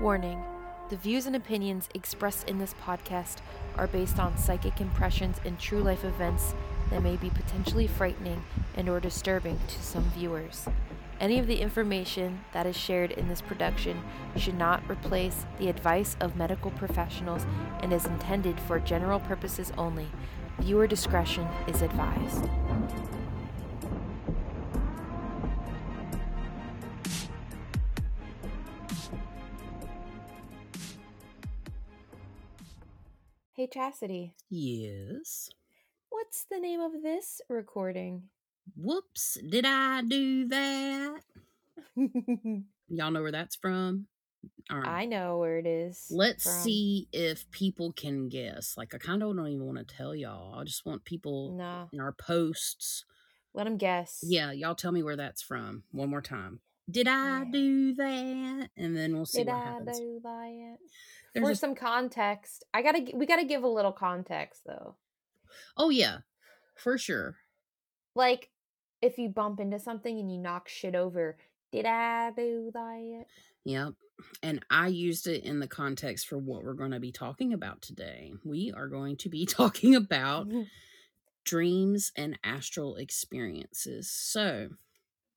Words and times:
Warning 0.00 0.40
The 0.90 0.96
views 0.96 1.26
and 1.26 1.34
opinions 1.34 1.88
expressed 1.92 2.48
in 2.48 2.58
this 2.58 2.72
podcast 2.84 3.38
are 3.76 3.88
based 3.88 4.20
on 4.20 4.38
psychic 4.38 4.80
impressions 4.80 5.40
and 5.44 5.58
true 5.58 5.80
life 5.80 6.04
events 6.04 6.54
that 6.90 7.02
may 7.02 7.16
be 7.16 7.30
potentially 7.30 7.88
frightening 7.88 8.44
and 8.76 8.88
or 8.88 9.00
disturbing 9.00 9.58
to 9.66 9.82
some 9.82 10.04
viewers. 10.10 10.68
Any 11.18 11.40
of 11.40 11.48
the 11.48 11.60
information 11.60 12.44
that 12.52 12.64
is 12.64 12.76
shared 12.76 13.10
in 13.10 13.26
this 13.26 13.40
production 13.40 14.00
should 14.36 14.56
not 14.56 14.88
replace 14.88 15.46
the 15.58 15.68
advice 15.68 16.16
of 16.20 16.36
medical 16.36 16.70
professionals 16.70 17.44
and 17.80 17.92
is 17.92 18.06
intended 18.06 18.60
for 18.60 18.78
general 18.78 19.18
purposes 19.18 19.72
only. 19.76 20.06
Viewer 20.60 20.86
discretion 20.86 21.48
is 21.66 21.82
advised. 21.82 22.48
Hey 33.58 33.66
Chasity, 33.66 34.34
Yes. 34.50 35.50
what's 36.10 36.44
the 36.48 36.60
name 36.60 36.78
of 36.78 37.02
this 37.02 37.40
recording? 37.48 38.22
Whoops, 38.76 39.36
did 39.50 39.64
I 39.66 40.02
do 40.02 40.46
that? 40.46 41.20
Y'all 42.88 43.10
know 43.10 43.20
where 43.20 43.32
that's 43.32 43.56
from? 43.56 44.06
All 44.70 44.78
right. 44.78 44.88
I 44.88 45.06
know 45.06 45.38
where 45.38 45.58
it 45.58 45.66
is. 45.66 46.06
Let's 46.08 46.44
from. 46.44 46.62
see 46.62 47.08
if 47.12 47.50
people 47.50 47.92
can 47.92 48.28
guess. 48.28 48.74
Like, 48.76 48.94
I 48.94 48.98
kind 48.98 49.24
of 49.24 49.34
don't 49.34 49.48
even 49.48 49.66
want 49.66 49.78
to 49.78 49.84
tell 49.96 50.14
y'all. 50.14 50.60
I 50.60 50.62
just 50.62 50.86
want 50.86 51.04
people 51.04 51.56
Nah, 51.58 51.86
in 51.92 51.98
our 51.98 52.12
posts. 52.12 53.04
let 53.54 53.64
them 53.64 53.76
guess. 53.76 54.20
Yeah, 54.22 54.52
y'all 54.52 54.76
tell 54.76 54.92
me 54.92 55.02
where 55.02 55.16
that's 55.16 55.42
from 55.42 55.82
one 55.90 56.10
more 56.10 56.22
time. 56.22 56.60
Did 56.88 57.08
I 57.08 57.40
Yeah. 57.40 57.44
do 57.52 57.94
that? 57.94 58.68
And 58.76 58.96
then 58.96 59.16
we'll 59.16 59.26
see 59.26 59.42
Did 59.42 59.48
what 59.48 59.56
I 59.56 59.68
happens. 59.70 60.00
There's 61.40 61.48
For 61.48 61.52
a- 61.52 61.56
some 61.56 61.74
context, 61.74 62.64
I 62.74 62.82
gotta. 62.82 63.06
We 63.14 63.26
gotta 63.26 63.44
give 63.44 63.62
a 63.62 63.68
little 63.68 63.92
context 63.92 64.62
though. 64.66 64.96
oh, 65.76 65.90
yeah, 65.90 66.18
for 66.76 66.98
sure. 66.98 67.36
Like, 68.14 68.50
if 69.00 69.18
you 69.18 69.28
bump 69.28 69.60
into 69.60 69.78
something 69.78 70.18
and 70.18 70.30
you 70.32 70.38
knock 70.38 70.68
shit 70.68 70.94
over, 70.94 71.36
did 71.72 71.86
I 71.86 72.30
do 72.36 72.70
that? 72.74 73.24
Yep. 73.64 73.92
And 74.42 74.64
I 74.70 74.88
used 74.88 75.26
it 75.28 75.44
in 75.44 75.60
the 75.60 75.68
context 75.68 76.26
for 76.26 76.36
what 76.38 76.64
we're 76.64 76.74
going 76.74 76.90
to 76.90 76.98
be 76.98 77.12
talking 77.12 77.52
about 77.52 77.80
today. 77.82 78.32
We 78.44 78.72
are 78.76 78.88
going 78.88 79.16
to 79.18 79.28
be 79.28 79.46
talking 79.46 79.94
about 79.94 80.48
dreams 81.44 82.12
and 82.16 82.38
astral 82.42 82.96
experiences. 82.96 84.10
So, 84.10 84.70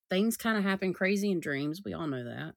things 0.10 0.38
kind 0.38 0.58
of 0.58 0.64
happen 0.64 0.94
crazy 0.94 1.32
in 1.32 1.40
dreams. 1.40 1.82
We 1.86 1.94
all 1.94 2.08
know 2.08 2.24
that. 2.24 2.54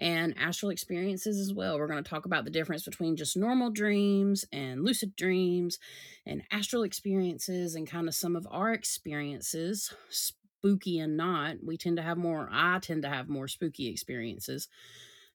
And 0.00 0.34
astral 0.38 0.70
experiences 0.70 1.38
as 1.38 1.52
well. 1.52 1.78
We're 1.78 1.86
going 1.86 2.02
to 2.02 2.08
talk 2.08 2.24
about 2.24 2.44
the 2.44 2.50
difference 2.50 2.84
between 2.84 3.16
just 3.16 3.36
normal 3.36 3.70
dreams 3.70 4.46
and 4.52 4.82
lucid 4.82 5.14
dreams 5.14 5.78
and 6.24 6.42
astral 6.50 6.84
experiences 6.84 7.74
and 7.74 7.86
kind 7.86 8.08
of 8.08 8.14
some 8.14 8.34
of 8.34 8.46
our 8.50 8.72
experiences, 8.72 9.92
spooky 10.08 10.98
and 10.98 11.16
not. 11.16 11.56
We 11.62 11.76
tend 11.76 11.98
to 11.98 12.02
have 12.02 12.16
more, 12.16 12.48
I 12.50 12.78
tend 12.78 13.02
to 13.02 13.10
have 13.10 13.28
more 13.28 13.46
spooky 13.46 13.88
experiences 13.88 14.68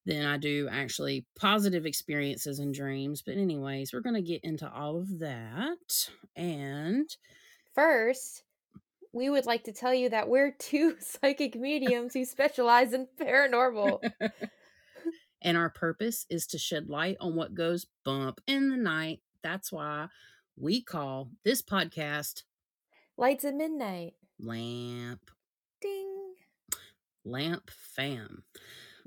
than 0.06 0.26
I 0.26 0.38
do 0.38 0.68
actually 0.72 1.26
positive 1.40 1.86
experiences 1.86 2.60
and 2.60 2.74
dreams. 2.74 3.22
But, 3.22 3.38
anyways, 3.38 3.94
we're 3.94 4.02
going 4.02 4.16
to 4.16 4.22
get 4.22 4.44
into 4.44 4.72
all 4.72 4.98
of 4.98 5.20
that. 5.20 6.10
And 6.36 7.08
First, 7.76 8.44
we 9.16 9.30
would 9.30 9.46
like 9.46 9.64
to 9.64 9.72
tell 9.72 9.94
you 9.94 10.10
that 10.10 10.28
we're 10.28 10.52
two 10.52 10.98
psychic 11.00 11.56
mediums 11.56 12.14
who 12.14 12.26
specialize 12.26 12.92
in 12.94 13.08
paranormal. 13.20 14.00
and 15.42 15.58
our 15.58 15.70
purpose 15.70 16.26
is 16.30 16.46
to 16.48 16.58
shed 16.58 16.90
light 16.90 17.16
on 17.22 17.34
what 17.34 17.54
goes 17.56 17.88
bump 18.04 18.42
in 18.46 18.70
the 18.70 18.78
night. 18.78 19.22
That's 19.42 19.72
why 19.72 20.10
we 20.58 20.82
call 20.84 21.30
this 21.44 21.62
podcast 21.62 22.44
Lights 23.18 23.46
at 23.46 23.56
midnight. 23.56 24.16
Lamp 24.38 25.32
Ding. 25.80 26.34
Lamp 27.24 27.72
Fam. 27.72 28.44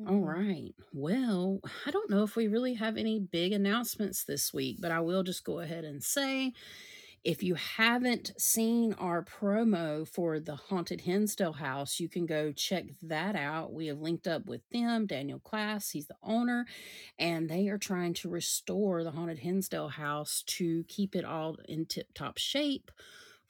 All 0.07 0.15
Mhm. 0.15 0.27
right. 0.27 0.75
Well, 0.95 1.61
I 1.85 1.91
don't 1.91 2.09
know 2.09 2.23
if 2.23 2.35
we 2.35 2.49
really 2.49 2.75
have 2.75 2.97
any 2.97 3.19
big 3.21 3.53
announcements 3.53 4.25
this 4.25 4.55
week, 4.55 4.79
but 4.81 4.91
I 4.91 5.01
will 5.01 5.23
just 5.23 5.45
go 5.45 5.59
ahead 5.59 5.85
and 5.85 6.03
say 6.03 6.55
if 7.25 7.43
you 7.43 7.55
haven't 7.55 8.33
seen 8.39 8.95
our 8.95 9.25
promo 9.25 10.07
for 10.07 10.39
the 10.41 10.57
Haunted 10.57 11.03
Hinsdale 11.03 11.55
House, 11.55 11.99
you 11.99 12.09
can 12.09 12.27
go 12.27 12.53
check 12.53 12.85
that 13.03 13.35
out. 13.35 13.73
We 13.73 13.89
have 13.89 14.01
linked 14.01 14.27
up 14.27 14.47
with 14.47 14.63
them, 14.71 15.07
Daniel 15.07 15.41
Klaes, 15.41 15.91
he's 15.91 16.07
the 16.07 16.17
owner, 16.23 16.67
and 17.19 17.49
they 17.49 17.69
are 17.69 17.79
trying 17.79 18.15
to 18.15 18.29
restore 18.29 19.03
the 19.05 19.11
Haunted 19.11 19.41
Hinsdale 19.41 19.89
House 19.89 20.43
to 20.47 20.85
keep 20.85 21.17
it 21.17 21.25
all 21.25 21.57
in 21.69 21.87
tip 21.87 22.15
top 22.15 22.39
shape 22.39 22.91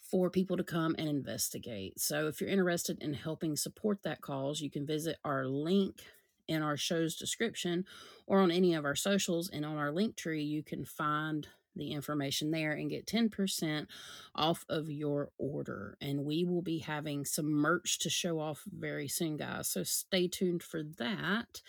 for 0.00 0.30
people 0.30 0.56
to 0.56 0.64
come 0.64 0.94
and 0.98 1.08
investigate. 1.08 2.00
So 2.00 2.28
if 2.28 2.40
you're 2.40 2.48
interested 2.48 3.02
in 3.02 3.12
helping 3.14 3.56
support 3.56 4.02
that 4.02 4.22
cause, 4.22 4.60
you 4.60 4.70
can 4.70 4.86
visit 4.86 5.18
our 5.24 5.46
link 5.46 6.02
in 6.48 6.62
our 6.62 6.76
show's 6.76 7.14
description 7.14 7.84
or 8.26 8.40
on 8.40 8.50
any 8.50 8.74
of 8.74 8.84
our 8.84 8.94
socials 8.94 9.50
and 9.50 9.66
on 9.66 9.76
our 9.76 9.92
link 9.92 10.16
tree 10.16 10.42
you 10.42 10.62
can 10.62 10.84
find 10.84 11.46
the 11.78 11.92
information 11.92 12.50
there 12.50 12.72
and 12.72 12.90
get 12.90 13.06
10% 13.06 13.86
off 14.34 14.64
of 14.68 14.90
your 14.90 15.30
order 15.38 15.96
and 16.00 16.24
we 16.24 16.44
will 16.44 16.62
be 16.62 16.78
having 16.78 17.24
some 17.24 17.50
merch 17.50 17.98
to 18.00 18.10
show 18.10 18.38
off 18.38 18.62
very 18.66 19.08
soon 19.08 19.36
guys 19.36 19.68
so 19.68 19.82
stay 19.82 20.28
tuned 20.28 20.62
for 20.62 20.82
that 20.82 21.62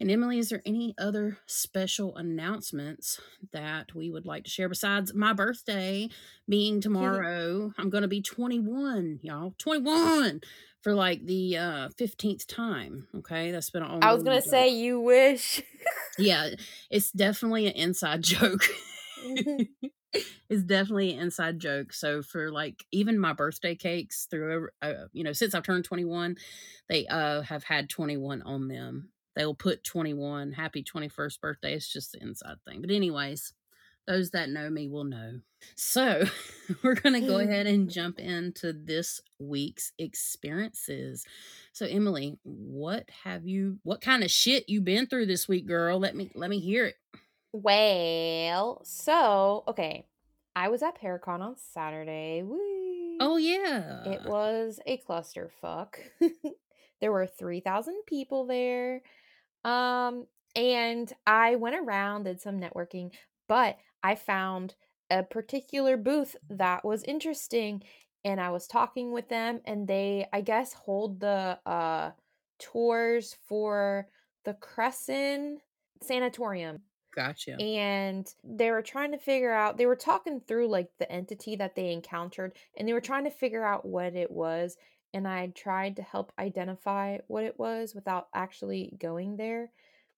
and 0.00 0.12
Emily, 0.12 0.38
is 0.38 0.50
there 0.50 0.62
any 0.64 0.94
other 0.96 1.38
special 1.46 2.16
announcements 2.16 3.20
that 3.52 3.96
we 3.96 4.10
would 4.10 4.26
like 4.26 4.44
to 4.44 4.50
share 4.50 4.68
besides 4.68 5.12
my 5.12 5.32
birthday 5.32 6.08
being 6.48 6.80
tomorrow? 6.80 7.72
I'm 7.76 7.90
going 7.90 8.02
to 8.02 8.08
be 8.08 8.22
21, 8.22 9.18
y'all. 9.22 9.54
21 9.58 10.40
for 10.82 10.94
like 10.94 11.26
the 11.26 11.56
uh 11.56 11.88
15th 11.98 12.46
time. 12.46 13.08
Okay, 13.16 13.50
that's 13.50 13.70
been 13.70 13.82
an 13.82 14.02
I 14.02 14.12
was 14.12 14.22
gonna 14.22 14.40
say 14.40 14.68
you 14.68 15.00
wish. 15.00 15.62
yeah, 16.18 16.50
it's 16.90 17.10
definitely 17.10 17.66
an 17.66 17.72
inside 17.72 18.22
joke. 18.22 18.62
it's 20.48 20.62
definitely 20.62 21.14
an 21.14 21.20
inside 21.20 21.58
joke. 21.58 21.92
So 21.92 22.22
for 22.22 22.50
like 22.50 22.84
even 22.92 23.18
my 23.18 23.32
birthday 23.32 23.74
cakes 23.74 24.26
through 24.30 24.68
uh, 24.82 25.06
you 25.12 25.24
know 25.24 25.32
since 25.32 25.54
I've 25.54 25.64
turned 25.64 25.84
21, 25.84 26.36
they 26.88 27.06
uh 27.06 27.42
have 27.42 27.64
had 27.64 27.88
21 27.88 28.42
on 28.42 28.68
them. 28.68 29.10
They'll 29.36 29.54
put 29.54 29.84
21 29.84 30.52
happy 30.52 30.82
21st 30.82 31.40
birthday. 31.40 31.74
It's 31.74 31.92
just 31.92 32.12
the 32.12 32.22
inside 32.22 32.56
thing. 32.66 32.80
But 32.80 32.90
anyways, 32.90 33.52
those 34.08 34.30
that 34.30 34.48
know 34.48 34.68
me 34.70 34.88
will 34.88 35.04
know. 35.04 35.40
So, 35.76 36.24
we're 36.82 36.94
going 36.94 37.20
to 37.20 37.26
go 37.28 37.38
ahead 37.40 37.66
and 37.66 37.90
jump 37.90 38.18
into 38.18 38.72
this 38.72 39.20
week's 39.38 39.92
experiences. 39.98 41.24
So, 41.72 41.86
Emily, 41.86 42.38
what 42.42 43.08
have 43.22 43.46
you 43.46 43.78
what 43.84 44.00
kind 44.00 44.24
of 44.24 44.30
shit 44.30 44.68
you 44.68 44.80
been 44.80 45.06
through 45.06 45.26
this 45.26 45.46
week, 45.46 45.66
girl? 45.66 46.00
Let 46.00 46.16
me 46.16 46.30
let 46.34 46.50
me 46.50 46.58
hear 46.58 46.86
it. 46.86 46.96
Well, 47.52 48.80
so 48.84 49.64
okay, 49.68 50.06
I 50.54 50.68
was 50.68 50.82
at 50.82 51.00
Paracon 51.00 51.40
on 51.40 51.56
Saturday. 51.56 52.42
Woo. 52.42 53.16
Oh 53.20 53.36
yeah. 53.36 54.04
It 54.08 54.24
was 54.24 54.80
a 54.86 54.98
clusterfuck. 54.98 55.94
there 57.00 57.12
were 57.12 57.26
3,000 57.26 57.94
people 58.06 58.46
there. 58.46 59.02
Um, 59.64 60.26
and 60.54 61.12
I 61.26 61.56
went 61.56 61.76
around, 61.76 62.24
did 62.24 62.40
some 62.40 62.60
networking, 62.60 63.12
but 63.48 63.78
I 64.02 64.14
found 64.14 64.74
a 65.10 65.22
particular 65.22 65.96
booth 65.96 66.36
that 66.50 66.84
was 66.84 67.02
interesting. 67.04 67.82
And 68.24 68.40
I 68.40 68.50
was 68.50 68.66
talking 68.66 69.12
with 69.12 69.28
them, 69.28 69.60
and 69.64 69.86
they, 69.86 70.26
I 70.32 70.40
guess, 70.40 70.72
hold 70.72 71.20
the 71.20 71.58
uh, 71.64 72.10
tours 72.58 73.36
for 73.48 74.08
the 74.44 74.54
Crescent 74.54 75.60
Sanatorium 76.02 76.80
Gotcha. 77.18 77.60
and 77.60 78.32
they 78.44 78.70
were 78.70 78.80
trying 78.80 79.10
to 79.10 79.18
figure 79.18 79.52
out 79.52 79.76
they 79.76 79.86
were 79.86 79.96
talking 79.96 80.40
through 80.40 80.68
like 80.68 80.88
the 81.00 81.10
entity 81.10 81.56
that 81.56 81.74
they 81.74 81.92
encountered 81.92 82.52
and 82.76 82.86
they 82.86 82.92
were 82.92 83.00
trying 83.00 83.24
to 83.24 83.30
figure 83.30 83.64
out 83.64 83.84
what 83.84 84.14
it 84.14 84.30
was 84.30 84.76
and 85.12 85.26
i 85.26 85.48
tried 85.48 85.96
to 85.96 86.02
help 86.02 86.30
identify 86.38 87.18
what 87.26 87.42
it 87.42 87.58
was 87.58 87.92
without 87.92 88.28
actually 88.34 88.96
going 89.00 89.36
there 89.36 89.72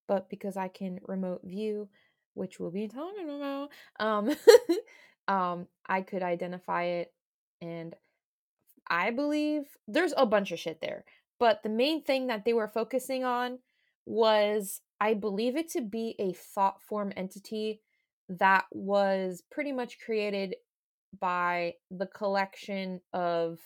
but 0.09 0.29
because 0.29 0.59
i 0.59 0.69
can 0.69 1.01
remote 1.09 1.41
view 1.43 1.89
which 2.35 2.61
we'll 2.61 2.71
be 2.71 2.87
talking 2.87 3.31
about 3.31 3.71
um 3.99 4.37
um 5.29 5.67
i 5.87 6.03
could 6.03 6.23
identify 6.23 6.83
it 6.85 7.15
and 7.63 7.95
i 8.91 9.11
believe 9.11 9.63
there's 9.89 10.13
a 10.19 10.27
bunch 10.27 10.53
of 10.53 10.59
shit 10.59 10.83
there 10.83 11.07
but 11.39 11.63
the 11.63 11.71
main 11.71 12.03
thing 12.03 12.27
that 12.27 12.45
they 12.45 12.53
were 12.53 12.69
focusing 12.69 13.25
on 13.25 13.59
was 14.05 14.83
I 15.01 15.15
believe 15.15 15.57
it 15.57 15.69
to 15.71 15.81
be 15.81 16.15
a 16.19 16.33
thought 16.33 16.83
form 16.83 17.13
entity 17.17 17.83
that 18.29 18.67
was 18.71 19.43
pretty 19.51 19.73
much 19.73 19.99
created 20.01 20.57
by 21.19 21.77
the 21.91 22.07
collection 22.07 23.01
of 23.13 23.61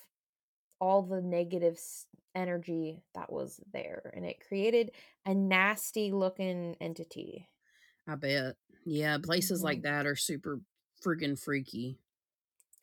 all 0.80 1.02
the 1.02 1.22
negative 1.22 1.80
energy 2.34 3.02
that 3.14 3.32
was 3.32 3.60
there 3.72 4.12
and 4.14 4.26
it 4.26 4.40
created 4.46 4.92
a 5.26 5.34
nasty 5.34 6.12
looking 6.12 6.76
entity. 6.80 7.48
I 8.06 8.16
bet. 8.16 8.56
Yeah, 8.84 9.18
places 9.18 9.62
like 9.62 9.82
Mhm. 9.82 9.82
that 9.82 10.06
are 10.06 10.16
super 10.16 10.60
friggin' 11.02 11.38
freaky. 11.38 11.98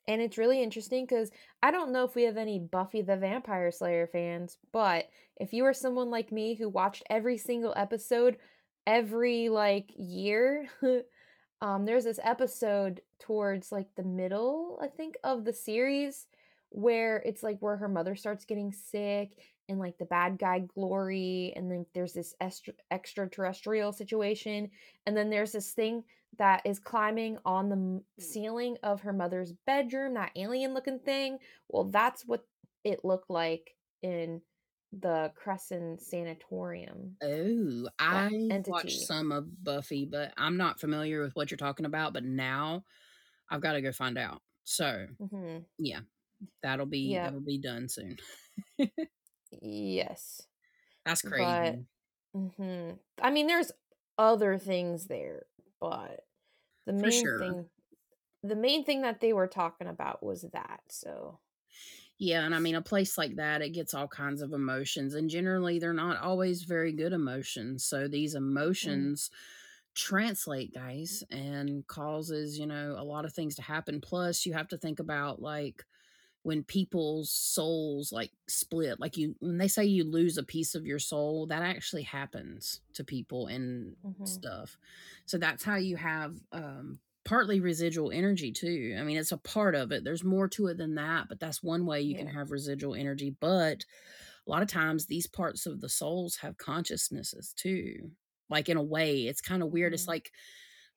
And 0.08 0.20
it's 0.20 0.38
really 0.38 0.62
interesting 0.62 1.06
because 1.06 1.30
I 1.62 1.70
don't 1.70 1.92
know 1.92 2.04
if 2.04 2.14
we 2.14 2.24
have 2.24 2.36
any 2.36 2.58
Buffy 2.58 3.02
the 3.02 3.16
Vampire 3.16 3.70
Slayer 3.70 4.06
fans, 4.06 4.58
but 4.72 5.08
if 5.36 5.52
you 5.52 5.64
are 5.64 5.74
someone 5.74 6.10
like 6.10 6.32
me 6.32 6.54
who 6.54 6.68
watched 6.68 7.04
every 7.08 7.38
single 7.38 7.72
episode 7.76 8.36
every 8.86 9.48
like 9.48 9.90
year, 9.96 10.68
um, 11.62 11.84
there's 11.84 12.04
this 12.04 12.20
episode 12.22 13.00
towards 13.20 13.70
like 13.70 13.86
the 13.96 14.02
middle, 14.02 14.78
I 14.82 14.88
think, 14.88 15.16
of 15.22 15.44
the 15.44 15.52
series 15.52 16.26
where 16.70 17.18
it's 17.18 17.42
like 17.42 17.58
where 17.60 17.76
her 17.76 17.88
mother 17.88 18.16
starts 18.16 18.44
getting 18.44 18.72
sick 18.72 19.30
and 19.68 19.78
like 19.78 19.98
the 19.98 20.04
bad 20.04 20.38
guy 20.38 20.60
Glory, 20.60 21.52
and 21.54 21.70
then 21.70 21.86
there's 21.94 22.12
this 22.12 22.34
extra- 22.40 22.74
extraterrestrial 22.90 23.92
situation, 23.92 24.70
and 25.06 25.16
then 25.16 25.30
there's 25.30 25.52
this 25.52 25.70
thing 25.70 26.02
that 26.38 26.64
is 26.66 26.78
climbing 26.78 27.38
on 27.44 27.68
the 27.68 28.04
ceiling 28.18 28.78
of 28.82 29.02
her 29.02 29.12
mother's 29.12 29.52
bedroom, 29.66 30.14
that 30.14 30.32
alien 30.36 30.74
looking 30.74 30.98
thing. 31.00 31.38
Well, 31.68 31.84
that's 31.84 32.24
what 32.26 32.46
it 32.84 33.04
looked 33.04 33.30
like 33.30 33.76
in 34.02 34.42
the 34.92 35.32
Crescent 35.36 36.02
Sanatorium, 36.02 37.18
Oh, 37.22 37.88
I've 37.98 38.32
watched 38.66 38.98
some 38.98 39.30
of 39.32 39.62
Buffy, 39.62 40.06
but 40.06 40.32
I'm 40.36 40.56
not 40.56 40.80
familiar 40.80 41.22
with 41.22 41.36
what 41.36 41.50
you're 41.50 41.58
talking 41.58 41.86
about, 41.86 42.12
but 42.12 42.24
now 42.24 42.84
I've 43.50 43.60
gotta 43.62 43.82
go 43.82 43.92
find 43.92 44.18
out. 44.18 44.42
So, 44.64 45.08
hmm 45.20 45.64
yeah, 45.78 46.00
that'll 46.62 46.86
be 46.86 47.18
Yep. 47.18 47.22
that'll 47.22 47.40
be 47.42 47.58
done 47.58 47.88
soon. 47.88 48.18
Yes. 49.60 50.46
That's 51.04 51.22
But 51.24 51.76
crazy. 51.76 51.86
mhm. 52.36 53.00
I 53.22 53.30
mean, 53.30 53.46
there's 53.48 53.72
other 54.18 54.58
things 54.58 55.06
there, 55.08 55.46
but 55.82 56.26
the 56.86 56.94
main 56.94 57.28
sure. 57.28 57.38
thing 57.38 57.70
the 58.42 58.56
main 58.56 58.84
thing 58.84 59.02
that 59.02 59.20
they 59.20 59.32
were 59.34 59.48
talking 59.48 59.88
about 59.88 60.22
was 60.22 60.42
that, 60.52 60.82
so 60.90 61.40
Yeah, 62.18 62.44
and 62.44 62.54
I 62.54 62.60
mean, 62.60 62.74
a 62.74 62.82
place 62.82 63.18
like 63.18 63.36
that, 63.36 63.62
it 63.62 63.70
gets 63.70 63.94
all 63.94 64.06
kinds 64.08 64.42
of 64.42 64.52
emotions, 64.52 65.14
and 65.14 65.28
generally, 65.28 65.78
they're 65.78 65.92
not 65.92 66.18
always 66.18 66.62
very 66.62 66.92
good 66.92 67.12
emotions. 67.12 67.84
So 67.84 68.06
these 68.06 68.34
mm, 68.82 69.12
emotions 69.14 69.30
translate, 69.94 70.74
guys, 70.74 71.24
and 71.30 71.86
causes, 71.86 72.58
you 72.58 72.66
know, 72.66 72.96
a 72.98 73.04
lot 73.04 73.24
of 73.24 73.32
things 73.34 73.56
to 73.56 73.62
happen. 73.62 74.00
Plus, 74.00 74.46
you 74.46 74.52
have 74.52 74.68
to 74.68 74.78
think 74.78 75.00
about 75.00 75.42
like 75.42 75.84
when 76.42 76.64
people's 76.64 77.30
souls 77.32 78.12
like 78.12 78.32
split, 78.48 78.98
like 79.00 79.16
you 79.16 79.36
when 79.40 79.58
they 79.58 79.68
say 79.68 79.84
you 79.84 80.04
lose 80.04 80.38
a 80.38 80.42
piece 80.42 80.74
of 80.74 80.86
your 80.86 80.98
soul, 80.98 81.46
that 81.46 81.62
actually 81.62 82.02
happens 82.02 82.80
to 82.94 83.04
people 83.04 83.46
and 83.46 83.96
mhm, 84.02 84.24
stuff. 84.24 84.76
So 85.26 85.38
that's 85.38 85.64
how 85.64 85.76
you 85.76 85.96
have 85.96 86.36
um 86.52 87.00
partly 87.24 87.60
residual 87.60 88.10
energy 88.10 88.50
too. 88.52 88.96
I 88.98 89.04
mean, 89.04 89.16
it's 89.16 89.32
a 89.32 89.38
part 89.38 89.74
of 89.76 89.92
it. 89.92 90.02
There's 90.04 90.24
more 90.24 90.48
to 90.50 90.66
it 90.68 90.78
than 90.78 90.96
that, 90.96 91.28
but 91.28 91.38
that's 91.38 91.62
one 91.62 91.86
way 91.86 92.00
you 92.00 92.16
can 92.16 92.26
have 92.26 92.50
residual 92.50 92.94
energy. 92.96 93.30
But 93.30 93.84
a 94.46 94.50
lot 94.50 94.62
of 94.62 94.68
times 94.68 95.06
these 95.06 95.26
parts 95.26 95.66
of 95.66 95.80
the 95.80 95.88
souls 95.88 96.36
have 96.36 96.56
consciousnesses 96.58 97.52
too. 97.54 98.12
Like 98.48 98.68
in 98.68 98.76
a 98.76 98.82
way, 98.82 99.26
it's 99.26 99.40
kind 99.40 99.62
of 99.62 99.70
weird. 99.70 99.94
It's 99.94 100.06
mhm, 100.06 100.08
like 100.08 100.32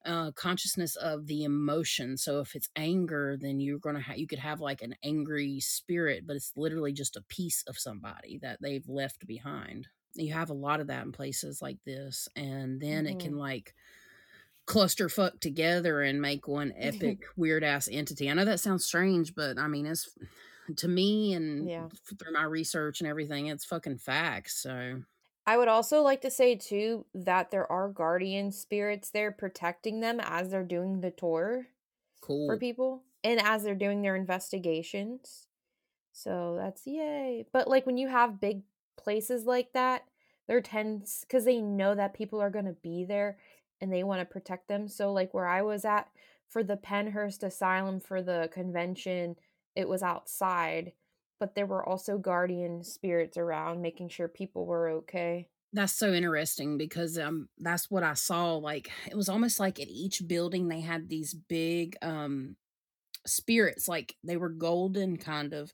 uh, 0.05 0.31
consciousness 0.31 0.95
of 0.95 1.27
the 1.27 1.43
emotion. 1.43 2.17
So 2.17 2.39
if 2.39 2.55
it's 2.55 2.69
anger, 2.75 3.37
then 3.39 3.59
you're 3.59 3.79
gonna 3.79 4.01
have 4.01 4.17
you 4.17 4.27
could 4.27 4.39
have 4.39 4.61
like 4.61 4.81
an 4.81 4.95
angry 5.03 5.59
spirit, 5.59 6.25
but 6.27 6.35
it's 6.35 6.53
literally 6.55 6.93
just 6.93 7.15
a 7.15 7.23
piece 7.23 7.63
of 7.67 7.77
somebody 7.77 8.39
that 8.41 8.59
they've 8.61 8.87
left 8.87 9.25
behind. 9.27 9.87
You 10.13 10.33
have 10.33 10.49
a 10.49 10.53
lot 10.53 10.79
of 10.79 10.87
that 10.87 11.05
in 11.05 11.11
places 11.11 11.61
like 11.61 11.79
this, 11.85 12.27
and 12.35 12.79
then 12.81 13.05
it 13.05 13.19
can 13.19 13.37
like 13.37 13.73
clusterfuck 14.67 15.39
together 15.39 16.01
and 16.01 16.21
make 16.21 16.47
one 16.47 16.73
epic 16.77 17.19
weird 17.35 17.63
ass 17.63 17.87
entity. 17.91 18.29
I 18.29 18.33
know 18.33 18.45
that 18.45 18.59
sounds 18.59 18.85
strange, 18.85 19.35
but 19.35 19.57
I 19.59 19.67
mean 19.67 19.85
it's 19.85 20.09
to 20.77 20.87
me 20.87 21.33
and 21.33 21.69
Yeah. 21.69 21.87
through 22.19 22.31
my 22.33 22.43
research 22.43 23.01
and 23.01 23.09
everything, 23.09 23.47
it's 23.47 23.65
fucking 23.65 23.97
facts. 23.99 24.61
So 24.61 25.03
I 25.47 25.57
would 25.57 25.67
also 25.67 26.01
like 26.01 26.21
to 26.21 26.31
say 26.31 26.55
too 26.55 27.05
that 27.13 27.51
there 27.51 27.71
are 27.71 27.89
guardian 27.89 28.51
spirits 28.51 29.11
there 29.11 29.31
protecting 29.31 29.99
them 29.99 30.19
as 30.19 30.49
they're 30.49 30.63
doing 30.63 31.01
the 31.01 31.11
tour 31.11 31.67
for 32.47 32.57
people 32.57 33.03
and 33.23 33.39
as 33.39 33.63
they're 33.63 33.75
doing 33.75 34.01
their 34.01 34.15
investigations. 34.15 35.47
So 36.11 36.55
that's 36.57 36.87
yay. 36.87 37.45
But 37.51 37.67
like 37.67 37.85
when 37.85 37.97
you 37.97 38.07
have 38.07 38.39
big 38.39 38.63
places 38.97 39.45
like 39.45 39.73
that, 39.73 40.05
they're 40.47 40.61
tense 40.61 41.21
because 41.27 41.45
they 41.45 41.61
know 41.61 41.93
that 41.95 42.13
people 42.13 42.41
are 42.41 42.49
gonna 42.49 42.73
be 42.73 43.03
there 43.03 43.37
and 43.81 43.91
they 43.91 44.03
want 44.03 44.21
to 44.21 44.25
protect 44.25 44.67
them. 44.67 44.87
So 44.87 45.11
like 45.11 45.33
where 45.33 45.47
I 45.47 45.61
was 45.61 45.85
at 45.85 46.07
for 46.47 46.63
the 46.63 46.77
Pennhurst 46.77 47.43
Asylum 47.43 47.99
for 47.99 48.21
the 48.21 48.49
convention, 48.51 49.35
it 49.75 49.89
was 49.89 50.01
outside, 50.01 50.93
but 51.39 51.55
there 51.55 51.65
were 51.65 51.87
also 51.87 52.17
guardian 52.17 52.83
spirits 52.83 53.37
around 53.37 53.81
making 53.81 54.09
sure 54.09 54.27
people 54.27 54.65
were 54.65 54.89
okay. 54.89 55.49
That's 55.73 55.93
so 55.93 56.13
interesting 56.13 56.77
because, 56.77 57.17
um, 57.17 57.49
that's 57.57 57.91
what 57.91 58.03
I 58.03 58.13
saw, 58.13 58.55
like, 58.55 58.91
it 59.09 59.15
was 59.15 59.27
almost 59.27 59.59
like 59.59 59.79
at 59.79 59.89
each 59.89 60.25
building 60.25 60.67
they 60.69 60.79
had 60.79 61.09
these 61.09 61.33
big, 61.33 61.97
um, 62.01 62.55
spirits, 63.27 63.87
like, 63.87 64.15
they 64.23 64.37
were 64.37 64.49
golden 64.49 65.17
kind 65.17 65.53
of, 65.53 65.73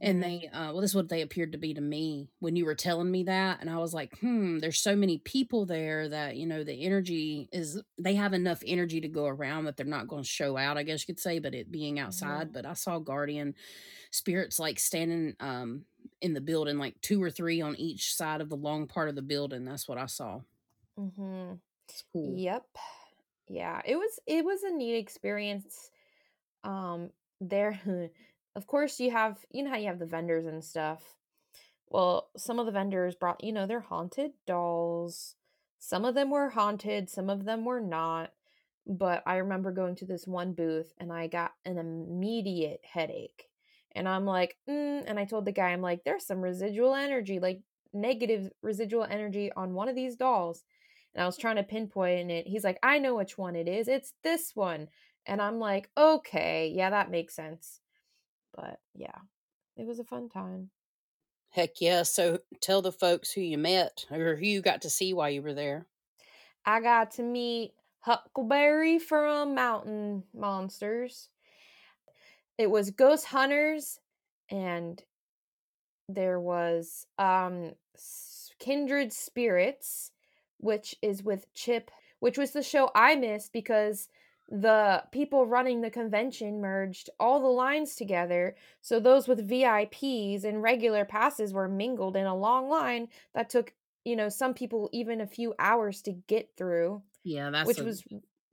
and 0.00 0.22
hmm 0.22 0.24
they, 0.24 0.48
uh 0.52 0.72
well, 0.72 0.80
this 0.80 0.90
is 0.90 0.94
what 0.96 1.08
they 1.08 1.22
appeared 1.22 1.52
to 1.52 1.58
be 1.58 1.74
to 1.74 1.80
me 1.80 2.28
when 2.40 2.56
you 2.56 2.64
were 2.64 2.74
telling 2.74 3.10
me 3.10 3.24
that, 3.24 3.60
and 3.60 3.70
I 3.70 3.78
was 3.78 3.94
like, 3.94 4.18
"Hmm, 4.20 4.58
there's 4.58 4.80
so 4.80 4.96
many 4.96 5.18
people 5.18 5.66
there 5.66 6.08
that, 6.08 6.36
you 6.36 6.46
know, 6.46 6.64
the 6.64 6.84
energy 6.84 7.48
is 7.52 7.80
they 7.98 8.14
have 8.14 8.32
enough 8.32 8.62
energy 8.66 9.00
to 9.00 9.08
go 9.08 9.26
around 9.26 9.64
that 9.64 9.76
they're 9.76 9.86
not 9.86 10.08
gonna 10.08 10.24
show 10.24 10.56
out, 10.56 10.78
I 10.78 10.82
guess 10.84 11.02
you 11.02 11.14
could 11.14 11.20
say, 11.20 11.38
but 11.38 11.54
it 11.54 11.70
being 11.70 11.98
outside." 11.98 12.52
hmm 12.52 12.54
But 12.54 12.66
I 12.66 12.74
saw 12.74 12.98
guardian 12.98 13.54
spirits, 14.12 14.58
like, 14.58 14.78
standing, 14.80 15.34
um, 15.40 15.86
in 16.20 16.34
the 16.34 16.40
building, 16.40 16.78
like 16.78 17.00
2 17.02 17.22
or 17.22 17.30
3 17.30 17.60
on 17.60 17.76
each 17.76 18.14
side 18.14 18.40
of 18.40 18.48
the 18.50 18.56
long 18.56 18.86
part 18.88 19.08
of 19.08 19.14
the 19.16 19.22
building, 19.22 19.64
that's 19.64 19.88
what 19.88 19.98
I 19.98 20.06
saw. 20.06 20.42
hmm 20.96 21.54
It's 21.88 22.02
cool. 22.12 22.44
Yep. 22.46 22.66
Yeah, 23.48 23.82
it 23.86 23.96
was 23.96 24.20
it 24.26 24.44
was 24.44 24.62
a 24.64 24.70
neat 24.72 24.96
experience. 24.96 25.90
Um, 26.64 27.10
there, 27.40 27.78
of 28.56 28.66
course, 28.66 28.98
you 28.98 29.12
have 29.12 29.38
you 29.52 29.62
know 29.62 29.70
how 29.70 29.76
you 29.76 29.86
have 29.86 30.00
the 30.00 30.06
vendors 30.06 30.46
and 30.46 30.64
stuff. 30.64 31.02
Well, 31.88 32.30
some 32.36 32.58
of 32.58 32.66
the 32.66 32.72
vendors 32.72 33.14
brought, 33.14 33.44
you 33.44 33.52
know, 33.52 33.66
their 33.66 33.80
haunted 33.80 34.32
dolls. 34.46 35.36
Some 35.78 36.04
of 36.04 36.14
them 36.14 36.30
were 36.30 36.48
haunted, 36.50 37.08
some 37.10 37.30
of 37.30 37.44
them 37.44 37.64
were 37.64 37.80
not. 37.80 38.32
But 38.86 39.22
I 39.26 39.36
remember 39.36 39.70
going 39.70 39.94
to 39.96 40.04
this 40.04 40.26
one 40.26 40.54
booth 40.54 40.92
and 40.98 41.12
I 41.12 41.26
got 41.26 41.52
an 41.64 41.78
immediate 41.78 42.80
headache. 42.82 43.48
And 43.92 44.08
I'm 44.08 44.24
like, 44.24 44.56
mm, 44.68 45.04
and 45.06 45.18
I 45.18 45.24
told 45.24 45.44
the 45.44 45.52
guy, 45.52 45.68
I'm 45.68 45.82
like, 45.82 46.04
there's 46.04 46.26
some 46.26 46.40
residual 46.40 46.94
energy, 46.94 47.38
like 47.38 47.60
negative 47.92 48.50
residual 48.60 49.04
energy 49.04 49.52
on 49.56 49.72
one 49.72 49.88
of 49.88 49.94
these 49.94 50.16
dolls. 50.16 50.64
And 51.14 51.22
I 51.22 51.26
was 51.26 51.38
trying 51.38 51.56
to 51.56 51.62
pinpoint 51.62 52.30
it. 52.30 52.48
He's 52.48 52.64
like, 52.64 52.78
I 52.82 52.98
know 52.98 53.14
which 53.14 53.38
one 53.38 53.54
it 53.54 53.68
is. 53.68 53.86
It's 53.86 54.14
this 54.24 54.50
one. 54.54 54.88
And 55.26 55.40
I'm 55.40 55.58
like, 55.58 55.90
okay, 55.96 56.72
yeah, 56.74 56.90
that 56.90 57.10
makes 57.10 57.34
sense. 57.34 57.80
But 58.54 58.80
yeah, 58.94 59.18
it 59.76 59.86
was 59.86 59.98
a 59.98 60.04
fun 60.04 60.28
time. 60.28 60.70
Heck 61.50 61.80
yeah, 61.80 62.02
so 62.02 62.40
tell 62.60 62.82
the 62.82 62.92
folks 62.92 63.30
who 63.32 63.40
you 63.40 63.58
met 63.58 64.06
or 64.10 64.36
who 64.36 64.44
you 64.44 64.60
got 64.60 64.82
to 64.82 64.90
see 64.90 65.14
while 65.14 65.30
you 65.30 65.40
were 65.40 65.54
there. 65.54 65.86
I 66.66 66.80
got 66.80 67.12
to 67.12 67.22
meet 67.22 67.74
Huckleberry 68.00 68.98
from 68.98 69.54
Mountain 69.54 70.24
Monsters. 70.34 71.30
It 72.58 72.70
was 72.70 72.90
Ghost 72.90 73.26
Hunters, 73.26 74.00
and 74.50 75.02
there 76.08 76.40
was 76.40 77.06
um 77.18 77.74
Kindred 78.58 79.12
Spirits, 79.12 80.10
which 80.58 80.94
is 81.02 81.22
with 81.22 81.52
Chip, 81.54 81.90
which 82.20 82.36
was 82.38 82.50
the 82.50 82.62
show 82.62 82.90
I 82.94 83.14
missed 83.14 83.52
because 83.52 84.08
the 84.48 85.04
people 85.12 85.46
running 85.46 85.80
the 85.80 85.90
convention 85.90 86.60
merged 86.60 87.10
all 87.18 87.40
the 87.40 87.46
lines 87.48 87.96
together. 87.96 88.56
So 88.80 89.00
those 89.00 89.26
with 89.28 89.46
VIPs 89.48 90.44
and 90.44 90.62
regular 90.62 91.04
passes 91.04 91.52
were 91.52 91.68
mingled 91.68 92.16
in 92.16 92.26
a 92.26 92.36
long 92.36 92.68
line 92.68 93.08
that 93.34 93.50
took, 93.50 93.74
you 94.04 94.16
know, 94.16 94.28
some 94.28 94.54
people 94.54 94.90
even 94.92 95.20
a 95.20 95.26
few 95.26 95.54
hours 95.58 96.02
to 96.02 96.12
get 96.12 96.56
through 96.56 97.02
Yeah, 97.24 97.50
that's 97.50 97.74
which 97.74 97.82
was 97.82 98.04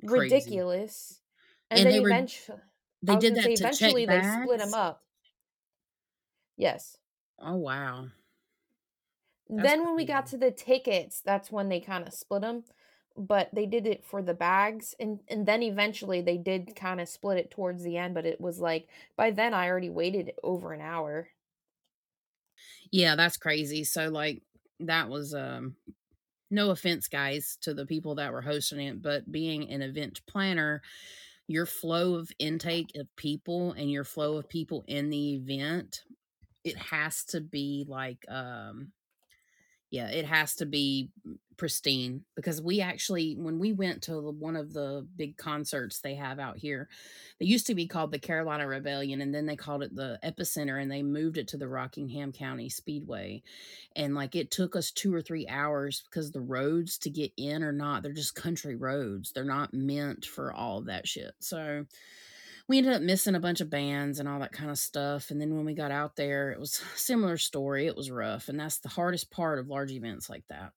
crazy. 0.08 0.66
ridiculous. 0.82 1.22
And 1.70 1.84
And 1.84 1.86
then 1.86 1.92
they 1.92 2.00
eventually 2.00 2.60
they 3.04 3.18
did 3.18 3.36
that 3.36 3.54
eventually 3.56 4.06
they 4.06 4.24
split 4.24 4.60
them 4.60 4.74
up. 4.74 5.06
Yes. 6.56 6.98
Oh, 7.40 7.58
wow. 7.58 8.12
That's 9.56 9.74
Then 9.74 9.84
when 9.84 9.96
we 9.96 10.06
got 10.06 10.26
to 10.28 10.38
the 10.38 10.52
tickets, 10.52 11.22
that's 11.22 11.52
when 11.52 11.70
they 11.70 11.80
kinda 11.80 12.10
split 12.12 12.42
them. 12.42 12.64
But 13.18 13.50
they 13.54 13.66
did 13.66 13.86
it 13.88 14.04
for 14.06 14.22
the 14.22 14.34
bags, 14.34 14.96
and 15.00 15.22
and 15.28 15.46
then 15.48 15.64
eventually 15.64 16.22
they 16.22 16.38
did 16.38 16.76
kinda 16.76 17.06
split 17.06 17.38
it 17.38 17.52
towards 17.52 17.84
the 17.84 17.98
end, 17.98 18.14
but 18.14 18.26
it 18.26 18.42
was 18.42 18.60
like 18.60 18.88
by 19.16 19.32
then 19.32 19.54
I 19.54 19.68
already 19.70 19.90
waited 19.90 20.34
over 20.44 20.74
an 20.74 20.82
hour. 20.82 21.30
Yeah, 22.92 23.16
that's 23.16 23.38
crazy. 23.38 23.84
So, 23.84 24.10
like, 24.10 24.44
that 24.80 25.10
was, 25.10 25.34
um 25.34 25.76
no 26.52 26.72
offense, 26.72 27.08
guys, 27.10 27.58
to 27.62 27.74
the 27.74 27.86
people 27.86 28.16
that 28.16 28.34
were 28.34 28.42
hosting 28.42 28.80
it, 28.82 29.02
but 29.02 29.32
being 29.32 29.70
an 29.72 29.82
event 29.82 30.22
planner, 30.28 30.82
your 31.48 31.66
flow 31.66 32.16
of 32.16 32.32
intake 32.40 32.92
of 32.96 33.16
people 33.18 33.74
and 33.74 33.92
your 33.92 34.04
flow 34.06 34.38
of 34.38 34.50
people 34.50 34.84
in 34.88 35.10
the 35.10 35.36
event, 35.36 36.04
it 36.64 36.78
has 36.78 37.26
to 37.26 37.42
be 37.42 37.86
like, 37.88 38.26
um 38.30 38.94
yeah, 39.92 40.10
it 40.10 40.26
has 40.26 40.56
to 40.56 40.66
be 40.66 41.12
pristine 41.58 42.24
because 42.36 42.60
we 42.60 42.82
actually 42.82 43.36
when 43.38 43.60
we 43.60 43.72
went 43.72 44.02
to 44.02 44.14
the 44.14 44.32
one 44.32 44.56
of 44.56 44.74
the 44.74 45.08
big 45.16 45.38
concerts 45.38 46.00
they 46.02 46.16
have 46.16 46.40
out 46.40 46.58
here, 46.58 46.90
they 47.40 47.46
used 47.46 47.68
to 47.68 47.76
be 47.76 47.88
called 47.88 48.12
the 48.12 48.18
Carolina 48.20 48.66
Rebellion, 48.68 49.22
and 49.22 49.36
then 49.36 49.46
they 49.46 49.56
called 49.56 49.84
it 49.84 49.96
the 49.96 50.18
Epicenter, 50.24 50.82
and 50.82 50.92
they 50.92 51.04
moved 51.04 51.38
it 51.38 51.48
to 51.50 51.58
the 51.58 51.68
Rockingham 51.68 52.32
County 52.32 52.70
Speedway, 52.70 53.44
and, 53.96 54.16
like, 54.16 54.36
it 54.36 54.50
took 54.52 54.76
us 54.76 54.92
2 54.92 55.14
or 55.14 55.22
3 55.22 55.48
hours 55.50 56.04
because 56.10 56.32
the 56.32 56.42
roads 56.42 56.98
to 57.00 57.10
get 57.12 57.32
in 57.38 57.64
are 57.64 57.74
not 57.74 58.02
they're 58.04 58.14
just 58.14 58.36
country 58.36 58.76
roads, 58.76 59.32
they're 59.34 59.44
not 59.44 59.74
meant 59.74 60.26
for 60.26 60.54
all 60.54 60.82
that 60.84 61.08
shit, 61.08 61.34
so 61.40 61.86
we 62.72 62.78
ended 62.78 62.94
up 62.94 63.02
missing 63.02 63.36
a 63.36 63.40
bunch 63.42 63.60
of 63.60 63.70
bands 63.70 64.18
and 64.18 64.30
all 64.30 64.40
that 64.40 64.54
kind 64.54 64.72
of 64.72 64.80
stuff. 64.80 65.30
And 65.30 65.42
then 65.42 65.54
when 65.54 65.66
we 65.66 65.74
got 65.74 65.92
out 65.92 66.16
there, 66.16 66.54
it 66.54 66.60
was 66.60 66.80
a 66.80 66.84
similar 66.98 67.38
story. 67.38 67.86
It 67.86 67.98
was 67.98 68.10
rough. 68.10 68.48
And 68.48 68.58
that's 68.58 68.78
the 68.78 68.88
hardest 68.88 69.30
part 69.30 69.60
of 69.60 69.68
large 69.68 69.92
events 69.92 70.30
like 70.30 70.46
that. 70.48 70.72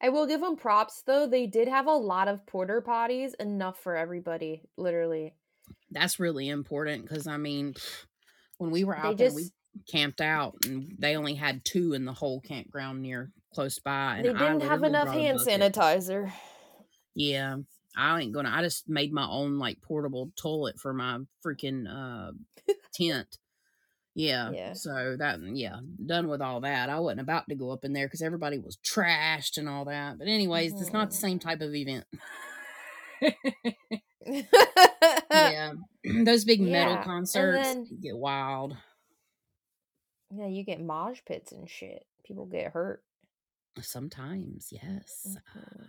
I 0.00 0.10
will 0.10 0.28
give 0.28 0.40
them 0.40 0.54
props 0.54 1.02
though. 1.04 1.26
They 1.26 1.48
did 1.48 1.66
have 1.66 1.88
a 1.88 1.92
lot 1.92 2.28
of 2.28 2.46
porter 2.46 2.80
potties, 2.80 3.34
enough 3.40 3.82
for 3.82 3.96
everybody, 3.96 4.62
literally. 4.76 5.34
That's 5.90 6.20
really 6.20 6.48
important 6.48 7.08
because 7.08 7.26
I 7.26 7.36
mean, 7.36 7.74
when 8.58 8.70
we 8.70 8.84
were 8.84 8.94
They 8.94 9.08
out 9.08 9.16
there, 9.16 9.34
we 9.34 9.50
camped 9.90 10.20
out 10.20 10.54
and 10.66 10.94
they 11.00 11.16
only 11.16 11.34
had 11.34 11.64
two 11.64 11.94
in 11.94 12.04
the 12.04 12.12
whole 12.12 12.40
campground 12.40 13.02
near 13.02 13.32
close 13.52 13.80
by. 13.80 14.18
And 14.18 14.24
they 14.24 14.44
I 14.44 14.52
didn't 14.52 14.68
have 14.68 14.84
enough 14.84 15.08
hand 15.08 15.40
sanitizer. 15.40 16.30
Yeah. 17.16 17.56
I 17.96 18.20
ain't 18.20 18.32
gonna. 18.32 18.50
I 18.52 18.62
just 18.62 18.88
made 18.88 19.12
my 19.12 19.26
own 19.28 19.58
like 19.58 19.80
portable 19.82 20.30
toilet 20.36 20.78
for 20.78 20.92
my 20.92 21.18
freaking 21.44 21.86
uh 21.88 22.32
tent. 22.94 23.38
Yeah. 24.14 24.50
Yeah. 24.52 24.72
So 24.74 25.16
that 25.18 25.40
yeah, 25.42 25.76
done 26.04 26.28
with 26.28 26.42
all 26.42 26.60
that. 26.60 26.90
I 26.90 27.00
wasn't 27.00 27.20
about 27.22 27.48
to 27.48 27.54
go 27.54 27.70
up 27.70 27.84
in 27.84 27.92
there 27.94 28.06
because 28.06 28.22
everybody 28.22 28.58
was 28.58 28.76
trashed 28.78 29.56
and 29.58 29.68
all 29.68 29.86
that. 29.86 30.18
But 30.18 30.28
anyways, 30.28 30.72
it's 30.80 30.92
not 30.92 31.10
the 31.10 31.16
same 31.16 31.38
Mhm. 31.38 31.42
type 31.42 31.60
of 31.62 31.74
event. 31.74 32.04
yeah. 35.30 35.72
Those 36.24 36.44
big 36.44 36.60
metal 36.60 36.92
Yeah, 36.94 36.96
and 36.96 37.04
concerts 37.04 37.68
then 37.68 37.86
get 38.00 38.16
wild. 38.16 38.76
yeah, 40.34 40.46
you 40.48 40.64
get 40.64 40.80
mosh 40.80 41.20
pits 41.26 41.52
and 41.52 41.68
shit. 41.70 42.04
People 42.24 42.46
get 42.46 42.72
hurt. 42.72 43.02
Sometimes, 43.80 44.68
yes. 44.72 45.36
Mhm. 45.56 45.86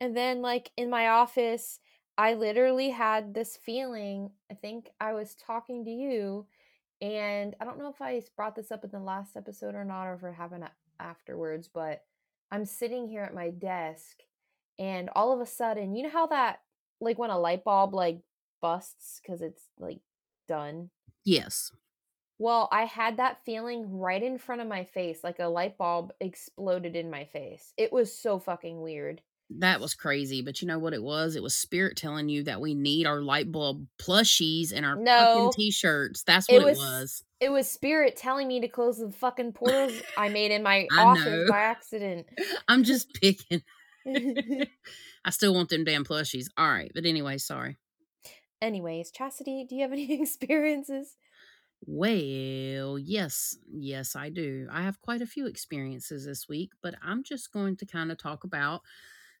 And 0.00 0.16
then, 0.16 0.42
like, 0.42 0.70
in 0.76 0.90
my 0.90 1.08
office, 1.08 1.78
I 2.18 2.34
literally 2.34 2.90
had 2.90 3.34
this 3.34 3.56
feeling, 3.56 4.30
I 4.50 4.54
think 4.54 4.90
I 5.00 5.12
was 5.14 5.34
talking 5.34 5.84
to 5.84 5.90
you, 5.90 6.46
and 7.00 7.54
I 7.60 7.64
don't 7.64 7.78
know 7.78 7.90
if 7.90 8.00
I 8.02 8.22
brought 8.36 8.54
this 8.56 8.70
up 8.70 8.84
in 8.84 8.90
the 8.90 9.00
last 9.00 9.36
episode 9.36 9.74
or 9.74 9.84
not, 9.84 10.06
or 10.06 10.14
if 10.14 10.24
it 10.24 10.34
happened 10.34 10.68
afterwards, 11.00 11.68
but 11.68 12.04
I'm 12.50 12.64
sitting 12.64 13.08
here 13.08 13.22
at 13.22 13.34
my 13.34 13.50
desk, 13.50 14.22
and 14.78 15.10
all 15.14 15.32
of 15.32 15.40
a 15.40 15.46
sudden 15.46 15.94
you 15.94 16.04
know 16.04 16.10
how 16.10 16.26
that 16.28 16.60
like, 17.00 17.18
when 17.18 17.30
a 17.30 17.38
light 17.38 17.64
bulb, 17.64 17.94
like, 17.94 18.22
busts 18.62 19.20
because 19.20 19.42
it's, 19.42 19.68
like, 19.78 20.00
done? 20.48 20.90
Yes. 21.24 21.72
Well, 22.38 22.68
I 22.72 22.84
had 22.84 23.16
that 23.16 23.44
feeling 23.44 23.98
right 23.98 24.22
in 24.22 24.38
front 24.38 24.60
of 24.60 24.68
my 24.68 24.84
face, 24.84 25.22
like 25.24 25.38
a 25.38 25.46
light 25.46 25.76
bulb 25.78 26.12
exploded 26.20 26.96
in 26.96 27.10
my 27.10 27.24
face. 27.24 27.72
It 27.76 27.92
was 27.92 28.16
so 28.16 28.38
fucking 28.38 28.80
weird. 28.80 29.22
That 29.50 29.80
was 29.80 29.94
crazy, 29.94 30.42
but 30.42 30.62
you 30.62 30.68
know 30.68 30.78
what 30.78 30.94
it 30.94 31.02
was? 31.02 31.36
It 31.36 31.42
was 31.42 31.54
spirit 31.54 31.96
telling 31.96 32.28
you 32.28 32.44
that 32.44 32.60
we 32.60 32.74
need 32.74 33.06
our 33.06 33.20
light 33.20 33.52
bulb 33.52 33.86
plushies 33.98 34.72
and 34.74 34.86
our 34.86 34.96
fucking 35.04 35.52
t-shirts. 35.54 36.22
That's 36.22 36.48
what 36.48 36.62
it 36.62 36.62
it 36.62 36.64
was 36.64 36.78
was. 36.78 37.24
it 37.40 37.50
was 37.50 37.70
spirit 37.70 38.16
telling 38.16 38.48
me 38.48 38.60
to 38.60 38.68
close 38.68 38.98
the 38.98 39.12
fucking 39.12 39.52
portals 39.52 39.92
I 40.16 40.30
made 40.30 40.50
in 40.50 40.62
my 40.62 40.86
office 40.96 41.24
know. 41.24 41.46
by 41.48 41.58
accident. 41.60 42.26
I'm 42.68 42.84
just 42.84 43.12
picking. 43.14 43.62
I 44.06 45.30
still 45.30 45.54
want 45.54 45.68
them 45.68 45.84
damn 45.84 46.04
plushies. 46.04 46.46
All 46.56 46.68
right, 46.68 46.90
but 46.94 47.04
anyway, 47.04 47.38
sorry. 47.38 47.76
Anyways, 48.62 49.12
Chasity, 49.12 49.68
do 49.68 49.74
you 49.74 49.82
have 49.82 49.92
any 49.92 50.22
experiences? 50.22 51.16
Well, 51.86 52.98
yes, 52.98 53.58
yes, 53.70 54.16
I 54.16 54.30
do. 54.30 54.68
I 54.70 54.82
have 54.82 55.00
quite 55.02 55.20
a 55.20 55.26
few 55.26 55.46
experiences 55.46 56.24
this 56.24 56.48
week, 56.48 56.70
but 56.82 56.94
I'm 57.02 57.22
just 57.22 57.52
going 57.52 57.76
to 57.76 57.86
kind 57.86 58.10
of 58.10 58.16
talk 58.16 58.44
about 58.44 58.80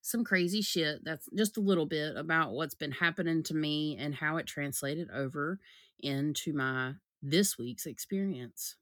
some 0.04 0.22
crazy 0.22 0.60
shit 0.60 1.02
that's 1.02 1.30
just 1.34 1.56
a 1.56 1.62
little 1.62 1.86
bit 1.86 2.14
about 2.14 2.52
what's 2.52 2.74
been 2.74 2.92
happening 2.92 3.42
to 3.42 3.54
me 3.54 3.96
and 3.98 4.14
how 4.14 4.36
it 4.36 4.46
translated 4.46 5.08
over 5.10 5.58
into 5.98 6.52
my 6.52 6.92
this 7.22 7.56
week's 7.56 7.86
experience. 7.86 8.76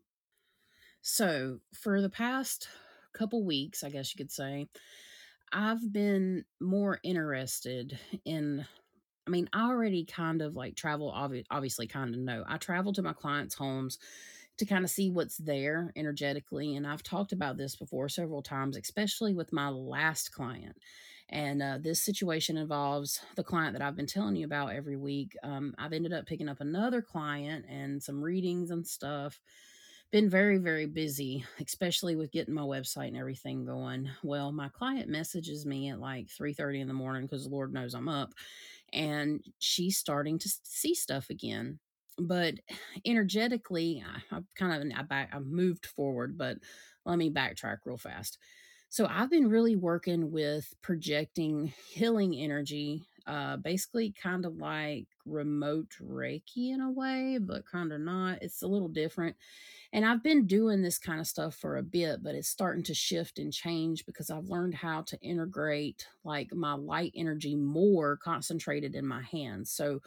So, 1.01 1.61
for 1.81 2.01
the 2.01 2.11
past 2.11 2.69
couple 3.13 3.45
weeks, 3.45 3.85
I 3.85 3.91
guess 3.91 4.13
you 4.13 4.19
could 4.19 4.33
say, 4.33 4.67
I've 5.53 5.93
been 5.93 6.45
more 6.61 6.99
interested 7.05 7.97
in 8.25 8.67
I 9.25 9.31
mean, 9.31 9.49
I 9.53 9.69
already 9.69 10.05
kind 10.05 10.43
of 10.43 10.57
like 10.57 10.75
travel, 10.75 11.15
obvi- 11.17 11.47
obviously, 11.49 11.87
kind 11.87 12.13
of 12.13 12.21
know. 12.21 12.43
I 12.49 12.57
travel 12.57 12.93
to 12.95 13.03
my 13.03 13.13
clients' 13.13 13.55
homes 13.55 14.01
to 14.59 14.67
kind 14.67 14.85
of 14.85 14.91
see 14.91 15.09
what's 15.09 15.37
there 15.37 15.93
energetically. 15.95 16.75
And 16.75 16.85
I've 16.85 17.05
talked 17.05 17.31
about 17.31 17.57
this 17.57 17.77
before 17.77 18.09
several 18.09 18.43
times, 18.43 18.77
especially 18.77 19.33
with 19.33 19.53
my 19.53 19.69
last 19.69 20.33
client. 20.33 20.77
And 21.29 21.63
uh, 21.63 21.79
this 21.81 22.03
situation 22.03 22.57
involves 22.57 23.21
the 23.37 23.45
client 23.45 23.73
that 23.73 23.83
I've 23.83 23.97
been 23.97 24.07
telling 24.07 24.37
you 24.37 24.45
about 24.45 24.73
every 24.73 24.97
week. 24.97 25.35
Um, 25.43 25.75
I've 25.79 25.93
ended 25.95 26.13
up 26.13 26.27
picking 26.27 26.49
up 26.49 26.61
another 26.61 27.01
client 27.03 27.65
and 27.69 28.03
some 28.03 28.23
readings 28.23 28.71
and 28.71 28.87
stuff. 28.87 29.41
Been 30.11 30.29
very, 30.29 30.59
very 30.59 30.85
busy, 30.87 31.45
especially 31.61 32.17
with 32.17 32.33
getting 32.33 32.53
my 32.55 32.63
website 32.63 33.09
and 33.09 33.17
everything 33.17 33.65
going. 33.65 34.11
Well, 34.23 34.53
my 34.53 34.69
client 34.69 35.09
messages 35.09 35.65
me 35.65 35.89
at 35.89 36.01
like 36.01 36.29
3:30 36.29 36.81
in 36.81 36.89
the 36.89 36.93
morning 36.95 37.23
because 37.23 37.45
the 37.45 37.51
Lord 37.51 37.73
knows 37.73 37.95
I'm 37.95 38.09
up 38.09 38.35
and 38.93 39.43
she's 39.59 39.99
starting 39.99 40.39
to 40.41 40.51
see 40.65 40.95
stuff 40.95 41.31
again. 41.31 41.79
But 42.19 42.55
energetically, 43.07 44.05
I, 44.07 44.37
I've 44.37 44.47
kind 44.55 44.93
of 44.93 44.99
I 45.11 45.29
I've 45.33 45.47
moved 45.47 45.87
forward, 45.87 46.37
but 46.39 46.59
let 47.07 47.19
me 47.19 47.31
backtrack 47.31 47.79
real 47.85 47.99
fast. 47.99 48.39
So 48.93 49.07
I've 49.09 49.31
been 49.31 49.49
really 49.49 49.75
working 49.75 50.31
with 50.33 50.75
projecting 50.83 51.73
healing 51.89 52.35
energy, 52.35 53.07
uh, 53.27 53.57
basically 53.57 54.13
kind 54.13 54.45
of 54.45 54.59
like 54.59 55.07
remote 55.25 55.97
Reiki 55.99 56.75
in 56.75 56.83
a 56.83 56.91
way, 56.91 57.39
but 57.41 57.65
kind 57.65 57.91
of 57.91 58.03
not. 58.03 58.43
It's 58.43 58.61
a 58.61 58.67
little 58.67 58.91
different. 58.91 59.35
And 59.95 60.05
I've 60.05 60.23
been 60.23 60.47
doing 60.47 60.83
this 60.83 60.99
kind 60.99 61.21
of 61.21 61.27
stuff 61.27 61.55
for 61.55 61.79
a 61.79 61.83
bit, 61.83 62.23
but 62.23 62.35
it's 62.35 62.51
starting 62.51 62.83
to 62.83 62.93
shift 62.93 63.39
and 63.39 63.51
change 63.51 64.05
because 64.05 64.29
I've 64.29 64.51
learned 64.51 64.75
how 64.75 65.01
to 65.05 65.19
integrate 65.23 66.07
like 66.23 66.53
my 66.53 66.75
light 66.75 67.13
energy 67.17 67.57
more 67.57 68.19
concentrated 68.19 68.95
in 68.95 69.07
my 69.07 69.23
hands. 69.23 69.71
So 69.71 70.03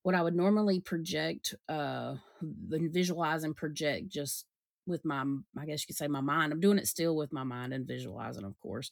what 0.00 0.14
I 0.14 0.22
would 0.22 0.34
normally 0.34 0.80
project, 0.80 1.54
uh, 1.68 2.14
visualize 2.40 3.44
and 3.44 3.54
project 3.54 4.08
just 4.08 4.46
with 4.90 5.04
my, 5.04 5.24
I 5.58 5.66
guess 5.66 5.82
you 5.82 5.86
could 5.86 5.96
say 5.96 6.08
my 6.08 6.20
mind. 6.20 6.52
I'm 6.52 6.60
doing 6.60 6.78
it 6.78 6.88
still 6.88 7.16
with 7.16 7.32
my 7.32 7.44
mind 7.44 7.72
and 7.72 7.86
visualizing, 7.86 8.44
of 8.44 8.58
course. 8.60 8.90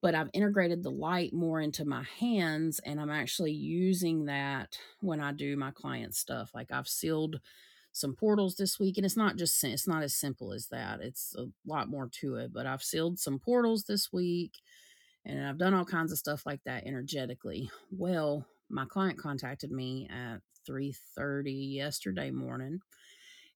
But 0.00 0.14
I've 0.14 0.30
integrated 0.32 0.82
the 0.82 0.90
light 0.90 1.32
more 1.32 1.60
into 1.60 1.84
my 1.84 2.04
hands, 2.18 2.80
and 2.84 3.00
I'm 3.00 3.10
actually 3.10 3.52
using 3.52 4.24
that 4.26 4.76
when 5.00 5.20
I 5.20 5.32
do 5.32 5.56
my 5.56 5.70
client 5.70 6.14
stuff. 6.14 6.50
Like 6.54 6.72
I've 6.72 6.88
sealed 6.88 7.40
some 7.92 8.14
portals 8.14 8.56
this 8.56 8.80
week 8.80 8.96
and 8.96 9.04
it's 9.04 9.16
not 9.16 9.36
just 9.36 9.62
it's 9.64 9.86
not 9.86 10.02
as 10.02 10.14
simple 10.14 10.52
as 10.52 10.68
that 10.68 11.00
it's 11.00 11.34
a 11.36 11.44
lot 11.66 11.88
more 11.88 12.08
to 12.10 12.36
it 12.36 12.52
but 12.52 12.66
i've 12.66 12.82
sealed 12.82 13.18
some 13.18 13.38
portals 13.38 13.84
this 13.84 14.10
week 14.10 14.54
and 15.26 15.46
i've 15.46 15.58
done 15.58 15.74
all 15.74 15.84
kinds 15.84 16.10
of 16.10 16.18
stuff 16.18 16.44
like 16.46 16.60
that 16.64 16.86
energetically 16.86 17.70
well 17.90 18.46
my 18.70 18.86
client 18.86 19.18
contacted 19.18 19.70
me 19.70 20.08
at 20.10 20.40
3.30 20.68 21.74
yesterday 21.74 22.30
morning 22.30 22.80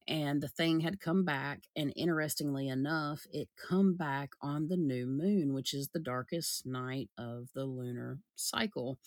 and 0.09 0.41
the 0.41 0.49
thing 0.49 0.81
had 0.81 1.01
come 1.01 1.25
back 1.25 1.65
and 1.77 1.93
interestingly 1.97 2.69
enough 2.69 3.27
it 3.33 3.49
come 3.69 3.95
back 3.95 4.31
on 4.41 4.69
the 4.69 4.77
new 4.77 5.07
moon 5.07 5.53
which 5.53 5.75
is 5.75 5.89
the 5.89 5.99
darkest 6.01 6.67
night 6.67 7.11
of 7.19 7.49
the 7.55 7.65
lunar 7.65 8.19
cycle 8.37 8.99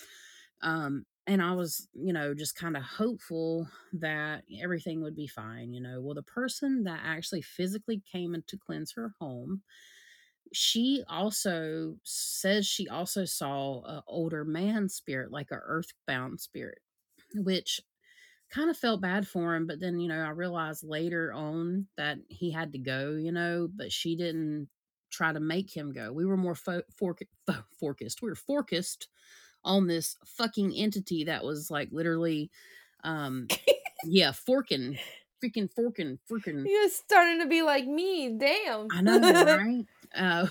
um, 0.62 1.06
and 1.28 1.42
I 1.42 1.54
was, 1.54 1.88
you 1.94 2.12
know, 2.12 2.34
just 2.34 2.56
kind 2.56 2.76
of 2.76 2.84
hopeful 2.84 3.68
that 3.94 4.44
everything 4.62 5.02
would 5.04 5.16
be 5.16 5.28
fine, 5.28 5.72
you 5.74 5.80
know. 5.80 6.02
Well, 6.02 6.16
the 6.16 6.24
person 6.24 6.84
that 6.86 7.02
actually 7.04 7.44
physically 7.44 8.02
came 8.12 8.34
in 8.34 8.44
to 8.48 8.58
cleanse 8.58 8.94
her 8.94 9.14
home, 9.20 9.62
she 10.52 11.04
also 11.08 11.96
says 12.04 12.66
she 12.66 12.88
also 12.88 13.26
saw 13.26 13.84
a 13.86 14.04
older 14.08 14.44
man 14.44 14.90
spirit, 14.90 15.32
like 15.32 15.52
a 15.52 15.60
earthbound 15.64 16.40
spirit, 16.42 16.80
which 17.36 17.82
kind 18.50 18.70
of 18.70 18.78
felt 18.78 19.02
bad 19.02 19.28
for 19.28 19.56
him, 19.56 19.68
but 19.68 19.80
then, 19.80 20.00
you 20.00 20.08
know, 20.08 20.20
I 20.20 20.30
realized 20.30 20.84
later 20.84 21.32
on 21.34 21.88
that 21.98 22.18
he 22.28 22.52
had 22.52 22.74
to 22.74 22.80
go, 22.80 23.12
you 23.12 23.32
know, 23.32 23.70
but 23.74 23.92
she 23.92 24.16
didn't 24.16 24.68
try 25.12 25.32
to 25.34 25.40
make 25.40 25.76
him 25.76 25.92
go. 25.92 26.12
We 26.12 26.26
were 26.26 26.38
more 26.38 26.56
fo- 26.56 26.84
fork- 26.98 27.28
fo- 27.46 27.64
focused. 27.80 28.22
We 28.22 28.30
were 28.30 28.36
focused 28.36 29.08
on 29.64 29.88
this 29.88 30.16
fucking 30.26 30.74
entity 30.76 31.26
that 31.26 31.44
was 31.44 31.70
like 31.70 31.90
literally, 31.92 32.50
um, 33.04 33.48
yeah, 34.04 34.32
forking, 34.32 34.98
freaking 35.44 35.70
forking, 35.72 36.20
freaking. 36.30 36.66
You're 36.68 36.90
starting 36.90 37.42
to 37.42 37.48
be 37.48 37.62
like 37.62 37.86
me. 37.86 38.36
Damn. 38.38 38.88
I 38.92 39.02
know, 39.02 39.20
right? 39.58 39.86
Uh, 40.16 40.48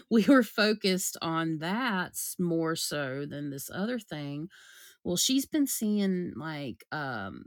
we 0.10 0.24
were 0.24 0.42
focused 0.42 1.16
on 1.22 1.58
that 1.58 2.18
more 2.38 2.74
so 2.74 3.24
than 3.26 3.50
this 3.50 3.70
other 3.72 3.98
thing. 3.98 4.48
Well, 5.04 5.16
she's 5.16 5.46
been 5.46 5.66
seeing 5.66 6.32
like 6.36 6.84
um 6.92 7.44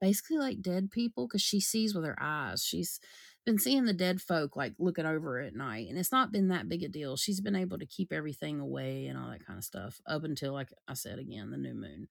basically 0.00 0.38
like 0.38 0.62
dead 0.62 0.90
people 0.90 1.26
because 1.26 1.42
she 1.42 1.60
sees 1.60 1.94
with 1.94 2.04
her 2.04 2.16
eyes. 2.20 2.62
She's 2.64 3.00
been 3.44 3.58
seeing 3.58 3.84
the 3.86 3.92
dead 3.94 4.20
folk 4.20 4.56
like 4.56 4.74
looking 4.78 5.06
over 5.06 5.40
at 5.40 5.54
night, 5.54 5.88
and 5.88 5.98
it's 5.98 6.12
not 6.12 6.32
been 6.32 6.48
that 6.48 6.68
big 6.68 6.82
a 6.82 6.88
deal. 6.88 7.16
She's 7.16 7.40
been 7.40 7.56
able 7.56 7.78
to 7.78 7.86
keep 7.86 8.12
everything 8.12 8.60
away 8.60 9.06
and 9.06 9.18
all 9.18 9.30
that 9.30 9.44
kind 9.46 9.58
of 9.58 9.64
stuff 9.64 10.00
up 10.06 10.24
until, 10.24 10.52
like 10.52 10.70
I 10.86 10.94
said 10.94 11.18
again, 11.18 11.50
the 11.50 11.56
new 11.58 11.74
moon. 11.74 12.08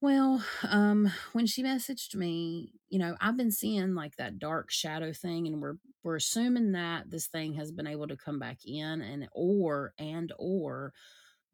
Well, 0.00 0.44
um, 0.68 1.10
when 1.32 1.46
she 1.46 1.62
messaged 1.62 2.14
me, 2.14 2.74
you 2.90 2.98
know, 2.98 3.16
I've 3.20 3.36
been 3.36 3.50
seeing 3.50 3.94
like 3.94 4.16
that 4.16 4.38
dark 4.38 4.70
shadow 4.70 5.12
thing, 5.12 5.46
and 5.46 5.60
we're 5.60 5.76
we're 6.02 6.16
assuming 6.16 6.72
that 6.72 7.10
this 7.10 7.26
thing 7.26 7.54
has 7.54 7.72
been 7.72 7.86
able 7.86 8.06
to 8.08 8.16
come 8.16 8.38
back 8.38 8.58
in, 8.64 9.00
and 9.00 9.28
or 9.32 9.94
and 9.98 10.32
or 10.38 10.92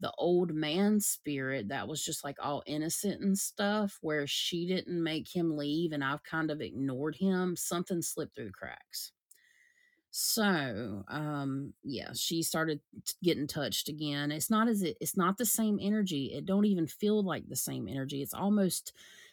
the 0.02 0.12
old 0.18 0.52
man 0.52 1.00
spirit 1.00 1.68
that 1.68 1.88
was 1.88 2.04
just 2.04 2.24
like 2.24 2.36
all 2.42 2.62
innocent 2.66 3.22
and 3.22 3.38
stuff, 3.38 3.98
where 4.02 4.26
she 4.26 4.66
didn't 4.66 5.02
make 5.02 5.34
him 5.34 5.56
leave, 5.56 5.92
and 5.92 6.04
I've 6.04 6.24
kind 6.24 6.50
of 6.50 6.60
ignored 6.60 7.16
him. 7.16 7.56
Something 7.56 8.02
slipped 8.02 8.34
through 8.34 8.46
the 8.46 8.52
cracks. 8.52 9.12
So, 10.10 11.04
um, 11.08 11.72
yeah, 11.82 12.10
she 12.14 12.42
started 12.42 12.80
getting 13.22 13.46
touched 13.46 13.88
again. 13.88 14.30
It's 14.30 14.50
not 14.50 14.68
as 14.68 14.82
it, 14.82 14.98
it's 15.00 15.16
not 15.16 15.38
the 15.38 15.46
same 15.46 15.78
energy. 15.80 16.32
It 16.34 16.44
don't 16.44 16.66
even 16.66 16.86
feel 16.86 17.24
like 17.24 17.48
the 17.48 17.56
same 17.56 17.88
energy. 17.88 18.20
It's 18.20 18.34
almost 18.34 18.92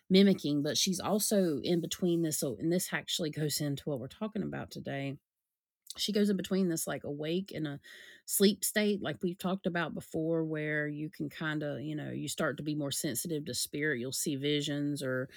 mimicking, 0.10 0.64
but 0.64 0.78
she's 0.78 1.00
also 1.00 1.60
in 1.64 1.82
between 1.82 2.22
this. 2.22 2.40
So, 2.40 2.56
and 2.60 2.72
this 2.72 2.94
actually 2.94 3.32
goes 3.32 3.60
into 3.60 3.84
what 3.90 4.00
we're 4.00 4.08
talking 4.08 4.44
about 4.44 4.72
today. 4.72 5.18
She 5.98 6.12
goes 6.14 6.30
in 6.30 6.38
between 6.38 6.70
this 6.70 6.86
like 6.88 7.04
awake 7.04 7.52
and 7.54 7.68
a 7.68 7.80
sleep 8.26 8.64
state, 8.64 9.02
like 9.02 9.18
we've 9.24 9.38
talked 9.38 9.66
about 9.66 9.96
before, 9.96 10.44
where 10.46 10.88
you 10.88 11.10
can 11.10 11.30
kind 11.30 11.64
of, 11.64 11.82
you 11.82 11.96
know, 11.96 12.12
you 12.12 12.28
start 12.28 12.58
to 12.58 12.64
be 12.64 12.76
more 12.76 12.92
sensitive 12.92 13.46
to 13.46 13.54
spirit. 13.56 14.00
You'll 14.00 14.12
see 14.12 14.36
visions 14.36 15.02
or 15.02 15.30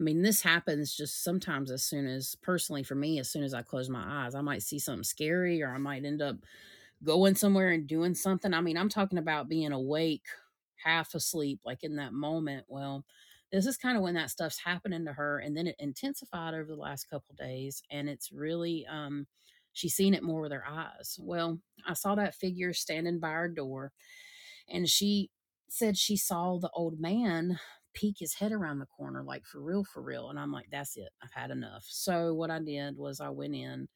I 0.00 0.02
mean, 0.02 0.22
this 0.22 0.42
happens 0.42 0.94
just 0.96 1.22
sometimes 1.24 1.70
as 1.70 1.84
soon 1.84 2.06
as, 2.06 2.36
personally 2.42 2.82
for 2.82 2.96
me, 2.96 3.18
as 3.20 3.30
soon 3.30 3.44
as 3.44 3.54
I 3.54 3.62
close 3.62 3.88
my 3.88 4.04
eyes, 4.26 4.34
I 4.34 4.42
might 4.42 4.62
see 4.62 4.78
something 4.78 5.04
scary 5.04 5.62
or 5.62 5.74
I 5.74 5.78
might 5.78 6.04
end 6.04 6.22
up 6.22 6.36
going 7.02 7.34
somewhere 7.34 7.70
and 7.70 7.86
doing 7.86 8.14
something. 8.14 8.54
I 8.54 8.60
mean, 8.60 8.76
I'm 8.76 8.88
talking 8.88 9.18
about 9.18 9.48
being 9.48 9.72
awake, 9.72 10.26
half 10.76 11.14
asleep, 11.14 11.60
like 11.64 11.84
in 11.84 11.96
that 11.96 12.12
moment. 12.12 12.66
Well, 12.68 13.04
this 13.52 13.66
is 13.66 13.76
kind 13.76 13.96
of 13.96 14.02
when 14.02 14.14
that 14.14 14.30
stuff's 14.30 14.58
happening 14.58 15.04
to 15.06 15.12
her. 15.12 15.38
And 15.38 15.56
then 15.56 15.66
it 15.66 15.76
intensified 15.78 16.54
over 16.54 16.66
the 16.74 16.80
last 16.80 17.10
couple 17.10 17.34
days. 17.36 17.82
And 17.90 18.08
it's 18.08 18.32
really, 18.32 18.86
um, 18.86 19.26
she's 19.74 19.94
seen 19.94 20.14
it 20.14 20.22
more 20.22 20.40
with 20.40 20.52
her 20.52 20.64
eyes. 20.66 21.18
Well, 21.20 21.60
I 21.86 21.92
saw 21.92 22.14
that 22.14 22.34
figure 22.34 22.72
standing 22.72 23.20
by 23.20 23.28
our 23.30 23.48
door 23.48 23.92
and 24.68 24.88
she 24.88 25.30
said 25.68 25.98
she 25.98 26.16
saw 26.16 26.58
the 26.58 26.70
old 26.70 26.98
man 26.98 27.58
peek 27.92 28.16
his 28.18 28.34
head 28.34 28.52
around 28.52 28.78
the 28.78 28.86
corner, 28.86 29.22
like 29.22 29.44
for 29.46 29.60
real, 29.60 29.84
for 29.84 30.02
real. 30.02 30.30
And 30.30 30.38
I'm 30.38 30.52
like, 30.52 30.66
that's 30.70 30.96
it. 30.96 31.10
I've 31.22 31.32
had 31.32 31.50
enough. 31.50 31.84
So 31.86 32.34
what 32.34 32.50
I 32.50 32.58
did 32.58 32.96
was 32.96 33.20
I 33.20 33.30
went 33.30 33.54
in 33.54 33.88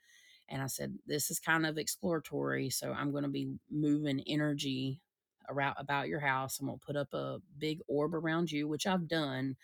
and 0.49 0.63
I 0.63 0.67
said, 0.67 0.97
this 1.07 1.31
is 1.31 1.41
kind 1.41 1.67
of 1.67 1.79
exploratory. 1.79 2.71
So 2.71 2.93
I'm 2.93 3.11
going 3.11 3.25
to 3.25 3.31
be 3.31 3.55
moving 3.71 4.23
energy 4.27 5.01
around 5.49 5.77
about 5.79 6.09
your 6.09 6.21
house. 6.21 6.59
I'm 6.61 6.67
going 6.67 6.79
to 6.79 6.87
put 6.87 6.97
up 6.97 7.13
a 7.13 7.39
big 7.59 7.81
orb 7.89 8.15
around 8.15 8.51
you, 8.51 8.69
which 8.69 8.87
I've 8.87 9.09
done, 9.09 9.57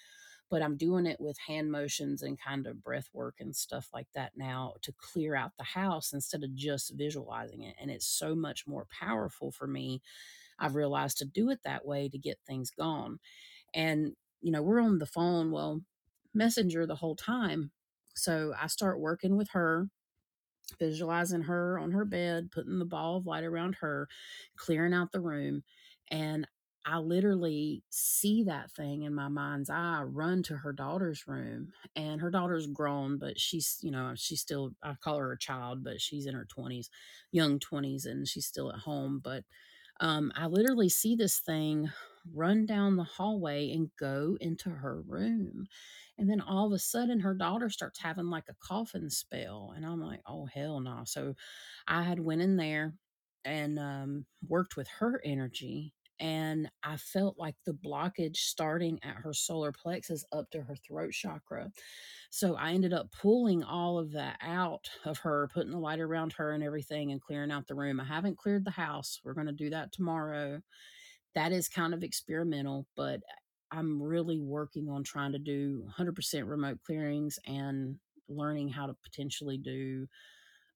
but 0.51 0.63
I'm 0.63 0.77
doing 0.77 1.07
it 1.07 1.21
with 1.21 1.39
hand 1.39 1.73
motions 1.73 2.23
and 2.23 2.39
kind 2.41 2.67
of 2.67 2.83
breath 2.83 3.09
work 3.13 3.37
and 3.41 3.55
stuff 3.55 3.89
like 3.93 4.09
that 4.15 4.33
now 4.37 4.75
to 4.83 4.93
clear 4.97 5.35
out 5.35 5.53
the 5.59 5.65
house 5.65 6.13
instead 6.13 6.45
of 6.45 6.55
just 6.55 6.93
visualizing 6.95 7.63
it. 7.63 7.75
And 7.81 7.91
it's 7.91 8.07
so 8.07 8.35
much 8.35 8.67
more 8.67 8.87
powerful 8.91 9.51
for 9.51 9.67
me. 9.67 10.03
I've 10.59 10.77
realized 10.77 11.19
to 11.19 11.25
do 11.25 11.51
it 11.51 11.61
that 11.65 11.87
way 11.87 12.09
to 12.09 12.19
get 12.19 12.39
things 12.47 12.71
gone. 12.71 13.19
And, 13.75 14.13
you 14.41 14.53
know, 14.53 14.63
we're 14.63 14.81
on 14.81 14.99
the 14.99 15.07
phone, 15.07 15.51
well, 15.51 15.81
messenger 16.35 16.87
the 16.87 16.97
whole 16.97 17.17
time. 17.17 17.71
So 18.15 18.55
I 18.61 18.69
start 18.69 19.01
working 19.01 19.37
with 19.37 19.51
her, 19.51 19.89
visualizing 20.79 21.43
her 21.43 21.79
on 21.79 21.93
her 21.93 22.05
bed, 22.05 22.51
putting 22.53 22.79
the 22.79 22.85
ball 22.85 23.17
of 23.17 23.27
light 23.27 23.45
around 23.45 23.77
her, 23.81 24.09
clearing 24.57 24.95
out 24.95 25.13
the 25.13 25.21
room. 25.21 25.63
And 26.11 26.47
I 26.87 26.99
literally 26.99 27.83
see 27.91 28.45
that 28.45 28.71
thing 28.73 29.03
in 29.03 29.15
my 29.15 29.29
mind's 29.29 29.71
eye 29.71 30.03
run 30.03 30.43
to 30.45 30.57
her 30.59 30.73
daughter's 30.73 31.27
room. 31.27 31.73
And 31.97 32.21
her 32.21 32.31
daughter's 32.31 32.67
grown, 32.67 33.19
but 33.19 33.41
she's, 33.41 33.79
you 33.83 33.91
know, 33.91 34.13
she's 34.17 34.41
still, 34.41 34.73
I 34.83 34.95
call 35.03 35.19
her 35.19 35.33
a 35.33 35.39
child, 35.39 35.83
but 35.83 36.01
she's 36.01 36.27
in 36.27 36.35
her 36.35 36.47
20s, 36.47 36.91
young 37.33 37.59
20s, 37.59 38.07
and 38.07 38.29
she's 38.29 38.47
still 38.47 38.71
at 38.71 38.81
home. 38.81 39.21
But 39.23 39.45
um, 40.01 40.33
I 40.37 40.47
literally 40.47 40.89
see 40.89 41.17
this 41.17 41.39
thing 41.39 41.91
run 42.35 42.67
down 42.67 42.97
the 42.97 43.05
hallway 43.05 43.71
and 43.73 43.91
go 43.99 44.37
into 44.41 44.71
her 44.71 45.03
room. 45.03 45.67
And 46.19 46.29
then 46.31 46.41
all 46.41 46.67
of 46.67 46.73
a 46.73 46.79
sudden, 46.79 47.21
her 47.21 47.35
daughter 47.35 47.71
starts 47.71 48.01
having 48.01 48.31
like 48.31 48.45
a 48.49 48.55
coughing 48.61 49.11
spell. 49.11 49.73
And 49.77 49.87
I'm 49.87 50.01
like, 50.03 50.21
oh, 50.27 50.47
hell 50.47 50.81
no. 50.81 51.03
So 51.05 51.35
I 51.87 52.03
had 52.03 52.21
went 52.21 52.43
in 52.43 52.57
there 52.57 52.95
and 53.45 53.79
um, 53.79 54.27
worked 54.49 54.77
with 54.77 54.89
her 55.01 55.21
energy. 55.25 55.93
And 56.21 56.71
I 56.83 56.97
felt 56.97 57.39
like 57.39 57.57
the 57.65 57.73
blockage 57.75 58.37
starting 58.37 58.99
at 59.03 59.17
her 59.17 59.33
solar 59.33 59.73
plexus 59.73 60.25
up 60.33 60.51
to 60.51 60.63
her 60.63 60.77
throat 60.77 61.13
chakra. 61.13 61.71
So 62.31 62.57
I 62.57 62.73
ended 62.73 62.93
up 62.93 63.13
pulling 63.13 63.63
all 63.63 63.99
of 63.99 64.13
that 64.13 64.39
out 64.41 64.89
of 65.05 65.19
her, 65.19 65.49
putting 65.53 65.73
the 65.73 65.79
light 65.79 66.01
around 66.01 66.33
her 66.35 66.53
and 66.53 66.63
everything, 66.63 67.13
and 67.13 67.21
clearing 67.21 67.51
out 67.51 67.67
the 67.67 67.75
room. 67.75 68.01
I 68.01 68.05
haven't 68.05 68.39
cleared 68.39 68.65
the 68.65 68.71
house. 68.71 69.21
We're 69.25 69.35
going 69.35 69.47
to 69.47 69.53
do 69.53 69.71
that 69.71 69.93
tomorrow. 69.93 70.61
That 71.35 71.53
is 71.53 71.69
kind 71.69 71.95
of 71.95 72.05
experimental, 72.05 72.87
but 72.97 73.21
I'm 73.71 74.01
really 74.01 74.39
working 74.39 74.89
on 74.89 75.03
trying 75.03 75.33
to 75.33 75.39
do 75.39 75.85
100% 75.99 76.49
remote 76.49 76.79
clearings 76.87 77.39
and 77.47 77.97
learning 78.29 78.69
how 78.69 78.87
to 78.87 78.97
potentially 79.03 79.59
do 79.59 80.07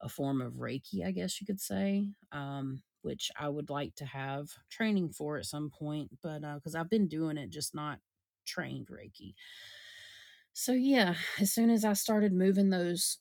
a 0.01 0.09
form 0.09 0.41
of 0.41 0.55
Reiki, 0.55 1.05
I 1.05 1.11
guess 1.11 1.41
you 1.41 1.47
could 1.47 1.61
say, 1.61 2.09
um, 2.33 2.83
which 3.03 3.31
I 3.39 3.49
would 3.49 3.71
like 3.71 3.95
to 3.97 4.05
have 4.07 4.51
training 4.71 5.11
for 5.11 5.39
at 5.39 5.47
some 5.47 5.71
point, 5.71 6.11
but 6.23 6.41
because 6.57 6.75
uh, 6.75 6.81
I've 6.81 6.91
been 6.91 7.09
doing 7.09 7.37
it, 7.39 7.51
just 7.51 7.75
not 7.75 7.99
trained 8.47 8.89
Reiki. 8.89 9.35
So, 10.53 10.73
yeah, 10.73 11.15
as 11.41 11.53
soon 11.53 11.71
as 11.71 11.85
I 11.85 11.93
started 11.93 12.33
moving 12.33 12.71
those 12.71 13.19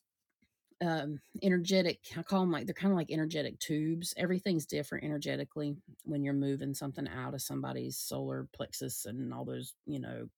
um 0.82 1.20
energetic 1.42 2.00
i 2.16 2.22
call 2.22 2.40
them 2.40 2.52
like 2.52 2.66
they're 2.66 2.74
kind 2.74 2.92
of 2.92 2.96
like 2.96 3.10
energetic 3.10 3.58
tubes 3.58 4.14
everything's 4.16 4.66
different 4.66 5.04
energetically 5.04 5.76
when 6.04 6.22
you're 6.22 6.34
moving 6.34 6.72
something 6.74 7.08
out 7.08 7.34
of 7.34 7.42
somebody's 7.42 7.96
solar 7.96 8.48
plexus 8.52 9.04
and 9.04 9.34
all 9.34 9.44
those 9.44 9.74
you 9.86 9.98
know 9.98 10.28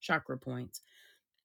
chakra 0.00 0.38
points 0.38 0.80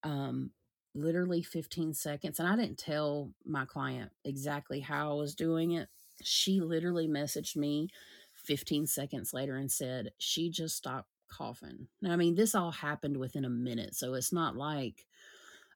um 0.03 0.51
literally 0.95 1.41
15 1.41 1.93
seconds 1.93 2.39
and 2.39 2.47
i 2.47 2.55
didn't 2.55 2.77
tell 2.77 3.29
my 3.45 3.65
client 3.65 4.11
exactly 4.23 4.79
how 4.79 5.11
i 5.11 5.15
was 5.15 5.35
doing 5.35 5.71
it 5.73 5.89
she 6.23 6.59
literally 6.59 7.07
messaged 7.07 7.55
me 7.55 7.89
15 8.33 8.87
seconds 8.87 9.33
later 9.33 9.55
and 9.55 9.71
said 9.71 10.11
she 10.17 10.49
just 10.49 10.75
stopped 10.75 11.09
coughing 11.27 11.87
now 12.01 12.11
i 12.11 12.15
mean 12.15 12.35
this 12.35 12.53
all 12.53 12.71
happened 12.71 13.17
within 13.17 13.45
a 13.45 13.49
minute 13.49 13.95
so 13.95 14.13
it's 14.13 14.31
not 14.31 14.55
like 14.55 15.05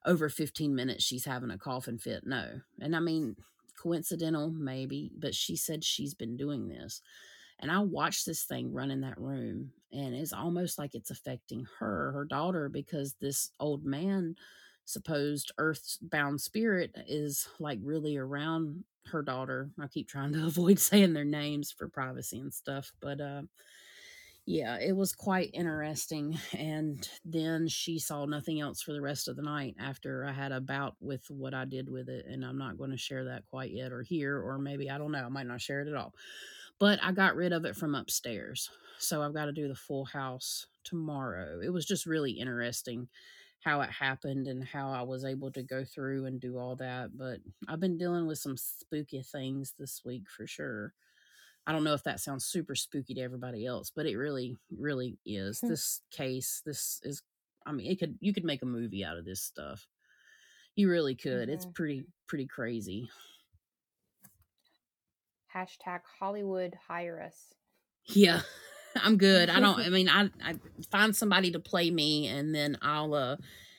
over 0.06 0.28
15 0.28 0.74
minutes 0.74 1.04
she's 1.04 1.24
having 1.24 1.50
a 1.50 1.58
coughing 1.58 1.98
fit. 1.98 2.26
No. 2.26 2.60
And 2.80 2.96
I 2.96 3.00
mean, 3.00 3.36
coincidental, 3.80 4.50
maybe, 4.50 5.10
but 5.16 5.34
she 5.34 5.56
said 5.56 5.84
she's 5.84 6.14
been 6.14 6.36
doing 6.36 6.68
this. 6.68 7.02
And 7.58 7.70
I 7.70 7.80
watched 7.80 8.24
this 8.24 8.44
thing 8.44 8.72
run 8.72 8.90
in 8.90 9.02
that 9.02 9.20
room, 9.20 9.72
and 9.92 10.14
it's 10.14 10.32
almost 10.32 10.78
like 10.78 10.94
it's 10.94 11.10
affecting 11.10 11.66
her, 11.78 12.10
her 12.12 12.24
daughter, 12.24 12.70
because 12.70 13.16
this 13.20 13.50
old 13.60 13.84
man, 13.84 14.36
supposed 14.90 15.52
earthbound 15.58 16.40
spirit, 16.40 16.96
is 17.06 17.48
like 17.58 17.78
really 17.82 18.16
around 18.16 18.84
her 19.06 19.22
daughter. 19.22 19.70
I 19.80 19.86
keep 19.86 20.08
trying 20.08 20.32
to 20.34 20.46
avoid 20.46 20.78
saying 20.78 21.12
their 21.12 21.24
names 21.24 21.70
for 21.70 21.88
privacy 21.88 22.38
and 22.38 22.52
stuff, 22.52 22.92
but 23.00 23.20
uh, 23.20 23.42
yeah, 24.46 24.78
it 24.80 24.96
was 24.96 25.12
quite 25.12 25.50
interesting. 25.52 26.38
And 26.56 27.08
then 27.24 27.68
she 27.68 27.98
saw 27.98 28.24
nothing 28.24 28.60
else 28.60 28.82
for 28.82 28.92
the 28.92 29.00
rest 29.00 29.28
of 29.28 29.36
the 29.36 29.42
night 29.42 29.76
after 29.78 30.24
I 30.24 30.32
had 30.32 30.50
a 30.50 30.60
bout 30.60 30.96
with 31.00 31.24
what 31.30 31.54
I 31.54 31.64
did 31.64 31.88
with 31.88 32.08
it. 32.08 32.26
And 32.26 32.44
I'm 32.44 32.58
not 32.58 32.78
going 32.78 32.90
to 32.90 32.96
share 32.96 33.24
that 33.26 33.46
quite 33.46 33.70
yet 33.70 33.92
or 33.92 34.02
here, 34.02 34.38
or 34.38 34.58
maybe 34.58 34.90
I 34.90 34.98
don't 34.98 35.12
know. 35.12 35.24
I 35.24 35.28
might 35.28 35.46
not 35.46 35.60
share 35.60 35.82
it 35.82 35.88
at 35.88 35.94
all. 35.94 36.14
But 36.80 36.98
I 37.02 37.12
got 37.12 37.36
rid 37.36 37.52
of 37.52 37.64
it 37.64 37.76
from 37.76 37.94
upstairs. 37.94 38.70
So 38.98 39.22
I've 39.22 39.34
got 39.34 39.44
to 39.46 39.52
do 39.52 39.68
the 39.68 39.74
full 39.74 40.04
house 40.04 40.66
tomorrow. 40.82 41.60
It 41.62 41.70
was 41.70 41.86
just 41.86 42.06
really 42.06 42.32
interesting 42.32 43.08
how 43.60 43.80
it 43.82 43.90
happened 43.90 44.48
and 44.48 44.64
how 44.64 44.90
I 44.90 45.02
was 45.02 45.24
able 45.24 45.52
to 45.52 45.62
go 45.62 45.84
through 45.84 46.26
and 46.26 46.40
do 46.40 46.58
all 46.58 46.76
that. 46.76 47.16
But 47.16 47.40
I've 47.68 47.80
been 47.80 47.98
dealing 47.98 48.26
with 48.26 48.38
some 48.38 48.56
spooky 48.56 49.22
things 49.22 49.74
this 49.78 50.02
week 50.04 50.28
for 50.30 50.46
sure. 50.46 50.94
I 51.66 51.72
don't 51.72 51.84
know 51.84 51.94
if 51.94 52.04
that 52.04 52.20
sounds 52.20 52.46
super 52.46 52.74
spooky 52.74 53.14
to 53.14 53.20
everybody 53.20 53.66
else, 53.66 53.90
but 53.90 54.06
it 54.06 54.16
really, 54.16 54.56
really 54.76 55.18
is. 55.26 55.60
This 55.60 56.02
case, 56.10 56.62
this 56.64 57.00
is, 57.04 57.22
I 57.66 57.72
mean, 57.72 57.90
it 57.90 57.98
could, 57.98 58.18
you 58.20 58.32
could 58.32 58.44
make 58.44 58.62
a 58.62 58.66
movie 58.66 59.04
out 59.04 59.18
of 59.18 59.24
this 59.26 59.42
stuff. 59.42 59.88
You 60.76 60.90
really 60.90 61.14
could. 61.16 61.48
It's 61.48 61.66
Mhm. 61.66 61.74
pretty, 61.74 62.06
pretty 62.26 62.46
crazy. 62.46 63.10
Hashtag 65.52 66.06
Hollywood 66.06 66.74
hire 66.86 67.20
us. 67.20 67.52
Yeah. 68.06 68.42
I'm 68.96 69.16
good. 69.16 69.50
I 69.50 69.60
don't 69.60 69.78
I 69.86 69.88
mean 69.88 70.08
I 70.08 70.30
I 70.44 70.54
find 70.90 71.14
somebody 71.14 71.52
to 71.52 71.60
play 71.60 71.90
me 71.90 72.26
and 72.28 72.54
then 72.54 72.78
I'll 72.82 73.14
uh 73.14 73.36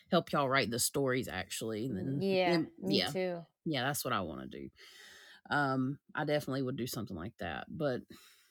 help 0.09 0.31
y'all 0.31 0.49
write 0.49 0.69
the 0.71 0.79
stories 0.79 1.27
actually. 1.27 1.85
And 1.85 1.97
then 1.97 2.21
Yeah, 2.21 2.51
then- 2.51 2.71
me 2.81 2.99
yeah. 2.99 3.07
too. 3.07 3.39
Yeah, 3.65 3.83
that's 3.83 4.03
what 4.03 4.13
I 4.13 4.21
want 4.21 4.41
to 4.51 4.59
do. 4.59 4.69
Um 5.49 5.99
I 6.15 6.25
definitely 6.25 6.61
would 6.63 6.77
do 6.77 6.87
something 6.87 7.15
like 7.17 7.33
that. 7.39 7.65
But 7.69 8.01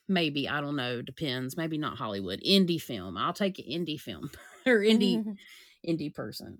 maybe, 0.08 0.48
I 0.48 0.60
don't 0.60 0.76
know, 0.76 1.02
depends. 1.02 1.56
Maybe 1.56 1.78
not 1.78 1.96
Hollywood. 1.98 2.40
Indie 2.46 2.80
film. 2.80 3.16
I'll 3.16 3.32
take 3.32 3.58
an 3.58 3.66
indie 3.66 4.00
film 4.00 4.30
or 4.66 4.80
indie 4.80 5.36
indie 5.88 6.14
person. 6.14 6.58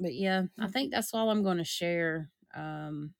But 0.00 0.14
yeah, 0.14 0.44
I 0.58 0.66
think 0.68 0.92
that's 0.92 1.12
all 1.14 1.30
I'm 1.30 1.42
going 1.42 1.58
to 1.58 1.64
share 1.64 2.30
um 2.54 3.14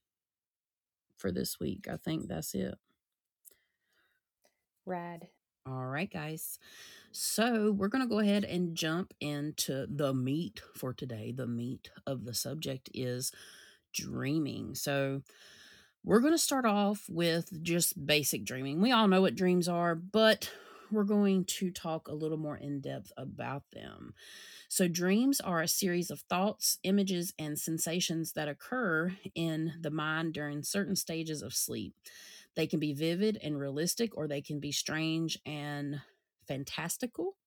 for 1.16 1.32
this 1.32 1.58
week. 1.58 1.88
I 1.90 1.96
think 1.96 2.28
that's 2.28 2.54
it. 2.54 2.74
Rad. 4.86 5.28
All 5.68 5.86
right, 5.86 6.10
guys. 6.10 6.58
So 7.12 7.72
we're 7.72 7.88
going 7.88 8.02
to 8.04 8.08
go 8.08 8.20
ahead 8.20 8.44
and 8.44 8.74
jump 8.74 9.12
into 9.20 9.86
the 9.86 10.14
meat 10.14 10.62
for 10.74 10.94
today. 10.94 11.32
The 11.36 11.46
meat 11.46 11.90
of 12.06 12.24
the 12.24 12.32
subject 12.32 12.88
is 12.94 13.32
dreaming. 13.92 14.74
So 14.74 15.22
we're 16.04 16.20
going 16.20 16.32
to 16.32 16.38
start 16.38 16.64
off 16.64 17.04
with 17.08 17.62
just 17.62 18.06
basic 18.06 18.44
dreaming. 18.44 18.80
We 18.80 18.92
all 18.92 19.08
know 19.08 19.20
what 19.20 19.34
dreams 19.34 19.68
are, 19.68 19.94
but 19.94 20.50
we're 20.90 21.04
going 21.04 21.44
to 21.44 21.70
talk 21.70 22.08
a 22.08 22.14
little 22.14 22.38
more 22.38 22.56
in 22.56 22.80
depth 22.80 23.12
about 23.18 23.64
them. 23.72 24.14
So, 24.70 24.88
dreams 24.88 25.40
are 25.40 25.60
a 25.60 25.68
series 25.68 26.10
of 26.10 26.20
thoughts, 26.20 26.78
images, 26.82 27.34
and 27.38 27.58
sensations 27.58 28.32
that 28.32 28.48
occur 28.48 29.12
in 29.34 29.74
the 29.80 29.90
mind 29.90 30.34
during 30.34 30.62
certain 30.62 30.96
stages 30.96 31.42
of 31.42 31.54
sleep. 31.54 31.94
They 32.58 32.68
can 32.68 32.80
be 32.80 32.92
vivid 32.92 33.38
and 33.42 33.58
realistic, 33.58 34.18
or 34.18 34.28
they 34.28 34.42
can 34.42 34.60
be 34.60 34.72
strange 34.72 35.40
and 35.46 36.02
fantastical. 36.46 37.38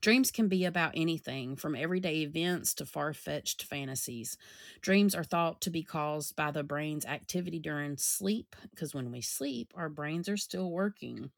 Dreams 0.00 0.30
can 0.30 0.48
be 0.48 0.64
about 0.64 0.92
anything 0.96 1.56
from 1.56 1.76
everyday 1.76 2.22
events 2.22 2.74
to 2.74 2.86
far 2.86 3.14
fetched 3.14 3.64
fantasies. 3.64 4.38
Dreams 4.82 5.14
are 5.14 5.24
thought 5.24 5.60
to 5.62 5.70
be 5.70 5.84
caused 5.84 6.36
by 6.36 6.52
the 6.52 6.64
brain's 6.64 7.06
activity 7.06 7.60
during 7.60 7.96
sleep, 7.98 8.56
because 8.70 8.94
when 8.94 9.10
we 9.12 9.22
sleep, 9.22 9.72
our 9.76 9.88
brains 9.88 10.28
are 10.28 10.36
still 10.36 10.70
working 10.70 11.32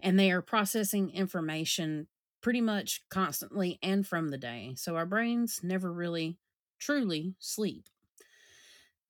and 0.00 0.18
they 0.18 0.30
are 0.30 0.42
processing 0.42 1.10
information 1.10 2.08
pretty 2.42 2.60
much 2.60 3.02
constantly 3.10 3.78
and 3.82 4.06
from 4.06 4.28
the 4.28 4.38
day. 4.38 4.74
So 4.76 4.96
our 4.96 5.06
brains 5.06 5.60
never 5.62 5.92
really 5.92 6.38
truly 6.78 7.36
sleep. 7.38 7.88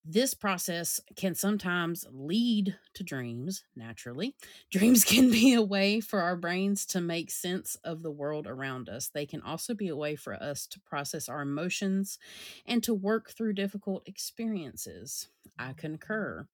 This 0.05 0.35
process 0.35 1.01
can 1.15 1.37
sometimes 1.37 2.05
lead 2.11 2.77
to 2.95 3.05
dreams, 3.05 3.65
naturally. 3.77 4.35
Dreams 4.71 5.05
can 5.05 5.31
be 5.31 5.55
a 5.55 5.63
way 5.63 6.01
for 6.01 6.21
our 6.21 6.35
brains 6.35 6.85
to 6.87 7.01
make 7.01 7.31
sense 7.31 7.77
of 7.85 8.03
the 8.03 8.11
world 8.11 8.49
around 8.49 8.89
us. 8.89 9.09
They 9.09 9.27
can 9.27 9.43
also 9.43 9.75
be 9.75 9.89
a 9.89 9.97
way 9.97 10.17
for 10.17 10.35
us 10.35 10.67
to 10.69 10.81
process 10.81 11.29
our 11.29 11.43
emotions 11.43 12.19
and 12.67 12.83
to 12.83 12.93
work 12.93 13.31
through 13.31 13.53
difficult 13.53 14.03
experiences. 14.07 15.29
I 15.59 15.71
mm. 15.71 15.77
concur. 15.77 16.49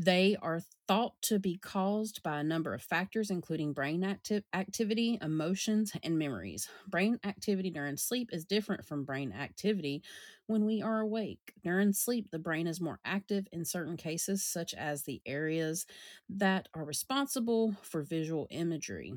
They 0.00 0.36
are 0.40 0.60
thought 0.86 1.20
to 1.22 1.40
be 1.40 1.58
caused 1.58 2.22
by 2.22 2.38
a 2.38 2.44
number 2.44 2.72
of 2.72 2.82
factors, 2.82 3.30
including 3.30 3.72
brain 3.72 4.04
acti- 4.04 4.44
activity, 4.54 5.18
emotions, 5.20 5.92
and 6.04 6.16
memories. 6.18 6.68
Brain 6.86 7.18
activity 7.24 7.70
during 7.70 7.96
sleep 7.96 8.30
is 8.32 8.44
different 8.44 8.84
from 8.84 9.04
brain 9.04 9.32
activity 9.32 10.02
when 10.46 10.64
we 10.64 10.80
are 10.82 11.00
awake. 11.00 11.52
During 11.64 11.92
sleep, 11.92 12.30
the 12.30 12.38
brain 12.38 12.68
is 12.68 12.80
more 12.80 13.00
active 13.04 13.48
in 13.52 13.64
certain 13.64 13.96
cases, 13.96 14.44
such 14.44 14.72
as 14.72 15.02
the 15.02 15.20
areas 15.26 15.84
that 16.28 16.68
are 16.74 16.84
responsible 16.84 17.74
for 17.82 18.02
visual 18.02 18.46
imagery. 18.50 19.14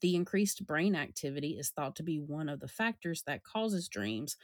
The 0.00 0.16
increased 0.16 0.66
brain 0.66 0.94
activity 0.94 1.58
is 1.58 1.70
thought 1.70 1.96
to 1.96 2.02
be 2.02 2.18
one 2.18 2.48
of 2.48 2.60
the 2.60 2.68
factors 2.68 3.22
that 3.24 3.44
causes 3.44 3.88
dreams. 3.88 4.36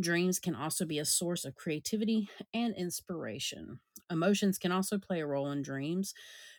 Dreams 0.00 0.38
can 0.38 0.54
also 0.54 0.84
be 0.84 0.98
a 0.98 1.04
source 1.04 1.44
of 1.44 1.54
creativity 1.54 2.30
and 2.54 2.74
inspiration. 2.76 3.80
Emotions 4.10 4.58
can 4.58 4.72
also 4.72 4.98
play 4.98 5.20
a 5.20 5.26
role 5.26 5.50
in 5.50 5.62
dreams. 5.62 6.14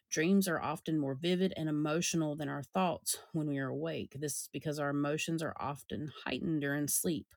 Dreams 0.10 0.47
are 0.47 0.62
often 0.62 0.99
more 0.99 1.15
vivid 1.15 1.53
and 1.58 1.69
emotional 1.69 2.36
than 2.36 2.49
our 2.49 2.63
thoughts 2.63 3.19
when 3.34 3.47
we 3.47 3.60
are 3.60 3.69
awake. 3.69 4.15
This 4.19 4.43
is 4.43 4.49
because 4.51 4.79
our 4.79 4.89
emotions 4.91 5.43
are 5.43 5.56
often 5.60 6.12
heightened 6.25 6.62
during 6.62 6.88
sleep. 6.88 7.36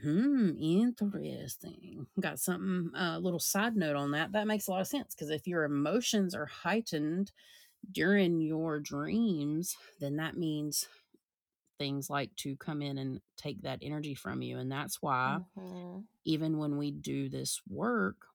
Hmm, 0.00 0.52
interesting. 0.58 2.06
Got 2.20 2.38
something, 2.38 2.92
a 2.94 3.14
uh, 3.14 3.18
little 3.18 3.40
side 3.40 3.74
note 3.76 3.96
on 3.96 4.12
that. 4.12 4.32
That 4.32 4.46
makes 4.46 4.68
a 4.68 4.70
lot 4.70 4.80
of 4.80 4.86
sense 4.86 5.14
because 5.14 5.30
if 5.30 5.46
your 5.46 5.64
emotions 5.64 6.34
are 6.34 6.46
heightened 6.46 7.32
during 7.90 8.40
your 8.40 8.80
dreams, 8.80 9.76
then 10.00 10.16
that 10.16 10.36
means 10.36 10.88
things 11.78 12.10
like 12.10 12.34
to 12.36 12.56
come 12.56 12.82
in 12.82 12.98
and 12.98 13.20
take 13.36 13.62
that 13.62 13.80
energy 13.82 14.14
from 14.14 14.42
you. 14.42 14.58
And 14.58 14.70
that's 14.72 15.02
why, 15.02 15.40
Mhm. 15.56 16.08
even 16.24 16.58
when 16.58 16.78
we 16.78 16.90
do 16.92 17.28
this 17.28 17.62
work, 17.68 18.26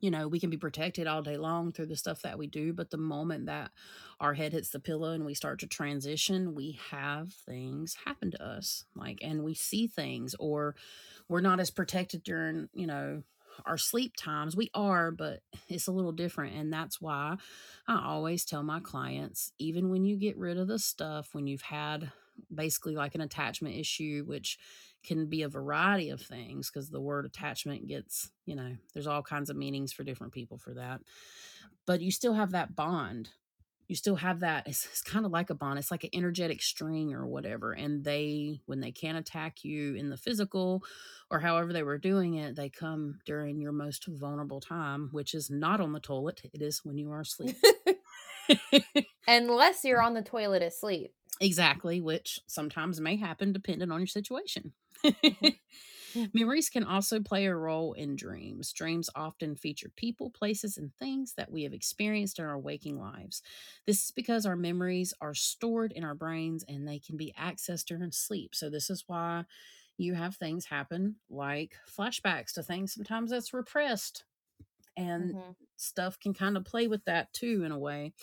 you 0.00 0.10
know, 0.10 0.28
we 0.28 0.38
can 0.38 0.50
be 0.50 0.56
protected 0.58 1.06
all 1.06 1.22
day 1.22 1.36
long 1.36 1.72
through 1.72 1.86
the 1.86 1.96
stuff 1.96 2.22
that 2.22 2.38
we 2.38 2.46
do. 2.46 2.72
But 2.72 2.90
the 2.90 2.98
moment 2.98 3.46
that 3.46 3.72
our 4.20 4.34
head 4.34 4.52
hits 4.52 4.70
the 4.70 4.78
pillow 4.80 5.12
and 5.12 5.24
we 5.24 5.34
start 5.34 5.58
to 5.60 5.66
transition, 5.66 6.54
we 6.54 6.72
have 6.90 7.32
things 7.32 7.94
happen 8.04 8.30
to 8.32 8.42
us. 8.42 8.84
Like, 8.94 9.18
and 9.22 9.42
we 9.42 9.54
see 9.54 9.86
things, 9.86 10.34
or 10.38 10.76
we're 11.28 11.40
not 11.40 11.58
as 11.58 11.70
protected 11.70 12.22
during, 12.22 12.68
you 12.74 12.86
know, 12.86 13.22
our 13.66 13.78
sleep 13.78 14.14
times. 14.16 14.56
We 14.56 14.70
are, 14.74 15.10
but 15.10 15.40
it's 15.68 15.86
a 15.86 15.92
little 15.92 16.12
different. 16.12 16.56
And 16.56 16.72
that's 16.72 17.00
why 17.00 17.36
I 17.86 18.02
always 18.04 18.44
tell 18.44 18.62
my 18.62 18.80
clients 18.80 19.52
even 19.58 19.90
when 19.90 20.04
you 20.04 20.16
get 20.16 20.36
rid 20.36 20.58
of 20.58 20.68
the 20.68 20.78
stuff, 20.78 21.30
when 21.32 21.46
you've 21.46 21.62
had 21.62 22.10
basically 22.54 22.94
like 22.94 23.14
an 23.14 23.20
attachment 23.20 23.74
issue, 23.76 24.24
which 24.26 24.58
can 25.04 25.26
be 25.26 25.42
a 25.42 25.48
variety 25.48 26.10
of 26.10 26.20
things 26.20 26.70
because 26.70 26.90
the 26.90 27.00
word 27.00 27.24
attachment 27.24 27.86
gets, 27.86 28.30
you 28.46 28.54
know, 28.54 28.76
there's 28.94 29.06
all 29.06 29.22
kinds 29.22 29.50
of 29.50 29.56
meanings 29.56 29.92
for 29.92 30.04
different 30.04 30.32
people 30.32 30.58
for 30.58 30.74
that. 30.74 31.00
But 31.86 32.00
you 32.00 32.10
still 32.10 32.34
have 32.34 32.52
that 32.52 32.76
bond. 32.76 33.30
You 33.88 33.96
still 33.96 34.16
have 34.16 34.40
that. 34.40 34.68
It's, 34.68 34.84
it's 34.84 35.02
kind 35.02 35.24
of 35.24 35.32
like 35.32 35.48
a 35.50 35.54
bond. 35.54 35.78
It's 35.78 35.90
like 35.90 36.04
an 36.04 36.10
energetic 36.12 36.62
string 36.62 37.14
or 37.14 37.26
whatever. 37.26 37.72
And 37.72 38.04
they, 38.04 38.60
when 38.66 38.80
they 38.80 38.92
can't 38.92 39.18
attack 39.18 39.64
you 39.64 39.94
in 39.94 40.10
the 40.10 40.16
physical 40.18 40.82
or 41.30 41.40
however 41.40 41.72
they 41.72 41.82
were 41.82 41.98
doing 41.98 42.34
it, 42.34 42.54
they 42.54 42.68
come 42.68 43.20
during 43.24 43.58
your 43.58 43.72
most 43.72 44.06
vulnerable 44.06 44.60
time, 44.60 45.08
which 45.12 45.32
is 45.32 45.50
not 45.50 45.80
on 45.80 45.92
the 45.92 46.00
toilet. 46.00 46.42
It 46.52 46.60
is 46.60 46.84
when 46.84 46.98
you 46.98 47.10
are 47.10 47.22
asleep. 47.22 47.56
Unless 49.26 49.84
you're 49.84 50.02
on 50.02 50.14
the 50.14 50.22
toilet 50.22 50.62
asleep. 50.62 51.12
Exactly, 51.40 52.00
which 52.00 52.40
sometimes 52.46 53.00
may 53.00 53.16
happen 53.16 53.52
depending 53.52 53.90
on 53.90 54.00
your 54.00 54.06
situation. 54.06 54.72
Mm-hmm. 55.04 55.48
Mhm. 56.14 56.32
Memories 56.32 56.70
can 56.70 56.84
also 56.84 57.20
play 57.20 57.46
a 57.46 57.54
role 57.54 57.92
in 57.94 58.16
dreams. 58.16 58.72
Dreams 58.72 59.10
often 59.14 59.56
feature 59.56 59.90
people, 59.96 60.30
places, 60.30 60.76
and 60.78 60.94
things 60.96 61.34
that 61.34 61.50
we 61.52 61.62
have 61.64 61.72
experienced 61.72 62.38
in 62.38 62.44
our 62.44 62.58
waking 62.58 62.98
lives. 62.98 63.42
This 63.86 64.04
is 64.06 64.10
because 64.12 64.46
our 64.46 64.56
memories 64.56 65.14
are 65.20 65.34
stored 65.34 65.92
in 65.92 66.04
our 66.04 66.14
brains 66.14 66.64
and 66.68 66.86
they 66.86 66.98
can 66.98 67.16
be 67.16 67.32
accessed 67.38 67.86
during 67.86 68.12
sleep. 68.12 68.54
So, 68.54 68.70
this 68.70 68.90
is 68.90 69.04
why 69.06 69.44
you 69.98 70.14
have 70.14 70.36
things 70.36 70.66
happen 70.66 71.16
like 71.28 71.76
flashbacks 71.88 72.52
to 72.54 72.62
things 72.62 72.94
sometimes 72.94 73.30
that's 73.30 73.52
repressed. 73.54 74.24
And 74.96 75.36
Mhm. 75.36 75.56
stuff 75.76 76.18
can 76.20 76.34
kind 76.34 76.56
of 76.56 76.64
play 76.64 76.88
with 76.88 77.04
that 77.06 77.32
too, 77.32 77.64
in 77.64 77.72
a 77.72 77.78
way. 77.78 78.14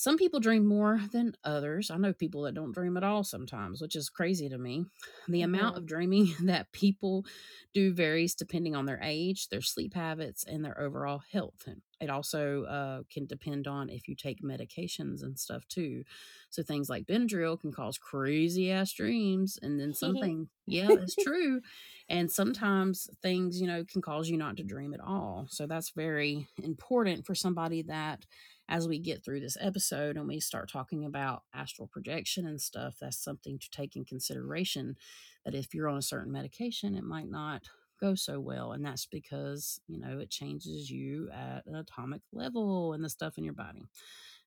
Some 0.00 0.16
people 0.16 0.40
dream 0.40 0.64
more 0.64 0.98
than 1.12 1.34
others. 1.44 1.90
I 1.90 1.98
know 1.98 2.14
people 2.14 2.40
that 2.44 2.54
don't 2.54 2.72
dream 2.72 2.96
at 2.96 3.04
all 3.04 3.22
sometimes, 3.22 3.82
which 3.82 3.94
is 3.94 4.08
crazy 4.08 4.48
to 4.48 4.56
me. 4.56 4.86
The 5.28 5.42
amount 5.42 5.76
Mhm. 5.76 5.78
of 5.78 5.84
dreaming 5.84 6.32
that 6.44 6.72
people 6.72 7.26
do 7.74 7.92
varies 7.92 8.34
depending 8.34 8.74
on 8.74 8.86
their 8.86 8.98
age, 9.02 9.48
their 9.50 9.60
sleep 9.60 9.92
habits, 9.92 10.42
and 10.42 10.64
their 10.64 10.80
overall 10.80 11.20
health. 11.30 11.68
It 12.00 12.08
also 12.08 12.64
uh, 12.64 13.02
can 13.12 13.26
depend 13.26 13.66
on 13.66 13.90
if 13.90 14.08
you 14.08 14.16
take 14.16 14.40
medications 14.42 15.22
and 15.22 15.38
stuff 15.38 15.68
too. 15.68 16.04
So 16.48 16.62
things 16.62 16.88
like 16.88 17.04
Benadryl 17.04 17.60
can 17.60 17.70
cause 17.70 17.98
crazy 17.98 18.70
ass 18.72 18.92
dreams, 18.94 19.58
and 19.60 19.78
then 19.78 19.92
something, 19.92 20.48
yeah, 20.66 20.96
it's 21.02 21.14
true. 21.14 21.60
And 22.08 22.30
sometimes 22.32 23.08
things, 23.22 23.60
you 23.60 23.66
know, 23.66 23.84
can 23.84 24.00
cause 24.00 24.30
you 24.30 24.38
not 24.38 24.56
to 24.56 24.64
dream 24.64 24.94
at 24.94 25.00
all. 25.00 25.46
So 25.50 25.66
that's 25.66 25.90
very 25.90 26.48
important 26.62 27.26
for 27.26 27.34
somebody 27.34 27.82
that 27.82 28.24
as 28.70 28.88
we 28.88 28.98
get 29.00 29.24
through 29.24 29.40
this 29.40 29.58
episode 29.60 30.16
and 30.16 30.28
we 30.28 30.40
start 30.40 30.70
talking 30.70 31.04
about 31.04 31.42
astral 31.52 31.88
projection 31.88 32.46
and 32.46 32.60
stuff, 32.60 32.94
that's 33.00 33.22
something 33.22 33.58
to 33.58 33.70
take 33.70 33.96
in 33.96 34.04
consideration 34.04 34.96
that 35.44 35.54
if 35.54 35.74
you're 35.74 35.88
on 35.88 35.98
a 35.98 36.02
certain 36.02 36.32
medication, 36.32 36.94
it 36.94 37.04
might 37.04 37.28
not 37.28 37.64
go 38.00 38.14
so 38.14 38.40
well. 38.40 38.72
And 38.72 38.84
that's 38.84 39.06
because, 39.06 39.80
you 39.88 39.98
know, 39.98 40.20
it 40.20 40.30
changes 40.30 40.88
you 40.90 41.28
at 41.32 41.66
an 41.66 41.74
atomic 41.74 42.22
level 42.32 42.92
and 42.94 43.04
the 43.04 43.10
stuff 43.10 43.36
in 43.36 43.44
your 43.44 43.54
body. 43.54 43.88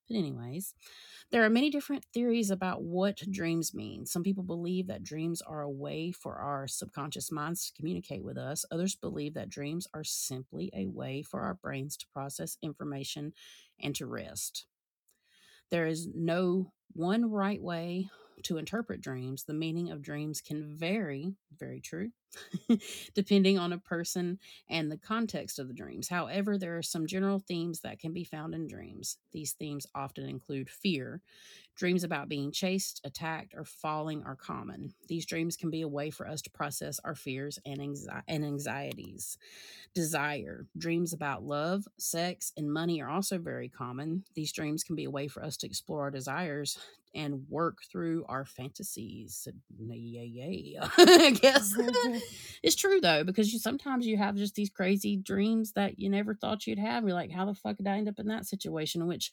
But, 0.08 0.18
anyways, 0.18 0.74
there 1.30 1.44
are 1.44 1.50
many 1.50 1.70
different 1.70 2.04
theories 2.12 2.50
about 2.50 2.82
what 2.82 3.16
dreams 3.30 3.74
mean. 3.74 4.06
Some 4.06 4.22
people 4.22 4.44
believe 4.44 4.86
that 4.86 5.02
dreams 5.02 5.40
are 5.42 5.62
a 5.62 5.70
way 5.70 6.12
for 6.12 6.36
our 6.36 6.68
subconscious 6.68 7.32
minds 7.32 7.66
to 7.66 7.72
communicate 7.74 8.22
with 8.22 8.36
us. 8.36 8.64
Others 8.70 8.96
believe 8.96 9.34
that 9.34 9.48
dreams 9.48 9.86
are 9.94 10.04
simply 10.04 10.70
a 10.74 10.86
way 10.86 11.22
for 11.22 11.40
our 11.40 11.54
brains 11.54 11.96
to 11.98 12.06
process 12.12 12.58
information 12.62 13.32
and 13.80 13.94
to 13.96 14.06
rest. 14.06 14.66
There 15.70 15.86
is 15.86 16.08
no 16.14 16.72
one 16.92 17.30
right 17.30 17.60
way 17.60 18.10
to 18.42 18.58
interpret 18.58 19.00
dreams. 19.00 19.44
The 19.44 19.54
meaning 19.54 19.90
of 19.90 20.02
dreams 20.02 20.40
can 20.40 20.76
vary, 20.76 21.34
very 21.58 21.80
true, 21.80 22.10
depending 23.14 23.58
on 23.58 23.72
a 23.72 23.78
person 23.78 24.38
and 24.68 24.90
the 24.90 24.98
context 24.98 25.58
of 25.58 25.68
the 25.68 25.74
dreams. 25.74 26.08
However, 26.08 26.58
there 26.58 26.76
are 26.76 26.82
some 26.82 27.06
general 27.06 27.38
themes 27.38 27.80
that 27.80 28.00
can 28.00 28.12
be 28.12 28.24
found 28.24 28.54
in 28.54 28.66
dreams. 28.66 29.18
These 29.32 29.52
themes 29.52 29.86
often 29.94 30.28
include 30.28 30.68
fear. 30.68 31.22
Dreams 31.76 32.04
about 32.04 32.28
being 32.28 32.52
chased, 32.52 33.00
attacked, 33.04 33.54
or 33.54 33.64
falling 33.64 34.22
are 34.24 34.36
common. 34.36 34.94
These 35.08 35.26
dreams 35.26 35.56
can 35.56 35.70
be 35.70 35.82
a 35.82 35.88
way 35.88 36.10
for 36.10 36.28
us 36.28 36.40
to 36.42 36.50
process 36.50 37.00
our 37.04 37.14
fears 37.14 37.58
and, 37.66 37.80
anxi- 37.80 38.22
and 38.28 38.44
anxieties. 38.44 39.38
Desire. 39.94 40.66
Dreams 40.76 41.12
about 41.12 41.44
love, 41.44 41.86
sex, 41.98 42.52
and 42.56 42.72
money 42.72 43.00
are 43.02 43.08
also 43.10 43.38
very 43.38 43.68
common. 43.68 44.24
These 44.34 44.52
dreams 44.52 44.84
can 44.84 44.96
be 44.96 45.04
a 45.04 45.10
way 45.10 45.28
for 45.28 45.42
us 45.42 45.56
to 45.58 45.66
explore 45.66 46.02
our 46.02 46.10
desires 46.10 46.78
and 47.14 47.44
work 47.48 47.78
through 47.90 48.24
our 48.28 48.44
fantasies. 48.44 49.46
Yeah, 49.78 50.22
yeah. 50.22 50.88
I 50.98 51.30
guess 51.30 51.76
mm-hmm. 51.76 52.18
it's 52.62 52.76
true 52.76 53.00
though, 53.00 53.24
because 53.24 53.52
you 53.52 53.58
sometimes 53.58 54.06
you 54.06 54.16
have 54.16 54.36
just 54.36 54.54
these 54.54 54.70
crazy 54.70 55.16
dreams 55.16 55.72
that 55.72 55.98
you 55.98 56.08
never 56.08 56.34
thought 56.34 56.66
you'd 56.66 56.78
have. 56.78 57.04
You're 57.04 57.14
like, 57.14 57.30
how 57.30 57.44
the 57.44 57.54
fuck 57.54 57.76
did 57.76 57.86
I 57.86 57.96
end 57.96 58.08
up 58.08 58.18
in 58.18 58.28
that 58.28 58.46
situation? 58.46 59.06
Which 59.06 59.32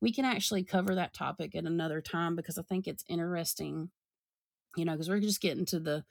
we 0.00 0.12
can 0.12 0.24
actually 0.24 0.64
cover 0.64 0.94
that 0.94 1.14
topic 1.14 1.54
at 1.54 1.64
another 1.64 2.00
time 2.00 2.36
because 2.36 2.58
I 2.58 2.62
think 2.62 2.86
it's 2.86 3.04
interesting, 3.08 3.90
you 4.76 4.84
know, 4.84 4.92
because 4.92 5.08
we're 5.08 5.20
just 5.20 5.40
getting 5.40 5.66
to 5.66 5.80
the 5.80 6.04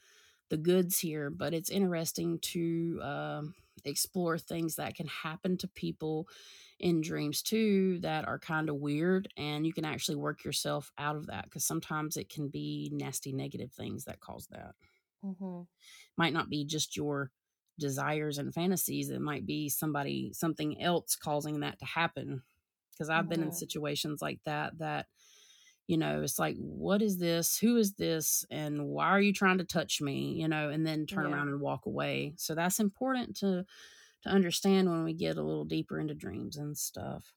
the 0.52 0.58
goods 0.58 1.00
here, 1.00 1.32
but 1.32 1.56
it's 1.56 1.72
interesting 1.72 2.40
to 2.40 3.00
uh, 3.04 3.42
explore 3.86 4.38
things 4.38 4.76
that 4.76 4.96
can 4.96 5.08
happen 5.08 5.58
to 5.58 5.68
people 5.70 6.28
in 6.80 7.02
dreams 7.02 7.42
too 7.42 8.00
that 8.02 8.28
are 8.28 8.40
kind 8.40 8.70
of 8.70 8.76
weird 8.76 9.30
and 9.38 9.66
you 9.66 9.74
can 9.74 9.86
actually 9.86 10.18
work 10.18 10.44
yourself 10.44 10.92
out 11.00 11.16
of 11.16 11.28
that 11.28 11.46
because 11.46 11.66
sometimes 11.66 12.18
it 12.18 12.30
can 12.30 12.50
be 12.50 12.92
nasty 12.94 13.32
negative 13.34 13.72
things 13.72 14.06
that 14.06 14.20
cause 14.20 14.48
that. 14.52 14.76
Hmm 15.24 15.62
might 16.18 16.34
not 16.34 16.50
be 16.50 16.66
just 16.66 16.98
your 16.98 17.32
desires 17.80 18.38
and 18.38 18.54
fantasies 18.54 19.10
it 19.10 19.22
might 19.22 19.46
be 19.46 19.70
somebody 19.70 20.32
something 20.34 20.82
else 20.82 21.16
causing 21.16 21.62
that 21.62 21.80
to 21.80 21.86
happen 21.86 22.44
because 22.92 23.10
i've 23.10 23.30
been 23.30 23.42
in 23.42 23.52
situations 23.52 24.22
like 24.22 24.40
that 24.46 24.78
that 24.78 25.08
you 25.88 25.98
know 25.98 26.22
it's 26.22 26.40
like 26.40 26.56
what 26.58 27.02
is 27.02 27.18
this 27.20 27.58
who 27.58 27.78
is 27.78 27.94
this 27.96 28.46
and 28.50 28.86
why 28.86 29.08
are 29.08 29.22
you 29.22 29.34
trying 29.34 29.58
to 29.58 29.64
touch 29.66 30.02
me 30.02 30.34
you 30.34 30.48
know 30.48 30.70
and 30.70 30.86
then 30.86 31.06
turn 31.06 31.26
Yeah. 31.28 31.34
around 31.34 31.50
and 31.50 31.60
walk 31.62 31.86
away 31.86 32.34
so 32.38 32.56
that's 32.56 32.80
important 32.80 33.36
to 33.38 33.66
to 34.24 34.30
understand 34.30 34.90
when 34.90 35.04
we 35.04 35.14
get 35.14 35.38
a 35.38 35.44
little 35.44 35.66
deeper 35.66 36.00
into 36.00 36.14
dreams 36.14 36.58
and 36.58 36.78
stuff 36.78 37.34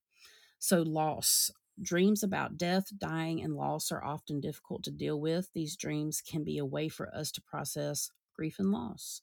so, 0.59 0.83
loss. 0.83 1.51
Dreams 1.83 2.23
about 2.23 2.57
death, 2.57 2.87
dying, 2.97 3.43
and 3.43 3.55
loss 3.55 3.91
are 3.93 4.03
often 4.05 4.41
difficult 4.41 4.85
to 4.85 4.91
deal 4.93 5.21
with. 5.21 5.51
These 5.53 5.77
dreams 5.77 6.23
can 6.23 6.45
be 6.45 6.59
a 6.59 6.65
way 6.65 6.89
for 6.89 7.15
us 7.15 7.31
to 7.33 7.43
process 7.43 8.11
grief 8.35 8.59
and 8.59 8.71
loss 8.71 9.21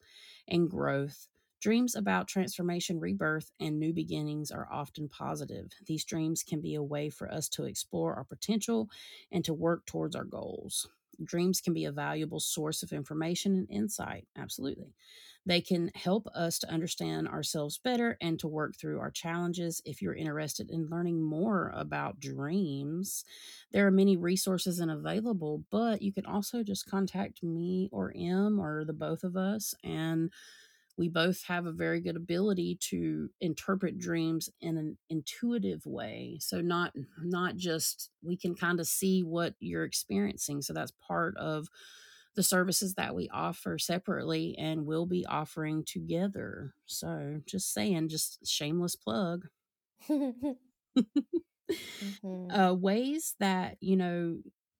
and 0.47 0.69
growth. 0.69 1.29
Dreams 1.61 1.95
about 1.95 2.27
transformation, 2.27 2.99
rebirth, 2.99 3.51
and 3.59 3.79
new 3.79 3.93
beginnings 3.93 4.51
are 4.51 4.67
often 4.71 5.07
positive. 5.07 5.71
These 5.85 6.05
dreams 6.05 6.43
can 6.43 6.59
be 6.59 6.75
a 6.75 6.83
way 6.83 7.09
for 7.09 7.31
us 7.31 7.47
to 7.49 7.65
explore 7.65 8.15
our 8.15 8.25
potential 8.25 8.89
and 9.31 9.45
to 9.45 9.53
work 9.53 9.85
towards 9.85 10.15
our 10.15 10.25
goals. 10.25 10.89
Dreams 11.23 11.61
can 11.61 11.73
be 11.73 11.85
a 11.85 11.91
valuable 11.91 12.39
source 12.39 12.81
of 12.81 12.91
information 12.91 13.53
and 13.55 13.69
insight. 13.69 14.27
Absolutely. 14.35 14.95
They 15.45 15.61
can 15.61 15.91
help 15.93 16.25
us 16.33 16.57
to 16.59 16.69
understand 16.71 17.27
ourselves 17.27 17.77
better 17.77 18.17
and 18.21 18.39
to 18.39 18.47
work 18.47 18.75
through 18.75 18.99
our 18.99 19.11
challenges. 19.11 19.81
If 19.85 20.01
you're 20.01 20.15
interested 20.15 20.71
in 20.71 20.89
learning 20.89 21.21
more 21.21 21.71
about 21.75 22.19
dreams, 22.19 23.23
there 23.71 23.85
are 23.85 23.91
many 23.91 24.17
resources 24.17 24.79
and 24.79 24.89
available, 24.91 25.63
but 25.69 26.01
you 26.01 26.11
can 26.13 26.25
also 26.25 26.63
just 26.63 26.87
contact 26.87 27.43
me 27.43 27.89
or 27.91 28.11
Em 28.15 28.59
or 28.59 28.85
the 28.85 28.93
both 28.93 29.23
of 29.23 29.35
us 29.35 29.75
and 29.83 30.31
we 31.01 31.09
both 31.09 31.43
have 31.45 31.67
a 31.67 31.73
very 31.73 32.01
good 32.01 32.15
ability 32.17 32.77
to 32.79 33.29
interpret 33.41 33.99
dreams 33.99 34.49
in 34.61 34.77
an 34.77 34.97
intuitive 35.09 35.85
way 35.85 36.37
so 36.41 36.61
not 36.61 36.93
not 37.23 37.57
just 37.57 38.11
we 38.23 38.37
can 38.37 38.55
kind 38.55 38.79
of 38.79 38.87
see 38.87 39.23
what 39.23 39.55
you're 39.59 39.85
experiencing 39.85 40.61
so 40.61 40.73
that's 40.73 40.93
part 41.07 41.37
of 41.37 41.67
the 42.35 42.43
services 42.43 42.95
that 42.95 43.15
we 43.15 43.29
offer 43.29 43.77
separately 43.79 44.55
and 44.57 44.85
will 44.85 45.05
be 45.05 45.25
offering 45.25 45.83
together. 45.85 46.73
So, 46.85 47.41
just 47.45 47.73
saying, 47.73 48.09
just 48.09 48.47
shameless 48.47 48.95
plug. 48.95 49.47
hmm 52.01 52.53
uh, 52.53 52.75
ways 52.77 53.35
that, 53.39 53.77
you 53.81 53.97
know, 53.97 54.37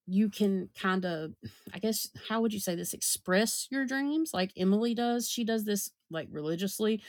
you 0.07 0.29
can 0.29 0.69
kind 0.79 1.05
of, 1.05 1.33
I 1.73 1.79
guess, 1.79 2.09
how 2.27 2.41
would 2.41 2.53
you 2.53 2.59
say 2.59 2.75
this? 2.75 2.93
Express 2.93 3.67
your 3.71 3.85
dreams 3.85 4.31
like 4.33 4.51
Emily 4.57 4.93
does. 4.95 5.29
She 5.29 5.43
does 5.45 5.65
this 5.65 5.91
like 6.11 6.27
religiously. 6.31 7.01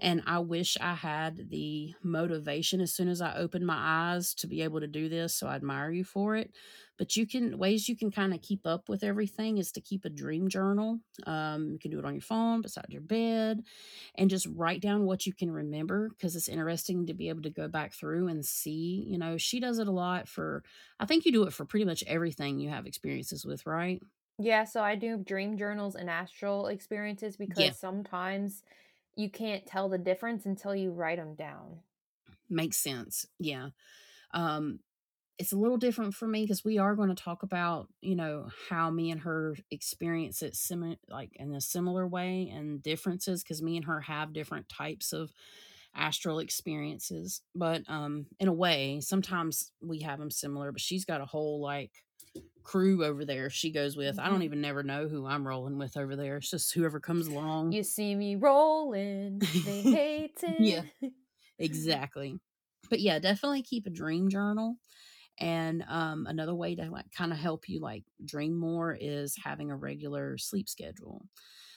And 0.00 0.22
I 0.26 0.38
wish 0.38 0.76
I 0.80 0.94
had 0.94 1.50
the 1.50 1.94
motivation 2.02 2.80
as 2.80 2.92
soon 2.92 3.08
as 3.08 3.20
I 3.20 3.36
opened 3.36 3.66
my 3.66 3.76
eyes 3.76 4.34
to 4.36 4.46
be 4.46 4.62
able 4.62 4.80
to 4.80 4.86
do 4.86 5.08
this. 5.08 5.34
So 5.34 5.46
I 5.46 5.56
admire 5.56 5.90
you 5.90 6.04
for 6.04 6.36
it. 6.36 6.52
But 6.96 7.16
you 7.16 7.26
can, 7.26 7.58
ways 7.58 7.88
you 7.88 7.96
can 7.96 8.10
kind 8.10 8.34
of 8.34 8.42
keep 8.42 8.66
up 8.66 8.88
with 8.88 9.02
everything 9.02 9.58
is 9.58 9.72
to 9.72 9.80
keep 9.80 10.04
a 10.04 10.10
dream 10.10 10.48
journal. 10.48 11.00
Um, 11.26 11.70
you 11.72 11.78
can 11.78 11.90
do 11.90 11.98
it 11.98 12.04
on 12.04 12.14
your 12.14 12.22
phone, 12.22 12.62
beside 12.62 12.86
your 12.88 13.02
bed, 13.02 13.62
and 14.16 14.30
just 14.30 14.46
write 14.54 14.82
down 14.82 15.04
what 15.06 15.26
you 15.26 15.32
can 15.32 15.50
remember 15.50 16.10
because 16.10 16.36
it's 16.36 16.48
interesting 16.48 17.06
to 17.06 17.14
be 17.14 17.28
able 17.28 17.42
to 17.42 17.50
go 17.50 17.68
back 17.68 17.92
through 17.94 18.28
and 18.28 18.44
see. 18.44 19.04
You 19.06 19.18
know, 19.18 19.36
she 19.38 19.60
does 19.60 19.78
it 19.78 19.88
a 19.88 19.92
lot 19.92 20.28
for, 20.28 20.62
I 20.98 21.06
think 21.06 21.24
you 21.24 21.32
do 21.32 21.44
it 21.44 21.52
for 21.52 21.64
pretty 21.64 21.84
much 21.84 22.04
everything 22.06 22.58
you 22.58 22.70
have 22.70 22.86
experiences 22.86 23.44
with, 23.44 23.66
right? 23.66 24.02
Yeah, 24.40 24.64
so 24.64 24.82
I 24.82 24.96
do 24.96 25.16
dream 25.18 25.56
journals 25.56 25.94
and 25.94 26.10
astral 26.10 26.66
experiences 26.66 27.36
Yeah, 27.46 27.74
because 27.76 27.78
sometimes 27.78 28.64
you 29.16 29.30
can't 29.30 29.66
tell 29.66 29.88
the 29.88 29.98
difference 29.98 30.46
until 30.46 30.74
you 30.74 30.92
write 30.92 31.18
them 31.18 31.34
down. 31.36 31.82
makes 32.48 32.76
sense. 32.76 33.26
Yeah. 33.38 33.70
Um, 34.32 34.80
it's 35.38 35.52
a 35.52 35.58
little 35.58 35.78
different 35.78 36.14
for 36.14 36.28
me 36.28 36.42
because 36.44 36.64
we 36.64 36.78
are 36.78 36.96
going 36.96 37.10
to 37.10 37.14
talk 37.22 37.42
about 37.42 37.88
you 38.02 38.16
know 38.16 38.50
how 38.70 38.90
me 38.90 39.10
and 39.10 39.22
her 39.22 39.56
experience 39.70 40.42
it 40.42 40.56
similar 40.56 40.96
like 41.08 41.32
in 41.36 41.54
a 41.54 41.60
similar 41.60 42.06
way 42.08 42.48
and 42.50 42.82
differences 42.82 43.42
because 43.42 43.62
me 43.62 43.76
and 43.76 43.86
her 43.86 44.00
have 44.02 44.32
different 44.32 44.68
types 44.68 45.12
of 45.12 45.32
astral 45.94 46.40
experiences 46.40 47.42
but 47.54 47.82
um 47.88 48.26
in 48.40 48.48
a 48.48 48.52
way 48.52 49.00
sometimes 49.00 49.72
we 49.82 50.00
have 50.00 50.18
them 50.20 50.30
similar 50.30 50.72
but 50.72 50.80
she's 50.80 51.04
got 51.04 51.20
a 51.22 51.26
whole 51.26 51.60
like 51.62 52.04
crew 52.62 53.04
over 53.04 53.24
there 53.24 53.50
she 53.50 53.70
goes 53.72 53.96
with 53.96 54.18
i 54.18 54.28
don't 54.28 54.42
Mhm. 54.42 54.44
even 54.44 54.60
never 54.60 54.82
know 54.82 55.08
who 55.08 55.26
i'm 55.26 55.46
rolling 55.46 55.78
with 55.78 55.96
over 55.96 56.16
there 56.16 56.36
it's 56.36 56.50
just 56.50 56.74
whoever 56.74 57.00
comes 57.00 57.26
along 57.26 57.76
You 57.76 57.82
see 57.84 58.14
me 58.14 58.36
rolling, 58.36 59.48
they 59.64 59.82
hate 59.82 60.38
it. 60.42 60.58
yeah 60.58 60.82
exactly 61.58 62.40
but 62.90 63.00
yeah 63.00 63.18
definitely 63.18 63.62
keep 63.62 63.86
a 63.86 63.90
dream 63.90 64.28
journal 64.30 64.78
And 65.38 65.84
um, 65.88 66.26
another 66.28 66.54
way 66.54 66.76
to 66.76 66.90
like 66.90 67.10
kind 67.12 67.32
of 67.32 67.38
help 67.38 67.68
you 67.68 67.80
like 67.80 68.04
dream 68.24 68.58
more 68.58 68.96
is 69.00 69.36
having 69.44 69.70
a 69.70 69.76
regular 69.76 70.38
sleep 70.38 70.68
schedule. 70.68 71.28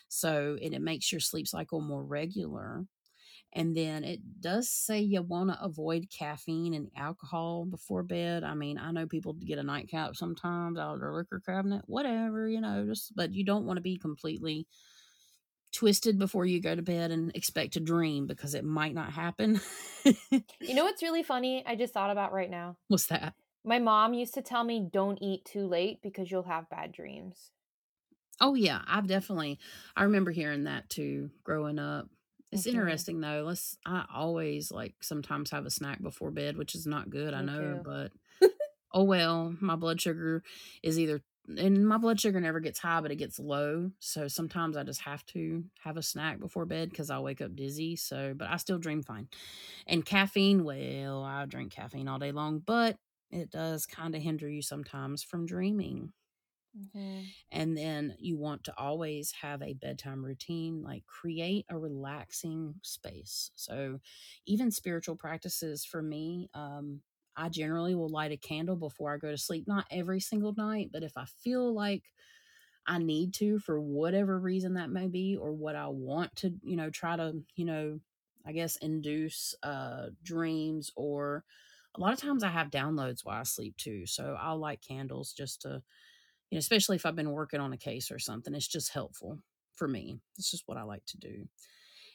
So 0.10 0.58
and 0.62 0.74
it 0.76 0.82
makes 0.82 1.12
your 1.12 1.22
sleep 1.22 1.48
cycle 1.48 1.82
more 1.82 2.04
regular. 2.06 2.86
And 3.56 3.78
then 3.78 4.04
it 4.04 4.42
does 4.42 4.70
say 4.70 5.00
you 5.00 5.22
want 5.22 5.52
to 5.52 5.64
avoid 5.64 6.10
caffeine 6.10 6.74
and 6.74 6.90
alcohol 6.96 7.66
before 7.66 8.02
bed. 8.04 8.44
I 8.44 8.56
mean, 8.56 8.80
I 8.80 8.92
know 8.92 9.06
people 9.08 9.34
get 9.34 9.60
a 9.60 9.64
nightcap 9.64 10.16
sometimes 10.16 10.80
out 10.80 10.96
of 10.96 11.00
their 11.00 11.14
liquor 11.14 11.40
cabinet, 11.40 11.84
whatever, 11.88 12.50
you 12.50 12.60
know, 12.60 12.86
just 12.86 13.16
but 13.16 13.34
you 13.34 13.46
don't 13.46 13.66
want 13.66 13.78
to 13.78 13.82
be 13.82 13.98
completely 13.98 14.68
twisted 15.72 16.20
before 16.20 16.46
you 16.46 16.62
go 16.62 16.76
to 16.76 16.82
bed 16.82 17.12
and 17.12 17.36
expect 17.36 17.74
to 17.74 17.80
dream 17.80 18.28
because 18.28 18.54
it 18.54 18.64
might 18.64 18.94
not 18.94 19.12
happen. 19.12 19.60
You 20.60 20.74
know 20.74 20.84
what's 20.86 21.04
really 21.04 21.22
funny? 21.24 21.64
I 21.66 21.76
just 21.76 21.94
thought 21.94 22.10
about 22.10 22.32
right 22.34 22.50
now. 22.50 22.78
What's 22.88 23.08
that? 23.08 23.36
My 23.64 23.80
mom 23.80 24.14
used 24.14 24.34
to 24.36 24.42
tell 24.44 24.64
me, 24.64 24.80
"Don't 24.82 25.20
eat 25.22 25.46
too 25.46 25.68
late 25.68 26.02
because 26.02 26.32
you'll 26.32 26.44
have 26.44 26.70
bad 26.70 26.92
dreams." 26.94 27.52
Oh, 28.42 28.56
yeah, 28.56 28.84
I've 28.88 29.08
definitely 29.08 29.60
I 29.96 30.04
remember 30.04 30.32
hearing 30.32 30.64
that 30.66 30.90
too 30.90 31.32
growing 31.44 31.80
up. 31.80 32.10
It's 32.54 32.66
Mhm. 32.66 32.68
interesting 32.68 33.22
though. 33.22 33.44
Let's 33.44 33.78
I 33.86 34.06
always 34.14 34.72
like 34.72 34.96
sometimes 35.04 35.52
have 35.52 35.66
a 35.66 35.72
snack 35.72 36.02
before 36.02 36.32
bed, 36.32 36.58
which 36.58 36.76
is 36.76 36.86
not 36.88 37.10
good, 37.10 37.34
I 37.34 37.42
know, 37.42 37.78
too. 37.78 37.84
but 37.84 38.14
oh 38.94 39.04
well, 39.04 39.56
my 39.62 39.76
blood 39.76 40.02
sugar 40.02 40.44
is 40.84 41.00
either 41.00 41.24
and 41.58 41.88
my 41.88 41.98
blood 41.98 42.20
sugar 42.22 42.40
never 42.42 42.60
gets 42.62 42.80
high, 42.80 43.02
but 43.02 43.12
it 43.12 43.18
gets 43.18 43.40
low. 43.40 43.92
So 44.00 44.28
sometimes 44.30 44.78
I 44.78 44.84
just 44.84 45.02
have 45.02 45.26
to 45.28 45.66
have 45.80 45.98
a 45.98 46.04
snack 46.04 46.40
before 46.40 46.66
bed 46.66 46.90
because 46.92 47.10
I 47.10 47.20
wake 47.20 47.42
up 47.42 47.56
dizzy. 47.56 47.96
So, 47.98 48.34
but 48.36 48.50
I 48.50 48.58
still 48.58 48.80
dream 48.80 49.04
fine. 49.04 49.30
And 49.88 50.06
caffeine, 50.06 50.64
well, 50.66 51.24
I 51.24 51.46
drink 51.46 51.74
caffeine 51.74 52.08
all 52.08 52.20
day 52.20 52.32
long, 52.34 52.60
but 52.60 52.98
it 53.32 53.52
does 53.52 53.86
kind 53.86 54.16
of 54.16 54.22
hinder 54.22 54.50
you 54.50 54.62
sometimes 54.62 55.24
from 55.24 55.46
dreaming. 55.46 56.14
Mhm. 56.76 57.34
And 57.52 57.78
then 57.78 58.16
you 58.20 58.38
want 58.38 58.64
to 58.66 58.78
always 58.78 59.32
have 59.34 59.62
a 59.62 59.74
bedtime 59.74 60.26
routine, 60.26 60.82
like 60.82 61.06
create 61.06 61.66
a 61.70 61.78
relaxing 61.78 62.76
space. 62.84 63.52
So, 63.56 64.00
even 64.46 64.72
spiritual 64.72 65.16
practices 65.16 65.86
for 65.86 66.02
me, 66.02 66.50
um, 66.54 67.02
I 67.36 67.50
generally 67.50 67.96
will 67.96 68.10
light 68.10 68.32
a 68.32 68.38
candle 68.38 68.76
before 68.76 69.14
I 69.14 69.18
go 69.18 69.32
to 69.32 69.38
sleep. 69.38 69.68
Not 69.68 69.88
every 69.92 70.20
single 70.20 70.54
night, 70.56 70.90
but 70.92 71.04
if 71.04 71.18
I 71.18 71.26
feel 71.26 71.74
like 71.74 72.04
I 72.86 72.98
need 72.98 73.34
to 73.36 73.60
for 73.60 73.80
whatever 73.80 74.40
reason 74.40 74.74
that 74.74 74.90
may 74.90 75.08
be, 75.08 75.36
or 75.38 75.54
what 75.54 75.76
I 75.76 75.88
want 75.88 76.36
to, 76.38 76.54
you 76.62 76.76
know, 76.76 76.90
try 76.90 77.16
to, 77.16 77.44
you 77.56 77.66
know, 77.66 78.00
I 78.46 78.52
guess 78.52 78.76
induce 78.78 79.56
uh 79.64 80.10
dreams 80.22 80.92
or 80.96 81.46
a 81.96 82.02
lot 82.02 82.12
of 82.14 82.20
times 82.20 82.44
I 82.44 82.50
have 82.50 82.70
downloads 82.72 83.24
while 83.24 83.40
I 83.40 83.44
sleep 83.44 83.78
too. 83.78 84.06
So 84.06 84.36
I'll 84.40 84.58
light 84.58 84.82
candles 84.86 85.32
just 85.34 85.62
to 85.62 85.82
you 86.54 86.58
know, 86.58 86.60
especially 86.60 86.98
if 86.98 87.08
I've 87.08 87.16
been 87.16 87.32
working 87.32 87.60
on 87.60 87.74
a 87.74 87.78
case 87.78 88.12
or 88.12 88.20
something. 88.20 88.54
It's 88.54 88.68
just 88.68 88.94
helpful 88.94 89.40
for 89.74 89.88
me. 89.88 90.20
It's 90.38 90.52
just 90.52 90.68
what 90.68 90.78
I 90.78 90.84
like 90.84 91.04
to 91.08 91.18
do. 91.18 91.48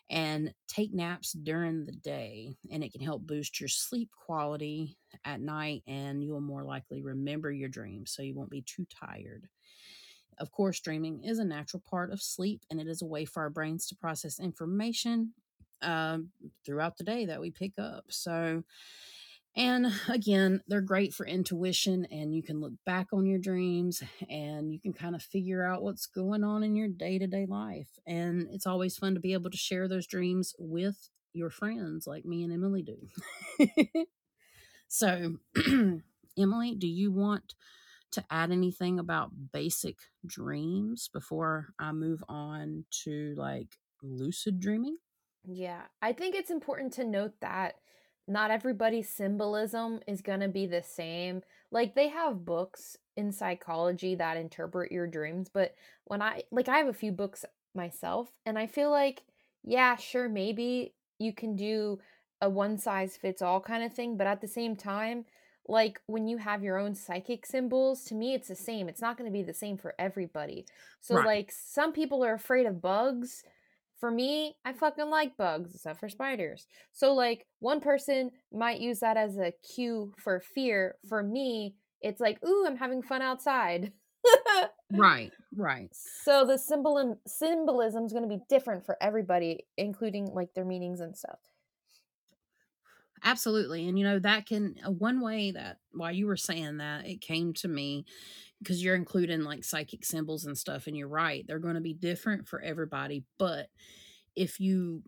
And 0.09 0.55
take 0.68 0.94
naps 0.94 1.33
during 1.33 1.87
the 1.87 1.92
day, 1.92 2.57
and 2.70 2.85
it 2.85 2.92
can 2.92 3.01
help 3.01 3.27
boost 3.27 3.59
your 3.61 3.68
sleep 3.68 4.11
quality 4.12 4.96
at 5.24 5.40
night, 5.40 5.83
and 5.88 6.22
you'll 6.22 6.40
more 6.40 6.62
likely 6.62 7.03
remember 7.03 7.51
your 7.51 7.68
dreams 7.68 8.12
so 8.12 8.22
you 8.22 8.37
won't 8.37 8.48
be 8.48 8.62
too 8.62 8.87
tired. 8.88 9.48
Of 10.38 10.53
course, 10.53 10.79
dreaming 10.79 11.24
is 11.24 11.40
a 11.40 11.44
natural 11.44 11.83
part 11.85 12.12
of 12.12 12.22
sleep, 12.22 12.62
and 12.70 12.81
it 12.81 12.87
is 12.87 13.03
a 13.03 13.07
way 13.07 13.24
for 13.24 13.42
our 13.42 13.51
brains 13.51 13.88
to 13.88 13.96
process 13.96 14.38
information 14.38 15.35
um, 15.83 16.31
throughout 16.64 16.96
the 16.96 17.05
day 17.05 17.27
that 17.27 17.40
we 17.40 17.51
pick 17.51 17.72
up. 17.77 18.05
So, 18.09 18.62
and 19.58 19.92
again, 20.08 20.62
they're 20.68 20.80
great 20.80 21.12
for 21.12 21.26
intuition, 21.26 22.06
and 22.12 22.32
you 22.32 22.44
can 22.44 22.60
look 22.60 22.74
back 22.86 23.08
on 23.12 23.26
your 23.26 23.40
dreams 23.40 24.04
and 24.30 24.72
you 24.72 24.78
can 24.78 24.92
kind 24.92 25.16
of 25.16 25.22
figure 25.22 25.64
out 25.64 25.82
what's 25.82 26.06
going 26.06 26.44
on 26.44 26.62
in 26.62 26.76
your 26.76 26.86
day 26.86 27.18
to 27.18 27.26
day 27.26 27.44
life. 27.44 27.88
And 28.06 28.46
it's 28.52 28.68
always 28.68 28.96
fun 28.96 29.14
to 29.14 29.20
be 29.20 29.32
able 29.32 29.50
to 29.50 29.56
share 29.56 29.88
those 29.88 30.06
dreams 30.06 30.54
with 30.60 31.10
your 31.32 31.50
friends 31.50 32.06
like 32.06 32.24
me 32.24 32.44
and 32.44 32.52
Emily 32.52 32.84
do. 32.84 33.66
so, 34.88 35.38
Emily, 36.38 36.76
do 36.76 36.86
you 36.86 37.10
want 37.10 37.54
to 38.12 38.24
add 38.30 38.52
anything 38.52 39.00
about 39.00 39.32
basic 39.52 39.96
dreams 40.24 41.10
before 41.12 41.74
I 41.80 41.90
move 41.90 42.22
on 42.28 42.84
to 43.02 43.34
like 43.36 43.76
lucid 44.04 44.60
dreaming? 44.60 44.98
Yeah, 45.44 45.82
I 46.00 46.12
think 46.12 46.36
it's 46.36 46.50
important 46.50 46.92
to 46.94 47.04
note 47.04 47.32
that 47.40 47.74
not 48.28 48.50
everybody's 48.50 49.08
symbolism 49.08 50.00
is 50.06 50.20
going 50.22 50.40
to 50.40 50.48
be 50.48 50.66
the 50.66 50.82
same. 50.82 51.42
Like 51.70 51.94
they 51.94 52.08
have 52.08 52.44
books 52.44 52.96
in 53.16 53.32
psychology 53.32 54.14
that 54.16 54.36
interpret 54.36 54.92
your 54.92 55.06
dreams, 55.06 55.48
but 55.52 55.74
when 56.04 56.22
I 56.22 56.42
like 56.52 56.68
I 56.68 56.78
have 56.78 56.88
a 56.88 56.92
few 56.92 57.12
books 57.12 57.44
myself 57.74 58.28
and 58.46 58.58
I 58.58 58.66
feel 58.66 58.90
like 58.90 59.22
yeah, 59.64 59.96
sure 59.96 60.28
maybe 60.28 60.94
you 61.18 61.32
can 61.32 61.56
do 61.56 61.98
a 62.40 62.48
one 62.48 62.78
size 62.78 63.16
fits 63.16 63.42
all 63.42 63.60
kind 63.60 63.82
of 63.82 63.92
thing, 63.92 64.16
but 64.16 64.26
at 64.26 64.40
the 64.40 64.48
same 64.48 64.76
time, 64.76 65.24
like 65.66 66.00
when 66.06 66.28
you 66.28 66.38
have 66.38 66.62
your 66.62 66.78
own 66.78 66.94
psychic 66.94 67.44
symbols, 67.44 68.04
to 68.04 68.14
me 68.14 68.34
it's 68.34 68.48
the 68.48 68.54
same. 68.56 68.88
It's 68.88 69.02
not 69.02 69.18
going 69.18 69.30
to 69.30 69.36
be 69.36 69.42
the 69.42 69.52
same 69.54 69.76
for 69.76 69.94
everybody. 69.98 70.66
So 71.00 71.16
Right. 71.16 71.26
like 71.26 71.52
some 71.52 71.92
people 71.92 72.24
are 72.24 72.34
afraid 72.34 72.66
of 72.66 72.80
bugs 72.80 73.42
for 73.98 74.11
me, 74.11 74.56
I 74.64 74.72
fucking 74.72 75.11
like 75.11 75.37
bugs, 75.37 75.74
except 75.74 76.00
for 76.00 76.08
spiders. 76.08 76.66
So, 76.92 77.14
like, 77.14 77.46
one 77.58 77.80
person 77.80 78.30
might 78.52 78.80
use 78.80 79.00
that 79.00 79.16
as 79.16 79.37
a 79.37 79.52
cue 79.74 80.14
for 80.18 80.40
fear. 80.40 80.96
For 81.08 81.22
me, 81.22 81.74
it's 82.00 82.20
like, 82.20 82.38
ooh, 82.46 82.64
I'm 82.66 82.76
having 82.76 83.02
fun 83.02 83.22
outside. 83.22 83.92
Right. 84.90 85.32
Right. 85.56 85.88
so 85.92 86.44
the 86.44 86.58
symbol 86.58 87.18
symbolism 87.26 88.04
is 88.04 88.12
going 88.12 88.22
to 88.22 88.28
be 88.28 88.42
different 88.48 88.84
for 88.84 88.96
everybody, 89.00 89.66
including 89.76 90.26
like 90.26 90.52
their 90.54 90.64
meanings 90.64 91.00
and 91.00 91.16
stuff. 91.16 91.38
Absolutely. 93.24 93.88
And 93.88 93.98
you 93.98 94.04
know, 94.04 94.18
that 94.20 94.46
can 94.46 94.76
uh, 94.87 94.90
one 94.90 95.20
way 95.20 95.50
that 95.50 95.78
while 95.92 96.12
you 96.12 96.26
were 96.26 96.37
saying 96.37 96.78
that, 96.78 97.06
it 97.06 97.20
came 97.20 97.52
to 97.54 97.68
me 97.68 98.04
because 98.58 98.82
you're 98.82 98.94
including 98.94 99.42
like 99.42 99.64
psychic 99.64 100.04
symbols 100.04 100.44
and 100.44 100.56
stuff, 100.56 100.86
and 100.86 100.96
you're 100.96 101.08
right, 101.08 101.44
they're 101.46 101.58
going 101.58 101.74
to 101.74 101.80
be 101.80 101.94
different 101.94 102.48
for 102.48 102.60
everybody. 102.60 103.24
But 103.38 103.68
if 104.34 104.60
you, 104.60 105.02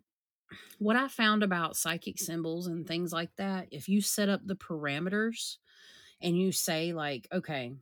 what 0.78 0.96
I 0.96 1.08
found 1.08 1.42
about 1.42 1.76
psychic 1.76 2.18
symbols 2.18 2.66
and 2.66 2.86
things 2.86 3.12
like 3.12 3.30
that, 3.36 3.68
if 3.70 3.88
you 3.88 4.00
set 4.00 4.28
up 4.28 4.40
the 4.44 4.56
parameters 4.56 5.56
and 6.20 6.36
you 6.38 6.52
say, 6.52 6.92
like, 6.92 7.28
okay, 7.32 7.72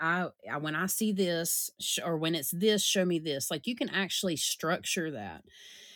I, 0.00 0.28
I 0.50 0.58
when 0.58 0.74
I 0.74 0.86
see 0.86 1.12
this, 1.12 1.70
sh- 1.80 2.00
or 2.04 2.16
when 2.16 2.34
it's 2.34 2.50
this, 2.50 2.82
show 2.82 3.04
me 3.04 3.18
this, 3.18 3.50
like 3.50 3.66
you 3.66 3.76
can 3.76 3.88
actually 3.90 4.36
structure 4.36 5.10
that 5.12 5.44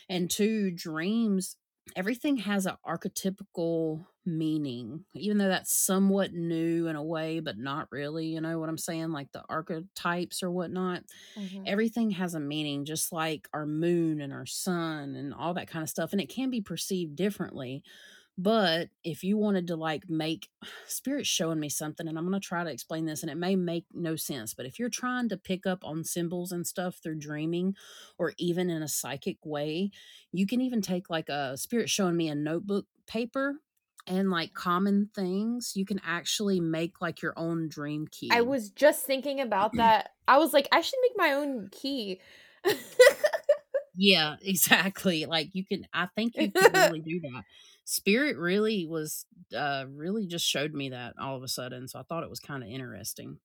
and 0.09 0.29
two, 0.29 0.71
dreams, 0.71 1.55
everything 1.95 2.37
has 2.37 2.65
an 2.65 2.75
archetypical 2.85 4.07
meaning, 4.37 5.05
even 5.15 5.37
though 5.37 5.49
that's 5.49 5.73
somewhat 5.73 6.33
new 6.33 6.87
in 6.87 6.95
a 6.95 7.03
way, 7.03 7.39
but 7.39 7.57
not 7.57 7.87
really. 7.91 8.27
You 8.27 8.41
know 8.41 8.59
what 8.59 8.69
I'm 8.69 8.77
saying? 8.77 9.11
Like 9.11 9.31
the 9.31 9.43
archetypes 9.49 10.43
or 10.43 10.51
whatnot. 10.51 11.03
hmm 11.35 11.65
Everything 11.65 12.11
has 12.11 12.35
a 12.35 12.39
meaning, 12.39 12.85
just 12.85 13.11
like 13.11 13.47
our 13.53 13.65
moon 13.65 14.21
and 14.21 14.33
our 14.33 14.45
sun 14.45 15.15
and 15.15 15.33
all 15.33 15.53
that 15.55 15.67
kind 15.67 15.83
of 15.83 15.89
stuff. 15.89 16.11
And 16.11 16.21
it 16.21 16.29
can 16.29 16.49
be 16.49 16.61
perceived 16.61 17.15
differently. 17.15 17.83
But 18.37 18.89
if 19.03 19.23
you 19.23 19.37
wanted 19.37 19.67
to 19.67 19.75
like 19.75 20.09
make 20.09 20.49
spirit 20.87 21.25
showing 21.25 21.59
me 21.59 21.69
something, 21.69 22.07
and 22.07 22.17
I'm 22.17 22.27
going 22.27 22.39
to 22.39 22.45
try 22.45 22.63
to 22.63 22.71
explain 22.71 23.05
this, 23.05 23.21
and 23.21 23.29
it 23.31 23.35
may 23.35 23.55
make 23.55 23.85
no 23.93 24.15
sense, 24.15 24.53
but 24.53 24.65
if 24.65 24.79
you're 24.79 24.89
trying 24.89 25.29
to 25.29 25.37
pick 25.37 25.65
up 25.65 25.83
on 25.83 26.03
symbols 26.03 26.51
and 26.51 26.65
stuff 26.65 26.97
through 27.03 27.19
dreaming 27.19 27.75
or 28.17 28.33
even 28.37 28.69
in 28.69 28.81
a 28.81 28.87
psychic 28.87 29.37
way, 29.43 29.91
you 30.31 30.47
can 30.47 30.61
even 30.61 30.81
take 30.81 31.09
like 31.09 31.29
a 31.29 31.57
spirit 31.57 31.89
showing 31.89 32.15
me 32.15 32.29
a 32.29 32.35
notebook 32.35 32.85
paper 33.07 33.55
and 34.09 34.29
like 34.29 34.53
common 34.53 35.09
things. 35.15 35.73
You 35.75 35.85
can 35.85 36.01
actually 36.05 36.59
make 36.59 36.99
like 36.99 37.21
your 37.21 37.33
own 37.37 37.69
dream 37.69 38.07
key. 38.11 38.29
I 38.31 38.41
was 38.41 38.71
just 38.71 39.05
thinking 39.05 39.39
about 39.39 39.73
that. 39.75 40.09
I 40.27 40.37
was 40.37 40.53
like, 40.53 40.67
I 40.71 40.81
should 40.81 40.99
make 41.01 41.13
my 41.15 41.33
own 41.33 41.69
key. 41.71 42.19
Yeah, 44.01 44.37
exactly. 44.41 45.25
Like 45.25 45.49
you 45.51 45.65
can 45.65 45.85
I 45.93 46.07
think 46.15 46.33
you 46.37 46.49
could 46.49 46.73
really 46.73 47.01
do 47.01 47.19
that. 47.19 47.43
Spirit 47.83 48.37
really 48.37 48.87
was 48.89 49.25
uh 49.53 49.85
really 49.89 50.25
just 50.25 50.45
showed 50.45 50.73
me 50.73 50.89
that 50.89 51.15
all 51.19 51.35
of 51.35 51.43
a 51.43 51.49
sudden. 51.49 51.87
So 51.89 51.99
I 51.99 52.03
thought 52.03 52.23
it 52.23 52.29
was 52.29 52.39
kind 52.39 52.63
of 52.63 52.69
interesting. 52.69 53.39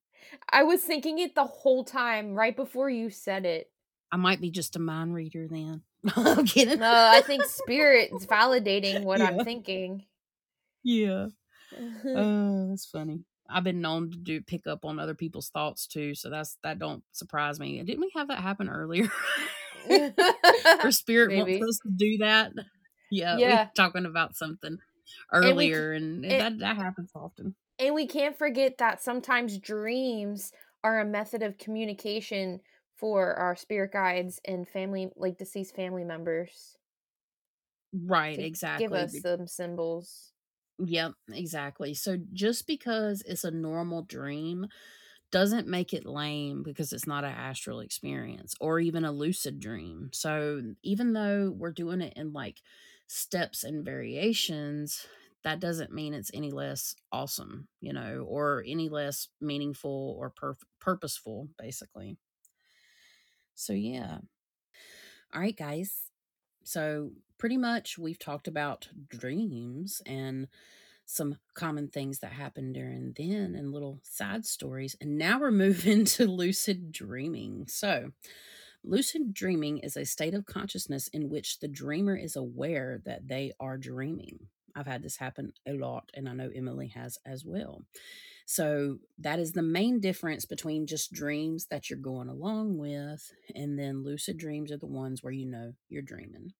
I 0.48 0.62
was 0.62 0.80
thinking 0.80 1.18
it 1.18 1.34
the 1.34 1.44
whole 1.44 1.84
time 1.84 2.34
right 2.34 2.54
before 2.54 2.88
you 2.88 3.10
said 3.10 3.44
it. 3.44 3.68
I 4.12 4.16
might 4.16 4.40
be 4.40 4.50
just 4.50 4.76
a 4.76 4.78
mind 4.78 5.12
reader 5.12 5.48
then. 5.50 5.82
I'm 6.16 6.46
kidding. 6.46 6.78
No, 6.78 6.92
I 6.92 7.20
think 7.22 7.44
spirit's 7.46 8.24
validating 8.26 9.02
what 9.02 9.20
I'm 9.20 9.40
thinking. 9.44 10.04
Yeah. 10.84 11.28
Oh, 12.14 12.68
that's 12.70 12.86
funny. 12.86 13.24
I've 13.48 13.64
been 13.64 13.80
known 13.82 14.10
to 14.12 14.18
do 14.18 14.40
pick 14.42 14.66
up 14.66 14.84
on 14.84 14.98
other 14.98 15.14
people's 15.14 15.50
thoughts 15.50 15.86
too, 15.86 16.14
so 16.14 16.30
that's 16.30 16.58
that 16.62 16.78
don't 16.78 17.04
surprise 17.12 17.60
me. 17.60 17.82
Didn't 17.82 18.00
we 18.00 18.12
have 18.16 18.28
that 18.28 18.40
happen 18.42 18.68
earlier? 18.68 19.10
Or 20.82 20.90
spirit 20.90 21.34
wants 21.34 21.56
Maybe. 21.56 21.60
us 21.60 21.78
to 21.84 21.90
do 21.96 22.18
that? 22.18 22.52
Yeah, 23.10 23.40
we 23.40 23.44
Yeah. 23.44 23.62
were 23.66 23.70
talking 23.74 24.06
about 24.06 24.36
something 24.36 24.78
And 25.42 25.56
we 25.56 25.72
earlier, 25.72 25.92
and, 25.92 26.24
it- 26.28 26.38
that 26.38 26.58
that 26.58 26.76
happens 26.76 27.10
often. 27.14 27.56
And 27.78 27.94
we 27.94 28.06
can't 28.06 28.36
forget 28.36 28.78
that 28.78 29.00
sometimes 29.02 29.58
dreams 29.58 30.52
are 30.82 31.00
a 31.00 31.04
method 31.04 31.42
of 31.42 31.58
communication 31.58 32.60
for 32.96 33.34
our 33.34 33.56
spirit 33.56 33.92
guides 33.92 34.40
and 34.44 34.68
family 34.68 35.10
like 35.16 35.38
deceased 35.38 35.74
family 35.74 36.04
members 36.04 36.78
Right, 37.92 38.34
to 38.34 38.50
give 38.76 38.94
us 38.94 39.20
some 39.20 39.46
symbols. 39.46 40.33
Yep, 40.78 41.12
exactly. 41.32 41.94
So 41.94 42.16
just 42.32 42.66
because 42.66 43.22
it's 43.26 43.44
a 43.44 43.50
normal 43.50 44.02
dream 44.02 44.66
doesn't 45.32 45.68
make 45.68 45.92
it 45.94 46.06
lame 46.06 46.62
because 46.62 46.92
it's 46.92 47.06
not 47.06 47.24
an 47.24 47.32
astral 47.32 47.80
experience 47.80 48.54
or 48.60 48.80
even 48.80 49.04
a 49.04 49.12
lucid 49.12 49.60
dream. 49.60 50.10
So 50.12 50.62
even 50.82 51.12
though 51.12 51.52
we're 51.56 51.72
doing 51.72 52.00
it 52.02 52.14
in 52.16 52.32
like 52.32 52.62
steps 53.08 53.64
and 53.64 53.84
variations, 53.84 55.06
that 55.44 55.60
doesn't 55.60 55.92
mean 55.92 56.14
it's 56.14 56.30
any 56.34 56.50
less 56.52 56.96
awesome, 57.12 57.68
you 57.80 57.92
know, 57.92 58.26
or 58.28 58.64
any 58.66 58.88
less 58.88 59.28
meaningful 59.40 60.16
or 60.18 60.30
perf- 60.30 60.64
purposeful, 60.80 61.48
basically. 61.58 62.18
So, 63.54 63.72
yeah. 63.72 64.18
All 65.32 65.40
right, 65.40 65.56
guys. 65.56 66.10
So, 66.64 67.12
pretty 67.38 67.56
much 67.56 67.98
we've 67.98 68.18
talked 68.18 68.48
about 68.48 68.88
dreams 69.08 70.02
and 70.06 70.48
some 71.06 71.36
common 71.54 71.88
things 71.88 72.20
that 72.20 72.32
happen 72.32 72.72
during 72.72 73.12
then 73.16 73.54
and 73.54 73.72
little 73.72 74.00
side 74.02 74.44
stories. 74.46 74.96
And 75.00 75.18
now 75.18 75.40
we're 75.40 75.50
moving 75.50 76.04
to 76.06 76.26
lucid 76.26 76.92
dreaming. 76.92 77.66
So, 77.68 78.10
lucid 78.82 79.32
dreaming 79.34 79.78
is 79.78 79.96
a 79.96 80.04
state 80.04 80.34
of 80.34 80.46
consciousness 80.46 81.08
in 81.08 81.28
which 81.28 81.60
the 81.60 81.68
dreamer 81.68 82.16
is 82.16 82.36
aware 82.36 83.00
that 83.04 83.28
they 83.28 83.52
are 83.60 83.78
dreaming. 83.78 84.38
I've 84.76 84.86
had 84.86 85.02
this 85.02 85.16
happen 85.16 85.52
a 85.68 85.72
lot, 85.72 86.10
and 86.14 86.28
I 86.28 86.32
know 86.32 86.50
Emily 86.52 86.88
has 86.88 87.16
as 87.24 87.44
well. 87.44 87.82
So, 88.46 88.98
that 89.18 89.38
is 89.38 89.52
the 89.52 89.62
main 89.62 90.00
difference 90.00 90.44
between 90.44 90.86
just 90.86 91.12
dreams 91.12 91.66
that 91.66 91.88
you're 91.88 91.98
going 91.98 92.28
along 92.28 92.78
with, 92.78 93.32
and 93.54 93.78
then 93.78 94.02
lucid 94.02 94.36
dreams 94.38 94.72
are 94.72 94.78
the 94.78 94.86
ones 94.86 95.22
where 95.22 95.32
you 95.32 95.46
know 95.46 95.74
you're 95.88 96.02
dreaming. 96.02 96.52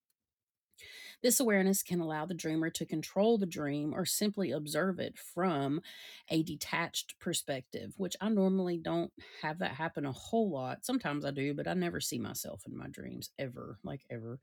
This 1.24 1.40
awareness 1.40 1.82
can 1.82 2.00
allow 2.00 2.26
the 2.26 2.34
dreamer 2.34 2.68
to 2.68 2.84
control 2.84 3.38
the 3.38 3.46
dream 3.46 3.94
or 3.94 4.04
simply 4.04 4.50
observe 4.50 5.00
it 5.00 5.16
from 5.16 5.80
a 6.28 6.42
detached 6.42 7.18
perspective, 7.18 7.94
which 7.96 8.14
I 8.20 8.28
normally 8.28 8.76
don't 8.76 9.10
have 9.40 9.58
that 9.60 9.70
happen 9.70 10.04
a 10.04 10.12
whole 10.12 10.50
lot. 10.50 10.84
Sometimes 10.84 11.24
I 11.24 11.30
do, 11.30 11.54
but 11.54 11.66
I 11.66 11.72
never 11.72 11.98
see 11.98 12.18
myself 12.18 12.64
in 12.66 12.76
my 12.76 12.88
dreams 12.88 13.30
ever, 13.38 13.78
like 13.82 14.02
ever. 14.10 14.38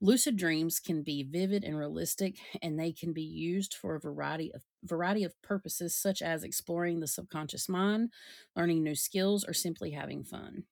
Lucid 0.00 0.38
dreams 0.38 0.80
can 0.80 1.02
be 1.02 1.22
vivid 1.22 1.64
and 1.64 1.76
realistic, 1.76 2.38
and 2.62 2.80
they 2.80 2.92
can 2.92 3.12
be 3.12 3.20
used 3.22 3.74
for 3.74 3.94
a 3.94 4.00
variety 4.00 4.50
of 4.54 4.62
variety 4.84 5.22
of 5.22 5.42
purposes, 5.42 5.94
such 5.94 6.22
as 6.22 6.44
exploring 6.44 7.00
the 7.00 7.06
subconscious 7.06 7.68
mind, 7.68 8.10
learning 8.56 8.82
new 8.82 8.94
skills, 8.94 9.44
or 9.46 9.52
simply 9.52 9.90
having 9.90 10.24
fun. 10.24 10.64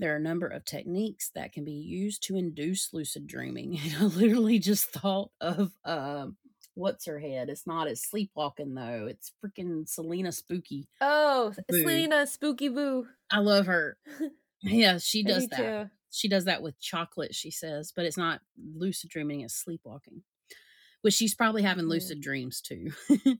There 0.00 0.12
are 0.12 0.16
a 0.16 0.20
number 0.20 0.46
of 0.48 0.64
techniques 0.64 1.30
that 1.34 1.52
can 1.52 1.64
be 1.64 1.72
used 1.72 2.22
to 2.24 2.36
induce 2.36 2.92
lucid 2.92 3.26
dreaming. 3.26 3.78
And 3.84 3.94
I 3.98 4.04
literally 4.04 4.58
just 4.58 4.86
thought 4.90 5.30
of 5.40 5.70
um, 5.84 6.36
what's 6.74 7.06
her 7.06 7.18
head? 7.20 7.48
It's 7.48 7.66
not 7.66 7.86
as 7.88 8.02
sleepwalking 8.02 8.74
though. 8.74 9.06
It's 9.08 9.32
freaking 9.44 9.88
Selena 9.88 10.32
Spooky. 10.32 10.88
Oh, 11.00 11.52
Boo. 11.68 11.80
Selena 11.80 12.26
Spooky 12.26 12.68
Boo. 12.68 13.06
I 13.30 13.38
love 13.38 13.66
her. 13.66 13.96
Yeah, 14.66 14.96
she 14.96 15.22
does 15.22 15.46
that. 15.48 15.56
too. 15.58 15.90
She 16.10 16.26
does 16.26 16.46
that 16.46 16.62
with 16.62 16.80
chocolate, 16.80 17.34
she 17.34 17.50
says, 17.50 17.92
but 17.94 18.06
it's 18.06 18.16
not 18.16 18.40
lucid 18.74 19.10
dreaming, 19.10 19.42
it's 19.42 19.54
sleepwalking. 19.54 20.22
Which 21.02 21.12
she's 21.12 21.34
probably 21.34 21.60
having 21.60 21.84
Mhm. 21.84 21.88
lucid 21.90 22.22
dreams 22.22 22.62
too. 22.62 22.90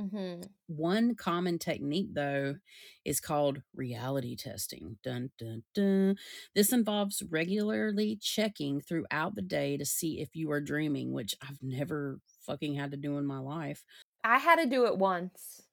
hmm 0.00 0.52
One 0.68 1.16
common 1.16 1.58
technique, 1.58 2.14
though, 2.14 2.56
is 3.04 3.20
called 3.20 3.62
reality 3.74 4.36
testing. 4.36 4.98
Dun, 5.02 5.32
dun, 5.36 5.64
dun. 5.74 6.16
This 6.54 6.72
involves 6.72 7.22
regularly 7.24 8.16
checking 8.16 8.80
throughout 8.80 9.34
the 9.34 9.42
day 9.42 9.76
to 9.76 9.84
see 9.84 10.20
if 10.20 10.36
you 10.36 10.50
are 10.52 10.60
dreaming, 10.60 11.12
which 11.12 11.34
I've 11.42 11.60
never 11.62 12.20
fucking 12.42 12.74
had 12.74 12.92
to 12.92 12.96
do 12.96 13.18
in 13.18 13.26
my 13.26 13.38
life. 13.40 13.84
I 14.24 14.38
had 14.38 14.56
to 14.56 14.64
do 14.66 14.86
it 14.86 14.96
once. 14.96 15.68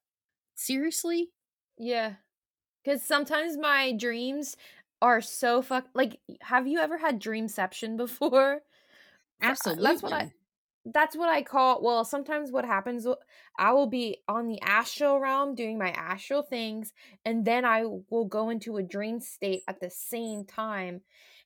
Seriously? 0.56 1.32
Yeah. 1.78 2.16
Because 2.84 3.04
sometimes 3.04 3.58
my 3.58 3.94
dreams 3.94 4.58
are 5.02 5.22
so 5.22 5.62
fuck. 5.62 5.88
Like, 5.94 6.22
have 6.42 6.68
you 6.68 6.80
ever 6.80 6.98
had 6.98 7.22
dreamception 7.22 7.98
before? 7.98 8.64
Uh, 9.46 9.54
Absolutely. 9.58 9.84
That's 9.84 10.04
what 10.04 10.14
I. 10.14 10.34
That's 10.94 11.16
what 11.16 11.30
I 11.30 11.42
call. 11.42 11.82
Well, 11.82 12.06
sometimes 12.06 12.52
what 12.52 12.66
happens, 12.66 13.08
I 13.58 13.74
will 13.74 13.88
be 13.88 14.20
on 14.28 14.48
the 14.48 14.62
astral 14.62 15.20
realm 15.20 15.56
doing 15.56 15.78
my 15.78 15.92
astral 15.92 16.44
things, 16.44 16.94
and 17.26 17.46
then 17.46 17.66
I 17.66 17.84
will 18.10 18.26
go 18.26 18.50
into 18.50 18.78
a 18.78 18.84
dream 18.84 19.20
state 19.20 19.64
at 19.68 19.80
the 19.80 19.90
same 19.90 20.46
time, 20.46 21.02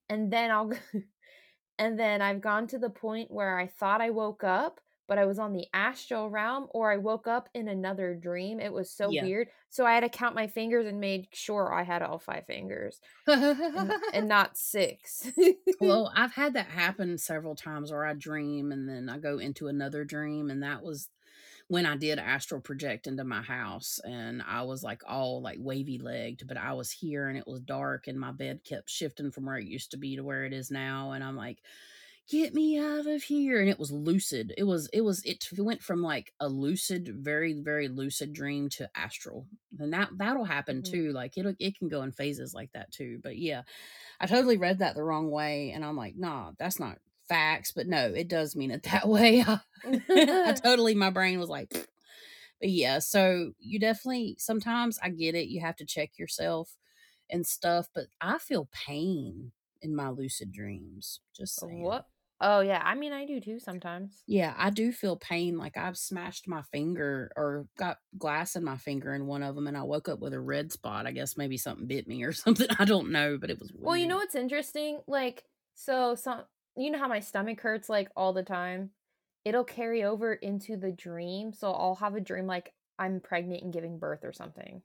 and 0.10 0.32
then 0.32 0.52
I'll. 0.52 0.72
and 1.80 2.00
then 2.00 2.22
I've 2.22 2.42
gone 2.42 2.68
to 2.68 2.78
the 2.78 2.92
point 2.92 3.32
where 3.32 3.58
I 3.58 3.66
thought 3.66 4.02
I 4.02 4.12
woke 4.12 4.44
up, 4.44 4.80
but 5.12 5.20
I 5.20 5.26
was 5.26 5.40
on 5.40 5.54
the 5.54 5.68
astral 5.74 6.30
realm, 6.30 6.70
or 6.72 6.92
I 6.94 6.98
woke 6.98 7.28
up 7.28 7.50
in 7.54 7.68
another 7.68 8.16
dream. 8.16 8.62
It 8.62 8.74
was 8.74 8.90
so 8.92 9.10
Yeah. 9.10 9.22
weird. 9.22 9.50
So 9.70 9.86
I 9.86 9.94
had 9.94 10.02
to 10.02 10.10
count 10.10 10.36
my 10.36 10.48
fingers 10.48 10.88
and 10.88 11.02
made 11.02 11.28
sure 11.34 11.74
I 11.74 11.84
had 11.84 12.02
all 12.02 12.20
five 12.20 12.46
fingers 12.48 13.02
and, 13.76 13.96
and 14.14 14.28
not 14.30 14.58
six. 14.58 15.32
well, 15.80 16.12
I've 16.16 16.34
had 16.34 16.54
that 16.54 16.68
happen 16.68 17.18
several 17.18 17.56
times 17.56 17.92
where 17.92 18.06
I 18.06 18.14
dream 18.14 18.72
and 18.72 18.88
then 18.88 19.10
I 19.10 19.18
go 19.18 19.40
into 19.40 19.68
another 19.68 20.06
dream. 20.06 20.52
And 20.52 20.62
that 20.62 20.84
was 20.84 21.10
when 21.68 21.86
I 21.86 21.98
did 21.98 22.20
astral 22.20 22.62
project 22.62 23.08
into 23.08 23.24
my 23.24 23.42
house. 23.42 24.00
And 24.04 24.44
I 24.44 24.64
was 24.64 24.84
like 24.84 25.04
all 25.08 25.42
like 25.42 25.58
wavy 25.60 25.98
legged, 26.00 26.48
but 26.48 26.58
I 26.58 26.74
was 26.74 26.92
here 26.92 27.30
and 27.30 27.38
it 27.38 27.48
was 27.48 27.62
dark 27.62 28.08
and 28.08 28.20
my 28.20 28.32
bed 28.32 28.64
kept 28.64 28.90
shifting 28.90 29.32
from 29.32 29.46
where 29.46 29.58
it 29.58 29.68
used 29.68 29.92
to 29.92 29.98
be 29.98 30.18
to 30.18 30.24
where 30.24 30.46
it 30.46 30.54
is 30.54 30.72
now. 30.72 31.14
And 31.14 31.24
I'm 31.24 31.36
like, 31.38 31.64
get 32.32 32.54
me 32.54 32.80
out 32.80 33.08
of 33.08 33.24
here 33.24 33.60
and 33.60 33.70
it 33.70 33.78
was 33.78 33.92
lucid 33.92 34.54
it 34.58 34.64
was 34.64 34.88
it 34.94 35.02
was 35.02 35.22
it 35.26 35.46
went 35.58 35.84
from 35.84 36.02
like 36.02 36.34
a 36.40 36.48
lucid 36.48 37.10
very 37.20 37.54
very 37.54 37.90
lucid 37.90 38.32
dream 38.32 38.70
to 38.70 38.90
astral 38.96 39.46
and 39.80 39.92
that 39.92 40.10
that'll 40.18 40.46
happen 40.46 40.82
Mhm. 40.82 40.90
too 40.90 41.12
like 41.12 41.38
it 41.38 41.56
it 41.60 41.78
can 41.78 41.90
go 41.90 42.04
in 42.04 42.14
phases 42.14 42.54
like 42.54 42.72
that 42.72 42.90
too 42.92 43.20
but 43.22 43.38
yeah 43.38 43.64
i 44.22 44.28
totally 44.28 44.58
read 44.58 44.80
that 44.80 44.96
the 44.96 45.04
wrong 45.04 45.30
way 45.30 45.72
and 45.72 45.84
i'm 45.84 45.98
like 45.98 46.16
nah 46.16 46.52
that's 46.58 46.80
not 46.80 47.00
facts 47.28 47.74
but 47.74 47.88
no 47.88 48.14
it 48.14 48.30
does 48.30 48.56
mean 48.56 48.72
it 48.72 48.84
that 48.92 49.08
way 49.10 49.44
i 49.86 50.54
totally 50.64 50.96
my 50.96 51.10
brain 51.10 51.38
was 51.38 51.50
like 51.50 51.70
"Pfft." 51.70 51.88
but 52.62 52.70
yeah 52.70 53.00
so 53.00 53.52
you 53.60 53.78
definitely 53.78 54.36
sometimes 54.40 54.98
i 55.04 55.10
get 55.10 55.36
it 55.36 55.50
you 55.50 55.60
have 55.60 55.76
to 55.76 55.86
check 55.86 56.18
yourself 56.18 56.78
and 57.30 57.46
stuff 57.46 57.90
but 57.94 58.06
i 58.22 58.38
feel 58.38 58.70
pain 58.72 59.52
in 59.82 59.96
my 59.96 60.10
lucid 60.10 60.52
dreams 60.52 61.20
just 61.36 61.56
saying 61.56 61.82
what? 61.82 62.06
Oh 62.42 62.60
yeah, 62.60 62.82
I 62.84 62.96
mean 62.96 63.14
I 63.14 63.24
do 63.26 63.40
too 63.40 63.58
sometimes. 63.60 64.26
yeah, 64.28 64.54
I 64.58 64.70
do 64.70 64.92
feel 64.94 65.18
pain. 65.18 65.58
Like 65.58 65.76
I've 65.78 65.98
smashed 65.98 66.48
my 66.48 66.62
finger 66.62 67.32
or 67.36 67.68
got 67.78 67.98
glass 68.18 68.56
in 68.56 68.64
my 68.64 68.78
finger 68.78 69.14
in 69.14 69.26
one 69.28 69.44
of 69.44 69.56
them, 69.56 69.68
and 69.68 69.76
I 69.78 69.84
woke 69.84 70.08
up 70.08 70.20
with 70.20 70.34
a 70.34 70.40
red 70.40 70.72
spot. 70.72 71.06
I 71.06 71.12
guess 71.12 71.36
maybe 71.38 71.58
something 71.58 71.88
bit 71.88 72.08
me 72.08 72.24
or 72.24 72.32
something. 72.32 72.68
I 72.80 72.86
don't 72.86 73.12
know, 73.12 73.38
but 73.38 73.50
it 73.50 73.60
was 73.60 73.74
weird. 73.74 73.84
Well, 73.84 73.98
you 73.98 74.08
know 74.08 74.18
what's 74.18 74.36
interesting? 74.36 75.02
Like, 75.08 75.46
so 75.76 76.16
some 76.16 76.44
you 76.78 76.92
know 76.92 77.00
how 77.00 77.08
my 77.08 77.20
stomach 77.20 77.60
hurts 77.62 77.90
like 77.90 78.10
all 78.16 78.34
the 78.34 78.44
time? 78.44 78.92
It'll 79.46 79.64
carry 79.64 80.04
over 80.04 80.34
into 80.34 80.78
the 80.78 80.92
dream. 80.92 81.54
So 81.54 81.72
I'll 81.72 81.96
have 81.96 82.16
a 82.16 82.22
dream 82.22 82.48
like 82.48 82.74
I'm 83.00 83.20
pregnant 83.20 83.64
and 83.64 83.74
giving 83.74 83.98
birth 84.00 84.24
or 84.24 84.34
something. 84.34 84.84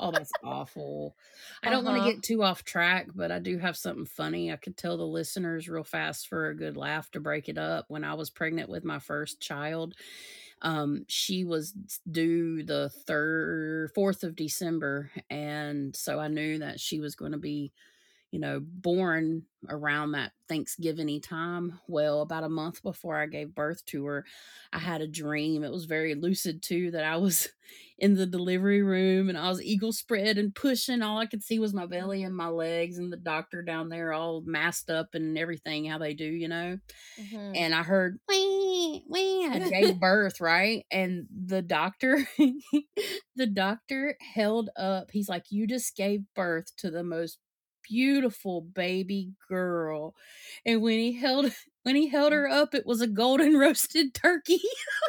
Oh, 0.00 0.12
that's 0.12 0.32
awful. 0.42 1.14
I 1.62 1.70
don't 1.70 1.84
want 1.84 1.96
Uh-huh. 1.96 2.02
to 2.02 2.12
get 2.14 2.22
too 2.22 2.42
off 2.42 2.64
track, 2.64 3.08
but 3.14 3.30
I 3.30 3.38
do 3.38 3.58
have 3.58 3.76
something 3.76 4.06
funny. 4.06 4.50
I 4.52 4.56
could 4.56 4.76
tell 4.76 4.96
the 4.96 5.06
listeners 5.06 5.68
real 5.68 5.84
fast 5.84 6.28
for 6.28 6.48
a 6.48 6.56
good 6.56 6.76
laugh 6.76 7.10
to 7.12 7.20
break 7.20 7.48
it 7.48 7.58
up. 7.58 7.84
When 7.88 8.04
I 8.04 8.14
was 8.14 8.30
pregnant 8.30 8.70
with 8.70 8.84
my 8.84 8.98
first 8.98 9.40
child, 9.40 9.94
um, 10.62 11.04
she 11.08 11.44
was 11.44 11.72
due 12.10 12.62
the 12.64 12.90
third, 12.90 13.90
fourth 13.94 14.24
of 14.24 14.36
December, 14.36 15.10
and 15.30 15.94
so 15.96 16.18
I 16.18 16.28
knew 16.28 16.58
that 16.58 16.80
she 16.80 17.00
was 17.00 17.14
going 17.14 17.32
to 17.32 17.38
be 17.38 17.72
you 18.30 18.38
know, 18.38 18.60
born 18.62 19.42
around 19.68 20.12
that 20.12 20.32
Thanksgiving 20.48 21.20
time. 21.20 21.78
Well, 21.86 22.22
about 22.22 22.44
a 22.44 22.48
month 22.48 22.82
before 22.82 23.16
I 23.16 23.26
gave 23.26 23.54
birth 23.54 23.84
to 23.86 24.04
her, 24.06 24.24
I 24.72 24.78
had 24.78 25.00
a 25.00 25.06
dream. 25.08 25.64
It 25.64 25.72
was 25.72 25.84
very 25.84 26.14
lucid 26.14 26.62
too 26.62 26.92
that 26.92 27.04
I 27.04 27.16
was 27.16 27.48
in 27.98 28.14
the 28.14 28.26
delivery 28.26 28.82
room 28.82 29.28
and 29.28 29.36
I 29.36 29.48
was 29.48 29.62
eagle 29.62 29.92
spread 29.92 30.38
and 30.38 30.54
pushing. 30.54 31.02
All 31.02 31.18
I 31.18 31.26
could 31.26 31.42
see 31.42 31.58
was 31.58 31.74
my 31.74 31.86
belly 31.86 32.22
and 32.22 32.34
my 32.34 32.48
legs, 32.48 32.98
and 32.98 33.12
the 33.12 33.16
doctor 33.16 33.62
down 33.62 33.88
there 33.88 34.12
all 34.12 34.42
masked 34.44 34.90
up 34.90 35.14
and 35.14 35.36
everything, 35.36 35.84
how 35.86 35.98
they 35.98 36.14
do, 36.14 36.24
you 36.24 36.48
know. 36.48 36.78
Mhm. 37.18 37.56
And 37.56 37.74
I 37.74 37.82
heard 37.82 38.18
wee 38.28 39.04
wee. 39.08 39.46
I 39.46 39.58
gave 39.58 39.98
birth, 40.00 40.40
right? 40.40 40.86
And 40.90 41.26
the 41.30 41.62
doctor, 41.62 42.26
the 43.36 43.46
doctor 43.46 44.16
held 44.34 44.70
up. 44.76 45.10
He's 45.10 45.28
like, 45.28 45.44
"You 45.50 45.66
just 45.66 45.96
gave 45.96 46.22
birth 46.34 46.74
to 46.78 46.90
the 46.90 47.02
most 47.04 47.38
beautiful 47.90 48.60
baby 48.60 49.32
girl." 49.48 50.14
And 50.64 50.80
when 50.82 50.98
he 50.98 51.12
held 51.12 51.52
when 51.82 51.96
he 51.96 52.08
held 52.08 52.32
mm. 52.32 52.36
her 52.36 52.48
up, 52.48 52.74
it 52.74 52.86
was 52.86 53.00
a 53.00 53.06
golden 53.06 53.56
roasted 53.58 54.14
turkey. 54.14 54.60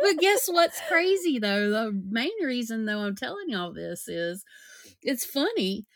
but 0.00 0.18
guess 0.18 0.46
what's 0.46 0.80
crazy 0.88 1.38
though? 1.38 1.70
The 1.70 2.02
main 2.10 2.32
reason 2.42 2.84
though 2.84 3.00
I'm 3.00 3.16
telling 3.16 3.48
y'all 3.48 3.72
this 3.72 4.08
is 4.08 4.44
it's 5.02 5.24
funny, 5.24 5.86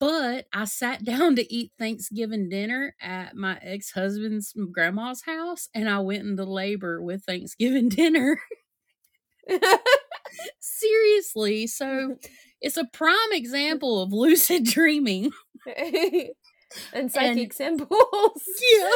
but 0.00 0.46
I 0.52 0.64
sat 0.64 1.04
down 1.04 1.36
to 1.36 1.54
eat 1.54 1.72
Thanksgiving 1.78 2.48
dinner 2.48 2.94
at 3.00 3.36
my 3.36 3.58
ex-husband's 3.62 4.54
grandma's 4.72 5.22
house 5.22 5.68
and 5.74 5.88
I 5.88 6.00
went 6.00 6.24
into 6.24 6.44
labor 6.44 7.02
with 7.02 7.24
Thanksgiving 7.24 7.88
dinner. 7.88 8.40
Seriously. 10.60 11.66
So 11.66 12.16
it's 12.60 12.76
a 12.76 12.86
prime 12.92 13.32
mm. 13.32 13.36
example 13.36 14.02
of 14.02 14.12
lucid 14.12 14.64
dreaming. 14.64 15.30
and 16.92 17.10
psychic 17.10 17.52
symbols. 17.52 17.90
Yeah. 18.72 18.90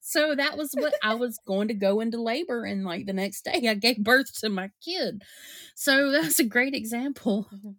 So 0.00 0.34
that 0.34 0.56
was 0.56 0.70
what 0.74 0.94
I 1.02 1.14
was 1.14 1.38
going 1.46 1.68
to 1.68 1.74
go 1.74 2.00
into 2.00 2.22
labor 2.22 2.64
and 2.64 2.84
like 2.84 3.06
the 3.06 3.12
next 3.12 3.44
day 3.44 3.68
I 3.68 3.74
gave 3.74 3.98
birth 3.98 4.38
to 4.40 4.48
my 4.48 4.70
kid. 4.84 5.22
So 5.74 6.12
that's 6.12 6.38
a 6.38 6.44
great 6.44 6.74
example. 6.74 7.48
Mm-hmm. 7.52 7.70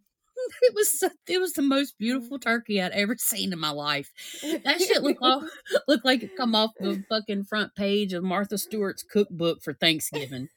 It 0.61 0.73
was 0.73 1.03
it 1.27 1.39
was 1.39 1.53
the 1.53 1.61
most 1.61 1.95
mm-hmm. 1.95 2.03
beautiful 2.03 2.39
turkey 2.39 2.81
I'd 2.81 2.91
ever 2.91 3.15
seen 3.17 3.53
in 3.53 3.59
my 3.59 3.71
life. 3.71 4.11
That 4.41 4.81
shit 4.81 5.03
looked 5.03 5.19
all, 5.21 5.47
looked 5.87 6.05
like 6.05 6.23
it 6.23 6.37
come 6.37 6.55
off 6.55 6.71
the 6.79 7.03
fucking 7.09 7.45
front 7.45 7.75
page 7.75 8.13
of 8.13 8.23
Martha 8.23 8.57
Stewart's 8.57 9.03
cookbook 9.03 9.61
for 9.63 9.73
Thanksgiving. 9.73 10.49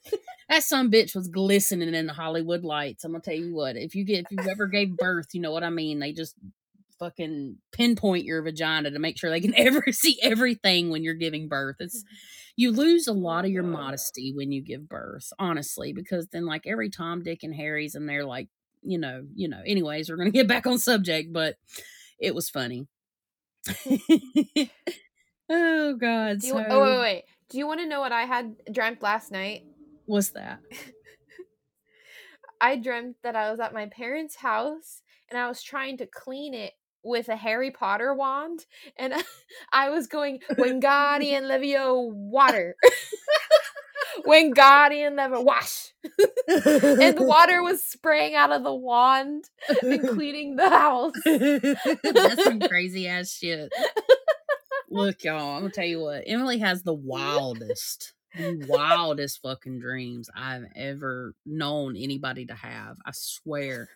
That 0.49 0.62
some 0.62 0.91
bitch 0.91 1.14
was 1.14 1.28
glistening 1.28 1.95
in 1.95 2.07
the 2.07 2.12
Hollywood 2.12 2.64
lights. 2.64 3.05
I'm 3.05 3.12
gonna 3.12 3.22
tell 3.22 3.34
you 3.34 3.55
what. 3.55 3.76
If 3.76 3.95
you 3.95 4.05
get 4.05 4.26
if 4.30 4.32
you 4.32 4.51
ever 4.51 4.66
gave 4.66 4.97
birth, 4.97 5.28
you 5.32 5.41
know 5.41 5.53
what 5.53 5.64
I 5.64 5.70
mean. 5.70 5.99
They 5.99 6.12
just 6.12 6.34
fucking 6.99 7.57
pinpoint 7.72 8.24
your 8.24 8.43
vagina 8.43 8.91
to 8.91 8.99
make 8.99 9.18
sure 9.18 9.30
they 9.30 9.41
can 9.41 9.55
ever 9.57 9.84
see 9.91 10.18
everything 10.22 10.91
when 10.91 11.05
you're 11.05 11.14
giving 11.14 11.49
birth. 11.49 11.76
It's 11.80 12.05
you 12.57 12.72
lose 12.72 13.07
a 13.07 13.12
lot 13.12 13.45
of 13.45 13.53
your 13.53 13.62
modesty 13.62 14.32
when 14.34 14.51
you 14.51 14.61
give 14.61 14.89
birth, 14.89 15.32
honestly, 15.39 15.93
because 15.93 16.26
then 16.32 16.45
like 16.45 16.66
every 16.66 16.91
Tom, 16.91 17.22
Dick, 17.22 17.45
and 17.45 17.55
Harry's 17.55 17.95
and 17.95 18.09
they're 18.09 18.24
like, 18.24 18.49
you 18.83 18.99
know, 18.99 19.24
you 19.35 19.49
know. 19.49 19.61
Anyways, 19.66 20.11
we're 20.11 20.16
gonna 20.16 20.31
get 20.31 20.49
back 20.49 20.66
on 20.66 20.79
subject, 20.79 21.33
but 21.33 21.57
it 22.18 22.35
was 22.35 22.51
funny. 22.51 22.87
oh 25.49 25.95
God. 25.95 26.41
Do 26.41 26.47
you, 26.47 26.55
oh, 26.55 26.59
so 26.59 26.66
oh 26.68 26.83
wait, 26.83 26.91
wait, 26.91 27.01
wait. 27.01 27.24
Do 27.51 27.59
you 27.59 27.66
want 27.66 27.81
to 27.81 27.87
know 27.87 28.01
what 28.01 28.12
I 28.12 28.22
had 28.22 28.57
dreamt 28.72 29.03
last 29.03 29.33
night? 29.33 29.64
what's 30.09 30.31
that? 30.31 30.61
I 32.61 32.76
dreamt 32.76 33.16
that 33.22 33.37
I 33.37 33.51
was 33.51 33.61
at 33.61 33.72
my 33.72 33.87
parents' 33.87 34.37
house 34.37 35.03
and 35.31 35.39
I 35.39 35.47
was 35.47 35.62
trying 35.62 35.99
to 35.99 36.07
clean 36.07 36.55
it 36.55 36.72
with 37.05 37.29
a 37.29 37.37
Harry 37.37 37.70
Potter 37.70 38.12
wand, 38.12 38.66
and 38.97 39.14
I 39.72 39.91
was 39.91 40.09
going 40.09 40.41
Wingardium 40.51 41.43
Levio 41.43 42.12
water. 42.12 42.74
Wingardium 44.27 45.17
them 45.17 45.45
wash, 45.45 45.93
and 46.49 47.19
the 47.19 47.25
water 47.25 47.63
was 47.63 47.83
spraying 47.83 48.35
out 48.35 48.53
of 48.53 48.63
the 48.63 48.75
wand 48.75 49.45
and 49.83 50.09
cleaning 50.09 50.57
the 50.57 50.69
house. 50.69 51.13
That's 51.25 52.45
some 52.45 52.61
crazy 52.61 53.09
ass 53.09 53.31
shit. 53.31 53.73
Look, 54.91 55.25
y'all, 55.25 55.57
I'm 55.57 55.63
gonna 55.63 55.73
tell 55.73 55.85
you 55.85 56.01
what. 56.01 56.25
Emily 56.27 56.59
has 56.59 56.83
the 56.83 56.95
wildest, 56.95 58.15
the 58.37 58.65
wildest 58.69 59.41
fucking 59.43 59.81
dreams 59.81 60.31
I've 60.35 60.65
ever 60.75 61.35
known 61.45 61.97
anybody 61.97 62.47
to 62.47 62.55
have. 62.55 62.97
I 63.05 63.11
swear, 63.13 63.89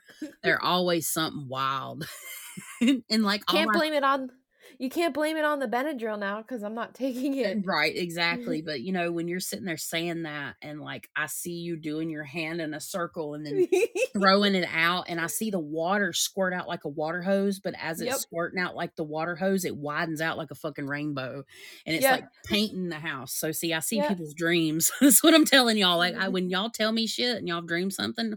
they're 0.43 0.63
always 0.63 1.09
something 1.09 1.49
wild. 1.49 2.07
and 2.81 3.25
like, 3.25 3.47
Can't 3.47 3.73
blame 3.73 3.95
it 3.95 4.05
on 4.05 4.31
you 4.79 4.91
can't 4.91 5.14
blame 5.14 5.37
it 5.37 5.45
on 5.45 5.59
the 5.59 5.66
Benadryl 5.66 6.18
now 6.18 6.43
because 6.43 6.62
I'm 6.62 6.75
not 6.75 6.95
taking 6.97 7.35
it. 7.37 7.59
Right, 7.64 7.97
exactly. 7.97 8.62
But 8.73 8.81
you 8.81 8.93
know, 8.93 9.11
when 9.12 9.29
you're 9.29 9.41
sitting 9.41 9.64
there 9.64 9.77
saying 9.77 10.23
that, 10.23 10.55
and 10.62 10.81
like 10.81 11.09
I 11.16 11.27
see 11.27 11.53
you 11.53 11.77
doing 11.77 12.11
your 12.11 12.25
hand 12.25 12.61
in 12.61 12.75
a 12.75 12.81
circle 12.81 13.35
and 13.35 13.45
then 13.45 13.66
throwing 14.12 14.55
it 14.55 14.68
out, 14.73 15.07
and 15.09 15.20
I 15.20 15.27
see 15.27 15.51
the 15.51 15.59
water 15.59 16.12
squirt 16.12 16.53
out 16.53 16.68
like 16.68 16.85
a 16.85 16.89
water 16.89 17.23
hose, 17.23 17.59
but 17.61 17.75
as 17.81 18.01
it's 18.01 18.11
Yep. 18.11 18.20
squirting 18.20 18.61
out 18.61 18.77
like 18.77 18.95
the 18.97 19.05
water 19.05 19.37
hose, 19.37 19.64
it 19.64 19.77
widens 19.77 20.20
out 20.20 20.39
like 20.39 20.51
a 20.51 20.55
fucking 20.55 20.87
rainbow, 20.87 21.45
and 21.87 21.97
it's 21.97 22.05
Yeah. 22.05 22.12
like 22.12 22.25
painting 22.47 22.89
the 22.89 22.97
house. 22.97 23.35
So 23.35 23.53
see, 23.53 23.73
I 23.73 23.81
see 23.81 23.97
Yeah. 23.97 24.09
people's 24.09 24.35
dreams. 24.35 24.93
That's 25.01 25.23
what 25.23 25.35
I'm 25.35 25.45
telling 25.45 25.77
y'all. 25.77 25.99
Like 25.99 26.14
I, 26.14 26.25
mm-hmm. 26.25 26.33
when 26.33 26.51
y'all 26.51 26.70
tell 26.70 26.93
me 26.93 27.07
shit 27.07 27.37
and 27.39 27.49
y'all 27.49 27.62
dream 27.62 27.91
something, 27.91 28.35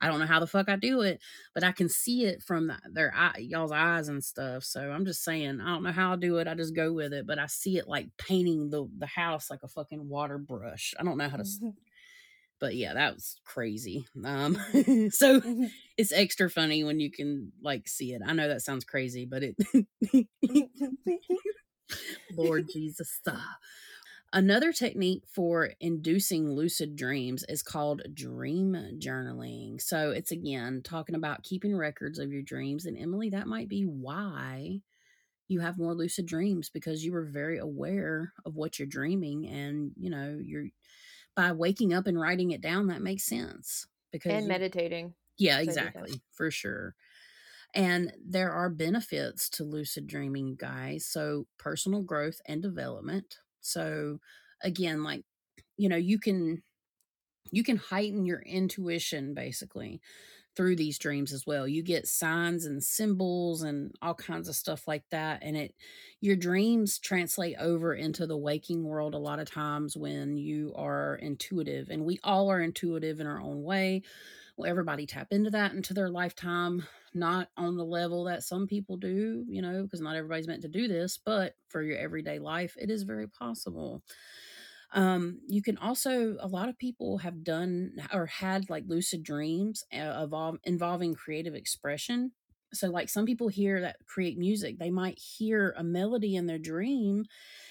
I 0.00 0.08
don't 0.08 0.20
know 0.20 0.26
how 0.26 0.40
the 0.40 0.46
fuck 0.46 0.68
I 0.68 0.76
do 0.76 1.00
it, 1.02 1.20
but 1.54 1.64
I 1.64 1.72
can 1.72 1.88
see 1.88 2.24
it 2.24 2.42
from 2.42 2.68
the, 2.68 2.78
their 2.90 3.12
eye, 3.14 3.38
y'all's 3.38 3.72
eyes 3.72 4.08
and 4.08 4.22
stuff. 4.22 4.64
So 4.64 4.80
I'm 4.90 5.04
just 5.04 5.24
saying, 5.24 5.60
I 5.60 5.68
don't 5.68 5.82
know 5.82 5.92
how 5.92 6.12
I 6.12 6.16
do 6.16 6.38
it. 6.38 6.48
I 6.48 6.54
just 6.54 6.74
go 6.74 6.92
with 6.92 7.12
it, 7.12 7.26
but 7.26 7.38
I 7.38 7.46
see 7.46 7.78
it 7.78 7.88
like 7.88 8.08
painting 8.18 8.70
the 8.70 8.88
the 8.98 9.06
house 9.06 9.50
like 9.50 9.62
a 9.62 9.68
fucking 9.68 10.08
water 10.08 10.38
brush. 10.38 10.94
I 10.98 11.04
don't 11.04 11.18
know 11.18 11.28
how 11.28 11.38
to, 11.38 11.44
but 12.60 12.74
yeah, 12.74 12.94
that 12.94 13.14
was 13.14 13.36
crazy. 13.44 14.06
Um, 14.24 14.58
so 15.10 15.40
it's 15.96 16.12
extra 16.12 16.50
funny 16.50 16.84
when 16.84 17.00
you 17.00 17.10
can 17.10 17.52
like 17.62 17.88
see 17.88 18.12
it. 18.12 18.22
I 18.24 18.32
know 18.32 18.48
that 18.48 18.62
sounds 18.62 18.84
crazy, 18.84 19.26
but 19.26 19.42
it. 19.42 19.56
Lord 22.36 22.68
Jesus. 22.72 23.20
ah. 23.28 23.56
Another 24.32 24.72
technique 24.72 25.22
for 25.26 25.70
inducing 25.80 26.50
lucid 26.50 26.96
dreams 26.96 27.44
is 27.48 27.62
called 27.62 28.02
dream 28.12 28.72
journaling. 28.98 29.80
So 29.80 30.10
it's 30.10 30.32
again 30.32 30.82
talking 30.82 31.14
about 31.14 31.42
keeping 31.42 31.76
records 31.76 32.18
of 32.18 32.32
your 32.32 32.42
dreams. 32.42 32.84
And 32.86 32.98
Emily, 32.98 33.30
that 33.30 33.46
might 33.46 33.68
be 33.68 33.84
why 33.84 34.82
you 35.48 35.60
have 35.60 35.78
more 35.78 35.94
lucid 35.94 36.26
dreams 36.26 36.68
because 36.70 37.04
you 37.04 37.12
were 37.12 37.24
very 37.24 37.58
aware 37.58 38.32
of 38.44 38.56
what 38.56 38.78
you're 38.78 38.88
dreaming. 38.88 39.46
And, 39.48 39.92
you 39.96 40.10
know, 40.10 40.38
you're 40.42 40.66
by 41.36 41.52
waking 41.52 41.94
up 41.94 42.06
and 42.06 42.20
writing 42.20 42.50
it 42.50 42.60
down, 42.60 42.88
that 42.88 43.02
makes 43.02 43.24
sense. 43.24 43.86
Because 44.12 44.32
and 44.32 44.42
you- 44.42 44.48
meditating. 44.48 45.14
yeah, 45.38 45.60
So 45.62 45.72
I 45.72 45.76
do 45.76 45.84
that. 45.94 46.02
exactly, 46.02 46.22
for 46.32 46.50
sure. 46.50 46.94
And 47.74 48.12
there 48.24 48.52
are 48.52 48.70
benefits 48.70 49.48
to 49.50 49.64
lucid 49.64 50.06
dreaming, 50.06 50.56
guys. 50.56 51.06
So, 51.06 51.46
personal 51.58 52.02
growth 52.02 52.40
and 52.46 52.62
development. 52.62 53.38
So, 53.66 54.20
again, 54.62 55.02
like, 55.04 55.24
you 55.78 55.88
know, 55.88 55.96
you 55.96 56.18
can 56.18 56.62
you 57.52 57.62
can 57.62 57.76
heighten 57.76 58.24
your 58.26 58.40
intuition 58.40 59.32
basically 59.34 60.00
through 60.56 60.76
these 60.76 60.98
dreams 60.98 61.32
as 61.32 61.46
well. 61.46 61.68
You 61.68 61.82
get 61.82 62.08
signs 62.08 62.64
and 62.64 62.82
symbols 62.82 63.62
and 63.62 63.94
all 64.02 64.14
kinds 64.14 64.48
of 64.48 64.56
stuff 64.56 64.88
like 64.88 65.04
that 65.10 65.42
and 65.42 65.56
it 65.56 65.74
your 66.20 66.36
dreams 66.36 66.98
translate 66.98 67.56
over 67.58 67.94
into 67.94 68.26
the 68.26 68.38
waking 68.38 68.84
world 68.84 69.14
a 69.14 69.18
lot 69.18 69.38
of 69.38 69.50
times 69.50 69.96
when 69.96 70.36
you 70.38 70.72
are 70.76 71.16
intuitive 71.16 71.90
and 71.90 72.04
we 72.04 72.18
all 72.24 72.50
are 72.50 72.60
intuitive 72.60 73.20
in 73.20 73.26
our 73.26 73.40
own 73.40 73.62
way. 73.62 74.02
Well, 74.56 74.70
everybody 74.70 75.06
tap 75.06 75.28
into 75.32 75.50
that 75.50 75.72
into 75.72 75.94
their 75.94 76.10
lifetime, 76.10 76.86
not 77.16 77.48
on 77.56 77.76
the 77.76 77.84
level 77.84 78.24
that 78.24 78.42
some 78.44 78.66
people 78.66 78.96
do, 78.96 79.44
you 79.48 79.62
know, 79.62 79.82
because 79.82 80.00
not 80.00 80.16
everybody's 80.16 80.48
meant 80.48 80.62
to 80.62 80.68
do 80.68 80.88
this, 80.88 81.18
but 81.24 81.54
for 81.68 81.82
your 81.82 81.98
everyday 81.98 82.38
life, 82.38 82.74
it 82.78 82.90
is 82.90 83.02
very 83.02 83.28
possible. 83.28 84.02
Um, 84.92 85.40
you 85.48 85.62
can 85.62 85.78
also, 85.78 86.36
a 86.40 86.46
lot 86.48 86.68
of 86.68 86.78
people 86.78 87.18
have 87.18 87.42
done 87.42 87.92
or 88.12 88.26
had 88.26 88.70
like 88.70 88.84
lucid 88.86 89.22
dreams 89.22 89.84
uh, 89.92 90.26
involving 90.64 91.14
creative 91.14 91.54
expression. 91.54 92.32
So, 92.76 92.88
like 92.90 93.08
some 93.08 93.26
people 93.26 93.48
here 93.48 93.80
that 93.82 93.98
create 94.06 94.38
music, 94.38 94.78
they 94.78 94.90
might 94.90 95.18
hear 95.18 95.74
a 95.76 95.84
melody 95.84 96.36
in 96.36 96.46
their 96.46 96.58
dream 96.58 97.24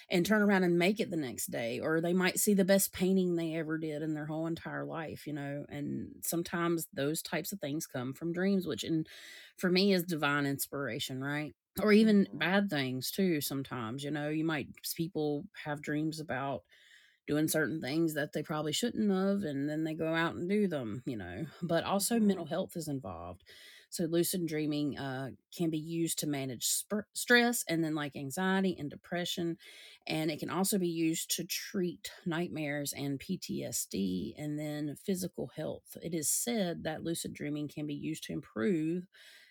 and 0.10 0.26
turn 0.26 0.41
around 0.41 0.64
and 0.64 0.78
make 0.80 0.99
it 0.99 1.10
the 1.12 1.18
next 1.18 1.47
day, 1.47 1.80
or 1.80 2.01
they 2.01 2.14
might 2.14 2.39
see 2.39 2.53
the 2.53 2.66
best 2.66 2.93
painting 2.93 3.36
they 3.36 3.56
ever 3.56 3.78
did 3.78 4.01
in 4.01 4.14
their 4.14 4.26
whole 4.28 4.47
entire 4.47 4.86
life, 4.86 5.28
you 5.28 5.34
know. 5.34 5.66
And 5.70 6.22
sometimes 6.24 6.88
those 6.93 7.22
types 7.22 7.51
of 7.51 7.60
things 7.60 7.88
come 7.88 8.14
from 8.14 8.34
dreams, 8.34 8.68
which, 8.68 8.84
in 8.84 9.06
for 9.58 9.70
me, 9.70 9.93
is 9.93 10.03
divine 10.03 10.45
inspiration, 10.45 11.24
right? 11.24 11.56
Or 11.82 11.91
even 11.91 12.28
Mhm. 12.32 12.39
bad 12.39 12.70
things 12.70 13.12
too. 13.12 13.41
Sometimes, 13.41 14.03
you 14.03 14.12
know, 14.12 14.30
you 14.30 14.45
might 14.45 14.70
people 14.95 15.45
have 15.66 15.82
dreams 15.82 16.20
about 16.20 16.64
doing 17.28 17.47
certain 17.47 17.82
things 17.82 18.14
that 18.14 18.34
they 18.34 18.43
probably 18.43 18.72
shouldn't 18.72 19.10
have 19.12 19.43
and 19.43 19.68
then 19.68 19.84
they 19.84 19.93
go 19.95 20.14
out 20.14 20.36
and 20.36 20.47
do 20.49 20.68
them 20.68 21.01
you 21.06 21.18
know 21.18 21.45
but 21.64 21.84
also 21.84 22.20
mental 22.20 22.45
health 22.45 22.76
is 22.76 22.88
involved 22.88 23.43
so 23.96 24.06
lucid 24.06 24.46
dreaming 24.46 24.98
uh, 24.98 25.30
can 25.56 25.70
be 25.70 25.78
used 25.78 26.20
to 26.20 26.28
manage 26.28 26.66
sp- 26.68 27.10
stress 27.14 27.64
and 27.68 27.84
then 27.84 27.96
like 27.96 28.16
anxiety 28.16 28.76
and 28.78 28.89
depression 28.89 29.58
and 30.08 30.30
it 30.30 30.39
can 30.39 30.50
also 30.50 30.78
be 30.78 30.88
used 30.88 31.36
to 31.36 31.43
treat 31.46 32.12
nightmares 32.26 32.93
and 32.93 33.20
ptsd 33.20 34.34
and 34.38 34.60
then 34.60 34.96
physical 35.06 35.52
health 35.56 35.98
it 36.02 36.14
is 36.14 36.30
said 36.30 36.84
that 36.84 37.04
lucid 37.04 37.34
dreaming 37.34 37.68
can 37.68 37.88
be 37.88 37.96
used 37.96 38.24
to 38.24 38.34
improve 38.34 39.08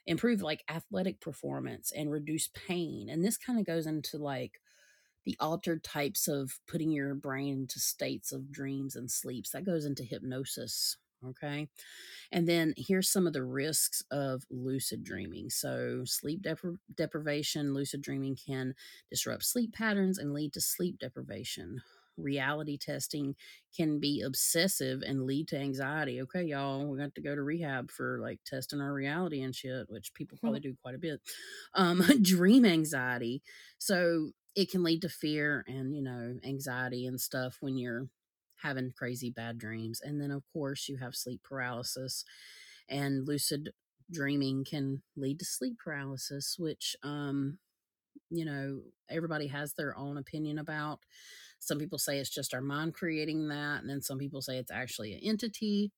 improve 0.07 0.43
like 0.43 0.65
athletic 0.69 1.21
performance 1.21 1.91
and 1.97 2.11
reduce 2.11 2.49
pain 2.49 3.09
and 3.09 3.25
this 3.25 3.39
kind 3.39 3.59
of 3.59 3.67
goes 3.67 3.87
into 3.87 4.19
like 4.19 4.61
the 5.25 5.37
altered 5.41 5.83
types 5.83 6.29
of 6.29 6.59
putting 6.69 6.91
your 6.91 7.15
brain 7.15 7.55
into 7.55 7.81
states 7.81 8.33
of 8.33 8.53
dreams 8.53 8.95
and 8.95 9.11
sleeps. 9.11 9.51
That 9.51 9.65
goes 9.65 9.85
into 9.85 10.03
hypnosis. 10.03 10.99
Okay. 11.31 11.69
And 12.33 12.49
then 12.49 12.75
here's 12.77 13.11
some 13.11 13.27
of 13.27 13.33
the 13.33 13.45
risks 13.45 14.03
of 14.11 14.45
lucid 14.51 15.05
dreaming. 15.05 15.51
So, 15.51 16.03
sleep 16.05 16.43
depri- 16.43 16.79
deprivation, 16.95 17.75
lucid 17.75 18.03
dreaming 18.03 18.37
can 18.37 18.75
disrupt 19.11 19.45
sleep 19.45 19.73
patterns 19.73 20.19
and 20.19 20.35
lead 20.35 20.53
to 20.55 20.61
sleep 20.61 20.99
deprivation. 20.99 21.83
Reality 22.17 22.79
testing 22.79 23.37
can 23.77 24.01
be 24.01 24.23
obsessive 24.23 25.03
and 25.07 25.25
lead 25.25 25.49
to 25.49 25.59
anxiety. 25.59 26.21
Okay, 26.23 26.45
y'all, 26.45 26.87
we 26.87 26.99
got 26.99 27.15
to 27.15 27.23
go 27.23 27.35
to 27.35 27.43
rehab 27.43 27.91
for 27.91 28.19
like 28.21 28.41
testing 28.47 28.81
our 28.81 28.93
reality 28.93 29.43
and 29.43 29.55
shit, 29.55 29.87
which 29.89 30.15
people 30.15 30.39
probably 30.41 30.61
do 30.61 30.75
quite 30.83 30.95
a 30.95 30.99
bit. 30.99 31.21
Um, 31.75 32.03
dream 32.23 32.65
anxiety. 32.65 33.43
So, 33.79 34.31
it 34.55 34.71
can 34.71 34.85
lead 34.85 35.03
to 35.03 35.09
fear 35.09 35.65
and, 35.67 35.97
you 35.97 36.03
know, 36.03 36.37
anxiety 36.45 37.07
and 37.07 37.21
stuff 37.21 37.57
when 37.61 37.77
you're 37.77 38.07
having 38.65 38.93
crazy 38.93 39.31
bad 39.31 39.59
dreams. 39.59 40.01
And 40.03 40.21
then, 40.21 40.33
of 40.33 40.45
course, 40.53 40.89
you 40.89 40.99
have 40.99 41.17
sleep 41.17 41.43
paralysis, 41.45 42.25
and 42.89 43.29
lucid 43.29 43.73
dreaming 44.11 44.65
can 44.65 45.03
lead 45.17 45.39
to 45.41 45.47
sleep 45.47 45.79
paralysis, 45.85 46.57
which, 46.59 46.97
um, 47.05 47.59
you 48.31 48.45
know, 48.45 48.83
everybody 49.11 49.49
has 49.49 49.75
their 49.75 49.97
own 49.97 50.19
opinion 50.19 50.59
about. 50.59 51.01
Some 51.61 51.79
people 51.79 51.99
say 51.99 52.19
it's 52.19 52.31
just 52.31 52.55
our 52.55 52.63
mind 52.63 52.95
creating 52.95 53.49
that, 53.49 53.83
and 53.83 53.91
then 53.91 54.03
some 54.03 54.19
people 54.19 54.43
say 54.43 54.59
it's 54.59 54.73
actually 54.73 55.15
an 55.15 55.21
entity. 55.23 55.93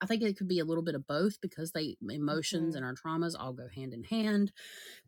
I 0.00 0.06
think 0.06 0.22
it 0.22 0.36
could 0.36 0.48
be 0.48 0.58
a 0.58 0.64
little 0.64 0.82
bit 0.82 0.96
of 0.96 1.06
both 1.06 1.40
because 1.40 1.72
they 1.72 1.96
emotions 2.10 2.74
Mhm. 2.74 2.76
and 2.76 2.84
our 2.84 2.94
traumas 2.94 3.36
all 3.38 3.52
go 3.52 3.68
hand 3.68 3.94
in 3.94 4.04
hand 4.04 4.52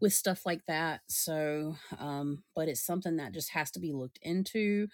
with 0.01 0.14
stuff 0.14 0.47
like 0.47 0.66
that. 0.66 1.03
So, 1.09 1.76
um, 1.99 2.45
but 2.55 2.68
it's 2.68 2.82
something 2.87 3.16
that 3.16 3.35
just 3.35 3.51
has 3.51 3.70
to 3.72 3.80
be 3.80 3.93
looked 3.93 4.18
into. 4.22 4.89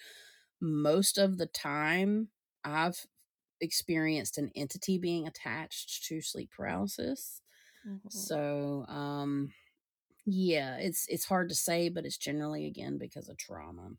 Most 0.61 1.19
of 1.19 1.39
the 1.39 1.47
time, 1.47 2.31
I've 2.65 3.07
experienced 3.61 4.39
an 4.39 4.51
entity 4.55 4.99
being 4.99 5.27
attached 5.27 6.05
to 6.07 6.21
sleep 6.23 6.53
paralysis. 6.53 7.43
Mhm. 7.85 8.31
So, 8.31 8.87
um, 8.89 9.55
yeah, 10.27 10.79
it's 10.79 11.07
it's 11.09 11.27
hard 11.27 11.49
to 11.51 11.57
say, 11.57 11.89
but 11.91 12.07
it's 12.07 12.19
generally 12.19 12.67
again 12.67 12.99
because 12.99 13.29
of 13.29 13.39
trauma. 13.39 13.93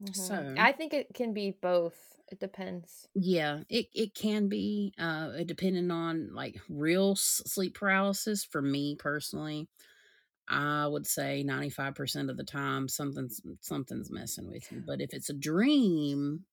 Mhm. 0.00 0.48
So, 0.48 0.56
I 0.56 0.72
think 0.72 0.94
it 0.94 1.12
can 1.14 1.32
be 1.34 1.50
both. 1.50 2.18
It 2.28 2.38
depends. 2.40 3.08
yeah, 3.14 3.62
it 3.70 3.86
it 3.94 4.14
can 4.14 4.48
be 4.48 4.92
uh 4.98 5.42
depending 5.44 5.90
on 5.90 6.34
like 6.34 6.60
real 6.68 7.12
s- 7.12 7.42
sleep 7.46 7.74
paralysis 7.74 8.44
for 8.44 8.60
me 8.60 8.94
personally. 8.96 9.68
I 10.48 10.86
would 10.86 11.06
say 11.06 11.42
95% 11.42 12.30
of 12.30 12.36
the 12.36 12.44
time 12.44 12.88
something's 12.88 13.40
something's 13.60 14.10
messing 14.10 14.48
with 14.50 14.70
you. 14.70 14.82
But 14.86 15.00
if 15.00 15.12
it's 15.12 15.30
a 15.30 15.34
dream 15.34 16.46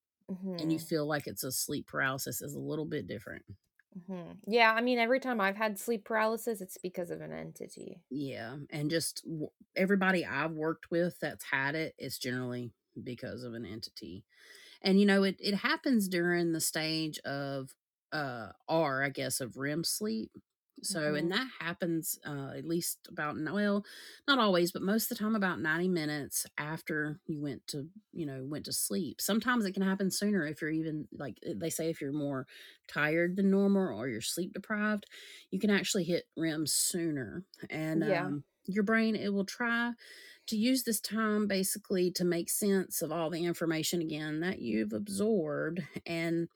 and 0.60 0.72
you 0.72 0.80
Mhm. 0.80 0.88
feel 0.90 1.08
like 1.08 1.28
it's 1.28 1.44
a 1.44 1.52
sleep 1.54 1.88
paralysis 1.88 2.42
is 2.42 2.56
a 2.56 2.60
little 2.60 2.86
bit 2.86 3.08
different. 3.08 3.46
Mhm. 3.98 4.40
Yeah, 4.48 4.74
I 4.74 4.82
mean, 4.82 4.98
every 5.00 5.20
time 5.20 5.40
I've 5.40 5.56
had 5.56 5.78
sleep 5.80 6.06
paralysis, 6.06 6.62
it's 6.62 6.78
because 6.78 7.10
of 7.12 7.22
an 7.22 7.32
entity. 7.32 8.02
Yeah, 8.10 8.58
and 8.70 8.90
just 8.90 9.24
w 9.24 9.50
everybody 9.76 10.26
I've 10.26 10.52
worked 10.52 10.92
with 10.92 11.20
that's 11.20 11.46
had 11.46 11.74
it, 11.76 11.96
it's 11.98 12.20
generally 12.20 12.74
because 13.02 13.44
of 13.44 13.54
an 13.56 13.66
entity. 13.66 14.26
And, 14.82 15.00
you 15.00 15.06
know, 15.08 15.24
it 15.24 15.38
it 15.40 15.56
happens 15.56 16.10
during 16.10 16.54
the 16.54 16.62
stage 16.62 17.20
of, 17.22 17.76
uh, 18.14 18.52
R, 18.70 19.04
I 19.04 19.10
guess, 19.10 19.42
of 19.42 19.58
REM 19.58 19.84
sleep. 19.86 20.32
So 20.86 21.16
and 21.16 21.32
Mhm. 21.32 21.32
that 21.32 21.48
happens, 21.60 22.20
uh, 22.26 22.52
at 22.58 22.66
least 22.66 23.08
about 23.10 23.36
well, 23.42 23.86
not 24.28 24.40
always, 24.40 24.72
but 24.72 24.82
most 24.82 25.12
of 25.12 25.18
the 25.18 25.24
time 25.24 25.36
about 25.36 25.60
90 25.62 25.88
minutes 25.88 26.46
after 26.58 27.20
you 27.28 27.42
went 27.42 27.66
to, 27.68 27.90
you 28.12 28.26
know, 28.26 28.46
went 28.46 28.66
to 28.66 28.74
sleep. 28.74 29.22
Sometimes 29.22 29.66
it 29.66 29.74
can 29.74 29.84
happen 29.84 30.12
sooner 30.12 30.46
if 30.46 30.62
you're 30.62 30.70
even 30.72 31.08
like, 31.12 31.40
eh, 31.44 31.54
they 31.58 31.70
say 31.70 31.90
if 31.90 32.02
you're 32.02 32.12
more 32.14 32.48
tired 32.88 33.36
than 33.36 33.52
normal 33.52 33.98
or 34.00 34.08
you're 34.08 34.22
sleep 34.22 34.54
deprived, 34.54 35.06
you 35.52 35.60
can 35.60 35.70
actually 35.70 36.04
hit 36.04 36.26
REM 36.38 36.66
sooner. 36.68 37.46
And, 37.70 38.04
Yeah. 38.04 38.34
um, 38.34 38.44
your 38.66 38.84
brain, 38.84 39.16
it 39.16 39.34
will 39.34 39.46
try 39.46 39.92
to 40.48 40.58
use 40.58 40.84
this 40.84 41.00
time 41.02 41.48
basically 41.48 42.12
to 42.12 42.26
make 42.26 42.50
sense 42.50 43.02
of 43.02 43.12
all 43.12 43.30
the 43.30 43.46
information 43.46 44.02
again 44.02 44.40
that 44.42 44.60
you've 44.60 44.94
absorbed. 44.94 45.82
And 46.06 46.50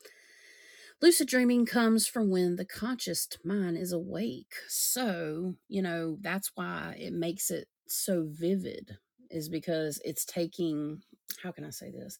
lucid 1.01 1.27
dreaming 1.27 1.65
comes 1.65 2.07
from 2.07 2.29
when 2.29 2.55
the 2.55 2.65
conscious 2.65 3.27
mind 3.43 3.77
is 3.77 3.91
awake. 3.91 4.53
So, 4.67 5.55
you 5.67 5.81
know, 5.81 6.17
that's 6.21 6.51
why 6.55 6.95
it 6.99 7.13
makes 7.13 7.51
it 7.51 7.67
so 7.87 8.25
vivid, 8.29 8.97
is 9.29 9.49
because 9.49 9.99
it's 10.03 10.25
taking, 10.25 11.01
how 11.43 11.51
can 11.51 11.63
I 11.65 11.69
say 11.69 11.91
this? 11.91 12.19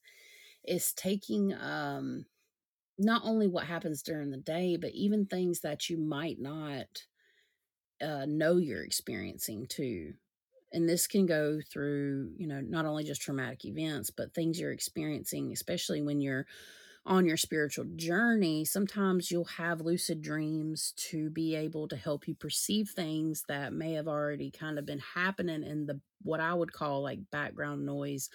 It's 0.64 0.94
taking, 0.94 1.54
um, 1.56 2.26
not 3.00 3.24
only 3.26 3.48
what 3.48 3.66
happens 3.66 4.04
during 4.04 4.32
the 4.32 4.38
day, 4.38 4.78
but 4.78 4.92
even 4.94 5.26
things 5.26 5.62
that 5.62 5.90
you 5.90 5.98
might 5.98 6.40
not 6.40 6.88
uh, 8.02 8.26
know 8.28 8.58
you're 8.58 8.84
experiencing 8.84 9.66
too 9.68 10.14
and 10.74 10.90
this 10.90 11.08
can 11.08 11.26
go 11.26 11.60
through 11.72 12.32
you 12.38 12.48
know 12.48 12.62
not 12.62 12.86
only 12.86 13.04
just 13.04 13.22
traumatic 13.22 13.66
events 13.66 14.12
but 14.12 14.34
things 14.34 14.60
you're 14.60 14.74
experiencing 14.74 15.52
especially 15.54 16.02
when 16.02 16.22
you're 16.22 16.46
on 17.08 17.26
your 17.26 17.38
spiritual 17.38 17.86
journey 17.96 18.66
sometimes 18.66 19.32
you'll 19.32 19.46
have 19.46 19.82
lucid 19.82 20.22
dreams 20.22 20.94
to 20.98 21.30
be 21.32 21.56
able 21.56 21.88
to 21.88 21.96
help 21.98 22.28
you 22.28 22.36
perceive 22.36 22.90
things 22.90 23.44
that 23.48 23.74
may 23.74 23.94
have 23.94 24.08
already 24.10 24.52
kind 24.52 24.78
of 24.78 24.86
been 24.86 25.00
happening 25.00 25.64
in 25.64 25.88
the 25.88 26.02
what 26.22 26.42
i 26.42 26.54
would 26.54 26.74
call 26.74 27.02
like 27.02 27.20
background 27.32 27.86
noise 27.86 28.30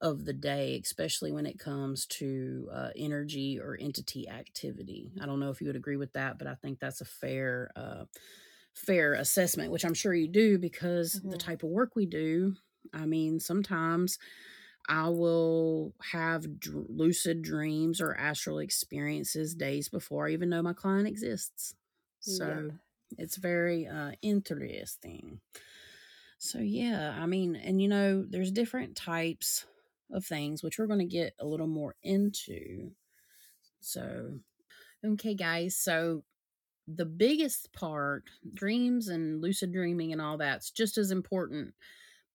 of 0.00 0.24
the 0.24 0.32
day 0.32 0.80
especially 0.84 1.32
when 1.32 1.46
it 1.46 1.58
comes 1.58 2.06
to 2.06 2.68
uh, 2.72 2.90
energy 2.96 3.58
or 3.60 3.76
entity 3.80 4.28
activity 4.28 5.12
i 5.20 5.26
don't 5.26 5.40
know 5.40 5.50
if 5.50 5.60
you 5.60 5.66
would 5.68 5.76
agree 5.76 5.96
with 5.96 6.12
that 6.12 6.38
but 6.38 6.46
i 6.46 6.54
think 6.56 6.80
that's 6.80 7.00
a 7.00 7.06
fair 7.06 7.70
uh, 7.76 8.04
fair 8.74 9.14
assessment, 9.14 9.70
which 9.70 9.84
I'm 9.84 9.94
sure 9.94 10.14
you 10.14 10.28
do 10.28 10.58
because 10.58 11.20
the 11.28 11.36
Mhm. 11.36 11.38
type 11.38 11.62
of 11.62 11.70
work 11.70 11.94
we 11.94 12.06
do. 12.06 12.56
I 12.92 13.06
mean, 13.06 13.38
sometimes 13.38 14.18
I 14.88 15.08
will 15.08 15.94
have 16.12 16.58
dr- 16.58 16.86
lucid 16.88 17.42
dreams 17.42 18.00
or 18.00 18.14
astral 18.14 18.58
experiences 18.58 19.54
days 19.54 19.88
before 19.88 20.26
I 20.26 20.32
even 20.32 20.48
know 20.48 20.62
my 20.62 20.72
client 20.72 21.06
exists. 21.06 21.74
Yep. 22.26 22.36
So 22.36 22.70
it's 23.18 23.36
very 23.36 23.86
uh, 23.86 24.12
interesting. 24.22 25.40
So, 26.38 26.58
yeah, 26.58 27.16
I 27.18 27.26
mean, 27.26 27.54
and 27.54 27.80
you 27.80 27.88
know, 27.88 28.24
there's 28.28 28.50
different 28.50 28.96
types 28.96 29.64
of 30.10 30.24
things, 30.24 30.62
which 30.62 30.78
we're 30.78 30.88
going 30.88 30.98
to 30.98 31.04
get 31.04 31.34
a 31.38 31.46
little 31.46 31.68
more 31.68 31.94
into. 32.02 32.90
So, 33.80 34.38
okay, 35.04 35.34
guys. 35.34 35.76
So, 35.76 36.24
the 36.88 37.06
biggest 37.06 37.72
part, 37.72 38.24
dreams 38.54 39.06
and 39.06 39.40
lucid 39.40 39.72
dreaming 39.72 40.12
and 40.12 40.20
all 40.20 40.38
that's 40.38 40.72
just 40.72 40.98
as 40.98 41.12
important. 41.12 41.74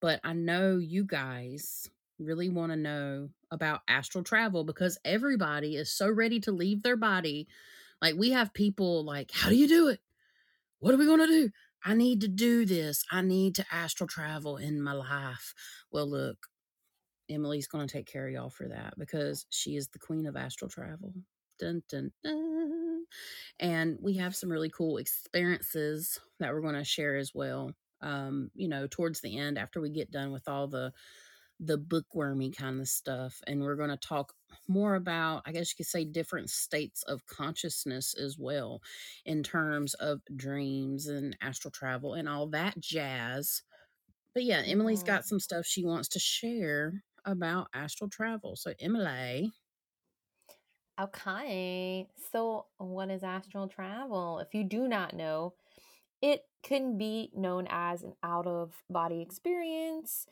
But 0.00 0.20
I 0.24 0.32
know 0.32 0.78
you 0.78 1.04
guys 1.04 1.90
really 2.18 2.48
want 2.48 2.72
to 2.72 2.76
know 2.76 3.28
about 3.50 3.80
astral 3.88 4.24
travel 4.24 4.64
because 4.64 4.98
everybody 5.04 5.76
is 5.76 5.92
so 5.92 6.10
ready 6.10 6.40
to 6.40 6.52
leave 6.52 6.82
their 6.82 6.96
body. 6.96 7.48
Like 8.02 8.14
we 8.16 8.30
have 8.30 8.54
people 8.54 9.04
like, 9.04 9.30
how 9.32 9.48
do 9.48 9.56
you 9.56 9.68
do 9.68 9.88
it? 9.88 10.00
What 10.80 10.94
are 10.94 10.98
we 10.98 11.06
going 11.06 11.20
to 11.20 11.26
do? 11.26 11.50
I 11.84 11.94
need 11.94 12.20
to 12.22 12.28
do 12.28 12.64
this. 12.64 13.04
I 13.10 13.22
need 13.22 13.54
to 13.56 13.66
astral 13.72 14.08
travel 14.08 14.56
in 14.56 14.82
my 14.82 14.92
life. 14.92 15.54
Well, 15.90 16.08
look, 16.08 16.48
Emily's 17.30 17.68
going 17.68 17.86
to 17.86 17.92
take 17.92 18.06
care 18.06 18.26
of 18.26 18.32
y'all 18.32 18.50
for 18.50 18.68
that 18.68 18.94
because 18.98 19.46
she 19.50 19.76
is 19.76 19.88
the 19.88 19.98
queen 19.98 20.26
of 20.26 20.36
astral 20.36 20.70
travel. 20.70 21.12
Dun, 21.58 21.82
dun, 21.88 22.12
dun. 22.22 23.04
And 23.58 23.98
we 24.00 24.14
have 24.14 24.36
some 24.36 24.50
really 24.50 24.70
cool 24.70 24.98
experiences 24.98 26.20
that 26.40 26.52
we're 26.52 26.60
going 26.60 26.74
to 26.74 26.84
share 26.84 27.16
as 27.16 27.34
well. 27.34 27.72
Um, 28.00 28.50
you 28.54 28.68
know, 28.68 28.86
towards 28.86 29.20
the 29.20 29.36
end 29.36 29.58
after 29.58 29.80
we 29.80 29.90
get 29.90 30.12
done 30.12 30.30
with 30.30 30.46
all 30.46 30.68
the 30.68 30.92
the 31.60 31.76
bookwormy 31.76 32.50
kind 32.50 32.80
of 32.80 32.88
stuff 32.88 33.40
and 33.46 33.60
we're 33.60 33.74
going 33.74 33.90
to 33.90 33.96
talk 33.96 34.32
more 34.68 34.94
about 34.94 35.42
i 35.44 35.52
guess 35.52 35.72
you 35.72 35.76
could 35.76 35.90
say 35.90 36.04
different 36.04 36.48
states 36.48 37.02
of 37.04 37.26
consciousness 37.26 38.14
as 38.14 38.36
well 38.38 38.80
in 39.26 39.42
terms 39.42 39.94
of 39.94 40.20
dreams 40.36 41.08
and 41.08 41.36
astral 41.40 41.72
travel 41.72 42.14
and 42.14 42.28
all 42.28 42.46
that 42.46 42.78
jazz 42.78 43.62
but 44.38 44.44
yeah, 44.44 44.62
Emily's 44.64 45.00
mm-hmm. 45.00 45.08
got 45.08 45.24
some 45.24 45.40
stuff 45.40 45.66
she 45.66 45.84
wants 45.84 46.06
to 46.10 46.20
share 46.20 47.02
about 47.24 47.66
astral 47.74 48.08
travel. 48.08 48.54
So, 48.54 48.72
Emily, 48.80 49.50
Okay. 51.00 52.08
So, 52.32 52.66
what 52.78 53.10
is 53.10 53.22
astral 53.24 53.68
travel? 53.68 54.40
If 54.40 54.54
you 54.54 54.64
do 54.64 54.86
not 54.88 55.14
know, 55.14 55.54
it 56.20 56.42
can 56.62 56.98
be 56.98 57.30
known 57.34 57.66
as 57.70 58.02
an 58.02 58.14
out 58.22 58.46
of 58.46 58.74
body 58.90 59.22
experience, 59.22 60.26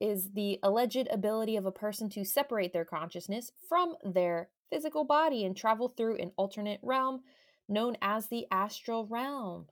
is 0.00 0.32
the 0.32 0.58
alleged 0.62 1.08
ability 1.10 1.56
of 1.56 1.66
a 1.66 1.72
person 1.72 2.08
to 2.10 2.24
separate 2.24 2.72
their 2.72 2.84
consciousness 2.84 3.50
from 3.68 3.96
their 4.04 4.48
physical 4.70 5.04
body 5.04 5.44
and 5.44 5.56
travel 5.56 5.88
through 5.88 6.16
an 6.16 6.32
alternate 6.36 6.80
realm 6.82 7.22
known 7.68 7.96
as 8.02 8.28
the 8.28 8.46
astral 8.50 9.06
realm. 9.06 9.66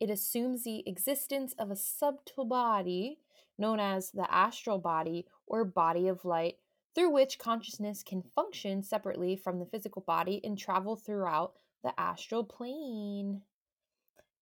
It 0.00 0.10
assumes 0.10 0.64
the 0.64 0.82
existence 0.88 1.54
of 1.58 1.70
a 1.70 1.76
subtle 1.76 2.44
body 2.44 3.18
known 3.58 3.80
as 3.80 4.10
the 4.10 4.32
astral 4.32 4.78
body 4.78 5.26
or 5.46 5.64
body 5.64 6.08
of 6.08 6.24
light 6.24 6.56
through 6.94 7.10
which 7.10 7.38
consciousness 7.38 8.02
can 8.02 8.22
function 8.34 8.82
separately 8.82 9.36
from 9.36 9.58
the 9.58 9.66
physical 9.66 10.02
body 10.06 10.40
and 10.42 10.58
travel 10.58 10.96
throughout 10.96 11.52
the 11.82 11.98
astral 11.98 12.42
plane. 12.42 13.42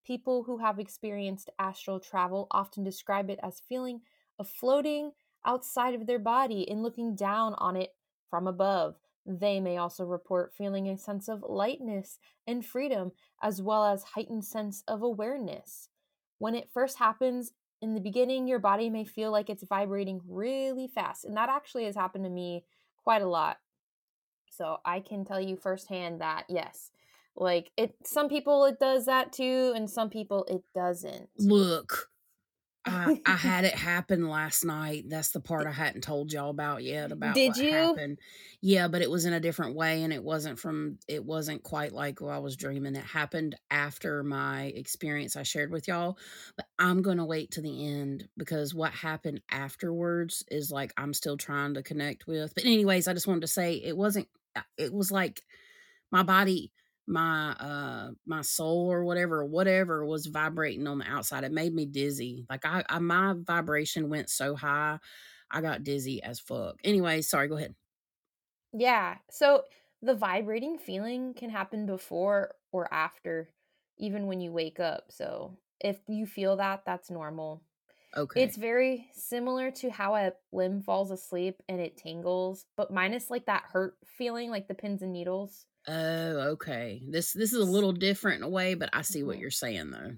People 0.06 0.44
who 0.44 0.58
have 0.58 0.78
experienced 0.78 1.50
astral 1.58 1.98
travel 1.98 2.46
often 2.50 2.84
describe 2.84 3.30
it 3.30 3.40
as 3.42 3.62
feeling 3.68 4.02
a 4.38 4.44
floating 4.44 5.12
outside 5.46 5.94
of 5.94 6.06
their 6.06 6.18
body 6.18 6.68
and 6.68 6.82
looking 6.82 7.14
down 7.14 7.54
on 7.58 7.76
it 7.76 7.90
from 8.30 8.46
above. 8.46 8.96
They 9.26 9.60
may 9.60 9.78
also 9.78 10.04
report 10.04 10.52
feeling 10.56 10.88
a 10.88 10.98
sense 10.98 11.28
of 11.28 11.44
lightness 11.48 12.18
and 12.46 12.64
freedom, 12.64 13.12
as 13.42 13.62
well 13.62 13.84
as 13.84 14.02
heightened 14.02 14.44
sense 14.44 14.82
of 14.86 15.02
awareness. 15.02 15.88
When 16.38 16.54
it 16.54 16.68
first 16.72 16.98
happens, 16.98 17.52
in 17.80 17.94
the 17.94 18.00
beginning, 18.00 18.48
your 18.48 18.58
body 18.58 18.88
may 18.88 19.04
feel 19.04 19.30
like 19.30 19.50
it's 19.50 19.64
vibrating 19.64 20.20
really 20.26 20.88
fast. 20.88 21.24
And 21.24 21.36
that 21.36 21.48
actually 21.48 21.84
has 21.84 21.94
happened 21.94 22.24
to 22.24 22.30
me 22.30 22.64
quite 23.02 23.22
a 23.22 23.28
lot. 23.28 23.58
So 24.50 24.78
I 24.84 25.00
can 25.00 25.24
tell 25.24 25.40
you 25.40 25.56
firsthand 25.56 26.20
that 26.20 26.44
yes, 26.48 26.90
like 27.36 27.70
it 27.76 27.94
some 28.04 28.28
people 28.28 28.64
it 28.64 28.78
does 28.78 29.06
that 29.06 29.32
too 29.32 29.72
and 29.74 29.90
some 29.90 30.08
people 30.08 30.44
it 30.48 30.62
doesn't. 30.74 31.28
look. 31.38 32.08
I 32.86 33.18
I 33.24 33.36
had 33.36 33.64
it 33.64 33.74
happen 33.74 34.28
last 34.28 34.62
night. 34.64 35.04
That's 35.08 35.30
the 35.30 35.40
part 35.40 35.66
I 35.66 35.72
hadn't 35.72 36.02
told 36.02 36.32
y'all 36.32 36.50
about 36.50 36.82
yet 36.82 37.12
about 37.12 37.34
Did 37.34 37.48
what 37.48 37.56
you? 37.56 37.70
happened. 37.70 38.18
Yeah, 38.60 38.88
but 38.88 39.00
it 39.00 39.10
was 39.10 39.24
in 39.24 39.32
a 39.32 39.40
different 39.40 39.74
way 39.74 40.02
and 40.02 40.12
it 40.12 40.22
wasn't 40.22 40.58
from 40.58 40.98
it 41.08 41.24
wasn't 41.24 41.62
quite 41.62 41.92
like 41.92 42.20
what 42.20 42.34
I 42.34 42.38
was 42.38 42.56
dreaming. 42.56 42.94
It 42.94 43.04
happened 43.04 43.56
after 43.70 44.22
my 44.22 44.64
experience 44.64 45.34
I 45.34 45.44
shared 45.44 45.72
with 45.72 45.88
y'all. 45.88 46.18
But 46.56 46.66
I'm 46.78 47.00
gonna 47.00 47.24
wait 47.24 47.52
to 47.52 47.62
the 47.62 47.86
end 47.86 48.28
because 48.36 48.74
what 48.74 48.92
happened 48.92 49.40
afterwards 49.50 50.44
is 50.50 50.70
like 50.70 50.92
I'm 50.98 51.14
still 51.14 51.38
trying 51.38 51.74
to 51.74 51.82
connect 51.82 52.26
with. 52.26 52.54
But 52.54 52.64
anyways, 52.64 53.08
I 53.08 53.14
just 53.14 53.26
wanted 53.26 53.42
to 53.42 53.46
say 53.48 53.76
it 53.76 53.96
wasn't 53.96 54.28
uh, 54.54 54.62
it 54.76 54.92
was 54.92 55.10
like 55.10 55.42
my 56.10 56.22
body 56.22 56.72
my 57.06 57.50
uh 57.52 58.10
my 58.26 58.40
soul 58.42 58.90
or 58.90 59.04
whatever 59.04 59.44
whatever 59.44 60.04
was 60.06 60.26
vibrating 60.26 60.86
on 60.86 60.98
the 60.98 61.04
outside 61.06 61.44
it 61.44 61.52
made 61.52 61.74
me 61.74 61.84
dizzy 61.86 62.46
like 62.48 62.64
I, 62.64 62.84
I 62.88 62.98
my 62.98 63.34
vibration 63.36 64.08
went 64.08 64.30
so 64.30 64.56
high 64.56 64.98
i 65.50 65.60
got 65.60 65.82
dizzy 65.84 66.22
as 66.22 66.40
fuck 66.40 66.76
anyway 66.84 67.20
sorry 67.22 67.48
go 67.48 67.56
ahead 67.58 67.74
Yeah. 68.72 69.18
So 69.30 69.64
the 70.02 70.14
vibrating 70.14 70.78
feeling 70.78 71.34
can 71.34 71.50
happen 71.50 71.86
before 71.86 72.54
or 72.72 72.92
after, 72.92 73.50
even 73.96 74.26
when 74.26 74.40
you 74.40 74.52
wake 74.52 74.80
up. 74.80 75.12
So 75.12 75.58
if 75.80 76.00
you 76.08 76.26
feel 76.26 76.56
that, 76.56 76.84
that's 76.84 77.10
normal. 77.10 77.62
okay 78.16 78.36
It's 78.36 78.56
very 78.56 79.10
similar 79.14 79.70
to 79.72 79.90
how 79.90 80.16
a 80.16 80.34
limb 80.52 80.82
falls 80.82 81.10
asleep 81.10 81.62
and 81.68 81.80
it 81.80 81.96
tingles, 81.98 82.66
but 82.76 82.92
minus 82.92 83.30
like 83.30 83.46
that 83.46 83.64
hurt 83.64 83.98
feeling, 84.06 84.50
like 84.50 84.68
the 84.68 84.74
pins 84.74 85.02
and 85.02 85.12
needles. 85.12 85.66
Oh 85.86 86.38
okay 86.52 87.02
this 87.08 87.32
this 87.32 87.52
is 87.52 87.58
a 87.60 87.70
little 87.70 87.92
different 87.92 88.38
in 88.38 88.42
a 88.42 88.48
way 88.48 88.74
but 88.74 88.88
i 88.92 89.02
see 89.02 89.22
what 89.22 89.36
Mhm. 89.36 89.38
you're 89.38 89.50
saying 89.50 89.90
though 89.90 90.12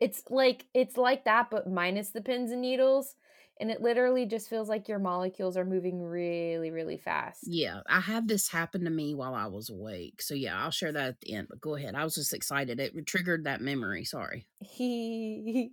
It's 0.00 0.22
like 0.30 0.66
it's 0.74 0.96
like 0.96 1.24
that, 1.24 1.50
but 1.50 1.68
minus 1.68 2.10
the 2.10 2.22
pins 2.22 2.50
and 2.50 2.60
needles. 2.62 3.14
And 3.58 3.70
it 3.70 3.80
literally 3.80 4.26
just 4.26 4.50
feels 4.50 4.68
like 4.68 4.86
your 4.88 4.98
molecules 4.98 5.56
are 5.56 5.64
moving 5.64 6.02
really, 6.02 6.70
really 6.70 6.98
fast. 6.98 7.48
yeah 7.48 7.80
i 7.86 8.00
had 8.00 8.26
this 8.28 8.48
happen 8.48 8.84
to 8.84 8.90
me 8.90 9.14
while 9.14 9.34
i 9.34 9.46
was 9.46 9.68
awake 9.70 10.22
so 10.22 10.34
yeah 10.34 10.58
i'll 10.62 10.70
share 10.70 10.92
that 10.92 11.08
at 11.08 11.20
the 11.20 11.32
end 11.34 11.46
but 11.48 11.60
go 11.60 11.74
ahead 11.74 11.94
i 11.94 12.02
was 12.02 12.14
just 12.14 12.32
excited 12.34 12.80
it 12.80 13.06
triggered 13.06 13.44
that 13.44 13.60
memory 13.60 14.04
sorry 14.04 14.48
He 14.60 15.72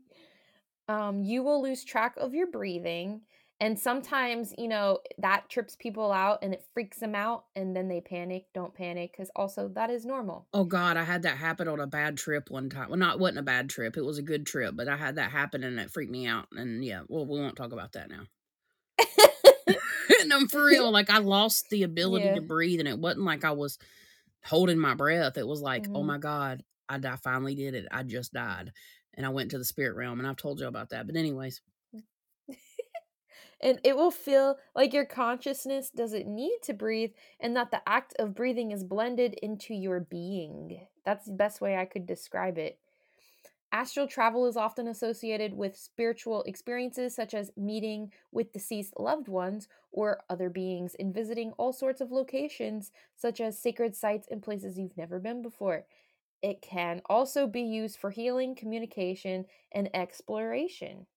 um, 0.88 1.23
you 1.23 1.43
will 1.43 1.61
lose 1.61 1.84
track 1.84 2.17
of 2.17 2.34
your 2.34 2.47
breathing. 2.47 3.23
And 3.64 3.80
sometimes, 3.80 4.53
you 4.59 4.68
know, 4.68 4.99
that 5.18 5.49
trips 5.49 5.76
people 5.76 6.11
out 6.11 6.39
and 6.43 6.53
it 6.53 6.68
freaks 6.74 6.99
them 6.99 7.16
out 7.16 7.45
and 7.55 7.76
then 7.76 7.88
they 7.88 8.01
panic. 8.01 8.47
Don't 8.53 8.74
panic 8.76 9.11
because 9.14 9.32
also 9.38 9.70
that 9.70 9.89
is 9.89 10.05
normal. 10.05 10.49
Oh 10.51 10.64
god, 10.66 10.97
I 10.97 11.03
had 11.03 11.22
that 11.24 11.38
happen 11.38 11.68
on 11.68 11.80
a 11.80 11.86
bad 11.88 12.18
trip 12.18 12.49
one 12.49 12.68
time. 12.70 12.89
Well, 12.89 12.97
not 12.97 13.20
wasn't 13.20 13.38
a 13.39 13.43
bad 13.43 13.70
trip, 13.70 13.97
it 13.97 14.01
was 14.01 14.18
a 14.18 14.24
good 14.24 14.45
trip, 14.47 14.76
but 14.76 14.88
I 14.88 14.97
had 14.97 15.16
that 15.16 15.32
happen 15.32 15.64
and 15.64 15.80
it 15.80 15.91
freaked 15.91 16.11
me 16.11 16.26
out, 16.28 16.47
and 16.51 16.84
yeah, 16.84 17.03
well, 17.07 17.26
we 17.28 17.39
won't 17.39 17.55
talk 17.55 17.72
about 17.72 17.91
that 17.93 18.09
now. 18.09 18.26
and 20.22 20.34
I'm 20.34 20.47
for 20.47 20.66
real, 20.66 20.91
like, 20.91 21.09
I 21.09 21.20
lost 21.20 21.70
the 21.70 21.84
ability 21.84 22.32
yeah. 22.32 22.34
to 22.34 22.41
breathe, 22.41 22.80
and 22.80 22.88
it 22.88 22.99
wasn't 22.99 23.26
like 23.26 23.43
I 23.43 23.51
was 23.51 23.78
holding 24.45 24.80
my 24.80 24.95
breath, 24.95 25.38
it 25.38 25.47
was 25.47 25.61
like, 25.61 25.89
"Oh 25.95 26.03
hmm 26.03 26.14
my 26.14 26.18
god, 26.20 26.64
I 26.89 26.99
di 26.99 27.16
finally 27.18 27.55
did 27.55 27.76
it, 27.76 27.88
I 27.91 28.03
just 28.03 28.34
died," 28.34 28.74
and 29.16 29.26
I 29.26 29.30
went 29.30 29.51
to 29.51 29.57
the 29.57 29.66
spirit 29.66 29.95
realm, 29.95 30.20
and 30.20 30.28
I've 30.28 30.38
told 30.38 30.59
you 30.59 30.68
about 30.68 30.89
that, 30.89 31.07
but 31.07 31.16
anyways. 31.16 31.61
And 33.64 33.80
it 33.86 33.95
will 33.95 34.11
feel 34.11 34.57
like 34.76 34.93
your 34.93 35.05
consciousness 35.05 35.89
doesn't 35.89 36.28
need 36.28 36.57
to 36.64 36.74
breathe 36.74 37.11
and 37.39 37.55
that 37.55 37.72
the 37.72 37.82
act 37.88 38.14
of 38.20 38.36
breathing 38.36 38.72
is 38.72 38.84
blended 38.84 39.36
into 39.36 39.74
your 39.74 40.01
being. 40.01 40.82
That's 41.05 41.28
the 41.28 41.32
best 41.32 41.61
way 41.61 41.78
I 41.78 41.86
could 41.86 42.05
describe 42.05 42.57
it. 42.57 42.78
Astral 43.72 44.05
travel 44.05 44.47
is 44.47 44.57
often 44.57 44.89
associated 44.89 45.53
with 45.53 45.78
spiritual 45.78 46.43
experiences 46.43 47.16
such 47.16 47.34
as 47.34 47.53
meeting 47.55 48.11
with 48.34 48.51
deceased 48.51 48.99
loved 48.99 49.30
ones 49.30 49.70
or 49.93 50.20
other 50.30 50.49
beings 50.49 50.93
and 50.99 51.14
visiting 51.14 51.53
all 51.53 51.72
sorts 51.72 52.01
of 52.01 52.11
locations 52.11 52.91
such 53.16 53.39
as 53.39 53.57
sacred 53.57 53.95
sites 53.95 54.28
and 54.30 54.43
places 54.43 54.78
you've 54.78 54.97
never 54.97 55.20
been 55.20 55.41
before. 55.41 55.86
It 56.41 56.61
can 56.61 57.01
also 57.05 57.47
be 57.47 57.61
used 57.61 57.97
for 57.97 58.11
healing, 58.11 58.55
communication, 58.55 59.45
and 59.72 59.89
exploration. 59.95 61.07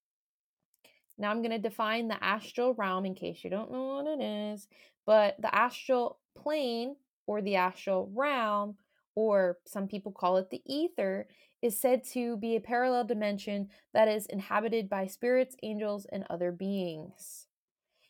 Now 1.17 1.31
I'm 1.31 1.41
going 1.41 1.51
to 1.51 1.57
define 1.57 2.07
the 2.07 2.23
astral 2.23 2.73
realm 2.73 3.05
in 3.05 3.15
case 3.15 3.43
you 3.43 3.49
don't 3.49 3.71
know 3.71 3.95
what 3.95 4.07
it 4.07 4.23
is. 4.23 4.67
But 5.05 5.35
the 5.39 5.53
astral 5.53 6.19
plane 6.37 6.95
or 7.25 7.41
the 7.41 7.55
astral 7.55 8.11
realm, 8.13 8.75
or 9.15 9.57
some 9.65 9.87
people 9.87 10.11
call 10.11 10.37
it 10.37 10.49
the 10.49 10.61
ether, 10.65 11.27
is 11.61 11.79
said 11.79 12.03
to 12.03 12.37
be 12.37 12.55
a 12.55 12.61
parallel 12.61 13.03
dimension 13.03 13.69
that 13.93 14.07
is 14.07 14.27
inhabited 14.27 14.89
by 14.89 15.07
spirits, 15.07 15.55
angels, 15.63 16.05
and 16.11 16.23
other 16.29 16.51
beings. 16.51 17.47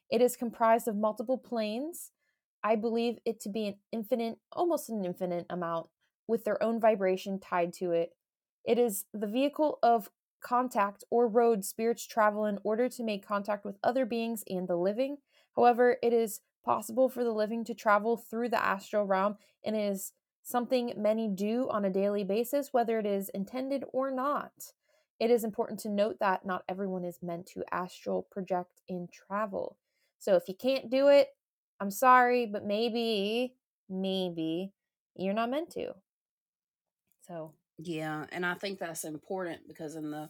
It 0.10 0.22
is 0.22 0.36
comprised 0.36 0.88
of 0.88 0.96
multiple 0.96 1.38
planes. 1.38 2.12
I 2.64 2.76
believe 2.76 3.20
it 3.26 3.40
to 3.42 3.50
be 3.50 3.68
an 3.68 3.76
infinite, 3.92 4.40
almost 4.52 4.90
an 4.90 5.06
infinite 5.06 5.46
amount, 5.50 5.88
with 6.28 6.44
their 6.44 6.62
own 6.62 6.80
vibration 6.80 7.40
tied 7.40 7.74
to 7.74 7.92
it. 7.92 8.12
It 8.66 8.78
is 8.78 9.06
the 9.14 9.28
vehicle 9.28 9.80
of 9.82 10.10
contact 10.42 11.04
or 11.10 11.28
road 11.28 11.66
spirits 11.66 12.06
travel 12.06 12.46
in 12.46 12.60
order 12.64 12.90
to 12.90 13.04
make 13.04 13.26
contact 13.26 13.66
with 13.66 13.78
other 13.84 14.06
beings 14.06 14.44
and 14.50 14.68
the 14.68 14.76
living. 14.76 15.18
However, 15.56 15.98
it 16.02 16.14
is 16.14 16.42
possible 16.64 17.10
for 17.10 17.24
the 17.24 17.32
living 17.32 17.64
to 17.66 17.74
travel 17.74 18.18
through 18.18 18.50
the 18.50 18.64
astral 18.64 19.06
realm 19.06 19.38
and 19.64 19.76
is 19.76 20.14
something 20.44 20.94
many 20.98 21.28
do 21.28 21.68
on 21.70 21.86
a 21.86 21.90
daily 21.90 22.24
basis, 22.24 22.70
whether 22.72 23.00
it 23.00 23.06
is 23.06 23.30
intended 23.30 23.84
or 23.92 24.12
not. 24.12 24.52
It 25.20 25.32
is 25.32 25.44
important 25.44 25.80
to 25.82 25.90
note 25.90 26.18
that 26.20 26.46
not 26.46 26.64
everyone 26.70 27.04
is 27.04 27.20
meant 27.22 27.48
to 27.48 27.64
astral 27.72 28.28
project 28.32 28.82
and 28.88 29.12
travel. 29.12 29.78
So 30.20 30.36
if 30.36 30.48
you 30.48 30.54
can't 30.54 30.90
do 30.90 31.08
it, 31.08 31.30
I'm 31.80 31.92
sorry, 31.92 32.46
but 32.46 32.66
maybe, 32.66 33.56
maybe 33.90 34.74
you're 35.16 35.34
not 35.34 35.50
meant 35.50 35.72
to. 35.72 35.94
So, 37.28 37.54
Yeah, 37.78 38.26
and 38.32 38.46
I 38.46 38.56
think 38.56 38.80
that's 38.80 39.04
important 39.04 39.68
because 39.68 39.96
in 39.96 40.10
the 40.12 40.30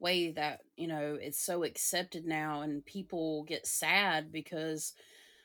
way 0.00 0.32
that, 0.32 0.62
you 0.76 0.88
know, 0.88 1.14
it's 1.20 1.40
so 1.40 1.64
accepted 1.64 2.26
now 2.26 2.62
and 2.62 2.84
people 2.84 3.44
get 3.44 3.66
sad 3.66 4.32
because 4.32 4.94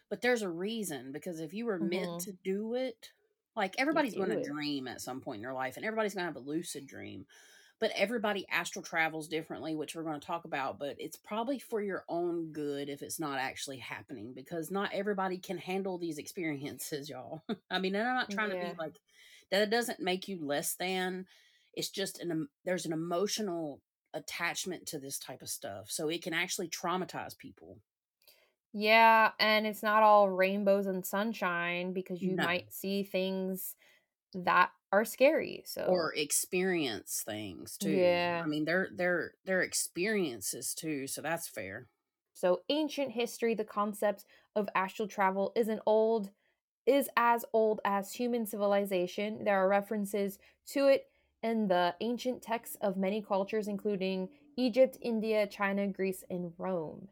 but 0.09 0.21
there's 0.21 0.43
a 0.43 0.49
reason 0.49 1.11
because 1.11 1.39
if 1.39 1.53
you 1.53 1.65
were 1.65 1.79
meant 1.79 2.11
mhm, 2.11 2.21
to 2.21 2.33
do 2.43 2.75
it, 2.75 3.11
like 3.55 3.75
you 3.89 3.99
everybody's 3.99 4.15
going 4.15 4.29
do 4.29 4.31
to 4.31 4.37
it. 4.37 4.53
dream 4.53 4.87
at 4.87 5.01
some 5.01 5.21
point 5.21 5.37
in 5.37 5.41
their 5.43 5.53
life 5.53 5.77
and 5.77 5.85
everybody's 5.85 6.13
going 6.15 6.23
to 6.23 6.27
have 6.33 6.35
a 6.37 6.39
lucid 6.49 6.87
dream. 6.87 7.25
But 7.79 7.91
everybody 7.95 8.47
astral 8.49 8.83
travels 8.83 9.27
differently, 9.27 9.75
which 9.75 9.95
we're 9.95 10.03
going 10.03 10.19
to 10.19 10.25
talk 10.27 10.45
about, 10.45 10.79
but 10.79 10.95
it's 10.99 11.17
probably 11.17 11.59
for 11.59 11.81
your 11.81 12.05
own 12.09 12.51
good 12.53 12.89
if 12.89 13.01
it's 13.03 13.19
not 13.19 13.39
actually 13.39 13.77
happening 13.79 14.33
because 14.33 14.71
not 14.71 14.93
everybody 14.93 15.37
can 15.39 15.57
handle 15.57 15.97
these 15.97 16.17
experiences, 16.17 17.09
y'all. 17.09 17.43
I 17.71 17.79
mean, 17.79 17.95
and 17.95 18.07
I'm 18.07 18.15
not 18.15 18.31
trying 18.31 18.51
to 18.51 18.57
be 18.57 18.71
Yeah. 18.71 18.79
like 18.79 18.99
that 19.51 19.69
doesn't 19.69 19.99
make 19.99 20.27
you 20.27 20.43
less 20.43 20.75
than. 20.75 21.27
It's 21.73 21.89
just 21.89 22.19
an 22.19 22.31
em- 22.31 22.49
there's 22.63 22.85
an 22.85 22.93
emotional 22.93 23.81
attachment 24.13 24.87
to 24.87 24.99
this 24.99 25.19
type 25.19 25.41
of 25.41 25.49
stuff. 25.49 25.91
So 25.91 26.09
it 26.09 26.23
can 26.23 26.33
actually 26.33 26.69
traumatize 26.69 27.37
people. 27.37 27.81
Yeah, 28.73 29.31
and 29.39 29.65
it's 29.65 29.81
not 29.83 30.03
all 30.03 30.29
rainbows 30.29 30.85
and 30.85 31.05
sunshine 31.05 31.93
because 31.93 32.21
you 32.21 32.35
No. 32.35 32.47
might 32.47 32.71
see 32.73 33.03
things 33.03 33.75
that 34.33 34.71
are 34.91 35.05
scary. 35.05 35.63
So, 35.65 35.85
or 35.85 36.13
experience 36.15 37.21
things 37.23 37.77
too. 37.77 38.35
yeah 38.35 38.43
I 38.43 38.47
mean, 38.47 38.65
they're 38.65 38.89
they're 38.91 39.35
they're 39.45 39.61
experiences 39.61 40.73
too, 40.73 41.07
so 41.07 41.21
that's 41.21 41.47
fair. 41.47 41.89
So, 42.33 42.63
ancient 42.69 43.13
history, 43.13 43.55
the 43.55 43.65
concept 43.65 44.25
of 44.55 44.69
astral 44.75 45.07
travel 45.07 45.51
is 45.55 45.67
an 45.69 45.81
old 45.87 46.31
is 46.85 47.09
as 47.17 47.45
old 47.53 47.81
as 47.85 48.13
human 48.13 48.45
civilization. 48.45 49.43
There 49.43 49.57
are 49.57 49.67
references 49.67 50.39
to 50.73 50.87
it 50.87 51.07
in 51.43 51.67
the 51.67 51.95
ancient 52.01 52.41
texts 52.41 52.77
of 52.81 52.97
many 52.97 53.21
cultures 53.21 53.67
including 53.67 54.29
Egypt, 54.57 54.97
India, 55.01 55.47
China, 55.47 55.87
Greece, 55.87 56.23
and 56.29 56.53
Rome. 56.57 57.07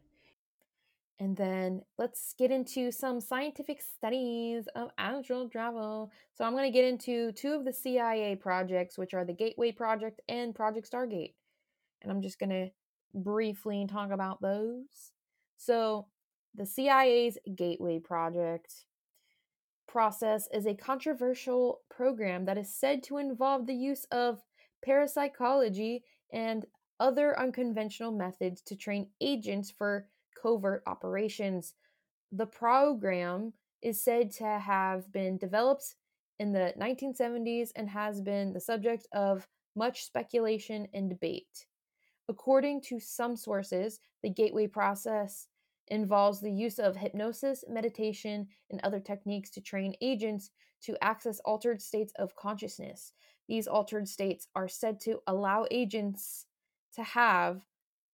And 1.20 1.36
then 1.36 1.82
let's 1.96 2.34
get 2.36 2.50
into 2.50 2.90
some 2.90 3.20
scientific 3.20 3.80
studies 3.80 4.66
of 4.74 4.90
astral 4.98 5.48
travel. 5.48 6.10
So, 6.32 6.44
I'm 6.44 6.52
going 6.52 6.70
to 6.70 6.76
get 6.76 6.84
into 6.84 7.30
two 7.32 7.52
of 7.52 7.64
the 7.64 7.72
CIA 7.72 8.34
projects, 8.34 8.98
which 8.98 9.14
are 9.14 9.24
the 9.24 9.32
Gateway 9.32 9.70
Project 9.70 10.20
and 10.28 10.54
Project 10.54 10.90
Stargate. 10.90 11.34
And 12.02 12.10
I'm 12.10 12.20
just 12.20 12.40
going 12.40 12.50
to 12.50 12.70
briefly 13.14 13.86
talk 13.88 14.10
about 14.10 14.42
those. 14.42 15.12
So, 15.56 16.08
the 16.54 16.66
CIA's 16.66 17.38
Gateway 17.54 18.00
Project 18.00 18.84
process 19.94 20.48
is 20.52 20.66
a 20.66 20.74
controversial 20.74 21.82
program 21.88 22.44
that 22.46 22.58
is 22.58 22.74
said 22.74 23.00
to 23.00 23.18
involve 23.18 23.64
the 23.64 23.76
use 23.76 24.04
of 24.10 24.42
parapsychology 24.84 26.02
and 26.32 26.66
other 26.98 27.38
unconventional 27.38 28.10
methods 28.10 28.60
to 28.60 28.74
train 28.74 29.06
agents 29.20 29.70
for 29.70 30.08
covert 30.42 30.82
operations. 30.88 31.74
The 32.32 32.46
program 32.46 33.52
is 33.82 34.02
said 34.02 34.32
to 34.32 34.58
have 34.58 35.12
been 35.12 35.38
developed 35.38 35.94
in 36.40 36.50
the 36.50 36.74
1970s 36.76 37.68
and 37.76 37.88
has 37.88 38.20
been 38.20 38.52
the 38.52 38.58
subject 38.58 39.06
of 39.12 39.46
much 39.76 40.06
speculation 40.06 40.88
and 40.92 41.08
debate. 41.08 41.66
According 42.28 42.80
to 42.88 42.98
some 42.98 43.36
sources, 43.36 44.00
the 44.24 44.30
gateway 44.30 44.66
process 44.66 45.46
involves 45.88 46.40
the 46.40 46.50
use 46.50 46.78
of 46.78 46.96
hypnosis, 46.96 47.64
meditation, 47.68 48.48
and 48.70 48.80
other 48.82 49.00
techniques 49.00 49.50
to 49.50 49.60
train 49.60 49.94
agents 50.00 50.50
to 50.82 51.02
access 51.02 51.40
altered 51.40 51.80
states 51.80 52.12
of 52.18 52.36
consciousness. 52.36 53.12
These 53.48 53.66
altered 53.66 54.08
states 54.08 54.48
are 54.54 54.68
said 54.68 55.00
to 55.00 55.20
allow 55.26 55.66
agents 55.70 56.46
to 56.94 57.02
have 57.02 57.62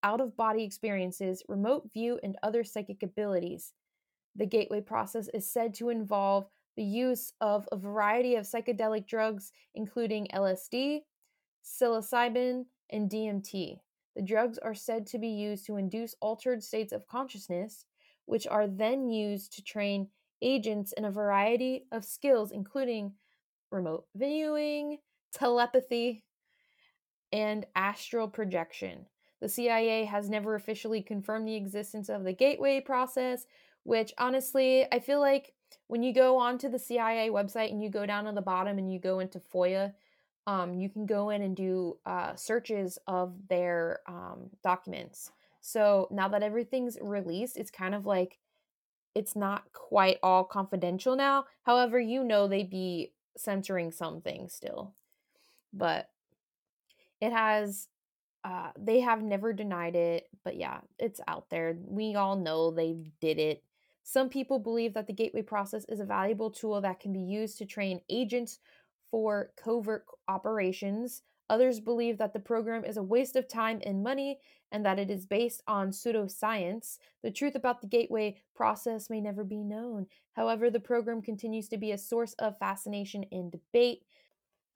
out 0.02 0.20
of 0.20 0.36
body 0.36 0.64
experiences, 0.64 1.42
remote 1.48 1.90
view, 1.92 2.18
and 2.22 2.36
other 2.42 2.64
psychic 2.64 3.02
abilities. 3.02 3.72
The 4.36 4.46
gateway 4.46 4.80
process 4.80 5.28
is 5.34 5.50
said 5.50 5.74
to 5.74 5.90
involve 5.90 6.48
the 6.76 6.84
use 6.84 7.32
of 7.40 7.68
a 7.70 7.76
variety 7.76 8.36
of 8.36 8.46
psychedelic 8.46 9.06
drugs, 9.06 9.52
including 9.74 10.28
LSD, 10.32 11.00
psilocybin, 11.64 12.64
and 12.90 13.10
DMT. 13.10 13.80
The 14.16 14.22
drugs 14.22 14.58
are 14.58 14.74
said 14.74 15.06
to 15.08 15.18
be 15.18 15.28
used 15.28 15.66
to 15.66 15.76
induce 15.76 16.14
altered 16.20 16.62
states 16.62 16.92
of 16.92 17.06
consciousness, 17.06 17.84
which 18.26 18.46
are 18.46 18.66
then 18.66 19.08
used 19.08 19.52
to 19.54 19.62
train 19.62 20.08
agents 20.42 20.92
in 20.92 21.04
a 21.04 21.10
variety 21.10 21.86
of 21.92 22.04
skills, 22.04 22.50
including 22.50 23.12
remote 23.70 24.06
viewing, 24.14 24.98
telepathy, 25.32 26.24
and 27.32 27.66
astral 27.74 28.28
projection. 28.28 29.06
The 29.40 29.48
CIA 29.48 30.04
has 30.04 30.28
never 30.28 30.54
officially 30.54 31.02
confirmed 31.02 31.46
the 31.46 31.56
existence 31.56 32.08
of 32.08 32.24
the 32.24 32.32
gateway 32.32 32.80
process, 32.80 33.46
which 33.84 34.12
honestly, 34.18 34.86
I 34.92 34.98
feel 34.98 35.20
like 35.20 35.54
when 35.86 36.02
you 36.02 36.12
go 36.12 36.36
onto 36.36 36.68
the 36.68 36.78
CIA 36.78 37.30
website 37.30 37.70
and 37.70 37.82
you 37.82 37.88
go 37.88 38.04
down 38.06 38.24
to 38.24 38.32
the 38.32 38.42
bottom 38.42 38.78
and 38.78 38.92
you 38.92 38.98
go 38.98 39.20
into 39.20 39.40
FOIA, 39.40 39.94
um, 40.50 40.74
you 40.74 40.88
can 40.88 41.06
go 41.06 41.30
in 41.30 41.42
and 41.42 41.54
do 41.54 41.96
uh, 42.04 42.34
searches 42.34 42.98
of 43.06 43.34
their 43.48 44.00
um, 44.08 44.50
documents. 44.64 45.30
So 45.60 46.08
now 46.10 46.26
that 46.26 46.42
everything's 46.42 46.98
released, 47.00 47.56
it's 47.56 47.70
kind 47.70 47.94
of 47.94 48.04
like 48.04 48.38
it's 49.14 49.36
not 49.36 49.72
quite 49.72 50.18
all 50.24 50.42
confidential 50.42 51.14
now. 51.14 51.44
However, 51.62 52.00
you 52.00 52.24
know 52.24 52.48
they'd 52.48 52.68
be 52.68 53.12
censoring 53.36 53.92
some 53.92 54.22
things 54.22 54.52
still. 54.52 54.94
But 55.72 56.10
it 57.20 57.32
has 57.32 57.86
uh 58.42 58.70
they 58.76 59.00
have 59.00 59.22
never 59.22 59.52
denied 59.52 59.94
it, 59.94 60.28
but 60.42 60.56
yeah, 60.56 60.80
it's 60.98 61.20
out 61.28 61.48
there. 61.50 61.78
We 61.86 62.16
all 62.16 62.34
know 62.34 62.72
they 62.72 62.96
did 63.20 63.38
it. 63.38 63.62
Some 64.02 64.28
people 64.28 64.58
believe 64.58 64.94
that 64.94 65.06
the 65.06 65.12
gateway 65.12 65.42
process 65.42 65.84
is 65.88 66.00
a 66.00 66.04
valuable 66.04 66.50
tool 66.50 66.80
that 66.80 66.98
can 66.98 67.12
be 67.12 67.20
used 67.20 67.58
to 67.58 67.66
train 67.66 68.00
agents 68.08 68.58
for 69.10 69.52
covert 69.62 70.04
operations. 70.28 71.22
Others 71.48 71.80
believe 71.80 72.18
that 72.18 72.32
the 72.32 72.38
program 72.38 72.84
is 72.84 72.96
a 72.96 73.02
waste 73.02 73.34
of 73.34 73.48
time 73.48 73.80
and 73.84 74.04
money 74.04 74.38
and 74.70 74.86
that 74.86 75.00
it 75.00 75.10
is 75.10 75.26
based 75.26 75.62
on 75.66 75.90
pseudoscience. 75.90 76.98
The 77.22 77.32
truth 77.32 77.56
about 77.56 77.80
the 77.80 77.88
gateway 77.88 78.36
process 78.54 79.10
may 79.10 79.20
never 79.20 79.42
be 79.42 79.64
known. 79.64 80.06
However, 80.34 80.70
the 80.70 80.78
program 80.78 81.22
continues 81.22 81.68
to 81.70 81.76
be 81.76 81.90
a 81.90 81.98
source 81.98 82.34
of 82.34 82.58
fascination 82.58 83.24
and 83.32 83.50
debate. 83.50 84.04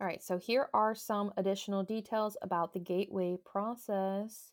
All 0.01 0.07
right, 0.07 0.23
so 0.23 0.37
here 0.37 0.69
are 0.75 0.97
some 0.97 1.33
additional 1.37 1.85
details 1.85 2.37
about 2.43 2.73
the 2.73 2.81
gateway 2.81 3.39
process. 3.45 4.51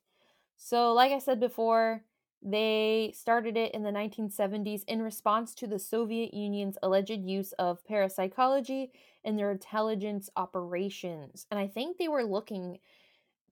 So, 0.56 0.94
like 0.94 1.12
I 1.12 1.18
said 1.18 1.40
before, 1.40 2.04
they 2.44 3.14
started 3.16 3.58
it 3.58 3.74
in 3.74 3.82
the 3.82 3.90
1970s 3.90 4.84
in 4.88 5.02
response 5.02 5.56
to 5.56 5.68
the 5.68 5.80
Soviet 5.80 6.34
Union's 6.34 6.78
alleged 6.84 7.22
use 7.24 7.52
of 7.54 7.84
parapsychology 7.86 8.92
in 9.24 9.36
their 9.36 9.52
intelligence 9.52 10.30
operations. 10.36 11.46
And 11.52 11.60
I 11.60 11.68
think 11.68 11.98
they 11.98 12.08
were 12.08 12.24
looking 12.24 12.80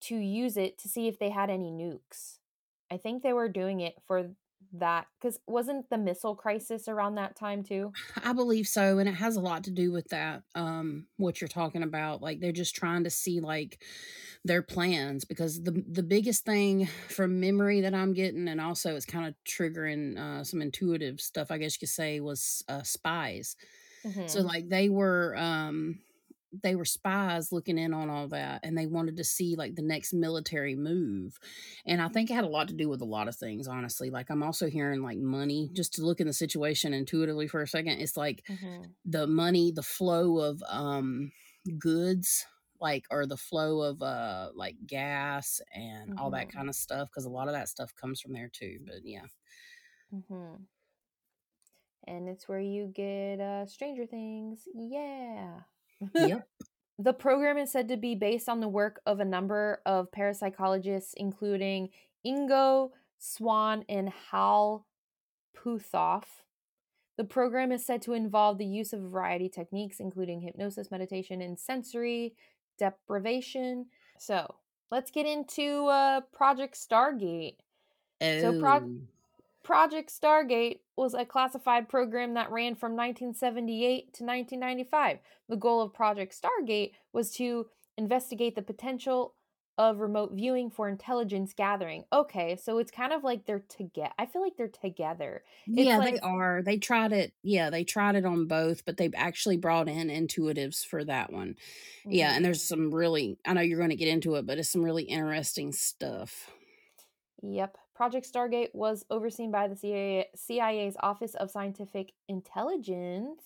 to 0.02 0.16
use 0.16 0.58
it 0.58 0.78
to 0.80 0.90
see 0.90 1.08
if 1.08 1.20
they 1.20 1.30
had 1.30 1.50
any 1.50 1.72
nukes. 1.72 2.38
I 2.92 2.98
think 2.98 3.22
they 3.22 3.34
were 3.34 3.50
doing 3.50 3.82
it 3.82 3.96
for 4.06 4.32
that 4.74 5.08
because 5.20 5.40
wasn't 5.48 5.90
the 5.90 5.98
missile 5.98 6.36
crisis 6.36 6.88
around 6.88 7.16
that 7.16 7.36
time 7.36 7.64
too? 7.64 7.92
I 8.24 8.34
believe 8.34 8.68
so, 8.68 9.00
and 9.00 9.10
it 9.10 9.14
has 9.14 9.36
a 9.36 9.42
lot 9.42 9.64
to 9.66 9.72
do 9.72 9.92
with 9.92 10.10
that. 10.10 10.44
Um, 10.56 11.08
what 11.18 11.42
you're 11.42 11.48
talking 11.48 11.84
about, 11.84 12.22
like 12.22 12.40
they're 12.40 12.52
just 12.52 12.76
trying 12.76 13.04
to 13.06 13.10
see 13.10 13.40
like 13.40 13.82
their 14.46 14.62
plans 14.62 15.26
because 15.26 15.64
the 15.64 15.84
the 15.90 16.04
biggest 16.04 16.46
thing 16.46 16.88
from 17.08 17.40
memory 17.40 17.82
that 17.82 17.94
I'm 17.94 18.14
getting, 18.14 18.48
and 18.48 18.62
also 18.62 18.96
it's 18.96 19.06
kind 19.06 19.28
of 19.28 19.36
triggering 19.48 20.18
uh, 20.18 20.44
some 20.44 20.62
intuitive 20.62 21.20
stuff, 21.20 21.52
I 21.52 21.58
guess 21.58 21.76
you 21.76 21.80
could 21.80 21.90
say, 21.90 22.20
was 22.20 22.64
uh, 22.68 22.84
spies. 22.84 23.56
So 24.26 24.42
Mm-hmm. 24.42 24.44
like 24.44 24.70
they 24.70 24.90
were 24.90 25.36
um 25.38 26.00
they 26.64 26.76
were 26.76 26.86
spies 26.86 27.52
looking 27.52 27.78
in 27.78 27.94
on 27.94 28.10
all 28.10 28.28
that 28.30 28.62
and 28.64 28.76
they 28.76 28.88
wanted 28.88 29.18
to 29.18 29.24
see 29.24 29.56
like 29.56 29.76
the 29.76 29.84
next 29.84 30.14
military 30.14 30.76
move. 30.76 31.38
And 31.86 32.02
I 32.02 32.08
think 32.10 32.32
it 32.32 32.34
had 32.34 32.44
a 32.44 32.48
lot 32.50 32.70
to 32.70 32.74
do 32.74 32.90
with 32.90 33.02
a 33.02 33.06
lot 33.06 33.28
of 33.28 33.36
things, 33.36 33.68
honestly. 33.68 34.10
Like 34.10 34.32
I'm 34.32 34.42
also 34.42 34.68
hearing 34.68 35.04
like 35.04 35.20
money, 35.20 35.70
just 35.74 35.94
to 35.96 36.02
look 36.02 36.20
in 36.20 36.26
the 36.28 36.34
situation 36.34 36.94
intuitively 36.94 37.48
for 37.48 37.62
a 37.62 37.68
second. 37.68 38.00
It's 38.02 38.18
like 38.18 38.44
Mm-hmm. 38.50 38.92
the 39.06 39.28
money, 39.28 39.72
the 39.72 39.84
flow 39.84 40.40
of 40.40 40.64
um 40.68 41.32
goods, 41.78 42.46
like 42.80 43.06
or 43.12 43.26
the 43.26 43.38
flow 43.38 43.82
of 43.82 44.02
uh 44.02 44.52
like 44.56 44.76
gas 44.88 45.62
and 45.74 46.14
all 46.18 46.32
that 46.32 46.50
Mm-hmm. 46.50 46.56
kind 46.56 46.70
of 46.70 46.76
stuff. 46.76 47.10
Cause 47.12 47.26
a 47.26 47.30
lot 47.30 47.48
of 47.48 47.54
that 47.54 47.70
stuff 47.70 47.96
comes 47.96 48.22
from 48.22 48.34
there 48.34 48.50
too. 48.52 48.80
But 48.86 49.04
yeah. 49.04 49.26
Mm-hmm. 50.14 50.64
And 52.10 52.28
it's 52.28 52.50
where 52.50 52.60
you 52.60 52.88
get 52.94 53.40
uh 53.40 53.66
Stranger 53.66 54.06
Things. 54.06 54.68
Yeah. 54.76 55.62
Yep. 56.16 56.48
The 56.98 57.14
program 57.14 57.58
is 57.58 57.72
said 57.72 57.88
to 57.90 57.98
be 57.98 58.14
based 58.16 58.50
on 58.50 58.60
the 58.60 58.68
work 58.68 59.00
of 59.06 59.20
a 59.22 59.26
number 59.26 59.82
of 59.86 60.12
parapsychologists, 60.12 61.14
including 61.16 61.90
Ingo 62.28 62.90
Swann 63.20 63.86
and 63.88 64.12
Hal 64.32 64.86
Puthoff. 65.58 66.24
The 67.18 67.24
program 67.26 67.72
is 67.72 67.86
said 67.86 68.02
to 68.04 68.14
involve 68.14 68.58
the 68.58 68.66
use 68.66 68.92
of 68.94 69.04
a 69.04 69.08
variety 69.08 69.46
of 69.48 69.52
techniques, 69.54 70.00
including 70.00 70.42
hypnosis, 70.42 70.90
meditation, 70.92 71.42
and 71.42 71.60
sensory 71.60 72.34
deprivation. 72.78 73.88
So 74.18 74.56
let's 74.92 75.12
get 75.12 75.26
into 75.26 75.86
uh, 75.88 76.22
Project 76.34 76.76
Stargate. 76.76 77.58
So, 78.22 78.60
Pro- 78.60 78.78
Oh. 78.80 78.98
Project 79.64 80.10
Stargate 80.12 80.80
was 81.00 81.14
a 81.14 81.26
classified 81.26 81.88
program 81.88 82.34
that 82.34 82.52
ran 82.52 82.76
from 82.76 82.92
1978 82.92 84.14
to 84.14 84.24
1995. 84.24 85.20
The 85.48 85.56
goal 85.56 85.82
of 85.82 85.94
Project 85.94 86.36
Stargate 86.40 86.92
was 87.14 87.32
to 87.36 87.68
investigate 87.98 88.56
the 88.56 88.62
potential 88.62 89.34
of 89.78 90.02
remote 90.02 90.34
viewing 90.34 90.70
for 90.70 90.90
intelligence 90.90 91.54
gathering. 91.56 92.04
Okay, 92.12 92.58
so 92.58 92.80
it's 92.80 92.92
kind 92.92 93.14
of 93.14 93.24
like 93.24 93.46
they're 93.46 93.64
together. 93.70 94.12
I 94.20 94.26
feel 94.26 94.42
like 94.42 94.58
they're 94.58 94.68
together. 94.68 95.42
It's 95.68 95.88
Yeah, 95.88 96.00
like, 96.00 96.16
they 96.16 96.20
are. 96.20 96.62
They 96.62 96.78
tried 96.78 97.14
it 97.14 97.34
yeah, 97.44 97.70
they 97.70 97.86
tried 97.86 98.16
it 98.16 98.26
on 98.26 98.48
both, 98.48 98.84
but 98.84 98.98
they've 98.98 99.14
actually 99.16 99.56
brought 99.56 99.88
in 99.88 100.10
intuitives 100.10 100.86
for 100.86 101.06
that 101.06 101.32
one. 101.32 101.56
Yeah, 102.06 102.28
mm-hmm. 102.28 102.36
and 102.36 102.46
there's 102.46 102.62
some 102.62 102.94
really 102.94 103.38
I 103.46 103.54
know 103.54 103.62
you're 103.62 103.80
gonna 103.80 103.96
get 103.96 104.10
into 104.10 104.36
it, 104.36 104.46
but 104.46 104.58
it's 104.58 104.70
some 104.70 104.84
really 104.84 105.04
interesting 105.04 105.72
stuff. 105.72 106.52
Yep. 107.42 107.78
Project 108.00 108.32
Stargate 108.34 108.74
was 108.74 109.04
overseen 109.10 109.52
by 109.52 109.68
the 109.68 109.76
CIA, 109.76 110.28
CIA's 110.34 110.96
Office 111.02 111.36
of 111.36 111.52
Scientific 111.52 112.14
Intelligence. 112.30 113.44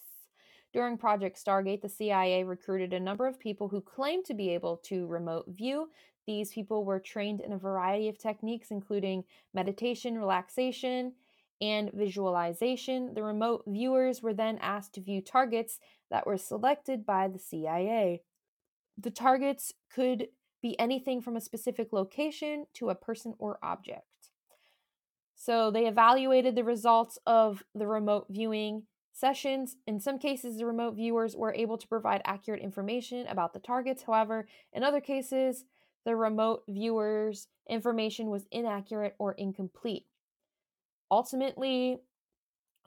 During 0.73 0.95
Project 0.95 1.43
Stargate, 1.43 1.81
the 1.81 1.89
CIA 1.89 2.43
recruited 2.43 2.93
a 2.93 2.99
number 2.99 3.25
of 3.25 3.39
people 3.39 3.67
who 3.67 3.81
claimed 3.81 4.25
to 4.25 4.35
be 4.35 4.51
able 4.51 4.77
to 4.85 5.07
remote 5.07 5.45
view. 5.47 5.89
These 6.27 6.51
people 6.51 6.85
were 6.85 6.99
trained 6.99 7.41
in 7.41 7.53
a 7.53 7.57
variety 7.57 8.09
of 8.09 8.19
techniques, 8.19 8.69
including 8.69 9.23
meditation, 9.55 10.19
relaxation, 10.19 11.13
and 11.59 11.89
visualization. 11.91 13.15
The 13.15 13.23
remote 13.23 13.63
viewers 13.65 14.21
were 14.21 14.35
then 14.35 14.59
asked 14.61 14.93
to 14.93 15.01
view 15.01 15.21
targets 15.21 15.79
that 16.11 16.27
were 16.27 16.37
selected 16.37 17.07
by 17.07 17.27
the 17.27 17.39
CIA. 17.39 18.21
The 18.99 19.09
targets 19.09 19.73
could 19.91 20.27
be 20.61 20.79
anything 20.79 21.21
from 21.23 21.35
a 21.37 21.41
specific 21.41 21.91
location 21.91 22.67
to 22.75 22.91
a 22.91 22.95
person 22.95 23.33
or 23.39 23.57
object. 23.63 24.12
So 25.45 25.71
they 25.71 25.87
evaluated 25.87 26.55
the 26.55 26.63
results 26.63 27.19
of 27.27 27.65
the 27.75 27.85
remote 27.85 28.27
viewing 28.29 28.83
sessions. 29.11 29.75
In 29.85 29.99
some 29.99 30.17
cases, 30.17 30.55
the 30.57 30.65
remote 30.65 30.95
viewers 30.95 31.35
were 31.35 31.53
able 31.53 31.77
to 31.79 31.87
provide 31.89 32.21
accurate 32.23 32.61
information 32.61 33.27
about 33.27 33.51
the 33.51 33.59
targets. 33.59 34.03
However, 34.03 34.47
in 34.71 34.85
other 34.85 35.01
cases, 35.01 35.65
the 36.05 36.15
remote 36.15 36.63
viewers' 36.69 37.49
information 37.67 38.29
was 38.29 38.47
inaccurate 38.51 39.15
or 39.19 39.33
incomplete. 39.33 40.05
Ultimately, 41.11 41.97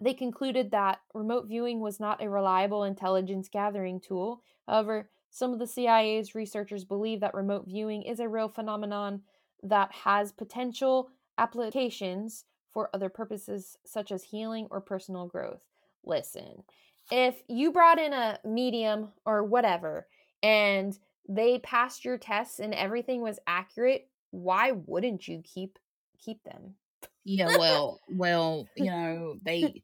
they 0.00 0.14
concluded 0.14 0.70
that 0.70 1.00
remote 1.12 1.48
viewing 1.48 1.80
was 1.80 2.00
not 2.00 2.22
a 2.22 2.30
reliable 2.30 2.84
intelligence 2.84 3.50
gathering 3.50 4.00
tool. 4.00 4.40
However, 4.66 5.10
some 5.28 5.52
of 5.52 5.58
the 5.58 5.66
CIA's 5.66 6.34
researchers 6.34 6.86
believe 6.86 7.20
that 7.20 7.34
remote 7.34 7.66
viewing 7.66 8.02
is 8.02 8.18
a 8.18 8.30
real 8.30 8.48
phenomenon 8.48 9.24
that 9.62 9.92
has 9.92 10.32
potential 10.32 11.10
applications 11.38 12.44
for 12.72 12.90
other 12.94 13.08
purposes, 13.08 13.78
such 13.84 14.12
as 14.12 14.24
healing 14.24 14.68
or 14.70 14.80
personal 14.80 15.26
growth. 15.26 15.62
Listen, 16.04 16.64
if 17.10 17.42
you 17.48 17.72
brought 17.72 17.98
in 17.98 18.12
a 18.12 18.38
medium 18.44 19.12
or 19.24 19.42
whatever 19.44 20.08
and 20.42 20.98
they 21.28 21.58
passed 21.58 22.04
your 22.04 22.18
tests 22.18 22.58
and 22.60 22.74
everything 22.74 23.22
was 23.22 23.38
accurate, 23.46 24.10
why 24.30 24.72
wouldn't 24.72 25.26
you 25.26 25.42
keep 25.44 25.78
keep 26.18 26.42
them? 26.44 26.76
Yeah, 27.24 27.48
well 27.48 28.00
well, 28.08 28.70
you 28.76 28.90
know, 28.90 29.38
they 29.42 29.82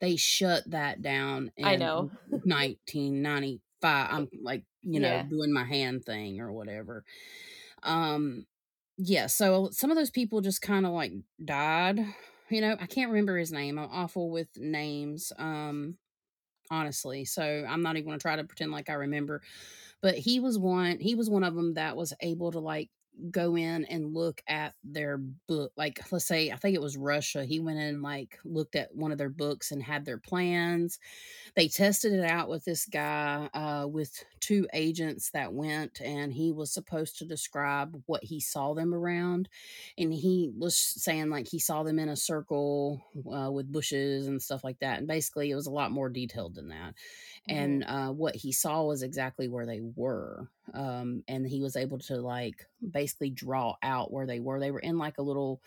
they 0.00 0.16
shut 0.16 0.64
that 0.70 1.02
down 1.02 1.52
I 1.62 1.76
know. 1.76 2.10
1995. 2.44 4.08
I'm, 4.12 4.28
like, 4.42 4.64
you 4.82 5.00
know, 5.00 5.18
Yeah. 5.18 5.22
doing 5.22 5.52
my 5.52 5.64
hand 5.64 6.04
thing 6.04 6.40
or 6.40 6.52
whatever. 6.52 7.04
Um, 7.82 8.46
yeah, 9.02 9.26
so 9.26 9.70
some 9.72 9.90
of 9.90 9.96
those 9.96 10.10
people 10.10 10.40
just 10.40 10.62
kinda, 10.62 10.90
like, 10.90 11.12
died, 11.44 12.00
you 12.50 12.60
know? 12.60 12.76
I 12.80 12.86
can't 12.86 13.10
remember 13.10 13.36
his 13.38 13.52
name, 13.52 13.78
I'm 13.78 13.88
awful 13.90 14.30
with 14.30 14.48
names, 14.56 15.32
um, 15.38 15.96
honestly, 16.70 17.24
so 17.24 17.66
I'm 17.68 17.82
not 17.82 17.96
even 17.96 18.08
gonna 18.10 18.18
try 18.18 18.36
to 18.36 18.44
pretend 18.44 18.72
like 18.72 18.90
I 18.90 18.94
remember, 18.94 19.42
but 20.02 20.16
he 20.16 20.40
was 20.40 20.58
one 20.58 21.00
he 21.00 21.14
was 21.16 21.30
one 21.30 21.44
of 21.44 21.54
them 21.56 21.74
that 21.74 21.96
was 21.96 22.14
able 22.20 22.52
to, 22.52 22.60
like, 22.60 22.90
go 23.30 23.56
in 23.56 23.84
and 23.86 24.14
look 24.14 24.42
at 24.48 24.74
their 24.84 25.18
book 25.18 25.72
like, 25.76 26.00
let's 26.12 26.26
say, 26.26 26.50
I 26.50 26.56
think 26.56 26.74
it 26.74 26.80
was 26.82 26.96
Russia, 26.96 27.44
he 27.44 27.60
went 27.60 27.78
in 27.78 27.86
and, 27.86 28.02
like, 28.02 28.38
looked 28.44 28.76
at 28.76 28.94
one 28.94 29.12
of 29.12 29.18
their 29.18 29.28
books 29.30 29.70
and 29.72 29.82
had 29.82 30.04
their 30.04 30.18
plans. 30.18 30.98
They 31.56 31.68
tested 31.68 32.12
it 32.12 32.24
out 32.24 32.48
with 32.48 32.64
this 32.64 32.86
guy, 32.86 33.50
uh, 33.54 33.86
with 33.88 34.24
2 34.40 34.68
agents 34.72 35.30
that 35.32 35.54
went, 35.54 36.00
and 36.00 36.32
he 36.32 36.52
was 36.52 36.72
supposed 36.72 37.18
to 37.18 37.26
describe 37.26 38.02
what 38.06 38.24
he 38.24 38.40
saw 38.40 38.74
them 38.74 38.94
around, 38.94 39.48
and 39.98 40.12
he 40.14 40.50
was 40.56 40.76
saying, 40.78 41.30
like, 41.30 41.48
he 41.48 41.58
saw 41.60 41.82
them 41.84 41.98
in 41.98 42.08
a 42.08 42.16
circle, 42.16 43.02
uh, 43.32 43.50
with 43.52 43.72
bushes 43.72 44.26
and 44.26 44.42
stuff 44.42 44.64
like 44.64 44.80
that, 44.80 44.98
and 44.98 45.08
basically, 45.08 45.50
it 45.50 45.56
was 45.56 45.66
a 45.66 45.70
lot 45.72 45.92
more 45.92 46.08
detailed 46.10 46.54
than 46.56 46.68
that, 46.68 46.94
Mhm. 47.46 47.74
and, 47.74 47.84
uh, 47.84 48.12
what 48.12 48.36
he 48.36 48.52
saw 48.52 48.84
was 48.84 49.02
exactly 49.02 49.48
where 49.48 49.66
they 49.66 49.80
were, 49.80 50.50
um, 50.74 51.22
and 51.28 51.46
he 51.46 51.62
was 51.62 51.76
able 51.76 51.98
to, 52.00 52.16
like, 52.20 52.66
basically 52.90 53.30
draw 53.30 53.76
out 53.82 54.12
where 54.12 54.26
they 54.26 54.40
were. 54.40 54.60
They 54.60 54.70
were 54.70 54.80
in, 54.80 54.98
like, 54.98 55.18
a 55.18 55.22
little 55.22 55.62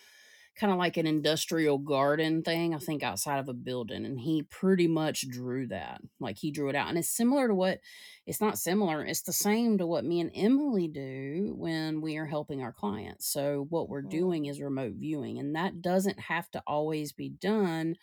kinda 0.56 0.76
like 0.76 0.98
an 0.98 1.08
industrial 1.08 1.80
garden 1.80 2.44
thing, 2.44 2.76
I 2.76 2.80
think, 2.80 3.04
outside 3.04 3.40
of 3.40 3.50
a 3.50 3.54
building, 3.54 4.06
and 4.06 4.20
he 4.20 4.44
pretty 4.44 4.88
much 4.88 5.28
drew 5.30 5.68
that, 5.68 6.02
like, 6.20 6.38
he 6.38 6.52
drew 6.52 6.70
it 6.70 6.76
out, 6.76 6.90
and 6.90 6.98
it's 6.98 7.10
similar 7.10 7.48
to 7.48 7.56
what 7.56 7.82
it's 8.28 8.42
not 8.42 8.60
similar, 8.60 9.04
it's 9.06 9.24
the 9.24 9.34
same 9.34 9.78
to 9.80 9.88
what 9.88 10.06
me 10.06 10.20
and 10.22 10.32
Emily 10.36 10.88
do 10.88 11.54
when 11.58 12.02
we 12.02 12.18
are 12.18 12.26
helping 12.28 12.62
our 12.62 12.74
clients. 12.74 13.28
So, 13.28 13.66
what 13.70 13.90
we're 13.90 14.02
Mhm. 14.04 14.24
doing 14.24 14.46
is 14.46 14.62
remote 14.62 14.94
viewing, 14.96 15.40
and 15.40 15.56
that 15.56 15.82
doesn't 15.82 16.20
have 16.20 16.52
to 16.52 16.64
always 16.68 17.12
be 17.14 17.30
done, 17.30 17.96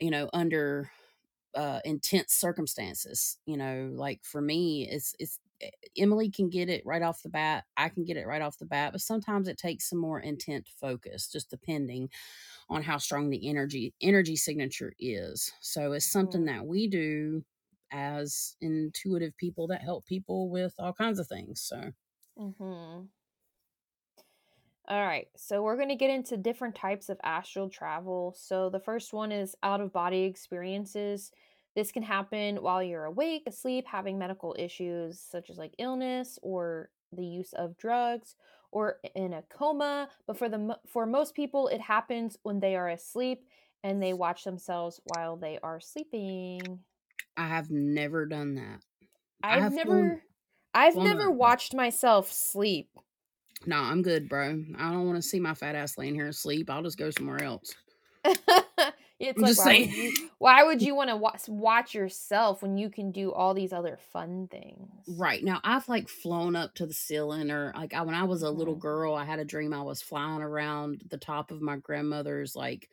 you 0.00 0.10
know, 0.10 0.30
under, 0.32 0.90
uh, 1.54 1.80
intense 1.84 2.34
circumstances, 2.34 3.38
you 3.46 3.56
know? 3.56 3.90
Like, 3.94 4.24
for 4.24 4.40
me, 4.42 4.88
it's 4.88 5.14
it's 5.18 5.40
Emily 5.96 6.30
can 6.30 6.50
get 6.50 6.68
it 6.68 6.84
right 6.86 7.02
off 7.02 7.22
the 7.22 7.28
bat, 7.30 7.64
I 7.76 7.88
can 7.90 8.04
get 8.04 8.16
it 8.16 8.26
right 8.26 8.42
off 8.42 8.58
the 8.58 8.66
bat, 8.66 8.92
but 8.92 9.00
sometimes 9.02 9.48
it 9.48 9.58
takes 9.58 9.88
some 9.90 9.98
more 10.00 10.20
intent 10.20 10.68
focus, 10.80 11.28
just 11.30 11.50
depending 11.50 12.10
on 12.70 12.82
how 12.84 12.98
strong 12.98 13.30
the 13.30 13.48
energy 13.48 13.94
energy 14.02 14.36
signature 14.36 14.94
is. 15.00 15.52
So, 15.60 15.92
it's 15.92 16.06
something 16.10 16.46
that 16.46 16.66
we 16.66 16.88
do 16.88 17.44
as 17.92 18.56
intuitive 18.60 19.36
people 19.38 19.66
that 19.68 19.82
help 19.82 20.06
people 20.06 20.50
with 20.50 20.74
all 20.78 20.92
kinds 20.94 21.18
of 21.20 21.28
things, 21.28 21.60
so 21.62 21.92
Mhm. 22.36 23.10
Alright, 24.88 25.28
so 25.36 25.62
we're 25.62 25.76
gonna 25.76 25.94
get 25.96 26.10
into 26.10 26.36
different 26.36 26.74
types 26.74 27.08
of 27.08 27.20
astral 27.22 27.68
travel. 27.68 28.32
So 28.32 28.70
the 28.70 28.80
first 28.80 29.12
one 29.12 29.30
is 29.30 29.54
out-of-body 29.62 30.22
experiences. 30.22 31.30
This 31.74 31.92
can 31.92 32.02
happen 32.02 32.62
while 32.62 32.82
you're 32.82 33.04
awake, 33.04 33.44
asleep, 33.46 33.86
having 33.86 34.18
medical 34.18 34.54
issues 34.58 35.20
such 35.20 35.50
as, 35.50 35.58
like, 35.58 35.74
illness 35.78 36.38
or 36.42 36.90
the 37.12 37.24
use 37.24 37.52
of 37.52 37.76
drugs, 37.76 38.36
or 38.72 39.00
in 39.14 39.32
a 39.32 39.42
coma, 39.42 40.08
but 40.26 40.36
for 40.38 40.48
the 40.48 40.78
for 40.86 41.06
most 41.06 41.34
people, 41.34 41.68
it 41.68 41.80
happens 41.80 42.36
when 42.42 42.60
they 42.60 42.76
are 42.76 42.88
asleep 42.88 43.46
and 43.82 44.02
they 44.02 44.12
watch 44.12 44.44
themselves 44.44 45.00
while 45.04 45.36
they 45.36 45.58
are 45.62 45.80
sleeping. 45.80 46.80
I 47.36 47.46
have 47.46 47.70
never 47.70 48.26
done 48.26 48.54
that. 48.56 48.80
I've 49.42 49.70
flown 49.70 49.70
never 49.70 50.22
I've 50.74 50.94
flown 50.94 51.00
never 51.00 51.30
watched 51.30 51.74
myself 51.74 52.30
sleep. 52.30 52.90
No, 53.66 53.76
I'm 53.76 54.02
good, 54.02 54.28
bro. 54.28 54.64
I 54.78 54.90
don't 54.90 55.06
wanna 55.06 55.22
see 55.22 55.40
my 55.40 55.54
fat 55.54 55.74
ass 55.74 55.98
laying 55.98 56.14
here 56.14 56.28
asleep, 56.28 56.70
I'll 56.70 56.82
just 56.82 56.98
go 56.98 57.10
somewhere 57.10 57.42
else. 57.42 57.74
It's 59.20 59.42
I'm 59.42 59.42
like, 59.42 59.56
why 59.56 59.74
would 59.78 59.92
you 59.94 60.12
why 60.38 60.64
would 60.64 60.80
you 60.82 60.94
wanna 60.94 61.14
wa 61.16 61.32
s 61.34 61.46
watch 61.48 61.94
yourself 61.94 62.62
when 62.62 62.78
you 62.78 62.88
can 62.90 63.12
do 63.12 63.30
all 63.32 63.52
these 63.54 63.72
other 63.72 63.96
fun 63.98 64.48
things? 64.48 65.04
Right, 65.06 65.42
now, 65.42 65.60
I've, 65.64 65.88
like, 65.88 66.08
flown 66.08 66.54
up 66.54 66.74
to 66.74 66.86
the 66.86 66.92
ceiling 66.92 67.50
or, 67.50 67.72
like, 67.74 67.94
I 67.94 68.02
when 68.02 68.14
I 68.14 68.24
was 68.24 68.42
a 68.42 68.50
little 68.50 68.74
Mhm. 68.74 68.76
girl, 68.76 69.14
I 69.14 69.24
had 69.24 69.38
a 69.40 69.44
dream 69.44 69.72
I 69.72 69.82
was 69.82 70.02
flying 70.02 70.42
around 70.42 71.02
the 71.08 71.18
top 71.18 71.50
of 71.50 71.62
my 71.62 71.76
grandmother's, 71.78 72.54
like, 72.54 72.90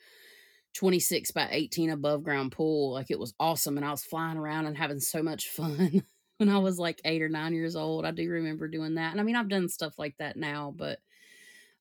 26 0.73 1.31
by 1.31 1.49
18 1.51 1.89
above 1.91 2.23
ground 2.23 2.53
pool, 2.53 2.93
like, 2.93 3.11
it 3.11 3.19
was 3.19 3.33
awesome, 3.39 3.77
and 3.77 3.85
I 3.85 3.91
was 3.91 4.03
flying 4.05 4.37
around 4.37 4.67
and 4.67 4.77
having 4.77 4.99
so 5.01 5.21
much 5.23 5.49
fun 5.51 6.03
when 6.37 6.49
I 6.49 6.59
was, 6.59 6.79
like, 6.79 7.01
8 7.05 7.21
or 7.21 7.29
9 7.29 7.53
years 7.53 7.75
old, 7.75 8.05
I 8.05 8.11
do 8.11 8.29
remember 8.29 8.67
doing 8.69 8.95
that, 8.95 9.11
and 9.11 9.21
I 9.21 9.23
mean, 9.23 9.35
I've 9.35 9.49
done 9.49 9.69
stuff 9.69 9.99
like 9.99 10.17
that 10.19 10.37
now, 10.37 10.71
but, 10.75 10.99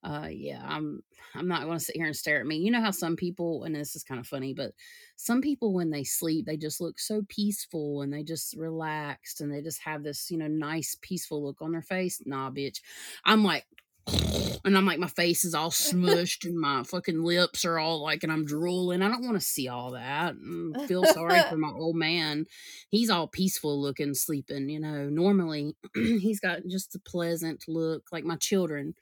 uh, 0.06 0.28
yeah, 0.30 0.62
I'm 0.64 1.02
I'm 1.34 1.48
not 1.48 1.64
gonna 1.64 1.80
sit 1.80 1.96
here 1.96 2.06
and 2.06 2.14
stare 2.16 2.40
at 2.40 2.46
me. 2.46 2.58
You 2.58 2.70
know 2.70 2.80
how 2.80 2.92
some 2.92 3.16
people 3.16 3.64
and 3.64 3.74
this 3.74 3.96
is 3.96 4.04
kinda 4.04 4.22
funny, 4.22 4.54
but 4.54 4.72
some 5.16 5.40
people, 5.40 5.72
when 5.72 5.90
they 5.90 6.04
sleep, 6.04 6.46
they 6.46 6.56
just 6.56 6.80
look 6.80 7.00
so 7.00 7.22
peaceful, 7.28 8.02
and 8.02 8.12
they 8.12 8.22
just 8.22 8.54
relaxed, 8.56 9.40
and 9.40 9.52
they 9.52 9.62
just 9.62 9.82
have 9.82 10.04
this, 10.04 10.30
you 10.30 10.38
know, 10.38 10.46
nice, 10.46 10.96
peaceful 11.02 11.44
look 11.44 11.60
on 11.60 11.72
their 11.72 11.82
face? 11.82 12.20
Nah, 12.24 12.50
bitch. 12.50 12.80
I'm 13.24 13.42
like 13.42 13.66
and 14.64 14.76
I'm 14.76 14.86
like, 14.86 15.00
my 15.00 15.08
face 15.08 15.44
is 15.44 15.54
all 15.54 15.70
smushed, 15.70 16.44
and 16.44 16.56
my 16.56 16.84
fucking 16.84 17.24
lips 17.24 17.64
are 17.64 17.78
all, 17.78 18.00
like 18.02 18.22
and 18.22 18.30
I'm 18.30 18.44
drooling, 18.44 19.02
I 19.02 19.08
don't 19.08 19.24
wanna 19.26 19.40
see 19.40 19.66
all 19.66 19.90
that, 19.92 20.36
mm, 20.36 20.86
feel 20.86 21.04
sorry 21.06 21.40
for 21.48 21.56
my 21.56 21.72
old 21.72 21.96
man. 21.96 22.46
He's 22.90 23.10
all 23.10 23.26
peaceful 23.26 23.80
looking, 23.82 24.14
sleeping, 24.14 24.68
you 24.68 24.78
know? 24.78 25.08
Normally, 25.08 25.74
he's 25.94 26.38
got 26.38 26.60
just 26.68 26.94
a 26.94 27.00
pleasant 27.00 27.64
look, 27.66 28.04
like 28.12 28.24
my 28.24 28.36
children. 28.36 28.94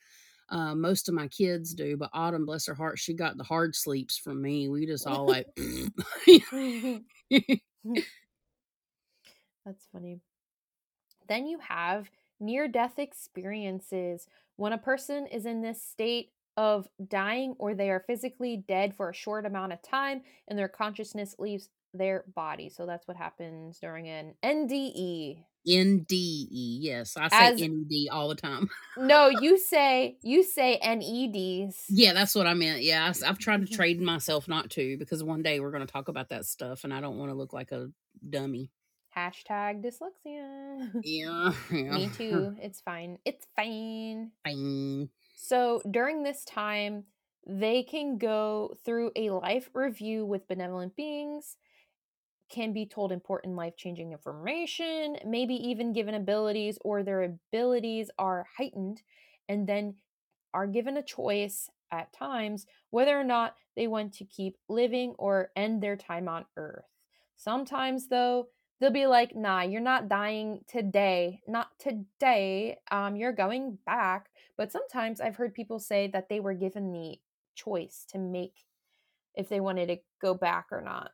Uh, 0.51 0.75
most 0.75 1.09
of 1.09 1.15
my 1.15 1.29
kids 1.29 1.75
do, 1.75 1.97
but 1.97 2.11
Autumn, 2.13 2.45
bless 2.47 2.67
her 2.67 2.75
heart, 2.75 2.99
she 2.99 3.15
got 3.15 3.37
the 3.37 3.45
hard 3.45 3.75
sleeps 3.75 4.19
from 4.19 4.43
me, 4.43 4.69
we 4.69 4.87
just 4.87 5.07
all 5.07 5.27
like 5.27 5.47
That's 9.65 9.89
funny. 9.93 10.21
Then 11.29 11.47
you 11.47 11.59
have 11.61 12.11
near-death 12.41 12.99
experiences. 12.99 14.27
When 14.57 14.73
a 14.73 14.79
person 14.79 15.27
is 15.27 15.47
in 15.47 15.63
this 15.63 15.83
state 15.83 16.31
of 16.57 16.87
dying 17.09 17.57
or 17.59 17.75
they 17.75 17.91
are 17.91 18.05
physically 18.07 18.57
dead 18.69 18.95
for 18.95 19.11
a 19.11 19.15
short 19.15 19.47
amount 19.47 19.73
of 19.73 19.83
time 19.83 20.23
and 20.47 20.59
their 20.59 20.69
consciousness 20.69 21.35
leaves 21.39 21.71
their 21.95 22.25
body, 22.35 22.69
so 22.69 22.87
that's 22.87 23.09
what 23.09 23.17
happens 23.17 23.79
during 23.79 24.09
an 24.09 24.35
NDE. 24.45 25.45
N-D-E, 25.67 26.79
yes, 26.81 27.17
I 27.17 27.29
say 27.29 27.37
As 27.37 27.63
N-E-D 27.63 28.09
all 28.13 28.29
the 28.29 28.35
time. 28.35 28.69
No, 28.97 29.29
you 29.29 29.59
say 29.59 30.19
you 30.23 30.45
say 30.45 30.77
N-E-Ds. 30.77 31.87
Yeah, 31.89 32.13
that's 32.13 32.35
what 32.35 32.47
I 32.47 32.55
meant, 32.55 32.83
yeah, 32.83 33.13
I, 33.13 33.27
have 33.27 33.39
tried 33.39 33.67
to 33.67 33.73
train 33.77 34.05
myself 34.05 34.47
not 34.47 34.71
to 34.71 34.97
because 34.99 35.23
one 35.25 35.43
day 35.43 35.61
we're 35.61 35.73
gonna 35.73 35.87
talk 35.87 36.09
about 36.09 36.29
that 36.29 36.45
stuff, 36.47 36.85
and 36.85 36.95
I 36.95 37.01
don't 37.01 37.19
wanna 37.19 37.35
look 37.35 37.53
like 37.53 37.73
a 37.73 37.89
dummy. 38.29 38.71
Hashtag 39.17 39.85
dyslexia. 39.85 40.91
Yeah, 41.05 41.53
yeah. 41.71 41.93
Me 41.93 42.11
too, 42.17 42.55
it's 42.61 42.81
fine, 42.81 43.19
it's 43.25 43.47
fine. 43.57 44.31
Fine. 44.45 45.09
So, 45.37 45.83
during 45.91 46.23
this 46.23 46.45
time, 46.45 47.05
they 47.47 47.83
can 47.83 48.19
go 48.19 48.75
through 48.85 49.11
a 49.17 49.31
life 49.31 49.69
review 49.75 50.25
with 50.25 50.49
benevolent 50.49 50.97
beings, 50.97 51.57
can 52.51 52.73
be 52.73 52.87
told 52.87 53.13
important 53.13 53.57
life-changing 53.57 54.13
information, 54.13 55.17
maybe 55.27 55.55
even 55.55 55.93
given 55.93 56.15
abilities 56.15 56.79
or 56.85 57.03
their 57.03 57.23
abilities 57.23 58.11
are 58.19 58.47
heightened, 58.57 59.03
and 59.49 59.67
then 59.67 59.95
are 60.53 60.67
given 60.67 60.97
a 60.97 61.03
choice 61.03 61.69
at 61.91 62.13
times 62.13 62.67
whether 62.91 63.19
or 63.19 63.25
not 63.25 63.57
they 63.77 63.87
want 63.87 64.13
to 64.15 64.25
keep 64.25 64.57
living 64.69 65.15
or 65.19 65.51
end 65.57 65.83
their 65.83 65.97
time 65.97 66.29
on 66.29 66.45
Earth. 66.57 66.85
Sometimes, 67.37 68.09
though, 68.09 68.49
they'll 68.81 68.91
be 68.91 69.07
like, 69.07 69.35
"Nah, 69.35 69.63
you're 69.63 69.81
not 69.81 70.09
dying 70.09 70.65
today, 70.69 71.41
not 71.47 71.69
today, 71.79 72.79
um, 72.91 73.17
you're 73.17 73.33
going 73.33 73.79
back." 73.87 74.31
But 74.57 74.71
sometimes 74.71 75.21
I've 75.21 75.37
heard 75.37 75.55
people 75.55 75.79
say 75.79 76.07
that 76.09 76.29
they 76.29 76.41
were 76.41 76.55
given 76.55 76.93
the 76.93 77.21
choice 77.55 78.05
to 78.11 78.19
make 78.19 78.65
if 79.35 79.49
they 79.49 79.61
wanted 79.61 79.87
to 79.89 79.99
go 80.21 80.35
back 80.35 80.67
or 80.71 80.81
not. 80.81 81.13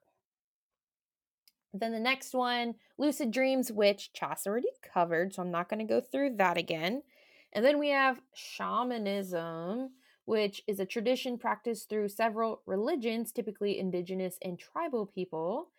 Then 1.72 1.92
the 1.92 2.00
next 2.00 2.34
one, 2.34 2.74
lucid 2.98 3.30
dreams, 3.30 3.70
which 3.70 4.12
Chas 4.12 4.46
already 4.46 4.70
covered, 4.82 5.34
so 5.34 5.42
I'm 5.42 5.50
not 5.50 5.68
gonna 5.68 5.84
go 5.84 6.00
through 6.00 6.36
that 6.36 6.56
again. 6.56 7.02
And 7.52 7.64
then 7.64 7.78
we 7.78 7.88
have 7.90 8.20
shamanism, 8.34 9.90
which 10.24 10.62
is 10.66 10.80
a 10.80 10.86
tradition 10.86 11.38
practiced 11.38 11.88
through 11.88 12.08
several 12.08 12.62
religions, 12.66 13.32
typically 13.32 13.78
indigenous 13.78 14.38
and 14.42 14.58
tribal 14.58 15.06
people, 15.06 15.70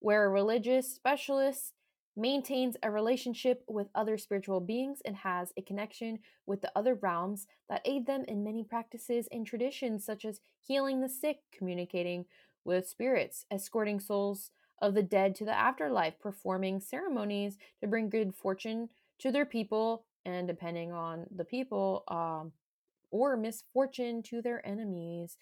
where 0.00 0.24
a 0.24 0.28
religious 0.28 0.92
specialists 0.92 1.72
maintains 2.16 2.76
a 2.82 2.90
relationship 2.90 3.62
with 3.68 3.88
other 3.94 4.18
spiritual 4.18 4.60
beings 4.60 5.00
and 5.04 5.16
has 5.16 5.52
a 5.56 5.62
connection 5.62 6.18
with 6.46 6.60
the 6.60 6.72
other 6.74 6.94
realms 6.94 7.46
that 7.68 7.82
aid 7.84 8.06
them 8.06 8.24
in 8.26 8.44
many 8.44 8.64
practices 8.64 9.28
and 9.30 9.46
traditions 9.46 10.04
such 10.04 10.24
as 10.24 10.40
healing 10.60 11.00
the 11.00 11.08
sick, 11.08 11.38
communicating 11.52 12.24
with 12.64 12.88
spirits, 12.88 13.46
escorting 13.50 14.00
souls 14.00 14.50
of 14.80 14.94
the 14.94 15.02
dead 15.02 15.34
to 15.36 15.44
the 15.44 15.56
afterlife, 15.56 16.18
performing 16.20 16.80
ceremonies 16.80 17.58
to 17.80 17.86
bring 17.86 18.08
good 18.08 18.34
fortune 18.34 18.88
to 19.18 19.30
their 19.30 19.46
people, 19.46 20.04
and 20.24 20.46
depending 20.46 20.92
on 20.92 21.26
the 21.34 21.44
people, 21.44 22.04
um, 22.08 22.52
or 23.10 23.36
misfortune 23.36 24.22
to 24.22 24.40
their 24.40 24.66
enemies. 24.66 25.36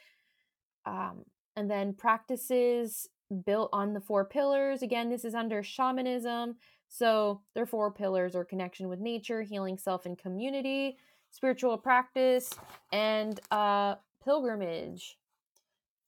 Um, 0.87 1.25
and 1.57 1.71
then 1.71 1.93
practices 1.93 3.09
built 3.45 3.71
on 3.73 3.93
the 3.93 4.01
four 4.01 4.25
pillars. 4.25 4.83
Again, 4.83 5.11
this 5.11 5.25
is 5.25 5.35
under 5.35 5.63
shamanism. 5.63 6.57
So 6.89 7.43
their 7.55 7.67
four 7.67 7.91
pillars 7.91 8.35
are 8.35 8.45
connection 8.45 8.89
with 8.89 9.01
nature, 9.01 9.43
healing 9.43 9.77
self 9.77 10.07
and 10.07 10.17
community, 10.17 10.97
spiritual 11.31 11.77
practice, 11.77 12.51
and 12.93 13.39
uh, 13.51 13.97
pilgrimage. 14.25 15.19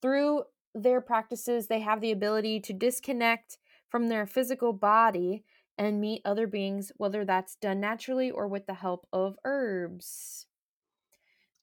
Through 0.00 0.44
their 0.74 1.00
practices, 1.00 1.66
they 1.66 1.80
have 1.80 2.00
the 2.00 2.12
ability 2.12 2.60
to 2.60 2.72
disconnect 2.72 3.58
from 3.88 4.08
their 4.08 4.26
physical 4.26 4.72
body 4.72 5.44
and 5.76 6.00
meet 6.00 6.22
other 6.24 6.46
beings, 6.46 6.92
whether 6.96 7.24
that's 7.24 7.56
done 7.56 7.80
naturally 7.80 8.30
or 8.30 8.46
with 8.46 8.66
the 8.66 8.74
help 8.74 9.06
of 9.12 9.36
herbs. 9.44 10.46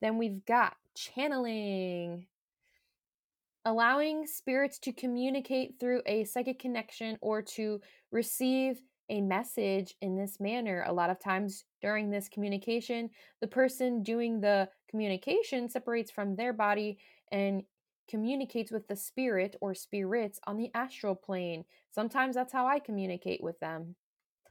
Then 0.01 0.17
we've 0.17 0.45
got 0.45 0.75
channeling 0.95 2.25
allowing 3.67 4.25
spirits 4.25 4.79
to 4.79 4.93
communicate 4.93 5.75
through 5.77 6.01
a 6.05 6.23
psychic 6.23 6.57
connection 6.57 7.17
or 7.19 7.41
to 7.41 7.81
receive 8.11 8.79
a 9.09 9.19
message 9.19 9.93
in 10.01 10.15
this 10.15 10.39
manner. 10.39 10.85
A 10.87 10.93
lot 10.93 11.09
of 11.09 11.19
times 11.19 11.65
during 11.81 12.09
this 12.09 12.29
communication, 12.29 13.09
the 13.41 13.47
person 13.47 14.03
doing 14.03 14.39
the 14.39 14.69
communication 14.89 15.69
separates 15.69 16.09
from 16.09 16.35
their 16.35 16.53
body 16.53 16.97
and 17.29 17.63
communicates 18.07 18.71
with 18.71 18.87
the 18.87 18.95
spirit 18.95 19.55
or 19.61 19.73
spirits 19.75 20.39
on 20.45 20.57
the 20.57 20.71
astral 20.73 21.15
plane. 21.15 21.65
Sometimes 21.91 22.35
that's 22.35 22.53
how 22.53 22.67
I 22.67 22.79
communicate 22.79 23.41
with 23.43 23.59
them. 23.59 23.95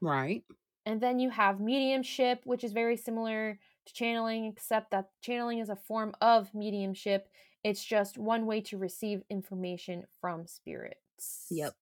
Right. 0.00 0.44
And 0.84 1.00
then 1.00 1.18
you 1.18 1.30
have 1.30 1.60
mediumship, 1.60 2.42
which 2.44 2.62
is 2.62 2.72
very 2.72 2.96
similar 2.96 3.58
to 3.86 3.92
channeling, 3.92 4.44
except 4.46 4.90
that 4.92 5.10
channeling 5.20 5.58
is 5.58 5.68
a 5.68 5.76
form 5.76 6.14
of 6.20 6.54
mediumship. 6.54 7.28
It's 7.64 7.84
just 7.84 8.16
one 8.18 8.46
way 8.46 8.60
to 8.62 8.78
receive 8.78 9.24
information 9.28 10.06
from 10.20 10.46
spirits. 10.46 11.46
Yep. 11.50 11.74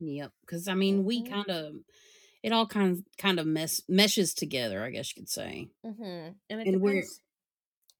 Yep. 0.00 0.32
Because 0.40 0.66
I 0.68 0.74
mean, 0.74 1.04
we 1.04 1.22
Mhm. 1.22 1.28
kind 1.28 1.50
of 1.50 1.74
it 2.42 2.52
all 2.52 2.66
kind 2.66 2.90
of 2.98 3.04
kind 3.18 3.38
of 3.38 3.46
mess 3.46 3.82
meshes 3.88 4.34
together. 4.34 4.82
I 4.82 4.90
guess 4.90 5.14
you 5.14 5.22
could 5.22 5.28
say. 5.30 5.70
Mm-hmm. 5.84 6.02
And 6.50 6.60
it 6.60 6.68
And 6.68 6.72
depends. 6.72 7.20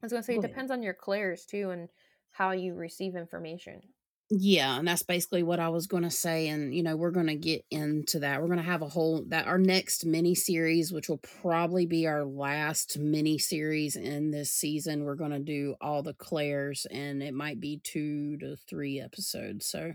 I 0.02 0.06
was 0.06 0.12
gonna 0.12 0.22
say 0.22 0.34
go 0.34 0.40
it 0.40 0.44
ahead. 0.44 0.50
depends 0.50 0.70
on 0.70 0.82
your 0.82 0.94
clairs 0.94 1.46
too 1.46 1.70
and 1.70 1.88
how 2.32 2.52
you 2.52 2.74
receive 2.74 3.16
information. 3.16 3.94
Yeah, 4.34 4.78
and 4.78 4.88
that's 4.88 5.02
basically 5.02 5.42
what 5.42 5.60
I 5.60 5.68
was 5.68 5.86
going 5.86 6.04
to 6.04 6.10
say. 6.10 6.48
And, 6.48 6.74
you 6.74 6.82
know, 6.82 6.96
we're 6.96 7.10
going 7.10 7.26
to 7.26 7.34
get 7.36 7.66
into 7.70 8.20
that. 8.20 8.40
We're 8.40 8.46
going 8.46 8.56
to 8.58 8.64
have 8.64 8.80
a 8.80 8.88
whole, 8.88 9.24
that 9.28 9.46
our 9.46 9.58
next 9.58 10.06
mini 10.06 10.34
series, 10.34 10.90
which 10.90 11.10
will 11.10 11.18
probably 11.18 11.84
be 11.84 12.06
our 12.06 12.24
last 12.24 12.98
mini 12.98 13.36
series 13.38 13.94
in 13.94 14.30
this 14.30 14.50
season, 14.50 15.04
we're 15.04 15.16
going 15.16 15.32
to 15.32 15.38
do 15.38 15.76
all 15.82 16.02
the 16.02 16.14
clairs, 16.14 16.86
and 16.90 17.22
it 17.22 17.34
might 17.34 17.60
be 17.60 17.80
two 17.84 18.38
to 18.38 18.56
three 18.56 18.98
episodes. 19.00 19.66
So 19.66 19.92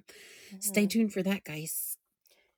stay 0.60 0.86
Mhm. 0.86 0.88
tuned 0.88 1.14
for 1.14 1.24
that, 1.24 1.44
guys. 1.44 1.98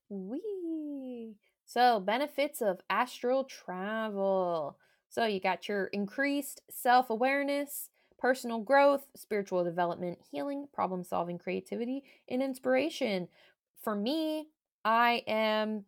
Wee. 0.09 1.37
So, 1.65 1.99
benefits 1.99 2.61
of 2.61 2.81
astral 2.89 3.43
travel. 3.43 4.79
So, 5.09 5.25
you 5.25 5.39
got 5.39 5.67
your 5.67 5.85
increased 5.87 6.61
self 6.69 7.09
awareness, 7.09 7.89
personal 8.19 8.59
growth, 8.59 9.07
spiritual 9.15 9.63
development, 9.63 10.19
healing, 10.31 10.67
problem 10.73 11.03
solving, 11.03 11.37
creativity, 11.37 12.03
and 12.27 12.43
inspiration. 12.43 13.27
For 13.81 13.95
me, 13.95 14.49
I 14.83 15.23
am 15.27 15.85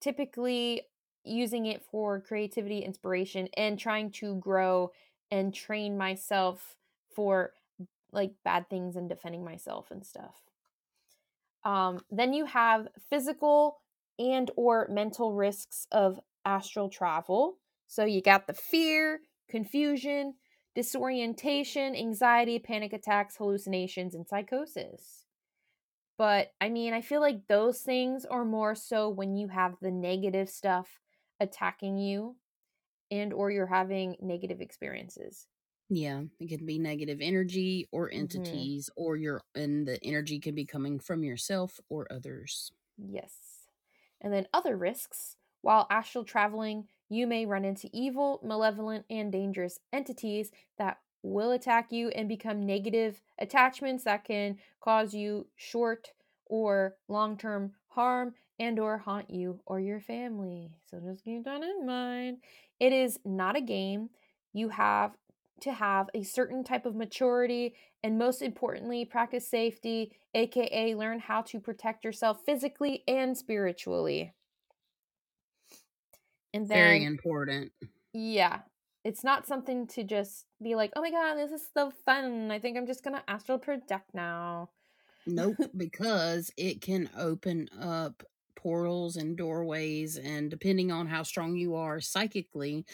typically 0.00 0.82
using 1.24 1.66
it 1.66 1.82
for 1.90 2.20
creativity, 2.20 2.80
inspiration, 2.80 3.48
and 3.56 3.78
trying 3.78 4.10
to 4.10 4.36
grow 4.36 4.92
and 5.30 5.54
train 5.54 5.96
myself 5.96 6.76
for 7.14 7.52
like 8.12 8.32
bad 8.44 8.68
things 8.70 8.96
and 8.96 9.08
defending 9.08 9.44
myself 9.44 9.90
and 9.90 10.04
stuff. 10.04 10.42
Um, 11.64 12.00
then 12.10 12.32
you 12.32 12.46
have 12.46 12.88
physical 13.10 13.78
and 14.18 14.50
or 14.56 14.86
mental 14.88 15.32
risks 15.32 15.86
of 15.90 16.20
astral 16.44 16.88
travel. 16.88 17.58
So 17.88 18.04
you 18.04 18.22
got 18.22 18.46
the 18.46 18.54
fear, 18.54 19.20
confusion, 19.48 20.34
disorientation, 20.76 21.96
anxiety, 21.96 22.60
panic 22.60 22.94
attacks, 22.94 23.38
hallucinations, 23.38 24.14
and 24.14 24.28
psychosis. 24.28 25.26
But 26.18 26.54
I 26.60 26.68
mean, 26.70 26.92
I 26.94 27.02
feel 27.02 27.20
like 27.20 27.46
those 27.48 27.82
things 27.82 28.24
are 28.26 28.44
more 28.44 28.74
so 28.74 29.08
when 29.10 29.36
you 29.36 29.48
have 29.48 29.76
the 29.80 29.90
negative 29.90 30.50
stuff 30.50 31.00
attacking 31.40 31.98
you 31.98 32.38
and 33.10 33.32
or 33.32 33.50
you're 33.50 33.66
having 33.66 34.16
negative 34.20 34.60
experiences. 34.60 35.48
Yeah, 35.88 36.24
it 36.40 36.48
could 36.48 36.66
be 36.66 36.78
negative 36.78 37.20
energy 37.20 37.88
or 37.92 38.10
Mhm. 38.12 38.72
entities, 38.72 38.90
or 38.96 39.16
your, 39.16 39.42
and 39.54 39.86
the 39.86 40.02
energy 40.04 40.40
could 40.40 40.54
be 40.54 40.64
coming 40.64 40.98
from 41.00 41.22
yourself 41.24 41.80
or 41.88 42.06
others. 42.10 42.72
Yes. 42.96 43.68
And 44.20 44.32
then 44.32 44.48
other 44.52 44.76
risks. 44.76 45.36
While 45.62 45.86
astral 45.90 46.24
traveling, 46.24 46.88
you 47.08 47.26
may 47.26 47.46
run 47.46 47.64
into 47.64 47.88
evil, 47.92 48.40
malevolent, 48.42 49.04
and 49.08 49.30
dangerous 49.30 49.78
entities 49.92 50.50
that 50.78 50.98
will 51.22 51.50
attack 51.50 51.92
you 51.92 52.08
and 52.10 52.28
become 52.28 52.64
negative 52.64 53.20
attachments 53.38 54.04
that 54.04 54.24
can 54.24 54.58
cause 54.80 55.14
you 55.14 55.46
short 55.56 56.12
or 56.46 56.94
long-term 57.08 57.72
harm 57.88 58.34
and 58.58 58.78
or 58.78 58.98
haunt 58.98 59.30
you 59.30 59.60
or 59.66 59.80
your 59.80 60.00
family. 60.00 60.70
So 60.90 61.00
just 61.00 61.24
keep 61.24 61.44
that 61.44 61.62
in 61.62 61.86
mind. 61.86 62.38
It 62.78 62.92
is 62.92 63.18
not 63.24 63.56
a 63.56 63.60
game. 63.60 64.10
You 64.52 64.68
have 64.70 65.16
to 65.60 65.72
have 65.72 66.08
a 66.14 66.22
certain 66.22 66.62
type 66.62 66.86
of 66.86 66.94
maturity 66.94 67.74
and 68.02 68.18
most 68.18 68.40
importantly, 68.40 69.04
practice 69.04 69.48
safety, 69.48 70.12
aka 70.34 70.94
learn 70.94 71.18
how 71.18 71.42
to 71.42 71.58
protect 71.58 72.04
yourself 72.04 72.38
physically 72.46 73.02
and 73.08 73.36
spiritually. 73.36 74.32
And 76.56 76.68
Very 76.68 77.04
important. 77.04 77.72
yeah, 78.12 78.62
it's 79.04 79.24
not 79.24 79.46
something 79.46 79.86
to 79.88 80.04
just 80.04 80.46
be 80.62 80.74
like, 80.74 80.92
oh 80.96 81.00
my 81.02 81.10
god, 81.10 81.34
this 81.36 81.52
is 81.52 81.68
so 81.74 81.90
fun. 81.90 82.50
I 82.50 82.58
think 82.58 82.76
I'm 82.76 82.86
just 82.86 83.04
gonna 83.04 83.22
astral 83.28 83.58
project 83.58 84.14
now. 84.14 84.70
Nope, 85.26 85.58
because 85.76 86.52
it 86.56 86.80
can 86.80 87.10
open 87.16 87.68
up 87.78 88.22
portals 88.54 89.16
and 89.16 89.36
doorways, 89.36 90.16
and 90.16 90.50
depending 90.50 90.90
on 90.92 91.06
how 91.08 91.22
strong 91.24 91.56
you 91.56 91.74
are 91.74 92.00
psychically, 92.00 92.86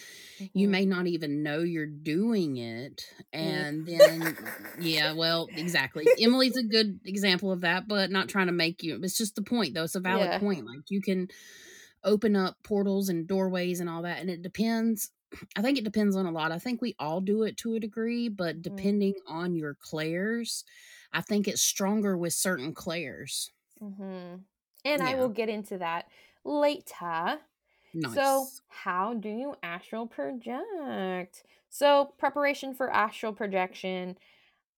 you 0.55 0.67
Mhm. 0.67 0.71
may 0.71 0.87
not 0.87 1.07
even 1.07 1.43
know 1.43 1.61
you're 1.61 1.87
doing 1.87 2.57
it. 2.57 3.05
And 3.33 3.87
then, 3.87 4.37
yeah, 4.79 5.13
well, 5.13 5.51
exactly. 5.57 6.13
Emily's 6.19 6.57
a 6.57 6.63
good 6.65 7.01
example 7.05 7.53
of 7.53 7.61
that, 7.63 7.87
but 7.89 8.11
not 8.11 8.29
trying 8.29 8.47
to 8.47 8.53
make 8.53 8.83
you, 8.83 8.99
it's 9.03 9.19
just 9.19 9.35
the 9.37 9.43
point, 9.43 9.75
though. 9.75 9.85
It's 9.85 9.95
a 9.95 10.01
valid 10.01 10.33
Yeah. 10.33 10.37
point. 10.37 10.67
Like, 10.67 10.91
you 10.91 11.03
can 11.03 11.29
open 12.05 12.37
up 12.37 12.57
portals 12.65 13.09
and 13.09 13.27
doorways 13.27 13.81
and 13.81 13.89
all 13.91 14.03
that, 14.03 14.21
and 14.21 14.31
it 14.31 14.43
depends. 14.43 15.11
I 15.57 15.63
think 15.63 15.79
it 15.79 15.85
depends 15.85 16.17
on 16.17 16.27
a 16.27 16.31
lot. 16.33 16.53
I 16.53 16.59
think 16.59 16.81
we 16.83 16.95
all 16.99 17.21
do 17.21 17.43
it 17.45 17.57
to 17.59 17.75
a 17.75 17.81
degree, 17.81 18.29
but 18.29 18.63
Mhm. 18.67 18.93
depending 18.93 19.15
on 19.27 19.57
your 19.57 19.75
clairs, 19.75 20.65
I 21.13 21.21
think 21.23 21.49
it's 21.49 21.63
stronger 21.63 22.17
with 22.17 22.35
certain 22.35 22.75
clairs. 22.75 23.51
hmm 23.79 24.37
And 24.85 25.03
I 25.03 25.15
will 25.17 25.29
get 25.29 25.49
into 25.49 25.79
that 25.79 26.09
later. 26.45 27.41
Nice. 27.95 28.31
So, 28.31 28.55
how 28.69 29.15
do 29.15 29.29
you 29.31 29.57
astral 29.63 30.07
project? 30.09 31.45
So, 31.71 32.15
preparation 32.19 32.75
for 32.75 32.91
astral 32.93 33.33
projection. 33.33 34.19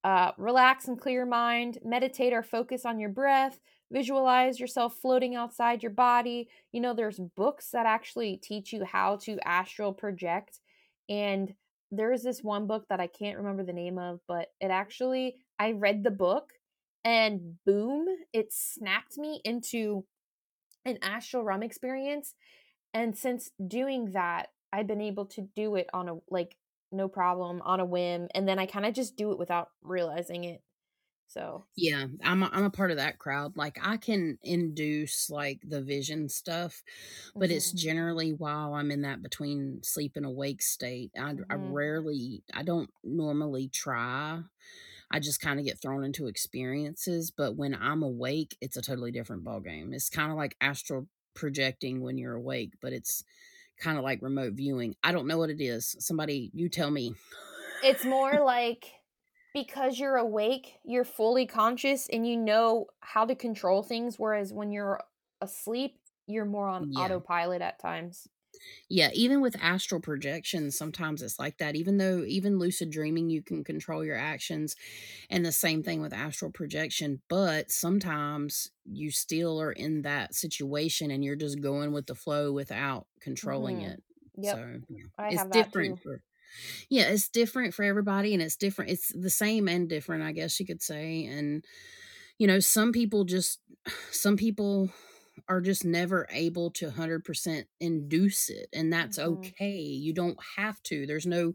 Uh, 0.05 0.33
relax 0.39 0.89
and 0.89 1.01
clear 1.01 1.17
your 1.17 1.27
mind. 1.27 1.79
Meditate 1.85 2.33
or 2.35 2.43
focus 2.43 2.85
on 2.87 3.01
your 3.01 3.11
breath. 3.11 3.61
Visualize 3.95 4.61
yourself 4.61 4.97
floating 5.01 5.37
outside 5.37 5.83
your 5.83 5.93
body. 5.93 6.49
You 6.73 6.81
know, 6.81 6.95
there's 6.95 7.21
books 7.37 7.71
that 7.71 7.87
actually 7.87 8.37
teach 8.37 8.73
you 8.73 8.85
how 8.85 9.17
to 9.23 9.39
astral 9.47 9.93
project. 9.93 10.61
And 11.09 11.55
there 11.93 12.13
is 12.13 12.23
this 12.25 12.43
one 12.43 12.67
book 12.67 12.87
that 12.91 13.01
I 13.01 13.07
can't 13.07 13.39
remember 13.39 13.63
the 13.65 13.73
name 13.73 13.99
of, 13.99 14.21
but 14.29 14.49
it 14.61 14.71
actually, 14.71 15.37
I 15.59 15.73
read 15.73 16.03
the 16.03 16.11
book 16.11 16.51
and 17.05 17.57
boom, 17.65 18.07
it 18.33 18.53
snapped 18.53 19.17
me 19.19 19.41
into 19.45 20.05
an 20.85 20.99
astral 21.03 21.45
realm 21.45 21.63
experience 21.63 22.35
and 22.95 23.17
since 23.19 23.51
doing 23.67 24.13
that, 24.13 24.49
I've 24.73 24.87
been 24.87 25.01
able 25.01 25.27
to 25.27 25.43
do 25.57 25.77
it 25.77 25.89
on 25.95 26.09
a 26.09 26.15
like 26.31 26.57
no 26.93 27.09
problem 27.09 27.63
on 27.65 27.81
a 27.81 27.85
whim 27.85 28.29
and 28.35 28.49
then 28.49 28.59
I 28.59 28.67
kind 28.67 28.87
of 28.87 28.95
just 28.95 29.17
do 29.17 29.33
it 29.33 29.39
without 29.39 29.71
realizing 29.83 30.45
it. 30.45 30.64
So 31.35 31.67
Yeah, 31.77 32.07
I'm 32.23 32.45
a 32.45 32.47
I'm 32.53 32.65
a 32.65 32.71
part 32.71 32.93
of 32.93 32.99
that 32.99 33.19
crowd, 33.19 33.57
like, 33.57 33.79
I 33.83 33.97
can 33.97 34.39
induce, 34.43 35.29
like, 35.29 35.61
the 35.69 35.83
vision 35.83 36.29
stuff, 36.29 36.85
but 37.39 37.51
it's 37.51 37.73
Mhm. 37.73 37.73
generally 37.73 38.33
while 38.33 38.75
I'm 38.75 38.93
in 38.93 39.03
that 39.03 39.23
between 39.23 39.83
sleep 39.83 40.13
and 40.17 40.25
awake 40.25 40.63
state. 40.63 41.11
I 41.19 41.35
I 41.51 41.55
Mhm. 41.55 41.55
rarely 41.57 42.45
I 42.55 42.63
don't 42.63 42.91
normally 43.03 43.69
try. 43.69 44.43
I 45.11 45.21
just 45.21 45.41
kinda 45.41 45.63
get 45.65 45.81
thrown 45.81 46.05
into 46.05 46.27
experiences, 46.29 47.31
but 47.31 47.57
when 47.57 47.75
I'm 47.75 48.03
awake, 48.03 48.57
it's 48.61 48.77
a 48.77 48.83
totally 48.83 49.13
different 49.13 49.45
ballgame. 49.45 49.95
It's 49.95 50.11
kinda 50.11 50.35
like 50.35 50.57
astral 50.61 51.09
projecting 51.35 52.03
when 52.03 52.19
you're 52.19 52.35
awake, 52.37 52.75
but 52.83 52.93
it's 52.93 53.25
kinda 53.81 54.03
like 54.03 54.23
remote 54.23 54.55
viewing. 54.55 54.97
I 55.05 55.13
don't 55.13 55.29
know 55.29 55.39
what 55.39 55.51
it 55.51 55.61
is. 55.61 55.97
Somebody 56.01 56.51
you 56.55 56.69
tell 56.69 56.91
me. 56.93 57.15
It's 57.81 58.05
more 58.05 58.41
like 58.41 58.93
because 59.55 59.99
you're 60.01 60.17
awake, 60.17 60.81
you're 60.85 61.05
fully 61.05 61.47
conscious 61.47 62.09
and 62.11 62.29
you 62.29 62.37
know 62.37 62.89
how 63.01 63.27
to 63.27 63.37
control 63.37 63.83
things, 63.85 64.19
whereas 64.19 64.53
when 64.53 64.73
you're 64.73 65.01
asleep, 65.41 66.01
you're 66.27 66.45
more 66.47 66.69
on 66.69 66.87
Yeah. 66.89 66.95
autopilot 66.97 67.63
at 67.63 67.79
times. 67.81 68.29
Yeah, 68.89 69.11
even 69.15 69.41
with 69.41 69.57
astral 69.61 70.01
projections, 70.01 70.77
sometimes 70.77 71.23
it's 71.23 71.39
like 71.39 71.59
that. 71.59 71.77
Even 71.77 71.99
though 71.99 72.25
even 72.25 72.59
lucid 72.59 72.91
dreaming, 72.91 73.31
you 73.31 73.43
can 73.43 73.65
control 73.65 74.05
your 74.05 74.17
actions, 74.17 74.77
and 75.31 75.45
the 75.47 75.53
same 75.53 75.83
thing 75.83 76.03
with 76.03 76.13
astral 76.13 76.51
projection, 76.53 77.23
but 77.29 77.71
sometimes 77.71 78.71
you 78.85 79.11
still 79.11 79.61
are 79.61 79.73
in 79.73 80.03
that 80.03 80.35
situation 80.35 81.11
and 81.11 81.25
you're 81.25 81.37
just 81.37 81.61
going 81.61 81.93
with 81.93 82.07
the 82.07 82.15
flow 82.15 82.53
without 82.53 83.09
controlling 83.21 83.81
Mhm. 83.81 83.83
it. 83.83 84.03
Yep. 84.37 84.67
So, 84.67 84.81
yeah, 84.89 85.07
it's 85.29 85.47
different 85.47 85.99
for 86.01 86.23
yeah, 86.89 87.05
it's 87.05 87.29
different 87.29 87.75
for 87.75 87.83
everybody 87.85 88.33
and 88.35 88.43
it's 88.43 88.57
different. 88.57 88.91
It's 88.91 89.13
the 89.15 89.31
same 89.31 89.69
and 89.69 89.89
different, 89.89 90.23
I 90.23 90.33
guess 90.33 90.59
you 90.61 90.67
could 90.67 90.83
say. 90.83 91.25
And, 91.27 91.65
you 92.39 92.47
know, 92.47 92.61
some 92.61 92.93
people 92.93 93.25
just, 93.25 93.61
some 94.11 94.37
people 94.37 94.91
are 95.49 95.61
just 95.61 95.85
never 95.85 96.27
able 96.31 96.71
to 96.71 96.87
100% 96.87 97.67
induce 97.81 98.49
it. 98.49 98.69
And 98.73 98.93
that's 98.93 99.19
Mhm. 99.19 99.55
okay. 99.55 99.79
You 99.81 100.13
don't 100.15 100.39
have 100.57 100.83
to. 100.85 101.07
There's 101.07 101.27
no 101.27 101.55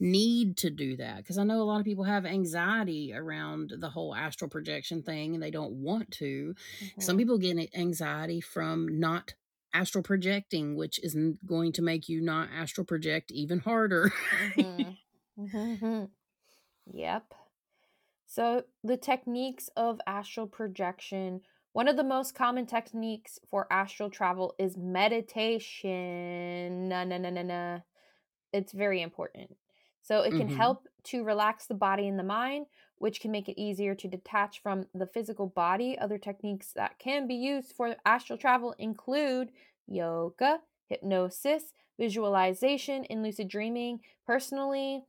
need 0.00 0.56
to 0.58 0.70
do 0.70 0.96
that. 0.98 1.18
Because 1.18 1.38
I 1.38 1.44
know 1.44 1.62
a 1.62 1.64
lot 1.64 1.80
of 1.80 1.86
people 1.86 2.04
have 2.04 2.26
anxiety 2.26 3.12
around 3.14 3.74
the 3.78 3.90
whole 3.90 4.14
astral 4.14 4.50
projection 4.50 5.02
thing 5.02 5.34
and 5.34 5.42
they 5.42 5.50
don't 5.50 5.72
want 5.82 6.10
to. 6.12 6.54
Some 6.98 7.16
Mhm. 7.16 7.18
people 7.18 7.38
get 7.38 7.74
anxiety 7.74 8.40
from 8.40 9.00
not 9.00 9.34
astral 9.74 10.04
projecting, 10.04 10.76
which 10.76 10.98
isn't 11.04 11.44
going 11.46 11.72
to 11.72 11.82
make 11.82 12.08
you 12.08 12.20
not 12.22 12.50
astral 12.52 12.86
project 12.86 13.32
even 13.32 13.60
harder. 13.60 14.12
Mhm. 14.40 14.98
Mhm. 15.38 16.10
Yep. 16.86 17.34
So, 18.26 18.64
the 18.82 18.96
techniques 18.96 19.68
of 19.76 20.00
astral 20.06 20.46
projection, 20.48 21.42
one 21.72 21.88
of 21.88 21.96
the 21.96 22.04
most 22.04 22.34
common 22.34 22.66
techniques 22.66 23.38
for 23.50 23.72
astral 23.72 24.10
travel 24.10 24.54
is 24.58 24.76
meditation. 24.76 25.90
Na 26.88 27.04
na 27.04 27.18
na 27.18 27.30
na 27.30 27.42
na. 27.42 27.80
It's 28.52 28.72
very 28.72 29.02
important. 29.02 29.56
So, 30.02 30.22
it 30.22 30.36
can 30.36 30.48
Mhm. 30.48 30.50
help 30.50 30.88
to 31.04 31.24
relax 31.24 31.66
the 31.66 31.74
body 31.74 32.08
and 32.08 32.18
the 32.18 32.24
mind, 32.24 32.66
which 32.98 33.20
can 33.20 33.30
make 33.30 33.48
it 33.48 33.60
easier 33.60 33.94
to 33.94 34.08
detach 34.08 34.62
from 34.62 34.86
the 34.94 35.06
physical 35.06 35.46
body. 35.46 35.98
Other 35.98 36.18
techniques 36.18 36.72
that 36.74 36.98
can 36.98 37.26
be 37.26 37.34
used 37.34 37.72
for 37.72 37.96
astral 38.04 38.38
travel 38.38 38.74
include 38.78 39.50
yoga, 39.86 40.60
hypnosis, 40.88 41.72
visualization, 41.98 43.04
and 43.06 43.22
lucid 43.22 43.48
dreaming. 43.48 44.00
Personally, 44.26 45.04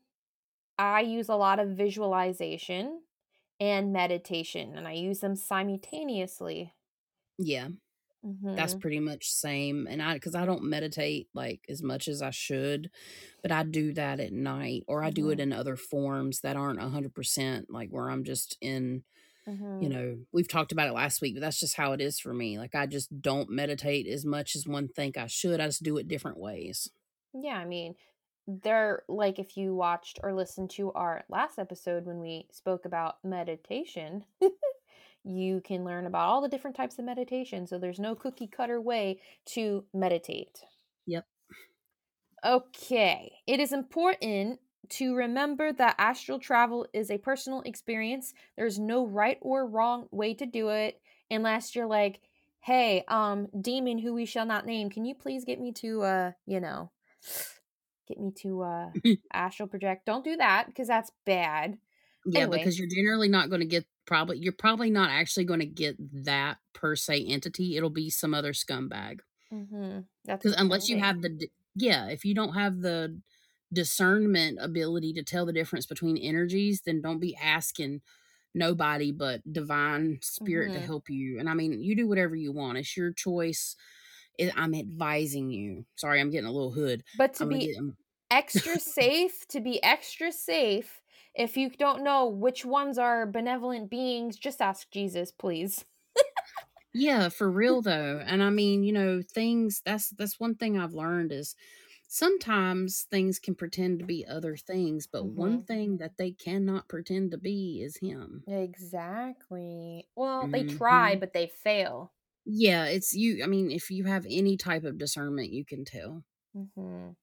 I 0.78 1.02
use 1.02 1.30
a 1.30 1.36
lot 1.36 1.60
of 1.60 1.70
visualization 1.70 3.02
and 3.60 3.94
meditation, 3.94 4.76
and 4.76 4.88
I 4.88 4.94
use 4.94 5.20
them 5.20 5.36
simultaneously. 5.36 6.74
Yeah. 7.38 7.70
That's 8.56 8.74
Mhm. 8.74 8.76
pretty 8.76 9.00
much 9.02 9.32
same, 9.32 9.86
and 9.88 10.02
I 10.02 10.14
because 10.16 10.36
I 10.36 10.46
don't 10.46 10.64
meditate, 10.64 11.30
like, 11.34 11.66
as 11.70 11.84
much 11.84 12.08
as 12.08 12.22
I 12.22 12.30
should, 12.32 12.90
but 13.42 13.52
I 13.52 13.64
do 13.64 13.94
that 13.94 14.20
at 14.22 14.32
night, 14.34 14.84
or 14.88 15.04
I 15.04 15.10
do 15.12 15.30
it 15.32 15.40
Mhm. 15.40 15.42
in 15.42 15.52
other 15.54 15.76
forms 15.76 16.42
that 16.42 16.56
aren't 16.58 16.80
100%, 16.82 17.70
like, 17.70 17.90
where 17.92 18.10
I'm 18.10 18.24
just 18.24 18.58
in 18.62 19.04
you 19.80 19.88
Mhm. 19.88 19.90
know, 19.90 20.20
we've 20.32 20.48
talked 20.48 20.72
about 20.72 20.88
it 20.90 20.94
last 20.94 21.22
week, 21.22 21.36
but 21.36 21.42
that's 21.42 21.60
just 21.60 21.76
how 21.76 21.92
it 21.94 22.02
is 22.02 22.20
for 22.20 22.34
me, 22.34 22.58
like, 22.58 22.76
I 22.76 22.86
just 22.88 23.22
don't 23.22 23.50
meditate 23.50 24.08
as 24.08 24.26
much 24.26 24.56
as 24.56 24.68
one 24.68 24.88
think 24.88 25.18
I 25.18 25.28
should, 25.28 25.60
I 25.60 25.68
just 25.68 25.84
do 25.84 25.98
it 25.98 26.08
different 26.08 26.38
ways. 26.40 26.90
Yeah, 27.34 27.58
I 27.58 27.66
mean, 27.66 27.96
there 28.48 29.04
like 29.08 29.40
if 29.40 29.58
you 29.58 29.74
watched 29.76 30.20
or 30.24 30.34
listened 30.34 30.70
to 30.72 30.92
our 30.94 31.26
last 31.30 31.58
episode 31.60 32.06
when 32.06 32.20
we 32.20 32.48
spoke 32.52 32.86
about 32.86 33.24
meditation, 33.24 34.26
you 35.26 35.62
can 35.62 35.84
learn 35.84 36.06
about 36.06 36.28
all 36.30 36.42
the 36.42 36.50
different 36.50 36.76
types 36.76 37.00
of 37.00 37.06
meditation. 37.06 37.68
So 37.68 37.78
there's 37.80 38.00
no 38.00 38.16
cookie 38.16 38.48
cutter 38.48 38.80
way 38.82 39.20
to 39.48 39.86
meditate. 39.94 40.60
Yep. 41.06 41.26
Okay. 42.46 43.40
It 43.48 43.60
is 43.60 43.72
important 43.72 44.60
to 44.90 45.16
remember 45.16 45.74
that 45.74 45.96
astral 45.98 46.40
travel 46.40 46.88
is 46.94 47.10
a 47.10 47.18
personal 47.18 47.62
experience. 47.62 48.34
There's 48.56 48.78
no 48.78 49.06
right 49.08 49.38
or 49.42 49.66
wrong 49.68 50.08
way 50.12 50.34
to 50.36 50.46
do 50.46 50.70
it 50.70 51.02
unless 51.32 51.76
you're 51.76 51.88
like, 51.88 52.22
"Hey, 52.62 53.04
um 53.08 53.48
demon 53.60 53.98
who 53.98 54.14
we 54.14 54.26
shall 54.26 54.46
not 54.46 54.66
name, 54.66 54.90
can 54.92 55.06
you 55.06 55.16
please 55.16 55.44
get 55.46 55.60
me 55.60 55.72
to 55.74 56.04
uh, 56.04 56.32
you 56.46 56.60
know, 56.60 56.92
get 58.08 58.20
me 58.20 58.32
to 58.32 58.62
uh 58.62 58.90
astral 59.34 59.68
project?" 59.68 60.06
Don't 60.06 60.24
do 60.24 60.36
that 60.38 60.68
because 60.68 60.88
that's 60.88 61.12
bad. 61.26 61.78
Yeah, 62.26 62.48
Anyway, 62.48 62.48
because 62.48 62.80
you're 62.80 62.88
generally 62.90 63.30
not 63.30 63.50
gonna 63.50 63.66
get 63.66 63.86
probably 64.06 64.40
you're 64.40 64.54
probably 64.54 64.90
not 64.90 65.12
actually 65.12 65.46
gonna 65.46 65.66
get 65.66 65.96
that 66.26 66.58
per 66.74 66.96
se 66.96 67.26
entity, 67.28 67.78
it'll 67.78 67.90
be 67.90 68.10
some 68.10 68.34
other 68.34 68.54
scumbag. 68.54 69.20
mhm. 69.52 70.08
That's 70.24 70.44
'Cause 70.44 70.54
unless 70.58 70.90
you 70.90 71.00
have 71.00 71.22
the 71.22 71.48
yeah, 71.76 72.08
if 72.08 72.24
you 72.26 72.34
don't 72.34 72.54
have 72.54 72.80
the 72.82 73.22
discernment 73.74 74.60
ability 74.62 75.12
to 75.14 75.24
tell 75.24 75.46
the 75.46 75.52
difference 75.54 75.86
between 75.86 76.18
energies, 76.18 76.82
then 76.86 77.02
don't 77.02 77.20
be 77.20 77.36
asking 77.36 78.02
nobody 78.54 79.12
but 79.12 79.42
divine 79.52 80.20
spirit 80.22 80.74
to 80.74 80.80
Mhm. 80.80 80.82
help 80.82 81.10
you, 81.10 81.40
and 81.40 81.50
I 81.50 81.54
mean, 81.56 81.82
you 81.82 81.96
do 81.96 82.08
whatever 82.08 82.36
you 82.36 82.52
want, 82.54 82.78
it's 82.78 82.96
your 82.98 83.14
choice, 83.14 83.76
I'm 84.56 84.76
advising 84.76 85.52
you. 85.52 85.86
Sorry, 85.96 86.22
I'm 86.22 86.32
getting 86.32 86.48
a 86.48 86.54
little 86.54 86.72
hood. 86.74 87.04
But 87.14 87.34
to 87.36 87.46
I'm 87.46 87.48
be 87.48 87.82
extra 88.32 88.80
safe 88.80 89.48
to 89.50 89.60
be 89.62 89.82
extra 89.84 90.32
safe, 90.32 91.02
if 91.36 91.58
you 91.58 91.70
don't 91.70 92.04
know 92.04 92.28
which 92.28 92.66
ones 92.66 92.98
are 92.98 93.26
benevolent 93.26 93.90
beings, 93.90 94.38
just 94.38 94.62
ask 94.62 94.90
Jesus, 94.92 95.32
please. 95.32 95.86
Yeah, 96.94 97.30
for 97.30 97.52
real 97.52 97.82
though, 97.82 98.20
and 98.20 98.42
I 98.42 98.50
mean, 98.50 98.84
you 98.84 98.94
know, 98.94 99.22
things 99.22 99.82
that's 99.86 100.10
that's 100.12 100.40
one 100.40 100.56
thing 100.56 100.78
I've 100.80 100.94
learned 100.94 101.32
is 101.32 101.56
sometimes 102.08 103.04
things 103.04 103.38
can 103.40 103.56
pretend 103.56 104.00
to 104.00 104.06
be 104.06 104.26
other 104.26 104.56
things, 104.56 105.06
but 105.08 105.26
one 105.26 105.60
Mhm. 105.60 105.66
thing 105.66 105.98
that 105.98 106.18
they 106.18 106.32
cannot 106.32 106.88
pretend 106.88 107.32
to 107.32 107.38
be 107.38 107.82
is 107.84 107.98
him. 107.98 108.46
Exactly. 108.48 110.10
Well, 110.16 110.48
they 110.48 110.64
try, 110.64 111.16
Mhm. 111.16 111.20
but 111.20 111.34
they 111.34 111.48
fail. 111.48 112.14
Yeah, 112.46 112.86
it's 112.86 113.14
you 113.14 113.44
I 113.44 113.48
mean, 113.48 113.72
if 113.72 113.90
you 113.92 114.06
have 114.06 114.26
any 114.30 114.56
type 114.58 114.84
of 114.84 114.98
discernment, 114.98 115.52
you 115.52 115.66
can 115.66 115.84
tell. 115.86 116.24
Mhm. 116.54 117.16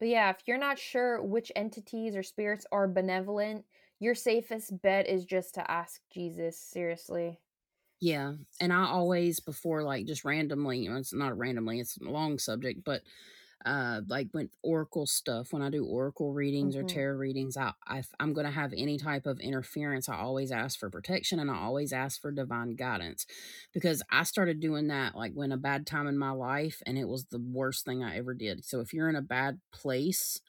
But 0.00 0.08
yeah, 0.08 0.30
if 0.30 0.46
you're 0.46 0.58
not 0.58 0.78
sure 0.78 1.22
which 1.22 1.50
entities 1.56 2.14
or 2.14 2.22
spirits 2.22 2.66
are 2.70 2.86
benevolent, 2.88 3.66
your 3.98 4.14
safest 4.14 4.80
bet 4.80 5.08
is 5.08 5.24
just 5.24 5.54
to 5.54 5.70
ask 5.70 6.02
Jesus, 6.10 6.58
seriously. 6.58 7.40
Yeah, 8.00 8.34
and 8.60 8.72
I 8.72 8.84
always 8.86 9.40
before, 9.40 9.82
like, 9.82 10.06
just 10.06 10.24
randomly 10.24 10.78
you 10.80 10.90
know, 10.90 10.96
it's 10.96 11.12
not 11.12 11.36
randomly, 11.36 11.80
it's 11.80 11.96
a 11.96 12.04
long 12.04 12.38
subject, 12.38 12.84
but, 12.84 13.02
uh, 13.66 14.02
like, 14.08 14.28
with 14.34 14.50
oracle 14.62 15.06
stuff, 15.06 15.52
when 15.52 15.62
I 15.62 15.70
do 15.70 15.84
oracle 15.84 16.32
readings 16.32 16.76
or 16.76 16.82
Mhm. 16.82 16.84
tarot 16.84 17.16
readings, 17.18 17.56
I 17.56 17.72
I 17.86 18.02
I'm 18.20 18.32
gonna 18.32 18.50
have 18.50 18.72
any 18.76 18.98
type 18.98 19.26
of 19.26 19.40
interference, 19.40 20.08
I 20.08 20.16
always 20.18 20.52
ask 20.52 20.78
for 20.78 20.90
protection, 20.90 21.38
and 21.40 21.50
I 21.50 21.56
always 21.58 21.92
ask 21.92 22.20
for 22.20 22.32
divine 22.32 22.76
guidance, 22.76 23.26
because 23.72 24.02
I 24.10 24.22
started 24.24 24.60
doing 24.60 24.88
that, 24.88 25.14
like, 25.16 25.32
when 25.34 25.52
a 25.52 25.56
bad 25.56 25.86
time 25.86 26.06
in 26.06 26.18
my 26.18 26.30
life, 26.30 26.82
and 26.86 26.98
it 26.98 27.08
was 27.08 27.26
the 27.26 27.40
worst 27.40 27.84
thing 27.84 28.02
I 28.02 28.16
ever 28.18 28.34
did. 28.34 28.64
So 28.64 28.80
if 28.80 28.92
you're 28.92 29.08
in 29.10 29.16
a 29.16 29.22
bad 29.22 29.60
place 29.72 30.40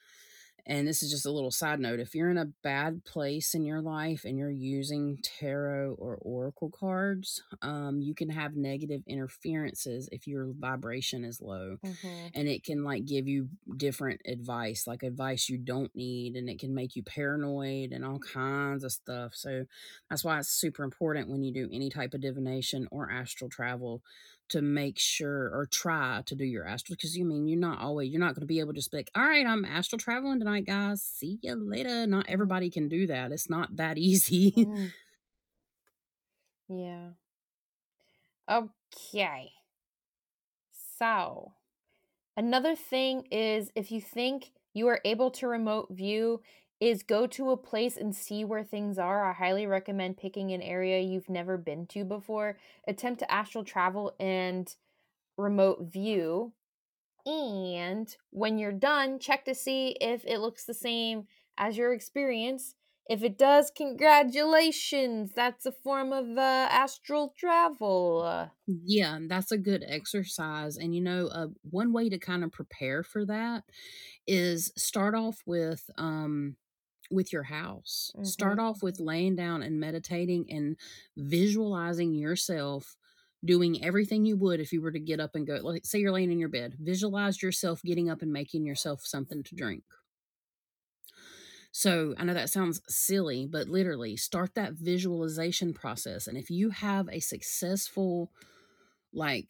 and 0.69 0.87
this 0.87 1.03
is 1.03 1.11
just 1.11 1.25
a 1.25 1.31
little 1.31 1.51
side 1.51 1.81
note, 1.81 1.99
if 1.99 2.15
you're 2.15 2.31
in 2.31 2.37
a 2.37 2.45
bad 2.63 3.03
place 3.05 3.55
in 3.55 3.65
your 3.65 3.81
life 3.81 4.25
and 4.25 4.37
you're 4.39 4.51
using 4.51 5.17
tarot 5.23 5.95
or 5.95 6.17
oracle 6.21 6.71
cards, 6.71 7.43
um, 7.63 7.99
you 8.01 8.15
can 8.15 8.29
have 8.29 8.55
negative 8.55 9.03
interferences 9.07 10.09
if 10.13 10.27
your 10.27 10.53
vibration 10.53 11.25
is 11.25 11.41
low. 11.41 11.79
Mhm. 11.83 12.33
And 12.33 12.47
it 12.47 12.63
can 12.63 12.83
like 12.83 13.05
give 13.05 13.27
you 13.27 13.49
different 13.77 14.21
advice, 14.25 14.87
like 14.87 15.03
advice 15.03 15.49
you 15.49 15.57
don't 15.57 15.93
need, 15.95 16.35
and 16.35 16.49
it 16.49 16.59
can 16.59 16.73
make 16.75 16.95
you 16.95 17.03
paranoid 17.03 17.91
and 17.91 18.05
all 18.05 18.19
kinds 18.19 18.83
of 18.83 18.91
stuff. 18.91 19.35
So 19.35 19.65
that's 20.09 20.23
why 20.23 20.39
it's 20.39 20.49
super 20.49 20.83
important 20.83 21.29
when 21.29 21.43
you 21.43 21.53
do 21.53 21.69
any 21.71 21.89
type 21.89 22.13
of 22.13 22.21
divination 22.21 22.87
or 22.91 23.11
astral 23.11 23.49
travel 23.49 24.03
to 24.49 24.61
make 24.61 24.99
sure 24.99 25.45
or 25.53 25.67
try 25.71 26.21
to 26.25 26.35
do 26.35 26.45
your 26.45 26.65
astral 26.67 26.95
because 26.95 27.17
you 27.17 27.25
mean 27.25 27.47
you're 27.47 27.59
not 27.59 27.79
always 27.79 28.09
you're 28.11 28.19
not 28.19 28.35
going 28.35 28.41
to 28.41 28.47
be 28.47 28.59
able 28.59 28.73
to 28.73 28.79
just 28.79 28.91
be 28.91 28.97
like, 28.97 29.11
all 29.15 29.23
right, 29.23 29.45
I'm 29.45 29.65
astral 29.65 29.99
traveling 29.99 30.39
tonight, 30.39 30.65
guys. 30.65 31.03
See 31.03 31.39
you 31.41 31.55
later. 31.55 32.07
Not 32.07 32.27
Mhm. 32.29 32.29
everybody 32.29 32.69
can 32.69 32.87
do 32.89 33.07
that. 33.07 33.31
It's 33.31 33.49
not 33.49 33.75
that 33.77 33.97
easy. 33.99 34.69
Mhm. 34.69 34.93
Yeah. 36.69 37.11
Okay. 38.49 39.53
So, 40.97 41.53
another 42.37 42.75
thing 42.75 43.27
is 43.31 43.71
if 43.75 43.91
you 43.91 44.01
think 44.01 44.51
you 44.73 44.87
are 44.87 45.01
able 45.05 45.31
to 45.31 45.47
remote 45.47 45.89
view, 45.91 46.41
is 46.79 47.03
go 47.03 47.27
to 47.27 47.51
a 47.51 47.57
place 47.57 47.97
and 47.97 48.15
see 48.15 48.45
where 48.45 48.63
things 48.63 48.97
are. 48.97 49.25
I 49.25 49.33
highly 49.33 49.65
recommend 49.65 50.17
picking 50.17 50.51
an 50.51 50.61
area 50.61 50.99
you've 51.01 51.29
never 51.29 51.57
been 51.57 51.87
to 51.87 52.05
before. 52.05 52.57
Attempt 52.87 53.19
to 53.19 53.31
astral 53.31 53.63
travel 53.63 54.15
and 54.19 54.73
remote 55.37 55.81
view. 55.91 56.53
And 57.25 58.15
when 58.31 58.57
you're 58.57 58.71
done, 58.71 59.19
check 59.19 59.45
to 59.45 59.55
see 59.55 59.97
if 60.01 60.25
it 60.25 60.39
looks 60.39 60.65
the 60.65 60.73
same 60.73 61.27
as 61.57 61.77
your 61.77 61.93
experience. 61.93 62.75
If 63.09 63.23
it 63.23 63.37
does, 63.37 63.71
congratulations. 63.71 65.33
That's 65.35 65.65
a 65.65 65.71
form 65.71 66.13
of 66.13 66.37
uh, 66.37 66.67
astral 66.71 67.33
travel. 67.37 68.51
Yeah, 68.67 69.17
that's 69.27 69.51
a 69.51 69.57
good 69.57 69.83
exercise. 69.87 70.77
And 70.77 70.93
you 70.93 71.01
know, 71.01 71.27
uh, 71.27 71.47
one 71.63 71.91
way 71.91 72.09
to 72.09 72.19
kind 72.19 72.43
of 72.43 72.51
prepare 72.51 73.03
for 73.03 73.25
that 73.25 73.63
is 74.27 74.71
start 74.77 75.15
off 75.15 75.41
with 75.45 75.89
um 75.97 76.55
with 77.11 77.33
your 77.33 77.43
house. 77.43 78.13
Start 78.21 78.57
Mhm. 78.57 78.59
off 78.59 78.83
with 78.83 78.99
laying 78.99 79.35
down 79.35 79.63
and 79.63 79.79
meditating 79.79 80.51
and 80.51 80.77
visualizing 81.17 82.13
yourself 82.13 82.97
doing 83.45 83.83
everything 83.83 84.25
you 84.25 84.35
would 84.37 84.59
if 84.59 84.73
you 84.73 84.81
were 84.81 84.91
to 84.91 84.99
get 84.99 85.19
up 85.19 85.35
and 85.35 85.47
go. 85.47 85.55
Like, 85.55 85.85
say 85.85 85.99
you're 85.99 86.11
laying 86.11 86.31
in 86.31 86.39
your 86.39 86.49
bed, 86.49 86.75
visualize 86.79 87.41
yourself 87.41 87.81
getting 87.83 88.09
up 88.09 88.21
and 88.21 88.33
making 88.33 88.65
yourself 88.65 89.01
something 89.05 89.43
to 89.43 89.55
drink. 89.55 89.83
So 91.71 92.15
I 92.17 92.23
know 92.23 92.33
that 92.33 92.49
sounds 92.49 92.81
silly, 92.87 93.45
but 93.45 93.67
literally 93.67 94.17
start 94.17 94.55
that 94.55 94.73
visualization 94.73 95.73
process. 95.73 96.27
And 96.27 96.37
if 96.37 96.49
you 96.49 96.69
have 96.71 97.07
a 97.09 97.19
successful, 97.19 98.31
like, 99.13 99.49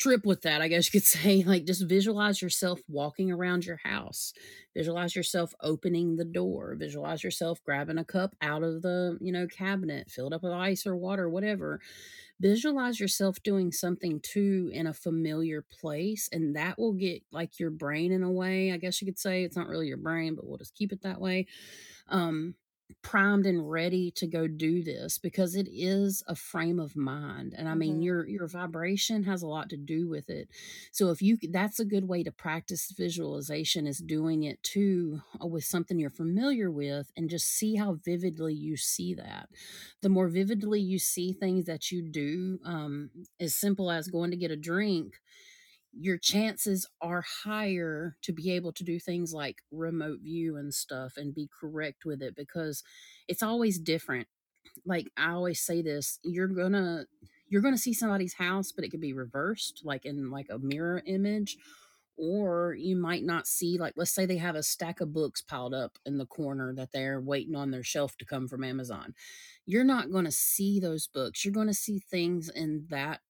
trip 0.00 0.26
with 0.26 0.42
that, 0.42 0.62
I 0.62 0.68
guess 0.68 0.86
you 0.92 1.00
could 1.00 1.06
say. 1.08 1.44
Like, 1.44 1.66
just 1.66 1.88
visualize 1.88 2.42
yourself 2.42 2.80
walking 2.88 3.30
around 3.30 3.66
your 3.66 3.80
house. 3.84 4.32
Visualize 4.76 5.14
yourself 5.16 5.54
opening 5.62 6.16
the 6.16 6.24
door. 6.24 6.74
Visualize 6.78 7.22
yourself 7.24 7.62
grabbing 7.64 7.98
a 7.98 8.04
cup 8.04 8.34
out 8.42 8.62
of 8.64 8.82
the, 8.82 9.18
you 9.20 9.32
know, 9.32 9.46
cabinet, 9.46 10.10
filled 10.10 10.34
up 10.34 10.42
with 10.42 10.52
ice 10.52 10.86
or 10.86 10.96
water, 10.96 11.28
whatever. 11.30 11.80
Visualize 12.40 12.98
yourself 13.00 13.42
doing 13.42 13.70
something 13.72 14.20
too 14.20 14.70
in 14.72 14.86
a 14.86 14.94
familiar 14.94 15.62
place, 15.80 16.28
and 16.32 16.56
that 16.56 16.78
will 16.78 16.94
get 16.94 17.22
like 17.32 17.58
your 17.60 17.70
brain 17.70 18.12
in 18.12 18.22
a 18.22 18.32
way. 18.32 18.72
I 18.72 18.78
guess 18.78 19.00
you 19.00 19.06
could 19.06 19.18
say 19.18 19.44
it's 19.44 19.56
not 19.56 19.68
really 19.68 19.88
your 19.88 19.98
brain, 19.98 20.34
but 20.36 20.46
we'll 20.46 20.58
just 20.58 20.74
keep 20.74 20.92
it 20.92 21.02
that 21.02 21.20
way. 21.20 21.46
Um, 22.08 22.54
primed 23.02 23.46
and 23.46 23.70
ready 23.70 24.10
to 24.10 24.26
go 24.26 24.46
do 24.46 24.82
this 24.82 25.18
because 25.18 25.54
it 25.54 25.68
is 25.70 26.22
a 26.26 26.34
frame 26.36 26.78
of 26.80 26.96
mind 26.96 27.54
and 27.56 27.68
i 27.68 27.74
mean 27.74 28.00
Mhm. 28.00 28.02
your 28.02 28.26
your 28.28 28.46
vibration 28.46 29.22
has 29.24 29.42
a 29.42 29.46
lot 29.46 29.68
to 29.70 29.76
do 29.76 30.08
with 30.08 30.28
it 30.30 30.48
so 30.92 31.10
if 31.10 31.22
you 31.22 31.36
that's 31.50 31.80
a 31.80 31.84
good 31.84 32.08
way 32.08 32.22
to 32.22 32.32
practice 32.32 32.90
visualization 32.92 33.86
is 33.86 33.98
doing 33.98 34.42
it 34.42 34.62
too 34.62 35.20
uh, 35.42 35.46
with 35.46 35.64
something 35.64 35.98
you're 35.98 36.10
familiar 36.10 36.70
with 36.70 37.10
and 37.16 37.30
just 37.30 37.46
see 37.46 37.76
how 37.76 37.94
vividly 37.94 38.54
you 38.54 38.76
see 38.76 39.14
that 39.14 39.48
the 40.02 40.08
more 40.08 40.28
vividly 40.28 40.80
you 40.80 40.98
see 40.98 41.32
things 41.32 41.66
that 41.66 41.90
you 41.90 42.02
do 42.02 42.58
um 42.64 43.10
as 43.38 43.54
simple 43.54 43.90
as 43.90 44.08
going 44.08 44.30
to 44.30 44.36
get 44.36 44.50
a 44.50 44.56
drink 44.56 45.20
your 45.92 46.18
chances 46.18 46.86
are 47.00 47.24
higher 47.44 48.16
to 48.22 48.32
be 48.32 48.52
able 48.52 48.72
to 48.72 48.84
do 48.84 48.98
things 48.98 49.32
like 49.32 49.58
remote 49.70 50.20
view 50.22 50.56
and 50.56 50.72
stuff 50.72 51.14
and 51.16 51.34
be 51.34 51.48
correct 51.60 52.04
with 52.04 52.22
it 52.22 52.36
because 52.36 52.82
it's 53.28 53.42
always 53.42 53.78
different. 53.78 54.28
Like 54.86 55.08
I 55.16 55.32
always 55.32 55.60
say 55.60 55.82
this, 55.82 56.18
you're 56.22 56.48
to 56.48 57.06
you're 57.48 57.62
to 57.62 57.78
see 57.78 57.92
somebody's 57.92 58.34
house 58.34 58.72
but 58.72 58.84
it 58.84 58.90
could 58.90 59.00
be 59.00 59.12
reversed 59.12 59.82
like 59.84 60.04
in 60.04 60.30
like 60.30 60.46
a 60.50 60.58
mirror 60.58 61.02
image 61.04 61.56
or 62.16 62.74
you 62.78 62.94
might 62.94 63.24
not 63.24 63.46
see 63.46 63.78
like 63.78 63.94
let's 63.96 64.12
say 64.12 64.26
they 64.26 64.36
have 64.36 64.54
a 64.54 64.62
stack 64.62 65.00
of 65.00 65.12
books 65.12 65.42
piled 65.42 65.74
up 65.74 65.98
in 66.04 66.18
the 66.18 66.26
corner 66.26 66.74
that 66.74 66.92
they're 66.92 67.20
waiting 67.20 67.56
on 67.56 67.70
their 67.70 67.82
shelf 67.82 68.16
to 68.18 68.24
come 68.24 68.46
from 68.46 68.62
Amazon. 68.62 69.14
You're 69.66 69.84
not 69.84 70.12
going 70.12 70.26
to 70.26 70.32
see 70.32 70.78
those 70.78 71.06
books. 71.06 71.44
You're 71.44 71.54
going 71.54 71.66
to 71.66 71.74
see 71.74 71.98
things 71.98 72.48
in 72.48 72.86
that 72.90 73.20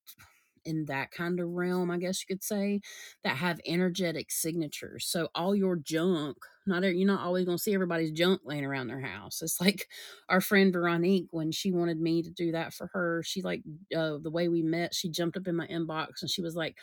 in 0.65 0.85
that 0.85 1.11
kind 1.11 1.39
of 1.39 1.49
realm, 1.49 1.91
I 1.91 1.97
guess 1.97 2.21
you 2.21 2.33
could 2.33 2.43
say, 2.43 2.81
that 3.23 3.37
have 3.37 3.59
energetic 3.65 4.31
signatures. 4.31 5.05
So 5.07 5.29
all 5.35 5.55
your 5.55 5.75
junk, 5.75 6.37
not 6.65 6.83
you're 6.83 7.07
not 7.07 7.21
always 7.25 7.45
to 7.45 7.57
see 7.57 7.73
everybody's 7.73 8.11
junk 8.11 8.41
laying 8.45 8.65
around 8.65 8.87
their 8.87 9.01
house. 9.01 9.41
It's 9.41 9.59
like 9.61 9.87
our 10.29 10.41
friend 10.41 10.71
Veronique 10.73 11.27
when 11.31 11.51
she 11.51 11.71
wanted 11.71 11.99
me 11.99 12.21
to 12.23 12.29
do 12.29 12.51
that 12.53 12.73
for 12.73 12.87
her. 12.93 13.23
She 13.25 13.41
like 13.41 13.63
uh, 13.95 14.17
the 14.21 14.31
way 14.31 14.47
we 14.47 14.61
met. 14.61 14.93
She 14.93 15.09
jumped 15.09 15.37
up 15.37 15.47
in 15.47 15.55
my 15.55 15.67
inbox 15.67 16.21
and 16.21 16.29
she 16.29 16.41
was 16.41 16.55
like. 16.55 16.77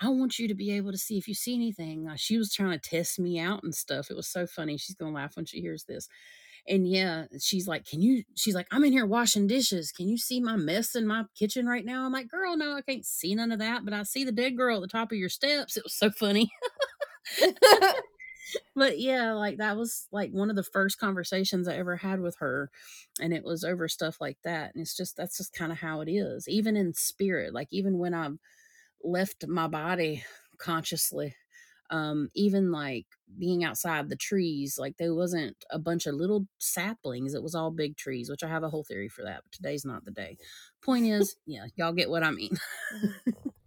I 0.00 0.10
want 0.10 0.38
you 0.38 0.46
to 0.46 0.54
be 0.54 0.70
able 0.72 0.92
to 0.92 0.98
see 0.98 1.18
if 1.18 1.26
you 1.26 1.34
see 1.34 1.54
anything. 1.54 2.08
She 2.16 2.38
was 2.38 2.52
trying 2.52 2.78
to 2.78 2.78
test 2.90 3.18
me 3.18 3.40
out 3.40 3.64
and 3.64 3.74
stuff. 3.74 4.10
It 4.10 4.16
was 4.16 4.28
so 4.28 4.46
funny. 4.46 4.76
She's 4.76 4.94
going 4.94 5.12
to 5.12 5.16
laugh 5.16 5.34
when 5.34 5.44
she 5.44 5.60
hears 5.60 5.84
this. 5.84 6.08
And 6.68 6.86
yeah, 6.88 7.24
she's 7.40 7.66
like, 7.66 7.86
Can 7.86 8.02
you? 8.02 8.24
She's 8.36 8.54
like, 8.54 8.66
I'm 8.70 8.84
in 8.84 8.92
here 8.92 9.06
washing 9.06 9.46
dishes. 9.46 9.92
Can 9.92 10.08
you 10.08 10.18
see 10.18 10.40
my 10.40 10.56
mess 10.56 10.94
in 10.94 11.06
my 11.06 11.24
kitchen 11.38 11.66
right 11.66 11.84
now? 11.84 12.04
I'm 12.04 12.12
like, 12.12 12.28
Girl, 12.28 12.56
no, 12.56 12.76
I 12.76 12.82
can't 12.82 13.06
see 13.06 13.34
none 13.34 13.52
of 13.52 13.58
that, 13.60 13.84
but 13.84 13.94
I 13.94 14.02
see 14.02 14.24
the 14.24 14.32
dead 14.32 14.56
girl 14.56 14.76
at 14.76 14.82
the 14.82 14.88
top 14.88 15.12
of 15.12 15.18
your 15.18 15.28
steps. 15.28 15.76
It 15.76 15.84
was 15.84 15.94
so 15.94 16.10
funny. 16.10 16.50
but 18.74 18.98
yeah, 18.98 19.32
like 19.32 19.58
that 19.58 19.76
was 19.76 20.06
like 20.12 20.30
one 20.30 20.50
of 20.50 20.56
the 20.56 20.62
first 20.62 20.98
conversations 20.98 21.68
I 21.68 21.76
ever 21.76 21.96
had 21.96 22.20
with 22.20 22.36
her. 22.38 22.70
And 23.20 23.32
it 23.32 23.44
was 23.44 23.64
over 23.64 23.88
stuff 23.88 24.20
like 24.20 24.38
that. 24.44 24.74
And 24.74 24.82
it's 24.82 24.96
just, 24.96 25.16
that's 25.16 25.38
just 25.38 25.52
kind 25.52 25.72
of 25.72 25.78
how 25.78 26.00
it 26.00 26.10
is, 26.10 26.48
even 26.48 26.76
in 26.76 26.94
spirit. 26.94 27.52
Like, 27.52 27.68
even 27.70 27.98
when 27.98 28.14
I've 28.14 28.38
left 29.02 29.46
my 29.46 29.66
body 29.68 30.24
consciously, 30.58 31.34
um 31.90 32.28
even 32.34 32.70
like 32.70 33.06
being 33.38 33.64
outside 33.64 34.08
the 34.08 34.16
trees 34.16 34.78
like 34.78 34.96
there 34.96 35.14
wasn't 35.14 35.56
a 35.70 35.78
bunch 35.78 36.06
of 36.06 36.14
little 36.14 36.46
saplings 36.58 37.34
it 37.34 37.42
was 37.42 37.54
all 37.54 37.70
big 37.70 37.96
trees 37.96 38.30
which 38.30 38.42
i 38.44 38.48
have 38.48 38.62
a 38.62 38.68
whole 38.70 38.84
theory 38.84 39.08
for 39.08 39.22
that 39.22 39.42
but 39.42 39.52
today's 39.52 39.84
not 39.84 40.04
the 40.04 40.10
day. 40.10 40.36
Point 40.82 41.06
is 41.06 41.36
yeah 41.46 41.66
y'all 41.76 41.92
get 41.92 42.10
what 42.10 42.22
i 42.22 42.30
mean 42.30 42.56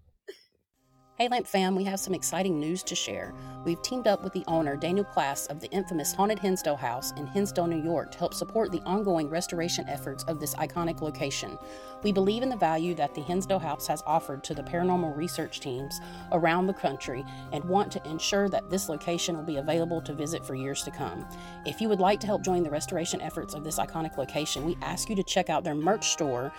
Hey 1.21 1.27
Lamp 1.27 1.45
fam, 1.45 1.75
we 1.75 1.83
have 1.83 1.99
some 1.99 2.15
exciting 2.15 2.59
news 2.59 2.81
to 2.81 2.95
share. 2.95 3.31
We've 3.63 3.79
teamed 3.83 4.07
up 4.07 4.23
with 4.23 4.33
the 4.33 4.43
owner, 4.47 4.75
Daniel 4.75 5.05
Klaes 5.05 5.47
of 5.51 5.59
the 5.59 5.69
infamous 5.69 6.13
Haunted 6.13 6.39
Hinsdale 6.39 6.75
House 6.75 7.11
in 7.11 7.27
Hinsdale, 7.27 7.67
New 7.67 7.79
York, 7.79 8.11
to 8.13 8.17
help 8.17 8.33
support 8.33 8.71
the 8.71 8.81
ongoing 8.87 9.29
restoration 9.29 9.87
efforts 9.87 10.23
of 10.23 10.39
this 10.39 10.55
iconic 10.55 11.01
location. 11.01 11.59
We 12.01 12.11
believe 12.11 12.41
in 12.41 12.49
the 12.49 12.55
value 12.55 12.95
that 12.95 13.13
the 13.13 13.21
Hinsdale 13.21 13.59
House 13.59 13.85
has 13.85 14.01
offered 14.07 14.43
to 14.45 14.55
the 14.55 14.63
paranormal 14.63 15.15
research 15.15 15.59
teams 15.59 16.01
around 16.31 16.65
the 16.65 16.73
country 16.73 17.23
and 17.51 17.63
want 17.65 17.91
to 17.91 18.09
ensure 18.09 18.49
that 18.49 18.71
this 18.71 18.89
location 18.89 19.37
will 19.37 19.43
be 19.43 19.57
available 19.57 20.01
to 20.01 20.13
visit 20.13 20.43
for 20.43 20.55
years 20.55 20.81
to 20.85 20.89
come. 20.89 21.27
If 21.67 21.81
you 21.81 21.87
would 21.87 21.99
like 21.99 22.19
to 22.21 22.25
help 22.25 22.41
join 22.41 22.63
the 22.63 22.71
restoration 22.71 23.21
efforts 23.21 23.53
of 23.53 23.63
this 23.63 23.77
iconic 23.77 24.17
location, 24.17 24.65
we 24.65 24.75
ask 24.81 25.07
you 25.07 25.15
to 25.15 25.23
check 25.23 25.51
out 25.51 25.63
their 25.63 25.75
merch 25.75 26.09
store 26.09 26.51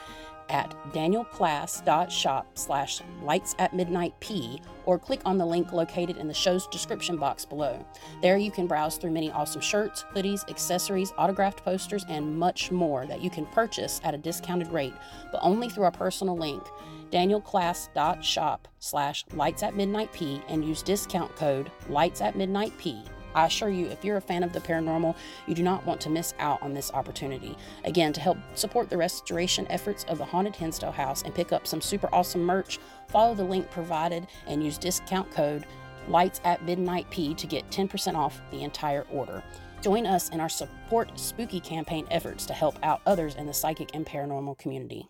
at 0.48 0.74
danielklaes.shop 0.92 2.46
slash 2.58 3.00
lights 3.22 3.54
at 3.58 3.74
midnight 3.74 4.14
p 4.20 4.60
or 4.84 4.98
click 4.98 5.20
on 5.24 5.38
the 5.38 5.46
link 5.46 5.72
located 5.72 6.16
in 6.16 6.28
the 6.28 6.34
show's 6.34 6.66
description 6.68 7.16
box 7.16 7.44
below. 7.44 7.84
There 8.20 8.36
you 8.36 8.50
can 8.50 8.66
browse 8.66 8.96
through 8.96 9.12
many 9.12 9.30
awesome 9.30 9.60
shirts 9.60 10.04
hoodies 10.14 10.48
accessories 10.48 11.12
autographed 11.18 11.64
posters 11.64 12.04
and 12.08 12.38
much 12.38 12.70
more 12.70 13.06
that 13.06 13.20
you 13.20 13.30
can 13.30 13.46
purchase 13.46 14.00
at 14.04 14.14
a 14.14 14.18
discounted 14.18 14.72
rate 14.72 14.94
but 15.30 15.40
only 15.42 15.68
through 15.68 15.84
our 15.84 15.90
personal 15.90 16.36
link 16.36 16.62
danielklaes.shop 17.10 18.68
slash 18.78 19.24
lights 19.34 19.62
at 19.62 19.76
midnight 19.76 20.12
p 20.12 20.42
and 20.48 20.64
use 20.64 20.82
discount 20.82 21.34
code 21.36 21.70
lights 21.88 22.20
at 22.20 22.36
midnight 22.36 22.72
p 22.78 23.02
I 23.34 23.46
assure 23.46 23.68
you, 23.68 23.86
if 23.86 24.04
you're 24.04 24.16
a 24.16 24.20
fan 24.20 24.42
of 24.42 24.52
the 24.52 24.60
paranormal, 24.60 25.16
you 25.46 25.54
do 25.54 25.62
not 25.62 25.84
want 25.86 26.00
to 26.02 26.10
miss 26.10 26.34
out 26.38 26.62
on 26.62 26.74
this 26.74 26.90
opportunity. 26.92 27.56
Again, 27.84 28.12
to 28.12 28.20
help 28.20 28.38
support 28.54 28.90
the 28.90 28.96
restoration 28.96 29.66
efforts 29.70 30.04
of 30.04 30.18
the 30.18 30.24
Haunted 30.24 30.56
Hinsdale 30.56 30.92
House 30.92 31.22
and 31.22 31.34
pick 31.34 31.52
up 31.52 31.66
some 31.66 31.80
super 31.80 32.08
awesome 32.12 32.42
merch, 32.42 32.78
follow 33.08 33.34
the 33.34 33.44
link 33.44 33.70
provided 33.70 34.26
and 34.46 34.62
use 34.62 34.78
discount 34.78 35.30
code 35.30 35.66
Lights 36.08 36.40
at 36.44 36.64
Midnight 36.64 37.08
P 37.10 37.34
to 37.34 37.46
get 37.46 37.70
10% 37.70 38.16
off 38.16 38.40
the 38.50 38.62
entire 38.62 39.06
order. 39.10 39.42
Join 39.82 40.06
us 40.06 40.28
in 40.30 40.40
our 40.40 40.48
Support 40.48 41.18
Spooky 41.18 41.60
campaign 41.60 42.06
efforts 42.10 42.46
to 42.46 42.52
help 42.52 42.76
out 42.82 43.00
others 43.06 43.34
in 43.34 43.46
the 43.46 43.54
psychic 43.54 43.90
and 43.94 44.06
paranormal 44.06 44.58
community. 44.58 45.08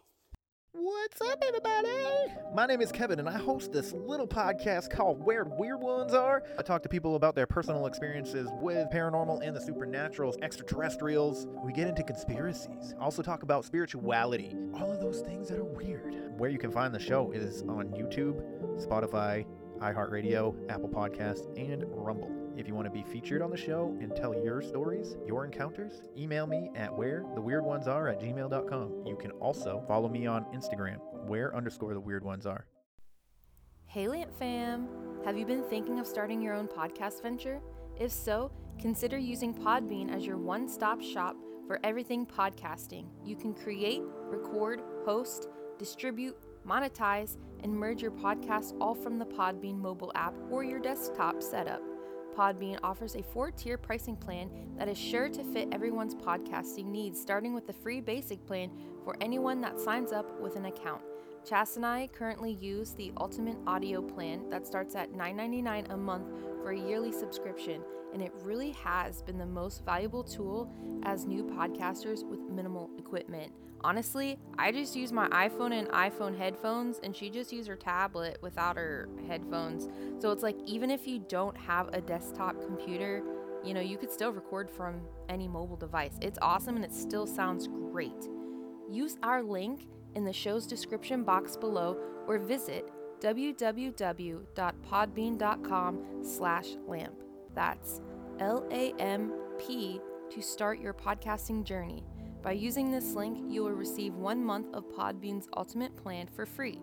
What's 0.85 1.21
up, 1.21 1.41
everybody? 1.47 2.35
My 2.53 2.67
name 2.67 2.81
is 2.81 2.91
Kevin, 2.91 3.21
and 3.21 3.29
I 3.29 3.39
host 3.39 3.71
this 3.71 3.93
little 3.93 4.27
podcast 4.27 4.91
called 4.91 5.25
Where 5.25 5.45
Weird 5.45 5.79
Ones 5.79 6.13
Are. 6.13 6.43
I 6.59 6.63
talk 6.63 6.83
to 6.83 6.89
people 6.89 7.15
about 7.15 7.37
their 7.37 7.47
personal 7.47 7.87
experiences 7.87 8.49
with 8.61 8.89
paranormal 8.91 9.47
and 9.47 9.55
the 9.55 9.61
supernatural, 9.61 10.35
extraterrestrials. 10.43 11.47
We 11.63 11.73
get 11.73 11.87
into 11.87 12.03
conspiracies, 12.03 12.97
also 13.01 13.23
talk 13.23 13.45
about 13.45 13.65
spirituality, 13.65 14.57
all 14.75 14.91
of 14.91 14.99
those 14.99 15.21
things 15.21 15.51
that 15.51 15.59
are 15.61 15.65
weird. 15.65 16.37
Where 16.37 16.51
you 16.51 16.59
can 16.59 16.73
find 16.73 16.93
the 16.93 16.99
show 16.99 17.31
is 17.31 17.63
on 17.69 17.91
YouTube, 17.91 18.43
Spotify, 18.85 19.47
iHeartRadio, 19.79 20.69
Apple 20.69 20.89
Podcasts, 20.89 21.47
and 21.57 21.85
Rumble. 21.87 22.42
If 22.57 22.69
you 22.69 22.75
want 22.75 22.87
to 22.87 22.91
be 22.91 23.03
featured 23.03 23.43
on 23.43 23.51
the 23.51 23.57
show 23.57 23.97
and 24.01 24.15
tell 24.15 24.35
your 24.35 24.61
stories, 24.61 25.17
your 25.27 25.45
encounters, 25.45 26.03
email 26.17 26.47
me 26.47 26.71
at 26.75 26.95
where 26.95 27.25
the 27.35 27.41
weird 27.41 27.65
ones 27.65 27.89
are 27.89 28.09
at 28.09 28.21
gmail.com. 28.21 29.07
You 29.07 29.17
can 29.17 29.31
also 29.33 29.83
follow 29.89 30.09
me 30.09 30.27
on 30.27 30.45
Instagram, 30.55 30.99
where 31.27 31.55
underscore 31.57 31.95
the 31.95 32.01
weird 32.01 32.25
ones 32.25 32.47
are. 32.47 32.67
Hey 33.87 34.09
Lamp 34.09 34.37
fam! 34.39 34.89
Have 35.25 35.37
you 35.37 35.45
been 35.45 35.63
thinking 35.65 35.99
of 35.99 36.07
starting 36.07 36.41
your 36.41 36.55
own 36.55 36.67
podcast 36.67 37.23
venture? 37.23 37.61
If 37.99 38.11
so, 38.11 38.51
consider 38.79 39.19
using 39.19 39.55
Podbean 39.55 40.15
as 40.15 40.27
your 40.27 40.39
one 40.39 40.69
stop 40.69 41.01
shop 41.03 41.37
for 41.67 41.79
everything 41.85 42.27
podcasting. 42.27 43.07
You 43.25 43.37
can 43.37 43.55
create, 43.55 44.03
record, 44.29 44.83
host, 45.05 45.49
distribute, 45.79 46.37
monetize, 46.67 47.37
and 47.63 47.73
merge 47.73 48.03
your 48.03 48.11
podcast 48.11 48.75
all 48.81 48.95
from 48.95 49.19
the 49.19 49.27
Podbean 49.27 49.79
mobile 49.79 50.13
app 50.15 50.35
or 50.51 50.65
your 50.65 50.81
desktop 50.81 51.43
setup. 51.43 51.83
Podbean 52.37 52.79
offers 52.83 53.15
a 53.15 53.23
four 53.23 53.51
tier 53.51 53.77
pricing 53.77 54.17
plan 54.17 54.51
that 54.79 54.89
is 54.89 54.99
sure 54.99 55.29
to 55.29 55.45
fit 55.45 55.69
everyone's 55.73 56.15
podcasting 56.15 56.87
needs, 56.87 57.21
starting 57.21 57.55
with 57.55 57.67
the 57.67 57.73
free 57.73 58.01
basic 58.01 58.45
plan 58.47 58.71
for 59.05 59.17
anyone 59.21 59.61
that 59.61 59.79
signs 59.79 60.13
up 60.13 60.41
with 60.41 60.57
an 60.57 60.67
account. 60.67 61.03
Chas 61.45 61.77
and 61.77 61.85
I 61.85 62.09
currently 62.13 62.53
use 62.53 62.93
the 62.93 63.13
Ultimate 63.17 63.57
Audio 63.67 64.01
plan 64.01 64.49
that 64.49 64.65
starts 64.65 64.95
at 64.95 65.13
$9.99 65.13 65.93
a 65.93 65.97
month 65.97 66.29
for 66.63 66.71
a 66.71 66.79
yearly 66.79 67.11
subscription, 67.11 67.83
and 68.13 68.23
it 68.23 68.33
really 68.45 68.71
has 68.73 69.23
been 69.23 69.39
the 69.39 69.47
most 69.47 69.85
valuable 69.85 70.23
tool 70.23 70.73
as 71.03 71.27
new 71.27 71.43
podcasters 71.43 72.25
with 72.25 72.39
minimal 72.49 72.91
equipment. 72.97 73.53
Honestly, 73.81 74.39
I 74.57 74.71
just 74.71 74.95
use 74.95 75.11
my 75.11 75.29
iPhone 75.31 75.73
and 75.73 75.89
iPhone 75.89 76.39
headphones, 76.39 77.01
and 77.03 77.15
she 77.15 77.29
just 77.29 77.53
used 77.53 77.67
her 77.67 77.75
tablet 77.75 78.39
without 78.41 78.77
her 78.77 79.09
headphones. 79.27 79.89
So 80.21 80.31
it's 80.31 80.45
like, 80.45 80.57
even 80.65 80.93
if 80.93 81.09
you 81.09 81.19
don't 81.29 81.57
have 81.57 81.89
a 81.89 82.01
desktop 82.01 82.65
computer, 82.65 83.21
you 83.65 83.75
know, 83.75 83.81
you 83.81 83.99
could 83.99 84.13
still 84.13 84.31
record 84.31 84.71
from 84.71 85.01
any 85.29 85.49
mobile 85.49 85.77
device. 85.77 86.19
It's 86.21 86.39
awesome 86.41 86.77
and 86.77 86.85
it 86.85 86.95
still 86.95 87.27
sounds 87.27 87.67
great. 87.67 88.29
Use 88.89 89.17
our 89.25 89.43
link 89.43 89.89
in 90.15 90.25
the 90.25 90.33
show's 90.33 90.67
description 90.67 91.25
box 91.25 91.57
below 91.57 91.99
or 92.27 92.39
visit 92.39 92.89
www.podbean.com 93.21 96.01
slash 96.23 96.67
lamp. 96.87 97.15
That's 97.55 98.01
L-A-M-P 98.41 100.01
to 100.31 100.43
start 100.43 100.81
your 100.81 100.95
podcasting 100.95 101.65
journey. 101.65 102.03
By 102.43 102.53
using 102.53 102.91
this 102.91 103.15
link, 103.15 103.39
you 103.49 103.63
will 103.63 103.73
receive 103.73 104.15
one 104.15 104.45
month 104.45 104.75
of 104.75 104.91
Podbean's 104.91 105.47
Ultimate 105.57 105.97
Plan 105.97 106.29
for 106.35 106.45
free. 106.45 106.81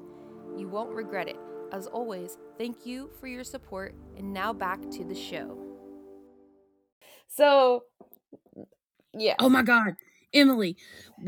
You 0.56 0.70
won't 0.70 0.94
regret 0.94 1.28
it. 1.28 1.36
As 1.74 1.88
always, 1.88 2.38
thank 2.58 2.86
you 2.86 3.10
for 3.20 3.28
your 3.28 3.44
support, 3.44 3.94
and 4.18 4.34
now 4.34 4.54
back 4.54 4.80
to 4.92 5.04
the 5.04 5.16
show. 5.16 5.58
So, 7.28 7.84
yeah. 9.14 9.36
Oh 9.40 9.50
my 9.50 9.64
God. 9.64 9.96
Emily, 10.34 10.78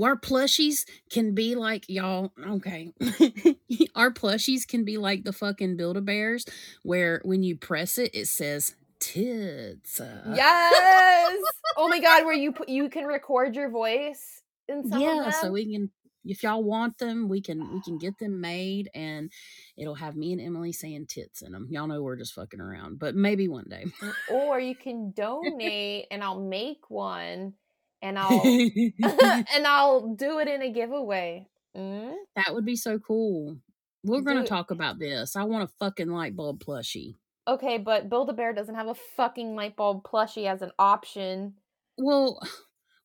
our 0.01 0.15
plushies 0.15 0.85
can 1.09 1.33
be 1.33 1.55
like 1.55 1.85
y'all. 1.87 2.31
Okay. 2.45 2.91
our 3.95 4.11
plushies 4.11 4.67
can 4.67 4.85
be 4.85 4.97
like 4.97 5.23
the 5.23 5.33
fucking 5.33 5.77
Build 5.77 5.97
a 5.97 6.01
Bears, 6.01 6.45
where 6.83 7.21
when 7.23 7.43
you 7.43 7.55
press 7.55 7.97
it, 7.97 8.11
it 8.13 8.27
says 8.27 8.75
tits. 8.99 9.99
Yes. 10.33 11.41
oh 11.77 11.87
my 11.87 11.99
god, 11.99 12.25
where 12.25 12.33
you 12.37 12.51
put 12.51 12.69
you 12.69 12.89
can 12.89 13.05
record 13.05 13.55
your 13.55 13.69
voice 13.69 14.41
in 14.67 14.87
some 14.87 14.93
of 14.93 15.01
yeah 15.01 15.29
so 15.29 15.51
we 15.51 15.71
can 15.71 15.89
if 16.23 16.43
y'all 16.43 16.63
want 16.63 16.97
them 16.97 17.27
we 17.27 17.41
can 17.41 17.73
we 17.73 17.81
can 17.81 17.97
get 17.97 18.17
them 18.19 18.41
made 18.41 18.89
and 18.93 19.31
it'll 19.77 19.95
have 19.95 20.15
me 20.15 20.31
and 20.31 20.41
emily 20.41 20.71
saying 20.71 21.05
tits 21.07 21.41
in 21.41 21.51
them 21.51 21.67
y'all 21.69 21.87
know 21.87 22.01
we're 22.01 22.15
just 22.15 22.33
fucking 22.33 22.61
around 22.61 22.99
but 22.99 23.15
maybe 23.15 23.47
one 23.47 23.65
day 23.67 23.85
or 24.31 24.59
you 24.59 24.75
can 24.75 25.11
donate 25.15 26.05
and 26.11 26.23
I'll 26.23 26.39
make 26.39 26.89
one 26.89 27.53
and 28.01 28.17
I'll 28.19 28.41
and 28.45 29.67
I'll 29.67 30.15
do 30.15 30.39
it 30.39 30.47
in 30.47 30.61
a 30.61 30.69
giveaway. 30.71 31.47
Mm? 31.77 32.15
that 32.35 32.53
would 32.53 32.65
be 32.65 32.75
so 32.75 32.99
cool 32.99 33.55
we're 34.03 34.19
gonna 34.21 34.41
Do- 34.41 34.47
talk 34.47 34.71
about 34.71 34.99
this 34.99 35.37
i 35.37 35.43
want 35.45 35.63
a 35.63 35.71
fucking 35.79 36.09
light 36.09 36.35
bulb 36.35 36.61
plushie 36.61 37.15
Okay, 37.47 37.77
but 37.79 38.07
Build 38.09 38.29
a 38.29 38.33
Bear 38.33 38.53
doesn't 38.53 38.75
have 38.75 38.87
a 38.87 38.93
fucking 39.17 39.55
light 39.55 39.75
bulb 39.75 40.03
plushie 40.03 40.45
as 40.47 40.61
an 40.61 40.71
option. 40.77 41.55
well 41.97 42.39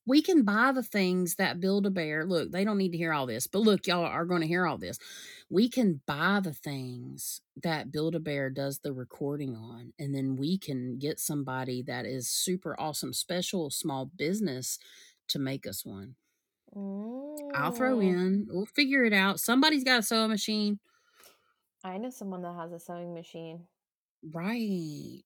we 0.06 0.22
can 0.22 0.42
buy 0.44 0.72
the 0.72 0.82
things 0.82 1.34
that 1.36 1.60
build 1.60 1.86
a 1.86 1.90
bear 1.90 2.24
look 2.24 2.50
they 2.50 2.64
don't 2.64 2.78
need 2.78 2.92
to 2.92 2.98
hear 2.98 3.12
all 3.12 3.26
this 3.26 3.46
but 3.46 3.60
look 3.60 3.86
y'all 3.86 4.04
are 4.04 4.24
going 4.26 4.40
to 4.40 4.46
hear 4.46 4.66
all 4.66 4.78
this 4.78 4.98
we 5.50 5.68
can 5.68 6.00
buy 6.06 6.40
the 6.42 6.52
things 6.54 7.40
that 7.62 7.90
build 7.92 8.14
a 8.14 8.20
bear 8.20 8.50
does 8.50 8.80
the 8.80 8.92
recording 8.92 9.54
on 9.56 9.92
and 9.98 10.14
then 10.14 10.36
we 10.36 10.58
can 10.58 10.98
get 10.98 11.18
somebody 11.20 11.82
that 11.82 12.06
is 12.06 12.28
super 12.28 12.78
awesome 12.80 13.12
special 13.12 13.70
small 13.70 14.06
business 14.06 14.78
to 15.28 15.38
make 15.38 15.66
us 15.66 15.84
one 15.84 16.16
i'll 17.54 17.72
throw 17.72 17.98
Mm. 17.98 18.00
in 18.00 18.46
we'll 18.50 18.66
figure 18.66 19.04
it 19.04 19.12
out 19.12 19.40
somebody's 19.40 19.84
got 19.84 20.00
a 20.00 20.02
sewing 20.02 20.28
machine 20.30 20.78
I 21.82 21.96
know 21.96 22.10
someone 22.10 22.42
that 22.42 22.52
has 22.54 22.70
a 22.72 22.78
sewing 22.78 23.14
machine. 23.14 23.66
right 24.22 25.24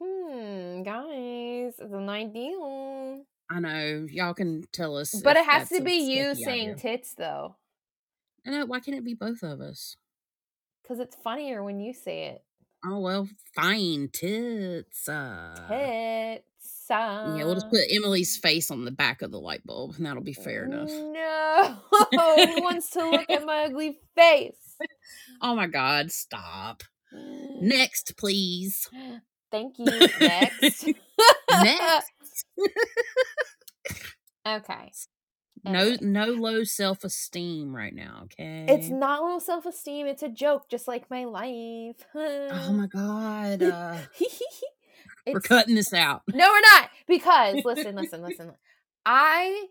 Hmm, 0.00 0.82
guys, 0.82 1.78
it's 1.78 1.92
an 1.92 2.08
idea. 2.08 3.22
I 3.50 3.58
know 3.60 4.06
y'all 4.10 4.34
can 4.34 4.62
tell 4.72 4.96
us 4.96 5.14
But 5.22 5.36
it 5.36 5.44
has 5.44 5.68
to 5.70 5.82
be 5.82 5.94
you 5.94 6.34
saying 6.34 6.70
idea. 6.72 6.76
tits 6.76 7.14
though, 7.14 7.56
no 8.46 8.64
why 8.66 8.80
can't 8.80 8.96
it 8.96 9.04
be 9.04 9.14
both 9.14 9.42
of 9.42 9.60
us 9.60 9.96
because 10.82 10.98
it's 11.00 11.16
funnier 11.16 11.62
when 11.62 11.80
you 11.80 11.92
say 11.92 12.24
it. 12.26 12.42
oh 12.84 13.00
well 13.00 13.28
fine 13.54 14.08
tits 14.12 15.08
uh 15.08 15.54
Tits. 15.68 16.44
Yeah, 16.90 17.44
we'll 17.44 17.54
just 17.54 17.66
uh, 17.66 17.70
put 17.70 17.80
Emily's 17.92 18.36
face 18.36 18.68
on 18.72 18.84
the 18.84 18.90
back 18.90 19.22
of 19.22 19.30
the 19.30 19.38
light 19.38 19.64
bulb, 19.64 19.94
and 19.96 20.04
that'll 20.06 20.24
be 20.24 20.32
fair 20.32 20.64
enough. 20.64 20.88
No, 20.90 21.76
who 22.10 22.62
wants 22.62 22.90
to 22.90 23.08
look 23.08 23.30
at 23.30 23.44
my 23.44 23.66
ugly 23.66 24.00
face? 24.16 24.76
Oh 25.40 25.54
my 25.54 25.68
God, 25.68 26.10
stop. 26.10 26.82
Next, 27.60 28.16
please. 28.16 28.88
Thank 29.52 29.78
you. 29.78 29.84
Next. 30.20 30.84
Next. 31.62 32.10
Okay. 34.46 34.92
No, 35.64 35.96
no 36.00 36.26
low 36.26 36.64
self 36.64 37.04
esteem 37.04 37.74
right 37.74 37.94
now. 37.94 38.22
Okay. 38.24 38.66
It's 38.68 38.88
not 38.88 39.22
low 39.22 39.38
self 39.38 39.66
esteem. 39.66 40.06
It's 40.06 40.22
a 40.22 40.28
joke, 40.28 40.70
just 40.70 40.88
like 40.88 41.10
my 41.10 41.24
life. 41.24 42.06
Oh 42.14 42.72
my 42.72 42.86
God. 42.92 43.62
Uh, 43.62 43.98
we're 45.26 45.40
cutting 45.40 45.74
this 45.74 45.92
out. 45.92 46.22
No, 46.32 46.48
we're 46.48 46.60
not. 46.60 46.90
Because 47.06 47.62
listen, 47.64 47.94
listen, 47.96 48.22
listen. 48.22 48.52
I 49.04 49.66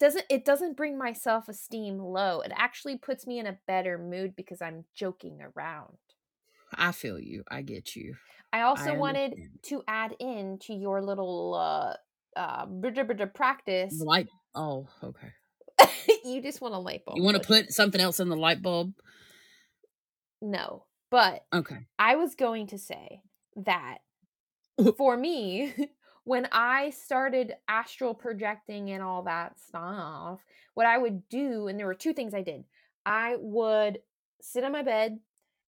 doesn't 0.00 0.24
it 0.28 0.44
doesn't 0.44 0.76
bring 0.76 0.98
my 0.98 1.12
self-esteem 1.12 1.98
low. 1.98 2.40
It 2.40 2.52
actually 2.56 2.96
puts 2.96 3.26
me 3.26 3.38
in 3.38 3.46
a 3.46 3.58
better 3.66 3.98
mood 3.98 4.34
because 4.36 4.60
I'm 4.60 4.84
joking 4.94 5.38
around. 5.40 5.98
I 6.74 6.92
feel 6.92 7.18
you. 7.18 7.44
I 7.50 7.62
get 7.62 7.96
you. 7.96 8.14
I 8.52 8.62
also 8.62 8.92
I 8.92 8.96
wanted 8.96 9.34
to 9.64 9.82
add 9.86 10.16
in 10.18 10.58
to 10.62 10.74
your 10.74 11.02
little 11.02 11.54
uh 11.54 11.94
uh 12.38 13.26
practice. 13.34 14.00
Light. 14.04 14.28
Oh, 14.54 14.88
okay. 15.02 15.32
you 16.24 16.40
just 16.40 16.60
want 16.60 16.74
a 16.74 16.78
light 16.78 17.04
bulb. 17.04 17.18
You 17.18 17.22
want 17.22 17.40
to 17.40 17.46
put 17.46 17.72
something 17.72 18.00
else 18.00 18.20
in 18.20 18.28
the 18.28 18.36
light 18.36 18.62
bulb? 18.62 18.92
No. 20.40 20.84
But 21.10 21.44
Okay. 21.54 21.86
I 21.98 22.16
was 22.16 22.34
going 22.34 22.68
to 22.68 22.78
say 22.78 23.22
that 23.56 23.98
for 24.96 25.16
me, 25.16 25.74
when 26.24 26.48
I 26.52 26.90
started 26.90 27.54
astral 27.66 28.14
projecting 28.14 28.90
and 28.90 29.02
all 29.02 29.22
that 29.22 29.58
stuff, 29.58 30.40
what 30.74 30.86
I 30.86 30.98
would 30.98 31.28
do, 31.28 31.68
and 31.68 31.78
there 31.78 31.86
were 31.86 31.94
two 31.94 32.12
things 32.12 32.34
I 32.34 32.42
did. 32.42 32.64
I 33.06 33.36
would 33.38 33.98
sit 34.40 34.64
on 34.64 34.72
my 34.72 34.82
bed 34.82 35.18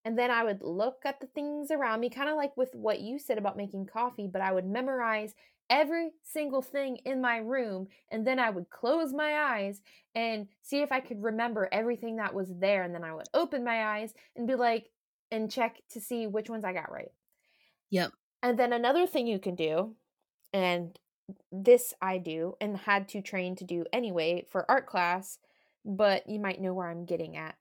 and 0.04 0.18
then 0.18 0.30
I 0.30 0.44
would 0.44 0.62
look 0.62 1.02
at 1.04 1.20
the 1.20 1.26
things 1.26 1.70
around 1.70 2.00
me, 2.00 2.10
kind 2.10 2.28
of 2.28 2.36
like 2.36 2.56
with 2.56 2.70
what 2.74 3.00
you 3.00 3.18
said 3.18 3.38
about 3.38 3.56
making 3.56 3.86
coffee, 3.86 4.28
but 4.30 4.40
I 4.40 4.52
would 4.52 4.66
memorize 4.66 5.34
every 5.70 6.10
single 6.24 6.60
thing 6.60 6.98
in 7.04 7.20
my 7.20 7.38
room 7.38 7.86
and 8.10 8.26
then 8.26 8.38
I 8.38 8.50
would 8.50 8.68
close 8.68 9.14
my 9.14 9.54
eyes 9.54 9.80
and 10.14 10.48
see 10.62 10.82
if 10.82 10.90
I 10.90 11.00
could 11.00 11.22
remember 11.22 11.68
everything 11.70 12.16
that 12.16 12.34
was 12.34 12.52
there. 12.58 12.82
And 12.82 12.94
then 12.94 13.04
I 13.04 13.14
would 13.14 13.28
open 13.32 13.64
my 13.64 13.96
eyes 13.96 14.12
and 14.36 14.46
be 14.46 14.56
like, 14.56 14.90
and 15.30 15.50
check 15.50 15.76
to 15.90 16.00
see 16.00 16.26
which 16.26 16.50
ones 16.50 16.64
I 16.64 16.72
got 16.72 16.90
right. 16.90 17.12
Yep. 17.90 18.12
And 18.42 18.58
then 18.58 18.72
another 18.72 19.06
thing 19.06 19.26
you 19.26 19.38
can 19.38 19.54
do, 19.54 19.94
and 20.52 20.98
this 21.52 21.94
I 22.02 22.18
do 22.18 22.56
and 22.60 22.76
had 22.76 23.08
to 23.10 23.22
train 23.22 23.54
to 23.56 23.64
do 23.64 23.84
anyway 23.92 24.46
for 24.50 24.68
art 24.68 24.86
class, 24.86 25.38
but 25.84 26.28
you 26.28 26.40
might 26.40 26.60
know 26.60 26.74
where 26.74 26.88
I'm 26.88 27.04
getting 27.04 27.36
at. 27.36 27.54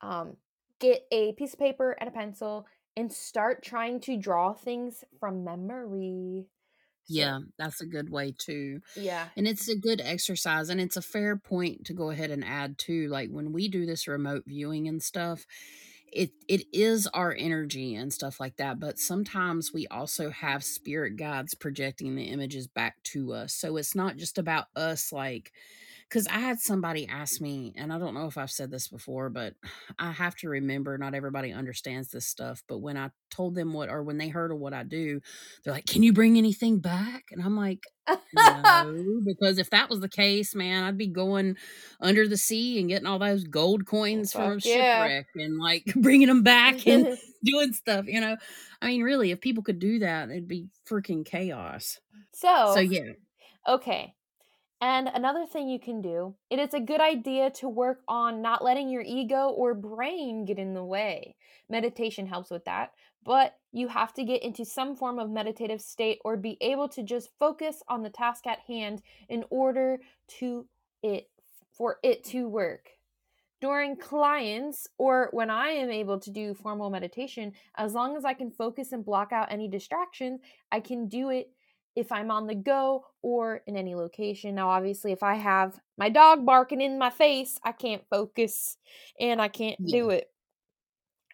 Um, 0.00 0.36
get 0.80 1.06
a 1.10 1.32
piece 1.32 1.54
of 1.54 1.58
paper 1.58 1.92
and 1.92 2.08
a 2.08 2.12
pencil 2.12 2.66
and 2.96 3.12
start 3.12 3.62
trying 3.62 4.00
to 4.00 4.16
draw 4.16 4.52
things 4.52 5.04
from 5.18 5.44
memory. 5.44 6.46
Yeah, 7.06 7.40
that's 7.58 7.80
a 7.80 7.86
good 7.86 8.08
way 8.10 8.32
too. 8.36 8.80
Yeah. 8.94 9.30
And 9.36 9.46
it's 9.46 9.68
a 9.68 9.76
good 9.76 10.00
exercise 10.00 10.70
and 10.70 10.80
it's 10.80 10.96
a 10.96 11.02
fair 11.02 11.36
point 11.36 11.84
to 11.86 11.92
go 11.92 12.10
ahead 12.10 12.30
and 12.30 12.44
add 12.44 12.78
too. 12.78 13.08
Like 13.08 13.30
when 13.30 13.52
we 13.52 13.68
do 13.68 13.84
this 13.86 14.08
remote 14.08 14.44
viewing 14.46 14.88
and 14.88 15.02
stuff, 15.02 15.46
it 16.12 16.32
it 16.48 16.64
is 16.72 17.06
our 17.08 17.34
energy 17.36 17.94
and 17.94 18.12
stuff 18.12 18.38
like 18.38 18.56
that 18.56 18.78
but 18.78 18.98
sometimes 19.00 19.72
we 19.72 19.86
also 19.88 20.30
have 20.30 20.62
spirit 20.62 21.16
guides 21.16 21.54
projecting 21.54 22.14
the 22.14 22.24
images 22.24 22.68
back 22.68 23.02
to 23.02 23.32
us 23.32 23.52
so 23.52 23.76
it's 23.76 23.96
not 23.96 24.16
just 24.16 24.38
about 24.38 24.66
us 24.76 25.10
like 25.12 25.52
because 26.14 26.28
i 26.28 26.38
had 26.38 26.60
somebody 26.60 27.08
ask 27.08 27.40
me 27.40 27.72
and 27.76 27.92
i 27.92 27.98
don't 27.98 28.14
know 28.14 28.26
if 28.26 28.38
i've 28.38 28.50
said 28.50 28.70
this 28.70 28.86
before 28.86 29.28
but 29.28 29.54
i 29.98 30.12
have 30.12 30.36
to 30.36 30.48
remember 30.48 30.96
not 30.96 31.14
everybody 31.14 31.52
understands 31.52 32.08
this 32.08 32.26
stuff 32.26 32.62
but 32.68 32.78
when 32.78 32.96
i 32.96 33.10
told 33.30 33.56
them 33.56 33.72
what 33.72 33.88
or 33.88 34.04
when 34.04 34.16
they 34.16 34.28
heard 34.28 34.52
of 34.52 34.58
what 34.58 34.72
i 34.72 34.84
do 34.84 35.20
they're 35.64 35.74
like 35.74 35.86
can 35.86 36.04
you 36.04 36.12
bring 36.12 36.38
anything 36.38 36.78
back 36.78 37.24
and 37.32 37.42
i'm 37.42 37.56
like 37.56 37.84
no, 38.34 39.22
because 39.24 39.58
if 39.58 39.70
that 39.70 39.88
was 39.88 40.00
the 40.00 40.10
case, 40.10 40.54
man, 40.54 40.84
I'd 40.84 40.98
be 40.98 41.06
going 41.06 41.56
under 42.02 42.28
the 42.28 42.36
sea 42.36 42.78
and 42.78 42.90
getting 42.90 43.06
all 43.06 43.18
those 43.18 43.44
gold 43.44 43.80
oh, 43.86 43.90
coins 43.90 44.30
from 44.30 44.60
yeah. 44.62 45.06
shipwreck 45.06 45.26
and 45.36 45.58
like 45.58 45.84
bringing 45.96 46.28
them 46.28 46.42
back 46.42 46.86
and 46.86 47.16
doing 47.42 47.72
stuff, 47.72 48.04
you 48.06 48.20
know. 48.20 48.36
I 48.82 48.88
mean, 48.88 49.02
really, 49.02 49.30
if 49.30 49.40
people 49.40 49.62
could 49.62 49.78
do 49.78 50.00
that, 50.00 50.28
it'd 50.28 50.46
be 50.46 50.66
freaking 50.86 51.24
chaos. 51.24 51.98
so, 52.34 52.72
So 52.74 52.80
yeah, 52.80 53.12
Okay. 53.66 54.14
And 54.84 55.08
another 55.08 55.46
thing 55.46 55.70
you 55.70 55.78
can 55.78 56.02
do, 56.02 56.34
it 56.50 56.58
is 56.58 56.74
a 56.74 56.78
good 56.78 57.00
idea 57.00 57.48
to 57.52 57.70
work 57.70 58.02
on 58.06 58.42
not 58.42 58.62
letting 58.62 58.90
your 58.90 59.00
ego 59.00 59.48
or 59.48 59.72
brain 59.72 60.44
get 60.44 60.58
in 60.58 60.74
the 60.74 60.84
way. 60.84 61.36
Meditation 61.70 62.26
helps 62.26 62.50
with 62.50 62.66
that, 62.66 62.90
but 63.24 63.54
you 63.72 63.88
have 63.88 64.12
to 64.12 64.24
get 64.24 64.42
into 64.42 64.66
some 64.66 64.94
form 64.94 65.18
of 65.18 65.30
meditative 65.30 65.80
state 65.80 66.18
or 66.22 66.36
be 66.36 66.58
able 66.60 66.86
to 66.90 67.02
just 67.02 67.30
focus 67.38 67.82
on 67.88 68.02
the 68.02 68.10
task 68.10 68.46
at 68.46 68.58
hand 68.68 69.00
in 69.30 69.46
order 69.48 70.00
to 70.40 70.66
it 71.02 71.30
for 71.72 71.96
it 72.02 72.22
to 72.24 72.46
work. 72.46 72.90
During 73.62 73.96
clients 73.96 74.86
or 74.98 75.30
when 75.32 75.48
I 75.48 75.68
am 75.68 75.88
able 75.88 76.20
to 76.20 76.30
do 76.30 76.52
formal 76.52 76.90
meditation, 76.90 77.52
as 77.78 77.94
long 77.94 78.18
as 78.18 78.26
I 78.26 78.34
can 78.34 78.50
focus 78.50 78.92
and 78.92 79.02
block 79.02 79.32
out 79.32 79.50
any 79.50 79.66
distractions, 79.66 80.42
I 80.70 80.80
can 80.80 81.08
do 81.08 81.30
it 81.30 81.53
if 81.96 82.10
I'm 82.12 82.30
on 82.30 82.46
the 82.46 82.54
go 82.54 83.06
or 83.22 83.58
in 83.66 83.76
any 83.76 83.94
location. 83.94 84.54
Now, 84.56 84.70
obviously, 84.70 85.12
if 85.12 85.22
I 85.22 85.34
have 85.34 85.80
my 85.96 86.08
dog 86.08 86.44
barking 86.46 86.80
in 86.80 86.98
my 86.98 87.10
face, 87.10 87.58
I 87.64 87.72
can't 87.72 88.04
focus 88.10 88.78
and 89.20 89.40
I 89.40 89.48
can't 89.48 89.78
yeah, 89.78 89.90
do 89.90 90.10
it. 90.10 90.30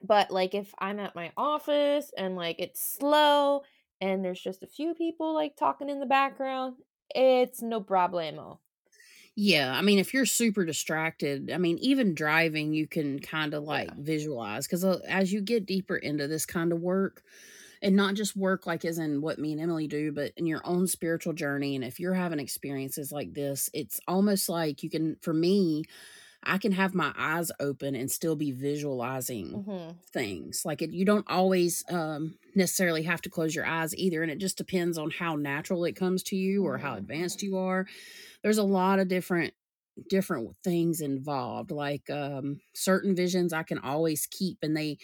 But 0.03 0.31
like 0.31 0.55
if 0.55 0.75
I'm 0.79 0.99
at 0.99 1.15
my 1.15 1.33
office 1.37 2.11
and 2.17 2.37
like 2.37 2.57
it's 2.59 2.81
slow 2.83 3.63
and 4.01 4.25
there's 4.25 4.41
just 4.41 4.63
a 4.63 4.67
few 4.67 4.95
people 4.95 5.35
like 5.35 5.57
talking 5.57 5.91
in 5.91 6.01
the 6.01 6.07
background, 6.07 6.77
it's 7.15 7.61
no 7.63 7.81
problemo. 7.83 8.61
yeah. 9.35 9.73
I 9.77 9.83
mean, 9.83 9.99
if 9.99 10.13
you're 10.13 10.27
super 10.27 10.65
distracted, 10.65 11.51
I 11.51 11.59
mean, 11.59 11.79
even 11.79 12.15
driving, 12.15 12.73
you 12.73 12.87
can 12.87 13.21
kind 13.21 13.55
of 13.55 13.65
Yeah. 13.69 13.85
like 13.85 13.95
visualize 13.97 14.67
because 14.67 14.85
uh, 14.85 15.01
as 15.07 15.33
you 15.33 15.41
get 15.41 15.67
deeper 15.67 15.97
into 15.97 16.29
this 16.29 16.47
kind 16.47 16.73
of 16.73 16.81
work, 16.81 17.23
and 17.83 17.97
not 17.97 18.15
just 18.15 18.37
work 18.37 18.67
like 18.67 18.85
as 18.85 18.99
in 18.99 19.21
what 19.23 19.39
me 19.39 19.53
and 19.53 19.61
Emily 19.61 19.87
do, 19.89 20.13
but 20.13 20.33
in 20.37 20.47
your 20.47 20.61
own 20.65 20.87
spiritual 20.87 21.33
journey. 21.33 21.75
And 21.75 21.85
if 21.85 21.99
you're 22.01 22.15
having 22.15 22.39
experiences 22.41 23.13
like 23.13 23.35
this, 23.35 23.71
it's 23.73 24.01
almost 24.07 24.49
like 24.49 24.83
you 24.83 24.91
can, 24.91 25.17
for 25.23 25.33
me, 25.33 25.85
I 26.43 26.59
can 26.59 26.73
have 26.73 26.95
my 26.95 27.13
eyes 27.17 27.51
open 27.61 27.95
and 27.95 28.11
still 28.11 28.37
be 28.37 28.53
visualizing 28.53 29.63
Mhm. 29.63 30.01
things. 30.13 30.63
Like 30.65 30.83
it, 30.83 30.91
you 30.93 31.05
don't 31.05 31.27
always 31.29 31.85
um, 31.91 32.39
necessarily 32.55 33.03
have 33.05 33.23
to 33.23 33.31
close 33.31 33.55
your 33.55 33.67
eyes 33.67 33.95
either, 33.97 34.23
and 34.23 34.31
it 34.31 34.39
just 34.39 34.57
depends 34.59 34.99
on 34.99 35.11
how 35.11 35.37
natural 35.37 35.85
it 35.85 35.97
comes 35.97 36.23
to 36.25 36.37
you 36.37 36.65
or 36.65 36.79
how 36.79 36.95
Mhm. 36.95 36.97
advanced 36.97 37.43
you 37.43 37.57
are. 37.59 37.87
There's 38.43 38.59
a 38.59 38.65
lot 38.65 38.99
of 39.01 39.09
different 39.09 39.55
different 40.09 40.57
things 40.65 41.01
involved 41.03 41.71
like 41.71 42.09
um 42.11 42.61
certain 42.75 43.15
visions 43.15 43.53
i 43.53 43.63
can 43.63 43.79
always 43.79 44.27
keep 44.27 44.59
and 44.63 44.77
they 44.77 44.97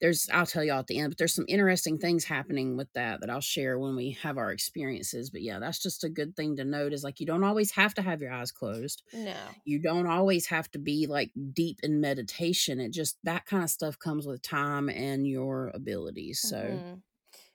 there's 0.00 0.28
I'll 0.32 0.46
tell 0.46 0.64
y'all 0.64 0.78
at 0.80 0.86
the 0.86 0.98
end, 0.98 1.10
but 1.10 1.18
there's 1.18 1.34
some 1.34 1.44
interesting 1.48 1.98
things 1.98 2.24
happening 2.24 2.76
with 2.76 2.92
that 2.94 3.20
that 3.20 3.30
I'll 3.30 3.40
share 3.40 3.78
when 3.78 3.96
we 3.96 4.12
have 4.22 4.38
our 4.38 4.52
experiences. 4.52 5.30
But 5.30 5.42
yeah, 5.42 5.58
that's 5.58 5.80
just 5.82 6.04
a 6.04 6.08
good 6.08 6.36
thing 6.36 6.56
to 6.56 6.64
note 6.64 6.92
is 6.92 7.04
like 7.04 7.20
you 7.20 7.26
don't 7.26 7.44
always 7.44 7.70
have 7.72 7.94
to 7.94 8.02
have 8.02 8.20
your 8.22 8.32
eyes 8.32 8.52
closed. 8.52 9.02
No. 9.12 9.56
You 9.64 9.80
don't 9.80 10.06
always 10.06 10.46
have 10.46 10.70
to 10.72 10.78
be 10.78 11.06
like 11.06 11.32
deep 11.52 11.80
in 11.82 12.00
meditation. 12.00 12.80
It 12.80 12.90
just 12.92 13.18
that 13.24 13.46
kind 13.46 13.64
of 13.64 13.70
stuff 13.70 13.98
comes 13.98 14.26
with 14.26 14.42
time 14.42 14.88
and 14.88 15.26
your 15.26 15.68
abilities. 15.74 16.40
So 16.40 16.82
Mhm. 16.82 17.02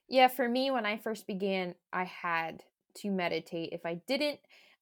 Yeah, 0.08 0.28
for 0.30 0.50
me, 0.50 0.72
when 0.72 0.86
I 0.86 0.98
first 0.98 1.28
began, 1.28 1.76
I 1.94 2.06
had 2.06 2.64
to 2.96 3.12
meditate. 3.12 3.74
If 3.74 3.86
I 3.86 3.96
didn't, 3.96 4.42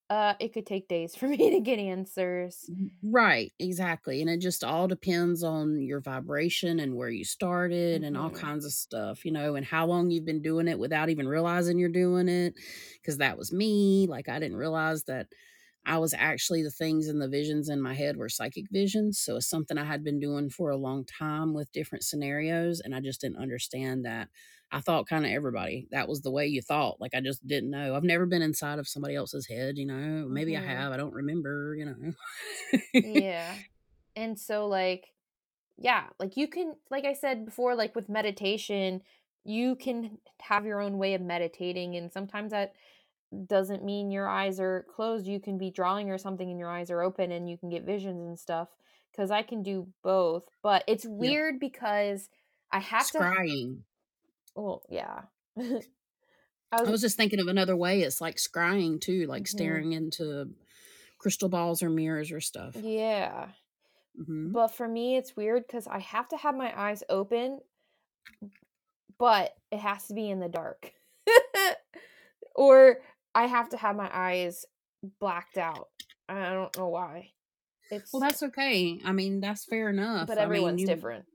uh, 0.10 0.36
it 0.40 0.54
could 0.54 0.66
take 0.66 0.88
days 0.88 1.16
for 1.18 1.28
me 1.28 1.52
to 1.52 1.60
get 1.60 1.80
answers. 1.80 2.72
Right, 3.06 3.52
exactly. 3.60 4.22
And 4.22 4.30
it 4.30 4.38
just 4.40 4.64
all 4.64 4.88
depends 4.88 5.44
on 5.44 5.82
your 5.82 6.00
vibration 6.00 6.80
and 6.80 6.96
where 6.96 7.10
you 7.10 7.26
started 7.26 8.04
and 8.04 8.16
all 8.16 8.32
Mhm. 8.32 8.32
kinds 8.32 8.64
of 8.66 8.72
stuff, 8.72 9.26
you 9.26 9.32
know, 9.34 9.56
and 9.56 9.66
how 9.66 9.86
long 9.86 10.10
you've 10.10 10.24
been 10.24 10.42
doing 10.42 10.70
it 10.70 10.80
without 10.80 11.10
even 11.10 11.28
realizing 11.28 11.78
you're 11.78 11.90
doing 11.90 12.30
it. 12.30 12.54
Cause 13.06 13.18
that 13.18 13.38
was 13.38 13.52
me. 13.52 14.08
Like, 14.08 14.30
I 14.30 14.40
didn't 14.40 14.56
realize 14.58 15.04
that 15.04 15.28
I 15.86 15.98
was 15.98 16.14
actually 16.14 16.64
the 16.64 16.72
things 16.72 17.08
and 17.10 17.22
the 17.22 17.28
visions 17.28 17.68
in 17.68 17.82
my 17.82 17.94
head 17.94 18.16
were 18.16 18.30
psychic 18.30 18.68
visions. 18.72 19.20
So 19.20 19.36
it's 19.36 19.50
something 19.50 19.78
I 19.78 19.84
had 19.84 20.04
been 20.04 20.20
doing 20.20 20.50
for 20.50 20.70
a 20.70 20.78
long 20.78 21.04
time 21.06 21.54
with 21.54 21.72
different 21.74 22.06
scenarios. 22.06 22.80
And 22.80 22.96
I 22.96 23.02
just 23.02 23.20
didn't 23.22 23.38
understand 23.40 24.06
that. 24.06 24.30
I 24.74 24.82
thought 24.82 25.08
kind 25.08 25.26
of 25.26 25.32
everybody 25.32 25.88
that 25.92 26.08
was 26.10 26.22
the 26.22 26.32
way 26.32 26.48
you 26.48 26.62
thought. 26.62 27.00
Like, 27.00 27.14
I 27.16 27.22
just 27.22 27.46
didn't 27.48 27.70
know. 27.70 27.96
I've 27.96 28.04
never 28.04 28.26
been 28.26 28.42
inside 28.42 28.80
of 28.80 28.88
somebody 28.88 29.16
else's 29.16 29.48
head, 29.48 29.78
you 29.78 29.86
know. 29.86 30.28
Maybe 30.30 30.58
I 30.58 30.62
Mhm. 30.62 30.66
have. 30.66 30.92
I 30.92 30.98
don't 30.98 31.14
remember, 31.14 31.76
you 31.76 31.86
know. 31.86 32.14
Yeah. 33.02 33.60
And 34.16 34.40
so 34.40 34.68
like 34.68 35.08
yeah, 35.78 36.10
like 36.20 36.38
you 36.38 36.48
can 36.48 36.76
like 36.92 37.06
I 37.06 37.14
said 37.14 37.46
before 37.46 37.76
like 37.76 37.96
with 37.96 38.10
meditation, 38.10 39.04
you 39.46 39.76
can 39.76 40.20
have 40.42 40.66
your 40.66 40.82
own 40.82 40.98
way 41.00 41.14
of 41.16 41.22
meditating 41.22 41.96
and 41.96 42.12
sometimes 42.14 42.52
that 42.52 42.76
doesn't 43.48 43.86
mean 43.86 44.12
your 44.12 44.30
eyes 44.30 44.60
are 44.60 44.86
closed. 44.96 45.28
You 45.28 45.40
can 45.40 45.58
be 45.58 45.72
drawing 45.72 46.12
or 46.12 46.18
something 46.20 46.50
and 46.50 46.60
your 46.60 46.72
eyes 46.72 46.92
are 46.92 47.02
open 47.02 47.32
and 47.32 47.50
you 47.50 47.58
can 47.58 47.70
get 47.70 47.86
visions 47.86 48.22
and 48.28 48.40
stuff 48.40 48.70
cuz 49.16 49.32
I 49.32 49.44
can 49.44 49.64
do 49.64 49.90
both. 50.04 50.46
But 50.64 50.84
it's 50.88 51.06
weird 51.06 51.60
because 51.60 52.30
I 52.72 52.80
have 52.80 53.12
to 53.12 53.20
Scrying. 53.20 53.84
Well, 54.56 54.84
yeah. 54.90 55.22
I 55.60 55.82
I 56.72 56.82
was 56.82 56.90
was 56.90 57.02
just 57.02 57.18
thinking 57.18 57.40
of 57.40 57.48
another 57.48 57.76
way. 57.76 58.02
It's 58.02 58.22
like 58.22 58.38
scrying 58.38 59.00
too, 59.00 59.26
like 59.28 59.44
mhm. 59.44 59.48
staring 59.48 59.92
into 59.94 60.50
crystal 61.20 61.50
balls 61.50 61.84
or 61.84 61.90
mirrors 61.90 62.32
or 62.32 62.42
stuff. 62.42 62.76
Yeah. 62.76 63.48
hmm 64.18 64.52
But 64.52 64.70
for 64.70 64.88
me 64.88 65.18
it's 65.18 65.36
weird 65.36 65.68
cuz 65.68 65.88
I 65.88 66.00
have 66.00 66.28
to 66.30 66.38
have 66.38 66.56
my 66.56 66.74
eyes 66.80 67.04
open, 67.10 67.60
but 69.18 69.56
it 69.72 69.80
has 69.80 70.08
to 70.08 70.14
be 70.14 70.30
in 70.30 70.40
the 70.40 70.50
dark. 70.50 70.92
or 72.56 73.02
I 73.36 73.48
have 73.48 73.70
to 73.70 73.78
have 73.78 73.96
my 73.96 74.10
eyes 74.12 74.66
blacked 75.20 75.58
out. 75.58 75.90
I 76.28 76.54
don't 76.54 76.76
know 76.78 76.90
why. 76.90 77.32
It's, 77.92 78.12
Well, 78.12 78.22
that's 78.22 78.42
okay. 78.44 79.00
I 79.04 79.12
mean, 79.12 79.42
that's 79.42 79.66
fair 79.66 79.90
enough. 79.90 80.28
but 80.28 80.38
I 80.38 80.42
mean, 80.42 80.46
everyone's 80.46 80.82
you, 80.82 80.88
different. 80.88 81.26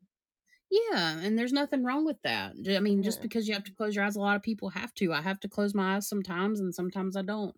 Yeah, 0.70 1.18
and 1.20 1.38
there's 1.38 1.52
nothing 1.52 1.82
wrong 1.84 2.04
with 2.04 2.20
that. 2.22 2.54
I 2.68 2.80
mean, 2.80 3.02
just 3.02 3.20
because 3.22 3.48
you 3.48 3.54
have 3.54 3.64
to 3.64 3.72
close 3.74 3.94
your 3.96 4.04
eyes, 4.04 4.16
a 4.16 4.20
lot 4.20 4.36
of 4.36 4.42
people 4.42 4.68
have 4.70 4.92
to. 4.94 5.12
I 5.12 5.22
have 5.22 5.40
to 5.40 5.48
close 5.48 5.74
my 5.74 5.96
eyes 5.96 6.08
sometimes, 6.08 6.60
and 6.60 6.74
sometimes 6.74 7.16
I 7.16 7.22
don't. 7.22 7.54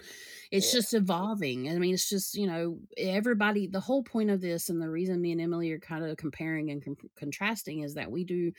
It's 0.53 0.70
Yeah. 0.70 0.73
just 0.73 0.95
evolving. 0.95 1.69
I 1.69 1.78
mean, 1.78 1.95
it's 1.95 2.09
just, 2.09 2.35
you 2.37 2.47
know, 2.47 2.78
everybody, 2.97 3.66
the 3.66 3.81
whole 3.81 4.05
point 4.05 4.31
of 4.31 4.41
this, 4.41 4.69
and 4.69 4.81
the 4.81 4.91
reason 4.91 5.20
me 5.20 5.32
and 5.32 5.41
Emily 5.41 5.73
are 5.73 5.81
kind 5.81 6.05
of 6.05 6.16
comparing 6.19 6.70
and 6.70 6.85
con- 6.85 6.97
contrasting 7.16 7.81
is 7.81 7.95
that 7.95 8.11
we 8.11 8.24
do 8.24 8.53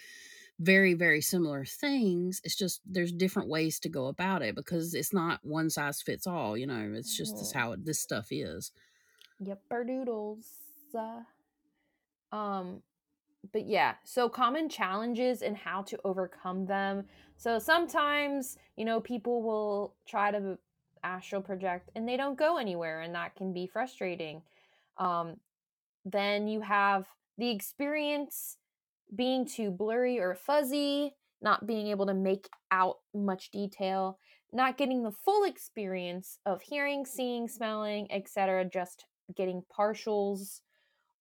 very 0.60 0.94
very 0.94 1.22
similar 1.22 1.66
things 1.66 2.40
it's 2.44 2.56
just 2.56 2.82
there's 2.86 3.12
different 3.12 3.50
ways 3.50 3.80
to 3.80 3.90
go 3.90 4.08
about 4.08 4.42
it 4.44 4.56
because 4.56 4.94
it's 4.94 5.14
not 5.14 5.40
one 5.44 5.70
size 5.70 6.02
fits 6.02 6.28
all 6.28 6.56
you 6.58 6.68
know 6.68 6.92
it's 6.96 7.16
just 7.16 7.40
this 7.40 7.52
Mhm. 7.52 7.54
how 7.54 7.72
it, 7.72 7.84
this 7.86 8.00
stuff 8.00 8.28
is 8.32 8.72
Yepper 9.42 9.86
doodles. 9.86 10.48
Uh, 10.94 11.24
um 12.32 12.82
but 13.52 13.68
yeah, 13.68 13.96
so 14.04 14.30
common 14.30 14.70
challenges 14.70 15.42
and 15.42 15.58
how 15.58 15.82
to 15.84 16.00
overcome 16.04 16.66
them. 16.66 17.06
So 17.38 17.60
sometimes, 17.60 18.58
you 18.78 18.86
know, 18.86 19.00
people 19.00 19.42
will 19.42 19.96
try 20.08 20.32
to 20.32 20.58
astral 21.04 21.42
project 21.42 21.90
and 21.96 22.08
they 22.08 22.16
don't 22.16 22.38
go 22.38 22.58
anywhere 22.58 23.02
and 23.02 23.16
that 23.16 23.36
can 23.36 23.54
be 23.54 23.66
frustrating. 23.68 24.42
Um 24.98 25.38
then 26.06 26.48
you 26.48 26.62
have 26.62 27.08
the 27.38 27.50
experience 27.50 28.58
being 29.16 29.46
too 29.46 29.72
blurry 29.72 30.20
or 30.20 30.36
fuzzy, 30.36 31.16
not 31.42 31.68
being 31.68 31.88
able 31.88 32.06
to 32.06 32.14
make 32.14 32.50
out 32.72 32.98
much 33.14 33.52
detail, 33.52 34.20
not 34.54 34.78
getting 34.78 35.04
the 35.04 35.12
full 35.12 35.44
experience 35.44 36.38
of 36.46 36.62
hearing, 36.62 37.06
seeing, 37.06 37.48
smelling, 37.48 38.12
etc., 38.12 38.66
just 38.66 39.06
getting 39.36 39.64
partials, 39.76 40.62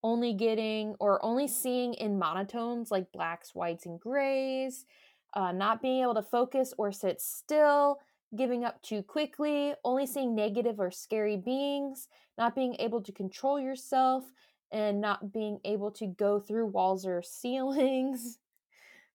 only 0.03 0.33
getting 0.33 0.95
or 0.99 1.23
only 1.23 1.47
seeing 1.47 1.93
in 1.93 2.19
monotones 2.19 2.91
like 2.91 3.11
blacks, 3.11 3.53
whites, 3.55 3.85
and 3.85 3.99
grays, 3.99 4.85
uh, 5.33 5.51
not 5.51 5.81
being 5.81 6.01
able 6.03 6.15
to 6.15 6.21
focus 6.23 6.73
or 6.77 6.91
sit 6.91 7.21
still, 7.21 7.99
giving 8.35 8.63
up 8.63 8.81
too 8.81 9.03
quickly, 9.03 9.73
only 9.83 10.05
seeing 10.05 10.35
negative 10.35 10.79
or 10.79 10.91
scary 10.91 11.37
beings, 11.37 12.07
not 12.37 12.55
being 12.55 12.75
able 12.79 13.01
to 13.01 13.11
control 13.11 13.59
yourself, 13.59 14.25
and 14.71 15.01
not 15.01 15.31
being 15.33 15.59
able 15.65 15.91
to 15.91 16.07
go 16.07 16.39
through 16.39 16.65
walls 16.67 17.05
or 17.05 17.21
ceilings. 17.23 18.39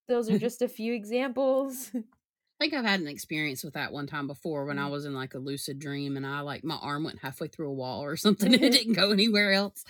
Those 0.08 0.30
are 0.30 0.38
just 0.38 0.62
a 0.62 0.68
few 0.68 0.94
examples. 0.94 1.92
I 2.58 2.64
think 2.64 2.74
I've 2.74 2.86
had 2.86 3.00
an 3.00 3.06
experience 3.08 3.62
with 3.62 3.74
that 3.74 3.92
one 3.92 4.06
time 4.06 4.26
before 4.26 4.64
when 4.64 4.78
I 4.78 4.86
Mm. 4.86 4.88
was 4.88 5.04
in 5.04 5.12
like 5.14 5.34
a 5.34 5.38
lucid 5.38 5.78
dream 5.78 6.16
and 6.16 6.26
I 6.26 6.40
like 6.40 6.64
my 6.64 6.76
arm 6.76 7.04
went 7.04 7.18
halfway 7.18 7.48
through 7.48 7.68
a 7.68 7.74
wall 7.74 8.02
or 8.02 8.16
something 8.16 8.54
and 8.54 8.64
it 8.64 8.70
didn't 8.72 8.94
go 8.94 9.10
anywhere 9.10 9.52
else. 9.52 9.84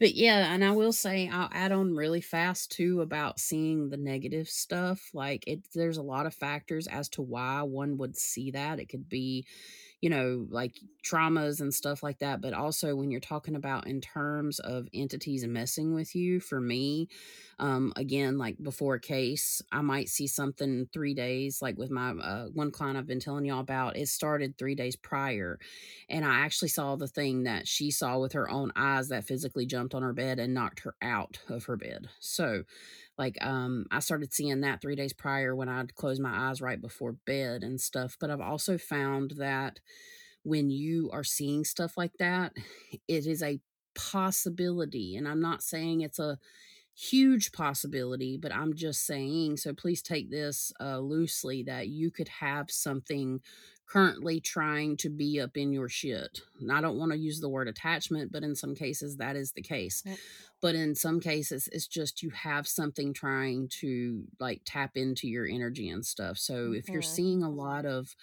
But 0.00 0.14
yeah, 0.14 0.52
and 0.54 0.64
I 0.64 0.70
will 0.70 0.92
say 0.92 1.28
I'll 1.28 1.48
add 1.52 1.72
on 1.72 1.94
really 1.94 2.20
fast 2.20 2.70
too 2.70 3.00
about 3.00 3.40
seeing 3.40 3.88
the 3.88 3.96
negative 3.96 4.48
stuff. 4.48 5.10
Like 5.12 5.44
it 5.46 5.66
there's 5.74 5.96
a 5.96 6.02
lot 6.02 6.26
of 6.26 6.34
factors 6.34 6.86
as 6.86 7.08
to 7.10 7.22
why 7.22 7.62
one 7.62 7.96
would 7.98 8.16
see 8.16 8.52
that. 8.52 8.78
It 8.78 8.88
could 8.88 9.08
be 9.08 9.44
you 10.00 10.10
know, 10.10 10.46
like 10.50 10.76
traumas 11.04 11.60
and 11.60 11.74
stuff 11.74 12.02
like 12.02 12.18
that. 12.20 12.40
But 12.40 12.54
also, 12.54 12.94
when 12.94 13.10
you're 13.10 13.20
talking 13.20 13.56
about 13.56 13.86
in 13.86 14.00
terms 14.00 14.58
of 14.60 14.88
entities 14.94 15.44
messing 15.46 15.94
with 15.94 16.14
you, 16.14 16.40
for 16.40 16.60
me, 16.60 17.08
um, 17.58 17.92
again, 17.96 18.38
like 18.38 18.56
before 18.62 18.94
a 18.94 19.00
case, 19.00 19.60
I 19.72 19.80
might 19.80 20.08
see 20.08 20.26
something 20.26 20.88
three 20.92 21.14
days, 21.14 21.60
like 21.60 21.76
with 21.76 21.90
my 21.90 22.10
uh, 22.10 22.46
one 22.46 22.70
client 22.70 22.96
I've 22.96 23.06
been 23.06 23.20
telling 23.20 23.44
y'all 23.44 23.60
about. 23.60 23.96
It 23.96 24.08
started 24.08 24.56
three 24.56 24.74
days 24.74 24.94
prior, 24.96 25.58
and 26.08 26.24
I 26.24 26.40
actually 26.40 26.68
saw 26.68 26.96
the 26.96 27.08
thing 27.08 27.44
that 27.44 27.66
she 27.66 27.90
saw 27.90 28.18
with 28.18 28.32
her 28.32 28.48
own 28.48 28.72
eyes 28.76 29.08
that 29.08 29.24
physically 29.26 29.66
jumped 29.66 29.94
on 29.94 30.02
her 30.02 30.12
bed 30.12 30.38
and 30.38 30.54
knocked 30.54 30.80
her 30.80 30.94
out 31.02 31.38
of 31.48 31.64
her 31.64 31.76
bed. 31.76 32.08
So, 32.20 32.62
like 33.18 33.36
um 33.44 33.86
i 33.90 33.98
started 33.98 34.32
seeing 34.32 34.60
that 34.60 34.80
three 34.80 34.96
days 34.96 35.12
prior 35.12 35.54
when 35.54 35.68
i'd 35.68 35.94
close 35.94 36.20
my 36.20 36.48
eyes 36.50 36.60
right 36.60 36.80
before 36.80 37.12
bed 37.26 37.62
and 37.62 37.80
stuff 37.80 38.16
but 38.20 38.30
i've 38.30 38.40
also 38.40 38.78
found 38.78 39.32
that 39.38 39.80
when 40.42 40.70
you 40.70 41.10
are 41.12 41.24
seeing 41.24 41.64
stuff 41.64 41.96
like 41.96 42.12
that 42.18 42.52
it 43.08 43.26
is 43.26 43.42
a 43.42 43.60
possibility 43.94 45.16
and 45.16 45.26
i'm 45.28 45.40
not 45.40 45.62
saying 45.62 46.00
it's 46.00 46.18
a 46.18 46.38
huge 46.96 47.52
possibility 47.52 48.36
but 48.40 48.54
i'm 48.54 48.74
just 48.74 49.06
saying 49.06 49.56
so 49.56 49.72
please 49.72 50.02
take 50.02 50.30
this 50.30 50.72
uh, 50.80 50.98
loosely 50.98 51.62
that 51.62 51.88
you 51.88 52.10
could 52.10 52.28
have 52.28 52.70
something 52.70 53.40
currently 53.88 54.38
trying 54.40 54.96
to 54.98 55.08
be 55.08 55.40
up 55.40 55.56
in 55.56 55.72
your 55.72 55.88
shit 55.88 56.40
and 56.60 56.70
i 56.70 56.80
don't 56.80 56.98
want 56.98 57.10
to 57.10 57.18
use 57.18 57.40
the 57.40 57.48
word 57.48 57.68
attachment 57.68 58.30
but 58.30 58.42
in 58.42 58.54
some 58.54 58.74
cases 58.74 59.16
that 59.16 59.34
is 59.34 59.52
the 59.52 59.62
case 59.62 60.02
Yep. 60.04 60.18
but 60.60 60.74
in 60.74 60.94
some 60.94 61.20
cases 61.20 61.68
it's 61.72 61.86
just 61.86 62.22
you 62.22 62.30
have 62.30 62.68
something 62.68 63.12
trying 63.14 63.68
to 63.80 64.24
like 64.38 64.60
tap 64.64 64.92
into 64.96 65.26
your 65.26 65.46
energy 65.46 65.88
and 65.88 66.04
stuff 66.04 66.36
so 66.38 66.72
if 66.72 66.88
you're 66.88 67.00
Mhm. 67.02 67.14
seeing 67.16 67.42
a 67.42 67.50
lot 67.50 67.86
of 67.86 68.14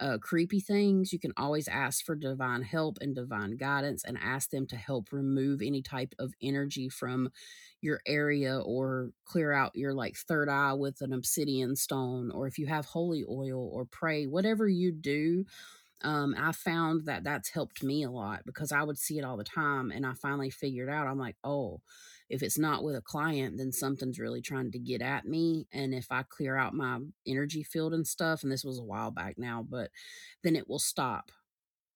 uh, 0.00 0.18
creepy 0.18 0.60
things 0.60 1.12
you 1.12 1.18
can 1.18 1.32
always 1.36 1.68
ask 1.68 2.04
for 2.04 2.14
divine 2.14 2.62
help 2.62 2.98
and 3.00 3.14
divine 3.14 3.56
guidance 3.56 4.04
and 4.04 4.18
ask 4.20 4.50
them 4.50 4.66
to 4.66 4.76
help 4.76 5.12
remove 5.12 5.60
any 5.62 5.82
type 5.82 6.14
of 6.18 6.32
energy 6.42 6.88
from 6.88 7.30
your 7.80 8.00
area 8.06 8.58
or 8.60 9.10
clear 9.24 9.52
out 9.52 9.74
your 9.74 9.94
like 9.94 10.16
third 10.16 10.48
eye 10.48 10.72
with 10.72 11.00
an 11.00 11.12
obsidian 11.12 11.76
stone 11.76 12.30
or 12.30 12.46
if 12.46 12.58
you 12.58 12.66
have 12.66 12.84
holy 12.86 13.24
oil 13.28 13.68
or 13.72 13.84
pray 13.84 14.26
whatever 14.26 14.68
you 14.68 14.92
do 14.92 15.44
um, 16.02 16.34
I 16.38 16.52
found 16.52 17.06
that 17.06 17.24
that's 17.24 17.50
helped 17.50 17.82
me 17.82 18.04
a 18.04 18.10
lot 18.10 18.42
because 18.46 18.70
I 18.70 18.82
would 18.82 18.98
see 18.98 19.18
it 19.18 19.24
all 19.24 19.36
the 19.36 19.44
time. 19.44 19.90
And 19.90 20.06
I 20.06 20.14
finally 20.14 20.50
figured 20.50 20.88
out, 20.88 21.08
I'm 21.08 21.18
like, 21.18 21.36
oh, 21.42 21.80
if 22.28 22.42
it's 22.42 22.58
not 22.58 22.84
with 22.84 22.96
a 22.96 23.00
client, 23.00 23.56
then 23.56 23.72
something's 23.72 24.18
really 24.18 24.42
trying 24.42 24.70
to 24.72 24.78
get 24.78 25.00
at 25.02 25.26
me. 25.26 25.66
And 25.72 25.94
if 25.94 26.10
I 26.10 26.22
clear 26.22 26.56
out 26.56 26.74
my 26.74 27.00
energy 27.26 27.62
field 27.62 27.94
and 27.94 28.06
stuff, 28.06 28.42
and 28.42 28.52
this 28.52 28.64
was 28.64 28.78
a 28.78 28.84
while 28.84 29.10
back 29.10 29.38
now, 29.38 29.64
but 29.68 29.90
then 30.42 30.56
it 30.56 30.68
will 30.68 30.78
stop. 30.78 31.32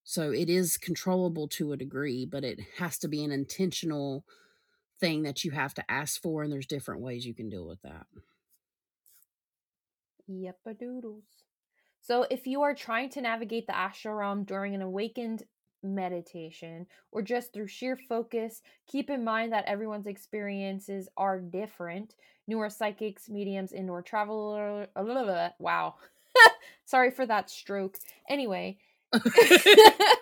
So 0.04 0.32
it 0.32 0.50
is 0.50 0.78
controllable 0.78 1.48
to 1.48 1.72
a 1.72 1.76
degree, 1.76 2.26
but 2.26 2.44
it 2.44 2.60
has 2.78 2.98
to 2.98 3.08
be 3.08 3.22
an 3.24 3.32
intentional 3.32 4.24
thing 5.00 5.22
that 5.22 5.44
you 5.44 5.52
have 5.52 5.74
to 5.74 5.90
ask 5.90 6.20
for. 6.20 6.42
And 6.42 6.52
there's 6.52 6.66
different 6.66 7.02
ways 7.02 7.26
you 7.26 7.34
can 7.34 7.50
deal 7.50 7.66
with 7.66 7.82
that. 7.82 8.06
Yep, 10.26 10.58
a 10.66 10.74
doodles. 10.74 11.44
So, 12.00 12.24
if 12.24 12.46
you 12.46 12.62
are 12.62 12.74
trying 12.74 13.10
to 13.10 13.20
navigate 13.20 13.66
the 13.66 13.76
astral 13.76 14.14
realm 14.14 14.44
during 14.44 14.74
an 14.74 14.82
awakened 14.82 15.44
meditation 15.82 16.86
or 17.10 17.22
just 17.22 17.52
through 17.52 17.66
sheer 17.66 17.96
focus, 17.96 18.62
keep 18.86 19.10
in 19.10 19.24
mind 19.24 19.52
that 19.52 19.64
everyone's 19.66 20.06
experiences 20.06 21.08
are 21.16 21.40
different. 21.40 22.14
Newer 22.46 22.70
psychics, 22.70 23.28
mediums, 23.28 23.72
indoor 23.72 24.02
traveler. 24.02 24.88
Wow. 25.58 25.94
Sorry 26.84 27.10
for 27.10 27.26
that 27.26 27.50
stroke. 27.50 27.96
Anyway, 28.28 28.78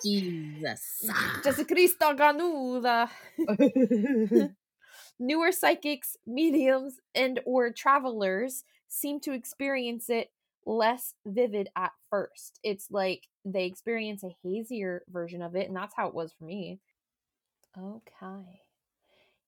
Jesus. 0.04 1.08
Jesus 1.44 1.66
Cristo 1.66 2.14
ganuda. 2.14 3.08
Newer 5.18 5.52
psychics, 5.52 6.16
mediums, 6.26 6.96
and 7.14 7.40
or 7.44 7.70
travelers 7.70 8.64
seem 8.88 9.20
to 9.20 9.32
experience 9.32 10.10
it 10.10 10.30
less 10.66 11.14
vivid 11.26 11.68
at 11.76 11.92
first. 12.10 12.60
It's 12.62 12.88
like 12.90 13.26
they 13.44 13.64
experience 13.64 14.22
a 14.22 14.36
hazier 14.42 15.02
version 15.08 15.42
of 15.42 15.56
it, 15.56 15.68
and 15.68 15.76
that's 15.76 15.94
how 15.96 16.08
it 16.08 16.14
was 16.14 16.32
for 16.32 16.44
me. 16.44 16.80
Okay. 17.78 18.60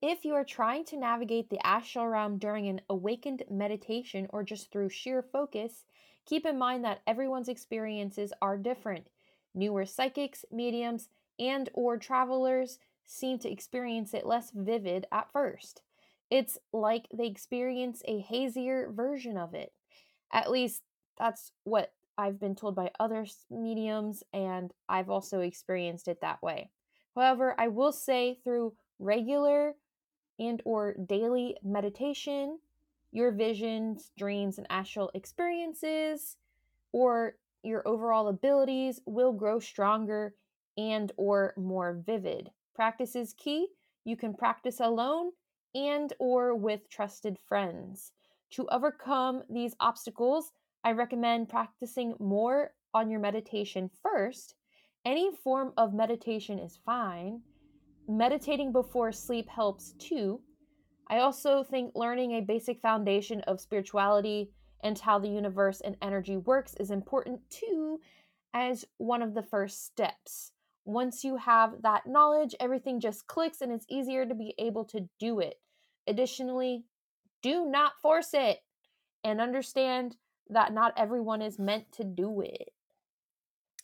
If 0.01 0.25
you 0.25 0.35
are 0.35 0.45
trying 0.45 0.85
to 0.87 0.99
navigate 0.99 1.49
the 1.49 1.65
astral 1.65 2.09
realm 2.09 2.39
during 2.39 2.67
an 2.67 2.81
awakened 2.91 3.45
meditation 3.49 4.27
or 4.31 4.43
just 4.43 4.73
through 4.73 4.89
sheer 4.89 5.23
focus, 5.23 5.85
keep 6.27 6.45
in 6.45 6.59
mind 6.59 6.85
that 6.85 7.03
everyone's 7.07 7.49
experiences 7.49 8.33
are 8.43 8.57
different. 8.57 9.07
Newer 9.55 9.87
psychics, 9.87 10.45
mediums, 10.51 11.09
and 11.39 11.69
or 11.75 11.99
travelers 11.99 12.79
seem 13.05 13.39
to 13.41 13.51
experience 13.51 14.15
it 14.15 14.27
less 14.27 14.51
vivid 14.53 15.07
at 15.13 15.31
first. 15.33 15.83
It's 16.31 16.59
like 16.73 17.07
they 17.13 17.27
experience 17.27 18.03
a 18.07 18.21
hazier 18.21 18.91
version 18.91 19.37
of 19.37 19.55
it. 19.55 19.73
At 20.33 20.51
least 20.51 20.83
that's 21.19 21.53
what 21.65 21.93
I've 22.19 22.39
been 22.39 22.55
told 22.55 22.75
by 22.75 22.91
other 23.01 23.27
mediums, 23.51 24.23
and 24.33 24.73
I've 24.89 25.11
also 25.11 25.41
experienced 25.41 26.09
it 26.09 26.21
that 26.21 26.43
way. 26.43 26.71
However, 27.15 27.55
I 27.59 27.69
will 27.69 27.93
say 27.93 28.39
through 28.45 28.75
regular 28.99 29.75
and 30.39 30.63
or 30.65 30.95
daily 30.95 31.57
meditation, 31.63 32.59
your 33.11 33.31
visions, 33.31 34.11
dreams, 34.17 34.59
and 34.59 34.67
astral 34.71 35.11
experiences 35.15 36.37
or 36.93 37.37
your 37.63 37.87
overall 37.87 38.29
abilities 38.29 39.01
will 39.07 39.33
grow 39.33 39.59
stronger 39.59 40.35
and 40.77 41.13
or 41.17 41.55
more 41.57 42.03
vivid. 42.07 42.51
Practice 42.75 43.15
is 43.15 43.35
key. 43.35 43.69
You 44.05 44.17
can 44.17 44.35
practice 44.35 44.81
alone 44.81 45.33
and 45.75 46.13
or 46.19 46.55
with 46.55 46.89
trusted 46.89 47.39
friends. 47.47 48.13
To 48.53 48.67
overcome 48.69 49.43
these 49.49 49.77
obstacles, 49.81 50.53
I 50.85 50.93
recommend 50.93 51.49
practicing 51.49 52.15
more 52.19 52.73
on 52.93 53.09
your 53.09 53.21
meditation 53.21 53.91
first. 54.03 54.55
Any 55.05 55.31
form 55.43 55.73
of 55.77 55.95
meditation 55.95 56.59
is 56.59 56.79
fine. 56.85 57.43
Meditating 58.09 58.73
before 58.73 59.13
sleep 59.13 59.49
helps 59.49 59.93
too. 59.99 60.41
I 61.09 61.19
also 61.19 61.63
think 61.63 61.93
learning 61.95 62.33
a 62.33 62.41
basic 62.41 62.81
foundation 62.81 63.43
of 63.43 63.61
spirituality 63.61 64.51
and 64.83 64.99
how 64.99 65.19
the 65.19 65.29
universe 65.29 65.81
and 65.81 65.97
energy 66.03 66.37
works 66.37 66.75
is 66.81 66.91
important 66.91 67.41
too, 67.51 68.01
as 68.53 68.85
one 68.99 69.23
of 69.23 69.35
the 69.35 69.43
first 69.43 69.87
steps. 69.87 70.53
Once 70.85 71.23
you 71.23 71.37
have 71.37 71.83
that 71.83 72.07
knowledge, 72.07 72.57
everything 72.59 72.99
just 72.99 73.29
clicks 73.29 73.61
and 73.61 73.71
it's 73.71 73.87
easier 73.89 74.27
to 74.27 74.35
be 74.35 74.55
able 74.59 74.85
to 74.85 75.09
do 75.21 75.39
it. 75.39 75.61
Additionally, 76.09 76.85
do 77.41 77.67
not 77.67 77.93
force 78.03 78.31
it 78.35 78.59
and 79.23 79.41
understand 79.41 80.17
that 80.49 80.73
not 80.73 80.95
everyone 80.97 81.43
is 81.43 81.59
meant 81.59 81.93
to 81.93 82.05
do 82.05 82.41
it. 82.43 82.73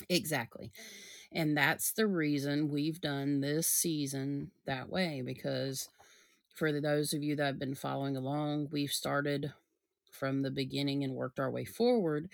Exactly. 0.08 0.72
And 1.32 1.56
that's 1.56 1.92
the 1.92 2.06
reason 2.06 2.68
we've 2.68 3.00
done 3.00 3.40
this 3.40 3.68
season 3.68 4.52
that 4.66 4.88
way 4.88 5.22
because 5.22 5.88
for 6.54 6.80
those 6.80 7.12
of 7.14 7.22
you 7.22 7.36
that 7.36 7.46
have 7.46 7.58
been 7.58 7.74
following 7.74 8.16
along, 8.16 8.68
we've 8.70 8.92
started 8.92 9.52
from 10.10 10.42
the 10.42 10.50
beginning 10.50 11.04
and 11.04 11.14
worked 11.14 11.40
our 11.40 11.50
way 11.50 11.64
forward 11.64 12.30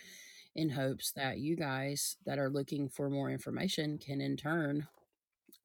in 0.55 0.71
hopes 0.71 1.13
that 1.13 1.39
you 1.39 1.57
guys 1.57 2.17
that 2.27 2.39
are 2.39 2.51
looking 2.51 2.89
for 2.89 3.11
more 3.11 3.31
information 3.31 3.99
can 3.99 4.21
in 4.21 4.37
turn 4.37 4.89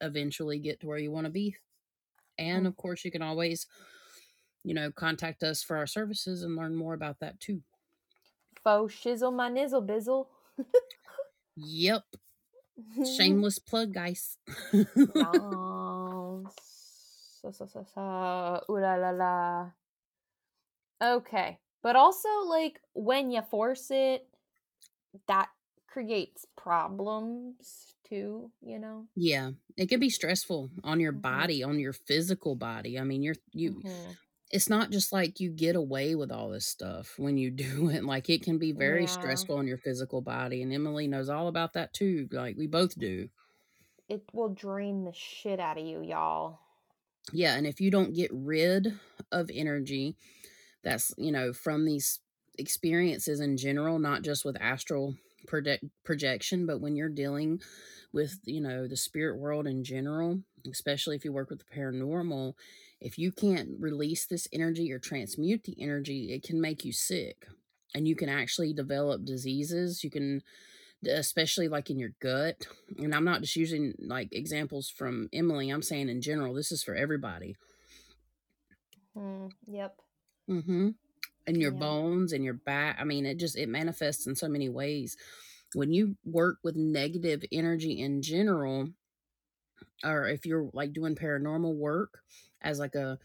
eventually 0.02 0.60
get 0.60 0.80
to 0.82 0.88
where 0.88 0.98
you 1.00 1.12
want 1.12 1.26
to 1.26 1.32
be. 1.32 1.58
And 2.38 2.66
Mm. 2.66 2.68
of 2.68 2.78
course, 2.78 3.06
you 3.06 3.12
can 3.12 3.22
always, 3.24 3.68
you 4.64 4.74
know, 4.74 4.92
contact 4.92 5.44
us 5.44 5.64
for 5.64 5.78
our 5.78 5.88
services 5.88 6.44
and 6.44 6.56
learn 6.56 6.76
more 6.76 6.94
about 6.94 7.20
that 7.20 7.40
too. 7.40 7.64
Faux 8.64 8.94
shizzle 8.94 9.34
my 9.34 9.50
nizzle 9.50 9.82
bizzle. 9.86 10.28
Yep. 11.56 12.04
Shameless 13.18 13.60
plug, 13.60 13.94
guys. 13.94 14.38
Sa, 17.42 17.52
sa, 17.52 17.66
sa, 17.66 17.84
sa. 17.84 18.06
Ooh 18.70 18.80
la 18.80 18.96
la 18.96 19.12
la. 19.12 19.72
Okay. 21.02 21.60
But 21.82 21.96
also, 21.96 22.28
like, 22.46 22.82
when 22.94 23.32
you 23.32 23.42
force 23.42 23.90
it, 23.92 24.28
that 25.28 25.50
creates 25.88 26.46
problems 26.56 27.96
too, 28.04 28.52
you 28.62 28.80
know? 28.80 29.08
Yeah, 29.16 29.52
it 29.78 29.90
can 29.90 30.00
be 30.00 30.10
stressful 30.10 30.70
on 30.84 31.00
your 31.00 31.12
Mhm. 31.12 31.22
body, 31.22 31.64
on 31.64 31.80
your 31.80 31.94
physical 31.94 32.56
body. 32.56 33.00
I 33.00 33.04
mean, 33.04 33.24
you're 33.24 33.36
you 33.54 33.82
Mhm. 33.84 34.18
It's 34.52 34.70
not 34.70 34.92
just 34.92 35.12
like 35.14 35.40
you 35.40 35.52
get 35.52 35.76
away 35.76 36.16
with 36.16 36.32
all 36.32 36.50
this 36.50 36.66
stuff 36.68 37.18
when 37.20 37.38
you 37.38 37.52
do 37.52 37.90
it. 37.90 38.04
Like 38.04 38.30
it 38.30 38.44
can 38.44 38.58
be 38.58 38.72
very 38.72 39.08
Yeah. 39.08 39.08
stressful 39.08 39.56
on 39.58 39.68
your 39.68 39.78
physical 39.78 40.22
body, 40.22 40.62
and 40.62 40.74
Emily 40.74 41.08
knows 41.08 41.30
all 41.30 41.48
about 41.48 41.74
that 41.74 41.94
too. 41.94 42.28
Like 42.32 42.58
we 42.58 42.68
both 42.68 42.98
do. 42.98 43.30
It 44.10 44.34
will 44.34 44.50
drain 44.50 45.06
the 45.06 45.14
shit 45.14 45.58
out 45.58 45.78
of 45.78 45.86
you, 45.86 46.02
y'all. 46.02 46.60
Yeah, 47.32 47.56
and 47.56 47.68
if 47.68 47.80
you 47.80 47.92
don't 47.92 48.14
get 48.14 48.32
rid 48.34 49.00
of 49.32 49.50
energy 49.54 50.16
that's, 50.84 51.14
you 51.18 51.32
know, 51.32 51.54
from 51.54 51.86
these 51.86 52.22
experiences 52.58 53.40
in 53.40 53.58
general, 53.58 54.00
not 54.00 54.24
just 54.24 54.46
with 54.46 54.62
astral 54.62 55.16
project 55.48 55.86
projection, 56.04 56.66
but 56.66 56.82
when 56.82 56.96
you're 56.96 57.10
dealing 57.10 57.62
with, 58.14 58.40
you 58.46 58.62
know, 58.62 58.88
the 58.88 58.98
spirit 58.98 59.38
world 59.40 59.68
in 59.68 59.84
general, 59.84 60.42
especially 60.70 61.16
if 61.16 61.26
you 61.26 61.34
work 61.34 61.50
with 61.50 61.60
the 61.60 61.76
paranormal, 61.76 62.54
if 63.02 63.18
you 63.18 63.32
can't 63.32 63.70
release 63.80 64.26
this 64.26 64.48
energy 64.52 64.92
or 64.92 65.00
transmute 65.00 65.64
the 65.64 65.82
energy, 65.82 66.34
it 66.34 66.44
can 66.44 66.60
make 66.62 66.86
you 66.86 66.92
sick. 66.92 67.48
And 67.96 68.08
you 68.08 68.16
can 68.16 68.30
actually 68.30 68.74
develop 68.74 69.26
diseases. 69.26 70.04
You 70.04 70.12
can 70.12 70.44
especially 71.08 71.68
like 71.68 71.90
in 71.90 72.00
your 72.00 72.14
gut. 72.20 72.68
And 72.98 73.16
I'm 73.16 73.24
not 73.26 73.42
just 73.42 73.56
using 73.56 73.94
like 74.00 74.30
examples 74.34 74.90
from 74.90 75.30
Emily, 75.32 75.70
I'm 75.70 75.82
saying 75.82 76.10
in 76.10 76.22
general, 76.22 76.54
this 76.54 76.72
is 76.72 76.84
for 76.84 76.96
everybody. 76.96 77.56
Mm, 79.16 79.52
yep. 79.68 80.00
Mhm. 80.50 80.96
And 81.48 81.62
your 81.62 81.72
Yeah. 81.72 81.80
bones 81.80 82.34
and 82.34 82.44
your 82.44 82.54
back. 82.54 82.98
I 83.00 83.04
mean, 83.06 83.26
it 83.26 83.38
just 83.38 83.58
it 83.58 83.70
manifests 83.70 84.28
in 84.28 84.36
so 84.36 84.48
many 84.48 84.70
ways. 84.70 85.18
When 85.74 85.94
you 85.94 86.18
work 86.26 86.60
with 86.64 86.76
negative 86.76 87.44
energy 87.52 88.00
in 88.00 88.22
general, 88.22 88.90
or 90.04 90.28
if 90.28 90.46
you're 90.46 90.70
like 90.74 90.94
doing 90.94 91.16
paranormal 91.16 91.76
work 91.76 92.24
as 92.62 92.80
like 92.80 92.96
a 92.96 93.20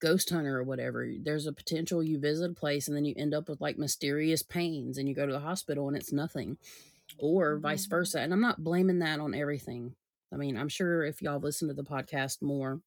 ghost 0.00 0.30
hunter 0.30 0.56
or 0.58 0.62
whatever, 0.64 1.10
there's 1.22 1.46
a 1.46 1.52
potential 1.52 2.02
you 2.02 2.18
visit 2.18 2.50
a 2.50 2.54
place 2.54 2.88
and 2.88 2.96
then 2.96 3.04
you 3.04 3.14
end 3.16 3.34
up 3.34 3.48
with 3.48 3.60
like 3.60 3.78
mysterious 3.78 4.42
pains 4.42 4.96
and 4.98 5.08
you 5.08 5.14
go 5.14 5.26
to 5.26 5.32
the 5.32 5.40
hospital 5.40 5.88
and 5.88 5.96
it's 5.96 6.12
nothing. 6.12 6.56
Or 7.18 7.58
vice 7.58 7.86
Mhm. 7.86 7.90
versa. 7.90 8.20
And 8.20 8.32
I'm 8.32 8.40
not 8.40 8.62
blaming 8.64 9.00
that 9.00 9.20
on 9.20 9.34
everything. 9.34 9.94
I 10.32 10.36
mean, 10.36 10.56
I'm 10.56 10.68
sure 10.68 11.04
if 11.04 11.20
y'all 11.20 11.40
listen 11.40 11.68
to 11.68 11.74
the 11.74 11.82
podcast 11.84 12.40
more, 12.40 12.80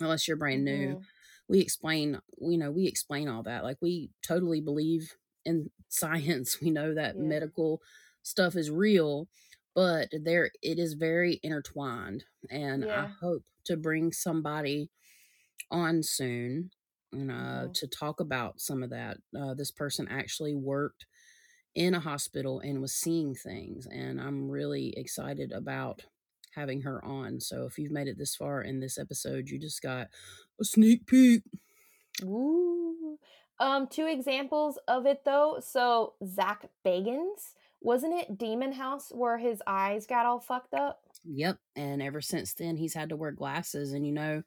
unless 0.00 0.28
you're 0.28 0.36
brand 0.36 0.64
new, 0.64 0.96
Mhm. 0.96 1.02
we 1.48 1.60
explain 1.60 2.20
you 2.40 2.58
know 2.58 2.70
we 2.72 2.86
explain 2.86 3.28
all 3.28 3.42
that 3.44 3.62
like 3.62 3.78
we 3.80 4.10
totally 4.20 4.60
believe 4.60 5.16
in 5.44 5.70
science 5.88 6.60
we 6.60 6.70
know 6.70 6.92
that 6.92 7.14
Yeah. 7.16 7.22
medical 7.22 7.80
stuff 8.22 8.56
is 8.56 8.68
real 8.68 9.28
but 9.74 10.08
there 10.12 10.50
it 10.60 10.78
is 10.80 10.94
very 10.94 11.38
intertwined 11.44 12.24
and 12.50 12.84
i 12.84 13.06
hope 13.06 13.44
to 13.64 13.76
bring 13.76 14.10
somebody 14.12 14.90
on 15.70 16.02
soon 16.02 16.70
and 17.12 17.30
uh 17.30 17.68
Mhm. 17.68 17.74
to 17.74 17.86
talk 17.86 18.20
about 18.20 18.60
some 18.60 18.82
of 18.82 18.90
that 18.90 19.18
uh 19.38 19.54
this 19.54 19.70
person 19.70 20.06
actually 20.08 20.54
worked 20.54 21.06
in 21.74 21.94
a 21.94 22.00
hospital 22.00 22.60
and 22.60 22.80
was 22.80 22.94
seeing 22.94 23.34
things 23.34 23.86
and 23.86 24.20
i'm 24.20 24.50
really 24.50 24.94
excited 24.96 25.52
about 25.52 26.06
having 26.54 26.82
her 26.82 27.04
on 27.04 27.40
so 27.40 27.64
if 27.66 27.78
you've 27.78 27.92
made 27.92 28.08
it 28.08 28.18
this 28.18 28.34
far 28.36 28.62
in 28.62 28.80
this 28.80 28.98
episode 28.98 29.48
you 29.48 29.58
just 29.58 29.82
got 29.82 30.08
a 30.60 30.64
sneak 30.64 31.06
peek 31.06 31.42
Ooh. 32.22 33.18
Um, 33.58 33.86
two 33.88 34.06
examples 34.06 34.78
of 34.88 35.06
it 35.06 35.24
though. 35.24 35.58
So 35.60 36.14
Zach 36.26 36.70
Bagans, 36.84 37.54
wasn't 37.80 38.14
it 38.14 38.38
Demon 38.38 38.72
House 38.72 39.10
where 39.10 39.38
his 39.38 39.62
eyes 39.66 40.06
got 40.06 40.26
all 40.26 40.40
fucked 40.40 40.74
up? 40.74 41.02
Yep. 41.24 41.58
And 41.74 42.02
ever 42.02 42.20
since 42.20 42.54
then, 42.54 42.76
he's 42.76 42.94
had 42.94 43.08
to 43.10 43.16
wear 43.16 43.32
glasses. 43.32 43.92
And, 43.92 44.06
you 44.06 44.12
know, 44.12 44.42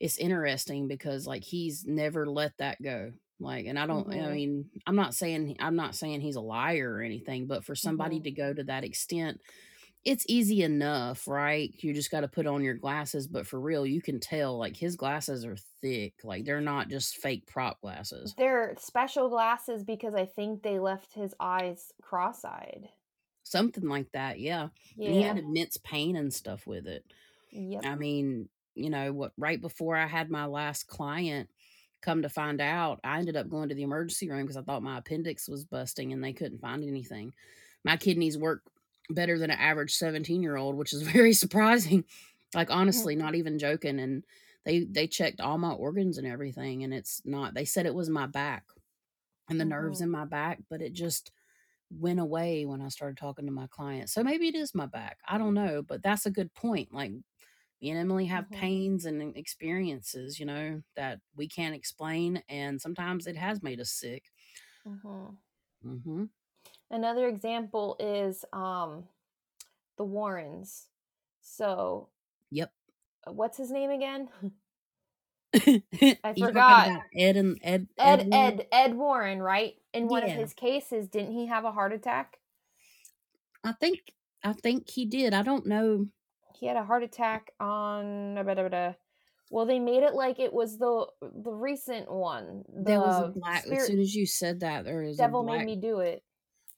it's 0.00 0.18
interesting 0.18 0.88
because, 0.88 1.26
like, 1.26 1.44
he's 1.44 1.84
never 1.86 2.26
let 2.26 2.56
that 2.58 2.80
go. 2.82 3.12
Like, 3.38 3.66
and 3.66 3.78
I 3.78 3.86
don't, 3.86 4.08
I 4.12 4.30
Mhm. 4.30 4.30
mean, 4.30 4.70
I'm 4.86 4.96
not 4.96 5.14
saying, 5.14 5.56
I'm 5.60 5.76
not 5.76 5.94
saying 5.94 6.20
he's 6.22 6.36
a 6.36 6.40
liar 6.40 6.92
or 6.94 7.02
anything, 7.02 7.46
but 7.46 7.64
for 7.64 7.74
somebody 7.74 8.18
Mhm. 8.18 8.22
to 8.22 8.30
go 8.30 8.52
to 8.54 8.64
that 8.64 8.84
extent, 8.84 9.40
it's 10.04 10.24
easy 10.28 10.62
enough, 10.62 11.26
right? 11.28 11.74
You 11.82 11.92
just 11.94 12.10
got 12.10 12.20
to 12.20 12.28
put 12.28 12.46
on 12.46 12.62
your 12.64 12.74
glasses. 12.74 13.28
But 13.28 13.46
for 13.46 13.60
real, 13.60 13.86
you 13.86 14.00
can 14.02 14.20
tell, 14.20 14.58
like, 14.58 14.76
his 14.76 14.96
glasses 14.96 15.44
are 15.44 15.56
thick. 15.82 16.24
Like, 16.24 16.44
they're 16.46 16.60
not 16.60 16.88
just 16.88 17.16
fake 17.16 17.46
prop 17.46 17.80
glasses. 17.80 18.36
They're 18.36 18.76
special 18.78 19.28
glasses 19.28 19.82
because 19.82 20.14
I 20.14 20.26
think 20.26 20.62
they 20.62 20.78
left 20.78 21.14
his 21.14 21.34
eyes 21.40 21.92
cross-eyed. 22.02 22.90
Something 23.44 23.84
like 23.88 24.10
that. 24.12 24.40
Yeah. 24.40 24.70
And 25.02 25.14
he 25.14 25.22
had 25.22 25.38
immense 25.38 25.76
pain 25.76 26.16
and 26.16 26.34
stuff 26.34 26.66
with 26.66 26.86
it. 26.86 27.04
Yep. 27.50 27.84
I 27.84 27.94
mean, 27.96 28.48
you 28.76 28.90
know, 28.90 29.12
what 29.12 29.32
right 29.36 29.60
before 29.60 29.96
I 29.96 30.06
had 30.06 30.30
my 30.30 30.46
last 30.46 30.86
client 30.86 31.50
come 32.02 32.22
to 32.22 32.28
find 32.28 32.60
out, 32.60 33.00
I 33.04 33.18
ended 33.18 33.36
up 33.36 33.48
going 33.48 33.68
to 33.70 33.74
the 33.74 33.82
emergency 33.82 34.30
room 34.30 34.42
because 34.42 34.56
I 34.56 34.62
thought 34.62 34.82
my 34.82 34.98
appendix 34.98 35.48
was 35.48 35.64
busting 35.64 36.12
and 36.12 36.22
they 36.22 36.32
couldn't 36.32 36.60
find 36.60 36.84
anything. 36.84 37.34
My 37.84 37.96
kidneys 37.96 38.38
work 38.38 38.62
better 39.10 39.38
than 39.38 39.50
an 39.50 39.58
average 39.58 39.94
17 39.94 40.42
year 40.42 40.56
old, 40.56 40.76
which 40.76 40.92
is 40.92 41.02
very 41.14 41.32
surprising. 41.32 42.04
Like 42.54 42.70
honestly, 42.70 43.16
not 43.16 43.34
even 43.34 43.58
joking. 43.58 43.98
And 44.00 44.24
they 44.64 44.84
they 44.84 45.06
checked 45.06 45.40
all 45.40 45.58
my 45.58 45.72
organs 45.72 46.18
and 46.18 46.26
everything, 46.26 46.84
and 46.84 46.92
it's 46.94 47.22
not. 47.24 47.54
They 47.54 47.64
said 47.64 47.86
it 47.86 47.94
was 47.94 48.10
my 48.10 48.26
back 48.26 48.64
and 49.48 49.60
the 49.60 49.64
nerves 49.64 50.00
Mhm. 50.00 50.00
in 50.00 50.10
my 50.10 50.24
back, 50.24 50.60
but 50.68 50.82
it 50.82 50.92
just 50.92 51.30
went 51.90 52.20
away 52.20 52.66
when 52.66 52.82
I 52.82 52.88
started 52.88 53.18
talking 53.18 53.46
to 53.46 53.52
my 53.52 53.68
client. 53.68 54.10
So 54.10 54.22
maybe 54.24 54.48
it 54.48 54.56
is 54.56 54.74
my 54.74 54.86
back. 54.86 55.18
I 55.28 55.38
don't 55.38 55.54
know, 55.54 55.82
but 55.82 56.02
that's 56.02 56.26
a 56.26 56.30
good 56.32 56.54
point. 56.54 56.92
Like 56.94 57.12
me 57.80 57.90
and 57.90 57.98
Emily 57.98 58.26
have 58.26 58.50
Mhm. 58.50 58.52
pains 58.52 59.04
and 59.04 59.36
experiences, 59.36 60.38
you 60.40 60.46
know, 60.46 60.82
that 60.96 61.20
we 61.36 61.48
can't 61.48 61.74
explain, 61.74 62.42
and 62.48 62.80
sometimes 62.80 63.26
it 63.26 63.36
has 63.36 63.62
made 63.62 63.80
us 63.80 63.90
sick. 63.92 64.24
Mhm. 64.84 65.36
hmm 65.82 66.26
Another 66.90 67.28
example 67.28 67.96
is 67.98 68.44
um 68.52 69.08
the 69.96 70.04
Warrens. 70.04 70.88
So, 71.40 72.10
Yep. 72.50 72.72
uh, 73.26 73.32
what's 73.32 73.58
his 73.58 73.70
name 73.70 73.90
again? 73.90 74.28
I 76.22 76.34
forgot. 76.34 76.92
Ed 77.14 77.36
and 77.36 77.58
Ed. 77.62 77.88
Ed 77.98 78.26
Warren? 78.26 78.28
Ed 78.32 78.68
Ed 78.72 78.94
Warren, 78.94 79.42
right? 79.42 79.82
In 79.92 80.08
one 80.08 80.24
of 80.24 80.32
his 80.32 80.54
cases, 80.54 81.08
didn't 81.08 81.32
he 81.32 81.46
have 81.46 81.64
a 81.66 81.72
heart 81.72 81.92
attack? 81.92 82.40
I 83.64 83.72
think 83.72 84.12
I 84.42 84.52
think 84.52 84.88
he 84.88 85.04
did. 85.04 85.34
I 85.34 85.42
don't 85.42 85.66
know. 85.66 86.08
He 86.58 86.66
had 86.66 86.76
a 86.76 86.84
heart 86.84 87.02
attack 87.02 87.50
on 87.60 88.34
blah, 88.34 88.42
blah, 88.42 88.54
blah, 88.54 88.68
blah. 88.68 88.94
Well, 89.50 89.66
they 89.66 89.78
made 89.78 90.02
it 90.02 90.14
like 90.14 90.40
it 90.40 90.52
was 90.52 90.78
the 90.78 91.06
the 91.20 91.52
recent 91.52 92.10
one. 92.10 92.64
The 92.74 92.82
There 92.84 93.00
was 93.00 93.20
a 93.20 93.28
black. 93.38 93.62
spirit 93.62 93.80
as 93.82 93.86
soon 93.86 94.00
as 94.00 94.14
you 94.14 94.26
said 94.26 94.60
that, 94.60 94.84
there 94.84 95.02
is 95.02 95.16
devil 95.18 95.40
a 95.40 95.44
black. 95.44 95.58
made 95.58 95.66
me 95.66 95.76
do 95.76 96.00
it. 96.00 96.22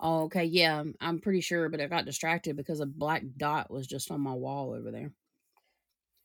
Oh, 0.00 0.24
okay. 0.24 0.44
Yeah, 0.44 0.84
I'm 1.00 1.20
pretty 1.20 1.40
sure, 1.40 1.68
but 1.68 1.80
I 1.80 1.86
got 1.86 2.04
distracted 2.04 2.56
because 2.56 2.80
a 2.80 2.86
black 2.86 3.22
dot 3.36 3.70
was 3.70 3.86
just 3.86 4.10
on 4.10 4.20
my 4.20 4.34
wall 4.34 4.74
over 4.74 4.90
there. 4.90 5.12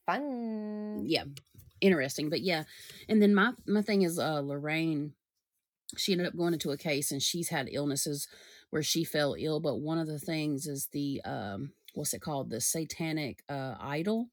Fun. 0.05 1.05
yeah 1.05 1.23
interesting 1.79 2.29
but 2.29 2.41
yeah 2.41 2.63
and 3.07 3.21
then 3.21 3.33
my 3.33 3.51
my 3.65 3.81
thing 3.81 4.01
is 4.01 4.19
uh 4.19 4.39
lorraine 4.41 5.13
she 5.95 6.11
ended 6.11 6.27
up 6.27 6.35
going 6.35 6.53
into 6.53 6.71
a 6.71 6.77
case 6.77 7.11
and 7.11 7.21
she's 7.21 7.49
had 7.49 7.69
illnesses 7.71 8.27
where 8.69 8.83
she 8.83 9.03
fell 9.05 9.35
ill 9.39 9.59
but 9.61 9.79
one 9.79 9.97
of 9.97 10.07
the 10.07 10.19
things 10.19 10.67
is 10.67 10.87
the 10.91 11.21
um 11.23 11.71
what's 11.95 12.13
it 12.13 12.21
called 12.21 12.49
the 12.49 12.61
satanic 12.61 13.43
uh 13.49 13.75
idol 13.79 14.29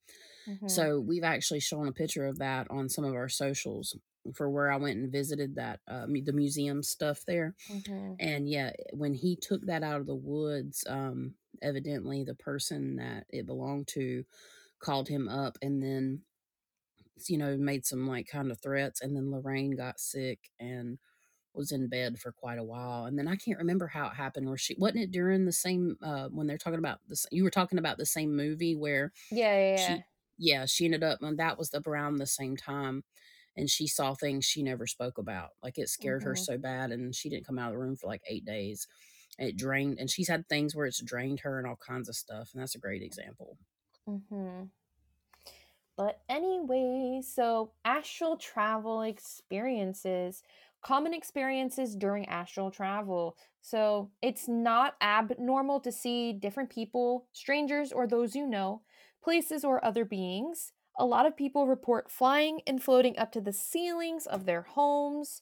Mhm. 0.46 0.60
so 0.66 1.00
we've 1.00 1.24
actually 1.24 1.60
shown 1.60 1.88
a 1.88 1.92
picture 1.92 2.26
of 2.26 2.38
that 2.38 2.66
on 2.70 2.88
some 2.88 3.04
of 3.04 3.14
our 3.14 3.28
socials 3.28 3.96
for 4.34 4.50
where 4.50 4.70
i 4.70 4.76
went 4.76 4.98
and 4.98 5.12
visited 5.12 5.56
that 5.56 5.80
uh 5.88 6.06
the 6.06 6.32
museum 6.32 6.82
stuff 6.82 7.24
there 7.26 7.54
Mhm. 7.68 8.20
and 8.20 8.48
yeah 8.48 8.72
when 8.92 9.14
he 9.14 9.36
took 9.36 9.62
that 9.66 9.82
out 9.82 10.00
of 10.00 10.06
the 10.06 10.14
woods 10.16 10.84
um 10.88 11.34
evidently 11.62 12.24
the 12.24 12.34
person 12.34 12.96
that 12.96 13.26
it 13.30 13.46
belonged 13.46 13.88
to 13.88 14.24
called 14.80 15.08
him 15.08 15.28
up 15.28 15.58
and 15.62 15.82
then 15.82 16.22
you 17.28 17.36
know 17.38 17.56
made 17.56 17.84
some 17.84 18.06
like 18.06 18.26
kind 18.26 18.50
of 18.50 18.60
threats 18.60 19.00
and 19.00 19.14
then 19.16 19.30
lorraine 19.30 19.72
got 19.76 20.00
sick 20.00 20.50
and 20.58 20.98
was 21.54 21.72
in 21.72 21.88
bed 21.88 22.18
for 22.18 22.32
quite 22.32 22.58
a 22.58 22.64
while 22.64 23.04
and 23.06 23.18
then 23.18 23.28
i 23.28 23.36
can't 23.36 23.58
remember 23.58 23.86
how 23.88 24.06
it 24.06 24.14
happened 24.14 24.46
where 24.48 24.56
she 24.56 24.74
wasn't 24.78 24.98
it 25.00 25.10
during 25.10 25.44
the 25.44 25.52
same 25.52 25.96
uh 26.02 26.28
when 26.28 26.46
they're 26.46 26.58
talking 26.58 26.78
about 26.78 27.00
this 27.08 27.26
you 27.32 27.44
were 27.44 27.50
talking 27.50 27.78
about 27.78 27.98
the 27.98 28.06
same 28.06 28.34
movie 28.36 28.76
where 28.76 29.12
Yeah, 29.30 29.54
yeah, 29.56 29.74
yeah. 29.76 29.96
she 29.96 30.04
yeah 30.38 30.66
she 30.66 30.84
ended 30.84 31.02
up 31.02 31.20
and 31.22 31.38
that 31.38 31.58
was 31.58 31.70
the, 31.70 31.82
around 31.86 32.16
the 32.16 32.26
same 32.26 32.56
time 32.56 33.04
and 33.56 33.68
she 33.70 33.86
saw 33.86 34.14
things 34.14 34.44
she 34.44 34.62
never 34.62 34.86
spoke 34.86 35.18
about 35.18 35.50
like 35.62 35.78
it 35.78 35.88
scared 35.88 36.22
her 36.22 36.34
Mhm. 36.34 36.36
so 36.36 36.58
bad 36.58 36.92
and 36.92 37.14
she 37.14 37.28
didn't 37.28 37.46
come 37.46 37.58
out 37.58 37.68
of 37.68 37.74
the 37.74 37.78
room 37.78 37.96
for 37.96 38.06
like 38.06 38.22
eight 38.28 38.44
days 38.44 38.86
and 39.38 39.48
it 39.48 39.56
drained 39.56 39.98
and 39.98 40.10
she's 40.10 40.28
had 40.28 40.48
things 40.48 40.74
where 40.74 40.86
it's 40.86 41.02
drained 41.02 41.40
her 41.40 41.58
and 41.58 41.66
all 41.66 41.76
kinds 41.76 42.08
of 42.08 42.16
stuff 42.16 42.50
and 42.52 42.62
that's 42.62 42.74
a 42.74 42.80
great 42.80 43.02
example 43.02 43.58
hmm 44.06 44.70
But 45.96 46.22
anyway, 46.28 47.20
so 47.22 47.74
astral 47.84 48.36
travel 48.38 49.02
experiences. 49.02 50.42
Common 50.82 51.14
experiences 51.14 51.94
during 51.94 52.26
astral 52.28 52.70
travel. 52.70 53.36
So 53.60 54.10
it's 54.22 54.48
not 54.48 54.94
abnormal 55.02 55.80
to 55.80 55.92
see 55.92 56.32
different 56.32 56.70
people, 56.70 57.28
strangers 57.32 57.92
or 57.92 58.06
those 58.06 58.34
you 58.34 58.46
know, 58.46 58.82
places 59.22 59.64
or 59.64 59.84
other 59.84 60.04
beings. 60.04 60.72
A 60.98 61.04
lot 61.04 61.26
of 61.26 61.36
people 61.36 61.66
report 61.66 62.10
flying 62.10 62.60
and 62.66 62.82
floating 62.82 63.18
up 63.18 63.32
to 63.32 63.40
the 63.40 63.52
ceilings 63.52 64.26
of 64.26 64.44
their 64.44 64.62
homes. 64.62 65.40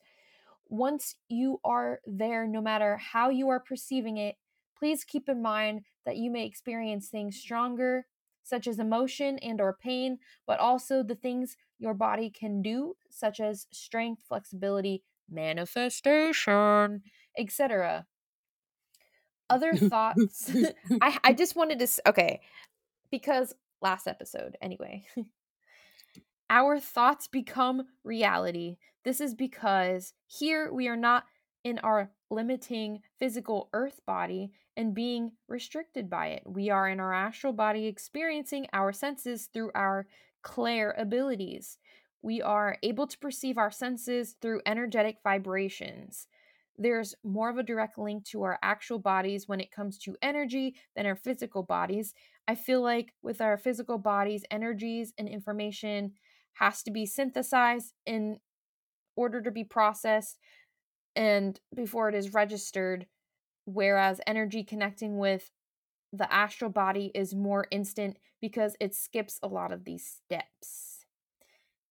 Once 0.68 1.14
you 1.28 1.60
are 1.64 2.00
there, 2.06 2.46
no 2.46 2.60
matter 2.60 2.96
how 2.96 3.30
you 3.30 3.48
are 3.48 3.60
perceiving 3.60 4.18
it, 4.18 4.36
please 4.78 5.04
keep 5.04 5.28
in 5.28 5.40
mind 5.42 5.82
that 6.04 6.16
you 6.16 6.30
may 6.30 6.44
experience 6.44 7.08
things 7.08 7.36
stronger 7.36 8.06
such 8.42 8.66
as 8.66 8.78
emotion 8.78 9.38
and 9.40 9.60
or 9.60 9.74
pain 9.74 10.18
but 10.46 10.58
also 10.58 11.02
the 11.02 11.14
things 11.14 11.56
your 11.78 11.92
body 11.92 12.30
can 12.30 12.62
do 12.62 12.94
such 13.10 13.40
as 13.40 13.66
strength 13.72 14.22
flexibility 14.26 15.02
manifestation 15.30 17.02
etc 17.38 18.06
other 19.50 19.72
thoughts 19.76 20.50
I, 21.00 21.18
I 21.24 21.32
just 21.32 21.56
wanted 21.56 21.78
to 21.80 21.88
okay 22.06 22.40
because 23.10 23.54
last 23.80 24.06
episode 24.06 24.56
anyway 24.60 25.04
our 26.50 26.80
thoughts 26.80 27.28
become 27.28 27.84
reality 28.04 28.76
this 29.04 29.20
is 29.20 29.34
because 29.34 30.12
here 30.26 30.72
we 30.72 30.88
are 30.88 30.96
not 30.96 31.24
in 31.64 31.78
our 31.80 32.10
limiting 32.30 33.00
physical 33.18 33.68
earth 33.72 34.00
body 34.06 34.52
and 34.76 34.94
being 34.94 35.32
restricted 35.48 36.08
by 36.08 36.28
it. 36.28 36.42
We 36.46 36.70
are 36.70 36.88
in 36.88 37.00
our 37.00 37.12
astral 37.12 37.52
body 37.52 37.86
experiencing 37.86 38.66
our 38.72 38.92
senses 38.92 39.48
through 39.52 39.72
our 39.74 40.06
clair 40.42 40.94
abilities. 40.96 41.78
We 42.22 42.42
are 42.42 42.76
able 42.82 43.06
to 43.06 43.18
perceive 43.18 43.58
our 43.58 43.70
senses 43.70 44.36
through 44.40 44.62
energetic 44.66 45.18
vibrations. 45.22 46.26
There's 46.76 47.14
more 47.24 47.50
of 47.50 47.58
a 47.58 47.62
direct 47.62 47.98
link 47.98 48.24
to 48.26 48.42
our 48.42 48.58
actual 48.62 48.98
bodies 48.98 49.48
when 49.48 49.60
it 49.60 49.72
comes 49.72 49.98
to 49.98 50.16
energy 50.22 50.76
than 50.94 51.06
our 51.06 51.16
physical 51.16 51.62
bodies. 51.62 52.14
I 52.46 52.54
feel 52.54 52.82
like 52.82 53.12
with 53.22 53.40
our 53.40 53.56
physical 53.56 53.98
bodies, 53.98 54.44
energies 54.50 55.12
and 55.18 55.28
information 55.28 56.12
has 56.54 56.82
to 56.84 56.90
be 56.90 57.06
synthesized 57.06 57.92
in 58.06 58.38
order 59.16 59.42
to 59.42 59.50
be 59.50 59.64
processed 59.64 60.38
and 61.16 61.60
before 61.74 62.08
it 62.08 62.14
is 62.14 62.32
registered 62.32 63.06
whereas 63.64 64.20
energy 64.26 64.64
connecting 64.64 65.18
with 65.18 65.50
the 66.12 66.32
astral 66.32 66.70
body 66.70 67.10
is 67.14 67.34
more 67.34 67.66
instant 67.70 68.16
because 68.40 68.76
it 68.80 68.94
skips 68.94 69.38
a 69.42 69.48
lot 69.48 69.72
of 69.72 69.84
these 69.84 70.06
steps 70.24 70.87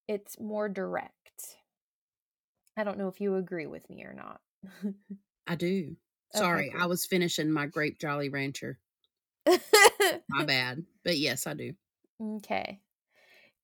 it's 0.08 0.38
more 0.40 0.68
direct 0.68 1.56
i 2.76 2.82
don't 2.82 2.98
know 2.98 3.08
if 3.08 3.20
you 3.20 3.36
agree 3.36 3.66
with 3.66 3.88
me 3.88 4.02
or 4.02 4.14
not 4.14 4.40
I 5.48 5.54
do. 5.54 5.96
Okay, 6.34 6.44
Sorry, 6.44 6.72
I 6.78 6.86
was 6.86 7.06
finishing 7.06 7.50
my 7.50 7.66
grape 7.66 7.98
Jolly 7.98 8.28
Rancher. 8.28 8.78
My 9.46 10.44
bad. 10.46 10.84
But 11.04 11.18
yes, 11.18 11.46
I 11.46 11.54
do. 11.54 11.72
Okay. 12.22 12.80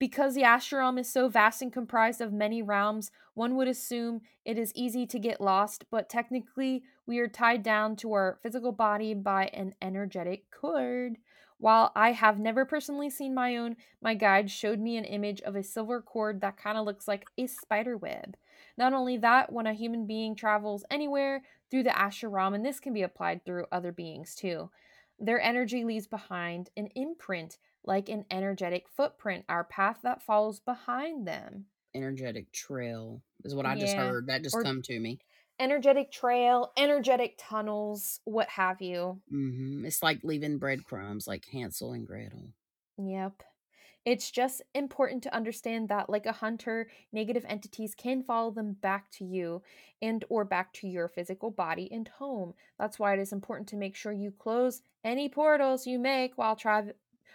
Because 0.01 0.35
the 0.35 0.45
astral 0.45 0.81
realm 0.81 0.99
is 0.99 1.13
so 1.13 1.29
vast 1.29 1.63
and 1.63 1.73
comprised 1.73 2.21
of 2.21 2.33
many 2.33 2.63
realms, 2.63 3.11
one 3.35 3.55
would 3.57 3.69
assume 3.69 4.23
it 4.45 4.59
is 4.59 4.73
easy 4.75 5.07
to 5.07 5.19
get 5.19 5.41
lost, 5.41 5.85
but 5.91 6.09
technically, 6.09 6.83
we 7.07 7.19
are 7.19 7.29
tied 7.29 7.63
down 7.63 7.97
to 7.97 8.13
our 8.13 8.39
physical 8.43 8.73
body 8.73 9.15
by 9.15 9.51
an 9.53 9.75
energetic 9.81 10.51
cord. 10.51 11.17
While 11.65 11.93
I 11.97 12.13
have 12.13 12.39
never 12.39 12.67
personally 12.67 13.09
seen 13.09 13.33
my 13.33 13.57
own, 13.57 13.77
my 14.03 14.15
guide 14.15 14.51
showed 14.51 14.79
me 14.79 14.99
an 14.99 15.07
image 15.07 15.41
of 15.41 15.57
a 15.57 15.63
silver 15.63 16.03
cord 16.03 16.43
that 16.43 16.59
kind 16.59 16.77
of 16.77 16.85
looks 16.85 17.09
like 17.09 17.25
a 17.39 17.47
spider 17.47 17.97
web. 17.97 18.37
Not 18.77 18.93
only 18.93 19.17
that, 19.17 19.51
when 19.51 19.67
a 19.67 19.73
human 19.73 20.07
being 20.07 20.37
travels 20.37 20.85
anywhere 20.91 21.43
through 21.71 21.85
the 21.85 21.99
astral 21.99 22.33
realm, 22.33 22.53
and 22.53 22.67
this 22.67 22.81
can 22.81 22.93
be 22.93 23.01
applied 23.01 23.47
through 23.47 23.65
other 23.73 23.93
beings 23.93 24.35
too, 24.35 24.69
their 25.19 25.41
energy 25.41 25.87
leaves 25.87 26.07
behind 26.07 26.69
an 26.77 26.89
imprint 26.95 27.57
like 27.83 28.11
an 28.11 28.27
energetic 28.31 28.87
footprint, 28.87 29.47
our 29.49 29.65
path 29.65 30.01
that 30.03 30.23
follows 30.23 30.61
behind 30.61 31.27
them. 31.27 31.65
Energetic 31.95 32.53
trail 32.53 33.23
is 33.43 33.55
what 33.55 33.65
I 33.65 33.75
just 33.75 33.97
heard. 33.97 34.27
That 34.27 34.43
just 34.43 34.55
or- 34.55 34.65
come 34.65 34.83
to 34.83 35.01
me. 35.01 35.19
Energetic 35.61 36.11
trail, 36.11 36.73
energetic 36.77 37.35
tunnels, 37.39 38.21
what 38.25 38.49
have 38.49 38.83
you. 38.83 39.21
Mm-hmm. 39.33 39.85
It's 39.85 40.03
like 40.03 40.21
leaving 40.25 40.59
breadcrumbs, 40.59 41.27
like 41.27 41.45
Hansel 41.53 41.93
and 41.93 42.07
Gretel. 42.07 42.49
Yep. 42.99 43.43
It's 44.05 44.31
just 44.31 44.61
important 44.75 45.23
to 45.23 45.35
understand 45.35 45.89
that 45.89 46.11
like 46.11 46.27
a 46.27 46.33
hunter, 46.33 46.91
negative 47.13 47.45
entities 47.49 47.95
can 47.95 48.23
follow 48.23 48.51
them 48.51 48.77
back 48.83 49.11
to 49.13 49.25
you 49.25 49.63
and 50.03 50.25
or 50.29 50.45
back 50.45 50.75
to 50.75 50.89
your 50.89 51.09
physical 51.09 51.51
body 51.51 51.89
and 51.91 52.09
home. 52.09 52.53
That's 52.79 52.99
why 52.99 53.15
it 53.15 53.21
is 53.21 53.33
important 53.33 53.69
to 53.71 53.77
make 53.77 53.97
sure 53.97 54.13
you 54.13 54.31
close 54.31 54.83
any 55.05 55.31
portals 55.31 55.87
you 55.87 55.99
make 55.99 56.37
while 56.37 56.55
tra- 56.55 56.93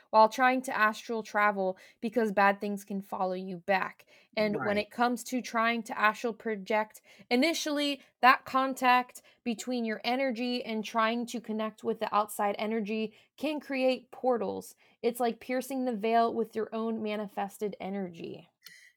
while 0.10 0.30
trying 0.30 0.62
to 0.64 0.76
astral 0.78 1.24
travel 1.24 1.78
because 2.02 2.32
bad 2.32 2.60
things 2.62 2.84
can 2.84 3.02
follow 3.02 3.34
you 3.34 3.58
back. 3.58 4.06
And 4.36 4.64
when 4.64 4.78
it 4.78 4.92
comes 4.92 5.24
to 5.26 5.42
trying 5.42 5.84
to 5.84 6.00
astral 6.00 6.34
project, 6.34 7.02
initially 7.30 8.02
that 8.22 8.46
contact 8.46 9.22
between 9.44 9.86
your 9.86 10.02
energy 10.04 10.64
and 10.64 10.84
trying 10.84 11.26
to 11.28 11.42
connect 11.42 11.84
with 11.84 12.00
the 12.00 12.14
outside 12.16 12.56
energy 12.60 13.14
can 13.38 13.60
create 13.60 14.12
portals. 14.12 14.76
It's 15.02 15.20
like 15.20 15.40
piercing 15.40 15.86
the 15.86 15.96
veil 15.96 16.34
with 16.34 16.56
your 16.56 16.70
own 16.74 17.02
manifested 17.02 17.76
energy. 17.80 18.50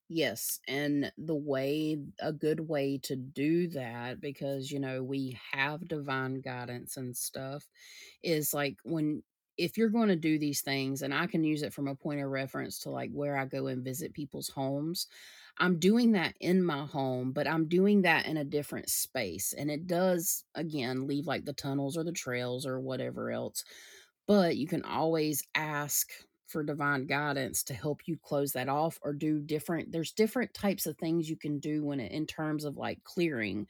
Yes, 0.09 0.61
and 0.69 1.11
the 1.17 1.35
way 1.35 1.97
a 2.21 2.33
good 2.35 2.61
way 2.69 2.99
to 2.99 3.17
do 3.17 3.69
that 3.69 4.21
because 4.21 4.71
you 4.71 4.79
know 4.79 5.03
we 5.03 5.39
have 5.53 5.89
divine 5.89 6.41
guidance 6.43 6.97
and 6.99 7.17
stuff 7.17 7.71
is 8.23 8.53
like 8.53 8.79
when 8.85 9.23
if 9.59 9.77
you're 9.77 9.89
going 9.91 10.09
to 10.09 10.17
do 10.17 10.39
these 10.39 10.63
things 10.63 11.03
and 11.03 11.15
I 11.15 11.27
can 11.27 11.45
use 11.45 11.63
it 11.63 11.73
from 11.73 11.89
a 11.89 11.95
point 11.95 12.21
of 12.21 12.31
reference 12.31 12.79
to 12.81 12.91
like 12.91 13.11
where 13.13 13.37
I 13.37 13.45
go 13.47 13.67
and 13.67 13.85
visit 13.85 14.15
people's 14.15 14.49
homes. 14.49 15.07
I'm 15.59 15.79
doing 15.79 16.13
that 16.13 16.35
in 16.41 16.63
my 16.65 16.87
home, 16.87 17.33
but 17.33 17.47
I'm 17.47 17.69
doing 17.69 18.03
that 18.03 18.27
in 18.27 18.37
a 18.39 18.45
different 18.45 18.89
space 18.89 19.53
and 19.53 19.71
it 19.71 19.87
does 19.87 20.45
again 20.55 21.07
leave 21.07 21.27
like 21.27 21.45
the 21.45 21.53
tunnels 21.53 21.97
or 21.97 22.05
the 22.05 22.13
trails 22.13 22.65
or 22.67 22.81
whatever 22.81 23.31
else. 23.31 23.65
But 24.27 24.57
you 24.57 24.67
can 24.67 24.83
always 24.85 25.43
ask 25.55 26.11
for 26.47 26.63
divine 26.63 27.07
guidance 27.07 27.63
to 27.65 27.75
help 27.75 28.03
you 28.07 28.19
close 28.19 28.53
that 28.53 28.69
off 28.69 28.99
or 29.03 29.15
do 29.15 29.41
different 29.41 29.91
there's 29.91 30.13
different 30.13 30.53
types 30.53 30.87
of 30.87 30.99
things 30.99 31.29
you 31.31 31.37
can 31.37 31.59
do 31.59 31.83
when 31.83 31.99
it 31.99 32.13
in 32.13 32.27
terms 32.27 32.65
of 32.65 32.77
like 32.77 33.03
clearing 33.05 33.67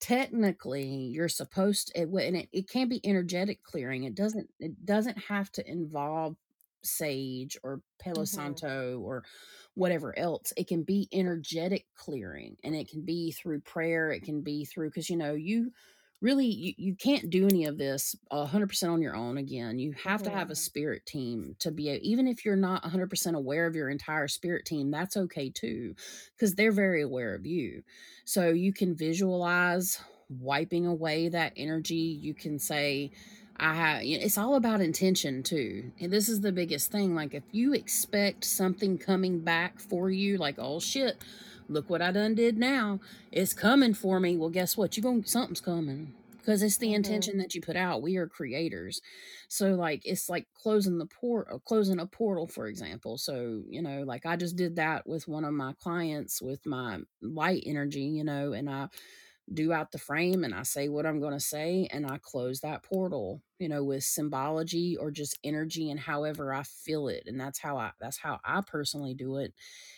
technically 0.00 0.86
you're 0.86 1.28
supposed 1.28 1.88
to, 1.88 2.00
it, 2.02 2.08
and 2.26 2.36
it, 2.36 2.48
it 2.52 2.68
can 2.68 2.88
be 2.88 3.04
energetic 3.06 3.62
clearing 3.62 4.04
it 4.04 4.14
doesn't 4.14 4.50
it 4.58 4.84
doesn't 4.86 5.18
have 5.18 5.52
to 5.52 5.68
involve 5.70 6.36
sage 6.82 7.58
or 7.62 7.82
palo 7.98 8.24
Mhm. 8.24 8.24
santo 8.24 8.98
or 9.00 9.22
whatever 9.74 10.18
else 10.18 10.52
it 10.56 10.66
can 10.66 10.82
be 10.82 11.08
energetic 11.12 11.86
clearing 11.94 12.56
and 12.64 12.74
it 12.74 12.88
can 12.88 13.04
be 13.04 13.30
through 13.30 13.60
prayer 13.60 14.10
it 14.10 14.22
can 14.22 14.42
be 14.42 14.64
through 14.64 14.88
because 14.88 15.10
you 15.10 15.16
know 15.16 15.34
you 15.34 15.70
really 16.20 16.46
you, 16.46 16.74
you 16.76 16.94
can't 16.94 17.30
do 17.30 17.46
any 17.46 17.64
of 17.64 17.78
this 17.78 18.14
100% 18.32 18.90
on 18.90 19.02
your 19.02 19.16
own 19.16 19.38
again 19.38 19.78
you 19.78 19.92
have 19.92 20.22
to 20.22 20.30
have 20.30 20.50
a 20.50 20.54
spirit 20.54 21.04
team 21.06 21.56
to 21.58 21.70
be 21.70 21.88
even 22.02 22.26
if 22.26 22.44
you're 22.44 22.56
not 22.56 22.82
100% 22.82 23.34
aware 23.34 23.66
of 23.66 23.74
your 23.74 23.88
entire 23.88 24.28
spirit 24.28 24.64
team 24.64 24.90
that's 24.90 25.16
okay 25.16 25.50
too 25.50 25.94
because 26.34 26.54
they're 26.54 26.72
very 26.72 27.02
aware 27.02 27.34
of 27.34 27.46
you 27.46 27.82
so 28.24 28.50
you 28.50 28.72
can 28.72 28.94
visualize 28.94 30.00
wiping 30.28 30.86
away 30.86 31.28
that 31.28 31.52
energy 31.56 31.94
you 31.94 32.34
can 32.34 32.58
say 32.58 33.10
I 33.60 33.74
have 33.74 34.00
it's 34.02 34.38
all 34.38 34.54
about 34.54 34.80
intention 34.80 35.42
too. 35.42 35.92
And 36.00 36.10
this 36.10 36.30
is 36.30 36.40
the 36.40 36.50
biggest 36.50 36.90
thing. 36.90 37.14
Like 37.14 37.34
if 37.34 37.42
you 37.52 37.74
expect 37.74 38.44
something 38.44 38.96
coming 38.96 39.40
back 39.40 39.78
for 39.78 40.10
you, 40.10 40.38
like, 40.38 40.54
oh 40.58 40.80
shit, 40.80 41.18
look 41.70 41.90
what 41.90 42.02
I 42.02 42.12
done 42.12 42.34
did 42.34 42.58
now. 42.58 43.00
It's 43.32 43.54
coming 43.54 43.94
for 43.94 44.20
me. 44.20 44.36
Well, 44.36 44.50
guess 44.50 44.76
what? 44.76 44.96
You 44.96 45.02
going 45.02 45.24
something's 45.24 45.60
coming. 45.60 46.14
Because 46.38 46.62
it's 46.62 46.78
the 46.78 46.94
Mhm. 46.94 46.94
intention 46.94 47.38
that 47.38 47.54
you 47.54 47.60
put 47.60 47.76
out. 47.76 48.02
We 48.02 48.16
are 48.16 48.26
creators. 48.26 49.00
So 49.48 49.74
like 49.74 50.02
it's 50.06 50.28
like 50.28 50.46
closing 50.54 50.98
the 50.98 51.06
port 51.06 51.48
closing 51.64 52.00
a 52.00 52.06
portal, 52.06 52.46
for 52.46 52.66
example. 52.66 53.18
So, 53.18 53.62
you 53.68 53.82
know, 53.82 54.02
like 54.04 54.26
I 54.26 54.36
just 54.36 54.56
did 54.56 54.76
that 54.76 55.06
with 55.06 55.28
one 55.28 55.44
of 55.44 55.52
my 55.54 55.74
clients 55.74 56.42
with 56.42 56.64
my 56.66 57.00
light 57.22 57.62
energy, 57.66 58.02
you 58.02 58.24
know, 58.24 58.52
and 58.52 58.70
I 58.70 58.88
do 59.52 59.72
out 59.72 59.90
the 59.90 59.98
frame 59.98 60.44
and 60.44 60.54
I 60.54 60.62
say 60.62 60.88
what 60.88 61.06
I'm 61.06 61.20
going 61.20 61.32
to 61.32 61.40
say 61.40 61.88
and 61.90 62.06
I 62.06 62.18
close 62.18 62.60
that 62.60 62.82
portal, 62.82 63.42
you 63.58 63.68
know, 63.68 63.82
with 63.82 64.04
symbology 64.04 64.96
or 64.96 65.10
just 65.10 65.38
energy 65.42 65.90
and 65.90 65.98
however 65.98 66.54
I 66.54 66.62
feel 66.62 67.08
it. 67.08 67.24
And 67.26 67.40
that's 67.40 67.58
how 67.58 67.76
I 67.76 67.90
that's 68.00 68.18
how 68.18 68.38
I 68.44 68.60
personally 68.60 69.14
do 69.14 69.36
it 69.36 69.52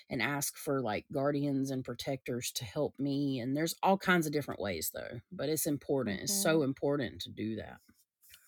and 0.09 0.23
ask 0.23 0.57
for 0.57 0.81
like 0.81 1.05
guardians 1.13 1.71
and 1.71 1.85
protectors 1.85 2.51
to 2.53 2.65
help 2.65 2.95
me 2.99 3.41
and 3.41 3.57
there's 3.57 3.75
all 3.83 3.99
kinds 3.99 4.27
of 4.27 4.33
different 4.33 4.61
ways 4.61 4.91
though, 4.95 5.21
but 5.31 5.49
it's 5.49 5.67
important. 5.67 6.21
It's 6.21 6.33
mm-hmm. 6.33 6.43
so 6.43 6.63
important 6.63 7.21
to 7.23 7.31
do 7.31 7.57
that. 7.57 7.77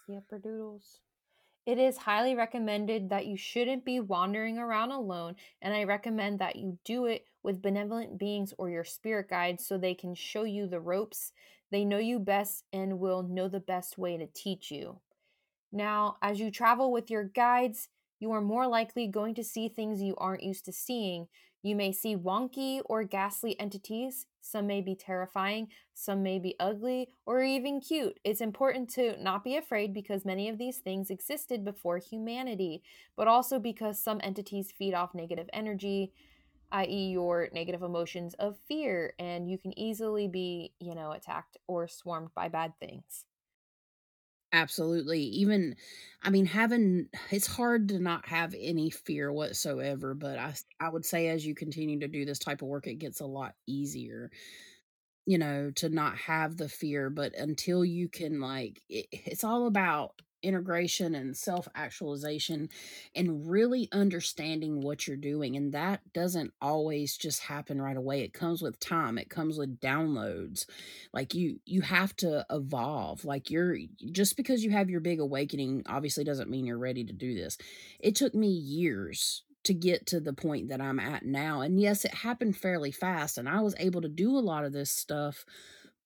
Yepper 0.08 0.42
doodles. 0.42 1.00
It 1.66 1.78
is 1.78 1.96
highly 1.96 2.34
recommended 2.34 3.08
that 3.08 3.26
you 3.26 3.38
shouldn't 3.38 3.86
be 3.86 3.98
wandering 3.98 4.58
around 4.58 4.90
alone, 4.90 5.36
and 5.62 5.72
I 5.72 5.84
recommend 5.84 6.40
that 6.40 6.56
you 6.56 6.78
do 6.84 7.06
it 7.06 7.24
with 7.44 7.62
benevolent 7.62 8.18
beings 8.18 8.54
or 8.58 8.70
your 8.70 8.84
spirit 8.84 9.28
guides 9.28 9.66
so 9.66 9.78
they 9.78 9.94
can 9.94 10.14
show 10.14 10.44
you 10.44 10.66
the 10.66 10.80
ropes. 10.80 11.32
They 11.70 11.84
know 11.84 11.98
you 11.98 12.18
best 12.18 12.64
and 12.72 12.98
will 12.98 13.22
know 13.22 13.48
the 13.48 13.60
best 13.60 13.98
way 13.98 14.16
to 14.16 14.26
teach 14.26 14.70
you. 14.70 15.00
Now, 15.70 16.16
as 16.22 16.40
you 16.40 16.50
travel 16.50 16.90
with 16.90 17.10
your 17.10 17.24
guides, 17.24 17.88
you 18.18 18.32
are 18.32 18.40
more 18.40 18.66
likely 18.66 19.06
going 19.06 19.34
to 19.34 19.44
see 19.44 19.68
things 19.68 20.00
you 20.00 20.14
aren't 20.16 20.42
used 20.42 20.64
to 20.64 20.72
seeing. 20.72 21.26
You 21.62 21.74
may 21.76 21.92
see 21.92 22.14
wonky 22.14 22.80
or 22.84 23.04
ghastly 23.04 23.58
entities. 23.58 24.26
Some 24.40 24.66
may 24.66 24.82
be 24.82 24.94
terrifying, 24.94 25.68
some 25.94 26.22
may 26.22 26.38
be 26.38 26.54
ugly, 26.60 27.08
or 27.24 27.42
even 27.42 27.80
cute. 27.80 28.20
It's 28.22 28.42
important 28.42 28.90
to 28.90 29.20
not 29.22 29.42
be 29.42 29.56
afraid 29.56 29.94
because 29.94 30.26
many 30.26 30.48
of 30.50 30.58
these 30.58 30.78
things 30.78 31.10
existed 31.10 31.64
before 31.64 31.98
humanity, 31.98 32.82
but 33.16 33.28
also 33.28 33.58
because 33.58 33.98
some 33.98 34.20
entities 34.22 34.72
feed 34.78 34.92
off 34.92 35.14
negative 35.14 35.48
energy, 35.54 36.12
i.e., 36.74 37.10
your 37.12 37.48
negative 37.52 37.82
emotions 37.82 38.34
of 38.34 38.58
fear, 38.68 39.14
and 39.18 39.50
you 39.50 39.58
can 39.58 39.78
easily 39.78 40.28
be, 40.28 40.74
you 40.80 40.94
know, 40.94 41.12
attacked 41.12 41.56
or 41.66 41.88
swarmed 41.88 42.34
by 42.34 42.48
bad 42.48 42.74
things. 42.80 43.26
Absolutely. 44.52 45.20
Even, 45.20 45.74
I 46.22 46.30
mean, 46.30 46.46
having 46.46 47.08
it's 47.32 47.48
hard 47.48 47.88
to 47.88 47.98
not 47.98 48.26
have 48.28 48.54
any 48.56 48.88
fear 48.88 49.32
whatsoever, 49.32 50.14
but 50.14 50.38
I, 50.38 50.54
I 50.78 50.90
would 50.90 51.04
say 51.04 51.26
as 51.28 51.44
you 51.44 51.56
continue 51.56 51.98
to 51.98 52.06
do 52.08 52.24
this 52.24 52.38
type 52.38 52.62
of 52.62 52.68
work, 52.68 52.86
it 52.86 52.94
gets 52.96 53.20
a 53.20 53.26
lot 53.26 53.56
easier 53.66 54.30
you 55.26 55.38
know, 55.38 55.70
to 55.72 55.88
not 55.88 56.18
have 56.18 56.56
the 56.56 56.68
fear, 56.68 57.10
but 57.10 57.34
until 57.36 57.84
you 57.84 58.08
can 58.08 58.40
like 58.40 58.82
it, 58.88 59.06
it's 59.12 59.44
all 59.44 59.66
about 59.66 60.20
integration 60.44 61.14
and 61.14 61.36
self-actualization 61.36 62.68
and 63.16 63.50
really 63.50 63.88
understanding 63.90 64.80
what 64.80 65.08
you're 65.08 65.16
doing 65.16 65.56
and 65.56 65.72
that 65.72 66.00
doesn't 66.12 66.52
always 66.60 67.16
just 67.16 67.40
happen 67.40 67.80
right 67.80 67.96
away. 67.96 68.20
It 68.22 68.32
comes 68.32 68.62
with 68.62 68.78
time 68.78 69.18
it 69.18 69.30
comes 69.30 69.58
with 69.58 69.80
downloads. 69.80 70.66
Like 71.12 71.34
you 71.34 71.60
you 71.64 71.80
have 71.82 72.14
to 72.16 72.44
evolve. 72.50 73.24
Like 73.24 73.50
you're 73.50 73.78
just 74.12 74.36
because 74.36 74.62
you 74.64 74.70
have 74.70 74.90
your 74.90 75.00
big 75.00 75.20
awakening 75.20 75.82
obviously 75.86 76.24
doesn't 76.24 76.50
mean 76.50 76.66
you're 76.66 76.78
ready 76.78 77.04
to 77.04 77.12
do 77.12 77.34
this. 77.34 77.58
It 77.98 78.14
took 78.14 78.34
me 78.34 78.48
years 78.48 79.42
to 79.64 79.74
get 79.74 80.06
to 80.06 80.20
the 80.20 80.32
point 80.32 80.68
that 80.68 80.80
I'm 80.80 81.00
at 81.00 81.24
now. 81.24 81.62
And 81.62 81.80
yes, 81.80 82.04
it 82.04 82.12
happened 82.14 82.56
fairly 82.56 82.92
fast, 82.92 83.38
and 83.38 83.48
I 83.48 83.60
was 83.60 83.74
able 83.78 84.02
to 84.02 84.08
do 84.08 84.36
a 84.36 84.40
lot 84.40 84.64
of 84.64 84.72
this 84.72 84.90
stuff 84.90 85.46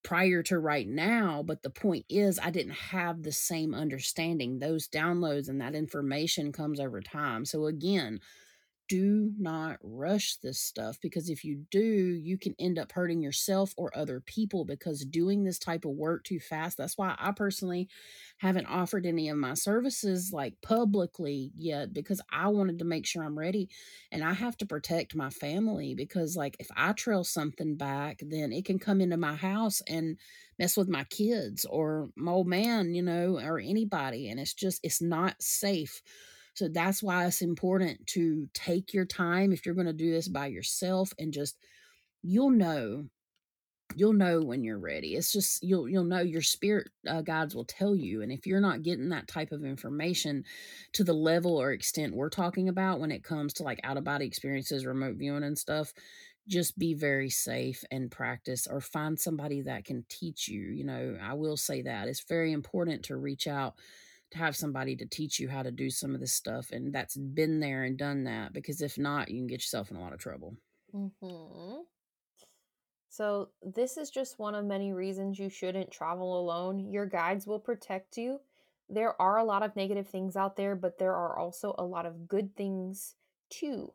prior 0.02 0.42
to 0.44 0.58
right 0.58 0.88
now. 0.88 1.42
But 1.42 1.62
the 1.62 1.70
point 1.70 2.06
is, 2.08 2.38
I 2.38 2.50
didn't 2.50 2.74
have 2.74 3.22
the 3.22 3.32
same 3.32 3.74
understanding. 3.74 4.58
Those 4.58 4.88
downloads 4.88 5.48
and 5.48 5.60
that 5.60 5.74
information 5.74 6.52
comes 6.52 6.80
over 6.80 7.00
time. 7.00 7.44
So, 7.44 7.66
again, 7.66 8.20
do 8.88 9.32
not 9.38 9.78
rush 9.82 10.36
this 10.36 10.60
stuff 10.60 10.98
because 11.00 11.28
if 11.28 11.44
you 11.44 11.64
do, 11.70 11.80
you 11.80 12.38
can 12.38 12.54
end 12.58 12.78
up 12.78 12.92
hurting 12.92 13.20
yourself 13.20 13.74
or 13.76 13.96
other 13.96 14.20
people 14.20 14.64
because 14.64 15.04
doing 15.04 15.44
this 15.44 15.58
type 15.58 15.84
of 15.84 15.92
work 15.92 16.24
too 16.24 16.40
fast. 16.40 16.78
That's 16.78 16.96
why 16.98 17.14
I 17.18 17.32
personally 17.32 17.88
haven't 18.38 18.66
offered 18.66 19.06
any 19.06 19.28
of 19.28 19.36
my 19.36 19.54
services 19.54 20.32
like 20.32 20.54
publicly 20.62 21.52
yet 21.56 21.92
because 21.92 22.20
I 22.32 22.48
wanted 22.48 22.78
to 22.78 22.84
make 22.84 23.06
sure 23.06 23.22
I'm 23.24 23.38
ready 23.38 23.68
and 24.10 24.24
I 24.24 24.32
have 24.32 24.56
to 24.58 24.66
protect 24.66 25.14
my 25.14 25.30
family 25.30 25.94
because 25.94 26.36
like 26.36 26.56
if 26.58 26.68
I 26.76 26.92
trail 26.92 27.24
something 27.24 27.76
back, 27.76 28.20
then 28.22 28.52
it 28.52 28.64
can 28.64 28.78
come 28.78 29.00
into 29.00 29.16
my 29.16 29.34
house 29.34 29.82
and 29.88 30.16
mess 30.58 30.76
with 30.76 30.88
my 30.88 31.04
kids 31.04 31.64
or 31.64 32.10
my 32.16 32.32
old 32.32 32.46
man, 32.48 32.94
you 32.94 33.02
know, 33.02 33.38
or 33.38 33.58
anybody 33.58 34.28
and 34.28 34.40
it's 34.40 34.54
just 34.54 34.80
it's 34.82 35.02
not 35.02 35.40
safe 35.42 36.02
so 36.58 36.66
that's 36.66 37.04
why 37.04 37.24
it's 37.24 37.40
important 37.40 38.04
to 38.08 38.48
take 38.52 38.92
your 38.92 39.04
time 39.04 39.52
if 39.52 39.64
you're 39.64 39.76
going 39.76 39.86
to 39.86 39.92
do 39.92 40.10
this 40.10 40.26
by 40.26 40.48
yourself 40.48 41.12
and 41.16 41.32
just 41.32 41.56
you'll 42.20 42.50
know 42.50 43.04
you'll 43.94 44.12
know 44.12 44.40
when 44.40 44.64
you're 44.64 44.78
ready. 44.78 45.14
It's 45.14 45.32
just 45.32 45.62
you'll 45.62 45.88
you'll 45.88 46.02
know 46.02 46.20
your 46.20 46.42
spirit 46.42 46.88
uh, 47.06 47.22
guides 47.22 47.54
will 47.54 47.64
tell 47.64 47.94
you 47.94 48.22
and 48.22 48.32
if 48.32 48.44
you're 48.44 48.60
not 48.60 48.82
getting 48.82 49.10
that 49.10 49.28
type 49.28 49.52
of 49.52 49.64
information 49.64 50.44
to 50.94 51.04
the 51.04 51.12
level 51.12 51.56
or 51.56 51.70
extent 51.70 52.16
we're 52.16 52.28
talking 52.28 52.68
about 52.68 52.98
when 52.98 53.12
it 53.12 53.22
comes 53.22 53.52
to 53.54 53.62
like 53.62 53.80
out 53.84 53.96
of 53.96 54.02
body 54.02 54.26
experiences 54.26 54.84
remote 54.84 55.14
viewing 55.16 55.44
and 55.44 55.56
stuff 55.56 55.94
just 56.48 56.78
be 56.78 56.92
very 56.92 57.30
safe 57.30 57.84
and 57.90 58.10
practice 58.10 58.66
or 58.66 58.80
find 58.80 59.18
somebody 59.18 59.62
that 59.62 59.84
can 59.84 60.04
teach 60.08 60.48
you 60.48 60.60
you 60.60 60.84
know 60.84 61.16
i 61.22 61.32
will 61.32 61.56
say 61.56 61.82
that 61.82 62.08
it's 62.08 62.24
very 62.24 62.52
important 62.52 63.04
to 63.04 63.16
reach 63.16 63.46
out 63.46 63.74
to 64.30 64.38
have 64.38 64.56
somebody 64.56 64.96
to 64.96 65.06
teach 65.06 65.38
you 65.40 65.48
how 65.48 65.62
to 65.62 65.70
do 65.70 65.90
some 65.90 66.14
of 66.14 66.20
this 66.20 66.34
stuff 66.34 66.70
and 66.70 66.94
that's 66.94 67.16
been 67.16 67.60
there 67.60 67.84
and 67.84 67.98
done 67.98 68.24
that 68.24 68.52
because 68.52 68.80
if 68.82 68.98
not 68.98 69.30
you 69.30 69.38
can 69.38 69.46
get 69.46 69.60
yourself 69.60 69.90
in 69.90 69.96
a 69.96 70.00
lot 70.00 70.12
of 70.12 70.18
trouble 70.20 70.56
hmm 70.92 71.88
So, 73.10 73.52
this 73.62 73.96
is 73.96 74.10
just 74.10 74.38
one 74.38 74.54
of 74.54 74.64
many 74.66 74.92
reasons 74.92 75.38
you 75.38 75.48
shouldn't 75.48 75.90
travel 75.90 76.38
alone. 76.38 76.78
Your 76.90 77.06
guides 77.06 77.46
will 77.46 77.60
protect 77.60 78.18
you. 78.18 78.40
There 78.88 79.20
are 79.20 79.38
a 79.38 79.44
lot 79.44 79.62
of 79.62 79.76
negative 79.76 80.08
things 80.08 80.36
out 80.36 80.56
there, 80.56 80.76
but 80.76 80.98
there 80.98 81.14
are 81.14 81.36
also 81.38 81.74
a 81.78 81.84
lot 81.84 82.06
of 82.06 82.28
good 82.28 82.54
things 82.56 83.16
too. 83.50 83.94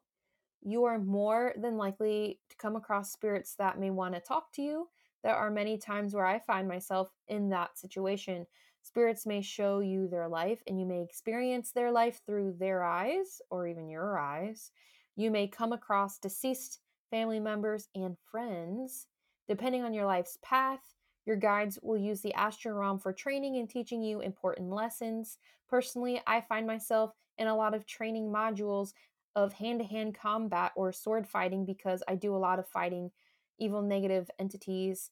You 0.62 0.86
are 0.86 1.00
more 1.00 1.54
than 1.58 1.78
likely 1.78 2.42
to 2.50 2.58
come 2.58 2.76
across 2.76 3.12
spirits 3.14 3.56
that 3.58 3.80
may 3.80 3.92
want 3.92 4.16
to 4.16 4.22
talk 4.22 4.54
to 4.54 4.64
you. 4.64 4.90
There 5.24 5.36
are 5.36 5.52
many 5.52 5.78
times 5.78 6.16
where 6.16 6.26
I 6.26 6.40
find 6.40 6.68
myself 6.68 7.16
in 7.28 7.50
that 7.50 7.78
situation. 7.78 8.48
Spirits 8.84 9.26
may 9.26 9.42
show 9.42 9.80
you 9.80 10.08
their 10.08 10.28
life, 10.28 10.62
and 10.68 10.78
you 10.78 10.86
may 10.86 11.02
experience 11.02 11.72
their 11.72 11.90
life 11.90 12.22
through 12.26 12.56
their 12.60 12.84
eyes 12.84 13.42
or 13.50 13.66
even 13.66 13.90
your 13.90 14.20
eyes. 14.20 14.72
You 15.16 15.32
may 15.32 15.48
come 15.48 15.72
across 15.72 16.20
deceased 16.20 16.80
family 17.10 17.40
members 17.40 17.88
and 17.96 18.18
friends. 18.30 19.08
Depending 19.48 19.84
on 19.84 19.94
your 19.94 20.06
life's 20.06 20.38
path, 20.44 20.96
your 21.26 21.38
guides 21.38 21.80
will 21.82 21.98
use 21.98 22.22
the 22.22 22.34
astral 22.34 22.78
realm 22.78 23.00
for 23.00 23.14
training 23.14 23.58
and 23.58 23.70
teaching 23.70 24.02
you 24.02 24.20
important 24.20 24.70
lessons. 24.70 25.38
Personally, 25.70 26.22
I 26.28 26.42
find 26.42 26.68
myself 26.68 27.14
in 27.38 27.48
a 27.48 27.56
lot 27.56 27.74
of 27.74 27.86
training 27.86 28.32
modules 28.32 28.92
of 29.34 29.54
hand 29.54 29.80
to 29.80 29.86
hand 29.86 30.14
combat 30.14 30.74
or 30.76 30.92
sword 30.92 31.26
fighting 31.26 31.66
because 31.66 32.04
I 32.08 32.16
do 32.16 32.36
a 32.36 32.38
lot 32.38 32.60
of 32.60 32.68
fighting 32.68 33.12
evil 33.58 33.82
negative 33.82 34.30
entities. 34.40 35.10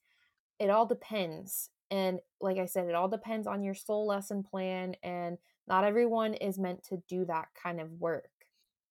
It 0.59 0.69
all 0.69 0.85
depends. 0.85 1.69
And 1.91 2.21
like 2.41 2.57
I 2.57 2.65
said, 2.65 2.87
it 2.87 2.95
all 2.95 3.09
depends 3.09 3.47
on 3.47 3.63
your 3.63 3.75
soul 3.75 4.07
lesson 4.07 4.43
plan, 4.43 4.95
and 5.03 5.37
not 5.67 5.83
everyone 5.85 6.33
is 6.35 6.59
meant 6.59 6.83
to 6.85 6.97
do 7.07 7.25
that 7.25 7.49
kind 7.55 7.81
of 7.81 7.91
work. 7.93 8.31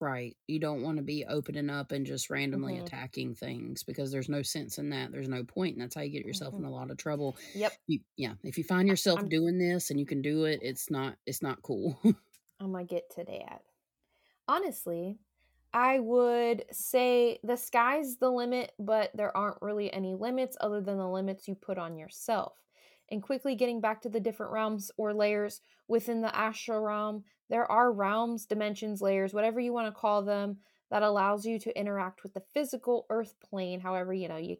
right 0.01 0.36
you 0.48 0.59
don't 0.59 0.82
want 0.82 0.97
to 0.97 1.02
be 1.02 1.27
opening 1.27 1.68
up 1.68 1.93
and 1.93 2.06
just 2.06 2.31
randomly 2.31 2.78
hmm 2.78 2.78
attacking 2.78 3.35
things 3.35 3.82
because 3.82 4.10
there's 4.10 4.31
no 4.31 4.40
sense 4.40 4.78
in 4.78 4.89
that 4.89 5.12
there's 5.12 5.28
no 5.28 5.44
point 5.44 5.74
and 5.74 5.82
that's 5.82 5.94
how 5.94 6.01
you 6.01 6.10
get 6.10 6.24
yourself 6.24 6.55
hmm 6.55 6.59
in 6.59 6.64
a 6.64 6.70
lot 6.70 6.90
of 6.90 6.97
trouble 6.97 7.36
Yep. 7.55 7.81
you, 7.86 8.01
yeah 8.16 8.35
if 8.43 8.56
you 8.56 8.64
find 8.64 8.89
yourself 8.89 9.20
I'm 9.20 9.28
doing 9.28 9.59
this 9.59 9.90
and 9.90 10.01
you 10.01 10.06
can 10.06 10.22
do 10.22 10.44
it 10.44 10.60
it's 10.62 10.90
not 10.90 11.18
it's 11.27 11.43
not 11.43 11.60
cool 11.62 12.01
I'm 12.59 12.72
gonna 12.72 12.85
get 12.85 13.10
to 13.10 13.24
that. 13.24 13.64
Honestly, 14.48 15.20
I 15.74 16.01
would 16.01 16.66
say 16.72 17.40
the 17.44 17.56
sky's 17.56 18.18
the 18.18 18.31
limit, 18.31 18.72
but 18.78 19.12
there 19.14 19.36
aren't 19.36 19.62
really 19.62 19.93
any 19.93 20.14
limits 20.14 20.56
other 20.60 20.81
than 20.81 20.98
the 20.98 21.09
limits 21.09 21.48
you 21.48 21.56
put 21.56 21.78
on 21.78 21.98
yourself. 21.98 22.69
And 23.11 23.23
quickly 23.23 23.55
getting 23.55 23.81
back 23.81 24.03
to 24.03 24.09
the 24.09 24.20
different 24.20 24.53
realms 24.53 24.91
or 24.97 25.12
layers 25.12 25.61
within 25.89 26.20
the 26.20 26.35
astral 26.35 26.81
realm, 26.81 27.24
there 27.49 27.70
are 27.70 27.93
realms, 27.93 28.47
dimensions, 28.47 29.03
layers, 29.03 29.35
whatever 29.35 29.59
you 29.59 29.73
want 29.73 29.89
to 29.89 30.01
call 30.01 30.23
them, 30.23 30.59
that 30.91 31.03
allows 31.03 31.45
you 31.45 31.59
to 31.61 31.78
interact 31.78 32.23
with 32.23 32.35
the 32.35 32.43
physical 32.53 33.07
earth 33.11 33.35
plane. 33.49 33.81
However, 33.81 34.12
you 34.12 34.28
know, 34.28 34.37
you 34.37 34.57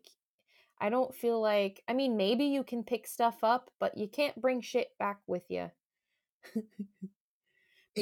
I 0.81 0.89
don't 0.89 1.14
feel 1.14 1.40
like 1.40 1.82
I 1.89 1.93
mean 1.93 2.16
maybe 2.16 2.47
you 2.47 2.64
can 2.64 2.82
pick 2.85 3.06
stuff 3.06 3.44
up, 3.44 3.70
but 3.78 3.97
you 3.97 4.09
can't 4.09 4.40
bring 4.40 4.60
shit 4.60 4.89
back 4.98 5.20
with 5.27 5.44
you. 5.48 5.70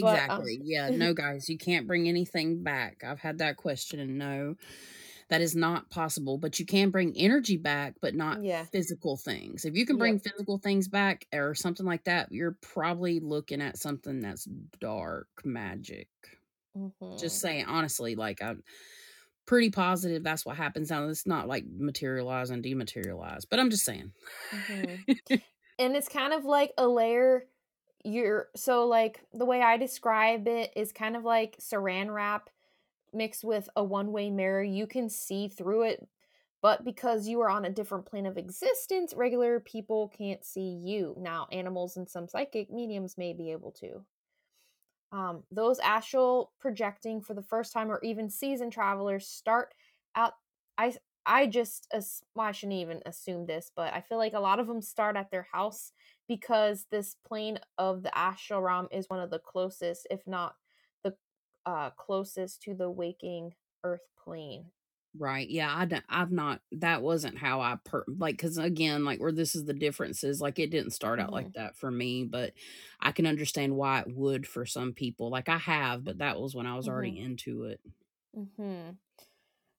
But 0.01 0.31
um 0.31 0.43
Exactly. 0.43 0.61
Yeah. 0.63 0.91
No, 0.97 1.15
guys, 1.15 1.49
you 1.49 1.59
can't 1.59 1.87
bring 1.87 2.09
anything 2.09 2.63
back. 2.63 3.03
I've 3.05 3.19
had 3.21 3.39
that 3.39 3.57
question, 3.57 4.01
and 4.01 4.19
no, 4.19 4.55
that 5.31 5.41
is 5.41 5.55
not 5.57 5.91
possible. 5.91 6.39
But 6.39 6.59
you 6.59 6.67
can 6.67 6.91
bring 6.91 7.17
energy 7.17 7.57
back, 7.57 7.95
but 8.01 8.15
not 8.15 8.41
yeah. 8.43 8.67
physical 8.73 9.17
things. 9.17 9.65
If 9.65 9.77
you 9.77 9.87
can 9.87 9.99
bring 9.99 10.19
Yep. 10.19 10.21
physical 10.21 10.59
things 10.59 10.89
back 10.89 11.27
or 11.35 11.55
something 11.55 11.87
like 11.87 12.05
that, 12.05 12.33
you're 12.33 12.57
probably 12.63 13.21
looking 13.21 13.61
at 13.63 13.79
something 13.79 14.21
that's 14.21 14.45
dark 14.81 15.29
magic. 15.45 16.09
Just 17.19 17.41
Mhm. 17.41 17.41
saying, 17.41 17.65
honestly, 17.67 18.15
like 18.15 18.41
I'm 18.43 18.63
pretty 19.47 19.71
positive 19.71 20.23
that's 20.25 20.47
what 20.47 20.57
happens 20.57 20.91
now. 20.91 21.09
It's 21.09 21.27
not 21.27 21.49
like 21.49 21.65
materialize 21.67 22.51
and 22.51 22.65
dematerialize, 22.65 23.45
but 23.51 23.61
I'm 23.61 23.71
just 23.71 23.85
saying. 23.85 24.13
Mhm. 24.53 25.07
And 25.79 25.97
it's 25.97 26.09
kind 26.09 26.33
of 26.33 26.45
like 26.45 26.73
a 26.79 26.87
layer 26.87 27.45
you're 28.05 28.49
so 28.57 28.87
like 28.87 29.25
the 29.33 29.45
way 29.45 29.61
I 29.61 29.77
describe 29.77 30.47
it 30.49 30.73
is 30.77 30.93
kind 30.93 31.17
of 31.17 31.25
like 31.25 31.57
saran 31.59 32.15
wrap 32.15 32.49
mixed 33.13 33.45
with 33.45 33.69
a 33.77 33.85
one-way 33.85 34.31
mirror. 34.31 34.63
You 34.63 34.87
can 34.87 35.09
see 35.09 35.49
through 35.49 35.83
it, 35.83 36.07
but 36.63 36.85
because 36.85 37.29
you 37.29 37.41
are 37.41 37.51
on 37.51 37.65
a 37.65 37.71
different 37.71 38.07
plane 38.07 38.27
of 38.27 38.37
existence, 38.37 39.15
regular 39.17 39.61
people 39.61 40.13
can't 40.17 40.45
see 40.45 40.81
you. 40.83 41.15
Now, 41.19 41.47
animals 41.53 41.97
and 41.97 42.09
some 42.09 42.29
psychic 42.29 42.71
mediums 42.71 43.17
may 43.17 43.33
be 43.33 43.53
able 43.53 43.73
to. 43.73 44.05
Um, 45.11 45.45
those 45.51 45.79
astral 45.79 46.53
projecting 46.61 47.23
for 47.23 47.33
the 47.35 47.43
first 47.43 47.73
time 47.73 47.91
or 47.91 48.01
even 48.03 48.29
seasoned 48.29 48.73
travelers 48.73 49.27
start 49.27 49.73
out 50.15 50.35
I 50.77 50.95
I 51.25 51.47
just 51.47 51.89
well, 52.35 52.47
I 52.47 52.53
shouldn't 52.53 52.79
even 52.79 53.01
assume 53.07 53.47
this, 53.47 53.71
but 53.75 53.93
I 53.93 54.01
feel 54.01 54.19
like 54.19 54.35
a 54.35 54.41
lot 54.41 54.61
of 54.61 54.67
them 54.67 54.83
start 54.83 55.17
at 55.17 55.31
their 55.31 55.47
house 55.53 55.93
because 56.27 56.87
this 56.91 57.17
plane 57.27 57.59
of 57.79 58.03
the 58.03 58.17
astral 58.17 58.63
realm 58.63 58.89
is 58.91 59.09
one 59.09 59.21
of 59.21 59.31
the 59.31 59.39
closest, 59.39 60.07
if 60.11 60.21
not 60.27 60.55
uh 61.69 61.91
closest 61.93 62.63
to 62.63 62.75
the 62.75 62.91
waking 62.91 63.55
earth 63.85 64.09
plane. 64.17 64.73
Right. 65.17 65.49
Yeah, 65.49 65.75
I 65.75 65.87
don't, 65.87 66.05
I've 66.09 66.31
not 66.31 66.61
that 66.73 67.03
wasn't 67.03 67.39
how 67.39 67.61
I 67.63 67.77
per 67.83 68.05
like 68.07 68.39
cuz 68.39 68.59
again, 68.59 69.05
like 69.05 69.19
where 69.21 69.33
this 69.33 69.55
is 69.57 69.65
the 69.65 69.73
differences, 69.73 70.41
like 70.41 70.59
it 70.59 70.71
didn't 70.71 70.91
start 70.93 71.19
out 71.19 71.33
hmm 71.33 71.49
like 71.49 71.51
that 71.55 71.77
for 71.77 71.91
me, 71.91 72.25
but 72.25 72.53
I 73.01 73.11
can 73.13 73.27
understand 73.27 73.75
why 73.75 74.01
it 74.03 74.15
would 74.15 74.47
for 74.47 74.67
some 74.67 74.93
people. 74.93 75.31
Like 75.31 75.49
I 75.49 75.57
have, 75.59 76.05
but 76.05 76.19
that 76.19 76.39
was 76.41 76.55
when 76.55 76.67
I 76.67 76.77
was 76.77 76.87
hmm 76.87 76.89
already 76.89 77.19
into 77.19 77.65
it. 77.65 77.81
mm-hmm. 78.37 78.91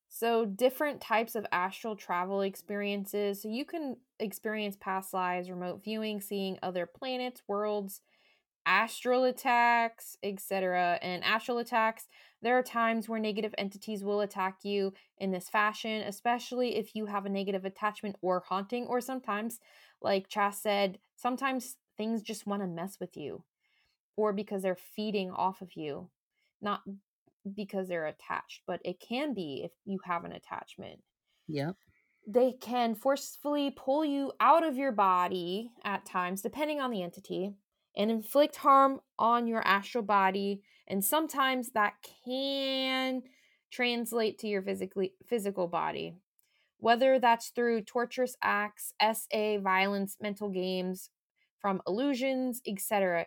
So, 0.10 0.46
different 0.46 1.02
types 1.02 1.36
of 1.36 1.46
astral 1.52 1.96
travel 1.96 2.42
experiences. 2.42 3.42
So, 3.44 3.50
you 3.50 3.66
can 3.66 3.98
experience 4.20 4.78
past 4.78 5.14
lives, 5.14 5.50
remote 5.52 5.84
viewing, 5.84 6.22
seeing 6.22 6.60
other 6.64 6.86
planets, 6.88 7.44
worlds, 7.48 8.02
astral 8.66 9.24
attacks, 9.24 10.18
etc. 10.24 11.00
And 11.02 11.24
astral 11.24 11.58
attacks, 11.58 12.08
there 12.42 12.58
are 12.58 12.64
times 12.64 13.10
where 13.10 13.20
negative 13.20 13.54
entities 13.58 14.04
will 14.04 14.22
attack 14.22 14.60
you 14.64 14.94
in 15.18 15.32
this 15.32 15.50
fashion, 15.50 16.02
especially 16.04 16.76
if 16.78 16.96
you 16.96 17.06
have 17.08 17.26
a 17.26 17.30
negative 17.30 17.66
attachment 17.66 18.16
or 18.22 18.44
haunting, 18.48 18.86
or 18.86 19.02
sometimes, 19.02 19.60
like 20.02 20.30
Chas 20.30 20.62
said, 20.62 21.00
sometimes 21.16 21.78
things 21.98 22.22
just 22.22 22.48
want 22.48 22.62
to 22.62 22.68
mess 22.68 22.98
with 23.00 23.18
you, 23.18 23.44
or 24.16 24.32
because 24.32 24.62
they're 24.62 24.78
feeding 24.96 25.32
off 25.32 25.62
of 25.62 25.76
you. 25.76 26.10
Not 26.62 26.82
because 27.56 27.88
they're 27.88 28.08
attached, 28.08 28.62
but 28.68 28.82
it 28.84 29.00
can 29.00 29.34
be 29.34 29.62
if 29.64 29.72
you 29.86 30.00
have 30.04 30.26
an 30.26 30.34
attachment. 30.34 31.00
Yep. 31.48 31.76
They 32.28 32.54
can 32.62 32.96
forcefully 32.96 33.72
pull 33.72 34.06
you 34.06 34.34
out 34.40 34.64
of 34.66 34.76
your 34.76 34.92
body 34.92 35.72
at 35.84 36.06
times, 36.06 36.42
depending 36.42 36.80
on 36.80 36.92
the 36.92 37.02
entity, 37.02 37.54
and 38.00 38.10
inflict 38.10 38.56
harm 38.56 39.02
on 39.20 39.46
your 39.46 39.62
astral 39.68 40.04
body. 40.04 40.64
And 40.88 41.04
sometimes 41.04 41.72
that 41.72 41.96
can 42.26 43.22
translate 43.70 44.40
to 44.40 44.48
your 44.48 44.62
physically 44.62 45.14
physical 45.28 45.68
body, 45.68 46.16
whether 46.78 47.20
that's 47.20 47.50
through 47.50 47.82
torturous 47.82 48.38
acts, 48.42 48.94
SA, 49.02 49.58
violence, 49.60 50.16
mental 50.22 50.50
games, 50.50 51.10
from 51.60 51.82
illusions, 51.86 52.62
etc. 52.66 53.26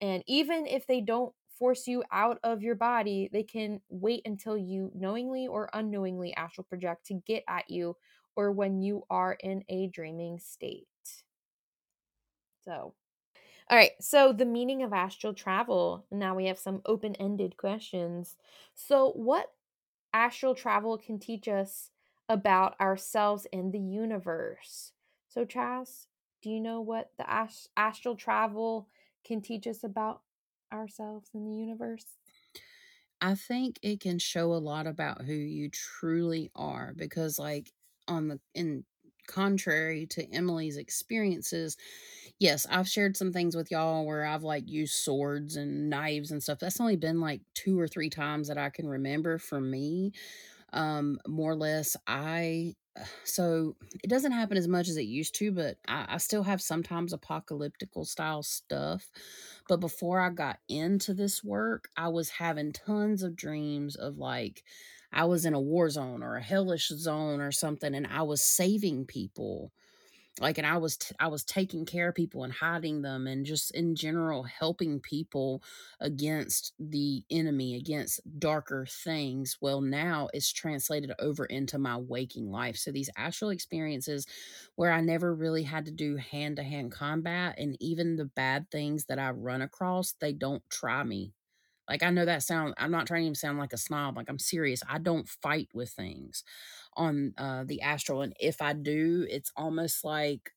And 0.00 0.22
even 0.28 0.66
if 0.66 0.86
they 0.86 1.00
don't 1.00 1.34
force 1.58 1.88
you 1.88 2.04
out 2.12 2.38
of 2.44 2.62
your 2.62 2.76
body, 2.76 3.28
they 3.32 3.42
can 3.42 3.80
wait 3.88 4.22
until 4.24 4.56
you 4.56 4.92
knowingly 4.94 5.48
or 5.48 5.68
unknowingly 5.72 6.32
astral 6.36 6.64
project 6.68 7.06
to 7.06 7.14
get 7.26 7.42
at 7.48 7.68
you 7.68 7.96
or 8.36 8.52
when 8.52 8.80
you 8.80 9.02
are 9.10 9.36
in 9.42 9.64
a 9.68 9.88
dreaming 9.88 10.38
state. 10.38 10.86
So, 12.64 12.94
all 13.72 13.78
right, 13.78 13.92
so 14.02 14.34
the 14.34 14.44
meaning 14.44 14.82
of 14.82 14.92
astral 14.92 15.32
travel. 15.32 16.04
Now 16.10 16.36
we 16.36 16.46
have 16.46 16.58
some 16.58 16.82
open 16.84 17.16
ended 17.16 17.56
questions. 17.56 18.36
So, 18.74 19.12
what 19.12 19.54
astral 20.12 20.54
travel 20.54 20.98
can 20.98 21.18
teach 21.18 21.48
us 21.48 21.90
about 22.28 22.78
ourselves 22.80 23.46
and 23.52 23.72
the 23.72 23.80
universe? 23.80 24.92
So, 25.28 25.46
Chas, 25.46 26.08
do 26.42 26.50
you 26.50 26.60
know 26.60 26.82
what 26.82 27.12
the 27.18 27.30
ast- 27.30 27.70
astral 27.76 28.16
travel 28.16 28.88
can 29.24 29.40
teach 29.40 29.66
us 29.66 29.82
about 29.84 30.22
ourselves 30.72 31.30
and 31.34 31.46
the 31.46 31.54
universe? 31.54 32.18
I 33.22 33.36
think 33.36 33.78
it 33.82 34.00
can 34.00 34.18
show 34.18 34.52
a 34.52 34.56
lot 34.56 34.86
about 34.86 35.22
who 35.22 35.32
you 35.32 35.70
truly 35.70 36.50
are 36.54 36.92
because 36.96 37.38
like 37.38 37.72
on 38.08 38.28
the 38.28 38.40
in 38.54 38.84
contrary 39.26 40.06
to 40.08 40.24
Emily's 40.32 40.76
experiences, 40.76 41.76
yes, 42.38 42.66
I've 42.70 42.88
shared 42.88 43.16
some 43.16 43.32
things 43.32 43.56
with 43.56 43.70
y'all 43.70 44.06
where 44.06 44.24
I've 44.24 44.42
like 44.42 44.68
used 44.68 44.94
swords 44.94 45.56
and 45.56 45.88
knives 45.90 46.30
and 46.30 46.42
stuff. 46.42 46.58
That's 46.58 46.80
only 46.80 46.96
been 46.96 47.20
like 47.20 47.42
two 47.54 47.78
or 47.78 47.88
three 47.88 48.10
times 48.10 48.48
that 48.48 48.58
I 48.58 48.70
can 48.70 48.86
remember 48.88 49.38
for 49.38 49.60
me. 49.60 50.12
Um, 50.72 51.18
more 51.26 51.52
or 51.52 51.56
less, 51.56 51.96
I 52.06 52.74
so 53.24 53.76
it 54.02 54.08
doesn't 54.08 54.32
happen 54.32 54.56
as 54.56 54.68
much 54.68 54.88
as 54.88 54.96
it 54.96 55.02
used 55.02 55.34
to, 55.36 55.52
but 55.52 55.78
I, 55.88 56.06
I 56.10 56.16
still 56.18 56.42
have 56.42 56.60
sometimes 56.60 57.12
apocalyptical 57.14 58.06
style 58.06 58.42
stuff. 58.42 59.10
But 59.68 59.80
before 59.80 60.20
I 60.20 60.30
got 60.30 60.58
into 60.68 61.14
this 61.14 61.42
work, 61.44 61.88
I 61.96 62.08
was 62.08 62.30
having 62.30 62.72
tons 62.72 63.22
of 63.22 63.36
dreams 63.36 63.96
of 63.96 64.18
like 64.18 64.64
I 65.12 65.24
was 65.26 65.44
in 65.44 65.54
a 65.54 65.60
war 65.60 65.90
zone 65.90 66.22
or 66.22 66.36
a 66.36 66.42
hellish 66.42 66.88
zone 66.88 67.40
or 67.40 67.52
something, 67.52 67.94
and 67.94 68.06
I 68.06 68.22
was 68.22 68.42
saving 68.42 69.06
people 69.06 69.72
like 70.40 70.56
and 70.56 70.66
i 70.66 70.78
was 70.78 70.96
t- 70.96 71.14
i 71.20 71.26
was 71.28 71.44
taking 71.44 71.84
care 71.84 72.08
of 72.08 72.14
people 72.14 72.42
and 72.42 72.52
hiding 72.54 73.02
them 73.02 73.26
and 73.26 73.44
just 73.44 73.70
in 73.72 73.94
general 73.94 74.44
helping 74.44 74.98
people 74.98 75.62
against 76.00 76.72
the 76.78 77.22
enemy 77.30 77.74
against 77.74 78.20
darker 78.38 78.86
things 78.86 79.58
well 79.60 79.80
now 79.82 80.28
it's 80.32 80.50
translated 80.50 81.12
over 81.18 81.44
into 81.46 81.78
my 81.78 81.96
waking 81.96 82.50
life. 82.50 82.76
So 82.76 82.90
these 82.92 83.10
astral 83.16 83.50
experiences 83.50 84.26
where 84.76 84.92
i 84.92 85.00
never 85.00 85.34
really 85.34 85.62
had 85.64 85.84
to 85.86 85.90
do 85.90 86.16
hand-to-hand 86.16 86.92
combat 86.92 87.56
and 87.58 87.76
even 87.80 88.16
the 88.16 88.24
bad 88.24 88.70
things 88.70 89.06
that 89.06 89.18
i 89.18 89.30
run 89.30 89.62
across 89.62 90.12
they 90.14 90.32
don't 90.32 90.62
try 90.70 91.02
me 91.04 91.34
like 91.88 92.02
I 92.02 92.10
know 92.10 92.24
that 92.24 92.42
sound 92.42 92.74
I'm 92.78 92.90
not 92.90 93.06
trying 93.06 93.32
to 93.32 93.38
sound 93.38 93.58
like 93.58 93.72
a 93.72 93.78
snob, 93.78 94.16
like 94.16 94.28
I'm 94.28 94.38
serious. 94.38 94.82
I 94.88 94.98
don't 94.98 95.28
fight 95.28 95.68
with 95.74 95.90
things 95.90 96.44
on 96.96 97.34
uh 97.38 97.64
the 97.66 97.82
astral 97.82 98.22
and 98.22 98.34
if 98.40 98.62
I 98.62 98.72
do, 98.72 99.26
it's 99.28 99.52
almost 99.56 100.04
like 100.04 100.52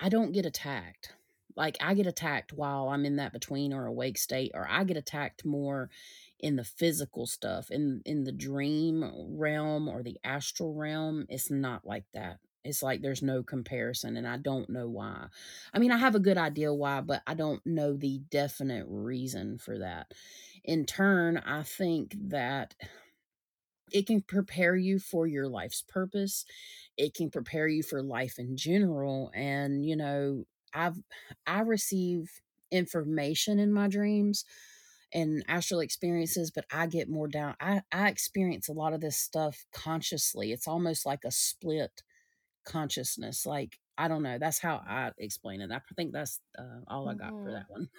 I 0.00 0.08
don't 0.08 0.32
get 0.32 0.46
attacked. 0.46 1.14
Like 1.56 1.76
I 1.80 1.94
get 1.94 2.06
attacked 2.06 2.52
while 2.52 2.88
I'm 2.88 3.04
in 3.04 3.16
that 3.16 3.32
between 3.32 3.72
or 3.72 3.86
awake 3.86 4.18
state 4.18 4.52
or 4.54 4.66
I 4.68 4.84
get 4.84 4.96
attacked 4.96 5.44
more 5.44 5.90
in 6.38 6.56
the 6.56 6.64
physical 6.64 7.26
stuff 7.26 7.70
in 7.70 8.02
in 8.06 8.24
the 8.24 8.32
dream 8.32 9.04
realm 9.36 9.88
or 9.88 10.02
the 10.02 10.18
astral 10.24 10.74
realm. 10.74 11.26
It's 11.28 11.50
not 11.50 11.86
like 11.86 12.04
that. 12.14 12.38
It's 12.64 12.82
like 12.82 13.00
there's 13.00 13.22
no 13.22 13.42
comparison 13.42 14.16
and 14.16 14.28
I 14.28 14.36
don't 14.36 14.68
know 14.68 14.88
why. 14.88 15.26
I 15.72 15.78
mean, 15.78 15.92
I 15.92 15.96
have 15.96 16.14
a 16.14 16.20
good 16.20 16.38
idea 16.38 16.72
why, 16.74 17.00
but 17.00 17.22
I 17.26 17.34
don't 17.34 17.64
know 17.64 17.96
the 17.96 18.20
definite 18.30 18.86
reason 18.88 19.58
for 19.58 19.78
that. 19.78 20.12
In 20.64 20.84
turn, 20.84 21.38
I 21.38 21.62
think 21.62 22.14
that 22.28 22.74
it 23.92 24.06
can 24.06 24.22
prepare 24.22 24.76
you 24.76 24.98
for 24.98 25.26
your 25.26 25.48
life's 25.48 25.82
purpose. 25.82 26.44
It 26.96 27.14
can 27.14 27.30
prepare 27.30 27.66
you 27.66 27.82
for 27.82 28.02
life 28.02 28.38
in 28.38 28.56
general. 28.56 29.30
And, 29.34 29.84
you 29.84 29.96
know, 29.96 30.44
I've, 30.72 31.02
I 31.46 31.60
receive 31.60 32.40
information 32.70 33.58
in 33.58 33.72
my 33.72 33.88
dreams 33.88 34.44
and 35.12 35.44
astral 35.48 35.80
experiences, 35.80 36.52
but 36.52 36.66
I 36.70 36.86
get 36.86 37.08
more 37.08 37.26
down. 37.26 37.56
I, 37.60 37.82
I 37.90 38.08
experience 38.08 38.68
a 38.68 38.72
lot 38.72 38.92
of 38.92 39.00
this 39.00 39.16
stuff 39.16 39.64
consciously. 39.72 40.52
It's 40.52 40.68
almost 40.68 41.04
like 41.04 41.24
a 41.24 41.32
split 41.32 42.02
consciousness. 42.64 43.46
Like, 43.46 43.78
I 43.98 44.08
don't 44.08 44.22
know. 44.22 44.38
That's 44.38 44.58
how 44.60 44.76
I 44.76 45.12
explain 45.18 45.60
it. 45.60 45.70
I 45.72 45.80
think 45.96 46.12
that's 46.12 46.40
uh, 46.58 46.80
all 46.88 47.08
I 47.08 47.14
got 47.14 47.34
for 47.42 47.50
hmm 47.50 47.54
that 47.54 47.66
one. 47.68 47.90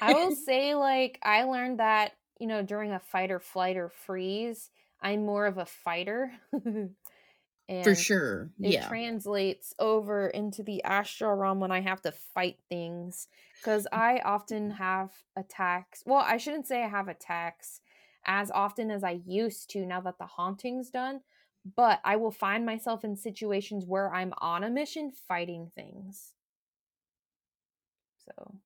I 0.00 0.14
will 0.14 0.32
say, 0.32 0.74
like, 0.74 1.18
I 1.22 1.44
learned 1.44 1.78
that, 1.80 2.14
you 2.40 2.46
know, 2.46 2.62
during 2.62 2.92
a 2.92 2.98
fight 3.00 3.30
or 3.30 3.40
flight 3.40 3.76
or 3.76 3.88
freeze, 3.88 4.70
I'm 5.00 5.24
more 5.26 5.46
of 5.46 5.58
a 5.58 5.66
fighter. 5.66 6.32
for 7.80 7.94
and 7.94 7.94
sure. 7.94 8.50
it 8.62 8.80
Yeah. 8.80 8.82
translates 8.82 9.74
over 9.78 10.28
into 10.28 10.62
the 10.62 10.82
astral 10.84 11.34
realm 11.36 11.60
when 11.60 11.72
I 11.72 11.80
have 11.80 12.02
to 12.02 12.12
fight 12.12 12.60
things. 12.68 13.28
Because 13.62 13.88
I 13.92 14.20
often 14.20 14.72
have 14.72 15.24
attacks. 15.36 16.02
Well, 16.06 16.20
I 16.26 16.36
shouldn't 16.38 16.66
say 16.68 16.84
I 16.84 16.88
have 16.88 17.08
attacks 17.08 17.80
as 18.24 18.50
often 18.50 18.90
as 18.90 19.04
I 19.04 19.12
used 19.26 19.70
to 19.70 19.86
now 19.86 20.00
that 20.02 20.18
the 20.18 20.26
haunting's 20.26 20.90
done. 20.90 21.22
But 21.64 22.00
I 22.04 22.16
will 22.16 22.30
find 22.32 22.64
myself 22.66 23.04
in 23.04 23.16
situations 23.16 23.84
where 23.86 24.12
I'm 24.14 24.32
on 24.38 24.64
a 24.64 24.70
mission 24.70 25.10
fighting 25.12 25.70
things. 25.70 26.34
So, 28.16 28.60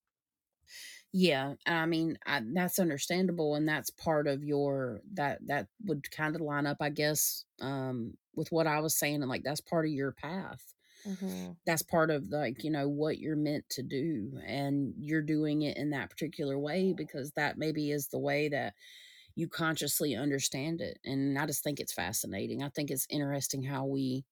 Yeah, 1.12 1.55
I 1.66 1.86
mean, 1.86 2.18
I, 2.27 2.43
that's 2.44 2.78
understandable, 2.78 3.55
and 3.55 3.68
that's 3.68 3.90
part 3.90 4.27
of 4.27 4.44
your 4.44 5.01
that 5.14 5.39
that 5.47 5.68
would 5.85 6.10
kind 6.10 6.35
of 6.35 6.43
line 6.43 6.66
up, 6.66 6.78
I 6.81 6.90
guess, 6.90 7.44
um, 7.60 8.16
with 8.35 8.52
what 8.52 8.66
I 8.66 8.81
was 8.81 8.98
saying, 8.98 9.23
and 9.23 9.28
like 9.28 9.43
that's 9.43 9.60
part 9.60 9.86
of 9.86 9.93
your 9.93 10.12
path. 10.12 10.74
hmm 11.05 11.52
That's 11.66 11.82
part 11.82 12.10
of 12.10 12.28
like 12.31 12.64
you 12.64 12.70
know 12.70 12.89
what 12.89 13.18
you're 13.18 13.36
meant 13.36 13.68
to 13.70 13.82
do, 13.82 14.40
and 14.47 14.94
you're 14.98 15.23
doing 15.23 15.62
it 15.62 15.77
in 15.77 15.90
that 15.90 16.10
particular 16.10 16.59
way 16.59 16.93
because 16.93 17.32
that 17.32 17.59
maybe 17.59 17.90
is 17.90 18.09
the 18.09 18.18
way 18.20 18.48
that 18.51 18.74
you 19.36 19.48
consciously 19.48 20.16
understand 20.16 20.82
it. 20.82 21.00
And 21.04 21.38
I 21.38 21.46
just 21.46 21.64
think 21.64 21.80
it's 21.80 21.94
fascinating. 21.94 22.62
I 22.64 22.70
think 22.70 22.90
it's 22.90 23.06
interesting 23.10 23.64
how 23.64 23.86
we 23.86 24.26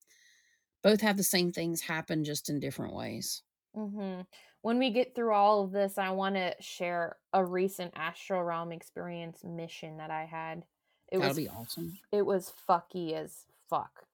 both 0.82 1.00
have 1.02 1.16
the 1.18 1.24
same 1.24 1.52
things 1.52 1.82
happen 1.82 2.24
just 2.24 2.50
in 2.50 2.60
different 2.60 2.94
ways. 2.94 3.42
hmm 3.74 4.20
When 4.62 4.78
we 4.78 4.90
get 4.90 5.14
through 5.14 5.32
all 5.34 5.64
of 5.64 5.72
this, 5.72 5.98
I 5.98 6.10
want 6.10 6.36
to 6.36 6.54
share 6.60 7.18
a 7.32 7.44
recent 7.44 7.92
astral 7.96 8.42
realm 8.42 8.72
experience 8.72 9.42
mission 9.44 9.98
that 9.98 10.10
I 10.10 10.24
had. 10.24 10.64
It 11.10 11.18
That'll 11.18 11.34
was 11.34 11.34
be 11.34 11.48
awesome. 11.48 11.98
it 12.12 12.22
was 12.22 12.52
fucky 12.68 13.12
as 13.14 13.46
fuck. 13.68 14.06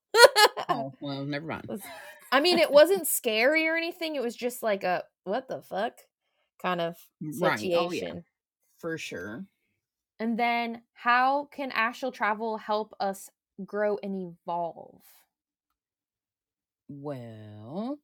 Oh, 0.69 0.95
well, 1.01 1.25
never 1.27 1.45
mind. 1.47 1.75
I 2.33 2.41
mean, 2.41 2.59
it 2.59 2.71
wasn't 2.73 3.07
scary 3.07 3.67
or 3.67 3.77
anything. 3.77 4.15
It 4.17 4.23
was 4.23 4.37
just 4.37 4.63
like 4.63 4.85
a 4.85 5.05
what 5.25 5.49
the 5.49 5.63
fuck 5.63 5.99
kind 6.61 6.81
of 6.81 6.97
Right. 7.21 7.71
situation. 7.71 7.75
Oh, 7.75 7.91
yeah. 7.91 8.21
For 8.79 8.99
sure. 8.99 9.47
And 10.21 10.39
then, 10.39 10.85
how 10.93 11.47
can 11.47 11.73
astral 11.73 12.13
travel 12.13 12.59
help 12.59 12.95
us 13.01 13.29
grow 13.67 13.99
and 14.05 14.15
evolve? 14.15 15.03
Well, 16.89 18.01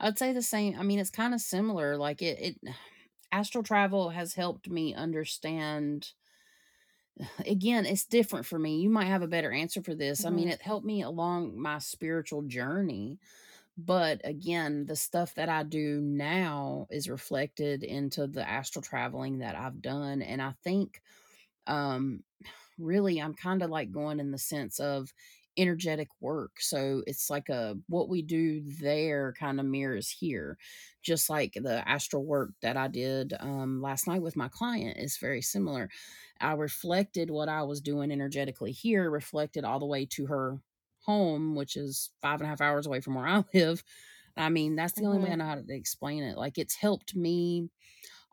I'd 0.00 0.18
say 0.18 0.32
the 0.32 0.42
same. 0.42 0.78
I 0.78 0.82
mean, 0.84 0.98
it's 0.98 1.10
kind 1.10 1.34
of 1.34 1.40
similar. 1.40 1.96
Like 1.96 2.22
it, 2.22 2.40
it 2.64 2.74
astral 3.32 3.64
travel 3.64 4.10
has 4.10 4.34
helped 4.34 4.68
me 4.70 4.94
understand. 4.94 6.12
Again, 7.46 7.86
it's 7.86 8.06
different 8.06 8.46
for 8.46 8.58
me. 8.58 8.80
You 8.80 8.90
might 8.90 9.06
have 9.06 9.22
a 9.22 9.28
better 9.28 9.52
answer 9.52 9.82
for 9.82 9.94
this. 9.94 10.24
I 10.24 10.30
mean, 10.30 10.48
Mhm. 10.48 10.48
it 10.48 10.62
helped 10.62 10.86
me 10.86 11.02
along 11.02 11.58
my 11.60 11.78
spiritual 11.78 12.42
journey. 12.42 13.18
But 13.78 14.20
again, 14.24 14.86
the 14.86 14.96
stuff 14.96 15.34
that 15.36 15.48
I 15.48 15.62
do 15.64 16.00
now 16.00 16.86
is 16.90 17.08
reflected 17.10 17.84
into 17.84 18.26
the 18.26 18.48
astral 18.48 18.82
traveling 18.82 19.38
that 19.38 19.56
I've 19.56 19.82
done. 19.82 20.22
And 20.22 20.42
I 20.42 20.52
think 20.64 21.02
um 21.66 22.22
really 22.78 23.18
i'm 23.20 23.34
kind 23.34 23.62
of 23.62 23.70
like 23.70 23.90
going 23.92 24.20
in 24.20 24.30
the 24.30 24.38
sense 24.38 24.80
of 24.80 25.12
energetic 25.58 26.08
work 26.20 26.52
so 26.60 27.02
it's 27.06 27.28
like 27.28 27.50
a 27.50 27.76
what 27.88 28.08
we 28.08 28.22
do 28.22 28.62
there 28.80 29.34
kind 29.38 29.60
of 29.60 29.66
mirrors 29.66 30.08
here 30.08 30.56
just 31.02 31.28
like 31.28 31.52
the 31.54 31.86
astral 31.86 32.24
work 32.24 32.52
that 32.62 32.76
i 32.76 32.88
did 32.88 33.34
um 33.38 33.82
last 33.82 34.06
night 34.06 34.22
with 34.22 34.34
my 34.34 34.48
client 34.48 34.96
is 34.98 35.18
very 35.18 35.42
similar. 35.42 35.90
I 36.40 36.52
reflected 36.54 37.30
what 37.30 37.48
i 37.50 37.62
was 37.62 37.80
doing 37.82 38.10
energetically 38.10 38.72
here 38.72 39.10
reflected 39.10 39.64
all 39.64 39.78
the 39.78 39.86
way 39.86 40.06
to 40.06 40.26
her 40.26 40.58
home 41.00 41.54
which 41.54 41.76
is 41.76 42.10
five 42.22 42.40
and 42.40 42.46
a 42.46 42.48
half 42.48 42.60
hours 42.62 42.86
away 42.86 43.00
from 43.00 43.14
where 43.14 43.26
i 43.26 43.44
live. 43.54 43.84
I 44.36 44.48
mean 44.48 44.76
that's 44.76 44.94
the 44.94 45.04
only 45.04 45.18
way 45.18 45.30
i 45.32 45.34
know 45.34 45.44
how 45.44 45.56
to 45.56 45.64
explain 45.74 46.22
it 46.22 46.38
like 46.38 46.56
it's 46.58 46.76
helped 46.76 47.14
me 47.14 47.68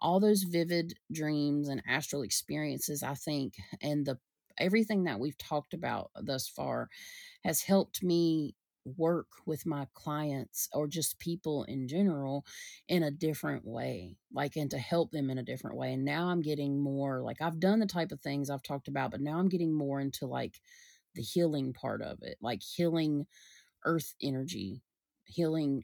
all 0.02 0.20
those 0.20 0.44
vivid 0.44 0.94
dreams 1.12 1.68
and 1.68 1.82
astral 1.88 2.22
experiences 2.22 3.04
i 3.04 3.14
think 3.14 3.56
and 3.82 4.06
the 4.06 4.18
everything 4.60 5.04
that 5.06 5.20
we've 5.20 5.38
talked 5.38 5.74
about 5.74 6.12
thus 6.22 6.48
far 6.48 6.90
has 7.44 7.62
helped 7.62 8.04
me 8.04 8.56
work 8.98 9.28
with 9.46 9.66
my 9.66 9.86
clients 9.94 10.68
or 10.74 10.88
just 10.88 11.20
people 11.20 11.64
in 11.66 11.88
general 11.88 12.46
in 12.88 13.04
a 13.04 13.12
different 13.12 13.66
way 13.66 14.16
like 14.34 14.56
and 14.56 14.72
to 14.72 14.78
help 14.78 15.12
them 15.12 15.30
in 15.30 15.38
a 15.38 15.44
different 15.44 15.78
way 15.78 15.94
and 15.94 16.04
now 16.06 16.28
i'm 16.28 16.42
getting 16.42 16.80
more 16.82 17.22
like 17.22 17.42
i've 17.42 17.60
done 17.60 17.80
the 17.80 17.86
type 17.86 18.12
of 18.12 18.22
things 18.22 18.50
i've 18.50 18.64
talked 18.64 18.88
about 18.88 19.12
but 19.12 19.22
now 19.22 19.38
i'm 19.38 19.50
getting 19.50 19.74
more 19.74 20.00
into 20.00 20.26
like 20.26 20.60
the 21.16 21.22
healing 21.22 21.74
part 21.74 22.02
of 22.02 22.20
it 22.22 22.38
like 22.42 22.62
healing 22.64 23.26
earth 23.86 24.14
energy 24.22 24.82
healing 25.26 25.84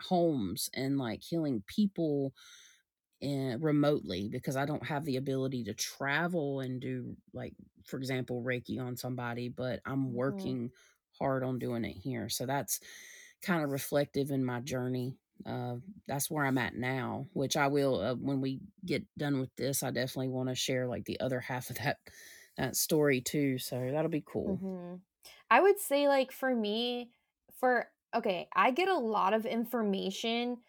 homes 0.00 0.68
and 0.74 0.98
like 0.98 1.22
healing 1.22 1.62
people 1.66 2.32
eh, 3.22 3.56
remotely 3.60 4.28
because 4.28 4.56
I 4.56 4.66
don't 4.66 4.86
have 4.86 5.04
the 5.04 5.16
ability 5.16 5.64
to 5.64 5.74
travel 5.74 6.60
and 6.60 6.80
do 6.80 7.16
like 7.32 7.54
for 7.84 7.96
example 7.98 8.42
Reiki 8.42 8.80
on 8.80 8.96
somebody, 8.96 9.48
but 9.48 9.80
I'm 9.86 10.12
Mhm. 10.26 10.54
working 10.54 10.70
hard 11.18 11.44
on 11.44 11.58
doing 11.58 11.84
it 11.84 11.96
here. 11.96 12.28
So 12.28 12.46
that's 12.46 12.80
kind 13.42 13.62
of 13.64 13.70
reflective 13.70 14.30
in 14.30 14.44
my 14.44 14.60
journey. 14.60 15.18
Uh, 15.44 15.76
that's 16.06 16.30
where 16.30 16.44
I'm 16.44 16.58
at 16.58 16.74
now, 16.76 17.28
which 17.32 17.56
I 17.56 17.66
will 17.68 18.00
uh, 18.00 18.14
when 18.14 18.40
we 18.40 18.60
get 18.84 19.06
done 19.18 19.40
with 19.40 19.54
this. 19.56 19.82
I 19.82 19.90
definitely 19.90 20.28
want 20.28 20.48
to 20.50 20.54
share 20.54 20.86
like 20.86 21.04
the 21.04 21.20
other 21.20 21.40
half 21.40 21.70
of 21.70 21.76
that 21.78 21.98
that 22.56 22.76
story 22.76 23.20
too. 23.20 23.58
So 23.58 23.90
that'll 23.90 24.10
be 24.10 24.24
cool. 24.26 24.62
Mhm. 24.62 25.02
I 25.50 25.60
would 25.60 25.78
say, 25.78 26.08
like, 26.08 26.32
for 26.32 26.54
me, 26.54 27.12
for 27.52 27.90
okay, 28.14 28.48
I 28.54 28.70
get 28.72 28.88
a 28.88 28.98
lot 28.98 29.32
of 29.34 29.46
information 29.46 30.62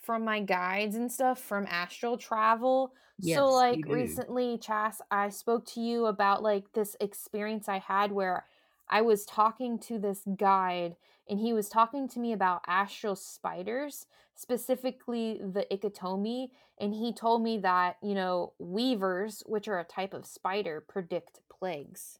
from 0.00 0.24
my 0.24 0.40
guides 0.40 0.96
and 0.96 1.10
stuff 1.12 1.40
from 1.40 1.66
astral 1.68 2.16
travel. 2.18 2.92
Yes, 3.18 3.36
So, 3.36 3.50
like, 3.50 3.84
recently, 3.86 4.58
Chas, 4.58 5.02
I 5.10 5.28
spoke 5.28 5.66
to 5.66 5.80
you 5.80 6.06
about 6.06 6.42
like 6.42 6.72
this 6.72 6.96
experience 7.00 7.68
I 7.68 7.78
had 7.78 8.12
where 8.12 8.46
I 8.88 9.02
was 9.02 9.24
talking 9.24 9.78
to 9.80 9.98
this 9.98 10.22
guide 10.36 10.96
and 11.28 11.38
he 11.38 11.52
was 11.52 11.68
talking 11.68 12.08
to 12.08 12.18
me 12.18 12.32
about 12.32 12.62
astral 12.66 13.14
spiders, 13.14 14.06
specifically 14.34 15.38
the 15.38 15.66
Ikatomi. 15.70 16.48
And 16.78 16.94
he 16.94 17.12
told 17.12 17.42
me 17.42 17.58
that, 17.58 17.96
you 18.02 18.14
know, 18.14 18.54
weavers, 18.58 19.42
which 19.46 19.68
are 19.68 19.78
a 19.78 19.84
type 19.84 20.12
of 20.14 20.26
spider, 20.26 20.80
predict 20.80 21.40
plagues. 21.48 22.18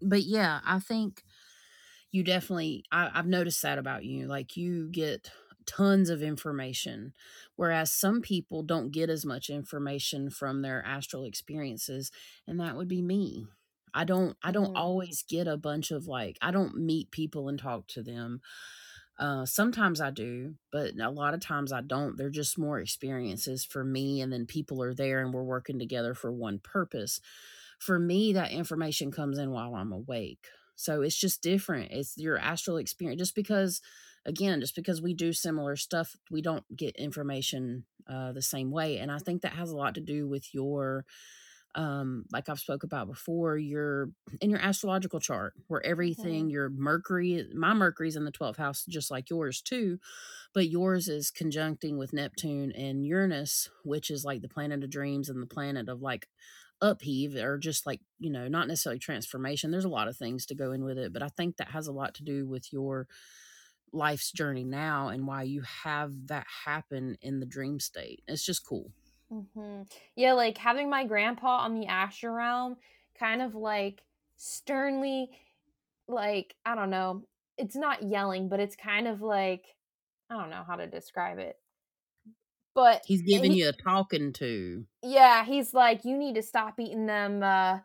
but 0.00 0.22
yeah, 0.22 0.60
I 0.64 0.78
think 0.80 1.22
you 2.12 2.24
definitely 2.24 2.84
I, 2.92 3.10
I've 3.14 3.26
noticed 3.26 3.62
that 3.62 3.78
about 3.78 4.04
you. 4.04 4.26
Like 4.26 4.56
you 4.56 4.88
get 4.90 5.30
tons 5.70 6.10
of 6.10 6.22
information, 6.22 7.14
whereas 7.56 7.92
some 7.92 8.20
people 8.22 8.62
don't 8.62 8.90
get 8.90 9.10
as 9.10 9.24
much 9.24 9.50
information 9.50 10.30
from 10.30 10.62
their 10.62 10.84
astral 10.84 11.24
experiences, 11.24 12.10
and 12.46 12.60
that 12.60 12.76
would 12.76 12.88
be 12.88 13.02
me. 13.02 13.46
I 13.94 14.04
don't 14.04 14.36
I 14.42 14.52
don't 14.52 14.70
Mhm. 14.70 14.76
always 14.76 15.22
get 15.22 15.48
a 15.48 15.56
bunch 15.56 15.90
of 15.90 16.06
like 16.06 16.38
I 16.42 16.50
don't 16.52 16.76
meet 16.76 17.10
people 17.10 17.48
and 17.48 17.58
talk 17.58 17.86
to 17.88 18.02
them. 18.02 18.40
Uh, 19.18 19.44
sometimes 19.44 20.00
I 20.00 20.10
do, 20.10 20.56
but 20.72 20.98
a 20.98 21.10
lot 21.10 21.34
of 21.34 21.40
times 21.40 21.72
I 21.72 21.82
don't. 21.82 22.16
They're 22.16 22.30
just 22.30 22.58
more 22.58 22.80
experiences 22.80 23.64
for 23.64 23.84
me, 23.84 24.20
and 24.22 24.32
then 24.32 24.46
people 24.46 24.82
are 24.82 24.94
there 24.94 25.22
and 25.22 25.34
we're 25.34 25.44
working 25.44 25.78
together 25.78 26.14
for 26.14 26.32
one 26.32 26.58
purpose. 26.58 27.20
For 27.78 27.98
me, 27.98 28.32
that 28.32 28.52
information 28.52 29.10
comes 29.10 29.38
in 29.38 29.50
while 29.50 29.74
I'm 29.74 29.92
awake. 29.92 30.48
So 30.76 31.02
it's 31.02 31.18
just 31.18 31.42
different. 31.42 31.92
It's 31.92 32.16
your 32.16 32.38
astral 32.38 32.78
experience. 32.78 33.18
Just 33.20 33.34
because, 33.34 33.82
again, 34.26 34.60
just 34.60 34.74
because 34.74 35.02
we 35.02 35.14
do 35.14 35.32
similar 35.32 35.76
stuff, 35.76 36.16
we 36.30 36.42
don't 36.42 36.64
get 36.76 36.96
information 36.96 37.86
uh, 38.06 38.32
the 38.32 38.42
same 38.42 38.70
way. 38.70 38.98
And 38.98 39.10
I 39.12 39.18
think 39.18 39.42
that 39.42 39.54
has 39.54 39.70
a 39.70 39.76
lot 39.76 39.94
to 39.96 40.00
do 40.00 40.28
with 40.28 40.52
your 40.54 41.06
um 41.76 42.24
like 42.32 42.48
i've 42.48 42.58
spoke 42.58 42.82
about 42.82 43.06
before 43.06 43.56
your 43.56 44.10
in 44.40 44.50
your 44.50 44.58
astrological 44.58 45.20
chart 45.20 45.54
where 45.68 45.84
everything 45.86 46.48
Mhm. 46.48 46.50
your 46.50 46.68
mercury 46.68 47.46
my 47.54 47.72
mercury's 47.72 48.16
in 48.16 48.24
the 48.24 48.32
12th 48.32 48.56
house 48.56 48.84
just 48.86 49.08
like 49.08 49.30
yours 49.30 49.62
too 49.62 49.96
but 50.54 50.68
yours 50.70 51.08
is 51.08 51.30
conjuncting 51.30 51.98
with 51.98 52.14
neptune 52.14 52.72
and 52.72 53.06
uranus 53.06 53.68
which 53.84 54.10
is 54.10 54.24
like 54.24 54.42
the 54.42 54.48
planet 54.48 54.84
of 54.84 54.90
dreams 54.90 55.28
and 55.28 55.42
the 55.42 55.46
planet 55.46 55.88
of 55.88 56.00
like 56.00 56.28
upheave 56.80 57.36
or 57.36 57.58
just 57.58 57.86
like 57.86 58.00
you 58.18 58.30
know 58.30 58.48
not 58.48 58.68
necessarily 58.68 58.98
transformation 58.98 59.70
there's 59.70 59.84
a 59.84 59.88
lot 59.88 60.08
of 60.08 60.16
things 60.16 60.46
to 60.46 60.54
go 60.54 60.72
in 60.72 60.84
with 60.84 60.98
it 60.98 61.12
but 61.12 61.22
i 61.22 61.28
think 61.28 61.56
that 61.56 61.68
has 61.70 61.86
a 61.86 61.92
lot 61.92 62.14
to 62.14 62.24
do 62.24 62.46
with 62.48 62.72
your 62.72 63.06
life's 63.92 64.32
journey 64.32 64.64
now 64.64 65.08
and 65.08 65.26
why 65.26 65.42
you 65.42 65.62
have 65.62 66.28
that 66.28 66.46
happen 66.64 67.16
in 67.22 67.40
the 67.40 67.46
dream 67.46 67.80
state 67.80 68.22
it's 68.28 68.44
just 68.44 68.64
cool 68.66 68.92
hmm 69.30 69.82
Yeah, 70.16 70.32
like 70.32 70.58
having 70.58 70.90
my 70.90 71.04
grandpa 71.06 71.58
on 71.60 71.74
the 71.74 71.86
astral 71.86 72.34
realm, 72.34 72.76
kind 73.14 73.42
of 73.42 73.54
like 73.54 74.04
sternly, 74.36 75.30
like, 76.08 76.56
I 76.64 76.74
don't 76.74 76.90
know, 76.90 77.26
it's 77.58 77.76
not 77.76 78.02
yelling, 78.04 78.48
but 78.48 78.60
it's 78.60 78.76
kind 78.76 79.08
of 79.08 79.22
like, 79.22 79.76
I 80.30 80.38
don't 80.38 80.50
know 80.50 80.64
how 80.64 80.76
to 80.76 80.86
describe 80.88 81.38
it. 81.38 81.60
But 82.74 83.04
he's 83.04 83.20
giving 83.22 83.52
he, 83.52 83.54
you 83.54 83.68
a 83.68 83.72
talking 83.72 84.32
to 84.34 84.86
yeah, 85.02 85.44
he's 85.44 85.72
like, 85.72 86.04
you 86.04 86.16
need 86.16 86.34
to 86.34 86.42
stop 86.42 86.78
eating 86.78 87.06
them, 87.06 87.42
uh, 87.42 87.80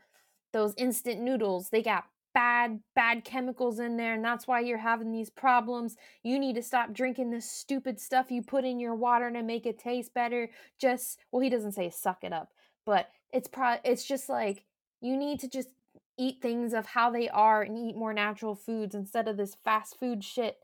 those 0.54 0.74
instant 0.78 1.22
noodles. 1.22 1.70
They 1.70 1.82
got 1.84 2.06
bad, 2.36 2.82
bad 2.94 3.24
chemicals 3.24 3.80
in 3.80 3.98
there, 3.98 4.14
and 4.14 4.24
that's 4.24 4.46
why 4.46 4.60
you're 4.60 4.78
having 4.78 5.12
these 5.12 5.30
problems. 5.30 5.96
You 6.22 6.38
need 6.38 6.56
to 6.56 6.62
stop 6.62 6.94
drinking 6.94 7.32
this 7.32 7.50
stupid 7.50 8.00
stuff 8.00 8.30
you 8.30 8.44
put 8.44 8.66
in 8.66 8.80
your 8.80 8.94
water 8.94 9.32
to 9.32 9.42
make 9.42 9.66
it 9.66 9.80
taste 9.80 10.14
better. 10.14 10.50
Just, 10.78 11.18
well, 11.32 11.42
he 11.42 11.50
doesn't 11.50 11.72
say 11.72 11.90
suck 11.90 12.24
it 12.24 12.34
up, 12.34 12.50
but 12.86 13.10
it's 13.32 13.48
pro, 13.48 13.78
it's 13.84 14.06
just 14.06 14.30
like 14.30 14.66
you 15.02 15.18
need 15.18 15.40
to 15.40 15.48
just 15.48 15.70
eat 16.18 16.42
things 16.42 16.74
of 16.74 16.86
how 16.86 17.10
they 17.10 17.30
are 17.30 17.62
and 17.62 17.78
eat 17.78 17.96
more 17.96 18.14
natural 18.14 18.54
foods 18.54 18.94
instead 18.94 19.28
of 19.28 19.38
this 19.38 19.56
fast 19.64 19.98
food 19.98 20.24
shit 20.24 20.58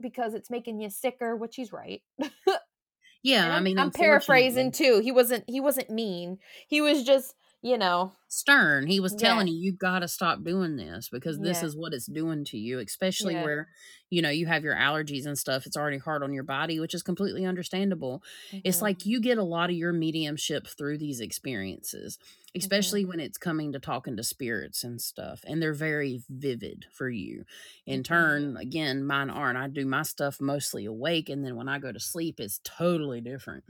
because 0.00 0.34
it's 0.34 0.50
making 0.50 0.80
you 0.80 0.90
sicker, 0.90 1.34
which 1.34 1.56
he's 1.56 1.72
right. 1.72 2.02
yeah 3.22 3.54
i 3.54 3.60
mean 3.60 3.78
I'm 3.78 3.90
paraphrasing 3.90 4.72
too. 4.72 5.00
He 5.02 5.12
wasn't 5.12 5.44
he 5.46 5.60
wasn't 5.60 5.90
mean. 5.90 6.38
He 6.68 6.80
was 6.80 7.02
just, 7.04 7.34
you 7.62 7.78
know, 7.78 8.12
stern. 8.32 8.86
He 8.86 9.00
was 9.00 9.12
telling 9.14 9.46
yeah, 9.46 9.48
you, 9.48 9.54
you've 9.58 9.78
got 9.78 9.98
to 10.00 10.08
stop 10.08 10.44
doing 10.44 10.76
this 10.76 11.08
because 11.08 11.40
this 11.40 11.62
is 11.64 11.76
what 11.76 11.92
it's 11.92 12.06
doing 12.06 12.44
to 12.44 12.56
you, 12.56 12.78
especially 12.78 13.36
where, 13.36 13.66
you 14.08 14.22
know, 14.22 14.30
you 14.30 14.46
have 14.46 14.62
your 14.62 14.76
allergies 14.76 15.26
and 15.26 15.36
stuff. 15.36 15.66
It's 15.66 15.76
already 15.76 15.98
hard 15.98 16.22
on 16.22 16.32
your 16.32 16.44
body, 16.44 16.78
which 16.78 16.94
is 16.94 17.02
completely 17.02 17.44
understandable. 17.44 18.22
It's 18.62 18.80
Mhm, 18.80 18.80
like 18.80 19.04
you 19.04 19.20
get 19.20 19.36
a 19.38 19.42
lot 19.42 19.68
of 19.68 19.74
your 19.74 19.92
mediumship 19.92 20.68
through 20.68 20.98
these 20.98 21.18
experiences, 21.18 22.18
mhm, 22.60 22.94
especially 22.94 23.04
when 23.04 23.18
it's 23.18 23.36
coming 23.36 23.72
to 23.72 23.80
talking 23.80 24.16
to 24.16 24.22
spirits 24.22 24.84
and 24.84 25.00
stuff. 25.00 25.40
And 25.44 25.60
they're 25.60 25.74
very 25.74 26.22
vivid 26.28 26.86
for 26.92 27.10
you. 27.10 27.44
In 27.84 28.04
mhm, 28.16 28.44
turn, 28.44 28.56
again, 28.56 29.04
mine 29.04 29.30
aren't. 29.30 29.58
I 29.58 29.66
do 29.66 29.84
my 29.86 30.02
stuff 30.02 30.40
mostly 30.40 30.84
awake. 30.86 31.28
And 31.28 31.44
then 31.44 31.56
when 31.56 31.68
I 31.68 31.80
go 31.80 31.90
to 31.90 31.98
sleep, 32.00 32.38
it's 32.38 32.60
totally 32.62 33.20
different. 33.20 33.64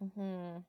mhm. 0.00 0.64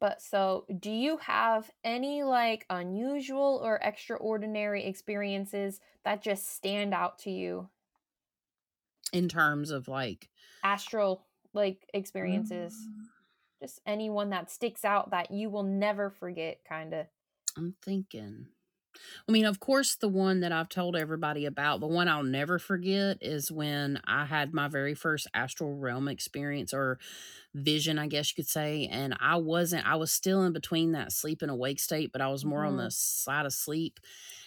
But 0.00 0.22
so, 0.22 0.66
do 0.78 0.90
you 0.90 1.16
have 1.18 1.70
any 1.84 2.22
like 2.24 2.66
unusual 2.70 3.60
or 3.62 3.76
extraordinary 3.76 4.84
experiences 4.84 5.80
that 6.04 6.22
just 6.22 6.46
stand 6.46 6.94
out 6.94 7.18
to 7.20 7.30
you? 7.30 7.70
In 9.12 9.28
terms 9.28 9.70
of 9.70 9.88
like 9.88 10.30
Astral 10.62 11.26
like 11.52 11.88
experiences. 11.94 12.88
um, 12.90 13.10
Just 13.62 13.80
anyone 13.86 14.30
that 14.30 14.50
sticks 14.50 14.84
out 14.84 15.10
that 15.10 15.30
you 15.32 15.50
will 15.50 15.64
never 15.64 16.10
forget, 16.10 16.64
kinda. 16.64 17.10
I'm 17.56 17.74
thinking. 17.82 18.48
I 19.28 19.32
mean, 19.32 19.44
of 19.44 19.60
course, 19.60 19.96
the 19.96 20.08
one 20.08 20.40
that 20.40 20.52
I've 20.52 20.68
told 20.68 20.96
everybody 20.96 21.46
about, 21.46 21.80
the 21.80 21.86
one 21.86 22.08
I'll 22.08 22.22
never 22.22 22.58
forget 22.58 23.18
is 23.20 23.50
when 23.50 24.00
I 24.04 24.24
had 24.24 24.54
my 24.54 24.68
very 24.68 24.94
first 24.94 25.26
astral 25.34 25.74
realm 25.76 26.08
experience 26.08 26.72
or 26.72 26.98
vision, 27.54 27.98
I 27.98 28.06
guess 28.06 28.30
you 28.30 28.42
could 28.42 28.48
say. 28.50 28.88
And 28.90 29.16
I 29.20 29.36
wasn't, 29.36 29.86
I 29.86 29.96
was 29.96 30.12
still 30.12 30.42
in 30.44 30.52
between 30.52 30.92
that 30.92 31.12
sleep 31.12 31.42
and 31.42 31.50
awake 31.50 31.80
state, 31.80 32.12
but 32.12 32.20
I 32.20 32.28
was 32.28 32.44
more 32.44 32.64
on 32.64 32.76
the 32.76 32.90
side 32.90 33.46
of 33.46 33.52
sleep. 33.52 34.00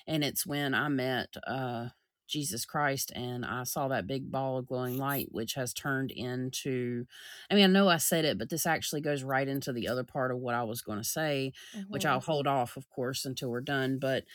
And 0.08 0.24
it's 0.24 0.46
when 0.46 0.74
I 0.74 0.88
met 0.90 1.36
uh 1.48 1.90
Jesus 2.32 2.66
Christ 2.66 3.12
and 3.16 3.46
I 3.46 3.64
saw 3.66 3.90
that 3.90 4.08
big 4.08 4.32
ball 4.32 4.58
of 4.58 4.66
glowing 4.68 4.98
light, 4.98 5.28
which 5.32 5.54
has 5.56 5.74
turned 5.74 6.12
into 6.12 7.06
I 7.52 7.56
mean, 7.56 7.66
I 7.66 7.68
know 7.68 7.90
I 7.90 7.98
said 7.98 8.26
it, 8.26 8.38
but 8.40 8.50
this 8.50 8.66
actually 8.66 9.02
goes 9.02 9.24
right 9.24 9.48
into 9.48 9.74
the 9.74 9.88
other 9.90 10.04
part 10.06 10.32
of 10.32 10.40
what 10.40 10.56
I 10.56 10.64
was 10.64 10.82
going 10.82 11.00
to 11.00 11.04
say, 11.04 11.54
which 11.90 12.06
I'll 12.06 12.20
Mhm. 12.20 12.22
hold 12.22 12.48
off, 12.48 12.78
of 12.78 12.90
course, 12.90 13.26
until 13.26 13.52
we're 13.52 13.62
done. 13.62 14.00
But 14.00 14.26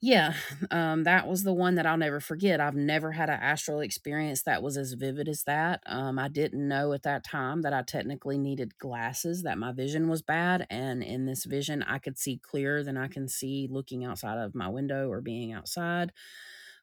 yeah, 0.00 0.34
um, 0.70 1.04
that 1.04 1.26
was 1.26 1.44
the 1.44 1.52
one 1.54 1.76
that 1.76 1.86
I'll 1.86 1.96
never 1.96 2.20
forget. 2.20 2.60
I've 2.60 2.74
never 2.74 3.12
had 3.12 3.30
an 3.30 3.40
astral 3.40 3.80
experience 3.80 4.42
that 4.42 4.62
was 4.62 4.76
as 4.76 4.92
vivid 4.94 5.28
as 5.28 5.44
that. 5.44 5.82
Um, 5.86 6.18
I 6.18 6.28
didn't 6.28 6.66
know 6.66 6.92
at 6.92 7.02
that 7.04 7.24
time 7.24 7.62
that 7.62 7.72
I 7.72 7.82
technically 7.82 8.36
needed 8.38 8.76
glasses, 8.78 9.42
that 9.44 9.58
my 9.58 9.72
vision 9.72 10.08
was 10.08 10.20
bad. 10.22 10.66
And 10.68 11.02
in 11.02 11.24
this 11.26 11.44
vision, 11.44 11.82
I 11.82 11.98
could 11.98 12.18
see 12.18 12.38
clearer 12.38 12.82
than 12.82 12.96
I 12.96 13.08
can 13.08 13.28
see 13.28 13.66
looking 13.70 14.04
outside 14.04 14.38
of 14.38 14.54
my 14.54 14.68
window 14.68 15.08
or 15.08 15.20
being 15.22 15.52
outside. 15.52 16.12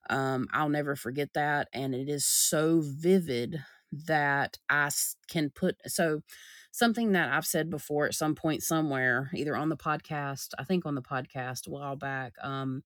Um, 0.09 0.47
I'll 0.51 0.69
never 0.69 0.95
forget 0.95 1.29
that. 1.33 1.69
And 1.73 1.93
it 1.95 2.09
is 2.09 2.25
so 2.25 2.81
vivid 2.83 3.63
that 4.07 4.57
I 4.69 4.89
can 5.27 5.49
put, 5.49 5.75
so 5.87 6.21
something 6.71 7.11
that 7.11 7.29
I've 7.29 7.45
said 7.45 7.69
before 7.69 8.05
at 8.05 8.13
some 8.13 8.35
point 8.35 8.63
somewhere, 8.63 9.29
either 9.35 9.55
on 9.55 9.69
the 9.69 9.77
podcast, 9.77 10.49
I 10.57 10.63
think 10.63 10.85
on 10.85 10.95
the 10.95 11.01
podcast 11.01 11.67
a 11.67 11.71
while 11.71 11.95
back, 11.95 12.33
um, 12.41 12.83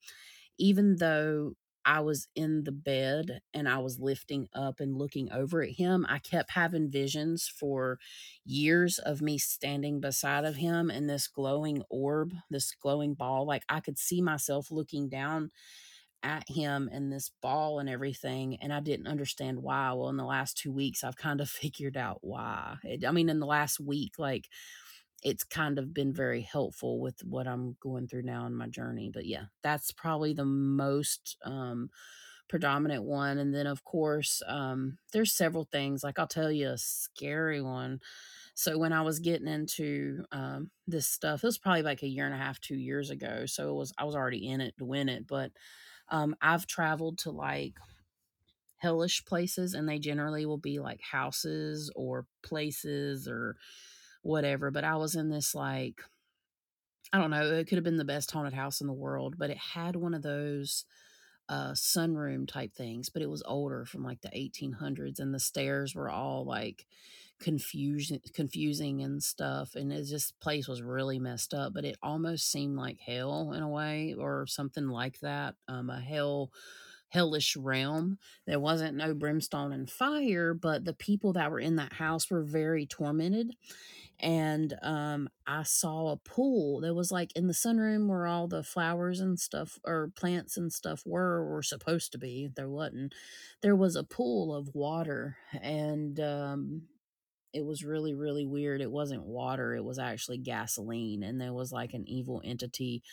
even 0.57 0.97
though 0.97 1.53
I 1.87 1.99
was 1.99 2.27
in 2.35 2.63
the 2.63 2.71
bed 2.71 3.41
and 3.53 3.69
I 3.69 3.77
was 3.77 3.99
lifting 3.99 4.47
up 4.55 4.79
and 4.79 4.97
looking 4.97 5.31
over 5.31 5.61
at 5.61 5.69
him, 5.71 6.05
I 6.09 6.17
kept 6.17 6.51
having 6.51 6.89
visions 6.89 7.47
for 7.47 7.99
years 8.43 8.97
of 8.97 9.21
me 9.21 9.37
standing 9.37 9.99
beside 9.99 10.45
of 10.45 10.55
him 10.55 10.89
and 10.89 11.07
this 11.07 11.27
glowing 11.27 11.83
orb, 11.89 12.33
this 12.49 12.73
glowing 12.81 13.13
ball. 13.13 13.45
Like 13.45 13.63
I 13.69 13.81
could 13.81 13.99
see 13.99 14.19
myself 14.19 14.71
looking 14.71 15.09
down 15.09 15.51
at 16.23 16.49
him 16.49 16.89
and 16.91 17.11
this 17.11 17.31
ball 17.41 17.79
and 17.79 17.89
everything 17.89 18.57
and 18.61 18.73
I 18.73 18.79
didn't 18.79 19.07
understand 19.07 19.61
why. 19.61 19.93
Well, 19.93 20.09
in 20.09 20.17
the 20.17 20.25
last 20.25 20.57
2 20.57 20.71
weeks 20.71 21.03
I've 21.03 21.17
kind 21.17 21.41
of 21.41 21.49
figured 21.61 21.97
out 21.97 22.19
why. 22.21 22.77
It, 22.83 23.05
I 23.05 23.11
mean 23.11 23.29
in 23.29 23.39
the 23.39 23.45
last 23.45 23.79
week 23.79 24.13
like 24.17 24.47
it's 25.23 25.43
kind 25.43 25.79
of 25.79 25.93
been 25.93 26.13
very 26.13 26.41
helpful 26.41 26.99
with 26.99 27.19
what 27.23 27.47
I'm 27.47 27.77
going 27.79 28.07
through 28.07 28.23
now 28.23 28.45
in 28.45 28.53
my 28.55 28.67
journey. 28.67 29.09
But 29.13 29.25
yeah, 29.25 29.45
that's 29.63 29.91
probably 29.91 30.33
the 30.33 30.45
most 30.45 31.37
um 31.43 31.89
predominant 32.47 33.03
one 33.03 33.39
and 33.39 33.55
then 33.55 33.65
of 33.67 33.83
course 33.83 34.41
um 34.47 34.97
there's 35.13 35.33
several 35.33 35.65
things 35.65 36.03
like 36.03 36.19
I'll 36.19 36.27
tell 36.27 36.51
you 36.51 36.69
a 36.69 36.77
scary 36.77 37.61
one. 37.61 37.99
So 38.55 38.77
when 38.77 38.93
I 38.93 39.01
was 39.03 39.19
getting 39.19 39.47
into 39.47 40.25
um 40.31 40.71
this 40.87 41.07
stuff, 41.07 41.43
it 41.43 41.47
was 41.47 41.57
probably 41.57 41.83
like 41.83 42.03
a 42.03 42.07
year 42.07 42.25
and 42.25 42.35
a 42.35 42.37
half, 42.37 42.59
2 42.61 42.77
years 42.77 43.09
ago. 43.09 43.45
So 43.45 43.69
it 43.71 43.75
was 43.75 43.93
I 43.97 44.05
was 44.05 44.15
already 44.15 44.47
in 44.47 44.61
it 44.61 44.77
to 44.77 44.85
win 44.85 45.09
it, 45.09 45.27
but 45.27 45.51
um 46.09 46.35
I've 46.41 46.67
traveled 46.67 47.19
to 47.19 47.31
like 47.31 47.75
hellish 48.77 49.23
places 49.25 49.73
and 49.73 49.87
they 49.87 49.99
generally 49.99 50.45
will 50.45 50.57
be 50.57 50.79
like 50.79 51.01
houses 51.01 51.91
or 51.95 52.27
places 52.43 53.27
or 53.27 53.55
whatever, 54.21 54.71
but 54.71 54.83
I 54.83 54.95
was 54.97 55.15
in 55.15 55.29
this 55.29 55.55
like 55.55 56.01
I 57.13 57.17
don't 57.19 57.29
know, 57.29 57.53
it 57.53 57.67
could 57.67 57.77
have 57.77 57.83
been 57.83 57.97
the 57.97 58.05
best 58.05 58.31
haunted 58.31 58.53
house 58.53 58.81
in 58.81 58.87
the 58.87 58.93
world, 58.93 59.35
but 59.37 59.49
it 59.49 59.57
had 59.57 59.95
one 59.95 60.13
of 60.13 60.21
those 60.21 60.85
uh 61.49 61.71
sunroom 61.73 62.47
type 62.47 62.73
things, 62.73 63.09
but 63.09 63.21
it 63.21 63.29
was 63.29 63.43
older 63.45 63.85
from 63.85 64.03
like 64.03 64.21
the 64.21 64.31
1800s 64.37 65.19
and 65.19 65.33
the 65.33 65.39
stairs 65.39 65.95
were 65.95 66.09
all 66.09 66.45
like 66.45 66.87
confusion 67.39 68.19
confusing 68.33 69.01
and 69.01 69.21
stuff 69.21 69.75
and 69.75 69.91
it 69.91 70.05
just 70.05 70.39
place 70.39 70.67
was 70.67 70.81
really 70.81 71.19
messed 71.19 71.53
up, 71.53 71.73
but 71.73 71.85
it 71.85 71.97
almost 72.01 72.49
seemed 72.51 72.77
like 72.77 72.99
hell 72.99 73.51
in 73.53 73.61
a 73.61 73.69
way 73.69 74.15
or 74.17 74.47
something 74.47 74.87
like 74.87 75.19
that. 75.19 75.55
Um 75.67 75.89
a 75.89 75.99
hell 75.99 76.51
hellish 77.09 77.55
realm. 77.55 78.17
There 78.45 78.59
wasn't 78.59 78.97
no 78.97 79.13
brimstone 79.13 79.71
and 79.71 79.89
fire, 79.89 80.53
but 80.53 80.85
the 80.85 80.93
people 80.93 81.33
that 81.33 81.51
were 81.51 81.59
in 81.59 81.75
that 81.77 81.93
house 81.93 82.29
were 82.29 82.43
very 82.43 82.85
tormented 82.85 83.55
and 84.19 84.73
um 84.81 85.29
I 85.47 85.63
saw 85.63 86.11
a 86.11 86.17
pool 86.17 86.81
that 86.81 86.93
was 86.93 87.11
like 87.11 87.31
in 87.35 87.47
the 87.47 87.53
sunroom 87.53 88.07
where 88.07 88.25
all 88.25 88.47
the 88.47 88.63
flowers 88.63 89.19
and 89.19 89.39
stuff 89.39 89.77
or 89.85 90.11
plants 90.15 90.57
and 90.57 90.71
stuff 90.71 91.03
were 91.05 91.45
were 91.45 91.63
supposed 91.63 92.11
to 92.13 92.17
be. 92.17 92.49
There 92.55 92.69
wasn't. 92.69 93.13
There 93.61 93.75
was 93.75 93.95
a 93.95 94.03
pool 94.03 94.55
of 94.55 94.73
water 94.73 95.37
and 95.61 96.19
um 96.19 96.83
it 97.55 97.65
was 97.65 97.83
really 97.85 98.13
really 98.15 98.45
weird. 98.45 98.81
It 98.81 98.91
wasn't 98.91 99.25
water, 99.25 99.75
it 99.75 99.83
was 99.85 99.99
actually 99.99 100.39
gasoline 100.39 101.23
and 101.23 101.41
there 101.41 101.53
was 101.53 101.71
like 101.73 101.93
an 101.93 102.07
evil 102.09 102.41
entity 102.45 103.03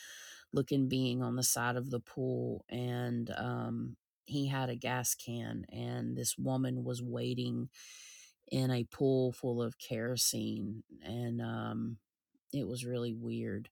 looking 0.52 0.88
being 0.88 1.22
on 1.22 1.36
the 1.36 1.42
side 1.42 1.76
of 1.76 1.90
the 1.90 2.00
pool 2.00 2.64
and 2.68 3.30
um 3.36 3.96
he 4.26 4.46
had 4.48 4.70
a 4.70 4.76
gas 4.76 5.14
can 5.14 5.66
and 5.72 6.16
this 6.16 6.38
woman 6.38 6.84
was 6.84 7.02
waiting 7.02 7.68
in 8.50 8.70
a 8.70 8.84
pool 8.84 9.32
full 9.32 9.62
of 9.62 9.78
kerosene 9.78 10.82
and 11.02 11.40
um 11.42 11.98
it 12.52 12.68
was 12.68 12.84
really 12.84 13.14
weird. 13.14 13.70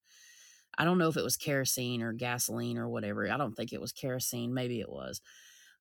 I 0.79 0.85
don't 0.85 0.99
know 0.99 1.09
if 1.09 1.17
it 1.17 1.25
was 1.25 1.37
kerosene 1.37 2.03
or 2.03 2.13
gasoline 2.13 2.79
or 2.79 2.89
whatever. 2.89 3.31
I 3.31 3.37
don't 3.37 3.55
think 3.55 3.73
it 3.73 3.81
was 3.81 3.93
kerosene. 3.93 4.55
Maybe 4.55 4.81
it 4.81 4.89
was. 4.91 5.21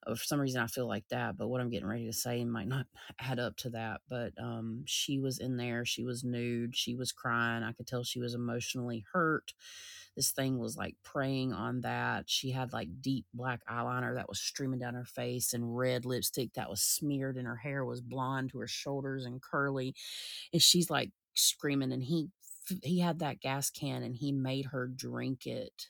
Uh, 0.08 0.16
For 0.16 0.24
some 0.24 0.40
reason, 0.40 0.62
I 0.62 0.68
feel 0.68 0.88
like 0.88 1.08
that. 1.10 1.38
But 1.38 1.48
what 1.48 1.62
I'm 1.62 1.70
getting 1.70 1.88
ready 1.88 2.06
to 2.06 2.14
say 2.14 2.44
might 2.46 2.68
not 2.68 2.88
add 3.20 3.40
up 3.40 3.56
to 3.58 3.70
that. 3.72 4.02
But 4.10 4.34
um, 4.42 4.84
she 4.86 5.20
was 5.20 5.40
in 5.40 5.58
there. 5.58 5.86
She 5.86 6.04
was 6.04 6.24
nude. 6.24 6.76
She 6.76 6.96
was 6.96 7.12
crying. 7.12 7.64
I 7.64 7.74
could 7.74 7.88
tell 7.88 8.04
she 8.04 8.20
was 8.20 8.34
emotionally 8.34 9.06
hurt. 9.14 9.54
This 10.16 10.32
thing 10.32 10.58
was 10.60 10.76
like 10.76 10.96
preying 11.04 11.54
on 11.54 11.82
that. 11.82 12.30
She 12.30 12.52
had 12.52 12.74
like 12.74 12.90
deep 13.02 13.26
black 13.34 13.62
eyeliner 13.70 14.16
that 14.16 14.28
was 14.28 14.40
streaming 14.40 14.80
down 14.80 14.96
her 14.96 15.06
face 15.06 15.54
and 15.54 15.78
red 15.78 16.06
lipstick 16.06 16.54
that 16.54 16.70
was 16.70 16.82
smeared, 16.82 17.38
and 17.38 17.48
her 17.48 17.56
hair 17.56 17.86
was 17.86 18.02
blonde 18.02 18.50
to 18.52 18.60
her 18.60 18.68
shoulders 18.68 19.26
and 19.26 19.42
curly. 19.42 19.96
And 20.54 20.62
she's 20.62 20.90
like 20.90 21.12
screaming, 21.34 21.92
and 21.92 22.04
he 22.04 22.30
he 22.84 23.00
had 23.00 23.20
that 23.20 23.40
gas 23.42 23.70
can 23.72 24.04
and 24.04 24.16
he 24.16 24.32
made 24.32 24.66
her 24.68 24.88
drink 24.88 25.48
it 25.48 25.88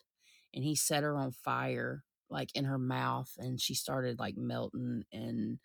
and 0.53 0.63
he 0.63 0.75
set 0.75 1.03
her 1.03 1.17
on 1.17 1.31
fire 1.31 2.03
like 2.29 2.55
in 2.55 2.65
her 2.65 2.77
mouth 2.77 3.31
and 3.37 3.59
she 3.59 3.73
started 3.73 4.19
like 4.19 4.37
melting 4.37 5.03
and 5.11 5.59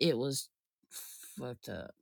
it 0.00 0.16
was 0.16 0.48
fucked 0.90 1.68
up 1.68 1.94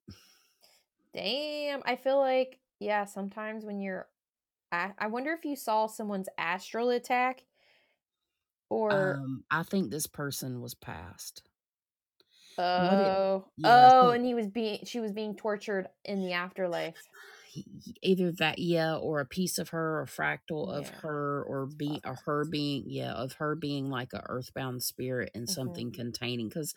Damn, 1.12 1.82
I 1.84 1.96
feel 1.96 2.18
like 2.18 2.60
yeah, 2.78 3.04
sometimes 3.04 3.64
when 3.64 3.80
you're 3.80 4.08
I, 4.72 4.92
I 4.98 5.08
wonder 5.08 5.32
if 5.32 5.44
you 5.44 5.56
saw 5.56 5.86
someone's 5.86 6.28
astral 6.38 6.90
attack 6.90 7.44
or 8.68 9.16
um 9.16 9.44
i 9.50 9.64
think 9.64 9.90
this 9.90 10.06
person 10.06 10.60
was 10.60 10.74
passed 10.74 11.42
what 12.56 13.00
it 13.00 13.08
Oh. 13.08 13.44
yeah 13.56 13.90
Oh, 13.92 14.10
and 14.10 14.24
he 14.24 14.34
was 14.34 14.46
being 14.46 14.84
she 14.84 15.00
was 15.00 15.12
being 15.12 15.34
tortured 15.34 15.88
in 16.04 16.20
the 16.20 16.32
afterlife. 16.32 17.02
He- 17.50 17.96
either 18.02 18.30
that 18.32 18.58
yeah 18.58 18.94
or 18.96 19.20
a 19.20 19.26
piece 19.26 19.58
of 19.58 19.70
her 19.70 20.00
or 20.00 20.06
fractal 20.06 20.68
of 20.72 20.88
Yeah. 20.88 21.00
her 21.02 21.42
or 21.48 21.66
be 21.66 22.00
or 22.04 22.16
her 22.26 22.44
being 22.44 22.84
yeah 22.86 23.12
of 23.12 23.34
her 23.34 23.54
being 23.56 23.90
like 23.90 24.12
a 24.12 24.22
earthbound 24.28 24.82
spirit 24.82 25.30
and 25.34 25.48
Mhm. 25.48 25.50
something 25.50 25.92
containing 25.92 26.48
because 26.48 26.74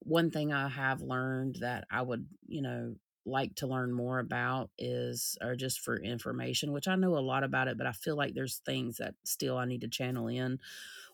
one 0.00 0.30
thing 0.30 0.52
i 0.52 0.68
have 0.68 1.00
learned 1.02 1.56
that 1.60 1.84
i 1.90 2.02
would 2.02 2.26
you 2.46 2.62
know 2.62 2.94
like 3.26 3.54
to 3.54 3.66
learn 3.66 3.92
more 3.92 4.18
about 4.18 4.70
is 4.78 5.36
or 5.42 5.54
just 5.54 5.80
for 5.80 5.98
information 6.00 6.72
which 6.72 6.88
i 6.88 6.94
know 6.96 7.16
a 7.16 7.20
lot 7.20 7.44
about 7.44 7.68
it 7.68 7.76
but 7.78 7.86
i 7.86 7.92
feel 7.92 8.16
like 8.16 8.34
there's 8.34 8.58
things 8.64 8.96
that 8.96 9.14
still 9.24 9.58
i 9.58 9.64
need 9.66 9.82
to 9.82 9.88
channel 9.88 10.28
in 10.28 10.58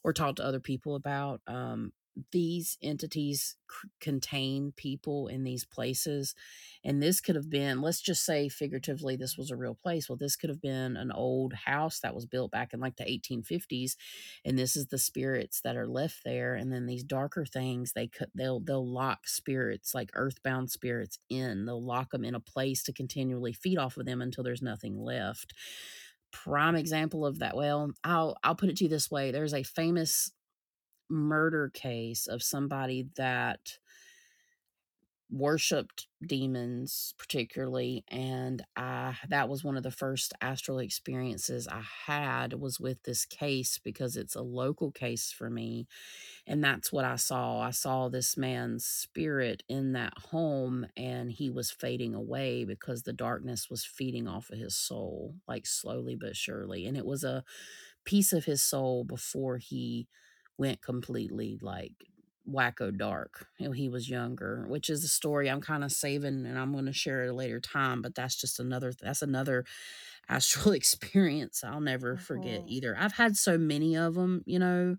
or 0.04 0.12
talk 0.12 0.36
to 0.36 0.44
other 0.44 0.60
people 0.60 0.94
about 0.96 1.40
um 1.46 1.92
these 2.32 2.78
entities 2.82 3.56
c- 3.70 3.88
contain 4.00 4.72
people 4.76 5.28
in 5.28 5.44
these 5.44 5.64
places 5.64 6.34
and 6.84 7.02
this 7.02 7.20
could 7.20 7.34
have 7.36 7.50
been 7.50 7.80
let's 7.80 8.00
just 8.00 8.24
say 8.24 8.48
figuratively 8.48 9.16
this 9.16 9.36
was 9.36 9.50
a 9.50 9.56
real 9.56 9.74
place 9.74 10.08
well 10.08 10.16
this 10.16 10.36
could 10.36 10.48
have 10.50 10.60
been 10.60 10.96
an 10.96 11.12
old 11.12 11.52
house 11.52 12.00
that 12.00 12.14
was 12.14 12.26
built 12.26 12.50
back 12.50 12.72
in 12.72 12.80
like 12.80 12.96
the 12.96 13.10
1850s 13.10 13.96
and 14.44 14.58
this 14.58 14.76
is 14.76 14.86
the 14.86 14.98
spirits 14.98 15.60
that 15.62 15.76
are 15.76 15.86
left 15.86 16.22
there 16.24 16.54
and 16.54 16.72
then 16.72 16.86
these 16.86 17.04
darker 17.04 17.44
things 17.44 17.92
they 17.92 18.06
could 18.06 18.30
they'll 18.34 18.60
they'll 18.60 18.86
lock 18.90 19.26
spirits 19.28 19.94
like 19.94 20.10
earthbound 20.14 20.70
spirits 20.70 21.18
in 21.28 21.66
they'll 21.66 21.84
lock 21.84 22.10
them 22.10 22.24
in 22.24 22.34
a 22.34 22.40
place 22.40 22.82
to 22.82 22.92
continually 22.92 23.52
feed 23.52 23.78
off 23.78 23.96
of 23.96 24.06
them 24.06 24.22
until 24.22 24.44
there's 24.44 24.62
nothing 24.62 24.98
left. 24.98 25.52
Prime 26.32 26.74
example 26.76 27.24
of 27.24 27.38
that 27.38 27.56
well 27.56 27.90
i'll 28.04 28.36
i'll 28.42 28.54
put 28.54 28.68
it 28.68 28.76
to 28.76 28.84
you 28.84 28.90
this 28.90 29.10
way 29.10 29.30
there's 29.30 29.54
a 29.54 29.62
famous 29.62 30.32
murder 31.08 31.70
case 31.72 32.26
of 32.26 32.42
somebody 32.42 33.08
that 33.16 33.78
worshiped 35.28 36.06
demons 36.24 37.12
particularly 37.18 38.04
and 38.08 38.64
i 38.76 39.12
that 39.28 39.48
was 39.48 39.64
one 39.64 39.76
of 39.76 39.82
the 39.82 39.90
first 39.90 40.32
astral 40.40 40.78
experiences 40.78 41.66
i 41.66 41.82
had 42.06 42.52
was 42.52 42.78
with 42.78 43.02
this 43.02 43.24
case 43.24 43.80
because 43.82 44.16
it's 44.16 44.36
a 44.36 44.40
local 44.40 44.92
case 44.92 45.32
for 45.32 45.50
me 45.50 45.88
and 46.46 46.62
that's 46.62 46.92
what 46.92 47.04
i 47.04 47.16
saw. 47.16 47.60
I 47.60 47.70
saw 47.72 48.08
this 48.08 48.36
man's 48.36 48.84
spirit 48.86 49.64
in 49.68 49.92
that 49.94 50.14
home 50.30 50.86
and 50.96 51.32
he 51.32 51.50
was 51.50 51.72
fading 51.72 52.14
away 52.14 52.64
because 52.64 53.02
the 53.02 53.12
darkness 53.12 53.68
was 53.70 53.84
feeding 53.84 54.28
off 54.28 54.50
of 54.50 54.58
his 54.58 54.76
soul 54.76 55.34
like 55.48 55.66
slowly 55.66 56.16
but 56.16 56.36
surely 56.36 56.86
and 56.86 56.96
it 56.96 57.06
was 57.06 57.24
a 57.24 57.44
piece 58.04 58.32
of 58.32 58.44
his 58.44 58.62
soul 58.62 59.04
before 59.04 59.58
he 59.58 60.06
went 60.58 60.82
completely 60.82 61.58
like 61.60 61.92
wacko 62.48 62.96
dark 62.96 63.48
when 63.58 63.72
he 63.72 63.88
was 63.88 64.08
younger 64.08 64.66
which 64.68 64.88
is 64.88 65.02
a 65.02 65.08
story 65.08 65.50
i'm 65.50 65.60
kind 65.60 65.82
of 65.82 65.90
saving 65.90 66.46
and 66.46 66.56
i'm 66.56 66.72
going 66.72 66.86
to 66.86 66.92
share 66.92 67.24
at 67.24 67.28
a 67.28 67.32
later 67.32 67.58
time 67.58 68.00
but 68.00 68.14
that's 68.14 68.36
just 68.36 68.60
another 68.60 68.92
that's 69.02 69.20
another 69.20 69.64
astral 70.28 70.72
experience 70.72 71.64
i'll 71.64 71.80
never 71.80 72.16
forget 72.16 72.62
Mhm. 72.62 72.66
either 72.66 72.96
i've 72.98 73.14
had 73.14 73.36
so 73.36 73.58
many 73.58 73.96
of 73.96 74.14
them 74.14 74.42
you 74.46 74.58
know 74.60 74.96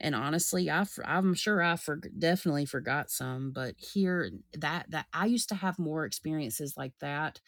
and 0.00 0.14
honestly 0.14 0.70
i 0.70 0.84
i'm 1.04 1.34
sure 1.34 1.62
i 1.62 1.76
for, 1.76 1.96
definitely 2.18 2.66
forgot 2.66 3.10
some 3.10 3.52
but 3.52 3.74
here 3.78 4.30
that 4.54 4.90
that 4.90 5.06
i 5.12 5.26
used 5.26 5.48
to 5.48 5.54
have 5.56 5.78
more 5.78 6.04
experiences 6.04 6.74
like 6.76 6.94
that 7.00 7.40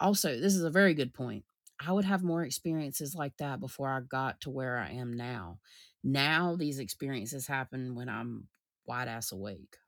also 0.00 0.38
this 0.38 0.54
is 0.54 0.62
a 0.62 0.70
very 0.70 0.94
good 0.94 1.14
point 1.14 1.44
i 1.80 1.92
would 1.92 2.04
have 2.04 2.22
more 2.22 2.42
experiences 2.42 3.14
like 3.14 3.36
that 3.38 3.60
before 3.60 3.88
i 3.90 4.00
got 4.00 4.40
to 4.40 4.50
where 4.50 4.78
i 4.78 4.90
am 4.90 5.12
now 5.12 5.58
now 6.06 6.56
these 6.56 6.80
experiences 6.80 7.46
happen 7.48 7.94
when 7.96 8.08
i'm 8.08 8.48
wide 8.86 9.08
ass 9.08 9.32
awake 9.32 9.78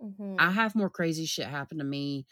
Mhm. 0.00 0.38
i 0.38 0.50
have 0.50 0.74
more 0.74 0.90
crazy 0.90 1.26
shit 1.26 1.46
happen 1.46 1.78
to 1.78 1.84
me 1.84 2.26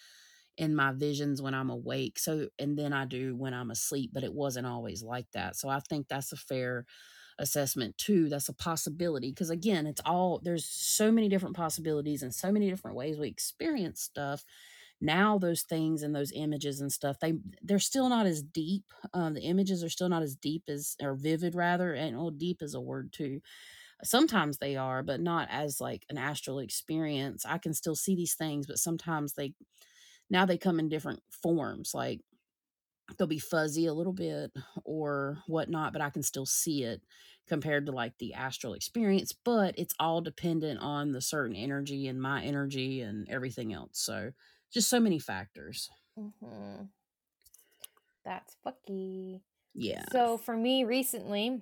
in 0.59 0.75
my 0.77 0.93
visions 0.93 1.43
when 1.43 1.55
i'm 1.55 1.71
awake 1.71 2.19
so 2.19 2.49
and 2.59 2.79
then 2.79 2.93
i 2.93 3.05
do 3.05 3.37
when 3.37 3.55
i'm 3.55 3.71
asleep 3.71 4.11
but 4.15 4.25
it 4.25 4.35
wasn't 4.35 4.67
always 4.67 5.03
like 5.03 5.31
that 5.33 5.57
so 5.57 5.69
i 5.69 5.81
think 5.81 6.09
that's 6.09 6.33
a 6.33 6.37
fair 6.37 6.87
assessment 7.39 7.99
too 7.99 8.29
that's 8.29 8.49
a 8.51 8.55
possibility 8.55 9.31
because 9.31 9.51
again 9.51 9.87
it's 9.87 10.03
all 10.07 10.41
there's 10.45 10.67
so 10.67 11.13
many 11.13 11.29
different 11.29 11.57
possibilities 11.57 12.23
and 12.23 12.35
so 12.35 12.53
many 12.53 12.71
different 12.71 12.97
ways 12.97 13.19
we 13.19 13.29
experience 13.29 14.03
stuff 14.03 14.45
now 15.01 15.39
those 15.39 15.63
things 15.63 16.03
and 16.03 16.15
those 16.15 16.33
images 16.35 16.81
and 16.81 16.93
stuff 16.93 17.19
they 17.21 17.35
they're 17.63 17.79
still 17.79 18.09
not 18.09 18.27
as 18.27 18.43
deep 18.43 18.85
um 19.15 19.35
the 19.35 19.43
images 19.43 19.85
are 19.85 19.89
still 19.89 20.09
not 20.09 20.23
as 20.23 20.35
deep 20.37 20.65
as 20.69 20.97
or 21.01 21.15
vivid 21.15 21.55
rather 21.55 21.95
and 21.95 22.17
oh 22.17 22.31
deep 22.31 22.63
is 22.63 22.75
a 22.75 22.81
word 22.81 23.13
too. 23.13 23.41
Sometimes 24.05 24.59
they 24.59 24.77
are 24.77 25.03
but 25.03 25.21
not 25.21 25.49
as 25.51 25.81
like 25.81 26.07
an 26.11 26.19
astral 26.19 26.61
experience. 26.61 27.45
I 27.47 27.59
can 27.59 27.75
still 27.75 27.97
see 27.97 28.17
these 28.17 28.35
things 28.35 28.67
but 28.67 28.79
sometimes 28.79 29.35
they 29.35 29.55
now 30.31 30.47
they 30.47 30.59
come 30.59 30.81
in 30.81 30.89
different 30.89 31.23
forms 31.31 31.93
like 31.95 32.21
they'll 33.17 33.27
be 33.27 33.39
fuzzy 33.39 33.87
a 33.87 33.95
little 33.95 34.13
bit 34.13 34.53
or 34.85 35.39
whatnot 35.47 35.93
but 35.93 36.03
i 36.03 36.11
can 36.11 36.23
still 36.23 36.47
see 36.47 36.85
it 36.85 37.03
compared 37.47 37.87
to 37.87 37.93
like 37.93 38.17
the 38.19 38.35
astral 38.35 38.75
experience 38.75 39.33
but 39.33 39.75
it's 39.79 39.95
all 39.99 40.21
dependent 40.21 40.79
on 40.81 41.13
the 41.13 41.21
certain 41.21 41.57
energy 41.57 42.07
and 42.07 42.21
my 42.21 42.43
energy 42.43 43.01
and 43.01 43.27
everything 43.31 43.73
else 43.73 43.93
so 43.95 44.31
just 44.73 44.89
so 44.89 45.01
many 45.01 45.19
factors 45.19 45.91
Mhm. 46.19 46.89
That's 48.25 48.57
fucky. 48.67 49.41
yeah 49.75 50.05
So 50.13 50.39
for 50.39 50.57
me 50.57 50.85
recently, 50.85 51.61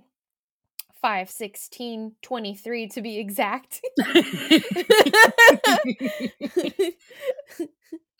5 1.03 1.31
16 1.31 2.17
23 2.23 2.89
to 2.89 3.03
be 3.03 3.19
exact. 3.19 3.81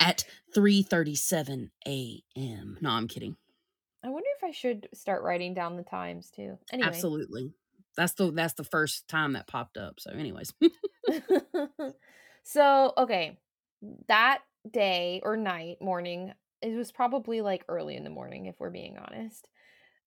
at 0.01 0.25
3:37 0.55 1.71
a.m. 1.87 2.79
No, 2.81 2.91
I'm 2.91 3.09
kidding. 3.09 3.37
I 4.05 4.09
wonder 4.09 4.29
if 4.37 4.45
I 4.45 4.53
should 4.53 4.89
start 4.95 5.23
writing 5.23 5.55
down 5.55 5.77
the 5.77 5.83
times 5.83 6.31
too. 6.31 6.59
Anyway. 6.73 6.89
Absolutely. 6.89 7.53
That's 7.97 8.13
the 8.13 8.31
that's 8.31 8.55
the 8.55 8.65
first 8.65 9.09
time 9.09 9.33
that 9.33 9.49
popped 9.49 9.79
up. 9.79 9.99
So 9.99 10.11
anyways. 10.13 10.53
so, 12.45 12.93
okay. 12.99 13.39
That 14.09 14.41
day 14.73 15.21
or 15.25 15.37
night, 15.37 15.79
morning, 15.81 16.33
it 16.63 16.75
was 16.75 16.93
probably 16.93 17.41
like 17.41 17.65
early 17.69 17.97
in 17.97 18.05
the 18.05 18.11
morning 18.11 18.47
if 18.47 18.57
we're 18.59 18.71
being 18.71 18.97
honest. 18.99 19.49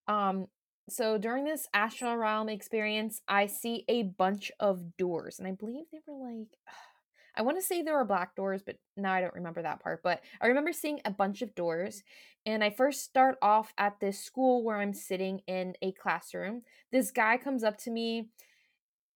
Um 0.08 0.48
so 0.90 1.20
during 1.20 1.46
this 1.46 1.68
astral 1.74 2.18
realm 2.18 2.50
experience, 2.50 3.22
I 3.28 3.46
see 3.46 3.86
a 3.88 4.04
bunch 4.04 4.52
of 4.60 4.98
doors 4.98 5.40
and 5.40 5.48
I 5.48 5.52
believe 5.52 5.86
they 5.92 6.00
were 6.08 6.18
like 6.18 6.48
I 7.36 7.42
want 7.42 7.58
to 7.58 7.64
say 7.64 7.82
there 7.82 7.96
were 7.96 8.04
black 8.06 8.36
doors, 8.36 8.62
but 8.66 8.76
now 8.98 9.14
I 9.14 9.22
don't 9.22 9.34
remember 9.34 9.62
that 9.62 9.82
part. 9.82 10.02
But 10.04 10.22
I 10.42 10.48
remember 10.48 10.74
seeing 10.74 11.00
a 11.06 11.12
bunch 11.12 11.42
of 11.42 11.56
doors. 11.56 12.04
And 12.46 12.64
I 12.64 12.70
first 12.70 13.04
start 13.04 13.38
off 13.42 13.74
at 13.78 14.00
this 14.00 14.20
school 14.20 14.64
where 14.64 14.78
I'm 14.78 14.94
sitting 14.94 15.42
in 15.48 15.76
a 15.82 15.94
classroom. 15.94 16.64
This 16.92 17.12
guy 17.12 17.38
comes 17.38 17.64
up 17.64 17.78
to 17.80 17.92
me 17.92 18.30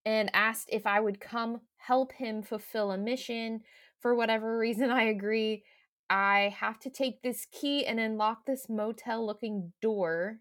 and 0.05 0.29
asked 0.33 0.69
if 0.71 0.85
I 0.85 0.99
would 0.99 1.19
come 1.19 1.61
help 1.77 2.13
him 2.13 2.41
fulfill 2.41 2.91
a 2.91 2.97
mission. 2.97 3.61
For 4.03 4.13
whatever 4.13 4.57
reason, 4.57 4.91
I 4.91 5.03
agree. 5.03 5.63
I 6.09 6.53
have 6.59 6.77
to 6.81 6.89
take 6.89 7.21
this 7.21 7.47
key 7.51 7.85
and 7.85 7.99
unlock 7.99 8.45
this 8.45 8.67
motel 8.69 9.25
looking 9.25 9.71
door. 9.81 10.39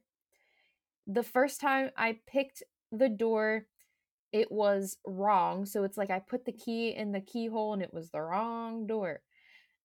The 1.07 1.23
first 1.23 1.61
time 1.61 1.91
I 1.97 2.19
picked 2.27 2.65
the 2.91 3.09
door, 3.09 3.67
it 4.33 4.51
was 4.51 4.99
wrong. 5.07 5.65
So 5.65 5.85
it's 5.85 5.97
like 5.97 6.11
I 6.11 6.19
put 6.19 6.45
the 6.45 6.53
key 6.53 6.89
in 6.89 7.13
the 7.13 7.21
keyhole 7.21 7.73
and 7.73 7.83
it 7.83 7.95
was 7.95 8.11
the 8.11 8.21
wrong 8.21 8.89
door. 8.89 9.23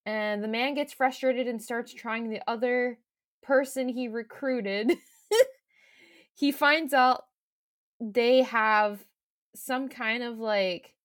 And 0.07 0.43
the 0.43 0.47
man 0.47 0.73
gets 0.73 0.91
frustrated 0.91 1.47
and 1.47 1.61
starts 1.61 1.93
trying 1.93 2.29
the 2.29 2.41
other 2.47 2.97
person 3.43 3.89
he 3.89 4.07
recruited. 4.07 4.93
he 6.33 6.51
finds 6.51 6.95
out 6.95 7.25
they 7.99 8.41
have 8.41 9.05
some 9.55 9.87
kind 9.87 10.23
of 10.23 10.39
like 10.39 10.95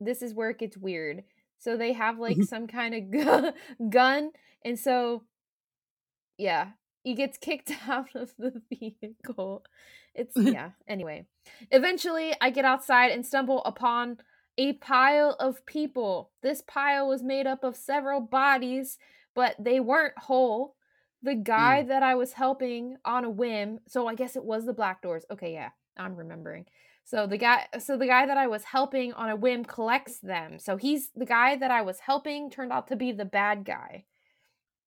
this 0.00 0.20
is 0.20 0.34
where 0.34 0.50
it 0.50 0.58
gets 0.58 0.76
weird. 0.76 1.22
So 1.62 1.76
they 1.76 1.92
have 1.92 2.18
like 2.18 2.36
mm-hmm. 2.36 2.42
some 2.44 2.66
kind 2.66 2.94
of 2.94 3.10
gu- 3.10 3.52
gun 3.90 4.32
and 4.64 4.78
so 4.78 5.22
yeah, 6.38 6.68
he 7.04 7.14
gets 7.14 7.38
kicked 7.38 7.72
out 7.88 8.14
of 8.14 8.32
the 8.38 8.60
vehicle. 8.68 9.64
It's 10.14 10.32
yeah, 10.36 10.70
anyway. 10.86 11.26
Eventually, 11.70 12.34
I 12.40 12.50
get 12.50 12.64
outside 12.64 13.12
and 13.12 13.24
stumble 13.24 13.62
upon 13.64 14.18
a 14.58 14.74
pile 14.74 15.36
of 15.40 15.64
people. 15.66 16.30
This 16.42 16.62
pile 16.66 17.08
was 17.08 17.22
made 17.22 17.46
up 17.46 17.64
of 17.64 17.76
several 17.76 18.20
bodies, 18.20 18.98
but 19.34 19.56
they 19.58 19.80
weren't 19.80 20.18
whole. 20.18 20.76
The 21.22 21.34
guy 21.36 21.82
mm. 21.82 21.88
that 21.88 22.02
I 22.02 22.16
was 22.16 22.32
helping 22.32 22.96
on 23.04 23.24
a 23.24 23.30
whim, 23.30 23.78
so 23.86 24.08
I 24.08 24.14
guess 24.14 24.36
it 24.36 24.44
was 24.44 24.66
the 24.66 24.72
Black 24.72 25.00
Doors. 25.00 25.24
Okay, 25.30 25.52
yeah, 25.52 25.70
I'm 25.96 26.16
remembering. 26.16 26.66
So 27.12 27.26
the 27.26 27.36
guy 27.36 27.66
so 27.78 27.98
the 27.98 28.06
guy 28.06 28.24
that 28.24 28.38
I 28.38 28.46
was 28.46 28.64
helping 28.64 29.12
on 29.12 29.28
a 29.28 29.36
whim 29.36 29.66
collects 29.66 30.18
them. 30.20 30.58
So 30.58 30.78
he's 30.78 31.10
the 31.14 31.26
guy 31.26 31.56
that 31.56 31.70
I 31.70 31.82
was 31.82 32.00
helping 32.00 32.48
turned 32.48 32.72
out 32.72 32.88
to 32.88 32.96
be 32.96 33.12
the 33.12 33.26
bad 33.26 33.66
guy. 33.66 34.06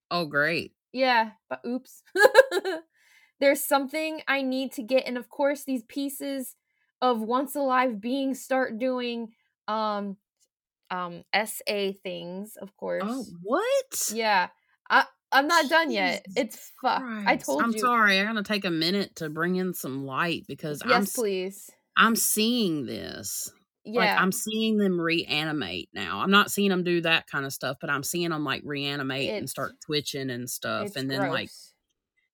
oh 0.10 0.26
great. 0.26 0.72
Yeah, 0.92 1.34
but 1.52 1.62
oops. 1.68 2.02
There's 3.40 3.64
something 3.64 4.22
I 4.28 4.42
need 4.42 4.72
to 4.72 4.82
get 4.82 5.06
and 5.06 5.20
of 5.20 5.30
course 5.30 5.66
these 5.66 5.84
pieces 5.84 6.56
of 7.00 7.22
once 7.22 7.54
alive 7.54 8.02
beings 8.02 8.42
start 8.42 8.80
doing 8.80 9.34
um 9.68 10.18
um 10.90 11.26
SA 11.32 11.92
things, 12.02 12.58
of 12.60 12.76
course. 12.76 13.04
Oh 13.06 13.24
what? 13.44 14.12
Yeah. 14.12 14.48
I 14.90 15.06
I'm 15.32 15.48
not 15.48 15.70
done 15.70 15.92
yet. 15.92 16.26
It's 16.36 16.72
fuck. 16.82 17.04
I 17.04 17.36
told 17.36 17.62
I'm 17.62 17.72
you. 17.72 17.78
sorry. 17.82 18.20
I'm 18.20 18.26
gonna 18.26 18.42
take 18.42 18.66
a 18.66 18.72
minute 18.72 19.18
to 19.18 19.30
bring 19.30 19.58
in 19.58 19.76
some 19.76 20.08
light 20.08 20.46
because 20.48 20.82
I'm 20.82 20.90
Yes, 20.90 21.14
please. 21.14 21.70
I'm 21.98 22.16
seeing 22.16 22.86
this. 22.86 23.52
Like 23.86 24.06
Yeah. 24.08 24.22
I'm 24.22 24.32
seeing 24.32 24.78
them 24.78 25.00
reanimate 25.00 25.90
now. 25.94 26.20
I'm 26.22 26.32
not 26.32 26.50
seeing 26.52 26.70
them 26.70 26.84
do 26.84 27.02
that 27.02 27.28
kind 27.28 27.46
of 27.46 27.54
stuff, 27.54 27.78
but 27.80 27.90
I'm 27.90 28.04
seeing 28.04 28.30
them 28.32 28.44
like 28.44 28.64
reanimate 28.66 29.30
and 29.32 29.50
start 29.50 29.74
twitching 29.86 30.30
and 30.30 30.50
stuff. 30.50 30.96
and 30.96 31.10
then 31.10 31.20
gross. 31.20 31.32
like, 31.32 31.50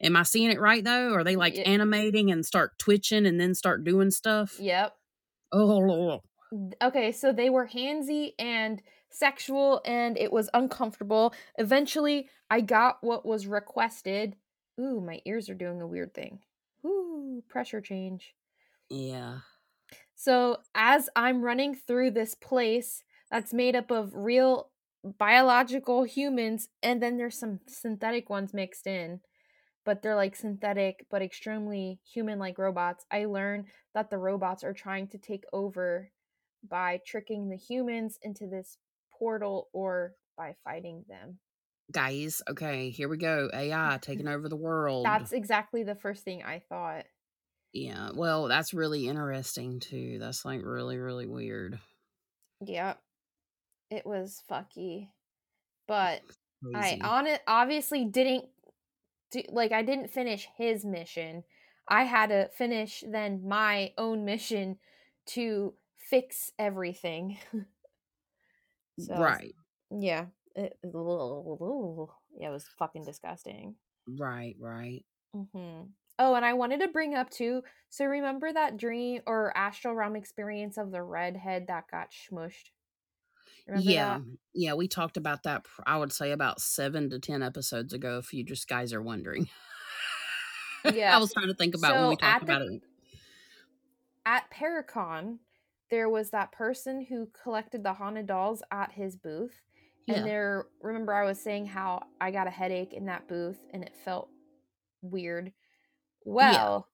am 0.02 0.16
I 0.16 0.24
seeing 0.24 0.50
it 0.52 0.60
right 0.62 0.84
though? 0.84 1.14
Are 1.14 1.24
they 1.24 1.36
like 1.36 1.56
Ye- 1.56 1.64
animating 1.64 2.32
and 2.32 2.46
start 2.46 2.78
twitching 2.80 3.26
and 3.26 3.40
then 3.40 3.54
start 3.54 3.84
doing 3.84 4.12
stuff? 4.12 4.58
Yep. 4.60 4.96
Oh, 5.52 5.66
Lord. 5.66 6.22
Okay, 6.82 7.12
so 7.12 7.32
they 7.34 7.50
were 7.50 7.68
handsy 7.68 8.32
and 8.40 8.82
sexual 9.10 9.82
and 9.86 10.18
it 10.18 10.32
was 10.32 10.50
uncomfortable. 10.54 11.34
Eventually, 11.58 12.30
I 12.50 12.62
got 12.62 12.98
what 13.02 13.26
was 13.26 13.46
requested. 13.48 14.36
Ooh, 14.80 15.02
my 15.02 15.22
ears 15.26 15.50
are 15.50 15.54
doing 15.54 15.82
a 15.82 15.88
weird 15.88 16.14
thing. 16.14 16.40
Ooh, 16.86 17.44
pressure 17.50 17.82
change. 17.82 18.34
Yeah. 18.90 19.40
So, 20.24 20.58
as 20.76 21.10
I'm 21.16 21.42
running 21.42 21.74
through 21.74 22.12
this 22.12 22.36
place 22.36 23.02
that's 23.32 23.56
made 23.56 23.76
up 23.76 23.90
of 23.90 24.12
real 24.14 24.70
biological 25.04 26.04
humans 26.04 26.68
and 26.84 27.02
then 27.02 27.18
there's 27.18 27.40
some 27.40 27.60
synthetic 27.68 28.30
ones 28.30 28.54
mixed 28.54 28.86
in, 28.86 29.22
but 29.84 30.04
they're 30.04 30.16
like 30.16 30.36
synthetic 30.36 31.08
but 31.10 31.24
extremely 31.24 32.02
human-like 32.14 32.60
robots. 32.60 33.04
I 33.10 33.26
learn 33.26 33.66
that 33.96 34.12
the 34.12 34.20
robots 34.20 34.64
are 34.64 34.74
trying 34.74 35.08
to 35.08 35.18
take 35.18 35.46
over 35.52 36.12
by 36.70 37.00
tricking 37.04 37.50
the 37.50 37.58
humans 37.58 38.20
into 38.22 38.46
this 38.46 38.78
portal 39.18 39.70
or 39.74 40.14
by 40.38 40.54
fighting 40.64 41.04
them. 41.10 41.40
Guys, 41.92 42.44
okay, 42.48 42.92
here 42.92 43.10
we 43.10 43.18
go. 43.18 43.50
AI 43.56 43.98
taking 44.00 44.28
over 44.28 44.48
the 44.48 44.56
world. 44.56 45.04
That's 45.04 45.32
exactly 45.32 45.82
the 45.82 45.96
first 45.96 46.24
thing 46.24 46.44
I 46.44 46.62
thought. 46.70 47.06
Yeah. 47.74 48.10
Well, 48.14 48.48
that's 48.48 48.74
really 48.74 49.08
interesting 49.08 49.80
too. 49.80 50.18
That's 50.20 50.46
like 50.46 50.62
really, 50.64 50.98
really 50.98 51.26
weird. 51.26 51.80
Yeah. 52.66 52.96
It 53.90 54.06
was 54.06 54.42
fucky. 54.50 55.10
But 55.88 56.22
I 56.76 57.00
on 57.02 57.28
it 57.28 57.42
obviously 57.48 58.06
didn't 58.06 58.46
do 59.32 59.42
like 59.50 59.72
I 59.72 59.82
didn't 59.82 60.10
finish 60.10 60.48
his 60.58 60.86
mission. 60.86 61.44
I 61.88 62.04
had 62.04 62.28
to 62.28 62.50
finish 62.58 63.04
then 63.10 63.48
my 63.48 63.94
own 63.98 64.24
mission 64.24 64.78
to 65.28 65.74
fix 65.98 66.52
everything. 66.60 67.38
So, 69.00 69.16
right. 69.16 69.56
yeah. 69.90 70.26
It, 70.54 70.78
yeah, 70.84 72.50
it 72.50 72.52
was 72.52 72.68
fucking 72.78 73.04
disgusting. 73.04 73.76
Right, 74.06 74.56
right. 74.60 75.04
hmm 75.34 75.84
Oh, 76.24 76.36
and 76.36 76.46
I 76.46 76.54
wanted 76.54 76.82
to 76.82 76.88
bring 76.88 77.16
up 77.16 77.32
too. 77.32 77.64
So 77.90 78.06
remember 78.06 78.54
that 78.54 78.78
dream 78.78 79.24
or 79.26 79.58
astral 79.58 79.96
realm 79.96 80.16
experience 80.16 80.78
of 80.78 80.92
the 80.92 81.02
redhead 81.02 81.66
that 81.68 81.90
got 81.90 82.12
smushed? 82.12 82.70
Remember 83.68 83.90
yeah. 83.90 84.20
that? 84.20 84.38
Yeah, 84.54 84.74
we 84.76 84.88
talked 84.88 85.18
about 85.18 85.42
that 85.44 85.66
I 85.88 85.98
would 85.98 86.14
say 86.14 86.32
about 86.32 86.62
7 86.62 87.10
to 87.10 87.18
10 87.18 87.42
episodes 87.42 87.92
ago 87.92 88.20
if 88.20 88.34
you 88.34 88.44
just 88.44 88.68
guys 88.68 88.94
are 88.94 89.02
wondering. 89.02 89.50
Yeah. 90.96 91.16
I 91.16 91.20
was 91.20 91.32
trying 91.32 91.46
to 91.46 91.54
think 91.54 91.76
about 91.76 91.94
when 91.94 92.10
we 92.10 92.16
talked 92.16 92.42
at 92.42 92.48
the- 92.48 92.56
about 92.56 92.62
it. 92.64 92.82
At 94.26 94.50
Paracon, 94.50 95.38
there 95.92 96.10
was 96.10 96.32
that 96.32 96.52
person 96.52 97.06
who 97.08 97.28
collected 97.44 97.84
the 97.84 97.94
haunted 97.94 98.26
dolls 98.26 98.64
at 98.72 98.92
his 98.92 99.16
booth. 99.16 99.62
Yeah. 100.08 100.16
And 100.16 100.26
there, 100.26 100.66
remember, 100.82 101.14
I 101.14 101.24
was 101.24 101.40
saying 101.40 101.68
how 101.68 102.02
I 102.20 102.32
got 102.32 102.48
a 102.48 102.50
headache 102.50 102.94
in 102.94 103.06
that 103.06 103.28
booth 103.28 103.60
and 103.72 103.84
it 103.84 103.94
felt 104.04 104.30
weird. 105.04 105.54
Well, 106.24 106.90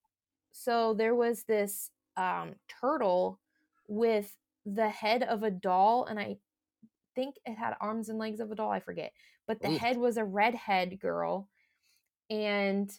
so 0.51 0.93
there 0.93 1.15
was 1.15 1.43
this 1.45 1.91
um, 2.17 2.55
turtle 2.67 3.41
with 3.87 4.37
the 4.65 4.89
head 4.89 5.23
of 5.23 5.43
a 5.43 5.51
doll, 5.51 6.05
and 6.05 6.19
I 6.19 6.39
think 7.15 7.37
it 7.45 7.55
had 7.55 7.77
arms 7.81 8.09
and 8.09 8.19
legs 8.19 8.39
of 8.41 8.51
a 8.51 8.55
doll. 8.55 8.71
I 8.71 8.79
forget, 8.81 9.13
but 9.47 9.61
the 9.61 9.69
Ugh. 9.69 9.81
head 9.81 9.97
was 9.97 10.17
a 10.17 10.25
redhead 10.25 10.99
girl, 10.99 11.49
and 12.29 12.91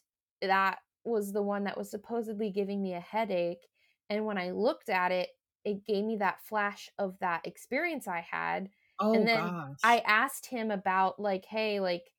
that 0.43 0.81
was 1.05 1.33
the 1.33 1.43
one 1.43 1.65
that 1.65 1.77
was 1.79 1.91
supposedly 1.91 2.51
giving 2.51 2.83
me 2.83 2.95
a 2.95 3.01
headache. 3.01 3.67
And 4.11 4.27
when 4.27 4.39
I 4.39 4.51
looked 4.51 4.89
at 4.89 5.13
it, 5.13 5.31
it 5.65 5.85
gave 5.85 6.05
me 6.05 6.17
that 6.17 6.41
flash 6.43 6.91
of 6.99 7.19
that 7.21 7.47
experience 7.47 8.09
I 8.09 8.21
had 8.21 8.71
oh 9.01 9.15
and 9.15 9.27
then 9.27 9.53
gosh. 9.53 9.83
I 9.83 10.01
asked 10.01 10.47
him 10.47 10.71
about 10.71 11.21
like, 11.21 11.45
hey, 11.47 11.81
like 11.81 12.13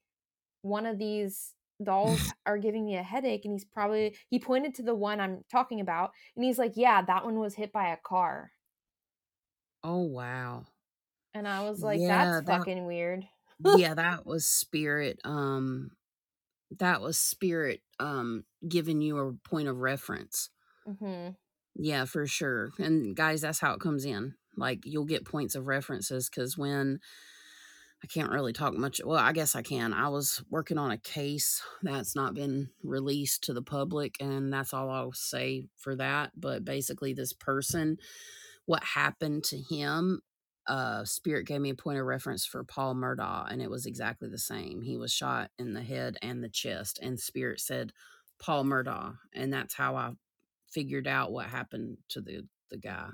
one 0.62 0.86
of 0.86 0.98
these 0.98 1.56
dolls 1.84 2.34
are 2.46 2.58
giving 2.58 2.86
me 2.86 2.98
a 2.98 3.04
headache, 3.04 3.46
and 3.46 3.54
he's 3.54 3.66
probably 3.66 4.16
he 4.30 4.40
pointed 4.40 4.76
to 4.76 4.84
the 4.84 4.96
one 4.96 5.20
I'm 5.20 5.44
talking 5.52 5.80
about, 5.82 6.12
and 6.36 6.44
he's 6.46 6.58
like, 6.60 6.74
yeah, 6.76 7.02
that 7.04 7.26
one 7.26 7.40
was 7.40 7.56
hit 7.56 7.72
by 7.72 7.90
a 7.90 7.98
car, 7.98 8.52
oh 9.84 10.02
wow. 10.04 10.66
and 11.34 11.48
I 11.48 11.70
was 11.70 11.82
like, 11.84 12.00
Yeah, 12.00 12.26
that's 12.26 12.46
that- 12.48 12.58
fucking 12.60 12.86
weird. 12.86 13.26
yeah, 13.78 13.94
that 13.94 14.26
was 14.26 14.46
spirit 14.48 15.20
um 15.26 15.92
that 16.80 17.02
was 17.02 17.18
spirit 17.18 17.82
um 18.00 18.46
giving 18.68 19.02
you 19.02 19.18
a 19.18 19.34
point 19.34 19.68
of 19.68 19.78
reference. 19.78 20.50
hmm 20.86 21.30
Yeah, 21.76 22.06
for 22.06 22.26
sure. 22.28 22.72
And 22.78 23.16
guys, 23.16 23.42
that's 23.42 23.60
how 23.60 23.74
it 23.74 23.80
comes 23.80 24.06
in. 24.06 24.36
Like 24.58 24.86
you'll 24.86 25.06
get 25.06 25.26
points 25.26 25.56
of 25.56 25.68
references 25.68 26.30
because 26.30 26.58
when 26.58 27.00
I 28.02 28.08
can't 28.08 28.32
really 28.32 28.54
talk 28.54 28.74
much. 28.76 29.02
Well, 29.04 29.20
I 29.20 29.34
guess 29.34 29.56
I 29.56 29.62
can. 29.62 29.94
I 29.94 30.08
was 30.08 30.42
working 30.50 30.78
on 30.78 30.92
a 30.92 30.98
case 30.98 31.62
that's 31.84 32.16
not 32.16 32.34
been 32.34 32.70
released 32.82 33.44
to 33.44 33.54
the 33.54 33.62
public, 33.62 34.16
and 34.22 34.54
that's 34.54 34.74
all 34.74 34.90
I'll 34.90 35.12
say 35.12 35.68
for 35.76 35.96
that. 35.98 36.32
But 36.36 36.64
basically, 36.64 37.14
this 37.14 37.34
person, 37.34 37.98
what 38.66 38.84
happened 38.84 39.44
to 39.46 39.58
him, 39.58 40.22
uh, 40.66 41.04
Spirit 41.04 41.46
gave 41.46 41.60
me 41.60 41.72
a 41.72 41.76
point 41.76 42.00
of 42.00 42.06
reference 42.06 42.46
for 42.46 42.64
Paul 42.64 42.96
Murdaugh, 42.96 43.52
and 43.52 43.62
it 43.62 43.70
was 43.70 43.86
exactly 43.86 44.30
the 44.30 44.38
same. 44.38 44.82
He 44.82 44.96
was 44.96 45.12
shot 45.12 45.52
in 45.60 45.74
the 45.74 45.84
head 45.84 46.18
and 46.22 46.42
the 46.42 46.50
chest, 46.50 47.00
and 47.02 47.20
Spirit 47.20 47.60
said 47.60 47.92
Paul 48.42 48.64
Murdaugh, 48.64 49.16
and 49.34 49.52
that's 49.52 49.74
how 49.74 49.98
I 49.98 50.12
figured 50.72 51.08
out 51.08 51.34
what 51.34 51.48
happened 51.48 51.98
to 52.10 52.22
the 52.22 52.48
the 52.70 52.78
guy. 52.78 53.10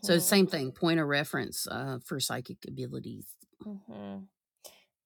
So 0.00 0.18
Mhm, 0.18 0.18
same 0.18 0.46
thing, 0.46 0.72
point 0.72 1.00
of 1.00 1.06
reference 1.08 1.66
uh, 1.66 1.98
for 2.04 2.20
psychic 2.20 2.58
abilities. 2.66 3.26
mhm. 3.66 4.28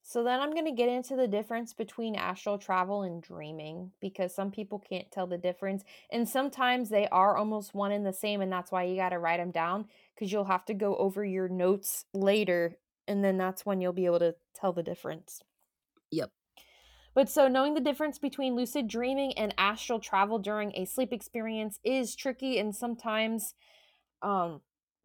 So 0.03 0.25
then 0.25 0.41
I'm 0.41 0.53
going 0.53 0.67
to 0.67 0.73
get 0.73 0.89
into 0.89 1.17
the 1.17 1.29
difference 1.29 1.75
between 1.75 2.17
astral 2.17 2.59
travel 2.59 3.03
and 3.03 3.23
dreaming 3.23 3.93
because 4.01 4.35
some 4.35 4.53
people 4.53 4.79
can't 4.79 5.11
tell 5.13 5.27
the 5.27 5.39
difference. 5.39 5.85
And 6.11 6.29
sometimes 6.29 6.91
they 6.91 7.09
are 7.09 7.37
almost 7.37 7.75
one 7.75 7.93
and 7.93 8.07
the 8.07 8.13
same. 8.13 8.41
And 8.43 8.53
that's 8.53 8.73
why 8.73 8.85
you 8.85 8.97
got 8.97 9.11
to 9.11 9.19
write 9.19 9.39
them 9.39 9.53
down 9.53 9.89
because 10.15 10.33
you'll 10.33 10.45
have 10.47 10.65
to 10.67 10.75
go 10.75 10.97
over 10.97 11.25
your 11.25 11.49
notes 11.49 12.07
later. 12.15 12.79
And 13.09 13.25
then 13.25 13.39
that's 13.39 13.67
when 13.67 13.81
you'll 13.81 13.93
be 13.95 14.07
able 14.07 14.21
to 14.21 14.37
tell 14.55 14.73
the 14.73 14.83
difference. 14.85 15.43
Yep. 16.11 16.33
But 17.15 17.29
so 17.29 17.49
knowing 17.49 17.75
the 17.75 17.81
difference 17.81 18.19
between 18.19 18.55
lucid 18.55 18.87
dreaming 18.89 19.37
and 19.39 19.55
astral 19.59 19.99
travel 20.01 20.39
during 20.39 20.73
a 20.77 20.85
sleep 20.85 21.13
experience 21.13 21.81
is 21.83 22.15
tricky 22.15 22.59
and 22.59 22.77
sometimes 22.77 23.55
um, 24.23 24.61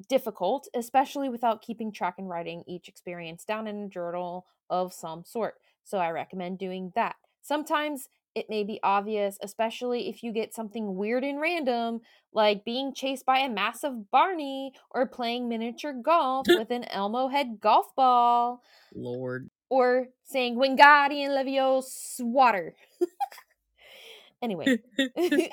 difficult, 0.10 0.68
especially 0.76 1.30
without 1.30 1.62
keeping 1.62 1.92
track 1.92 2.16
and 2.18 2.30
writing 2.30 2.64
each 2.68 2.88
experience 2.88 3.44
down 3.46 3.68
in 3.68 3.84
a 3.84 3.90
journal 3.90 4.46
of 4.70 4.94
some 4.94 5.24
sort. 5.26 5.56
So 5.84 5.98
I 5.98 6.10
recommend 6.12 6.60
doing 6.60 6.92
that. 6.96 7.16
Sometimes 7.42 8.08
it 8.36 8.50
may 8.50 8.64
be 8.64 8.80
obvious, 8.82 9.38
especially 9.42 10.08
if 10.08 10.24
you 10.24 10.32
get 10.32 10.54
something 10.54 10.96
weird 10.96 11.24
and 11.24 11.42
random, 11.42 12.02
like 12.34 12.64
being 12.64 12.94
chased 12.94 13.26
by 13.26 13.40
a 13.40 13.50
massive 13.50 14.10
Barney 14.10 14.74
or 14.92 15.06
playing 15.06 15.50
miniature 15.50 15.94
golf 15.94 16.48
with 16.50 16.72
an 16.72 16.86
Elmo 16.86 17.28
head 17.28 17.58
golf 17.60 17.94
ball 17.96 18.62
Lord. 18.96 19.50
or 19.70 20.08
saying 20.24 20.56
Wingardium 20.56 21.30
Leviosa 21.30 22.22
water. 22.22 22.74
anyway, 24.42 24.80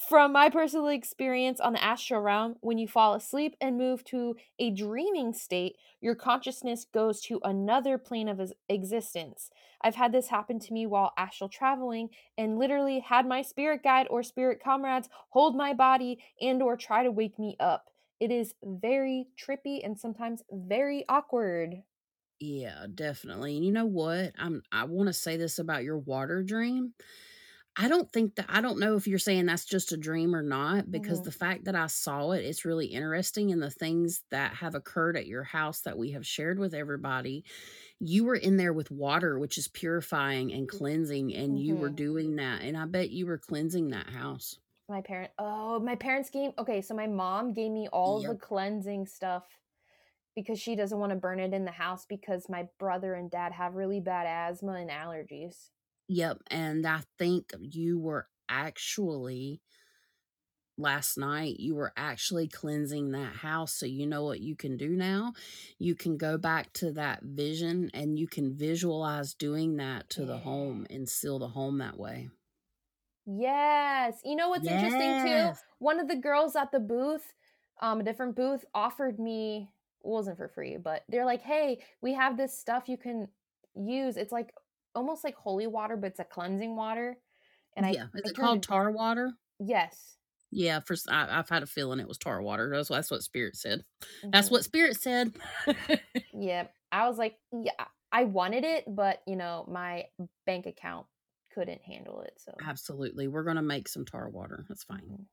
from 0.00 0.32
my 0.32 0.48
personal 0.48 0.88
experience 0.88 1.60
on 1.60 1.72
the 1.72 1.82
astral 1.82 2.20
realm, 2.20 2.56
when 2.60 2.78
you 2.78 2.86
fall 2.86 3.14
asleep 3.14 3.56
and 3.60 3.76
move 3.76 4.04
to 4.04 4.36
a 4.58 4.70
dreaming 4.70 5.32
state, 5.32 5.76
your 6.00 6.14
consciousness 6.14 6.84
goes 6.84 7.20
to 7.22 7.40
another 7.42 7.98
plane 7.98 8.28
of 8.28 8.52
existence. 8.68 9.50
I've 9.82 9.96
had 9.96 10.12
this 10.12 10.28
happen 10.28 10.60
to 10.60 10.72
me 10.72 10.86
while 10.86 11.12
astral 11.16 11.48
traveling 11.48 12.10
and 12.36 12.58
literally 12.58 13.00
had 13.00 13.26
my 13.26 13.42
spirit 13.42 13.82
guide 13.82 14.06
or 14.08 14.22
spirit 14.22 14.62
comrades 14.62 15.08
hold 15.30 15.56
my 15.56 15.74
body 15.74 16.22
and 16.40 16.62
or 16.62 16.76
try 16.76 17.02
to 17.02 17.10
wake 17.10 17.38
me 17.38 17.56
up. 17.58 17.90
It 18.20 18.30
is 18.30 18.54
very 18.62 19.28
trippy 19.36 19.80
and 19.84 19.98
sometimes 19.98 20.42
very 20.50 21.04
awkward. 21.08 21.82
Yeah, 22.40 22.86
definitely. 22.94 23.56
And 23.56 23.64
you 23.66 23.72
know 23.72 23.86
what? 23.86 24.32
I'm 24.38 24.62
I 24.70 24.84
want 24.84 25.08
to 25.08 25.12
say 25.12 25.36
this 25.36 25.58
about 25.58 25.82
your 25.84 25.98
water 25.98 26.42
dream. 26.42 26.94
I 27.80 27.88
don't 27.88 28.10
think 28.12 28.34
that 28.34 28.46
I 28.48 28.60
don't 28.60 28.80
know 28.80 28.96
if 28.96 29.06
you're 29.06 29.20
saying 29.20 29.46
that's 29.46 29.64
just 29.64 29.92
a 29.92 29.96
dream 29.96 30.34
or 30.34 30.42
not 30.42 30.90
because 30.90 31.22
Mhm. 31.22 31.22
the 31.22 31.30
fact 31.30 31.64
that 31.64 31.76
I 31.76 31.86
saw 31.86 32.32
it, 32.32 32.44
it's 32.44 32.64
really 32.64 32.86
interesting 32.86 33.52
and 33.52 33.62
the 33.62 33.70
things 33.70 34.24
that 34.30 34.54
have 34.54 34.74
occurred 34.74 35.16
at 35.16 35.28
your 35.28 35.44
house 35.44 35.82
that 35.82 35.96
we 35.96 36.10
have 36.10 36.26
shared 36.26 36.58
with 36.58 36.74
everybody. 36.74 37.44
You 38.00 38.24
were 38.24 38.36
in 38.36 38.56
there 38.58 38.72
with 38.72 38.90
water, 38.90 39.38
which 39.38 39.58
is 39.58 39.68
purifying 39.68 40.52
and 40.52 40.68
cleansing, 40.68 41.34
and 41.34 41.58
you 41.58 41.76
were 41.78 41.90
Mhm. 41.90 41.90
doing 41.90 42.36
that. 42.36 42.62
And 42.62 42.76
I 42.76 42.86
bet 42.86 43.10
you 43.10 43.26
were 43.26 43.38
cleansing 43.38 43.90
that 43.90 44.10
house. 44.10 44.58
My 44.88 45.00
parent 45.02 45.32
oh, 45.38 45.78
my 45.80 45.96
parents 45.96 46.28
gave 46.30 46.52
okay, 46.58 46.80
so 46.82 46.94
my 46.94 47.06
mom 47.06 47.52
gave 47.54 47.70
me 47.72 47.88
all 47.88 48.22
Yep. 48.22 48.24
the 48.24 48.36
cleansing 48.36 49.06
stuff 49.06 49.60
because 50.36 50.60
she 50.60 50.76
doesn't 50.76 50.98
want 51.00 51.10
to 51.10 51.16
burn 51.16 51.40
it 51.40 51.54
in 51.54 51.64
the 51.66 51.72
house 51.72 52.06
because 52.06 52.48
my 52.48 52.68
brother 52.78 53.14
and 53.14 53.30
dad 53.30 53.52
have 53.52 53.74
really 53.76 54.00
bad 54.00 54.26
asthma 54.26 54.74
and 54.74 54.90
allergies. 54.90 55.70
Yep. 56.08 56.38
And 56.50 56.86
I 56.86 57.02
think 57.18 57.52
you 57.60 57.98
were 57.98 58.28
actually 58.48 59.60
last 60.78 61.18
night, 61.18 61.58
you 61.58 61.74
were 61.74 61.92
actually 61.96 62.48
cleansing 62.48 63.10
that 63.10 63.36
house. 63.36 63.72
So 63.72 63.84
you 63.84 64.06
know 64.06 64.24
what 64.24 64.40
you 64.40 64.56
can 64.56 64.76
do 64.76 64.90
now? 64.90 65.34
You 65.78 65.94
can 65.94 66.16
go 66.16 66.38
back 66.38 66.72
to 66.74 66.92
that 66.92 67.22
vision 67.22 67.90
and 67.92 68.18
you 68.18 68.26
can 68.28 68.54
visualize 68.54 69.34
doing 69.34 69.76
that 69.76 70.08
to 70.10 70.24
the 70.24 70.38
home 70.38 70.86
and 70.88 71.08
seal 71.08 71.38
the 71.38 71.48
home 71.48 71.78
that 71.78 71.98
way. 71.98 72.30
Yes. 73.26 74.20
You 74.24 74.36
know 74.36 74.48
what's 74.48 74.66
interesting 74.66 75.18
too? 75.18 75.52
One 75.78 76.00
of 76.00 76.08
the 76.08 76.16
girls 76.16 76.56
at 76.56 76.72
the 76.72 76.80
booth, 76.80 77.34
um, 77.80 78.00
a 78.00 78.04
different 78.04 78.36
booth, 78.36 78.64
offered 78.74 79.18
me 79.18 79.70
wasn't 80.02 80.38
for 80.38 80.48
free, 80.48 80.76
but 80.78 81.04
they're 81.08 81.26
like, 81.26 81.42
"Hey, 81.42 81.82
we 82.00 82.14
have 82.14 82.36
this 82.36 82.56
stuff 82.56 82.88
you 82.88 82.96
can 82.96 83.28
use. 83.74 84.16
It's 84.16 84.32
like 84.32 84.54
almost 84.98 85.24
like 85.24 85.36
holy 85.36 85.66
water, 85.66 85.96
but 85.96 86.08
it's 86.08 86.20
a 86.20 86.24
cleansing 86.24 86.76
water." 86.76 87.18
And 87.76 87.86
I, 87.86 87.90
Yeah. 87.92 88.08
Is 88.14 88.22
I 88.26 88.30
it 88.30 88.36
called 88.36 88.62
tar 88.62 88.90
water? 88.90 89.32
yes. 89.60 90.18
Yeah, 90.50 90.80
for 90.80 90.96
I, 91.10 91.26
have 91.36 91.48
had 91.50 91.62
a 91.62 91.66
feeling 91.66 92.00
it 92.00 92.08
was 92.08 92.16
tar 92.16 92.40
water. 92.40 92.70
That's, 92.70 92.88
that's 92.88 93.10
what 93.10 93.22
Spirit 93.22 93.56
said. 93.56 93.84
That's 94.32 94.50
hmm 94.50 94.50
what 94.50 94.64
Spirit 94.64 94.96
said. 94.96 95.34
Yeah. 96.32 96.68
I 96.92 97.08
was 97.08 97.18
like, 97.18 97.38
yeah, 97.52 97.84
I 98.12 98.24
wanted 98.24 98.64
it, 98.64 98.84
but 98.88 99.22
you 99.26 99.36
know, 99.36 99.64
my 99.68 100.08
bank 100.46 100.66
account 100.66 101.06
couldn't 101.52 101.82
handle 101.82 102.20
it. 102.22 102.34
So 102.38 102.52
Absolutely. 102.60 103.26
We're 103.28 103.42
gonna 103.44 103.62
make 103.62 103.88
some 103.88 104.04
tar 104.04 104.28
water. 104.28 104.64
That's 104.68 104.84
fine. 104.84 105.02
mhm. 105.10 105.26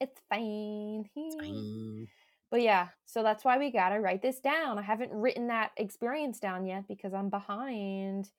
it's 0.00 0.20
fine. 0.28 1.08
It's 1.26 1.36
fine. 1.36 2.08
But 2.50 2.62
yeah, 2.62 2.88
so 3.06 3.22
that's 3.22 3.44
why 3.44 3.58
we 3.58 3.70
gotta 3.70 4.00
write 4.00 4.22
this 4.22 4.40
down. 4.40 4.78
I 4.78 4.82
haven't 4.82 5.12
written 5.12 5.48
that 5.48 5.72
experience 5.76 6.40
down 6.40 6.66
yet 6.66 6.88
because 6.88 7.14
I'm 7.14 7.30
behind. 7.30 8.30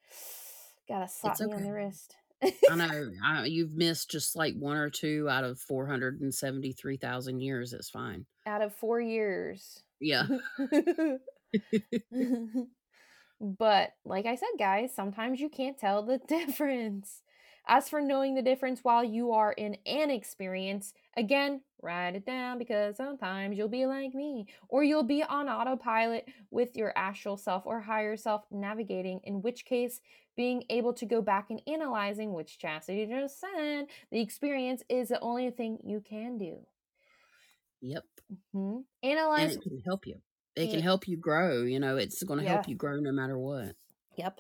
Gotta 0.92 1.08
slap 1.08 1.34
It's 1.34 1.42
me 1.42 1.46
on 1.46 1.52
the 1.52 1.70
okay. 1.70 1.70
wrist. 1.70 2.16
I 2.44 2.76
know 2.76 3.12
I, 3.24 3.46
you've 3.46 3.76
missed 3.76 4.12
just 4.12 4.36
like 4.36 4.56
one 4.56 4.76
or 4.76 4.90
two 4.90 5.30
out 5.30 5.46
of 5.46 5.60
four 5.60 5.88
hundred 5.88 6.20
and 6.20 6.34
seventy-three 6.34 6.98
thousand 6.98 7.40
years. 7.40 7.72
It's 7.72 7.90
fine. 7.90 8.26
Out 8.46 8.62
of 8.62 8.76
four 8.76 9.00
years. 9.00 9.84
Yeah. 10.02 10.26
but 13.40 13.94
like 14.04 14.26
I 14.26 14.36
said, 14.36 14.50
guys, 14.60 14.94
sometimes 14.94 15.40
you 15.40 15.50
can't 15.50 15.78
tell 15.78 16.04
the 16.04 16.18
difference. 16.28 17.22
As 17.68 17.90
for 17.90 18.02
knowing 18.02 18.36
the 18.36 18.42
difference 18.42 18.84
while 18.84 19.04
you 19.04 19.32
are 19.32 19.52
in 19.54 19.76
an 19.86 20.10
experience, 20.12 20.94
again, 21.16 21.62
write 21.82 22.16
it 22.16 22.26
down 22.26 22.58
because 22.58 22.98
sometimes 22.98 23.58
you'll 23.58 23.68
be 23.70 23.86
like 23.86 24.14
me, 24.14 24.48
or 24.68 24.84
you'll 24.84 25.04
be 25.04 25.24
on 25.24 25.48
autopilot 25.50 26.28
with 26.50 26.76
your 26.76 26.96
astral 26.98 27.38
self 27.38 27.66
or 27.66 27.82
higher 27.82 28.18
self 28.18 28.46
navigating, 28.52 29.20
in 29.24 29.42
which 29.42 29.66
case, 29.66 30.02
being 30.36 30.64
able 30.70 30.94
to 30.94 31.06
go 31.06 31.22
back 31.22 31.50
and 31.50 31.62
analyzing, 31.68 32.34
which 32.34 32.58
Chasity 32.60 33.08
just 33.10 33.40
said, 33.40 33.88
the 34.12 34.22
experience 34.22 34.84
is 34.90 35.10
the 35.10 35.20
only 35.20 35.50
thing 35.52 35.80
you 35.84 36.02
can 36.02 36.38
do. 36.38 36.66
yep. 37.82 38.06
hmm 38.54 38.82
And 39.36 39.50
Analyze. 39.50 39.52
it 39.52 39.62
can 39.62 39.80
help 39.86 40.08
you. 40.08 40.22
It 40.56 40.70
can 40.70 40.82
help 40.82 41.08
you 41.08 41.18
grow. 41.18 41.64
You 41.64 41.80
know, 41.80 41.98
it's 41.98 42.24
going 42.24 42.40
to 42.40 42.46
Yeah. 42.46 42.46
help 42.46 42.68
you 42.68 42.76
grow 42.76 42.98
no 43.00 43.12
matter 43.12 43.38
what. 43.38 43.76
Yep. 44.18 44.40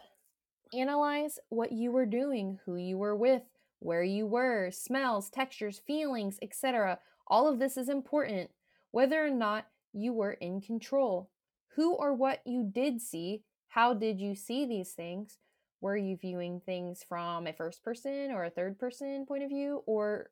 Analyze 0.73 1.37
what 1.49 1.71
you 1.71 1.91
were 1.91 2.05
doing, 2.05 2.59
who 2.65 2.75
you 2.75 2.97
were 2.97 3.15
with, 3.15 3.43
where 3.79 4.03
you 4.03 4.25
were, 4.25 4.71
smells, 4.71 5.29
textures, 5.29 5.79
feelings, 5.85 6.37
etc. 6.41 6.99
All 7.27 7.47
of 7.47 7.59
this 7.59 7.77
is 7.77 7.89
important, 7.89 8.51
whether 8.91 9.25
or 9.25 9.29
not 9.31 9.67
you 9.91 10.13
were 10.13 10.33
in 10.33 10.61
control. 10.61 11.29
Who 11.75 11.93
or 11.93 12.13
what 12.13 12.41
you 12.45 12.63
did 12.63 13.01
see, 13.01 13.43
how 13.69 13.93
did 13.93 14.19
you 14.19 14.35
see 14.35 14.65
these 14.65 14.91
things? 14.91 15.37
Were 15.81 15.97
you 15.97 16.15
viewing 16.15 16.61
things 16.65 17.03
from 17.07 17.47
a 17.47 17.53
first 17.53 17.83
person 17.83 18.31
or 18.31 18.45
a 18.45 18.49
third 18.49 18.77
person 18.77 19.25
point 19.25 19.43
of 19.43 19.49
view, 19.49 19.83
or 19.85 20.29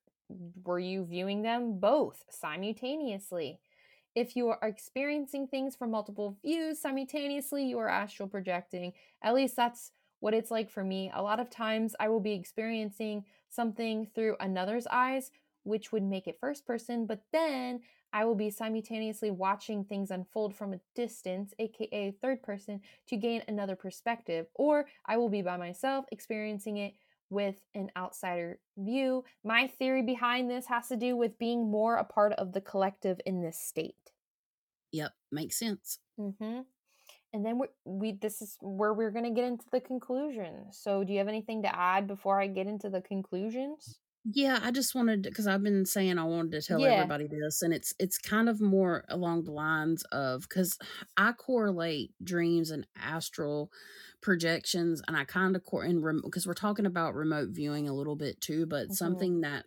were 0.63 0.79
you 0.79 1.05
viewing 1.05 1.41
them 1.41 1.79
both 1.79 2.23
simultaneously? 2.29 3.59
If 4.15 4.35
you 4.35 4.49
are 4.49 4.59
experiencing 4.61 5.47
things 5.47 5.75
from 5.75 5.91
multiple 5.91 6.37
views 6.43 6.79
simultaneously, 6.79 7.65
you 7.65 7.79
are 7.79 7.89
astral 7.89 8.29
projecting. 8.29 8.93
At 9.23 9.33
least 9.33 9.55
that's 9.55 9.91
what 10.19 10.33
it's 10.33 10.51
like 10.51 10.69
for 10.69 10.83
me. 10.83 11.11
A 11.13 11.21
lot 11.21 11.39
of 11.39 11.49
times 11.49 11.95
I 11.99 12.09
will 12.09 12.19
be 12.19 12.33
experiencing 12.33 13.25
something 13.49 14.07
through 14.13 14.35
another's 14.39 14.87
eyes, 14.87 15.31
which 15.63 15.91
would 15.91 16.03
make 16.03 16.27
it 16.27 16.39
first 16.39 16.65
person, 16.65 17.05
but 17.05 17.23
then 17.31 17.81
I 18.11 18.25
will 18.25 18.35
be 18.35 18.49
simultaneously 18.49 19.29
watching 19.29 19.83
things 19.83 20.11
unfold 20.11 20.55
from 20.55 20.73
a 20.73 20.79
distance, 20.95 21.53
aka 21.59 22.11
third 22.21 22.41
person, 22.41 22.81
to 23.07 23.17
gain 23.17 23.43
another 23.47 23.75
perspective. 23.75 24.47
Or 24.55 24.87
I 25.05 25.17
will 25.17 25.29
be 25.29 25.41
by 25.41 25.57
myself 25.57 26.05
experiencing 26.11 26.77
it 26.77 26.95
with 27.29 27.61
an 27.75 27.91
outsider 27.95 28.59
view. 28.77 29.23
My 29.43 29.67
theory 29.67 30.01
behind 30.01 30.49
this 30.49 30.65
has 30.65 30.87
to 30.87 30.95
do 30.95 31.15
with 31.15 31.37
being 31.37 31.69
more 31.69 31.97
a 31.97 32.03
part 32.03 32.33
of 32.33 32.53
the 32.53 32.61
collective 32.61 33.21
in 33.25 33.41
this 33.41 33.59
state. 33.59 34.11
Yep. 34.91 35.11
Makes 35.31 35.59
sense. 35.59 35.99
Mm-hmm. 36.19 36.61
And 37.33 37.45
then 37.45 37.59
we 37.59 37.67
we 37.85 38.11
this 38.13 38.41
is 38.41 38.57
where 38.61 38.93
we're 38.93 39.11
gonna 39.11 39.31
get 39.31 39.45
into 39.45 39.65
the 39.71 39.81
conclusion. 39.81 40.71
So, 40.71 41.03
do 41.03 41.13
you 41.13 41.19
have 41.19 41.27
anything 41.27 41.61
to 41.63 41.75
add 41.75 42.07
before 42.07 42.41
I 42.41 42.47
get 42.47 42.67
into 42.67 42.89
the 42.89 43.01
conclusions? 43.01 43.99
Yeah, 44.31 44.59
I 44.61 44.71
just 44.71 44.93
wanted 44.95 45.23
because 45.23 45.47
I've 45.47 45.63
been 45.63 45.85
saying 45.85 46.17
I 46.19 46.25
wanted 46.25 46.51
to 46.51 46.61
tell 46.61 46.83
Yeah. 46.83 46.85
everybody 46.85 47.27
this, 47.27 47.61
and 47.61 47.73
it's 47.73 47.93
it's 47.99 48.17
kind 48.17 48.49
of 48.49 48.59
more 48.59 49.05
along 49.07 49.45
the 49.45 49.51
lines 49.51 50.03
of 50.11 50.41
because 50.41 50.77
I 51.15 51.31
correlate 51.31 52.13
dreams 52.23 52.69
and 52.69 52.85
astral 52.97 53.71
projections, 54.21 55.01
and 55.07 55.15
I 55.15 55.23
kind 55.23 55.55
of 55.55 55.63
core 55.63 55.83
and 55.83 56.03
because 56.21 56.45
we're 56.45 56.53
talking 56.53 56.85
about 56.85 57.15
remote 57.15 57.49
viewing 57.51 57.87
a 57.87 57.93
little 57.95 58.17
bit 58.17 58.41
too, 58.41 58.65
but 58.65 58.91
Mhm. 58.91 59.29
something 59.31 59.39
that 59.41 59.65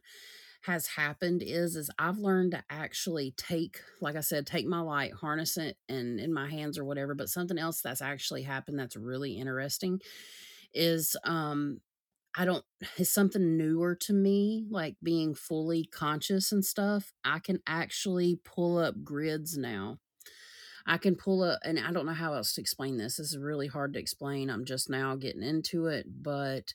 has 0.63 0.87
happened 0.87 1.43
is 1.45 1.77
is 1.77 1.91
I've 1.99 2.19
learned 2.19 2.53
to 2.53 2.63
actually 2.71 3.35
take, 3.37 3.81
like 4.01 4.17
I 4.17 4.21
said, 4.21 4.47
take 4.47 4.67
my 4.67 4.81
light, 4.81 5.13
harness 5.13 5.57
it, 5.57 5.77
and 5.89 6.21
in 6.21 6.33
my 6.33 6.49
hands 6.49 6.79
or 6.79 6.85
whatever. 6.85 7.15
But 7.15 7.29
something 7.29 7.59
else 7.59 7.81
that's 7.81 8.03
actually 8.03 8.43
happened 8.43 8.79
that's 8.79 8.97
really 8.97 9.33
interesting 9.39 10.01
is 10.73 11.17
um 11.25 11.81
I 12.35 12.45
don't 12.45 12.65
it's 12.97 13.13
something 13.13 13.57
newer 13.57 13.95
to 13.97 14.13
me, 14.13 14.67
like 14.71 14.97
being 15.03 15.35
fully 15.35 15.85
conscious 15.85 16.53
and 16.53 16.65
stuff. 16.65 17.13
I 17.25 17.41
can 17.41 17.61
actually 17.67 18.41
pull 18.45 18.79
up 18.79 19.03
grids 19.03 19.59
now. 19.59 19.99
I 20.87 20.97
can 20.99 21.17
pull 21.17 21.43
up 21.43 21.61
and 21.65 21.79
I 21.79 21.93
don't 21.93 22.07
know 22.07 22.13
how 22.13 22.35
else 22.35 22.55
to 22.55 22.61
explain 22.61 22.97
this. 22.99 23.17
This 23.17 23.33
is 23.33 23.39
really 23.39 23.69
hard 23.69 23.95
to 23.95 24.01
explain. 24.01 24.49
I'm 24.49 24.65
just 24.65 24.89
now 24.89 25.17
getting 25.17 25.43
into 25.43 25.87
it, 25.87 26.07
but 26.23 26.73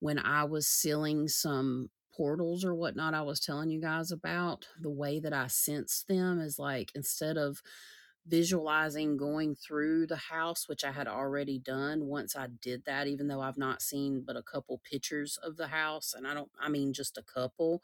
when 0.00 0.18
I 0.18 0.44
was 0.44 0.66
sealing 0.66 1.28
some 1.28 1.90
portals 2.16 2.64
or 2.64 2.74
whatnot 2.74 3.14
I 3.14 3.22
was 3.22 3.40
telling 3.40 3.70
you 3.70 3.80
guys 3.80 4.10
about, 4.10 4.66
the 4.80 4.90
way 4.90 5.20
that 5.20 5.32
I 5.32 5.48
sensed 5.48 6.08
them 6.08 6.40
is 6.40 6.58
like 6.58 6.92
instead 6.94 7.36
of 7.36 7.62
visualizing 8.26 9.16
going 9.16 9.54
through 9.54 10.06
the 10.06 10.16
house, 10.16 10.68
which 10.68 10.84
I 10.84 10.92
had 10.92 11.06
already 11.06 11.58
done 11.58 12.06
once 12.06 12.34
I 12.34 12.48
did 12.62 12.84
that, 12.86 13.06
even 13.06 13.28
though 13.28 13.40
I've 13.40 13.58
not 13.58 13.82
seen 13.82 14.22
but 14.26 14.36
a 14.36 14.42
couple 14.42 14.80
pictures 14.90 15.38
of 15.42 15.56
the 15.56 15.68
house. 15.68 16.14
And 16.16 16.26
I 16.26 16.34
don't, 16.34 16.50
I 16.58 16.68
mean, 16.68 16.92
just 16.92 17.18
a 17.18 17.22
couple. 17.22 17.82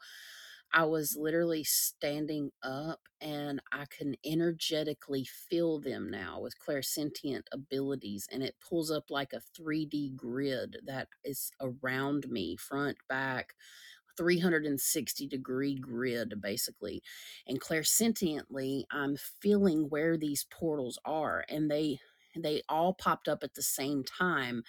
I 0.73 0.85
was 0.85 1.17
literally 1.19 1.65
standing 1.65 2.51
up 2.63 3.01
and 3.19 3.61
I 3.73 3.85
can 3.89 4.15
energetically 4.25 5.25
feel 5.25 5.79
them 5.79 6.09
now 6.09 6.39
with 6.39 6.55
clairsentient 6.65 7.43
abilities. 7.51 8.25
And 8.31 8.41
it 8.41 8.55
pulls 8.67 8.89
up 8.89 9.05
like 9.09 9.33
a 9.33 9.41
3D 9.61 10.15
grid 10.15 10.77
that 10.85 11.09
is 11.25 11.51
around 11.59 12.29
me, 12.29 12.55
front, 12.55 12.97
back, 13.09 13.53
360 14.17 15.27
degree 15.27 15.75
grid 15.75 16.41
basically 16.41 17.01
and 17.47 17.61
clairsentiently 17.61 18.83
i'm 18.91 19.15
feeling 19.41 19.89
where 19.89 20.17
these 20.17 20.45
portals 20.51 20.99
are 21.05 21.45
and 21.49 21.69
they 21.69 21.99
they 22.35 22.61
all 22.69 22.93
popped 22.93 23.27
up 23.27 23.43
at 23.43 23.53
the 23.53 23.61
same 23.61 24.03
time 24.03 24.63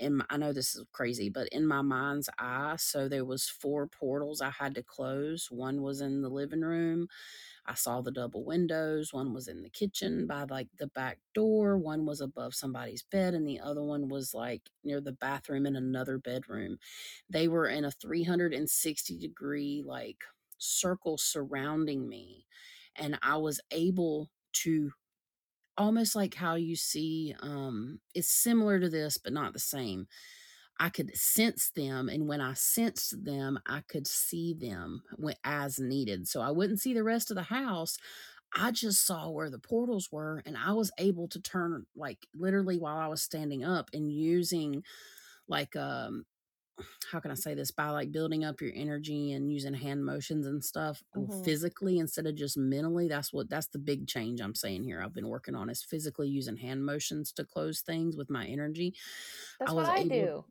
and 0.00 0.22
i 0.30 0.36
know 0.36 0.52
this 0.52 0.74
is 0.74 0.84
crazy 0.92 1.30
but 1.30 1.48
in 1.48 1.66
my 1.66 1.82
mind's 1.82 2.28
eye 2.38 2.76
so 2.78 3.08
there 3.08 3.24
was 3.24 3.48
four 3.48 3.86
portals 3.86 4.40
i 4.40 4.50
had 4.50 4.74
to 4.74 4.82
close 4.82 5.48
one 5.50 5.82
was 5.82 6.00
in 6.00 6.22
the 6.22 6.28
living 6.30 6.62
room 6.62 7.08
I 7.66 7.74
saw 7.74 8.00
the 8.00 8.10
double 8.10 8.44
windows. 8.44 9.12
One 9.12 9.32
was 9.32 9.48
in 9.48 9.62
the 9.62 9.70
kitchen 9.70 10.26
by 10.26 10.44
like 10.44 10.68
the 10.78 10.88
back 10.88 11.18
door, 11.34 11.78
one 11.78 12.06
was 12.06 12.20
above 12.20 12.54
somebody's 12.54 13.02
bed, 13.02 13.34
and 13.34 13.46
the 13.46 13.60
other 13.60 13.82
one 13.82 14.08
was 14.08 14.34
like 14.34 14.62
near 14.84 15.00
the 15.00 15.12
bathroom 15.12 15.66
in 15.66 15.76
another 15.76 16.18
bedroom. 16.18 16.78
They 17.28 17.48
were 17.48 17.68
in 17.68 17.84
a 17.84 17.90
360 17.90 19.18
degree 19.18 19.82
like 19.86 20.24
circle 20.58 21.18
surrounding 21.18 22.08
me. 22.08 22.46
And 22.96 23.18
I 23.22 23.36
was 23.36 23.60
able 23.70 24.30
to 24.52 24.90
almost 25.78 26.14
like 26.16 26.34
how 26.34 26.54
you 26.56 26.76
see 26.76 27.34
um 27.42 28.00
it's 28.14 28.28
similar 28.28 28.80
to 28.80 28.88
this 28.88 29.18
but 29.18 29.32
not 29.32 29.52
the 29.52 29.58
same 29.58 30.06
I 30.78 30.88
could 30.88 31.14
sense 31.14 31.70
them, 31.76 32.08
and 32.08 32.26
when 32.26 32.40
I 32.40 32.54
sensed 32.54 33.24
them, 33.24 33.58
I 33.66 33.82
could 33.86 34.06
see 34.06 34.54
them 34.54 35.02
when, 35.16 35.34
as 35.44 35.78
needed. 35.78 36.26
So 36.26 36.40
I 36.40 36.50
wouldn't 36.50 36.80
see 36.80 36.94
the 36.94 37.04
rest 37.04 37.30
of 37.30 37.34
the 37.36 37.42
house. 37.42 37.98
I 38.56 38.72
just 38.72 39.06
saw 39.06 39.30
where 39.30 39.50
the 39.50 39.58
portals 39.58 40.08
were, 40.12 40.42
and 40.46 40.56
I 40.56 40.72
was 40.72 40.90
able 40.98 41.28
to 41.28 41.40
turn 41.40 41.86
like 41.96 42.26
literally 42.34 42.78
while 42.78 42.96
I 42.98 43.08
was 43.08 43.22
standing 43.22 43.64
up 43.64 43.90
and 43.92 44.12
using 44.12 44.82
like 45.48 45.76
um 45.76 46.24
how 47.10 47.20
can 47.20 47.30
I 47.30 47.34
say 47.34 47.54
this? 47.54 47.70
By 47.70 47.90
like 47.90 48.12
building 48.12 48.44
up 48.44 48.60
your 48.60 48.72
energy 48.74 49.32
and 49.32 49.50
using 49.52 49.74
hand 49.74 50.04
motions 50.04 50.46
and 50.46 50.64
stuff 50.64 51.02
Mhm. 51.14 51.30
physically 51.42 51.98
instead 51.98 52.26
of 52.26 52.34
just 52.36 52.56
mentally. 52.56 53.08
That's 53.08 53.32
what 53.32 53.48
that's 53.50 53.68
the 53.68 53.78
big 53.78 54.06
change 54.06 54.40
I'm 54.40 54.54
saying 54.54 54.84
here. 54.84 55.02
I've 55.02 55.14
been 55.14 55.28
working 55.28 55.54
on 55.54 55.70
is 55.70 55.82
physically 55.82 56.28
using 56.28 56.56
hand 56.56 56.84
motions 56.84 57.32
to 57.32 57.44
close 57.44 57.80
things 57.82 58.16
with 58.16 58.30
my 58.30 58.46
energy. 58.46 58.94
I 59.66 59.72
That's 59.72 59.76
what 59.76 59.84
was 59.84 59.88
I 59.88 60.02
able 60.04 60.04
do. 60.04 60.44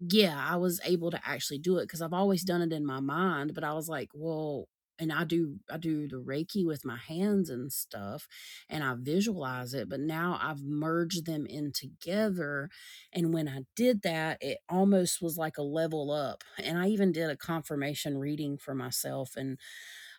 yeah, 0.00 0.36
I 0.48 0.56
was 0.56 0.80
able 0.84 1.10
to 1.10 1.20
actually 1.28 1.58
do 1.58 1.78
it 1.78 1.84
because 1.84 2.02
I've 2.02 2.12
always 2.14 2.44
done 2.44 2.62
it 2.62 2.72
in 2.72 2.86
my 2.86 3.00
mind, 3.00 3.54
but 3.54 3.64
I 3.64 3.74
was 3.74 3.88
like, 3.88 4.10
well, 4.14 4.68
and 5.00 5.12
I 5.12 5.24
do 5.24 5.58
I 5.70 5.78
do 5.78 6.06
the 6.08 6.16
Reiki 6.22 6.64
with 6.64 6.84
my 6.84 6.96
hands 6.98 7.50
and 7.50 7.72
stuff, 7.72 8.28
and 8.68 8.84
I 8.84 8.94
visualize 8.98 9.74
it, 9.74 9.88
but 9.88 10.00
now 10.00 10.38
I've 10.40 10.62
merged 10.62 11.26
them 11.26 11.46
in 11.46 11.72
together. 11.72 12.70
And 13.12 13.32
when 13.34 13.48
I 13.48 13.62
did 13.74 14.02
that, 14.02 14.38
it 14.42 14.58
almost 14.68 15.22
was 15.22 15.36
like 15.38 15.58
a 15.58 15.62
level 15.62 16.10
up. 16.12 16.44
And 16.62 16.78
I 16.78 16.88
even 16.88 17.12
did 17.12 17.30
a 17.30 17.36
confirmation 17.36 18.18
reading 18.18 18.58
for 18.58 18.74
myself. 18.74 19.36
And 19.36 19.58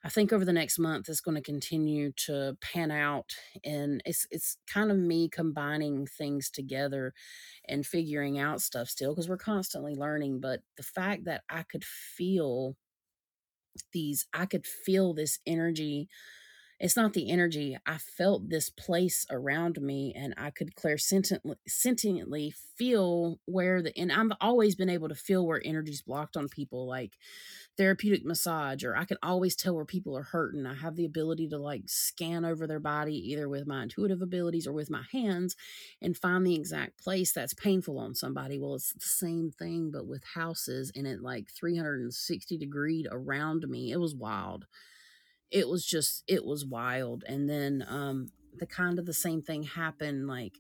I 0.04 0.10
think 0.10 0.34
over 0.34 0.46
the 0.46 0.54
next 0.54 0.80
month 0.80 1.10
it's 1.10 1.22
going 1.22 1.36
to 1.36 1.42
continue 1.42 2.12
to 2.26 2.58
pan 2.62 2.92
out 2.92 3.36
and 3.64 4.02
it's 4.06 4.26
it's 4.32 4.58
kind 4.68 4.92
of 4.92 4.98
me 4.98 5.30
combining 5.30 6.08
things 6.08 6.50
together 6.50 7.14
and 7.68 7.86
figuring 7.86 8.40
out 8.40 8.62
stuff 8.62 8.90
still 8.90 9.14
because 9.14 9.30
we're 9.30 9.38
constantly 9.38 9.96
learning 9.96 10.40
but 10.40 10.62
the 10.78 10.84
fact 10.84 11.26
that 11.26 11.44
I 11.50 11.64
could 11.64 11.84
feel 11.86 12.76
these 13.94 14.26
I 14.34 14.46
could 14.46 14.66
feel 14.66 15.14
this 15.14 15.40
energy 15.46 16.10
it's 16.82 16.98
not 16.98 17.14
the 17.14 17.30
energy. 17.30 17.78
I 17.86 18.00
felt 18.00 18.50
this 18.50 18.72
place 18.72 19.28
around 19.30 19.80
me 19.80 20.14
and 20.18 20.34
I 20.36 20.50
could 20.50 20.74
clairsentiently 20.74 21.56
sentiently 21.68 22.56
feel 22.76 23.40
where 23.46 23.84
the 23.84 23.96
and 23.96 24.12
I've 24.12 24.36
always 24.42 24.74
been 24.74 24.90
able 24.90 25.08
to 25.08 25.16
feel 25.16 25.46
where 25.46 25.62
energy's 25.64 26.02
blocked 26.02 26.36
on 26.36 26.50
people, 26.50 26.88
like 26.88 27.20
therapeutic 27.78 28.26
massage, 28.26 28.84
or 28.84 28.96
I 28.96 29.06
can 29.06 29.18
always 29.22 29.56
tell 29.56 29.76
where 29.76 29.86
people 29.86 30.18
are 30.18 30.24
hurting. 30.24 30.66
I 30.66 30.74
have 30.74 30.96
the 30.96 31.06
ability 31.06 31.50
to 31.50 31.60
like 31.60 31.84
scan 31.86 32.46
over 32.46 32.66
their 32.66 32.80
body 32.80 33.16
either 33.32 33.48
with 33.48 33.68
my 33.68 33.84
intuitive 33.84 34.24
abilities 34.24 34.66
or 34.66 34.74
with 34.74 34.90
my 34.90 35.04
hands 35.12 35.56
and 36.02 36.18
find 36.18 36.44
the 36.44 36.56
exact 36.56 36.98
place 36.98 37.32
that's 37.32 37.54
painful 37.54 38.00
on 38.00 38.16
somebody. 38.16 38.58
Well, 38.58 38.74
it's 38.74 38.94
the 38.94 39.02
same 39.02 39.52
thing, 39.52 39.92
but 39.94 40.08
with 40.08 40.24
houses 40.34 40.92
and 40.96 41.06
it 41.06 41.22
like 41.22 41.52
360 41.52 42.58
degree 42.58 43.06
around 43.12 43.68
me. 43.70 43.92
It 43.92 44.00
was 44.00 44.16
wild 44.16 44.66
it 45.52 45.68
was 45.68 45.86
just 45.86 46.24
it 46.28 46.46
was 46.46 46.66
wild 46.66 47.24
and 47.28 47.50
then 47.50 47.86
um 47.88 48.30
the 48.58 48.66
kind 48.66 49.00
of 49.00 49.06
the 49.06 49.14
same 49.14 49.42
thing 49.42 49.64
happened 49.64 50.28
like 50.28 50.58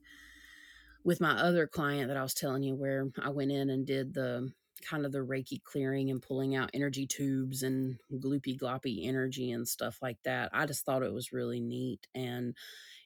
with 1.03 1.22
my 1.22 1.32
other 1.32 1.68
client 1.68 2.10
that 2.10 2.18
I 2.18 2.24
was 2.24 2.34
telling 2.34 2.64
you 2.64 2.76
where 2.76 3.08
I 3.22 3.30
went 3.30 3.52
in 3.52 3.70
and 3.70 3.86
did 3.86 4.14
the 4.14 4.52
kind 4.88 5.06
of 5.06 5.11
the 5.11 5.20
reiki 5.20 5.61
clearing 5.64 6.10
and 6.10 6.22
pulling 6.22 6.56
out 6.56 6.72
energy 6.74 7.06
tubes 7.06 7.64
and 7.64 7.98
gloopy 8.14 8.60
gloppy 8.60 9.08
energy 9.08 9.52
and 9.52 9.68
stuff 9.68 9.98
like 10.02 10.18
that. 10.26 10.50
I 10.53 10.66
just 10.66 10.86
thought 10.86 11.03
it 11.03 11.14
was 11.14 11.32
really 11.32 11.60
neat 11.60 12.08
and 12.16 12.56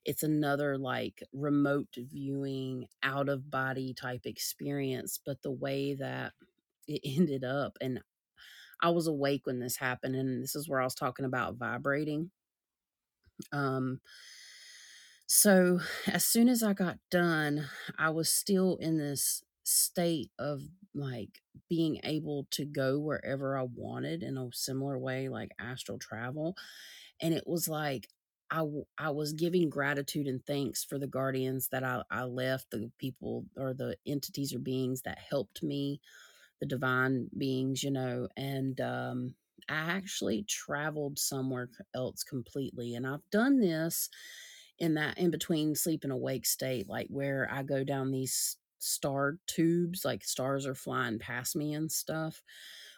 it's 0.06 0.24
another 0.24 0.78
like 0.78 1.24
remote 1.34 1.96
viewing 1.98 2.86
out 3.04 3.28
of 3.28 3.50
body 3.50 3.94
type 3.94 4.26
experience 4.26 5.20
but 5.26 5.42
the 5.42 5.52
way 5.52 5.96
that 5.96 6.34
it 6.88 7.02
ended 7.18 7.44
up 7.44 7.78
and 7.82 8.00
I 8.86 8.90
was 8.90 9.08
awake 9.08 9.46
when 9.46 9.60
this 9.60 9.78
happened 9.78 10.16
and 10.16 10.44
this 10.44 10.56
is 10.56 10.70
where 10.70 10.82
I 10.82 10.86
was 10.86 10.96
talking 10.96 11.26
about 11.26 11.56
vibrating 11.56 12.32
um, 13.52 14.00
so 15.28 15.80
as 16.08 16.24
soon 16.24 16.50
as 16.50 16.62
I 16.62 16.74
got 16.74 17.00
done, 17.10 17.68
I 17.98 18.10
was 18.12 18.30
still 18.30 18.78
in 18.78 18.98
this 18.98 19.44
state 19.64 20.32
of 20.38 20.62
like 20.94 21.42
being 21.68 22.00
able 22.04 22.48
to 22.52 22.66
go 22.66 23.00
wherever 23.00 23.58
I 23.58 23.64
wanted 23.64 24.22
in 24.22 24.38
a 24.38 24.50
similar 24.54 24.98
way, 25.00 25.28
like 25.30 25.52
astral 25.60 25.98
travel. 25.98 26.56
And 27.22 27.34
it 27.34 27.46
was 27.48 27.68
like, 27.68 28.10
I, 28.52 28.64
I 28.98 29.10
was 29.12 29.34
giving 29.34 29.70
gratitude 29.70 30.28
and 30.28 30.46
thanks 30.46 30.84
for 30.84 31.00
the 31.00 31.08
guardians 31.08 31.70
that 31.70 31.84
I, 31.84 32.04
I 32.12 32.24
left, 32.26 32.72
the 32.72 32.92
people 33.00 33.46
or 33.58 33.74
the 33.74 33.98
entities 34.08 34.54
or 34.54 34.60
beings 34.60 35.02
that 35.04 35.20
helped 35.30 35.64
me, 35.64 36.02
the 36.60 36.66
divine 36.66 37.30
beings, 37.38 37.84
you 37.84 37.92
know, 37.92 38.28
and 38.38 38.80
um, 38.82 39.36
I 39.70 39.76
actually 39.76 40.44
traveled 40.44 41.20
somewhere 41.20 41.70
else 41.94 42.24
completely. 42.24 42.96
And 42.96 43.06
I've 43.06 43.30
done 43.32 43.60
this 43.60 44.10
in 44.80 44.94
that 44.96 45.18
in 45.18 45.32
between 45.32 45.76
sleep 45.76 46.04
and 46.04 46.12
awake 46.14 46.46
state, 46.46 46.90
like 46.90 47.08
where 47.10 47.48
I 47.52 47.64
go 47.64 47.84
down 47.84 48.12
these 48.12 48.58
star 48.80 49.38
tubes, 49.48 50.04
like 50.06 50.24
stars 50.24 50.66
are 50.66 50.76
flying 50.76 51.20
past 51.20 51.56
me 51.56 51.74
and 51.74 51.92
stuff. 51.92 52.44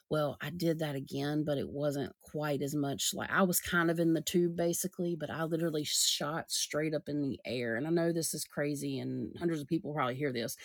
Well, 0.09 0.37
I 0.41 0.51
did 0.51 0.79
that 0.79 0.95
again, 0.95 1.43
but 1.43 1.57
it 1.57 1.67
wasn't 1.69 2.13
quite 2.21 2.61
as 2.61 2.73
much 2.73 3.11
like 3.13 3.29
I 3.29 3.41
was 3.43 3.59
kind 3.59 3.91
of 3.91 3.99
in 3.99 4.13
the 4.13 4.21
tube 4.21 4.55
basically, 4.55 5.15
but 5.19 5.29
I 5.29 5.43
literally 5.43 5.83
shot 5.83 6.49
straight 6.49 6.93
up 6.93 7.09
in 7.09 7.21
the 7.21 7.39
air. 7.45 7.75
And 7.75 7.85
I 7.85 7.89
know 7.89 8.13
this 8.13 8.33
is 8.33 8.45
crazy, 8.45 8.99
and 8.99 9.35
hundreds 9.37 9.59
of 9.61 9.67
people 9.67 9.93
probably 9.93 10.15
hear 10.15 10.31
this. 10.31 10.55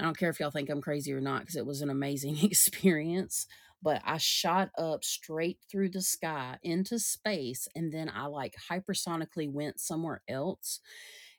I 0.00 0.04
don't 0.04 0.16
care 0.16 0.30
if 0.30 0.40
y'all 0.40 0.50
think 0.50 0.70
I'm 0.70 0.80
crazy 0.80 1.12
or 1.12 1.20
not 1.20 1.40
because 1.40 1.56
it 1.56 1.66
was 1.66 1.82
an 1.82 1.90
amazing 1.90 2.38
experience. 2.42 3.46
But 3.80 4.02
I 4.04 4.16
shot 4.18 4.70
up 4.76 5.04
straight 5.04 5.58
through 5.70 5.90
the 5.90 6.02
sky 6.02 6.58
into 6.62 6.98
space, 6.98 7.68
and 7.76 7.92
then 7.92 8.10
I 8.12 8.26
like 8.26 8.56
hypersonically 8.70 9.52
went 9.52 9.78
somewhere 9.80 10.22
else 10.28 10.80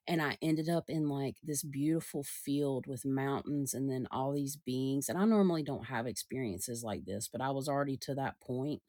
and 0.10 0.22
I 0.22 0.38
ended 0.42 0.70
up 0.70 0.90
in 0.90 1.10
like 1.10 1.38
this 1.44 1.64
beautiful 1.64 2.24
field 2.26 2.88
with 2.88 3.06
mountains 3.06 3.76
and 3.76 3.90
then 3.90 4.10
all 4.12 4.34
these 4.34 4.58
beings. 4.58 5.10
And 5.10 5.20
I 5.20 5.26
normally 5.26 5.64
don't 5.64 5.86
have 5.88 6.08
experiences 6.08 6.84
like 6.84 7.06
this, 7.06 7.30
but 7.32 7.42
I 7.42 7.52
was 7.52 7.70
already 7.70 7.98
to 8.00 8.16
that 8.16 8.42
point 8.42 8.82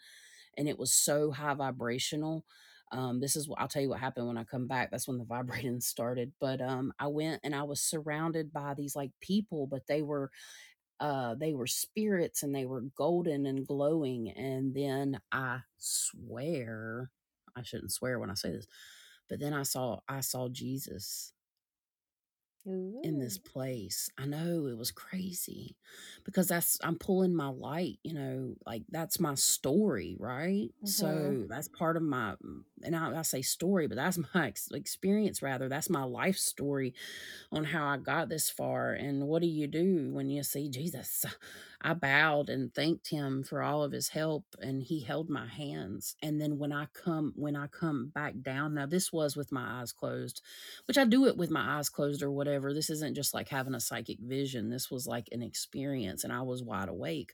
and 0.56 0.68
it 0.68 0.78
was 0.78 0.92
so 0.92 1.30
high 1.30 1.54
vibrational. 1.54 2.44
Um, 2.92 3.20
this 3.20 3.36
is 3.36 3.48
what 3.48 3.60
I'll 3.60 3.68
tell 3.68 3.82
you 3.82 3.90
what 3.90 4.00
happened 4.00 4.26
when 4.26 4.38
I 4.38 4.44
come 4.44 4.66
back. 4.66 4.90
That's 4.90 5.06
when 5.08 5.18
the 5.18 5.24
vibrating 5.26 5.80
started. 5.80 6.32
But 6.40 6.60
um, 6.60 6.92
I 6.98 7.06
went 7.08 7.40
and 7.44 7.54
I 7.54 7.62
was 7.62 7.80
surrounded 7.80 8.52
by 8.52 8.74
these 8.74 8.96
like 8.96 9.12
people, 9.20 9.66
but 9.66 9.86
they 9.86 10.02
were 10.02 10.30
uh 11.00 11.34
they 11.34 11.54
were 11.54 11.66
spirits 11.66 12.42
and 12.42 12.54
they 12.54 12.66
were 12.66 12.82
golden 12.96 13.46
and 13.46 13.66
glowing. 13.66 14.30
And 14.30 14.74
then 14.74 15.20
I 15.32 15.60
swear, 15.78 17.10
I 17.56 17.62
shouldn't 17.62 17.92
swear 17.92 18.18
when 18.18 18.30
I 18.30 18.34
say 18.34 18.52
this, 18.52 18.66
but 19.30 19.40
then 19.40 19.54
I 19.54 19.64
saw 19.64 20.00
I 20.08 20.20
saw 20.20 20.48
Jesus 20.50 21.34
in 23.02 23.18
this 23.18 23.38
place. 23.38 24.10
I 24.18 24.26
know 24.26 24.66
it 24.66 24.76
was 24.76 24.90
crazy 24.90 25.76
because 26.24 26.48
that's 26.48 26.78
I'm 26.84 26.98
pulling 26.98 27.34
my 27.34 27.48
light, 27.48 27.98
you 28.04 28.12
know, 28.12 28.56
like 28.66 28.82
that's 28.90 29.18
my 29.18 29.34
story, 29.36 30.16
right? 30.20 30.68
Mhm. 30.84 30.88
So 30.88 31.46
that's 31.48 31.68
part 31.68 31.96
of 31.96 32.02
my 32.02 32.34
mm, 32.44 32.62
and 32.84 32.94
I, 32.94 33.18
I 33.18 33.22
say 33.22 33.40
story, 33.40 33.86
but 33.86 33.96
that's 33.96 34.18
my 34.34 34.48
ex- 34.48 34.70
experience 34.72 35.42
rather. 35.42 35.68
That's 35.70 35.88
my 35.88 36.04
life 36.04 36.36
story 36.36 36.92
on 37.52 37.64
how 37.64 37.86
I 37.86 37.98
got 37.98 38.28
this 38.28 38.50
far. 38.50 38.92
And 38.92 39.28
what 39.28 39.42
do 39.42 39.48
you 39.48 39.66
do 39.66 40.10
when 40.12 40.28
you 40.30 40.42
see 40.42 40.68
Jesus? 40.70 41.24
I 41.82 41.94
bowed 41.94 42.50
and 42.50 42.74
thanked 42.74 43.08
him 43.08 43.42
for 43.42 43.62
all 43.62 43.82
of 43.82 43.92
his 43.92 44.08
help 44.08 44.44
and 44.60 44.82
he 44.82 45.00
held 45.00 45.30
my 45.30 45.46
hands. 45.46 46.14
And 46.22 46.40
then 46.40 46.58
when 46.58 46.72
I 46.72 46.86
come 46.92 47.32
when 47.36 47.56
I 47.56 47.68
come 47.68 48.08
back 48.14 48.34
down, 48.42 48.74
now 48.74 48.86
this 48.86 49.12
was 49.12 49.36
with 49.36 49.52
my 49.52 49.80
eyes 49.80 49.92
closed, 49.92 50.42
which 50.86 50.98
I 50.98 51.04
do 51.04 51.26
it 51.26 51.36
with 51.36 51.50
my 51.50 51.78
eyes 51.78 51.88
closed 51.88 52.22
or 52.22 52.30
whatever. 52.30 52.74
This 52.74 52.90
isn't 52.90 53.14
just 53.14 53.32
like 53.32 53.48
having 53.48 53.74
a 53.74 53.80
psychic 53.80 54.18
vision. 54.20 54.70
This 54.70 54.90
was 54.90 55.06
like 55.06 55.28
an 55.32 55.42
experience 55.42 56.24
and 56.24 56.32
I 56.32 56.42
was 56.42 56.62
wide 56.62 56.88
awake. 56.88 57.32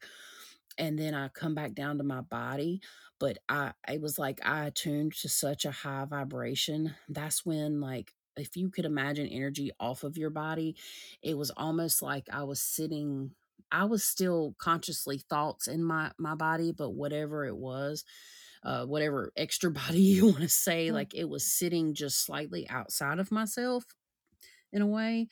And 0.79 0.99
then 0.99 1.15
I 1.15 1.29
come 1.29 1.55
back 1.55 1.75
down 1.75 1.99
to 1.99 2.05
my 2.05 2.21
body 2.21 2.81
but 3.19 3.39
I 3.49 3.73
it 3.89 4.01
was 4.01 4.19
like 4.19 4.41
I 4.45 4.67
attuned 4.67 5.15
to 5.15 5.29
such 5.29 5.65
a 5.65 5.71
high 5.71 6.05
vibration. 6.05 6.95
That's 7.09 7.47
when 7.47 7.81
like 7.81 8.13
if 8.37 8.57
you 8.57 8.69
could 8.71 8.85
imagine 8.85 9.27
energy 9.27 9.71
off 9.81 10.05
of 10.05 10.19
your 10.19 10.31
body, 10.31 10.77
it 11.23 11.37
was 11.37 11.51
almost 11.57 12.03
like 12.03 12.29
I 12.31 12.45
was 12.45 12.61
sitting 12.61 13.31
I 13.73 13.85
was 13.85 14.05
still 14.05 14.55
consciously 14.59 15.19
thoughts 15.19 15.69
in 15.69 15.85
my 15.85 16.13
my 16.19 16.35
body, 16.35 16.73
but 16.73 16.91
whatever 16.91 17.45
it 17.45 17.57
was, 17.57 18.05
uh 18.63 18.87
whatever 18.87 19.33
extra 19.37 19.71
body 19.83 20.01
you 20.01 20.27
want 20.27 20.41
to 20.41 20.49
say, 20.49 20.91
Mm. 20.91 20.93
like 20.93 21.15
it 21.15 21.29
was 21.29 21.47
sitting 21.53 21.95
just 21.95 22.25
slightly 22.25 22.69
outside 22.69 23.19
of 23.19 23.33
myself 23.33 23.85
in 24.73 24.83
a 24.83 24.87
way. 24.87 25.29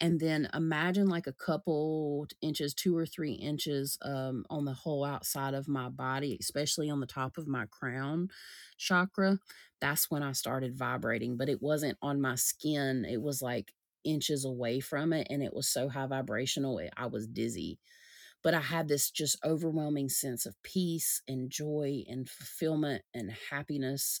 And 0.00 0.18
then 0.20 0.48
imagine 0.54 1.08
like 1.08 1.26
a 1.26 1.32
couple 1.32 2.26
inches, 2.40 2.74
two 2.74 2.96
or 2.96 3.06
three 3.06 3.32
inches 3.32 3.98
um, 4.02 4.44
on 4.50 4.64
the 4.64 4.72
whole 4.72 5.04
outside 5.04 5.54
of 5.54 5.68
my 5.68 5.88
body, 5.88 6.36
especially 6.40 6.88
on 6.90 7.00
the 7.00 7.06
top 7.06 7.36
of 7.38 7.46
my 7.46 7.66
crown 7.66 8.28
chakra. 8.76 9.38
That's 9.80 10.10
when 10.10 10.22
I 10.22 10.32
started 10.32 10.76
vibrating, 10.76 11.36
but 11.36 11.48
it 11.48 11.62
wasn't 11.62 11.98
on 12.02 12.20
my 12.20 12.34
skin. 12.34 13.04
It 13.04 13.22
was 13.22 13.42
like 13.42 13.72
inches 14.04 14.44
away 14.44 14.80
from 14.80 15.12
it. 15.12 15.26
And 15.30 15.42
it 15.42 15.54
was 15.54 15.68
so 15.68 15.88
high 15.88 16.06
vibrational, 16.06 16.78
it, 16.78 16.92
I 16.96 17.06
was 17.06 17.26
dizzy. 17.26 17.78
But 18.42 18.54
I 18.54 18.60
had 18.60 18.88
this 18.88 19.10
just 19.10 19.38
overwhelming 19.44 20.08
sense 20.08 20.46
of 20.46 20.54
peace 20.62 21.22
and 21.26 21.50
joy 21.50 22.04
and 22.08 22.28
fulfillment 22.28 23.02
and 23.12 23.32
happiness 23.50 24.20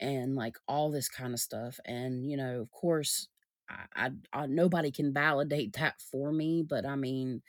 and 0.00 0.34
like 0.36 0.56
all 0.68 0.90
this 0.90 1.08
kind 1.08 1.32
of 1.32 1.40
stuff. 1.40 1.80
And, 1.84 2.30
you 2.30 2.36
know, 2.36 2.60
of 2.60 2.70
course, 2.70 3.28
I, 3.70 4.06
I, 4.06 4.10
I 4.32 4.46
nobody 4.46 4.90
can 4.90 5.12
validate 5.14 5.74
that 5.74 6.00
for 6.00 6.32
me, 6.32 6.62
but 6.68 6.86
I 6.86 6.96
mean, 6.96 7.42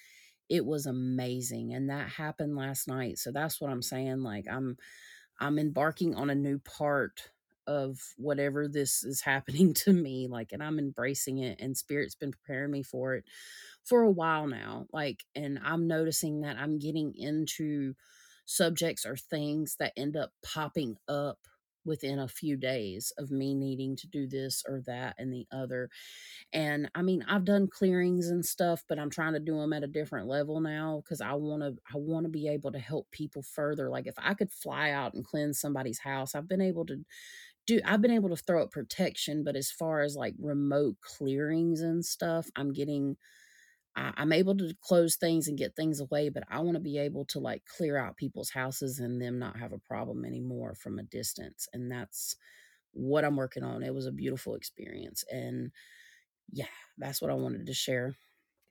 it 0.50 0.66
was 0.66 0.86
amazing 0.86 1.74
and 1.74 1.90
that 1.90 2.10
happened 2.10 2.56
last 2.56 2.88
night 2.88 3.18
so 3.18 3.32
that's 3.32 3.62
what 3.62 3.72
i'm 3.72 3.82
saying 3.82 4.22
like 4.22 4.46
i'm 4.52 4.76
i'm 5.40 5.60
embarking 5.60 6.16
on 6.16 6.30
a 6.30 6.36
new 6.36 6.60
part 6.60 7.30
of 7.70 8.00
whatever 8.18 8.68
this 8.68 9.04
is 9.04 9.22
happening 9.22 9.74
to 9.76 9.94
me 9.94 10.28
like 10.28 10.52
and 10.52 10.64
i'm 10.64 10.80
embracing 10.80 11.38
it 11.40 11.60
and 11.62 11.78
spirit's 11.78 12.16
been 12.16 12.32
preparing 12.32 12.72
me 12.72 12.84
for 12.84 13.16
it 13.16 13.26
for 13.86 14.02
a 14.02 14.12
while 14.12 14.48
now 14.48 14.88
like 14.92 15.24
and 15.36 15.60
i'm 15.64 15.88
noticing 15.88 16.42
that 16.42 16.58
i'm 16.58 16.80
getting 16.80 17.14
into 17.16 17.94
subjects 18.46 19.06
or 19.06 19.16
things 19.16 19.76
that 19.80 19.94
end 19.96 20.18
up 20.18 20.32
popping 20.44 20.98
up 21.08 21.38
within 21.86 22.20
a 22.20 22.28
few 22.28 22.58
days 22.58 23.14
of 23.18 23.32
me 23.32 23.54
needing 23.54 23.96
to 23.96 24.08
do 24.08 24.28
this 24.28 24.64
or 24.68 24.82
that 24.86 25.16
and 25.18 25.32
the 25.32 25.46
other 25.52 25.90
and 26.54 26.90
I 26.96 27.02
mean, 27.02 27.24
I've 27.28 27.46
done 27.46 27.68
clearings 27.68 28.30
and 28.30 28.46
stuff, 28.46 28.84
but 28.88 28.98
I'm 29.00 29.10
trying 29.10 29.34
to 29.34 29.40
do 29.40 29.58
them 29.60 29.74
at 29.74 29.84
a 29.84 29.88
different 29.88 30.28
level 30.28 30.60
now 30.62 31.02
because 31.04 31.22
I 31.22 31.34
want 31.34 31.62
to 31.64 31.76
I 31.94 31.98
want 31.98 32.26
to 32.26 32.30
be 32.30 32.48
able 32.48 32.72
to 32.72 32.80
help 32.80 33.12
people 33.12 33.44
further. 33.44 33.90
Like 33.90 34.08
if 34.08 34.16
I 34.18 34.34
could 34.34 34.52
fly 34.52 34.92
out 34.92 35.14
and 35.14 35.26
cleanse 35.26 35.60
somebody's 35.60 36.00
house, 36.00 36.36
I've 36.36 36.48
been 36.48 36.62
able 36.62 36.86
to 36.88 37.04
do 37.68 37.80
I've 37.86 38.02
been 38.02 38.12
able 38.12 38.30
to 38.30 38.36
throw 38.36 38.64
up 38.64 38.72
protection, 38.72 39.44
but 39.44 39.56
as 39.56 39.72
far 39.72 40.02
as 40.02 40.16
like 40.16 40.36
remote 40.40 40.96
clearings 41.02 41.82
and 41.82 42.04
stuff, 42.04 42.48
I'm 42.56 42.74
getting 42.74 43.18
I, 43.96 44.12
I'm 44.18 44.32
able 44.32 44.56
to 44.58 44.74
close 44.82 45.16
things 45.16 45.48
and 45.48 45.58
get 45.58 45.76
things 45.76 46.00
away, 46.00 46.30
but 46.30 46.44
I 46.50 46.60
want 46.60 46.76
to 46.76 46.82
be 46.82 46.98
able 46.98 47.26
to 47.26 47.40
like 47.40 47.64
clear 47.66 47.98
out 47.98 48.18
people's 48.18 48.50
houses 48.50 49.00
and 49.00 49.22
them 49.22 49.40
not 49.40 49.58
have 49.58 49.74
a 49.74 49.80
problem 49.80 50.26
anymore 50.26 50.76
from 50.76 51.00
a 51.00 51.04
distance. 51.04 51.68
And 51.74 51.92
that's 51.92 52.36
what 52.92 53.24
I'm 53.24 53.36
working 53.36 53.64
on. 53.64 53.84
It 53.84 53.94
was 53.94 54.06
a 54.06 54.12
beautiful 54.12 54.56
experience. 54.56 55.24
And 55.30 55.72
yeah, 56.52 56.66
that's 56.98 57.22
what 57.22 57.32
I 57.32 57.36
wanted 57.36 57.68
to 57.68 57.74
share. 57.74 58.16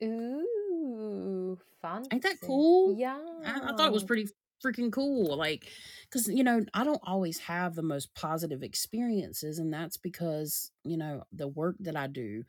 Ooh, 0.03 1.59
fun. 1.81 2.05
Ain't 2.13 2.23
that 2.23 2.41
cool? 2.43 2.95
Yeah. 2.97 3.19
I, 3.45 3.61
I 3.71 3.77
thought 3.77 3.89
it 3.89 3.93
was 3.93 4.05
pretty 4.05 4.29
freaking 4.65 4.93
cool. 4.93 5.37
Like, 5.37 5.67
because, 6.05 6.29
you 6.29 6.45
know, 6.45 6.65
I 6.75 6.85
don't 6.85 7.01
always 7.03 7.39
have 7.41 7.75
the 7.75 7.83
most 7.83 8.15
positive 8.15 8.63
experiences, 8.63 9.59
and 9.59 9.73
that's 9.73 9.97
because, 9.97 10.71
you 10.85 10.97
know, 10.97 11.25
the 11.33 11.49
work 11.49 11.77
that 11.81 11.97
I 11.97 12.07
do. 12.07 12.45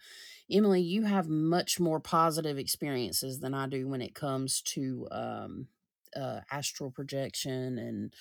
Emily, 0.51 0.81
you 0.81 1.03
have 1.03 1.27
much 1.27 1.79
more 1.79 1.99
positive 1.99 2.57
experiences 2.57 3.39
than 3.39 3.53
I 3.53 3.67
do 3.67 3.87
when 3.87 4.01
it 4.01 4.15
comes 4.15 4.61
to 4.63 5.07
um, 5.11 5.67
uh, 6.15 6.41
astral 6.51 6.91
projection 6.91 7.77
and 7.77 8.13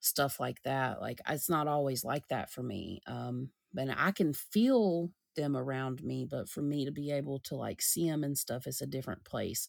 stuff 0.00 0.38
like 0.38 0.62
that. 0.62 1.00
Like, 1.00 1.20
it's 1.28 1.48
not 1.50 1.68
always 1.68 2.04
like 2.04 2.28
that 2.28 2.50
for 2.50 2.62
me. 2.62 3.00
Um, 3.06 3.50
but 3.72 3.88
I 3.96 4.12
can 4.12 4.32
feel 4.32 5.10
them 5.36 5.56
around 5.56 6.02
me 6.02 6.24
but 6.24 6.48
for 6.48 6.62
me 6.62 6.84
to 6.84 6.92
be 6.92 7.10
able 7.10 7.40
to 7.40 7.56
like 7.56 7.82
see 7.82 8.08
them 8.08 8.22
and 8.22 8.38
stuff 8.38 8.68
it's 8.68 8.80
a 8.80 8.86
different 8.86 9.24
place 9.24 9.66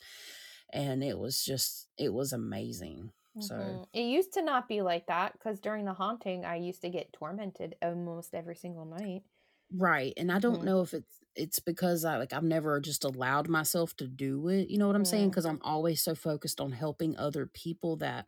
and 0.72 1.04
it 1.04 1.18
was 1.18 1.44
just 1.44 1.88
it 1.98 2.14
was 2.14 2.34
amazing 2.34 3.12
so 3.40 3.78
Mhm. 3.78 3.88
It 3.94 4.02
used 4.04 4.34
to 4.34 4.42
not 4.42 4.68
be 4.68 4.82
like 4.82 5.08
that 5.08 5.34
because 5.34 5.60
during 5.62 5.86
the 5.86 5.94
haunting, 5.94 6.44
I 6.46 6.56
used 6.58 6.82
to 6.82 6.90
get 6.90 7.14
tormented 7.14 7.78
almost 7.82 8.34
every 8.36 8.56
single 8.56 8.86
night. 8.86 9.24
right 9.72 10.14
and 10.18 10.32
i 10.32 10.38
don't 10.40 10.62
Mhm. 10.62 10.64
know 10.64 10.82
if 10.82 10.94
it's 10.94 11.20
it's 11.36 11.60
because 11.60 12.06
i 12.06 12.18
like 12.18 12.32
i've 12.34 12.44
never 12.44 12.80
just 12.80 13.04
allowed 13.04 13.50
myself 13.50 13.96
to 13.96 14.08
do 14.08 14.48
it 14.48 14.70
you 14.70 14.78
know 14.78 14.88
what 14.88 14.96
i'm 14.96 15.06
saying 15.06 15.30
Mhm. 15.30 15.32
because 15.32 15.46
i'm 15.46 15.60
always 15.64 16.04
so 16.04 16.14
focused 16.14 16.62
on 16.62 16.72
helping 16.72 17.18
other 17.18 17.48
people 17.48 17.96
that 17.98 18.28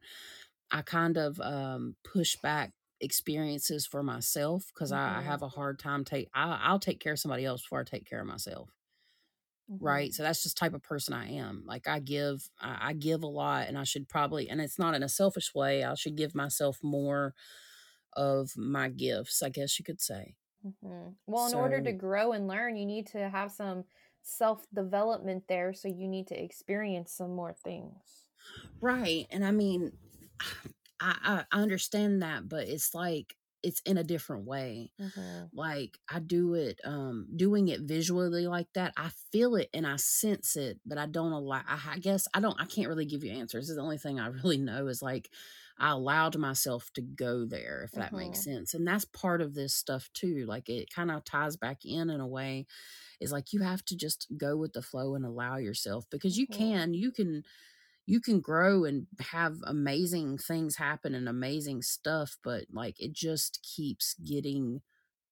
i 0.71 0.81
kind 0.81 1.17
of 1.17 1.39
um 1.41 1.95
push 2.03 2.37
back 2.43 2.73
experiences 3.01 3.85
for 3.87 4.03
myself 4.03 4.67
because 4.73 4.91
I, 4.91 5.19
I 5.19 5.21
Mhm. 5.21 5.23
have 5.23 5.43
a 5.43 5.49
hard 5.49 5.79
time 5.79 6.05
take 6.05 6.29
I, 6.33 6.59
i'll 6.63 6.79
take 6.79 6.99
care 7.01 7.13
of 7.13 7.19
somebody 7.19 7.45
else 7.45 7.61
before 7.63 7.81
i 7.81 7.85
take 7.85 8.05
care 8.07 8.21
of 8.21 8.27
myself 8.27 8.76
right 9.79 10.11
Mhm. 10.11 10.13
so 10.13 10.23
that's 10.23 10.43
just 10.43 10.57
type 10.57 10.73
of 10.73 10.81
person 10.83 11.13
i 11.13 11.29
am 11.31 11.63
like 11.65 11.87
i 11.87 11.99
give 11.99 12.49
I, 12.59 12.89
I 12.89 12.93
give 12.93 13.23
a 13.23 13.27
lot 13.27 13.67
and 13.67 13.77
i 13.77 13.83
should 13.83 14.09
probably 14.09 14.49
and 14.49 14.61
it's 14.61 14.79
not 14.79 14.95
in 14.95 15.03
a 15.03 15.09
selfish 15.09 15.53
way 15.53 15.83
i 15.83 15.93
should 15.95 16.15
give 16.17 16.35
myself 16.35 16.79
more 16.83 17.35
of 18.13 18.57
my 18.57 18.89
gifts 18.89 19.43
i 19.43 19.49
guess 19.49 19.79
you 19.79 19.85
could 19.85 20.01
say 20.01 20.35
Mhm. 20.63 21.17
Well, 21.25 21.47
in 21.47 21.53
order 21.55 21.81
to 21.81 21.93
grow 21.93 22.31
and 22.31 22.47
learn, 22.47 22.75
you 22.75 22.85
need 22.85 23.07
to 23.07 23.29
have 23.29 23.51
some 23.51 23.85
self 24.21 24.67
development 24.71 25.47
there. 25.47 25.73
So 25.73 25.87
you 25.87 26.07
need 26.07 26.27
to 26.27 26.41
experience 26.43 27.11
some 27.13 27.33
more 27.35 27.53
things. 27.53 28.27
right 28.81 29.27
and 29.31 29.45
i 29.45 29.51
mean 29.51 29.91
I 30.99 31.45
I 31.51 31.57
understand 31.61 32.23
that 32.23 32.49
but 32.49 32.67
it's 32.67 32.95
like 32.95 33.35
it's 33.67 33.81
in 33.81 33.97
a 33.97 34.03
different 34.03 34.45
way 34.45 34.91
Mhm. 34.99 35.51
like 35.53 35.97
i 36.09 36.19
do 36.19 36.53
it 36.53 36.79
um 36.83 37.27
doing 37.35 37.69
it 37.69 37.81
visually 37.81 38.47
like 38.47 38.67
that 38.73 38.93
i 38.97 39.09
feel 39.31 39.55
it 39.55 39.69
and 39.73 39.87
i 39.87 39.95
sense 39.95 40.55
it 40.55 40.79
but 40.85 40.97
i 40.97 41.05
don't 41.05 41.31
allow 41.31 41.61
i, 41.67 41.79
I 41.93 41.99
guess 41.99 42.27
i 42.33 42.39
don't 42.39 42.59
i 42.59 42.65
can't 42.65 42.89
really 42.89 43.05
give 43.05 43.23
you 43.23 43.31
answers 43.31 43.67
the 43.67 43.81
only 43.81 43.97
thing 43.97 44.19
i 44.19 44.27
really 44.43 44.57
know 44.57 44.87
is 44.87 45.01
like 45.01 45.29
i 45.79 45.91
allowed 45.91 46.37
myself 46.37 46.91
to 46.95 47.01
go 47.01 47.45
there 47.45 47.83
if 47.83 47.95
that 47.95 48.13
makes 48.13 48.43
Mhm. 48.43 48.43
sense 48.43 48.73
and 48.73 48.85
that's 48.87 49.05
part 49.05 49.41
of 49.41 49.53
this 49.53 49.73
stuff 49.73 50.09
too 50.13 50.45
like 50.47 50.69
it 50.69 50.93
kind 50.93 51.11
of 51.11 51.23
ties 51.23 51.55
back 51.55 51.79
in 51.85 52.09
in 52.09 52.19
a 52.19 52.27
way 52.27 52.65
is 53.19 53.31
like 53.31 53.53
you 53.53 53.61
have 53.61 53.83
to 53.85 53.95
just 53.95 54.27
go 54.37 54.57
with 54.57 54.73
the 54.73 54.81
flow 54.81 55.15
and 55.15 55.25
allow 55.25 55.57
yourself 55.57 56.05
because 56.09 56.37
you 56.37 56.47
Mhm. 56.47 56.47
can 56.47 56.93
you 56.93 57.11
can 57.11 57.43
you 58.07 58.21
can 58.21 58.41
grow 58.41 58.85
and 58.85 59.07
have 59.19 59.57
amazing 59.65 60.37
things 60.39 60.77
happen 60.77 61.15
and 61.15 61.29
amazing 61.29 61.81
stuff 61.83 62.37
but 62.43 62.65
like 62.71 62.99
it 62.99 63.13
just 63.13 63.61
keeps 63.63 64.15
getting 64.15 64.81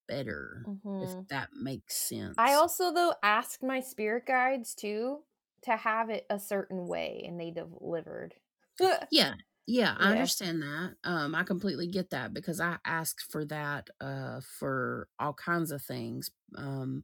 better 0.08 0.70
if 1.00 1.16
Mhm. 1.16 1.28
that 1.30 1.50
makes 1.54 1.98
sense 1.98 2.38
I 2.38 2.54
also 2.54 2.92
though 2.94 3.16
asked 3.22 3.62
my 3.62 3.82
spirit 3.82 4.26
guides 4.26 4.74
too 4.74 5.26
to 5.64 5.76
have 5.76 6.10
it 6.10 6.26
a 6.30 6.40
certain 6.40 6.88
way, 6.88 7.22
and 7.26 7.38
they 7.40 7.52
delivered. 7.52 8.36
yeah 9.10 9.36
yeah 9.68 9.96
i 10.00 10.10
yeah. 10.10 10.12
understand 10.12 10.62
that 10.62 10.96
um 11.04 11.34
i 11.36 11.44
completely 11.44 11.88
get 11.88 12.10
that 12.10 12.34
because 12.34 12.60
i 12.60 12.78
asked 12.86 13.32
for 13.32 13.46
that 13.46 13.90
uh 14.02 14.40
for 14.42 15.08
all 15.20 15.34
kinds 15.34 15.72
of 15.72 15.82
things 15.82 16.30
um 16.56 17.04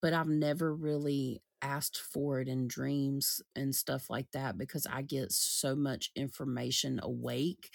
but 0.00 0.12
i've 0.12 0.28
never 0.28 0.74
really 0.74 1.42
asked 1.62 1.98
for 1.98 2.40
it 2.40 2.48
in 2.48 2.68
dreams 2.68 3.40
and 3.56 3.74
stuff 3.74 4.10
like 4.10 4.30
that 4.32 4.58
because 4.58 4.86
i 4.92 5.02
get 5.02 5.30
so 5.32 5.74
much 5.76 6.10
information 6.16 6.98
awake 7.02 7.74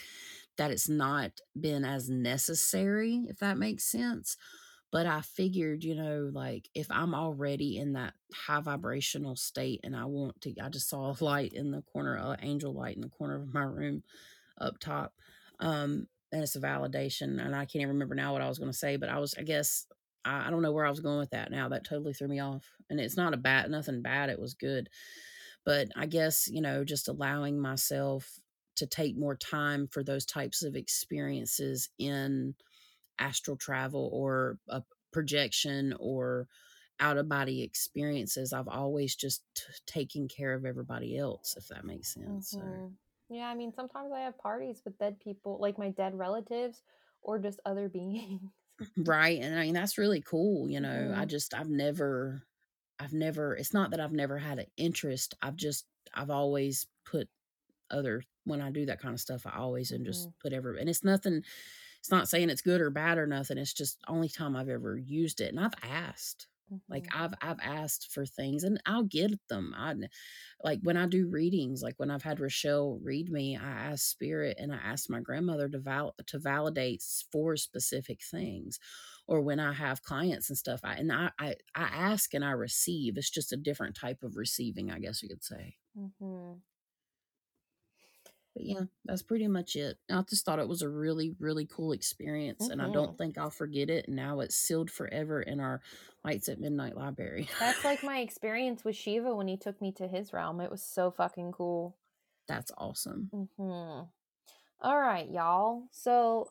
that 0.57 0.72
it's 0.72 0.90
not 0.90 1.32
been 1.59 1.85
as 1.85 2.09
necessary 2.09 3.25
if 3.30 3.38
that 3.40 3.57
makes 3.57 3.85
sense 3.85 4.38
but 4.91 5.06
I 5.06 5.22
figured, 5.22 5.83
you 5.83 5.95
know, 5.95 6.30
like 6.33 6.69
if 6.74 6.88
I'm 6.90 7.14
already 7.14 7.77
in 7.77 7.93
that 7.93 8.14
high 8.33 8.61
vibrational 8.61 9.35
state 9.35 9.82
and 9.83 9.95
I 9.95 10.06
want 10.06 10.40
to, 10.41 10.56
I 10.64 10.69
just 10.69 10.90
saw 10.90 11.11
a 11.11 11.24
light 11.24 11.53
in 11.53 11.72
the 11.72 11.82
corner, 11.93 12.17
uh, 12.17 12.38
angel 12.41 12.74
light 12.74 12.95
in 12.95 13.01
the 13.01 13.09
corner 13.09 13.35
of 13.35 13.53
my 13.53 13.64
room 13.64 14.03
up 14.59 14.80
top. 14.80 15.14
Um, 15.59 16.07
and 16.32 16.43
it's 16.43 16.56
a 16.56 16.59
validation. 16.61 17.43
And 17.45 17.56
I 17.56 17.59
can't 17.66 17.77
even 17.77 17.90
remember 17.90 18.16
now 18.16 18.33
what 18.33 18.41
I 18.41 18.49
was 18.49 18.59
going 18.59 18.72
to 18.72 18.77
say, 18.77 18.98
but 18.98 19.09
I 19.09 19.19
was, 19.19 19.35
I 19.38 19.43
guess, 19.43 19.85
I, 20.27 20.47
I 20.47 20.51
don't 20.51 20.61
know 20.61 20.72
where 20.72 20.85
I 20.85 20.89
was 20.89 20.99
going 20.99 21.19
with 21.19 21.31
that 21.31 21.51
now. 21.51 21.69
That 21.69 21.85
totally 21.85 22.14
threw 22.14 22.27
me 22.27 22.39
off. 22.39 22.65
And 22.89 22.99
it's 22.99 23.17
not 23.17 23.33
a 23.33 23.38
bad, 23.38 23.69
nothing 23.72 24.01
bad. 24.01 24.30
It 24.30 24.39
was 24.39 24.53
good. 24.53 24.89
But 25.65 25.89
I 25.95 26.06
guess, 26.06 26.47
you 26.47 26.61
know, 26.61 26.83
just 26.83 27.07
allowing 27.07 27.59
myself 27.59 28.39
to 28.77 28.88
take 28.88 29.17
more 29.17 29.35
time 29.35 29.88
for 29.88 30.03
those 30.03 30.25
types 30.25 30.64
of 30.64 30.75
experiences 30.75 31.89
in 31.97 32.56
astral 33.19 33.57
travel 33.57 34.09
or 34.14 34.59
a 34.69 34.83
projection 35.11 35.95
or 35.99 36.47
out 36.99 37.17
of 37.17 37.30
body 37.30 37.64
experiences, 37.64 38.53
I've 38.53 38.67
always 38.69 39.15
just 39.15 39.43
t- 39.56 39.64
taken 39.88 40.27
care 40.27 40.53
of 40.53 40.65
everybody 40.65 41.17
else, 41.17 41.56
if 41.57 41.67
that 41.69 41.85
makes 41.85 42.14
sense. 42.14 42.49
So, 42.57 42.64
Mhm. 42.64 42.97
Yeah, 43.30 43.49
I 43.49 43.56
mean, 43.56 43.73
sometimes 43.73 44.11
I 44.11 44.22
have 44.22 44.38
parties 44.38 44.83
with 44.85 44.97
dead 44.99 45.19
people, 45.19 45.57
like 45.59 45.77
my 45.77 45.89
dead 45.89 46.17
relatives, 46.17 46.83
or 47.22 47.39
just 47.39 47.59
other 47.65 47.89
beings. 47.97 48.51
Right. 48.97 49.39
And 49.41 49.57
I 49.59 49.64
mean, 49.65 49.73
that's 49.73 49.97
really 49.97 50.22
cool. 50.22 50.69
You 50.69 50.80
know, 50.80 51.14
I 51.15 51.25
Mhm. 51.25 51.27
just, 51.27 51.53
I've 51.53 51.69
never, 51.69 52.43
I've 52.99 53.14
never, 53.14 53.56
it's 53.56 53.73
not 53.73 53.91
that 53.91 53.99
I've 53.99 54.14
never 54.14 54.38
had 54.38 54.59
an 54.59 54.67
interest. 54.77 55.35
I've 55.41 55.56
just, 55.56 55.88
I've 56.14 56.30
always 56.30 56.88
put 57.06 57.30
other, 57.91 58.23
when 58.45 58.61
I 58.61 58.72
do 58.72 58.85
that 58.88 58.99
kind 59.01 59.14
of 59.14 59.22
stuff, 59.22 59.45
I 59.47 59.57
always 59.57 59.91
and 59.91 60.06
just 60.06 60.30
Mhm. 60.30 60.33
put 60.41 60.53
every, 60.53 60.80
and 60.80 60.89
it's 60.89 61.03
nothing, 61.03 61.43
it's 61.99 62.11
not 62.11 62.30
saying 62.30 62.49
it's 62.49 62.61
good 62.61 62.81
or 62.81 62.89
bad 62.91 63.17
or 63.17 63.27
nothing. 63.27 63.57
It's 63.59 63.73
just 63.73 63.99
only 64.07 64.30
time 64.30 64.56
I've 64.56 64.69
ever 64.69 64.97
used 64.97 65.41
it. 65.41 65.49
And 65.53 65.59
I've 65.59 65.73
asked, 65.83 66.47
like 66.89 67.05
Mhm. 67.05 67.13
I've 67.13 67.33
I've 67.41 67.59
asked 67.61 68.11
for 68.13 68.25
things 68.25 68.63
and 68.63 68.81
I'll 68.85 69.03
get 69.03 69.31
them. 69.49 69.73
I 69.75 69.93
like 70.63 70.79
when 70.83 70.97
I 70.97 71.07
do 71.07 71.27
readings, 71.29 71.81
like 71.81 71.95
when 71.97 72.11
I've 72.11 72.23
had 72.23 72.39
Rochelle 72.39 72.99
read 73.03 73.29
me, 73.31 73.55
I 73.57 73.61
ask 73.91 74.05
spirit 74.05 74.57
and 74.59 74.73
I 74.73 74.77
ask 74.77 75.09
my 75.09 75.19
grandmother 75.21 75.69
to 75.69 75.79
val- 75.79 76.15
to 76.27 76.39
validate 76.39 77.03
for 77.31 77.55
specific 77.57 78.21
things. 78.23 78.79
Or 79.27 79.41
when 79.41 79.59
I 79.59 79.73
have 79.73 80.03
clients 80.03 80.49
and 80.49 80.57
stuff, 80.57 80.81
I 80.83 80.95
and 80.95 81.11
I, 81.11 81.31
I 81.39 81.55
I 81.75 81.83
ask 81.83 82.33
and 82.33 82.45
I 82.45 82.51
receive. 82.51 83.17
It's 83.17 83.29
just 83.31 83.53
a 83.53 83.57
different 83.57 83.95
type 83.95 84.23
of 84.23 84.35
receiving, 84.37 84.91
I 84.91 84.99
guess 84.99 85.21
you 85.23 85.29
could 85.29 85.43
say. 85.43 85.77
Mhm. 85.95 86.61
But 88.58 88.66
yeah, 88.66 88.84
that's 89.06 89.22
pretty 89.22 89.48
much 89.48 89.76
it. 89.76 90.00
I 90.11 90.24
just 90.27 90.44
thought 90.44 90.58
it 90.58 90.68
was 90.68 90.82
a 90.82 90.90
really, 90.90 91.36
really 91.40 91.68
cool 91.68 91.92
experience, 91.92 92.69
and 92.69 92.82
I 92.82 92.90
don't 92.92 93.16
think 93.16 93.38
I'll 93.38 93.52
forget 93.52 93.92
it. 93.92 94.08
And 94.08 94.16
now 94.16 94.40
it's 94.40 94.56
sealed 94.56 94.90
forever 94.90 95.44
in 95.44 95.60
our 95.60 95.80
Lights 96.26 96.50
at 96.50 96.60
Midnight 96.60 96.98
library. 96.98 97.48
That's 97.60 97.86
like 97.86 98.02
my 98.03 98.18
experience 98.18 98.84
with 98.84 98.95
Shiva 98.95 99.36
when 99.36 99.48
he 99.48 99.58
took 99.58 99.80
me 99.80 99.92
to 99.98 100.08
his 100.08 100.34
realm. 100.34 100.60
It 100.60 100.72
was 100.72 100.82
so 100.82 101.11
fucking 101.11 101.52
cool. 101.52 101.98
That's 102.48 102.72
awesome. 102.80 103.30
hmm 103.32 103.61
All 103.61 104.10
right, 104.82 105.30
y'all. 105.30 105.84
So, 105.92 106.50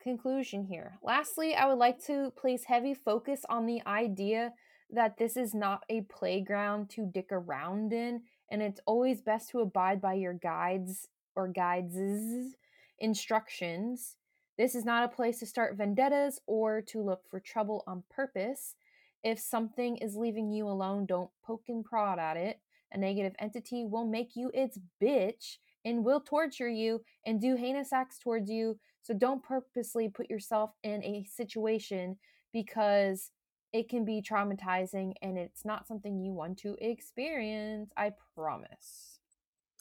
conclusion 0.00 0.64
here. 0.64 1.00
Lastly, 1.02 1.56
I 1.56 1.66
would 1.66 1.78
like 1.78 2.00
to 2.04 2.30
place 2.36 2.62
heavy 2.64 2.94
focus 2.94 3.44
on 3.48 3.66
the 3.66 3.82
idea 3.88 4.52
that 4.92 5.18
this 5.18 5.36
is 5.36 5.52
not 5.52 5.82
a 5.88 6.02
playground 6.02 6.90
to 6.90 7.10
dick 7.12 7.30
around 7.32 7.92
in, 7.92 8.22
and 8.52 8.62
it's 8.62 8.80
always 8.86 9.20
best 9.20 9.50
to 9.50 9.58
abide 9.60 10.00
by 10.00 10.14
your 10.14 10.34
guides 10.34 11.08
or 11.36 11.48
guides' 11.48 12.56
instructions. 12.98 14.16
This 14.58 14.74
is 14.74 14.84
not 14.84 15.04
a 15.04 15.14
place 15.14 15.38
to 15.40 15.46
start 15.46 15.76
vendettas 15.76 16.40
or 16.46 16.82
to 16.82 17.02
look 17.02 17.22
for 17.28 17.40
trouble 17.40 17.82
on 17.86 18.02
purpose. 18.10 18.74
If 19.22 19.38
something 19.38 19.96
is 19.98 20.16
leaving 20.16 20.50
you 20.50 20.66
alone, 20.66 21.06
don't 21.06 21.30
poke 21.44 21.64
and 21.68 21.84
prod 21.84 22.18
at 22.18 22.36
it. 22.36 22.60
A 22.92 22.98
negative 22.98 23.34
entity 23.38 23.84
will 23.84 24.04
make 24.04 24.34
you 24.34 24.50
its 24.52 24.78
bitch 25.02 25.58
and 25.84 26.04
will 26.04 26.20
torture 26.20 26.68
you 26.68 27.02
and 27.24 27.40
do 27.40 27.56
heinous 27.56 27.92
acts 27.92 28.18
towards 28.18 28.50
you. 28.50 28.78
So 29.02 29.14
don't 29.14 29.42
purposely 29.42 30.08
put 30.08 30.28
yourself 30.28 30.70
in 30.82 31.02
a 31.04 31.24
situation 31.24 32.18
because 32.52 33.30
it 33.72 33.88
can 33.88 34.04
be 34.04 34.20
traumatizing 34.20 35.12
and 35.22 35.38
it's 35.38 35.64
not 35.64 35.86
something 35.86 36.18
you 36.18 36.32
want 36.32 36.58
to 36.58 36.76
experience. 36.80 37.92
I 37.96 38.12
promise. 38.34 39.19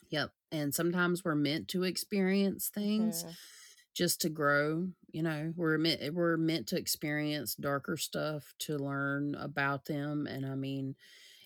Yep. 0.09 0.33
And 0.51 0.73
sometimes 0.73 1.23
we're 1.23 1.35
meant 1.35 1.67
to 1.69 1.83
experience 1.83 2.69
things 2.69 3.23
Mhm. 3.23 3.37
just 3.93 4.21
to 4.21 4.29
grow. 4.29 4.89
You 5.11 5.23
know, 5.23 5.53
we're 5.55 5.77
meant 5.77 6.13
we're 6.13 6.37
meant 6.37 6.67
to 6.69 6.77
experience 6.77 7.55
darker 7.55 7.97
stuff 7.97 8.53
to 8.59 8.77
learn 8.77 9.35
about 9.35 9.85
them. 9.85 10.27
And 10.27 10.45
I 10.45 10.55
mean, 10.55 10.95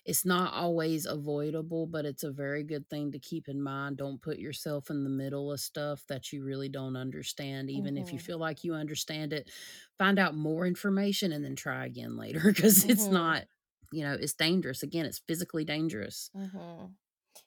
it's 0.04 0.24
not 0.24 0.54
always 0.54 1.06
avoidable, 1.06 1.86
but 1.86 2.06
it's 2.06 2.24
a 2.24 2.32
very 2.32 2.64
good 2.64 2.88
thing 2.90 3.12
to 3.12 3.18
keep 3.18 3.48
in 3.48 3.62
mind. 3.62 3.98
Don't 3.98 4.22
put 4.22 4.38
yourself 4.38 4.90
in 4.90 5.04
the 5.04 5.10
middle 5.10 5.52
of 5.52 5.60
stuff 5.60 6.06
that 6.08 6.32
you 6.32 6.44
really 6.44 6.68
don't 6.70 6.96
understand. 6.96 7.70
Even 7.70 7.96
if 7.98 8.12
you 8.12 8.18
Mhm. 8.18 8.20
feel 8.20 8.38
like 8.38 8.64
you 8.64 8.74
understand 8.74 9.32
it, 9.32 9.50
find 9.98 10.18
out 10.18 10.36
more 10.36 10.66
information 10.66 11.32
and 11.32 11.44
then 11.44 11.56
try 11.56 11.86
again 11.86 12.16
later 12.16 12.40
because 12.46 12.84
it's 12.88 13.10
Mhm. 13.10 13.10
not, 13.10 13.46
you 13.92 14.04
know, 14.04 14.14
it's 14.14 14.34
dangerous. 14.34 14.82
Again, 14.84 15.06
it's 15.06 15.20
physically 15.20 15.64
dangerous. 15.64 16.30
Mhm. 16.34 16.96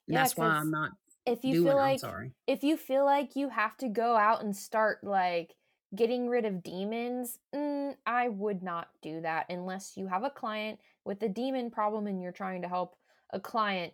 And 0.07 0.15
Yeah, 0.15 0.17
that's 0.17 0.37
why 0.37 0.47
I'm 0.57 0.71
not 0.71 0.91
if 1.27 1.43
you 1.43 1.55
feel 1.55 1.75
like 1.75 2.03
if 2.47 2.63
you 2.63 2.77
feel 2.77 3.05
like 3.05 3.35
you 3.35 3.49
have 3.49 3.77
to 3.77 3.89
go 3.89 4.15
out 4.15 4.43
and 4.43 4.55
start 4.55 5.03
like 5.03 5.55
getting 5.95 6.29
rid 6.29 6.45
of 6.45 6.63
demons, 6.63 7.39
mm, 7.53 7.95
I 8.05 8.29
would 8.29 8.63
not 8.63 8.89
do 9.01 9.21
that 9.21 9.47
unless 9.49 9.97
you 9.97 10.07
have 10.07 10.23
a 10.23 10.29
client 10.29 10.79
with 11.05 11.21
a 11.23 11.29
demon 11.29 11.71
problem 11.71 12.07
and 12.07 12.21
you're 12.21 12.31
trying 12.31 12.61
to 12.63 12.67
help 12.67 12.95
a 13.31 13.39
client. 13.39 13.93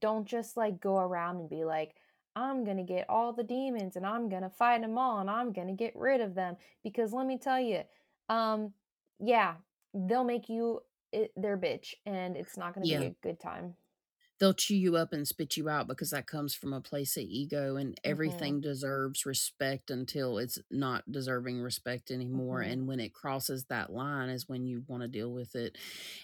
Don't 0.00 0.26
just 0.26 0.56
like 0.56 0.80
go 0.80 0.98
around 0.98 1.36
and 1.38 1.48
be 1.50 1.64
like, 1.64 1.94
I'm 2.36 2.64
gonna 2.64 2.84
get 2.84 3.08
all 3.08 3.32
the 3.32 3.44
demons 3.44 3.96
and 3.96 4.06
I'm 4.06 4.28
gonna 4.28 4.50
fight 4.50 4.80
them 4.82 4.98
all 4.98 5.20
and 5.20 5.30
I'm 5.30 5.52
gonna 5.52 5.74
get 5.74 5.94
rid 5.96 6.20
of 6.20 6.34
them 6.34 6.56
because 6.82 7.12
let 7.12 7.26
me 7.26 7.38
tell 7.38 7.60
you, 7.60 7.82
um, 8.28 8.72
yeah, 9.18 9.54
they'll 9.94 10.24
make 10.24 10.48
you 10.48 10.82
it, 11.12 11.32
their 11.36 11.58
bitch 11.58 11.94
and 12.06 12.36
it's 12.36 12.56
not 12.56 12.74
gonna 12.74 12.88
be 12.88 13.04
a 13.04 13.14
good 13.22 13.40
time. 13.40 13.74
They'll 14.40 14.54
chew 14.54 14.76
you 14.76 14.96
up 14.96 15.12
and 15.12 15.28
spit 15.28 15.56
you 15.58 15.68
out 15.68 15.86
because 15.86 16.10
that 16.10 16.26
comes 16.26 16.54
from 16.54 16.72
a 16.72 16.80
place 16.80 17.16
of 17.18 17.24
ego 17.24 17.76
and 17.76 17.94
Mm-hmm. 18.06 18.50
everything 18.50 18.60
deserves 18.62 19.26
respect 19.26 19.90
until 19.90 20.38
it's 20.38 20.58
not 20.70 21.12
deserving 21.12 21.60
respect 21.60 22.10
anymore. 22.10 22.62
Mhm. 22.62 22.62
And 22.62 22.88
when 22.88 23.00
it 23.00 23.14
crosses 23.14 23.66
that 23.66 23.92
line 23.92 24.30
is 24.30 24.48
when 24.48 24.66
you 24.66 24.84
want 24.88 25.02
to 25.02 25.08
deal 25.08 25.30
with 25.32 25.54
it. 25.54 25.78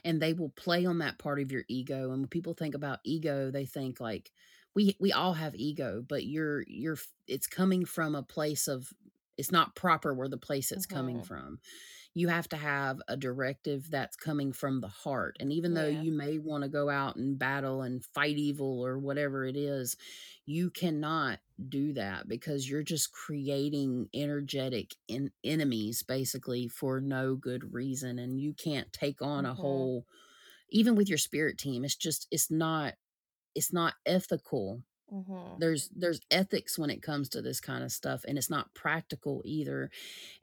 And 0.04 0.20
they 0.20 0.32
will 0.32 0.48
play 0.50 0.86
on 0.86 0.98
that 0.98 1.18
part 1.18 1.40
of 1.40 1.52
your 1.52 1.64
ego. 1.68 2.10
And 2.10 2.22
when 2.22 2.28
people 2.28 2.54
think 2.54 2.74
about 2.74 3.00
ego, 3.04 3.50
they 3.50 3.66
think 3.66 4.00
like 4.00 4.32
we 4.74 4.96
we 5.00 5.12
all 5.12 5.34
have 5.34 5.54
ego, 5.54 6.02
but 6.06 6.24
you're 6.26 6.64
you're 6.68 6.98
it's 7.26 7.46
coming 7.46 7.84
from 7.84 8.14
a 8.14 8.22
place 8.22 8.68
of 8.68 8.92
it's 9.36 9.52
not 9.52 9.74
proper 9.76 10.14
where 10.14 10.28
the 10.28 10.38
place 10.38 10.72
it's 10.72 10.86
coming 10.86 11.20
Mhm. 11.20 11.22
from 11.22 11.60
you 12.16 12.28
have 12.28 12.48
to 12.48 12.56
have 12.56 13.02
a 13.08 13.16
directive 13.16 13.90
that's 13.90 14.16
coming 14.16 14.50
from 14.52 14.80
the 14.80 14.88
heart. 14.88 15.36
And 15.38 15.52
even 15.52 15.74
though 15.74 15.86
you 15.88 16.12
may 16.12 16.38
want 16.38 16.64
to 16.64 16.68
go 16.70 16.88
out 16.88 17.16
and 17.16 17.38
battle 17.38 17.82
and 17.82 18.02
fight 18.02 18.38
evil 18.38 18.80
or 18.80 18.98
whatever 18.98 19.44
it 19.44 19.56
is, 19.56 19.96
you 20.46 20.70
cannot 20.70 21.40
do 21.68 21.92
that 21.92 22.26
because 22.26 22.70
you're 22.70 22.82
just 22.82 23.12
creating 23.12 24.08
energetic 24.14 24.94
en- 25.10 25.32
enemies 25.44 26.02
basically 26.02 26.68
for 26.68 27.02
no 27.02 27.36
good 27.36 27.74
reason. 27.74 28.18
And 28.18 28.40
you 28.40 28.54
can't 28.54 28.90
take 28.94 29.20
on 29.20 29.44
a 29.44 29.54
Mhm. 29.54 29.54
whole, 29.54 30.06
even 30.70 30.96
with 30.96 31.08
your 31.08 31.18
spirit 31.18 31.58
team, 31.58 31.84
it's 31.84 31.96
just, 31.96 32.28
it's 32.30 32.50
not, 32.50 32.94
it's 33.54 33.72
not 33.72 33.94
ethical 34.06 34.82
Mhm. 35.10 35.58
there's 35.58 35.88
there's 35.90 36.20
ethics 36.30 36.78
when 36.78 36.90
it 36.90 37.02
comes 37.02 37.28
to 37.30 37.42
this 37.42 37.60
kind 37.60 37.82
of 37.84 37.92
stuff 37.92 38.24
and 38.28 38.38
it's 38.38 38.50
not 38.50 38.74
practical 38.74 39.42
either 39.44 39.90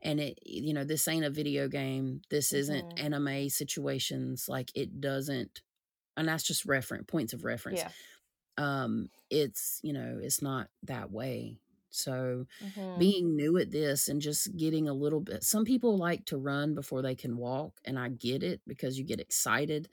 and 0.01 0.19
it 0.19 0.40
you 0.45 0.74
know 0.74 0.83
this 0.85 1.08
ain't 1.08 1.25
a 1.25 1.30
video 1.32 1.67
game 1.67 2.22
this 2.30 2.53
isn't 2.53 2.88
Mhm. 2.88 2.98
anime 2.98 3.50
situations 3.50 4.50
like 4.50 4.72
it 4.75 5.01
doesn't 5.01 5.61
and 6.17 6.27
that's 6.27 6.43
just 6.43 6.66
reference 6.66 7.06
points 7.08 7.33
of 7.33 7.45
reference 7.45 7.83
Yeah. 7.83 7.93
um 8.58 9.09
it's 9.30 9.80
you 9.83 9.93
know 9.93 10.19
it's 10.22 10.42
not 10.42 10.69
that 10.83 11.11
way 11.11 11.59
so 11.90 12.45
Mhm. 12.59 12.93
being 12.98 13.35
new 13.35 13.58
at 13.58 13.72
this 13.72 14.08
and 14.08 14.22
just 14.22 14.56
getting 14.58 14.88
a 14.88 14.93
little 14.93 15.22
bit 15.22 15.43
some 15.43 15.66
people 15.66 15.98
like 15.98 16.25
to 16.25 16.38
run 16.38 16.75
before 16.75 17.01
they 17.01 17.16
can 17.16 17.38
walk 17.38 17.80
and 17.85 17.98
i 17.98 18.09
get 18.09 18.43
it 18.43 18.61
because 18.67 18.98
you 19.00 19.03
get 19.06 19.19
excited 19.19 19.90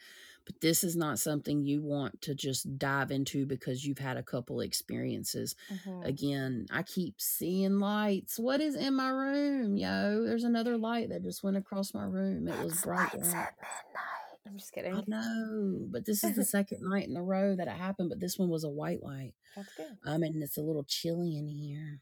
but 0.51 0.61
this 0.61 0.83
is 0.85 0.97
not 0.97 1.19
something 1.19 1.65
you 1.65 1.81
want 1.83 2.20
to 2.23 2.35
just 2.35 2.79
dive 2.79 3.11
into 3.11 3.47
because 3.47 3.85
you've 3.87 3.99
had 3.99 4.17
a 4.17 4.23
couple 4.23 4.61
experiences 4.61 5.55
Mhm. 5.70 6.05
again 6.07 6.67
i 6.70 6.83
keep 6.83 7.20
seeing 7.20 7.79
lights 7.79 8.39
what 8.39 8.61
is 8.61 8.75
in 8.75 8.95
my 8.95 9.11
room 9.11 9.77
yo 9.77 10.25
there's 10.25 10.45
another 10.45 10.77
light 10.77 11.11
that 11.11 11.23
just 11.23 11.43
went 11.45 11.57
across 11.57 11.95
my 11.95 12.05
room 12.05 12.49
it 12.49 12.65
was 12.65 12.81
bright 12.83 13.15
lights 13.15 13.33
at 13.35 13.55
midnight. 13.59 14.07
I'm 14.47 14.57
just 14.59 14.73
kidding. 14.73 14.95
I 14.97 15.05
know, 15.07 15.87
but 15.91 16.05
this 16.07 16.25
is 16.25 16.35
the 16.35 16.45
second 16.57 16.79
night 16.83 17.07
in 17.07 17.17
a 17.17 17.23
row 17.23 17.55
that 17.55 17.69
it 17.69 17.77
happened, 17.77 18.09
but 18.09 18.19
this 18.19 18.37
one 18.37 18.49
was 18.49 18.65
a 18.65 18.69
white 18.70 19.01
light. 19.03 19.35
That's 19.55 19.73
good. 19.77 19.97
Um, 20.05 20.23
and 20.25 20.43
it's 20.43 20.57
a 20.57 20.62
little 20.62 20.83
chilly 20.83 21.37
in 21.37 21.47
here. 21.47 22.01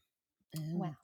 Oh, 0.57 0.61
Well. 0.77 0.95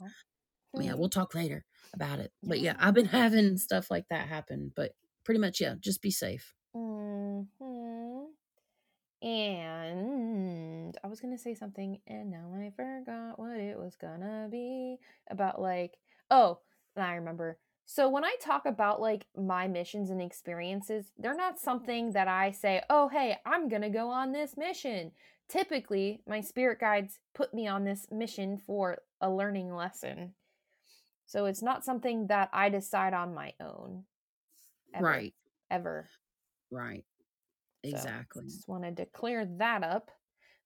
yeah, 0.82 0.96
we'll 0.96 1.10
talk 1.10 1.36
later 1.36 1.64
about 1.94 2.20
it. 2.20 2.32
But 2.42 2.62
Yeah. 2.62 2.76
I've 2.80 2.96
been 2.96 3.06
having 3.22 3.58
stuff 3.58 3.92
like 3.92 4.08
that 4.10 4.28
happen, 4.28 4.72
but 4.76 4.96
pretty 5.24 5.40
much, 5.40 5.62
yeah, 5.62 5.76
just 5.80 6.02
be 6.02 6.10
safe. 6.10 6.56
Hmm 6.76 8.26
And 9.22 10.98
I 11.04 11.08
was 11.08 11.22
gonna 11.22 11.38
say 11.38 11.56
something, 11.56 12.00
and 12.06 12.30
now 12.30 12.54
I 12.54 12.72
forgot 12.76 13.40
what 13.40 13.58
it 13.58 13.78
was 13.78 13.96
gonna 13.96 14.48
be 14.52 14.98
about. 15.30 15.62
Like, 15.62 15.98
oh, 16.30 16.60
I 16.98 17.16
remember. 17.16 17.58
So 17.86 18.10
when 18.10 18.26
I 18.26 18.36
talk 18.42 18.66
about 18.66 19.00
like 19.00 19.26
my 19.38 19.68
missions 19.68 20.10
and 20.10 20.22
experiences, 20.22 21.12
they're 21.18 21.36
not 21.36 21.60
something 21.60 22.12
that 22.14 22.28
I 22.28 22.52
say, 22.52 22.84
"Oh, 22.90 23.08
hey, 23.08 23.38
I'm 23.46 23.70
gonna 23.70 23.90
go 23.90 24.10
on 24.10 24.32
this 24.32 24.58
mission." 24.58 25.12
Typically, 25.48 26.22
my 26.28 26.42
spirit 26.42 26.80
guides 26.80 27.20
put 27.34 27.54
me 27.54 27.68
on 27.68 27.84
this 27.84 28.10
mission 28.12 28.58
for 28.58 28.98
a 29.22 29.30
learning 29.30 29.74
lesson. 29.74 30.34
So 31.28 31.46
it's 31.46 31.62
not 31.62 31.86
something 31.86 32.28
that 32.28 32.50
I 32.52 32.70
decide 32.70 33.14
on 33.14 33.34
my 33.34 33.54
own. 33.60 34.06
Ever. 34.94 35.06
Right, 35.06 35.34
Ever. 35.70 36.10
Right. 36.76 37.04
So, 37.86 37.90
Exactly. 37.90 38.44
just 38.46 38.68
wanted 38.68 38.98
to 38.98 39.06
clear 39.06 39.46
that 39.46 39.84
up. 39.84 40.12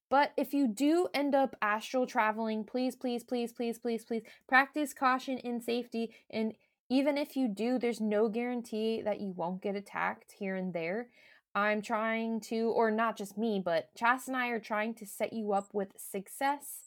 But 0.09 0.33
if 0.37 0.53
you 0.53 0.67
do 0.67 1.07
end 1.13 1.35
up 1.35 1.55
astral 1.61 2.07
traveling, 2.07 2.63
please, 2.63 2.95
please, 2.95 3.23
please, 3.23 3.51
please, 3.53 3.77
please, 3.77 4.03
please 4.05 4.23
practice 4.47 4.93
caution 4.93 5.37
and 5.43 5.63
safety. 5.63 6.15
And 6.31 6.53
even 6.89 7.17
if 7.17 7.35
you 7.35 7.47
do, 7.47 7.77
there's 7.77 8.01
no 8.01 8.27
guarantee 8.27 9.01
that 9.03 9.21
you 9.21 9.31
won't 9.31 9.61
get 9.61 9.75
attacked 9.75 10.31
here 10.39 10.55
and 10.55 10.73
there. 10.73 11.09
I'm 11.53 11.81
trying 11.81 12.39
to, 12.41 12.71
or 12.71 12.89
not 12.89 13.17
just 13.17 13.37
me, 13.37 13.61
but 13.63 13.89
Chas 13.95 14.27
and 14.27 14.35
I 14.35 14.47
are 14.47 14.59
trying 14.59 14.95
to 14.95 15.05
set 15.05 15.33
you 15.33 15.53
up 15.53 15.69
with 15.73 15.89
success 15.97 16.85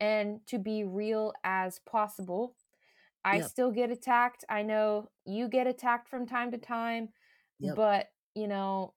and 0.00 0.40
to 0.46 0.58
be 0.58 0.84
real 0.84 1.32
as 1.44 1.80
possible. 1.80 2.54
I 3.24 3.38
Yep. 3.38 3.46
still 3.46 3.70
get 3.70 3.90
attacked. 3.90 4.44
I 4.48 4.62
know 4.62 5.10
you 5.24 5.48
get 5.48 5.66
attacked 5.66 6.08
from 6.08 6.26
time 6.26 6.50
to 6.52 6.58
time, 6.58 7.10
Yep. 7.60 7.76
but 7.76 8.08
you 8.38 8.48
know, 8.48 8.94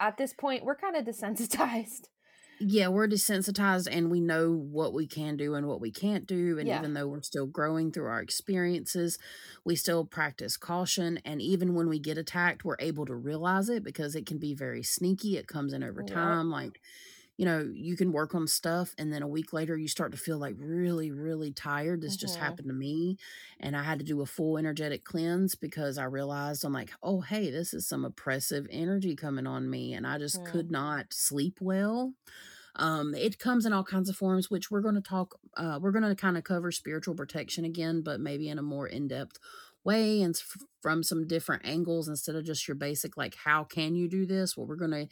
at 0.00 0.16
this 0.18 0.34
point, 0.34 0.64
we're 0.64 0.76
kind 0.76 0.96
of 0.96 1.04
desensitized. 1.06 2.08
Yeah, 2.64 2.88
we're 2.88 3.08
desensitized 3.08 3.88
and 3.90 4.08
we 4.08 4.20
know 4.20 4.52
what 4.52 4.92
we 4.94 5.08
can 5.08 5.36
do 5.36 5.54
and 5.54 5.66
what 5.66 5.80
we 5.80 5.90
can't 5.90 6.26
do. 6.26 6.60
And 6.60 6.68
Yeah. 6.68 6.70
even 6.70 6.94
though 6.94 7.08
we're 7.08 7.22
still 7.22 7.46
growing 7.46 7.90
through 7.90 8.06
our 8.06 8.20
experiences, 8.20 9.18
we 9.64 9.74
still 9.74 10.04
practice 10.04 10.56
caution. 10.56 11.18
And 11.24 11.42
even 11.42 11.74
when 11.74 11.88
we 11.88 11.98
get 11.98 12.18
attacked, 12.18 12.64
we're 12.64 12.76
able 12.78 13.04
to 13.06 13.16
realize 13.16 13.68
it 13.68 13.82
because 13.82 14.14
it 14.14 14.26
can 14.26 14.38
be 14.38 14.54
very 14.54 14.84
sneaky. 14.84 15.36
It 15.36 15.48
comes 15.48 15.72
in 15.72 15.82
over 15.82 16.04
Yep. 16.04 16.04
time. 16.04 16.50
Like, 16.50 16.80
you 17.36 17.44
know, 17.44 17.70
you 17.74 17.96
can 17.96 18.12
work 18.12 18.34
on 18.34 18.46
stuff 18.46 18.94
and 18.98 19.12
then 19.12 19.22
a 19.22 19.28
week 19.28 19.52
later 19.52 19.76
you 19.76 19.88
start 19.88 20.12
to 20.12 20.18
feel 20.18 20.38
like 20.38 20.54
really, 20.58 21.10
really 21.10 21.52
tired. 21.52 22.00
This 22.02 22.16
just 22.16 22.36
Mhm. 22.36 22.36
happened 22.36 22.68
to 22.68 22.74
me. 22.74 23.16
And 23.58 23.76
I 23.76 23.82
had 23.82 23.98
to 23.98 24.04
do 24.04 24.20
a 24.20 24.26
full 24.26 24.58
energetic 24.58 25.04
cleanse 25.04 25.54
because 25.54 25.98
I 25.98 26.04
realized 26.04 26.64
I'm 26.64 26.72
like, 26.72 26.92
oh, 27.02 27.20
hey, 27.22 27.50
this 27.50 27.72
is 27.74 27.88
some 27.88 28.04
oppressive 28.04 28.66
energy 28.70 29.16
coming 29.16 29.46
on 29.46 29.70
me. 29.70 29.94
And 29.94 30.06
I 30.06 30.18
just 30.18 30.44
Mhm. 30.44 30.44
could 30.44 30.70
not 30.70 31.12
sleep 31.12 31.58
well. 31.60 32.14
Um, 32.76 33.14
it 33.14 33.38
comes 33.38 33.66
in 33.66 33.72
all 33.72 33.84
kinds 33.84 34.08
of 34.08 34.16
forms, 34.16 34.50
which 34.50 34.70
we're 34.70 34.80
going 34.80 34.94
to 34.94 35.00
talk, 35.02 35.38
uh, 35.56 35.78
we're 35.82 35.92
going 35.92 36.04
to 36.08 36.14
kind 36.14 36.36
of 36.38 36.44
cover 36.44 36.72
spiritual 36.72 37.14
protection 37.14 37.64
again, 37.64 38.02
but 38.02 38.20
maybe 38.20 38.48
in 38.48 38.58
a 38.58 38.62
more 38.62 38.86
in 38.86 39.08
depth 39.08 39.38
way 39.84 40.22
and 40.22 40.36
f- 40.36 40.62
from 40.80 41.02
some 41.02 41.26
different 41.26 41.64
angles 41.64 42.08
instead 42.08 42.34
of 42.36 42.44
just 42.44 42.66
your 42.68 42.74
basic 42.74 43.16
like 43.16 43.34
how 43.44 43.64
can 43.64 43.94
you 43.94 44.08
do 44.08 44.26
this 44.26 44.56
well 44.56 44.66
we're 44.66 44.76
to 44.90 45.06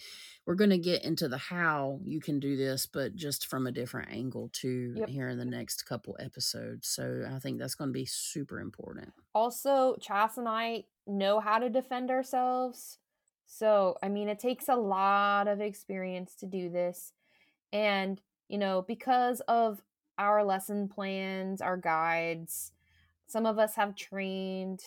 we're 0.46 0.54
to 0.70 0.78
get 0.78 1.04
into 1.04 1.28
the 1.28 1.38
how 1.38 1.98
you 2.04 2.20
can 2.20 2.38
do 2.40 2.56
this 2.56 2.86
but 2.86 3.14
just 3.14 3.46
from 3.46 3.66
a 3.66 3.72
different 3.72 4.10
angle 4.10 4.48
too 4.52 4.94
Yep. 4.96 5.08
here 5.08 5.28
in 5.28 5.38
the 5.38 5.44
next 5.44 5.84
couple 5.86 6.16
episodes 6.20 6.88
so 6.88 7.24
i 7.30 7.38
think 7.38 7.58
that's 7.58 7.74
to 7.88 7.92
be 7.92 8.04
super 8.06 8.60
important 8.60 9.12
Also, 9.34 9.96
Chas 10.00 10.38
and 10.38 10.48
I 10.48 10.84
know 11.06 11.38
how 11.40 11.58
to 11.60 11.70
defend 11.70 12.10
ourselves. 12.10 12.98
So, 13.46 13.96
I 14.02 14.08
mean, 14.08 14.28
it 14.28 14.38
takes 14.40 14.68
a 14.68 14.74
lot 14.76 15.46
of 15.48 15.60
experience 15.60 16.34
to 16.36 16.46
do 16.46 16.68
this. 16.70 17.12
And, 17.72 18.20
you 18.48 18.58
know, 18.58 18.82
because 18.82 19.40
of 19.48 19.82
our 20.18 20.44
lesson 20.44 20.88
plans, 20.88 21.60
our 21.60 21.76
guides, 21.76 22.72
some 23.30 23.46
of 23.46 23.58
us 23.58 23.76
have 23.76 23.94
trained 23.94 24.80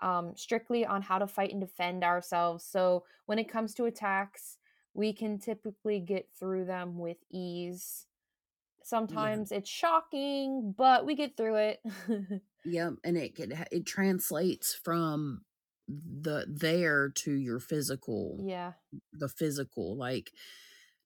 um, 0.00 0.32
strictly 0.36 0.86
on 0.86 1.02
how 1.02 1.18
to 1.18 1.26
fight 1.26 1.50
and 1.50 1.60
defend 1.60 2.04
ourselves. 2.04 2.64
So, 2.64 3.04
when 3.26 3.38
it 3.38 3.50
comes 3.50 3.74
to 3.74 3.84
attacks, 3.84 4.58
we 4.94 5.12
can 5.12 5.38
typically 5.38 6.00
get 6.00 6.28
through 6.38 6.64
them 6.64 6.98
with 6.98 7.18
ease. 7.30 8.06
Sometimes 8.82 9.52
it's 9.52 9.68
shocking, 9.68 10.74
but 10.76 11.04
we 11.04 11.14
get 11.14 11.36
through 11.36 11.56
it. 11.56 11.80
Yep, 12.64 12.94
and 13.04 13.16
it 13.16 13.34
could 13.34 13.56
it 13.70 13.86
translates 13.86 14.74
from 14.74 15.42
the 15.88 16.44
there 16.48 17.08
to 17.08 17.32
your 17.32 17.60
physical 17.60 18.36
yeah. 18.44 18.72
the 19.12 19.28
physical, 19.28 19.96
like 19.96 20.32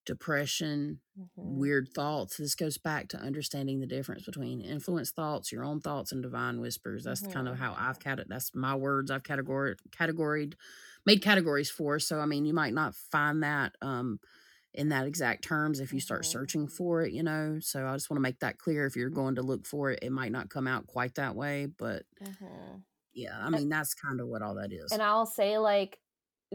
depression, 0.05 1.00
Mhm. 1.16 1.64
weird 1.64 1.89
thoughts. 1.94 2.36
This 2.36 2.55
goes 2.55 2.78
back 2.78 3.08
to 3.08 3.18
understanding 3.18 3.81
the 3.81 3.86
difference 3.86 4.24
between 4.24 4.60
influence 4.60 5.10
thoughts, 5.10 5.52
your 5.52 5.64
own 5.64 5.81
thoughts, 5.81 6.12
and 6.12 6.22
divine 6.22 6.60
whispers. 6.60 7.05
That's 7.05 7.26
kind 7.26 7.48
of 7.48 7.56
Mhm. 7.56 7.58
how 7.58 7.74
I've 7.78 7.98
cat 8.00 8.20
that's 8.28 8.55
my 8.55 8.74
words 8.74 9.10
I've 9.10 9.22
categoried 9.24 10.55
made 11.06 11.22
categories 11.22 11.70
for. 11.70 11.98
So 11.98 12.20
I 12.20 12.26
mean, 12.26 12.44
you 12.44 12.55
might 12.55 12.74
not 12.74 12.94
find 12.94 13.42
that 13.42 13.76
um 13.82 14.20
in 14.74 14.89
that 14.89 15.06
exact 15.06 15.44
terms 15.44 15.81
if 15.81 15.92
you 15.92 16.00
start 16.00 16.24
Mhm. 16.24 16.26
searching 16.26 16.66
for 16.66 17.02
it, 17.02 17.12
you 17.12 17.22
know. 17.22 17.58
So 17.60 17.86
I 17.86 17.94
just 17.94 18.10
want 18.10 18.18
to 18.18 18.22
make 18.22 18.40
that 18.40 18.58
clear. 18.58 18.86
If 18.86 18.97
you're 18.97 19.10
going 19.10 19.34
to 19.36 19.42
look 19.42 19.66
for 19.66 19.90
it, 19.90 20.00
it 20.02 20.10
might 20.12 20.32
not 20.32 20.50
come 20.50 20.66
out 20.66 20.86
quite 20.86 21.14
that 21.16 21.36
way, 21.36 21.66
but 21.66 22.05
Mhm. 22.20 22.84
yeah, 23.12 23.39
I 23.39 23.50
mean 23.50 23.68
that's 23.68 23.94
kind 23.94 24.20
of 24.20 24.28
what 24.28 24.42
all 24.42 24.55
that 24.56 24.72
is. 24.72 24.90
And 24.90 25.02
I'll 25.02 25.26
say, 25.26 25.58
like, 25.58 26.00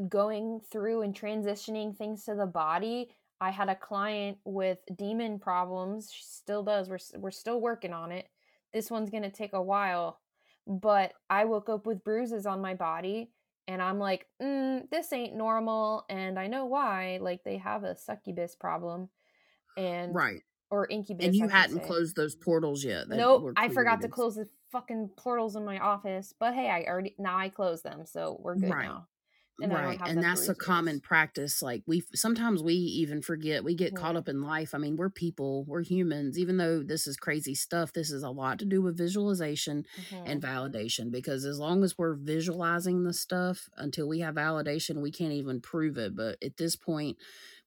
going 0.08 0.60
through 0.62 1.02
and 1.02 1.16
transitioning 1.16 1.96
things 1.98 2.26
to 2.26 2.36
the 2.36 2.46
body. 2.46 3.16
I 3.40 3.52
had 3.52 3.70
a 3.70 3.76
client 3.76 4.38
with 4.46 4.80
demon 4.96 5.40
problems. 5.40 6.12
She 6.12 6.24
still 6.24 6.64
does. 6.64 6.90
We're 6.90 7.00
we're 7.20 7.32
still 7.32 7.62
working 7.62 7.94
on 7.94 8.12
it. 8.12 8.28
This 8.74 8.90
one's 8.90 9.10
gonna 9.10 9.30
take 9.30 9.54
a 9.54 9.62
while, 9.62 10.20
but 10.66 11.14
I 11.30 11.46
woke 11.46 11.70
up 11.70 11.86
with 11.86 12.04
bruises 12.04 12.46
on 12.46 12.62
my 12.62 12.74
body, 12.74 13.32
and 13.68 13.82
I'm 13.82 14.00
like, 14.00 14.26
mm, 14.42 14.90
this 14.90 15.14
ain't 15.14 15.36
normal, 15.36 16.06
and 16.10 16.40
I 16.40 16.48
know 16.48 16.66
why. 16.66 17.20
Like 17.22 17.44
they 17.44 17.58
have 17.58 17.84
a 17.84 17.96
succubus 17.96 18.56
problem, 18.56 19.10
and 19.78 20.16
right. 20.16 20.42
or 20.72 20.88
incubus. 20.88 21.28
And 21.28 21.36
you 21.36 21.48
hadn't 21.48 21.82
say. 21.82 21.88
closed 21.88 22.16
those 22.16 22.36
portals 22.36 22.84
yet. 22.84 23.08
Nope, 23.08 23.54
I 23.56 23.70
forgot 23.70 24.02
to 24.02 24.08
close 24.08 24.36
the 24.36 24.50
fucking 24.72 25.12
portals 25.16 25.56
in 25.56 25.64
my 25.64 25.80
office. 25.80 26.34
But 26.38 26.56
hey, 26.56 26.70
I 26.70 26.86
already 26.90 27.16
now 27.20 27.38
I 27.38 27.50
closed 27.50 27.84
them, 27.84 28.06
so 28.06 28.40
we're 28.42 28.56
good 28.56 28.72
Right. 28.72 28.86
now. 28.86 29.08
And 29.60 29.72
Right. 29.72 30.02
And 30.06 30.22
that's 30.22 30.48
a 30.48 30.54
common 30.54 31.00
practice. 31.02 31.64
Like 31.64 31.82
we 31.88 32.04
sometimes 32.14 32.62
we 32.62 32.76
even 32.76 33.24
forget, 33.24 33.64
we 33.64 33.74
get 33.74 33.96
caught 33.96 34.16
Mhm. 34.16 34.18
up 34.18 34.30
in 34.30 34.44
life. 34.44 34.76
I 34.76 34.78
mean, 34.78 34.98
we're 34.98 35.10
people, 35.10 35.66
we're 35.66 35.82
humans. 35.82 36.38
Even 36.38 36.58
though 36.58 36.84
this 36.84 37.08
is 37.08 37.18
crazy 37.18 37.56
stuff, 37.56 37.92
this 37.92 38.12
is 38.12 38.22
a 38.22 38.30
lot 38.30 38.60
to 38.60 38.66
do 38.66 38.84
with 38.84 38.96
visualization 38.98 39.84
and 40.24 40.40
Mhm. 40.42 40.44
validation 40.44 41.10
because 41.10 41.44
as 41.44 41.58
long 41.58 41.84
as 41.84 41.98
we're 41.98 42.14
visualizing 42.16 43.02
the 43.04 43.14
stuff 43.14 43.68
until 43.78 44.08
we 44.08 44.20
have 44.20 44.36
validation, 44.36 45.02
we 45.02 45.12
can't 45.12 45.34
even 45.34 45.60
prove 45.60 45.98
it. 45.98 46.16
But 46.16 46.38
at 46.44 46.58
this 46.58 46.76
point, 46.76 47.18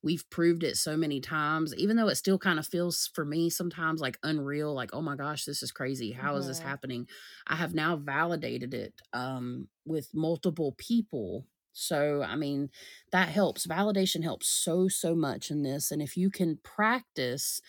we've 0.03 0.29
proved 0.31 0.63
it 0.63 0.77
so 0.77 0.97
many 0.97 1.21
times, 1.21 1.75
even 1.75 1.97
though 1.97 2.09
it 2.09 2.15
still 2.17 2.39
kind 2.39 2.59
of 2.59 2.67
feels 2.67 3.11
for 3.15 3.25
me 3.25 3.51
sometimes 3.51 4.01
like 4.01 4.19
unreal, 4.23 4.73
like, 4.75 4.91
oh 4.93 5.03
my 5.03 5.17
gosh, 5.17 5.45
this 5.45 5.63
is 5.63 5.73
crazy. 5.73 6.13
How 6.13 6.37
is 6.37 6.47
this 6.47 6.61
Mhm. 6.61 6.61
happening? 6.61 7.09
I 7.47 7.57
have 7.57 7.75
now 7.75 7.97
validated 7.97 8.75
it 8.75 8.95
um, 9.13 9.69
with 9.85 10.09
multiple 10.15 10.75
people. 10.79 11.47
So, 11.73 12.23
I 12.23 12.37
mean, 12.37 12.71
that 13.13 13.29
helps. 13.29 13.67
Validation 13.67 14.23
helps 14.23 14.49
so, 14.49 14.89
so 14.89 15.15
much 15.15 15.51
in 15.51 15.63
this. 15.63 15.91
And 15.91 16.03
if 16.03 16.17
you 16.17 16.31
can 16.31 16.59
practice, 16.63 17.61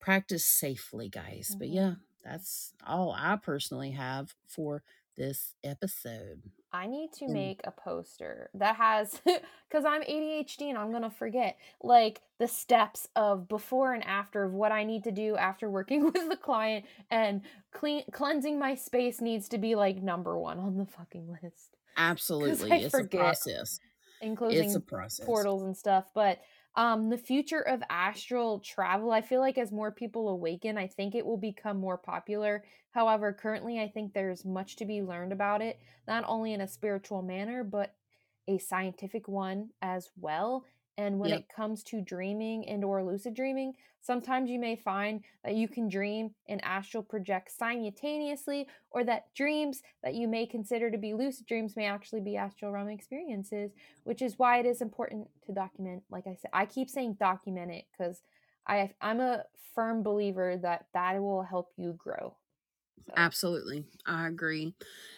practice 0.00 0.44
safely, 0.44 1.08
guys. 1.08 1.56
But 1.58 1.68
Mhm. 1.68 1.74
yeah, 1.74 1.94
that's 2.24 2.72
all 2.86 3.12
I 3.16 3.36
personally 3.36 3.92
have 3.92 4.34
for 4.46 4.82
this 5.16 5.54
episode. 5.62 6.42
I 6.72 6.86
need 6.86 7.12
to 7.14 7.26
And- 7.26 7.34
make 7.34 7.60
a 7.64 7.70
poster 7.70 8.48
that 8.54 8.76
has 8.76 9.20
because 9.68 9.84
I'm 9.84 10.02
ADHD 10.02 10.70
and 10.70 10.78
I'm 10.78 10.90
gonna 10.90 11.10
forget 11.10 11.58
like 11.82 12.22
the 12.38 12.48
steps 12.48 13.08
of 13.14 13.46
before 13.46 13.92
and 13.92 14.02
after 14.04 14.44
of 14.44 14.54
what 14.54 14.72
I 14.72 14.84
need 14.84 15.04
to 15.04 15.12
do 15.12 15.36
after 15.36 15.68
working 15.68 16.04
with 16.12 16.30
the 16.30 16.36
client 16.36 16.86
and 17.10 17.42
clean 17.72 18.04
cleansing 18.10 18.58
my 18.58 18.74
space 18.74 19.20
needs 19.20 19.50
to 19.50 19.58
be 19.58 19.74
like 19.74 19.96
number 20.02 20.38
one 20.38 20.58
on 20.58 20.78
the 20.78 20.86
fucking 20.86 21.28
list. 21.42 21.71
Absolutely. 21.96 22.70
It's 22.70 22.94
forget. 22.94 23.20
a 23.20 23.24
process. 23.24 23.78
and 24.20 24.38
It's 24.40 24.74
a 24.74 24.80
process. 24.80 25.26
portals 25.26 25.62
and 25.62 25.76
stuff 25.76 26.04
but 26.14 26.38
um 26.76 27.10
the 27.10 27.18
future 27.18 27.60
of 27.60 27.82
astral 27.90 28.60
travel 28.60 29.10
i 29.10 29.20
feel 29.20 29.40
like 29.40 29.58
as 29.58 29.70
more 29.72 29.90
people 29.90 30.28
awaken 30.28 30.78
i 30.78 30.86
think 30.86 31.14
it 31.14 31.26
will 31.26 31.36
become 31.36 31.76
more 31.76 31.98
popular 31.98 32.64
however 32.92 33.32
currently 33.32 33.80
i 33.80 33.88
think 33.88 34.12
there's 34.14 34.44
much 34.44 34.76
to 34.76 34.84
be 34.86 35.02
learned 35.02 35.32
about 35.32 35.60
it 35.60 35.78
not 36.08 36.24
only 36.26 36.52
in 36.54 36.60
a 36.62 36.68
spiritual 36.68 37.20
manner 37.20 37.62
but 37.64 37.94
a 38.48 38.58
scientific 38.58 39.28
one 39.28 39.68
as 39.82 40.10
well 40.16 40.64
and 41.02 41.18
when 41.18 41.30
Yep. 41.30 41.40
it 41.40 41.48
comes 41.48 41.82
to 41.84 42.00
dreaming 42.00 42.68
and 42.68 42.84
or 42.84 43.02
lucid 43.02 43.34
dreaming 43.34 43.74
sometimes 44.00 44.50
you 44.50 44.58
may 44.58 44.76
find 44.76 45.22
that 45.44 45.54
you 45.54 45.68
can 45.68 45.88
dream 45.88 46.30
and 46.48 46.62
astral 46.64 47.02
project 47.02 47.50
simultaneously 47.50 48.66
or 48.90 49.04
that 49.04 49.26
dreams 49.34 49.82
that 50.02 50.14
you 50.14 50.28
may 50.28 50.46
consider 50.46 50.90
to 50.90 50.98
be 50.98 51.14
lucid 51.14 51.46
dreams 51.46 51.76
may 51.76 51.86
actually 51.86 52.20
be 52.20 52.36
astral 52.36 52.72
realm 52.72 52.88
experiences 52.88 53.72
which 54.04 54.22
is 54.22 54.38
why 54.38 54.58
it 54.58 54.66
is 54.66 54.80
important 54.80 55.28
to 55.46 55.52
document 55.52 56.02
like 56.10 56.26
i 56.26 56.34
said 56.34 56.50
i 56.52 56.64
keep 56.66 56.88
saying 56.88 57.14
document 57.18 57.70
it 57.70 57.84
because 57.92 58.22
i 58.66 58.90
i'm 59.00 59.20
a 59.20 59.42
firm 59.74 60.02
believer 60.02 60.56
that 60.56 60.86
that 60.94 61.20
will 61.20 61.42
help 61.42 61.70
you 61.76 61.92
grow 61.94 62.34
so 63.06 63.14
Absolutely. 63.14 63.84
I 64.06 64.26
agree. 64.26 64.74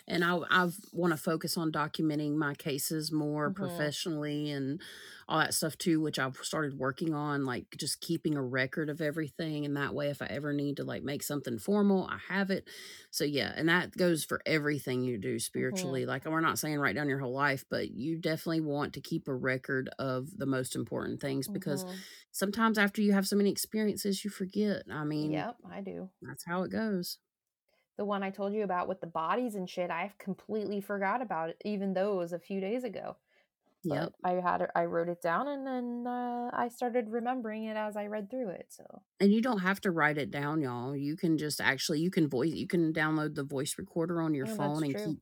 And 0.09 0.25
I 0.25 0.37
I 0.51 0.69
want 0.93 1.13
to 1.13 1.17
focus 1.17 1.57
on 1.57 1.71
documenting 1.71 2.35
my 2.35 2.55
cases 2.55 3.13
more 3.13 3.51
Mhm. 3.51 3.53
professionally 3.53 4.51
and 4.51 4.81
all 5.29 5.39
that 5.39 5.55
stuff 5.55 5.79
too, 5.79 6.01
which 6.01 6.19
I've 6.19 6.37
started 6.39 6.77
working 6.77 7.15
on, 7.15 7.45
like 7.45 7.67
just 7.79 8.01
keeping 8.01 8.35
a 8.35 8.43
record 8.43 8.91
of 8.91 9.01
everything. 9.01 9.65
And 9.65 9.77
that 9.77 9.95
way, 9.95 10.11
if 10.11 10.21
I 10.21 10.27
ever 10.27 10.53
need 10.53 10.77
to 10.79 10.85
like 10.85 11.05
make 11.05 11.23
something 11.23 11.57
formal, 11.57 12.09
I 12.09 12.19
have 12.29 12.51
it. 12.51 12.69
So, 13.13 13.23
yeah. 13.23 13.53
And 13.57 13.69
that 13.69 13.97
goes 13.97 14.25
for 14.25 14.41
everything 14.45 15.05
you 15.05 15.17
do 15.17 15.39
spiritually. 15.39 16.05
Like, 16.05 16.25
we're 16.25 16.41
not 16.41 16.59
saying 16.59 16.81
write 16.81 16.97
down 16.97 17.09
your 17.09 17.21
whole 17.21 17.33
life, 17.33 17.65
but 17.71 17.91
you 17.93 18.19
definitely 18.19 18.63
want 18.63 18.93
to 18.95 19.01
keep 19.01 19.29
a 19.29 19.35
record 19.35 19.89
of 20.01 20.37
the 20.37 20.47
most 20.47 20.75
important 20.75 21.21
things 21.21 21.47
because 21.47 21.85
Mhm. 21.85 22.05
sometimes 22.33 22.77
after 22.77 23.01
you 23.03 23.13
have 23.13 23.29
so 23.29 23.37
many 23.37 23.51
experiences, 23.51 24.25
you 24.25 24.31
forget. 24.31 24.83
I 24.91 25.05
mean, 25.05 25.45
yep 25.45 25.57
i 25.65 25.81
do 25.81 26.11
that's 26.23 26.45
how 26.45 26.63
it 26.65 26.71
goes. 26.71 27.19
The 27.97 28.05
one 28.05 28.23
i 28.23 28.31
told 28.31 28.55
you 28.55 28.63
about 28.65 28.89
with 28.89 29.01
the 29.01 29.07
bodies 29.07 29.55
and 29.55 29.69
shit 29.71 29.91
i 29.91 30.13
completely 30.19 30.81
forgot 30.81 31.23
about 31.23 31.51
it 31.51 31.61
even 31.65 31.95
though 31.95 32.13
it 32.15 32.17
was 32.17 32.33
a 32.33 32.39
few 32.39 32.61
days 32.61 32.85
ago 32.85 33.17
Yep. 33.85 34.13
but 34.13 34.15
i 34.25 34.33
had 34.35 34.71
i 34.77 34.85
wrote 34.85 35.09
it 35.11 35.23
down 35.23 35.49
and 35.49 35.67
then 35.67 36.07
uh, 36.07 36.51
i 36.55 36.69
started 36.69 37.11
remembering 37.11 37.65
it 37.65 37.77
as 37.77 37.97
i 37.97 38.07
read 38.07 38.31
through 38.31 38.49
it 38.51 38.69
so 38.71 39.03
And 39.21 39.33
you 39.33 39.41
don't 39.41 39.61
have 39.61 39.81
to 39.83 39.91
write 39.91 40.19
it 40.19 40.31
down, 40.31 40.61
y'all. 40.61 40.95
You 40.97 41.17
can 41.17 41.39
just 41.39 41.61
actually 41.61 42.01
you 42.01 42.11
can 42.11 42.29
voice 42.29 42.53
you 42.53 42.67
can 42.67 42.93
download 42.93 43.35
the 43.35 43.45
voice 43.45 43.79
recorder 43.79 44.21
on 44.21 44.35
your 44.35 44.47
Yeah, 44.47 44.47
phone 44.47 44.85
and 44.85 44.97
true. 44.97 44.97
keep 44.97 45.21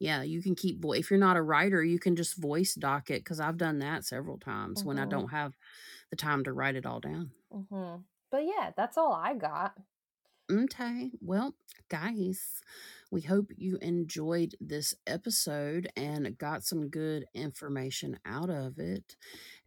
yeah, 0.00 0.22
you 0.22 0.42
can 0.42 0.54
keep 0.56 0.84
if 0.84 1.10
you're 1.10 1.20
not 1.20 1.36
a 1.38 1.42
writer, 1.42 1.84
you 1.84 1.98
can 2.00 2.16
just 2.16 2.36
voice 2.40 2.74
dock 2.74 3.10
it 3.10 3.24
cuz 3.26 3.40
I've 3.40 3.58
done 3.58 3.80
that 3.80 4.04
several 4.04 4.38
times 4.38 4.84
when 4.84 4.98
I 4.98 5.06
Mhm. 5.06 5.06
don't 5.06 5.30
have 5.30 5.56
the 6.10 6.16
time 6.16 6.44
to 6.44 6.52
write 6.54 6.76
it 6.76 6.86
all 6.86 7.00
down. 7.00 7.32
hmm 7.50 7.96
but 8.30 8.44
yeah 8.44 8.72
that's 8.76 8.96
all 8.98 9.12
i 9.12 9.34
got 9.34 9.76
Okay. 10.50 11.10
Well, 11.20 11.54
guys, 11.88 12.62
we 13.10 13.20
hope 13.22 13.50
you 13.56 13.78
enjoyed 13.82 14.54
this 14.60 14.94
episode 15.06 15.90
and 15.96 16.38
got 16.38 16.62
some 16.62 16.88
good 16.88 17.24
information 17.34 18.18
out 18.24 18.48
of 18.48 18.78
it. 18.78 19.16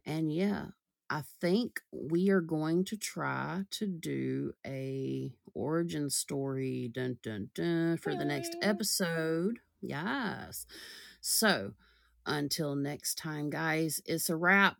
And 0.06 0.32
yeah, 0.32 0.68
I 1.10 1.22
think 1.40 1.80
we 1.92 2.30
are 2.30 2.40
going 2.40 2.84
to 2.86 2.96
try 2.96 3.64
to 3.72 3.86
do 3.86 4.52
a 4.66 5.34
origin 5.52 6.08
story 6.08 6.90
dun 6.90 7.18
dun 7.22 7.50
dun 7.54 7.98
for 7.98 8.14
the 8.14 8.24
next 8.24 8.56
episode. 8.62 9.58
Yes. 9.82 10.64
So 11.20 11.72
until 12.24 12.74
next 12.74 13.16
time, 13.18 13.50
guys, 13.50 14.00
it's 14.06 14.30
a 14.30 14.36
wrap. 14.36 14.78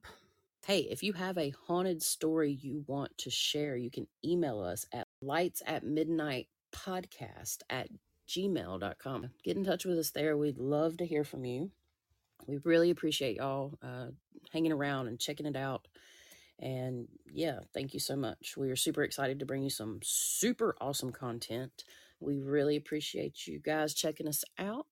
Hey, 0.66 0.80
if 0.90 1.02
you 1.02 1.14
have 1.14 1.36
a 1.36 1.52
haunted 1.66 2.02
story 2.02 2.52
you 2.52 2.84
want 2.86 3.18
to 3.18 3.30
share, 3.30 3.76
you 3.76 3.90
can 3.90 4.06
email 4.24 4.60
us 4.60 4.86
at 4.92 5.08
lights 5.22 5.62
at 5.66 5.84
midnight 5.84 6.48
podcast 6.72 7.58
at 7.68 7.88
gmail.com. 8.28 9.30
Get 9.42 9.56
in 9.56 9.64
touch 9.64 9.84
with 9.84 9.98
us 9.98 10.10
there. 10.10 10.36
We'd 10.36 10.58
love 10.58 10.96
to 10.98 11.06
hear 11.06 11.24
from 11.24 11.44
you. 11.44 11.70
We 12.46 12.58
really 12.64 12.90
appreciate 12.90 13.36
y'all 13.36 13.78
uh, 13.82 14.06
hanging 14.52 14.72
around 14.72 15.08
and 15.08 15.18
checking 15.18 15.46
it 15.46 15.56
out. 15.56 15.86
And 16.58 17.08
yeah, 17.32 17.60
thank 17.72 17.94
you 17.94 18.00
so 18.00 18.16
much. 18.16 18.54
We 18.56 18.70
are 18.70 18.76
super 18.76 19.02
excited 19.02 19.38
to 19.40 19.46
bring 19.46 19.62
you 19.62 19.70
some 19.70 20.00
super 20.02 20.76
awesome 20.80 21.12
content. 21.12 21.84
We 22.20 22.38
really 22.38 22.76
appreciate 22.76 23.46
you 23.46 23.58
guys 23.58 23.94
checking 23.94 24.28
us 24.28 24.44
out. 24.58 24.86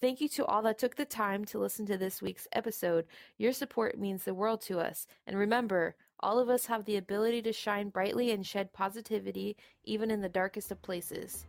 Thank 0.00 0.20
you 0.20 0.28
to 0.30 0.44
all 0.44 0.60
that 0.62 0.78
took 0.78 0.96
the 0.96 1.06
time 1.06 1.46
to 1.46 1.58
listen 1.58 1.86
to 1.86 1.96
this 1.96 2.20
week's 2.20 2.46
episode. 2.52 3.06
Your 3.38 3.52
support 3.52 3.98
means 3.98 4.24
the 4.24 4.34
world 4.34 4.60
to 4.62 4.78
us. 4.78 5.06
And 5.26 5.38
remember, 5.38 5.96
all 6.20 6.38
of 6.38 6.48
us 6.48 6.66
have 6.66 6.84
the 6.84 6.96
ability 6.96 7.42
to 7.42 7.52
shine 7.52 7.88
brightly 7.88 8.30
and 8.30 8.46
shed 8.46 8.72
positivity 8.72 9.56
even 9.84 10.10
in 10.10 10.20
the 10.20 10.28
darkest 10.28 10.70
of 10.70 10.80
places. 10.82 11.46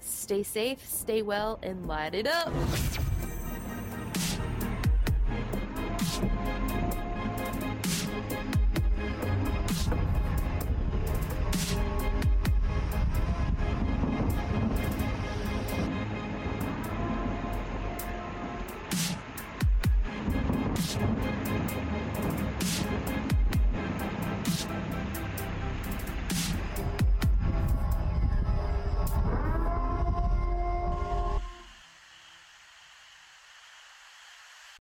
Stay 0.00 0.42
safe, 0.42 0.86
stay 0.86 1.22
well, 1.22 1.58
and 1.62 1.86
light 1.86 2.14
it 2.14 2.26
up! 2.26 2.52